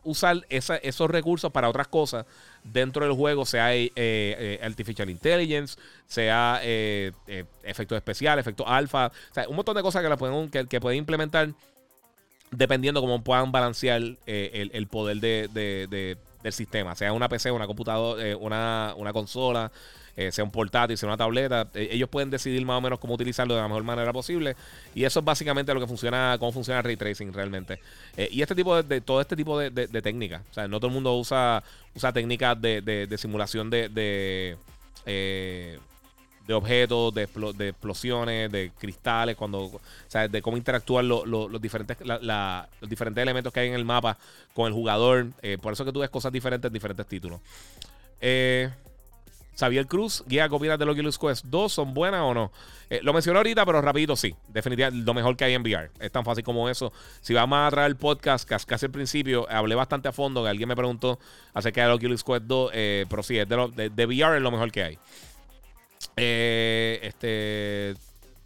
usar 0.03 0.45
esos 0.49 1.09
recursos 1.09 1.53
para 1.53 1.69
otras 1.69 1.87
cosas 1.87 2.25
dentro 2.65 3.05
del 3.05 3.15
juego, 3.15 3.45
sea 3.45 3.73
eh, 3.73 3.93
eh, 3.95 4.59
Artificial 4.61 5.09
Intelligence, 5.09 5.79
sea 6.05 6.59
eh, 6.63 7.13
efectos 7.63 7.95
especiales, 7.95 8.43
efectos 8.43 8.65
alfa, 8.67 9.07
o 9.07 9.33
sea, 9.33 9.47
un 9.47 9.55
montón 9.55 9.77
de 9.77 9.83
cosas 9.83 10.03
que, 10.03 10.09
la 10.09 10.17
pueden, 10.17 10.49
que, 10.49 10.81
pueden 10.81 10.97
implementar 10.99 11.53
dependiendo 12.51 12.99
cómo 12.99 13.23
puedan 13.23 13.53
balancear 13.53 14.01
el, 14.25 14.87
poder 14.91 15.21
de 15.21 16.17
del 16.43 16.53
sistema, 16.53 16.95
sea 16.95 17.13
una 17.13 17.29
PC, 17.29 17.51
una 17.51 17.65
computadora, 17.65 18.23
eh, 18.23 18.35
una, 18.35 18.93
una, 18.97 19.13
consola, 19.13 19.71
eh, 20.15 20.31
sea 20.31 20.43
un 20.43 20.51
portátil, 20.51 20.97
sea 20.97 21.07
una 21.07 21.17
tableta. 21.17 21.69
Eh, 21.73 21.89
ellos 21.91 22.09
pueden 22.09 22.29
decidir 22.29 22.63
más 22.65 22.77
o 22.77 22.81
menos 22.81 22.99
cómo 22.99 23.13
utilizarlo 23.13 23.55
de 23.55 23.61
la 23.61 23.67
mejor 23.67 23.83
manera 23.83 24.11
posible. 24.13 24.55
Y 24.93 25.05
eso 25.05 25.19
es 25.19 25.25
básicamente 25.25 25.73
lo 25.73 25.79
que 25.79 25.87
funciona, 25.87 26.35
cómo 26.37 26.51
funciona 26.51 26.79
el 26.79 26.85
ray 26.85 26.97
tracing 26.97 27.33
realmente. 27.33 27.79
y 28.17 28.41
este 28.41 28.53
tipo 28.53 28.83
de, 28.83 29.01
todo 29.01 29.21
este 29.21 29.35
tipo 29.35 29.57
de, 29.57 29.69
de, 29.71 30.01
técnicas. 30.01 30.41
O 30.51 30.53
sea, 30.53 30.67
no 30.67 30.79
todo 30.79 30.87
el 30.87 30.93
mundo 30.93 31.15
usa, 31.15 31.63
usa 31.95 32.11
técnicas 32.11 32.61
de, 32.61 33.15
simulación 33.17 33.69
de 33.69 34.57
de 36.45 36.53
objetos, 36.53 37.13
de, 37.13 37.23
explosiones, 37.69 38.51
de 38.51 38.71
cristales, 38.77 39.35
cuando, 39.35 39.63
o 39.63 39.81
sea, 40.07 40.27
de 40.27 40.41
cómo 40.41 40.57
interactúan 40.57 41.07
los, 41.07 41.61
diferentes, 41.61 41.97
los 42.01 42.89
diferentes 42.89 43.21
elementos 43.21 43.53
que 43.53 43.61
hay 43.61 43.69
en 43.69 43.75
el 43.75 43.85
mapa 43.85 44.17
con 44.53 44.67
el 44.67 44.73
jugador. 44.73 45.27
Eh, 45.41 45.57
por 45.61 45.73
eso 45.73 45.85
que 45.85 45.91
tú 45.91 45.99
ves 45.99 46.09
cosas 46.09 46.31
diferentes 46.31 46.67
en 46.67 46.73
diferentes 46.73 47.07
títulos. 47.07 47.39
Eh, 48.19 48.69
Xavier 49.57 49.85
Cruz, 49.85 50.23
guía 50.25 50.49
copias 50.49 50.79
de 50.79 50.85
Oculus 50.85 51.19
Quest 51.19 51.45
2, 51.45 51.71
¿son 51.71 51.93
buenas 51.93 52.21
o 52.21 52.33
no? 52.33 52.51
Eh, 52.89 52.99
lo 53.03 53.13
mencioné 53.13 53.37
ahorita, 53.37 53.65
pero 53.65 53.81
rapidito 53.81 54.15
sí. 54.15 54.35
Definitivamente 54.47 55.05
lo 55.05 55.13
mejor 55.13 55.37
que 55.37 55.45
hay 55.45 55.53
en 55.53 55.61
VR. 55.61 55.91
Es 55.99 56.11
tan 56.11 56.25
fácil 56.25 56.43
como 56.43 56.67
eso. 56.67 56.91
Si 57.21 57.33
vamos 57.35 57.59
a 57.59 57.69
traer 57.69 57.87
el 57.87 57.95
podcast, 57.95 58.49
casi 58.49 58.85
al 58.85 58.91
principio, 58.91 59.47
hablé 59.49 59.75
bastante 59.75 60.09
a 60.09 60.11
fondo, 60.11 60.43
que 60.43 60.49
alguien 60.49 60.67
me 60.67 60.75
preguntó 60.75 61.19
acerca 61.53 61.83
del 61.83 61.91
Oculus 61.91 62.23
Quest 62.23 62.45
2, 62.45 62.71
pero 63.07 63.23
sí, 63.23 63.35
de, 63.35 63.89
de 63.93 64.05
VR 64.05 64.37
es 64.37 64.41
lo 64.41 64.51
mejor 64.51 64.71
que 64.71 64.83
hay. 64.83 64.99
Eh, 66.17 66.99
este 67.01 67.95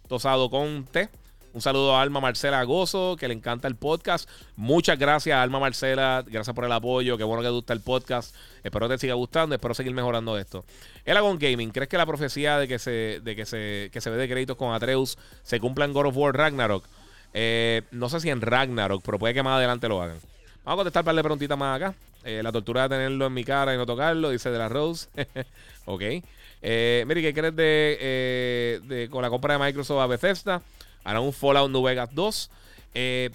tosado 0.08 0.50
con 0.50 0.84
té. 0.84 1.08
Un 1.54 1.62
saludo 1.62 1.96
a 1.96 2.02
Alma 2.02 2.20
Marcela 2.20 2.62
Gozo, 2.62 3.16
que 3.18 3.26
le 3.26 3.34
encanta 3.34 3.68
el 3.68 3.74
podcast. 3.74 4.28
Muchas 4.54 4.98
gracias, 4.98 5.36
Alma 5.36 5.58
Marcela. 5.58 6.22
Gracias 6.26 6.54
por 6.54 6.64
el 6.64 6.72
apoyo. 6.72 7.16
Qué 7.16 7.24
bueno 7.24 7.42
que 7.42 7.48
te 7.48 7.52
gusta 7.52 7.72
el 7.72 7.80
podcast. 7.80 8.34
Espero 8.62 8.88
que 8.88 8.94
te 8.94 9.00
siga 9.00 9.14
gustando. 9.14 9.54
Espero 9.54 9.74
seguir 9.74 9.92
mejorando 9.92 10.38
esto. 10.38 10.64
El 11.04 11.16
Agon 11.16 11.38
Gaming, 11.38 11.70
¿crees 11.70 11.88
que 11.88 11.96
la 11.96 12.06
profecía 12.06 12.58
de 12.58 12.68
que 12.68 12.78
se, 12.78 13.20
de 13.22 13.34
que 13.34 13.46
se, 13.46 13.90
que 13.92 14.00
se 14.00 14.10
ve 14.10 14.16
de 14.18 14.28
créditos 14.28 14.56
con 14.56 14.74
Atreus 14.74 15.18
se 15.42 15.58
cumpla 15.58 15.84
en 15.84 15.92
God 15.94 16.06
of 16.06 16.16
War 16.16 16.36
Ragnarok? 16.36 16.84
Eh, 17.32 17.82
no 17.90 18.08
sé 18.08 18.20
si 18.20 18.30
en 18.30 18.40
Ragnarok, 18.40 19.02
pero 19.04 19.18
puede 19.18 19.34
que 19.34 19.42
más 19.42 19.56
adelante 19.56 19.88
lo 19.88 20.02
hagan. 20.02 20.18
Vamos 20.64 20.74
a 20.74 20.76
contestar 20.76 21.04
para 21.04 21.14
darle 21.14 21.22
preguntita 21.22 21.56
más 21.56 21.76
acá. 21.76 21.94
Eh, 22.24 22.42
la 22.42 22.52
tortura 22.52 22.82
de 22.82 22.96
tenerlo 22.96 23.26
en 23.26 23.34
mi 23.34 23.44
cara 23.44 23.74
y 23.74 23.76
no 23.76 23.86
tocarlo, 23.86 24.30
dice 24.30 24.50
de 24.50 24.58
la 24.58 24.68
Rose. 24.68 25.08
ok. 25.86 26.02
Eh, 26.60 27.04
mire, 27.06 27.22
¿qué 27.22 27.32
crees 27.32 27.54
de, 27.54 28.80
de, 28.84 29.08
con 29.08 29.22
la 29.22 29.30
compra 29.30 29.56
de 29.56 29.64
Microsoft 29.64 30.00
a 30.00 30.06
Bethesda? 30.06 30.62
Harán 31.04 31.22
un 31.22 31.32
Fallout 31.32 31.70
New 31.70 31.82
Vegas 31.82 32.10
2. 32.12 32.50
Eh, 32.94 33.30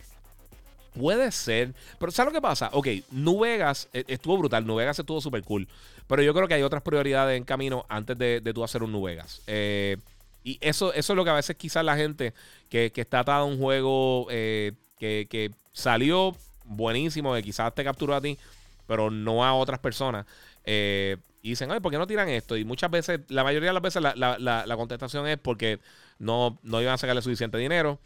puede 0.94 1.32
ser. 1.32 1.74
Pero 2.00 2.12
¿sabes 2.12 2.32
lo 2.32 2.38
que 2.38 2.42
pasa? 2.42 2.70
Ok, 2.74 2.88
New 3.12 3.40
Vegas 3.40 3.90
eh, 3.94 4.04
estuvo 4.08 4.38
brutal. 4.38 4.66
New 4.66 4.76
Vegas 4.76 5.00
estuvo 5.00 5.22
súper 5.22 5.44
cool. 5.44 5.68
Pero 6.08 6.22
yo 6.22 6.34
creo 6.34 6.48
que 6.48 6.54
hay 6.54 6.64
otras 6.64 6.84
prioridades 6.84 7.38
en 7.38 7.46
camino 7.46 7.86
antes 7.90 8.18
de, 8.18 8.42
de 8.42 8.54
tú 8.54 8.64
hacer 8.64 8.84
un 8.84 8.92
New 8.92 9.02
Vegas. 9.02 9.42
Eh, 9.48 9.98
Y 10.44 10.58
eso, 10.62 10.94
eso 10.94 11.14
es 11.14 11.18
lo 11.18 11.24
que 11.24 11.30
a 11.30 11.36
veces 11.36 11.56
quizás 11.56 11.84
la 11.86 11.96
gente 11.96 12.34
que, 12.70 12.92
está 12.96 13.22
atada 13.22 13.40
a 13.40 13.44
un 13.46 13.58
juego 13.58 14.28
que, 14.28 14.76
que, 15.00 15.52
salió 15.72 16.36
buenísimo, 16.66 17.34
que 17.34 17.42
quizás 17.42 17.74
te 17.74 17.84
capturó 17.84 18.14
a 18.14 18.22
ti, 18.22 18.38
pero 18.88 19.10
no 19.12 19.46
a 19.46 19.54
otras 19.54 19.80
personas. 19.80 20.26
y 20.66 21.50
dicen, 21.50 21.72
ay, 21.72 21.80
¿por 21.80 21.92
qué 21.92 21.98
no 21.98 22.08
tiran 22.08 22.30
esto? 22.30 22.56
Y 22.58 22.66
muchas 22.66 22.90
veces, 22.90 23.22
la 23.30 23.44
mayoría 23.44 23.70
de 23.70 23.74
las 23.74 23.84
veces, 23.84 24.02
la, 24.02 24.16
la, 24.16 24.38
la, 24.38 24.78
contestación 24.78 25.28
es 25.28 25.38
porque 25.38 25.80
no, 26.20 26.60
no 26.64 26.82
iban 26.82 26.94
a 26.94 26.98
sacarle 26.98 27.22
suficiente 27.22 27.58
dinero 27.58 28.00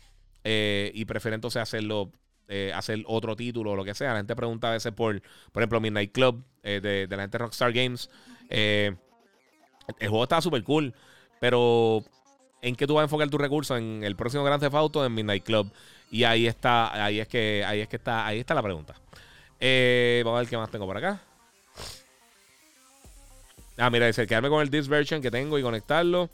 y 0.44 1.06
prefieren 1.06 1.36
entonces 1.38 1.62
hacerlo 1.62 2.12
eh, 2.50 2.72
hacer 2.74 3.04
otro 3.08 3.36
título 3.36 3.72
o 3.72 3.76
lo 3.76 3.84
que 3.84 3.94
sea. 3.94 4.12
La 4.12 4.20
gente 4.20 4.34
pregunta 4.34 4.70
a 4.70 4.72
veces 4.72 4.94
por, 4.94 5.22
por 5.52 5.62
ejemplo, 5.62 5.82
Midnight 5.82 6.14
Club 6.14 6.46
eh, 6.64 6.80
de, 6.82 7.06
la 7.10 7.24
gente 7.24 7.38
de 7.38 7.44
Rockstar 7.44 7.74
Games. 7.74 8.10
Eh, 8.50 8.96
el 10.00 10.08
juego 10.08 10.24
está 10.24 10.40
súper 10.40 10.64
cool, 10.64 10.94
pero 11.42 12.06
¿en 12.62 12.78
qué 12.78 12.88
tú 12.88 12.94
vas 12.94 13.02
a 13.02 13.04
enfocar 13.04 13.30
tus 13.30 13.42
recursos? 13.42 13.78
En 13.78 14.02
el 14.02 14.16
próximo 14.16 14.46
Grand 14.46 14.62
Theft 14.62 14.76
Auto, 14.76 15.06
en 15.06 15.14
Midnight 15.14 15.44
Club. 15.44 15.70
Y 16.10 16.24
ahí 16.24 16.48
está, 16.48 17.04
ahí 17.04 17.20
es 17.20 17.28
que, 17.28 17.66
ahí 17.68 17.82
es 17.82 17.90
que 17.90 17.98
está, 17.98 18.26
ahí 18.26 18.40
está 18.40 18.54
la 18.54 18.64
pregunta. 18.64 18.96
Vamos 19.60 20.38
a 20.38 20.40
ver 20.40 20.50
qué 20.50 20.58
más 20.58 20.72
tengo 20.72 20.86
por 20.86 20.98
acá. 20.98 21.22
Ah, 23.78 23.90
mira, 23.90 24.08
dice, 24.08 24.26
quedarme 24.26 24.50
con 24.50 24.62
el 24.62 24.70
Disc 24.70 24.90
version 24.90 25.22
que 25.22 25.30
tengo 25.30 25.58
y 25.60 25.62
conectarlo. 25.62 26.30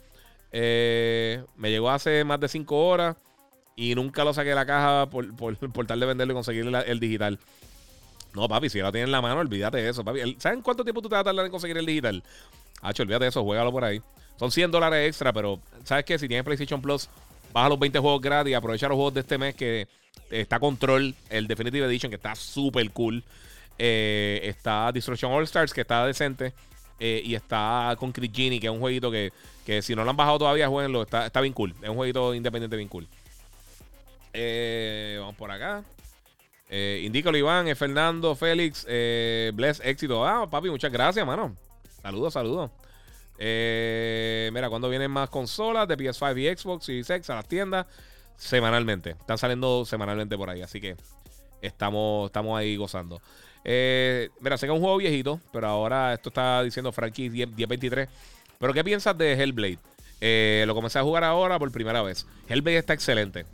me 0.52 1.70
llegó 1.70 1.90
hace 1.90 2.24
más 2.24 2.40
de 2.40 2.48
5 2.48 2.86
horas. 2.86 3.16
Y 3.76 3.94
nunca 3.94 4.24
lo 4.24 4.32
saqué 4.32 4.50
de 4.50 4.54
la 4.54 4.66
caja 4.66 5.10
por, 5.10 5.34
por, 5.34 5.56
por 5.72 5.86
tal 5.86 6.00
de 6.00 6.06
venderlo 6.06 6.32
y 6.32 6.36
conseguir 6.36 6.64
el 6.64 7.00
digital. 7.00 7.38
No, 8.34 8.48
papi, 8.48 8.68
si 8.68 8.78
ya 8.78 8.84
lo 8.84 8.92
tienes 8.92 9.06
en 9.06 9.12
la 9.12 9.22
mano, 9.22 9.40
olvídate 9.40 9.78
de 9.78 9.88
eso, 9.88 10.04
papi. 10.04 10.36
¿Saben 10.38 10.60
cuánto 10.60 10.82
tiempo 10.82 11.00
tú 11.00 11.08
te 11.08 11.14
vas 11.14 11.22
a 11.22 11.24
tardar 11.24 11.44
en 11.44 11.52
conseguir 11.52 11.78
el 11.78 11.86
digital? 11.86 12.22
Hacho, 12.82 13.02
olvídate 13.02 13.24
de 13.24 13.28
eso, 13.30 13.42
juégalo 13.44 13.70
por 13.70 13.84
ahí. 13.84 14.02
Son 14.36 14.50
100 14.50 14.72
dólares 14.72 15.08
extra, 15.08 15.32
pero 15.32 15.60
¿sabes 15.84 16.04
qué? 16.04 16.18
Si 16.18 16.26
tienes 16.26 16.44
PlayStation 16.44 16.82
Plus, 16.82 17.08
baja 17.52 17.68
los 17.68 17.78
20 17.78 17.98
juegos 18.00 18.20
gratis 18.20 18.50
y 18.50 18.54
aprovecha 18.54 18.88
los 18.88 18.96
juegos 18.96 19.14
de 19.14 19.20
este 19.20 19.38
mes 19.38 19.54
que 19.54 19.86
está 20.30 20.58
Control, 20.58 21.14
el 21.30 21.46
Definitive 21.46 21.86
Edition, 21.86 22.10
que 22.10 22.16
está 22.16 22.34
súper 22.34 22.90
cool. 22.90 23.22
Eh, 23.78 24.40
está 24.44 24.92
Destruction 24.92 25.32
All 25.32 25.44
Stars, 25.44 25.72
que 25.72 25.82
está 25.82 26.06
decente. 26.06 26.52
Eh, 27.00 27.22
y 27.24 27.34
está 27.34 27.96
con 27.98 28.12
Chris 28.12 28.30
Genie, 28.32 28.60
que 28.60 28.66
es 28.66 28.72
un 28.72 28.78
jueguito 28.78 29.10
que, 29.10 29.32
que 29.66 29.82
si 29.82 29.96
no 29.96 30.04
lo 30.04 30.10
han 30.10 30.16
bajado 30.16 30.38
todavía, 30.38 30.68
jueguenlo. 30.68 31.02
Está, 31.02 31.26
está 31.26 31.40
bien 31.40 31.52
cool. 31.52 31.74
Es 31.82 31.88
un 31.88 31.96
jueguito 31.96 32.34
independiente 32.34 32.76
bien 32.76 32.88
cool. 32.88 33.08
Eh, 34.32 35.16
vamos 35.18 35.36
por 35.36 35.50
acá. 35.50 35.82
Eh, 36.70 37.02
indícalo, 37.04 37.36
Iván, 37.36 37.74
Fernando, 37.76 38.34
Félix, 38.34 38.84
Bless, 38.84 39.80
éxito. 39.84 40.26
Ah, 40.26 40.48
papi, 40.48 40.70
muchas 40.70 40.90
gracias, 40.90 41.26
mano. 41.26 41.56
Saludos, 42.02 42.32
saludos. 42.32 42.70
Mira, 43.38 44.68
cuando 44.68 44.88
vienen 44.88 45.10
más 45.10 45.28
consolas 45.30 45.88
de 45.88 45.96
PS5 45.96 46.38
y 46.38 46.56
Xbox 46.56 46.88
y 46.88 47.04
Sex 47.04 47.28
a 47.30 47.36
las 47.36 47.48
tiendas, 47.48 47.86
semanalmente. 48.36 49.10
Están 49.10 49.38
saliendo 49.38 49.84
semanalmente 49.84 50.36
por 50.36 50.50
ahí, 50.50 50.62
así 50.62 50.80
que 50.80 50.96
estamos, 51.62 52.26
estamos 52.26 52.58
ahí 52.58 52.76
gozando. 52.76 53.20
mira, 53.64 54.58
sé 54.58 54.66
que 54.66 54.72
es 54.72 54.76
un 54.76 54.80
juego 54.80 54.96
viejito, 54.98 55.40
pero 55.52 55.68
ahora 55.68 56.12
esto 56.14 56.28
está 56.28 56.62
diciendo 56.62 56.92
Frankie 56.92 57.30
1023. 57.30 58.08
pero 58.58 58.72
¿qué 58.72 58.84
piensas 58.84 59.16
de 59.16 59.32
Hellblade? 59.32 59.78
lo 60.66 60.74
comencé 60.74 60.98
a 60.98 61.02
jugar 61.02 61.24
ahora 61.24 61.58
por 61.58 61.70
primera 61.70 62.02
vez. 62.02 62.26
Hellblade 62.48 62.78
está 62.78 62.94
excelente. 62.94 63.44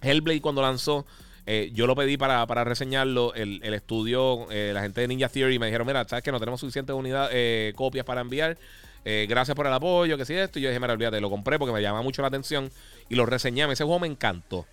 Hellblade 0.00 0.40
cuando 0.40 0.62
lanzó, 0.62 1.04
eh, 1.46 1.70
yo 1.74 1.86
lo 1.86 1.96
pedí 1.96 2.16
para, 2.16 2.46
reseñarlo. 2.64 3.34
El, 3.34 3.62
estudio, 3.74 4.46
eh, 4.50 4.72
la 4.74 4.82
gente 4.82 5.00
de 5.00 5.08
Ninja 5.08 5.28
Theory 5.28 5.58
me 5.58 5.66
dijeron: 5.66 5.86
Mira, 5.86 6.06
sabes 6.06 6.22
que 6.22 6.32
no 6.32 6.38
tenemos 6.38 6.60
suficientes 6.60 6.94
unidades, 6.94 7.32
eh, 7.34 7.72
copias 7.76 8.04
para 8.04 8.20
enviar. 8.20 8.56
Gracias 9.04 9.54
por 9.54 9.66
el 9.66 9.72
apoyo, 9.72 10.16
que 10.18 10.24
sí, 10.24 10.34
esto. 10.34 10.58
Y 10.58 10.62
yo 10.62 10.68
dije: 10.68 10.80
Mira, 10.80 10.92
olvídate, 10.92 11.20
lo 11.20 11.30
compré 11.30 11.58
porque 11.58 11.72
me 11.72 11.82
llama 11.82 12.02
mucho 12.02 12.22
la 12.22 12.28
atención. 12.28 12.70
Y 13.08 13.14
lo 13.14 13.26
reseñé. 13.26 13.70
Ese 13.70 13.84
juego 13.84 14.00
me 14.00 14.06
encantó. 14.06 14.66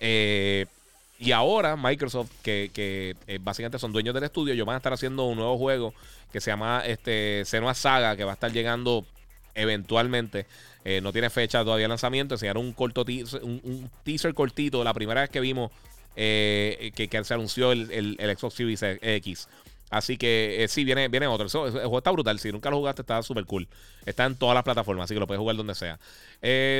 y 0.00 1.32
ahora 1.32 1.76
Microsoft, 1.76 2.30
que, 2.42 3.16
básicamente 3.40 3.78
son 3.78 3.92
dueños 3.92 4.14
del 4.14 4.24
estudio, 4.24 4.54
ellos 4.54 4.66
van 4.66 4.74
a 4.74 4.76
estar 4.78 4.92
haciendo 4.92 5.24
un 5.24 5.36
nuevo 5.36 5.56
juego 5.58 5.94
que 6.32 6.40
se 6.40 6.50
llama 6.50 6.82
este, 6.84 7.44
Senua 7.44 7.74
Saga, 7.74 8.16
que 8.16 8.24
va 8.24 8.32
a 8.32 8.34
estar 8.34 8.52
llegando 8.52 9.06
eventualmente. 9.54 10.46
Eh, 10.84 11.00
no 11.00 11.12
tiene 11.12 11.30
fecha 11.30 11.64
todavía 11.64 11.84
de 11.84 11.88
lanzamiento. 11.88 12.34
Enseñaron 12.34 12.64
un, 12.64 12.72
corto 12.72 13.04
un, 13.42 13.90
teaser 14.02 14.34
cortito 14.34 14.84
la 14.84 14.92
primera 14.92 15.22
vez 15.22 15.30
que 15.30 15.40
vimos 15.40 15.70
eh, 16.16 16.92
que, 16.94 17.24
se 17.24 17.34
anunció 17.34 17.72
el, 17.72 18.36
Xbox 18.38 18.54
Series 18.54 18.82
X. 18.82 19.48
Así 19.94 20.16
que 20.16 20.64
eh, 20.64 20.68
sí, 20.68 20.84
viene, 20.84 21.26
otro. 21.28 21.46
el 21.46 21.72
juego 21.72 21.98
está 21.98 22.10
brutal. 22.10 22.38
Si 22.40 22.50
nunca 22.50 22.68
lo 22.68 22.78
jugaste, 22.78 23.02
está 23.02 23.22
súper 23.22 23.44
cool. 23.44 23.68
Está 24.04 24.24
en 24.24 24.34
todas 24.34 24.54
las 24.54 24.64
plataformas, 24.64 25.04
así 25.04 25.14
que 25.14 25.20
lo 25.20 25.26
puedes 25.28 25.38
jugar 25.38 25.54
donde 25.54 25.74
sea. 25.76 26.00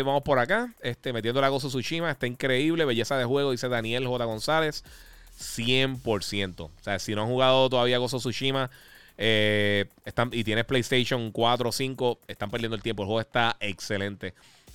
vamos 0.05 0.23
por 0.23 0.41
acá. 0.41 0.75
Este, 0.81 1.13
metiendo 1.13 1.41
la 1.41 1.49
Gozo 1.49 1.69
Tsushima. 1.69 2.11
Está 2.11 2.27
increíble. 2.27 2.85
Belleza 2.85 3.17
de 3.17 3.25
juego, 3.25 3.53
dice 3.53 3.69
Daniel 3.69 4.07
J. 4.07 4.25
González. 4.25 4.85
100%. 5.39 6.61
O 6.61 6.71
sea, 6.81 6.99
si 6.99 7.15
no 7.15 7.23
han 7.23 7.29
jugado 7.29 7.69
todavía 7.69 7.99
Gozo 7.99 8.19
Tsushima, 8.19 8.71
eh, 9.17 9.87
están, 10.05 10.31
y 10.33 10.43
tienes 10.43 10.65
PlayStation 10.65 11.31
4 11.31 11.69
o 11.69 11.73
5, 11.73 12.21
están 12.27 12.51
perdiendo 12.51 12.77
el 12.77 12.83
tiempo. 12.83 13.03
El 13.03 13.07
juego 13.07 13.21
está 13.21 13.57
excelente. 13.61 14.35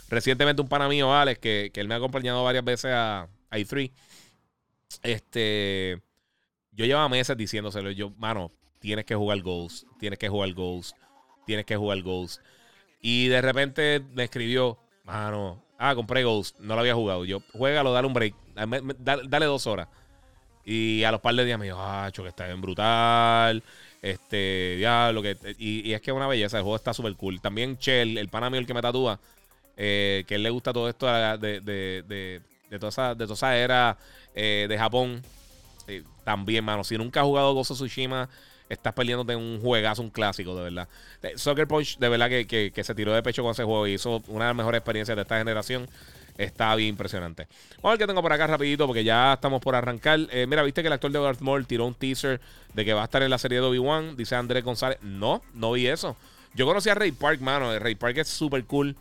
Recientemente 0.10 0.62
un 0.62 0.70
pana 0.70 0.88
mío, 0.88 1.14
Alex, 1.14 1.40
que, 1.40 1.72
él 1.74 1.88
me 1.88 1.94
ha 1.94 1.98
acompañado 1.98 2.44
varias 2.44 2.64
veces 2.64 2.92
a, 2.94 3.28
a 3.50 3.58
E3. 3.58 3.92
Este, 5.04 6.02
yo 6.72 6.86
llevaba 6.86 7.10
meses 7.10 7.36
diciéndoselo. 7.36 7.92
Yo, 7.92 8.12
mano, 8.18 8.52
tienes 8.80 9.06
que 9.06 9.16
jugar 9.16 9.42
Ghost, 9.42 9.86
tienes 10.00 10.20
que 10.20 10.30
jugar 10.30 10.54
Ghost, 10.54 10.96
tienes 11.46 11.66
que 11.66 11.76
jugar 11.76 12.02
Ghost. 12.02 12.42
Y 13.02 13.28
de 13.28 13.42
repente 13.42 14.02
me 14.14 14.26
escribió, 14.26 14.78
mano, 15.04 15.64
ah, 15.78 15.96
compré 15.96 16.24
Ghost, 16.24 16.60
no 16.60 16.76
lo 16.76 16.82
había 16.82 16.96
jugado. 16.96 17.26
Yo, 17.26 17.42
juégalo, 17.54 17.94
dale 17.94 18.08
un 18.08 18.14
break, 18.14 18.36
dale, 19.00 19.46
dos 19.46 19.68
horas. 19.68 19.88
Y 20.66 21.04
a 21.04 21.12
los 21.12 21.22
par 21.22 21.36
de 21.36 21.46
días 21.46 21.58
me 21.58 21.66
dijo, 21.66 21.80
ah, 21.80 22.12
que 22.14 22.28
está 22.28 22.46
bien 22.46 22.62
brutal. 22.62 23.64
Este, 24.02 24.78
ya, 24.80 25.12
lo 25.12 25.22
que. 25.22 25.38
Y, 25.58 25.92
es 25.92 26.02
que 26.02 26.12
es 26.12 26.16
una 26.16 26.28
belleza, 26.28 26.58
el 26.58 26.64
juego 26.64 26.76
está 26.76 26.94
súper 26.94 27.16
cool. 27.16 27.42
También 27.42 27.78
Chell, 27.78 28.18
el 28.18 28.30
pana 28.30 28.50
mío, 28.50 28.60
el 28.60 28.68
que 28.68 28.74
me 28.74 28.82
tatúa, 28.82 29.20
eh, 29.76 30.24
que 30.28 30.36
él 30.36 30.44
le 30.44 30.50
gusta 30.50 30.74
todo 30.74 30.88
esto 30.88 31.08
de, 31.08 31.62
de, 31.62 32.04
de, 32.08 32.42
de 32.70 32.80
toda, 32.80 32.90
esa, 32.90 33.16
de 33.16 33.26
toda 33.26 33.34
esa 33.34 33.58
era 33.58 33.98
eh, 34.36 34.68
de 34.70 34.78
Japón. 34.78 35.22
Eh, 35.90 36.04
también, 36.24 36.64
mano. 36.64 36.84
Si 36.84 36.98
nunca 36.98 37.20
has 37.22 37.26
jugado 37.26 37.54
Gozo 37.54 37.74
Tsushima, 37.74 38.30
estás 38.70 38.94
perdiéndote 38.94 39.36
un 39.36 39.60
juegazo, 39.62 40.02
un 40.02 40.10
clásico, 40.10 40.56
de 40.56 40.64
verdad. 40.64 40.88
Soccer 41.36 41.68
Punch, 41.68 41.98
de 41.98 42.08
verdad 42.08 42.30
que, 42.30 42.48
que, 42.48 42.72
que 42.72 42.84
se 42.84 42.96
tiró 42.96 43.14
de 43.14 43.24
pecho 43.24 43.42
con 43.42 43.52
ese 43.52 43.64
juego 43.64 43.88
y 43.88 43.94
hizo 43.94 44.22
una 44.28 44.46
de 44.46 44.50
las 44.50 44.56
mejores 44.56 44.80
experiencias 44.80 45.16
de 45.16 45.24
esta 45.24 45.38
generación. 45.38 45.90
Está 46.40 46.74
bien 46.76 46.90
impresionante. 46.90 47.48
Vamos 47.82 47.86
a 47.86 47.90
ver 47.90 47.98
qué 48.00 48.08
tengo 48.08 48.22
por 48.22 48.32
acá 48.32 48.48
rapidito 48.48 48.88
porque 48.88 49.04
ya 49.04 49.34
estamos 49.34 49.62
por 49.62 49.76
arrancar. 49.76 50.20
Eh, 50.32 50.48
mira, 50.48 50.64
viste 50.64 50.82
que 50.82 50.88
el 50.88 50.94
actor 50.94 51.12
de 51.12 51.20
Darth 51.20 51.42
Maul 51.42 51.68
tiró 51.68 51.86
un 51.86 51.94
teaser 51.94 52.40
de 52.74 52.86
que 52.86 52.94
va 52.94 53.02
a 53.02 53.06
estar 53.06 53.22
en 53.22 53.30
la 53.30 53.38
serie 53.38 53.60
de 53.60 53.66
Obi-Wan. 53.66 54.16
Dice 54.16 54.36
Andrés 54.38 54.64
González. 54.64 55.00
No, 55.02 55.42
no 55.54 55.74
vi 55.74 55.88
eso. 55.88 56.16
Yo 56.54 56.66
conocí 56.66 56.90
a 56.90 56.96
Ray 56.96 57.12
Park, 57.12 57.42
mano. 57.42 57.78
Ray 57.78 57.96
Park 57.96 58.20
es 58.20 58.30
súper 58.30 58.64
cool. 58.64 58.96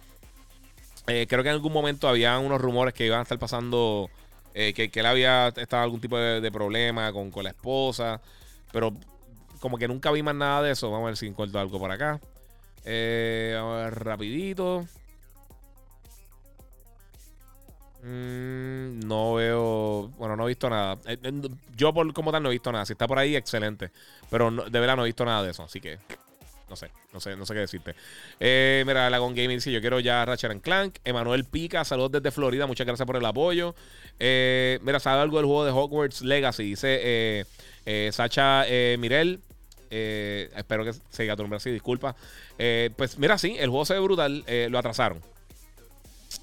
Eh, 1.06 1.26
creo 1.28 1.44
que 1.44 1.50
en 1.50 1.54
algún 1.54 1.72
momento 1.72 2.08
había 2.08 2.36
unos 2.40 2.60
rumores 2.60 2.92
que 2.92 3.06
iban 3.06 3.20
a 3.20 3.22
estar 3.22 3.38
pasando. 3.38 4.10
Eh, 4.54 4.72
que, 4.72 4.90
él 4.92 5.06
había 5.06 5.48
estado 5.48 5.82
algún 5.82 6.00
tipo 6.00 6.18
de, 6.18 6.50
problema 6.50 7.12
con, 7.12 7.30
con, 7.30 7.44
la 7.44 7.50
esposa. 7.50 8.20
Pero 8.72 8.92
como 9.60 9.78
que 9.78 9.88
nunca 9.88 10.10
vi 10.10 10.22
más 10.22 10.34
nada 10.34 10.62
de 10.62 10.72
eso. 10.72 10.90
Vamos 10.90 11.06
a 11.06 11.10
ver 11.10 11.16
si 11.16 11.26
encuentro 11.26 11.60
algo 11.60 11.78
por 11.78 11.90
acá. 11.90 12.20
vamos 12.84 13.80
a 13.80 13.84
ver 13.84 14.04
rapidito. 14.04 14.86
Mm, 18.02 19.00
no 19.00 19.34
veo. 19.34 20.08
Bueno, 20.18 20.36
no 20.36 20.44
he 20.44 20.48
visto 20.48 20.70
nada. 20.70 20.98
Eh, 21.06 21.18
eh, 21.22 21.42
yo, 21.76 21.92
por, 21.92 22.12
como 22.12 22.30
tal, 22.30 22.42
no 22.42 22.50
he 22.50 22.52
visto 22.52 22.70
nada. 22.72 22.86
Si 22.86 22.92
está 22.92 23.06
por 23.06 23.18
ahí, 23.18 23.36
excelente. 23.36 23.90
Pero 24.30 24.50
de 24.50 24.80
verdad 24.80 24.96
no 24.96 25.02
he 25.02 25.06
visto 25.06 25.24
nada 25.24 25.42
de 25.42 25.50
eso. 25.50 25.64
Así 25.64 25.80
que. 25.80 25.98
No 26.68 26.76
sé, 26.76 26.90
no 27.12 27.20
sé, 27.20 27.36
no 27.36 27.46
sé 27.46 27.54
qué 27.54 27.60
decirte. 27.60 27.94
Eh, 28.40 28.84
mira, 28.86 29.08
la 29.10 29.18
Gon 29.18 29.34
Gaming 29.34 29.56
dice: 29.56 29.72
Yo 29.72 29.80
quiero 29.80 30.00
ya 30.00 30.24
Ratchet 30.24 30.60
Clank. 30.60 30.98
Emanuel 31.04 31.44
Pica, 31.44 31.84
saludos 31.84 32.12
desde 32.12 32.30
Florida. 32.30 32.66
Muchas 32.66 32.86
gracias 32.86 33.06
por 33.06 33.16
el 33.16 33.24
apoyo. 33.24 33.74
mira, 34.18 35.00
sabe 35.00 35.22
algo 35.22 35.38
del 35.38 35.46
juego 35.46 35.64
de 35.64 35.70
Hogwarts 35.70 36.22
Legacy. 36.22 36.64
Dice 36.64 37.46
Sacha 38.12 38.64
Mirel. 38.98 39.40
espero 39.90 40.84
que 40.84 40.92
se 40.92 41.26
tu 41.36 41.42
nombre 41.42 41.56
así, 41.56 41.70
disculpa. 41.70 42.14
pues 42.96 43.18
mira, 43.18 43.38
sí, 43.38 43.56
el 43.58 43.70
juego 43.70 43.84
se 43.84 43.94
ve 43.94 44.00
brutal. 44.00 44.44
lo 44.70 44.78
atrasaron. 44.78 45.22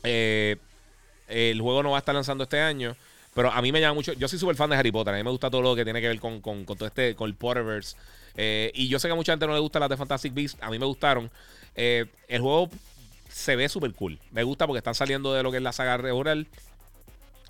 Eh 0.03 0.57
el 1.27 1.61
juego 1.61 1.83
no 1.83 1.91
va 1.91 1.97
a 1.97 1.99
estar 1.99 2.15
lanzando 2.15 2.43
este 2.43 2.59
año. 2.59 2.95
Pero 3.35 3.51
a 3.51 3.61
mí 3.61 3.73
me 3.73 3.81
llama 3.81 3.95
mucho. 3.95 4.13
Yo 4.13 4.29
soy 4.29 4.39
súper 4.39 4.55
fan 4.55 4.69
de 4.69 4.77
Harry 4.77 4.93
Potter. 4.93 5.13
A 5.13 5.17
mí 5.17 5.23
me 5.23 5.29
gusta 5.29 5.49
todo 5.49 5.61
lo 5.61 5.75
que 5.75 5.83
tiene 5.83 5.99
que 5.99 6.07
ver 6.07 6.21
con, 6.21 6.41
todo 6.41 6.85
este. 6.87 7.15
Con 7.15 7.29
el 7.29 7.35
Potterverse. 7.35 7.97
Eh, 8.37 8.71
y 8.73 8.87
yo 8.87 8.97
sé 8.97 9.09
que 9.09 9.11
a 9.11 9.15
mucha 9.15 9.33
gente 9.33 9.45
no 9.45 9.53
le 9.53 9.59
gusta 9.59 9.77
las 9.77 9.89
de 9.89 9.97
Fantastic 9.97 10.33
Beasts. 10.33 10.57
A 10.61 10.71
mí 10.71 10.79
me 10.79 10.85
gustaron. 10.85 11.29
Eh, 11.75 12.05
el 12.29 12.41
juego 12.41 12.69
se 13.27 13.57
ve 13.57 13.67
súper 13.67 13.93
cool. 13.93 14.17
Me 14.31 14.43
gusta 14.43 14.65
porque 14.65 14.77
están 14.77 14.95
saliendo 14.95 15.33
de 15.33 15.43
lo 15.43 15.51
que 15.51 15.57
es 15.57 15.63
la 15.63 15.73
saga 15.73 15.97
regular. 15.97 16.45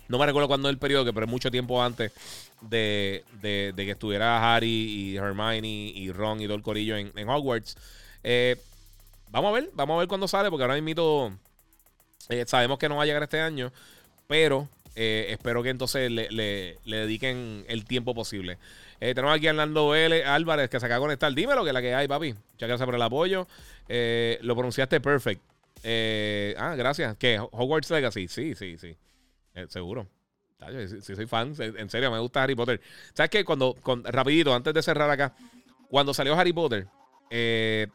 No 0.08 0.18
me 0.18 0.26
recuerdo 0.26 0.48
cuándo 0.48 0.68
es 0.68 0.72
el 0.72 0.78
periodo, 0.78 1.12
pero 1.14 1.26
es 1.26 1.30
mucho 1.30 1.52
tiempo 1.52 1.80
antes 1.80 2.10
de, 2.62 3.22
que 3.40 3.90
estuviera 3.92 4.56
Harry 4.56 4.66
y 4.66 5.16
Hermione 5.16 5.68
y 5.68 6.10
Ron 6.10 6.40
y 6.40 6.46
todo 6.46 6.56
el 6.56 6.62
corillo 6.62 6.96
en, 6.96 7.28
Hogwarts. 7.28 7.76
Eh, 8.24 8.56
vamos 9.30 9.50
a 9.50 9.52
ver, 9.52 9.70
vamos 9.74 9.94
a 9.94 9.98
ver 10.00 10.08
cuándo 10.08 10.26
sale, 10.26 10.50
porque 10.50 10.64
ahora 10.64 10.80
mismo 10.80 11.38
sabemos 12.46 12.76
que 12.76 12.88
no 12.88 12.96
va 12.96 13.04
a 13.04 13.06
llegar 13.06 13.22
este 13.22 13.40
año, 13.40 13.72
pero 14.26 14.68
espero 14.96 15.62
que 15.62 15.70
entonces 15.70 16.10
le, 16.10 16.78
dediquen 16.84 17.64
el 17.68 17.84
tiempo 17.84 18.14
posible. 18.14 18.58
tenemos 18.98 19.36
aquí 19.36 19.46
a 19.46 19.50
Hernando 19.50 19.94
L. 19.94 20.24
Álvarez 20.24 20.70
que 20.70 20.80
se 20.80 20.86
acaba 20.86 20.98
de 20.98 21.04
conectar. 21.04 21.32
Dímelo 21.34 21.64
que 21.64 21.72
la 21.72 21.80
que 21.80 21.94
hay, 21.94 22.08
papi. 22.08 22.32
Muchas 22.32 22.68
gracias 22.68 22.86
por 22.86 22.94
el 22.94 23.02
apoyo. 23.02 23.46
lo 23.88 24.54
pronunciaste 24.54 25.00
perfect. 25.00 25.42
ah, 26.58 26.74
gracias. 26.76 27.16
¿Qué? 27.18 27.38
Hogwarts 27.38 27.90
Legacy. 27.90 28.28
Sí, 28.28 28.54
sí, 28.54 28.78
sí. 28.78 28.96
seguro. 29.68 30.08
Si, 31.00 31.14
soy 31.14 31.26
fan, 31.26 31.54
en 31.58 31.90
serio, 31.90 32.10
me 32.10 32.18
gusta 32.18 32.42
Harry 32.42 32.54
Potter. 32.54 32.80
¿Sabes 33.12 33.30
qué? 33.30 33.44
Cuando, 33.44 33.76
rapidito, 34.04 34.54
antes 34.54 34.72
de 34.72 34.82
cerrar 34.82 35.10
acá, 35.10 35.34
cuando 35.88 36.14
salió 36.14 36.34
Harry 36.34 36.52
Potter, 36.52 36.86
eh, 37.30 37.86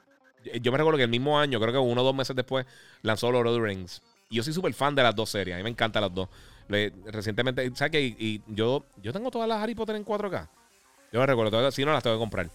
yo 0.62 0.72
me 0.72 0.78
recuerdo 0.78 0.98
que 0.98 1.04
el 1.04 1.10
mismo 1.10 1.40
año, 1.40 1.60
creo 1.60 1.74
que 1.74 1.80
uno 1.80 2.02
o 2.02 2.04
dos 2.04 2.16
meses 2.16 2.36
después, 2.36 2.66
lanzó 3.02 3.32
Lord 3.32 3.48
of 3.48 3.56
the 3.58 3.62
Rings. 3.62 4.02
Y 4.30 4.36
yo 4.36 4.44
soy 4.44 4.54
súper 4.54 4.74
fan 4.74 4.96
de 4.96 5.04
las 5.04 5.16
dos 5.16 5.30
series. 5.30 5.56
A 5.56 5.58
mí 5.58 5.64
me 5.64 5.70
encantan 5.70 6.04
las 6.04 6.14
dos. 6.14 6.30
Recientemente, 6.68 7.70
¿sabes 7.76 7.92
qué? 7.92 8.02
Y, 8.02 8.42
yo, 8.48 8.86
yo 9.02 9.14
tengo 9.14 9.32
todas 9.32 9.48
las 9.48 9.62
Harry 9.62 9.76
Potter 9.76 9.96
en 9.96 10.06
4K. 10.06 10.48
Yo 11.12 11.20
me 11.20 11.26
recuerdo, 11.26 11.72
si 11.72 11.84
no 11.84 11.92
las 11.92 12.04
tengo 12.04 12.16
que 12.16 12.22
comprar. 12.22 12.50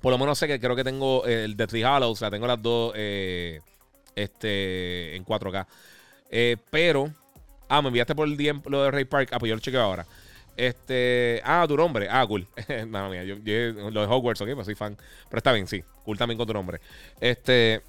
Por 0.00 0.10
lo 0.10 0.18
menos 0.18 0.38
sé 0.38 0.46
que 0.48 0.58
creo 0.58 0.74
que 0.74 0.84
tengo 0.84 1.24
el 1.26 1.56
de 1.56 1.66
Three 1.66 1.84
Hollows, 1.84 2.12
o 2.12 2.16
sea, 2.16 2.30
tengo 2.30 2.46
las 2.46 2.60
dos 2.60 2.92
eh, 2.96 3.60
este, 4.16 5.14
en 5.14 5.24
4K. 5.24 5.66
Eh, 6.30 6.56
pero 6.70 7.12
Ah, 7.72 7.80
me 7.80 7.88
enviaste 7.88 8.14
por 8.14 8.28
el 8.28 8.36
DM 8.36 8.60
lo 8.66 8.82
de 8.82 8.90
Ray 8.90 9.06
Park. 9.06 9.30
Ah, 9.32 9.38
pues 9.38 9.48
yo 9.48 9.54
lo 9.54 9.60
chequeo 9.62 9.80
ahora. 9.80 10.06
Este. 10.58 11.40
Ah, 11.42 11.64
tu 11.66 11.74
nombre. 11.74 12.06
Ah, 12.10 12.26
cool. 12.26 12.46
Nada 12.88 13.08
mía, 13.08 13.24
yo, 13.24 13.36
lo 13.90 14.02
de 14.02 14.06
Hogwarts, 14.06 14.42
ok, 14.42 14.50
pues 14.54 14.66
soy 14.66 14.74
fan. 14.74 14.94
Pero 15.30 15.38
está 15.38 15.52
bien, 15.52 15.66
sí. 15.66 15.82
Cool 16.04 16.18
también 16.18 16.36
con 16.36 16.46
tu 16.46 16.52
nombre. 16.52 16.82
Este. 17.18 17.80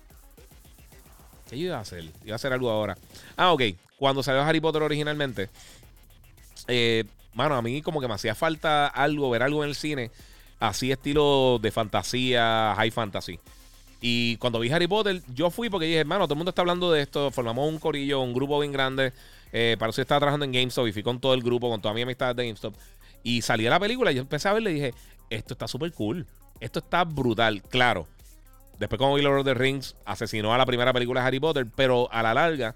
¿Qué 1.50 1.58
iba 1.58 1.76
a 1.76 1.82
hacer? 1.82 2.06
Iba 2.24 2.32
a 2.32 2.36
hacer 2.36 2.54
algo 2.54 2.70
ahora. 2.70 2.98
Ah, 3.36 3.52
ok. 3.52 3.62
Cuando 4.04 4.22
salió 4.22 4.42
Harry 4.42 4.60
Potter 4.60 4.84
originalmente. 4.84 5.50
Eh, 6.68 7.06
mano, 7.34 7.56
a 7.56 7.62
mí 7.62 7.82
como 7.82 8.02
que 8.02 8.10
me 8.10 8.14
hacía 8.14 8.36
falta 8.36 8.86
algo, 8.86 9.30
ver 9.30 9.44
algo 9.44 9.64
en 9.64 9.70
el 9.70 9.76
cine. 9.76 10.12
Así 10.60 10.92
estilo 10.92 11.58
de 11.62 11.72
fantasía, 11.72 12.74
high 12.76 12.92
fantasy. 12.92 13.40
Y 14.02 14.36
cuando 14.36 14.60
vi 14.60 14.70
Harry 14.70 14.88
Potter, 14.88 15.22
yo 15.34 15.50
fui 15.50 15.70
porque 15.70 15.86
dije, 15.86 16.00
hermano, 16.00 16.26
todo 16.26 16.34
el 16.34 16.40
mundo 16.40 16.50
está 16.50 16.64
hablando 16.64 16.92
de 16.92 17.02
esto. 17.02 17.32
Formamos 17.32 17.66
un 17.66 17.80
corillo, 17.80 18.20
un 18.20 18.34
grupo 18.34 18.60
bien 18.60 18.74
grande. 18.74 19.14
Eh, 19.54 19.78
para 19.80 19.92
eso 19.92 20.02
estaba 20.02 20.20
trabajando 20.20 20.44
en 20.44 20.52
GameStop 20.52 20.86
y 20.86 20.92
fui 20.92 21.02
con 21.02 21.22
todo 21.22 21.34
el 21.34 21.42
grupo, 21.42 21.70
con 21.70 21.82
toda 21.82 21.94
mi 21.94 22.02
amistad 22.02 22.36
de 22.36 22.46
GameStop. 22.46 22.76
Y 23.24 23.42
salí 23.42 23.66
a 23.68 23.70
la 23.70 23.80
película 23.80 24.12
y 24.12 24.16
yo 24.16 24.22
empecé 24.22 24.50
a 24.50 24.54
verle 24.54 24.72
y 24.72 24.74
dije, 24.74 24.94
esto 25.30 25.54
está 25.54 25.66
súper 25.70 25.94
cool. 25.94 26.28
Esto 26.60 26.80
está 26.80 27.06
brutal, 27.06 27.62
claro. 27.62 28.06
Después 28.80 29.00
como 29.00 29.16
vi 29.16 29.22
Lord 29.22 29.40
of 29.40 29.46
the 29.46 29.54
Rings, 29.54 29.96
asesinó 30.04 30.54
a 30.54 30.58
la 30.58 30.66
primera 30.66 30.92
película 30.92 31.22
de 31.22 31.28
Harry 31.28 31.40
Potter, 31.40 31.66
pero 31.74 32.12
a 32.12 32.22
la 32.22 32.34
larga, 32.34 32.76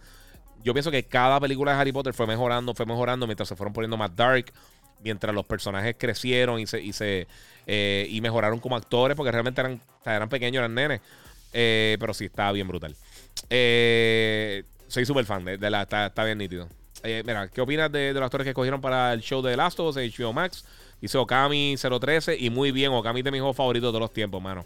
yo 0.68 0.73
pienso 0.73 0.91
que 0.91 1.03
cada 1.03 1.39
película 1.39 1.72
de 1.72 1.80
Harry 1.80 1.94
Potter 1.94 2.14
fue 2.14 2.27
mejorando, 2.27 2.73
fue 2.73 2.85
mejorando 2.85 3.26
mientras 3.26 3.48
se 3.48 3.56
fueron 3.56 3.72
poniendo 3.72 3.95
más 3.95 4.14
dark, 4.14 4.52
mientras 5.02 5.34
los 5.34 5.45
personajes 5.45 5.95
crecieron 5.98 6.60
y 6.60 6.68
se, 6.68 6.81
y, 6.81 6.91
eh, 7.68 8.19
mejoraron 8.22 8.60
como 8.60 8.76
actores, 8.76 9.15
porque 9.15 9.31
realmente 9.31 9.61
eran, 9.61 9.80
eran 10.06 10.27
pequeños, 10.27 10.60
eran 10.60 10.76
nenes. 10.76 10.99
Eh, 11.53 11.95
pero 12.02 12.14
sí, 12.14 12.26
estaba 12.26 12.52
bien 12.52 12.68
brutal. 12.68 12.94
Eh, 13.49 14.65
soy 14.89 15.06
súper 15.06 15.23
fan 15.23 15.45
de, 15.45 15.69
la. 15.69 15.84
Está, 15.84 16.23
bien 16.26 16.38
nítido. 16.38 16.68
Mira, 17.02 17.48
¿qué 17.48 17.61
opinas 17.61 17.89
de, 17.89 18.11
los 18.11 18.23
actores 18.23 18.44
que 18.44 18.49
escogieron 18.49 18.81
para 18.81 19.14
el 19.14 19.22
show 19.22 19.41
de 19.41 19.52
The 19.52 19.57
Last 19.57 19.80
of 19.80 19.95
Us 19.95 20.18
HBO 20.18 20.34
Max? 20.34 20.65
Dice 20.99 21.18
Okami 21.18 21.77
013 21.77 22.35
y 22.38 22.49
muy 22.49 22.72
bien. 22.73 22.91
Okami 22.91 23.22
de 23.22 23.31
mis 23.31 23.39
juegos 23.39 23.56
favoritos 23.56 23.88
de 23.88 23.91
todos 23.91 24.02
los 24.02 24.11
tiempos, 24.11 24.41
mano. 24.41 24.65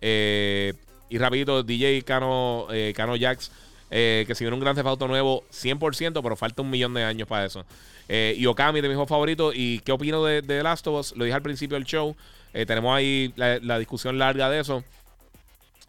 Y 0.00 1.18
rapidito, 1.18 1.62
DJ 1.62 2.02
Cano, 2.02 2.66
Cano 2.96 3.14
Jax, 3.16 3.52
que 3.90 4.32
si 4.34 4.44
viene 4.44 4.54
un 4.54 4.60
gran 4.60 4.76
Theft 4.76 5.02
nuevo, 5.02 5.44
100%, 5.52 6.22
pero 6.22 6.36
falta 6.36 6.62
un 6.62 6.70
millón 6.70 6.94
de 6.94 7.04
años 7.04 7.26
para 7.28 7.44
eso. 7.46 7.64
y 8.08 8.46
Okami 8.46 8.80
de 8.80 8.88
mis 8.88 8.94
juegos 8.94 9.08
favoritos. 9.08 9.54
¿Y 9.56 9.80
qué 9.80 9.92
opino 9.92 10.24
de, 10.24 10.42
The 10.42 10.62
Last 10.62 10.86
of 10.86 11.00
Us? 11.00 11.16
Lo 11.16 11.24
dije 11.24 11.34
al 11.34 11.42
principio 11.42 11.76
del 11.76 11.84
show. 11.84 12.16
tenemos 12.52 12.96
ahí 12.96 13.32
la 13.36 13.78
discusión 13.78 14.18
larga 14.18 14.48
de 14.48 14.60
eso. 14.60 14.84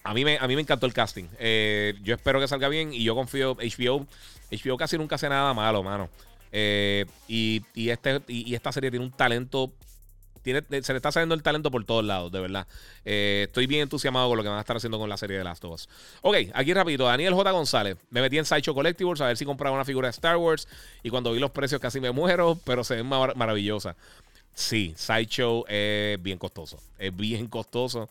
A 0.03 0.13
mí, 0.13 0.25
me, 0.25 0.37
a 0.39 0.47
mí 0.47 0.55
me 0.55 0.61
encantó 0.61 0.85
el 0.87 0.93
casting. 0.93 1.25
Eh, 1.37 1.93
yo 2.03 2.15
espero 2.15 2.39
que 2.39 2.47
salga 2.47 2.67
bien 2.69 2.93
y 2.93 3.03
yo 3.03 3.13
confío. 3.13 3.55
HBO, 3.55 4.07
HBO 4.51 4.77
casi 4.77 4.97
nunca 4.97 5.15
hace 5.15 5.29
nada 5.29 5.53
malo, 5.53 5.83
mano. 5.83 6.09
Eh, 6.51 7.05
y, 7.27 7.61
este, 7.89 8.21
y, 8.27 8.53
esta 8.55 8.71
serie 8.71 8.89
tiene 8.89 9.05
un 9.05 9.11
talento. 9.11 9.71
Tiene, 10.41 10.61
se 10.81 10.93
le 10.93 10.97
está 10.97 11.11
saliendo 11.11 11.35
el 11.35 11.43
talento 11.43 11.71
por 11.71 11.83
todos 11.85 12.03
lados, 12.03 12.31
de 12.31 12.39
verdad. 12.39 12.67
Eh, 13.05 13.45
estoy 13.47 13.67
bien 13.67 13.83
entusiasmado 13.83 14.29
con 14.29 14.37
lo 14.37 14.43
que 14.43 14.49
van 14.49 14.57
a 14.57 14.61
estar 14.61 14.77
haciendo 14.77 14.97
con 14.99 15.09
la 15.09 15.17
serie 15.17 15.37
de 15.37 15.43
Last 15.43 15.63
of 15.65 15.73
Us. 15.73 15.89
Ok, 16.21 16.35
aquí 16.53 16.73
rapidito. 16.73 17.05
Daniel 17.05 17.33
J. 17.33 17.51
González. 17.51 17.97
Me 18.09 18.21
metí 18.21 18.37
en 18.37 18.45
Sideshow 18.45 18.73
Collectibles 18.73 19.21
a 19.21 19.27
ver 19.27 19.37
si 19.37 19.45
compraba 19.45 19.75
una 19.75 19.85
figura 19.85 20.07
de 20.07 20.11
Star 20.11 20.37
Wars. 20.37 20.67
Y 21.03 21.09
cuando 21.09 21.31
vi 21.31 21.39
los 21.39 21.51
precios 21.51 21.79
casi 21.79 21.99
me 21.99 22.11
muero, 22.11 22.57
pero 22.65 22.83
se 22.83 22.95
ven 22.95 23.05
maravillosa. 23.07 23.95
Sí, 24.53 24.93
Sideshow 24.97 25.65
es 25.67 26.21
bien 26.21 26.37
costoso. 26.37 26.77
Es 26.97 27.15
bien 27.15 27.47
costoso. 27.47 28.09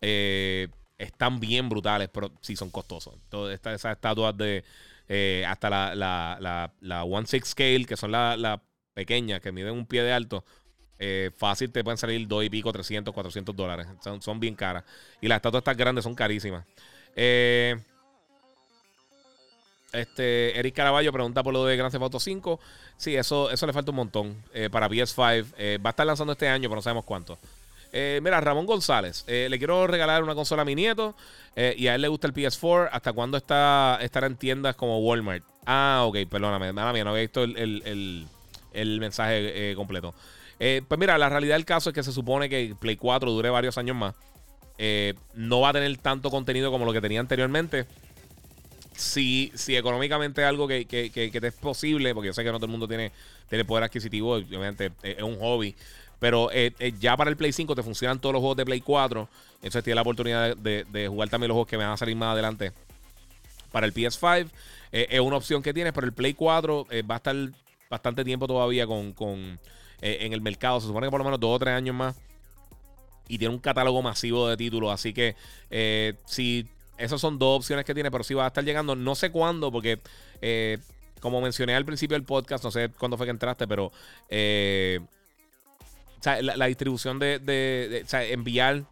Eh, 0.00 0.68
están 0.98 1.40
bien 1.40 1.68
brutales, 1.68 2.08
pero 2.12 2.30
sí 2.40 2.56
son 2.56 2.70
costosos. 2.70 3.14
Todas 3.28 3.54
esas 3.54 3.84
estatuas 3.84 4.36
de 4.36 4.64
eh, 5.08 5.44
hasta 5.46 5.68
la, 5.68 5.94
la, 5.94 6.72
la, 6.80 7.06
Scale, 7.26 7.84
que 7.84 7.96
son 7.96 8.12
las 8.12 8.38
la 8.38 8.62
pequeñas, 8.94 9.40
que 9.40 9.52
miden 9.52 9.74
un 9.74 9.86
pie 9.86 10.02
de 10.02 10.12
alto, 10.12 10.44
eh, 10.98 11.30
fácil 11.36 11.70
te 11.70 11.82
pueden 11.82 11.98
salir 11.98 12.26
dos 12.26 12.44
y 12.44 12.50
pico, 12.50 12.72
300, 12.72 13.12
400 13.12 13.54
dólares. 13.54 13.86
Son, 14.20 14.40
bien 14.40 14.54
caras. 14.54 14.84
Y 15.20 15.28
las 15.28 15.36
estatuas 15.36 15.60
estas 15.60 15.76
grandes 15.76 16.04
son 16.04 16.14
carísimas. 16.14 16.64
Eh, 17.16 17.76
este, 19.92 20.58
Eric 20.58 20.74
Caraballo 20.74 21.12
pregunta 21.12 21.42
por 21.42 21.52
lo 21.52 21.66
de 21.66 21.76
Grand 21.76 21.92
Theft 21.92 22.02
Auto 22.02 22.20
5. 22.20 22.60
Sí, 22.96 23.16
eso, 23.16 23.50
eso 23.50 23.66
le 23.66 23.72
falta 23.72 23.90
un 23.90 23.96
montón 23.96 24.42
para 24.70 24.88
PS5. 24.88 25.82
va 25.82 25.90
a 25.90 25.90
estar 25.90 26.06
lanzando 26.06 26.32
este 26.32 26.48
año, 26.48 26.68
pero 26.68 26.76
no 26.76 26.82
sabemos 26.82 27.04
cuánto. 27.04 27.38
Eh, 27.92 28.20
mira, 28.22 28.40
Ramón 28.40 28.64
González, 28.64 29.22
eh, 29.26 29.48
le 29.50 29.58
quiero 29.58 29.86
regalar 29.86 30.22
una 30.22 30.34
consola 30.34 30.62
a 30.62 30.64
mi 30.64 30.74
nieto 30.74 31.14
eh, 31.54 31.74
y 31.76 31.88
a 31.88 31.94
él 31.94 32.00
le 32.00 32.08
gusta 32.08 32.26
el 32.26 32.32
PS4. 32.32 32.88
¿Hasta 32.90 33.12
cuándo 33.12 33.36
está, 33.36 33.98
estará 34.00 34.26
en 34.26 34.36
tiendas 34.36 34.74
como 34.76 34.98
Walmart? 35.00 35.44
Ah, 35.66 36.04
ok, 36.06 36.16
perdóname, 36.28 36.72
nada 36.72 36.92
mía, 36.92 37.04
no 37.04 37.10
había 37.10 37.22
visto 37.22 37.44
el, 37.44 38.26
mensaje 38.98 39.74
completo. 39.76 40.14
Pues 40.58 40.98
mira, 40.98 41.18
la 41.18 41.28
realidad 41.28 41.56
del 41.56 41.64
caso 41.64 41.90
es 41.90 41.94
que 41.94 42.02
se 42.02 42.12
supone 42.12 42.48
que 42.48 42.74
Play 42.78 42.96
4 42.96 43.30
dure 43.30 43.50
varios 43.50 43.78
años 43.78 43.96
más. 43.96 44.14
no 45.34 45.60
va 45.60 45.70
a 45.70 45.72
tener 45.72 45.96
tanto 45.98 46.30
contenido 46.30 46.70
como 46.70 46.84
lo 46.84 46.92
que 46.92 47.00
tenía 47.00 47.20
anteriormente. 47.20 47.86
Si, 48.94 49.50
si 49.54 49.76
económicamente 49.76 50.42
es 50.42 50.46
algo 50.46 50.68
que, 50.68 50.84
que, 50.84 51.10
que, 51.10 51.40
te 51.40 51.46
es 51.46 51.54
posible, 51.54 52.14
porque 52.14 52.28
yo 52.28 52.32
sé 52.34 52.44
que 52.44 52.52
no 52.52 52.58
todo 52.58 52.66
el 52.66 52.72
mundo 52.72 52.86
tiene, 52.86 53.10
tiene 53.48 53.64
poder 53.64 53.84
adquisitivo, 53.84 54.34
obviamente 54.34 54.92
es 55.02 55.22
un 55.22 55.38
hobby. 55.38 55.74
Pero 56.22 56.52
eh, 56.52 56.72
eh, 56.78 56.92
ya 57.00 57.16
para 57.16 57.30
el 57.30 57.36
Play 57.36 57.52
5 57.52 57.74
te 57.74 57.82
funcionan 57.82 58.20
todos 58.20 58.34
los 58.34 58.38
juegos 58.38 58.56
de 58.56 58.64
Play 58.64 58.80
4. 58.80 59.28
Entonces 59.56 59.82
tienes 59.82 59.96
la 59.96 60.02
oportunidad 60.02 60.56
de, 60.56 61.08
jugar 61.08 61.28
también 61.28 61.48
los 61.48 61.56
juegos 61.56 61.68
que 61.68 61.76
me 61.76 61.82
van 61.82 61.94
a 61.94 61.96
salir 61.96 62.14
más 62.14 62.34
adelante. 62.34 62.70
Para 63.72 63.86
el 63.86 63.92
PS5 63.92 64.48
eh, 64.92 65.08
es 65.10 65.18
una 65.18 65.34
opción 65.34 65.64
que 65.64 65.74
tienes, 65.74 65.92
pero 65.92 66.06
el 66.06 66.12
Play 66.12 66.34
4 66.34 66.86
va 67.10 67.14
a 67.14 67.18
estar 67.18 67.34
bastante 67.90 68.22
tiempo 68.24 68.46
todavía 68.46 68.86
con, 68.86 69.58
en 70.02 70.32
el 70.32 70.40
mercado. 70.40 70.80
Se 70.80 70.86
supone 70.86 71.06
que 71.06 71.10
por 71.10 71.20
lo 71.20 71.24
menos 71.24 71.40
dos 71.40 71.56
o 71.56 71.58
tres 71.58 71.74
años 71.74 71.94
más. 71.94 72.16
Y 73.28 73.38
tiene 73.38 73.54
un 73.54 73.60
catálogo 73.60 74.02
masivo 74.02 74.48
de 74.48 74.56
títulos. 74.56 74.92
Así 74.92 75.14
que 75.14 75.36
si 76.26 76.66
esas 76.98 77.20
son 77.20 77.38
dos 77.38 77.58
opciones 77.58 77.84
que 77.84 77.94
tiene, 77.94 78.10
pero 78.10 78.24
sí 78.24 78.34
va 78.34 78.44
a 78.44 78.48
estar 78.48 78.64
llegando. 78.64 78.94
No 78.94 79.14
sé 79.14 79.30
cuándo, 79.30 79.72
porque 79.72 80.00
como 81.20 81.40
mencioné 81.40 81.74
al 81.74 81.84
principio 81.84 82.16
del 82.16 82.24
podcast, 82.24 82.64
no 82.64 82.70
sé 82.70 82.90
cuándo 82.98 83.16
fue 83.16 83.26
que 83.26 83.30
entraste, 83.30 83.66
pero 83.66 83.92
o 86.22 86.24
sea, 86.24 86.40
la, 86.40 86.66
distribución 86.66 87.18
de, 87.18 88.04
enviar 88.30 88.84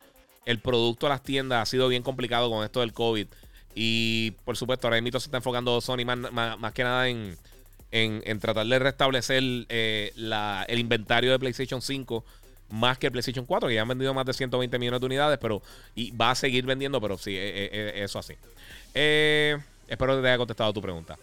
el 0.46 0.58
producto 0.58 1.06
a 1.06 1.10
las 1.10 1.22
tiendas 1.22 1.62
ha 1.62 1.66
sido 1.66 1.86
bien 1.86 2.02
complicado 2.02 2.50
con 2.50 2.64
esto 2.64 2.80
del 2.80 2.92
COVID. 2.92 3.28
Y 3.72 4.32
por 4.44 4.56
supuesto, 4.56 4.88
ahora 4.88 5.00
mismo 5.00 5.20
se 5.20 5.28
está 5.28 5.36
enfocando 5.36 5.80
Sony 5.80 6.04
más, 6.04 6.72
que 6.72 6.82
nada 6.82 7.08
en, 7.08 7.36
en, 7.92 8.38
tratar 8.40 8.66
de 8.66 8.78
restablecer 8.78 9.42
eh, 9.68 10.12
el 10.68 10.78
inventario 10.78 11.32
de 11.32 11.38
PlayStation 11.38 11.82
5 11.82 12.24
más 12.70 12.98
que 12.98 13.06
el 13.06 13.12
PlayStation 13.12 13.44
4, 13.44 13.68
que 13.68 13.74
ya 13.74 13.82
han 13.82 13.88
vendido 13.88 14.14
más 14.14 14.24
de 14.24 14.32
120 14.32 14.78
millones 14.78 15.00
de 15.00 15.06
unidades, 15.06 15.38
pero 15.40 15.60
y 15.96 16.12
va 16.12 16.30
a 16.30 16.34
seguir 16.36 16.64
vendiendo, 16.64 17.00
pero 17.00 17.18
sí, 17.18 17.36
eh, 17.36 17.68
eh, 17.72 17.92
eso 17.96 18.20
así. 18.20 18.34
espero 18.94 20.16
que 20.16 20.22
te 20.22 20.28
haya 20.28 20.38
contestado 20.38 20.72
tu 20.72 20.80
pregunta. 20.80 21.16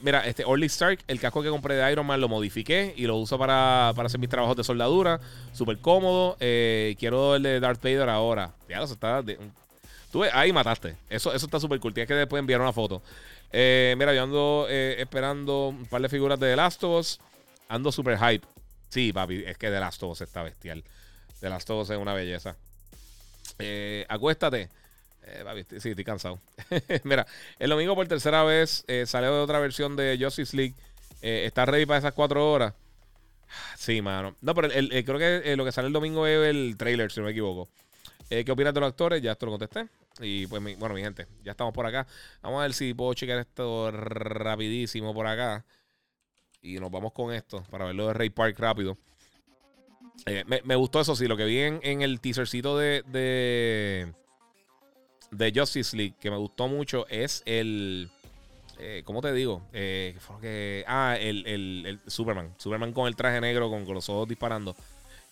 Mira, 0.00 0.26
este 0.26 0.44
Orly 0.46 0.64
Stark, 0.64 1.00
el 1.06 1.20
casco 1.20 1.42
que 1.42 1.50
compré 1.50 1.74
de 1.74 1.92
Iron 1.92 2.06
Man 2.06 2.18
lo 2.18 2.26
modifiqué 2.26 2.94
y 2.96 3.02
lo 3.02 3.16
uso 3.16 3.38
para, 3.38 3.90
hacer 3.90 4.18
mis 4.18 4.30
trabajos 4.30 4.56
de 4.56 4.64
soldadura. 4.64 5.20
Súper 5.52 5.76
cómodo. 5.76 6.36
Quiero 6.38 7.36
el 7.36 7.42
de 7.42 7.60
Darth 7.60 7.82
Vader 7.82 8.08
ahora. 8.08 8.50
Ya, 8.66 8.82
eso 8.82 8.94
está. 8.94 9.22
tú 10.10 10.24
ahí 10.32 10.54
mataste. 10.54 10.96
Eso, 11.10 11.34
eso 11.34 11.44
está 11.44 11.60
súper 11.60 11.80
cool. 11.80 11.92
Tienes 11.92 12.08
que 12.08 12.14
después 12.14 12.40
enviar 12.40 12.62
una 12.62 12.72
foto. 12.72 13.02
Eh, 13.56 13.94
mira, 13.96 14.12
yo 14.12 14.24
ando 14.24 14.66
esperando 14.68 15.68
un 15.68 15.86
par 15.86 16.02
de 16.02 16.08
figuras 16.08 16.40
de 16.40 16.50
The 16.50 16.56
Last 16.56 16.82
of 16.82 17.00
Us. 17.00 17.20
Ando 17.68 17.92
súper 17.92 18.18
hype. 18.18 18.46
Sí, 18.88 19.12
papi, 19.12 19.44
es 19.46 19.56
que 19.56 19.68
The 19.68 19.78
Last 19.78 20.02
of 20.02 20.10
Us 20.12 20.22
está 20.22 20.42
bestial. 20.42 20.82
The 21.40 21.48
Last 21.50 21.70
of 21.70 21.82
Us 21.82 21.90
es 21.90 21.98
una 21.98 22.14
belleza. 22.14 22.56
acuéstate. 24.08 24.70
Eh, 25.26 25.64
sí, 25.78 25.90
estoy 25.90 26.04
cansado. 26.04 26.40
Mira, 27.04 27.26
el 27.58 27.70
domingo 27.70 27.94
por 27.94 28.06
tercera 28.06 28.44
vez 28.44 28.84
eh, 28.88 29.04
salió 29.06 29.34
de 29.34 29.40
otra 29.40 29.58
versión 29.58 29.96
de 29.96 30.18
Justice 30.20 30.56
League. 30.56 30.74
Eh, 31.22 31.44
¿Está 31.46 31.64
ready 31.64 31.86
para 31.86 31.98
esas 31.98 32.12
cuatro 32.12 32.50
horas? 32.50 32.74
Sí, 33.76 34.02
mano. 34.02 34.34
No, 34.40 34.54
pero 34.54 34.68
creo 34.68 35.18
que 35.18 35.56
lo 35.56 35.64
que 35.64 35.72
sale 35.72 35.86
el 35.86 35.92
domingo 35.92 36.26
es 36.26 36.48
el 36.48 36.76
trailer, 36.76 37.10
si 37.10 37.20
no 37.20 37.26
me 37.26 37.32
equivoco. 37.32 37.68
¿Qué 38.28 38.50
opinas 38.50 38.74
de 38.74 38.80
los 38.80 38.88
actores? 38.88 39.22
Ya 39.22 39.32
esto 39.32 39.46
lo 39.46 39.52
contesté. 39.52 39.86
Y 40.20 40.46
pues, 40.46 40.62
bueno, 40.78 40.94
mi 40.94 41.02
gente, 41.02 41.26
ya 41.42 41.52
estamos 41.52 41.74
por 41.74 41.86
acá. 41.86 42.06
Vamos 42.42 42.60
a 42.60 42.62
ver 42.62 42.74
si 42.74 42.94
puedo 42.94 43.14
checar 43.14 43.38
esto 43.38 43.90
rapidísimo 43.90 45.12
por 45.12 45.26
acá. 45.26 45.64
Y 46.62 46.78
nos 46.78 46.90
vamos 46.90 47.12
con 47.12 47.32
esto 47.32 47.62
para 47.70 47.86
verlo 47.86 48.08
de 48.08 48.14
Ray 48.14 48.30
Park 48.30 48.58
rápido. 48.58 48.96
me, 50.46 50.76
gustó 50.76 51.00
eso, 51.00 51.14
sí, 51.14 51.26
lo 51.26 51.36
que 51.36 51.44
vi 51.44 51.58
en, 51.58 52.02
el 52.02 52.20
teasercito 52.20 52.78
de, 52.78 53.02
de 53.08 54.14
de 55.36 55.52
Justice 55.54 55.96
League 55.96 56.14
que 56.20 56.30
me 56.30 56.36
gustó 56.36 56.68
mucho 56.68 57.06
es 57.08 57.42
el. 57.44 58.10
Eh, 58.78 59.02
¿Cómo 59.04 59.22
te 59.22 59.32
digo? 59.32 59.62
Eh, 59.72 60.16
que, 60.40 60.84
ah, 60.86 61.16
el, 61.18 61.46
el, 61.46 62.00
Superman. 62.06 62.54
Superman 62.58 62.92
con 62.92 63.06
el 63.06 63.14
traje 63.14 63.40
negro, 63.40 63.70
con, 63.70 63.86
los 63.92 64.08
ojos 64.08 64.28
disparando. 64.28 64.74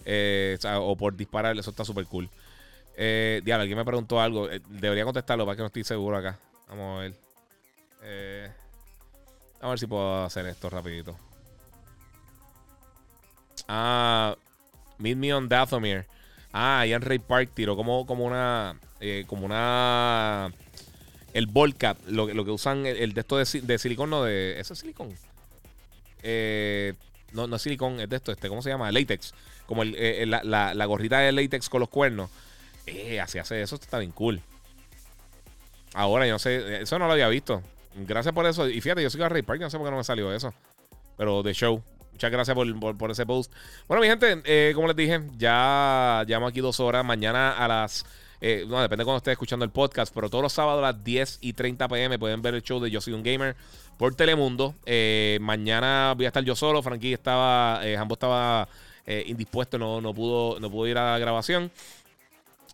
Eh, 0.04 0.59
o, 0.64 0.96
por 0.96 1.16
disparar, 1.16 1.56
eso 1.59 1.70
está 1.70 1.84
súper 1.84 2.06
cool. 2.06 2.28
Eh, 2.97 3.40
diablo, 3.44 3.62
alguien 3.62 3.78
me 3.78 3.85
preguntó 3.85 4.20
algo. 4.20 4.51
Eh, 4.51 4.60
debería 4.69 5.05
contestarlo 5.05 5.44
para 5.44 5.56
que 5.56 5.62
no 5.62 5.66
estoy 5.66 5.85
seguro 5.85 6.16
acá. 6.16 6.39
Vamos 6.69 6.98
a 6.98 7.02
ver. 7.02 7.14
vamos 9.55 9.62
a 9.62 9.69
ver 9.69 9.78
si 9.78 9.86
puedo 9.86 10.24
hacer 10.24 10.47
esto 10.47 10.70
rapidito. 10.70 11.16
Ah, 13.69 14.36
Meet 14.98 15.16
Me 15.16 15.35
on 15.35 15.48
Dathomir. 15.48 16.06
Ah, 16.52 16.85
Ian 16.86 17.02
Ray 17.02 17.19
Park 17.19 17.51
tiró 17.55 17.77
como, 17.77 18.06
como 18.06 18.24
una. 18.24 18.78
Eh, 19.01 19.24
como 19.27 19.47
una. 19.47 20.52
El 21.32 21.47
Volcat, 21.47 21.98
lo, 22.09 22.27
lo 22.32 22.44
que 22.44 22.51
usan, 22.51 22.85
el, 22.85 23.14
de 23.14 23.20
esto 23.23 23.39
de, 23.39 23.60
de, 23.62 23.78
silicón, 23.78 24.10
no 24.10 24.24
de. 24.24 24.60
¿Eso 24.60 24.74
es 24.74 24.81
silicón? 24.81 25.14
Eh, 26.23 26.93
no, 27.32 27.56
es 27.56 27.62
silicón, 27.62 28.01
es 28.01 28.09
de 28.10 28.16
esto, 28.16 28.32
este, 28.32 28.51
¿cómo 28.51 28.60
se 28.60 28.69
llama? 28.69 28.93
Latex. 28.93 29.32
Como 29.66 29.82
el, 29.82 29.94
eh, 29.97 30.27
la, 30.27 30.74
la, 30.74 30.85
gorrita 30.85 31.20
de 31.20 31.32
latex 31.32 31.70
con 31.70 31.81
los 31.81 31.89
cuernos. 31.89 32.31
Eh, 32.86 33.20
así 33.20 33.38
hace 33.38 33.62
eso, 33.62 33.76
está 33.76 33.98
bien 33.98 34.12
cool. 34.12 34.42
Ahora, 35.94 36.26
yo 36.26 36.32
no 36.32 36.38
sé, 36.38 36.82
eso 36.82 36.98
no 36.98 37.06
lo 37.06 37.12
había 37.12 37.28
visto. 37.28 37.62
Gracias 37.94 38.34
por 38.34 38.46
eso. 38.46 38.68
Y 38.68 38.80
fíjate, 38.80 39.02
yo 39.02 39.10
soy 39.10 39.22
a 39.22 39.28
Ray 39.28 39.42
Park, 39.42 39.60
no 39.60 39.70
sé 39.70 39.76
por 39.76 39.86
qué 39.86 39.90
no 39.90 39.98
me 39.98 40.04
salió 40.04 40.32
eso. 40.32 40.52
Pero 41.16 41.42
de 41.42 41.52
show. 41.52 41.82
Muchas 42.12 42.30
gracias 42.30 42.56
por, 42.56 43.10
ese 43.10 43.26
post. 43.26 43.52
Bueno, 43.88 44.02
mi 44.02 44.09
gente, 44.09 44.42
eh, 44.44 44.72
como 44.74 44.86
les 44.86 44.96
dije, 44.96 45.22
ya 45.38 46.24
llevamos 46.26 46.50
aquí 46.50 46.60
dos 46.60 46.78
horas. 46.80 47.04
Mañana 47.04 47.52
a 47.52 47.66
las. 47.68 48.04
Eh, 48.40 48.64
no, 48.68 48.80
depende 48.80 49.02
de 49.02 49.04
cuando 49.04 49.18
estés 49.18 49.32
escuchando 49.32 49.64
el 49.64 49.70
podcast, 49.70 50.12
pero 50.14 50.28
todos 50.28 50.42
los 50.42 50.52
sábados 50.52 50.80
a 50.80 50.92
las 50.92 51.04
10 51.04 51.38
y 51.40 51.52
30 51.52 51.88
pm 51.88 52.18
pueden 52.18 52.42
ver 52.42 52.54
el 52.54 52.62
show 52.62 52.80
de 52.80 52.90
Yo 52.90 53.00
Soy 53.00 53.14
un 53.14 53.22
Gamer 53.22 53.56
por 53.98 54.14
Telemundo. 54.14 54.74
Eh, 54.84 55.38
mañana 55.40 56.12
voy 56.16 56.26
a 56.26 56.28
estar 56.28 56.44
yo 56.44 56.54
solo. 56.54 56.82
Frankie 56.82 57.14
estaba. 57.14 57.80
Jambo 57.96 58.14
estaba 58.14 58.68
indispuesto, 59.26 59.78
no, 59.78 60.00
no, 60.00 60.14
pudo, 60.14 60.60
no 60.60 60.70
pudo 60.70 60.86
ir 60.86 60.98
a 60.98 61.12
la 61.12 61.18
grabación. 61.18 61.70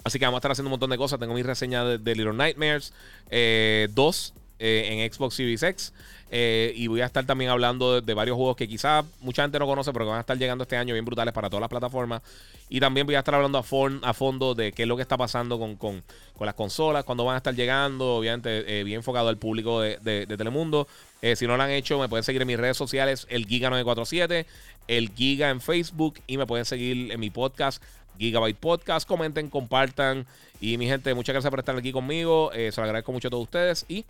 Así 0.05 0.19
que 0.19 0.25
vamos 0.25 0.39
a 0.39 0.41
estar 0.41 0.53
haciendo 0.53 0.69
un 0.69 0.73
montón 0.73 0.91
de 0.91 0.97
cosas. 0.97 1.19
Tengo 1.19 1.35
mi 1.35 1.43
reseña 1.43 1.85
de, 1.85 2.15
Little 2.15 2.35
Nightmares 2.35 2.93
2 3.31 4.35
en 4.59 5.13
Xbox 5.13 5.35
Series 5.35 5.63
X. 5.63 5.93
Eh, 6.31 6.75
y 6.77 6.89
voy 6.89 7.01
a 7.01 7.07
estar 7.07 7.25
también 7.25 7.51
hablando 7.51 8.01
de, 8.01 8.15
varios 8.15 8.37
juegos 8.37 8.57
que 8.57 8.69
quizás 8.69 9.05
mucha 9.21 9.43
gente 9.43 9.59
no 9.59 9.67
conoce, 9.67 9.93
pero 9.93 10.05
que 10.05 10.11
van 10.11 10.19
a 10.19 10.21
estar 10.21 10.37
llegando 10.37 10.63
este 10.63 10.77
año 10.77 10.93
bien 10.93 11.05
brutales 11.05 11.33
para 11.33 11.49
todas 11.49 11.61
las 11.61 11.71
plataformas. 11.71 12.23
Y 12.69 12.81
también 12.81 13.07
voy 13.07 13.15
a 13.15 13.21
estar 13.21 13.35
hablando 13.35 13.59
a, 13.59 13.63
fondo 13.63 14.55
de 14.55 14.73
qué 14.73 14.83
es 14.83 14.89
lo 14.89 14.97
que 14.97 15.03
está 15.03 15.17
pasando 15.17 15.59
con, 15.59 15.77
con, 15.77 16.03
las 16.41 16.55
consolas, 16.55 17.05
cuando 17.05 17.25
van 17.25 17.35
a 17.35 17.39
estar 17.39 17.55
llegando, 17.55 18.17
obviamente 18.17 18.81
eh, 18.81 18.85
bien 18.85 18.99
enfocado 18.99 19.29
al 19.29 19.39
público 19.39 19.81
de, 19.81 20.27
Telemundo. 20.27 20.87
Eh, 21.23 21.35
si 21.35 21.47
no 21.47 21.57
lo 21.57 21.63
han 21.63 21.71
hecho, 21.71 21.99
me 21.99 22.09
pueden 22.09 22.25
seguir 22.25 22.43
en 22.43 22.49
mis 22.49 22.59
redes 22.59 22.77
sociales, 22.77 23.27
el 23.31 23.49
Giga947, 23.49 24.45
el 24.87 25.11
Giga 25.15 25.51
en 25.51 25.61
Facebook 25.61 26.21
y 26.27 26.37
me 26.37 26.47
pueden 26.47 26.65
seguir 26.65 27.11
en 27.11 27.19
mi 27.19 27.31
podcast. 27.31 27.83
Gigabyte 28.19 28.59
Podcast, 28.59 29.09
comenten, 29.09 29.49
compartan. 29.49 30.27
Y 30.61 30.77
mi 30.79 30.87
gente, 30.87 31.15
muchas 31.15 31.35
gracias 31.35 31.51
por 31.51 31.61
estar 31.61 31.77
aquí 31.77 31.93
conmigo, 31.93 32.51
se 32.53 32.73
lo 32.77 32.83
agradezco 32.83 33.13
mucho 33.13 33.29
a 33.29 33.31
todos 33.31 33.45
ustedes 33.45 33.87
y 33.89 34.05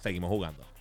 seguimos 0.00 0.28
jugando. 0.28 0.71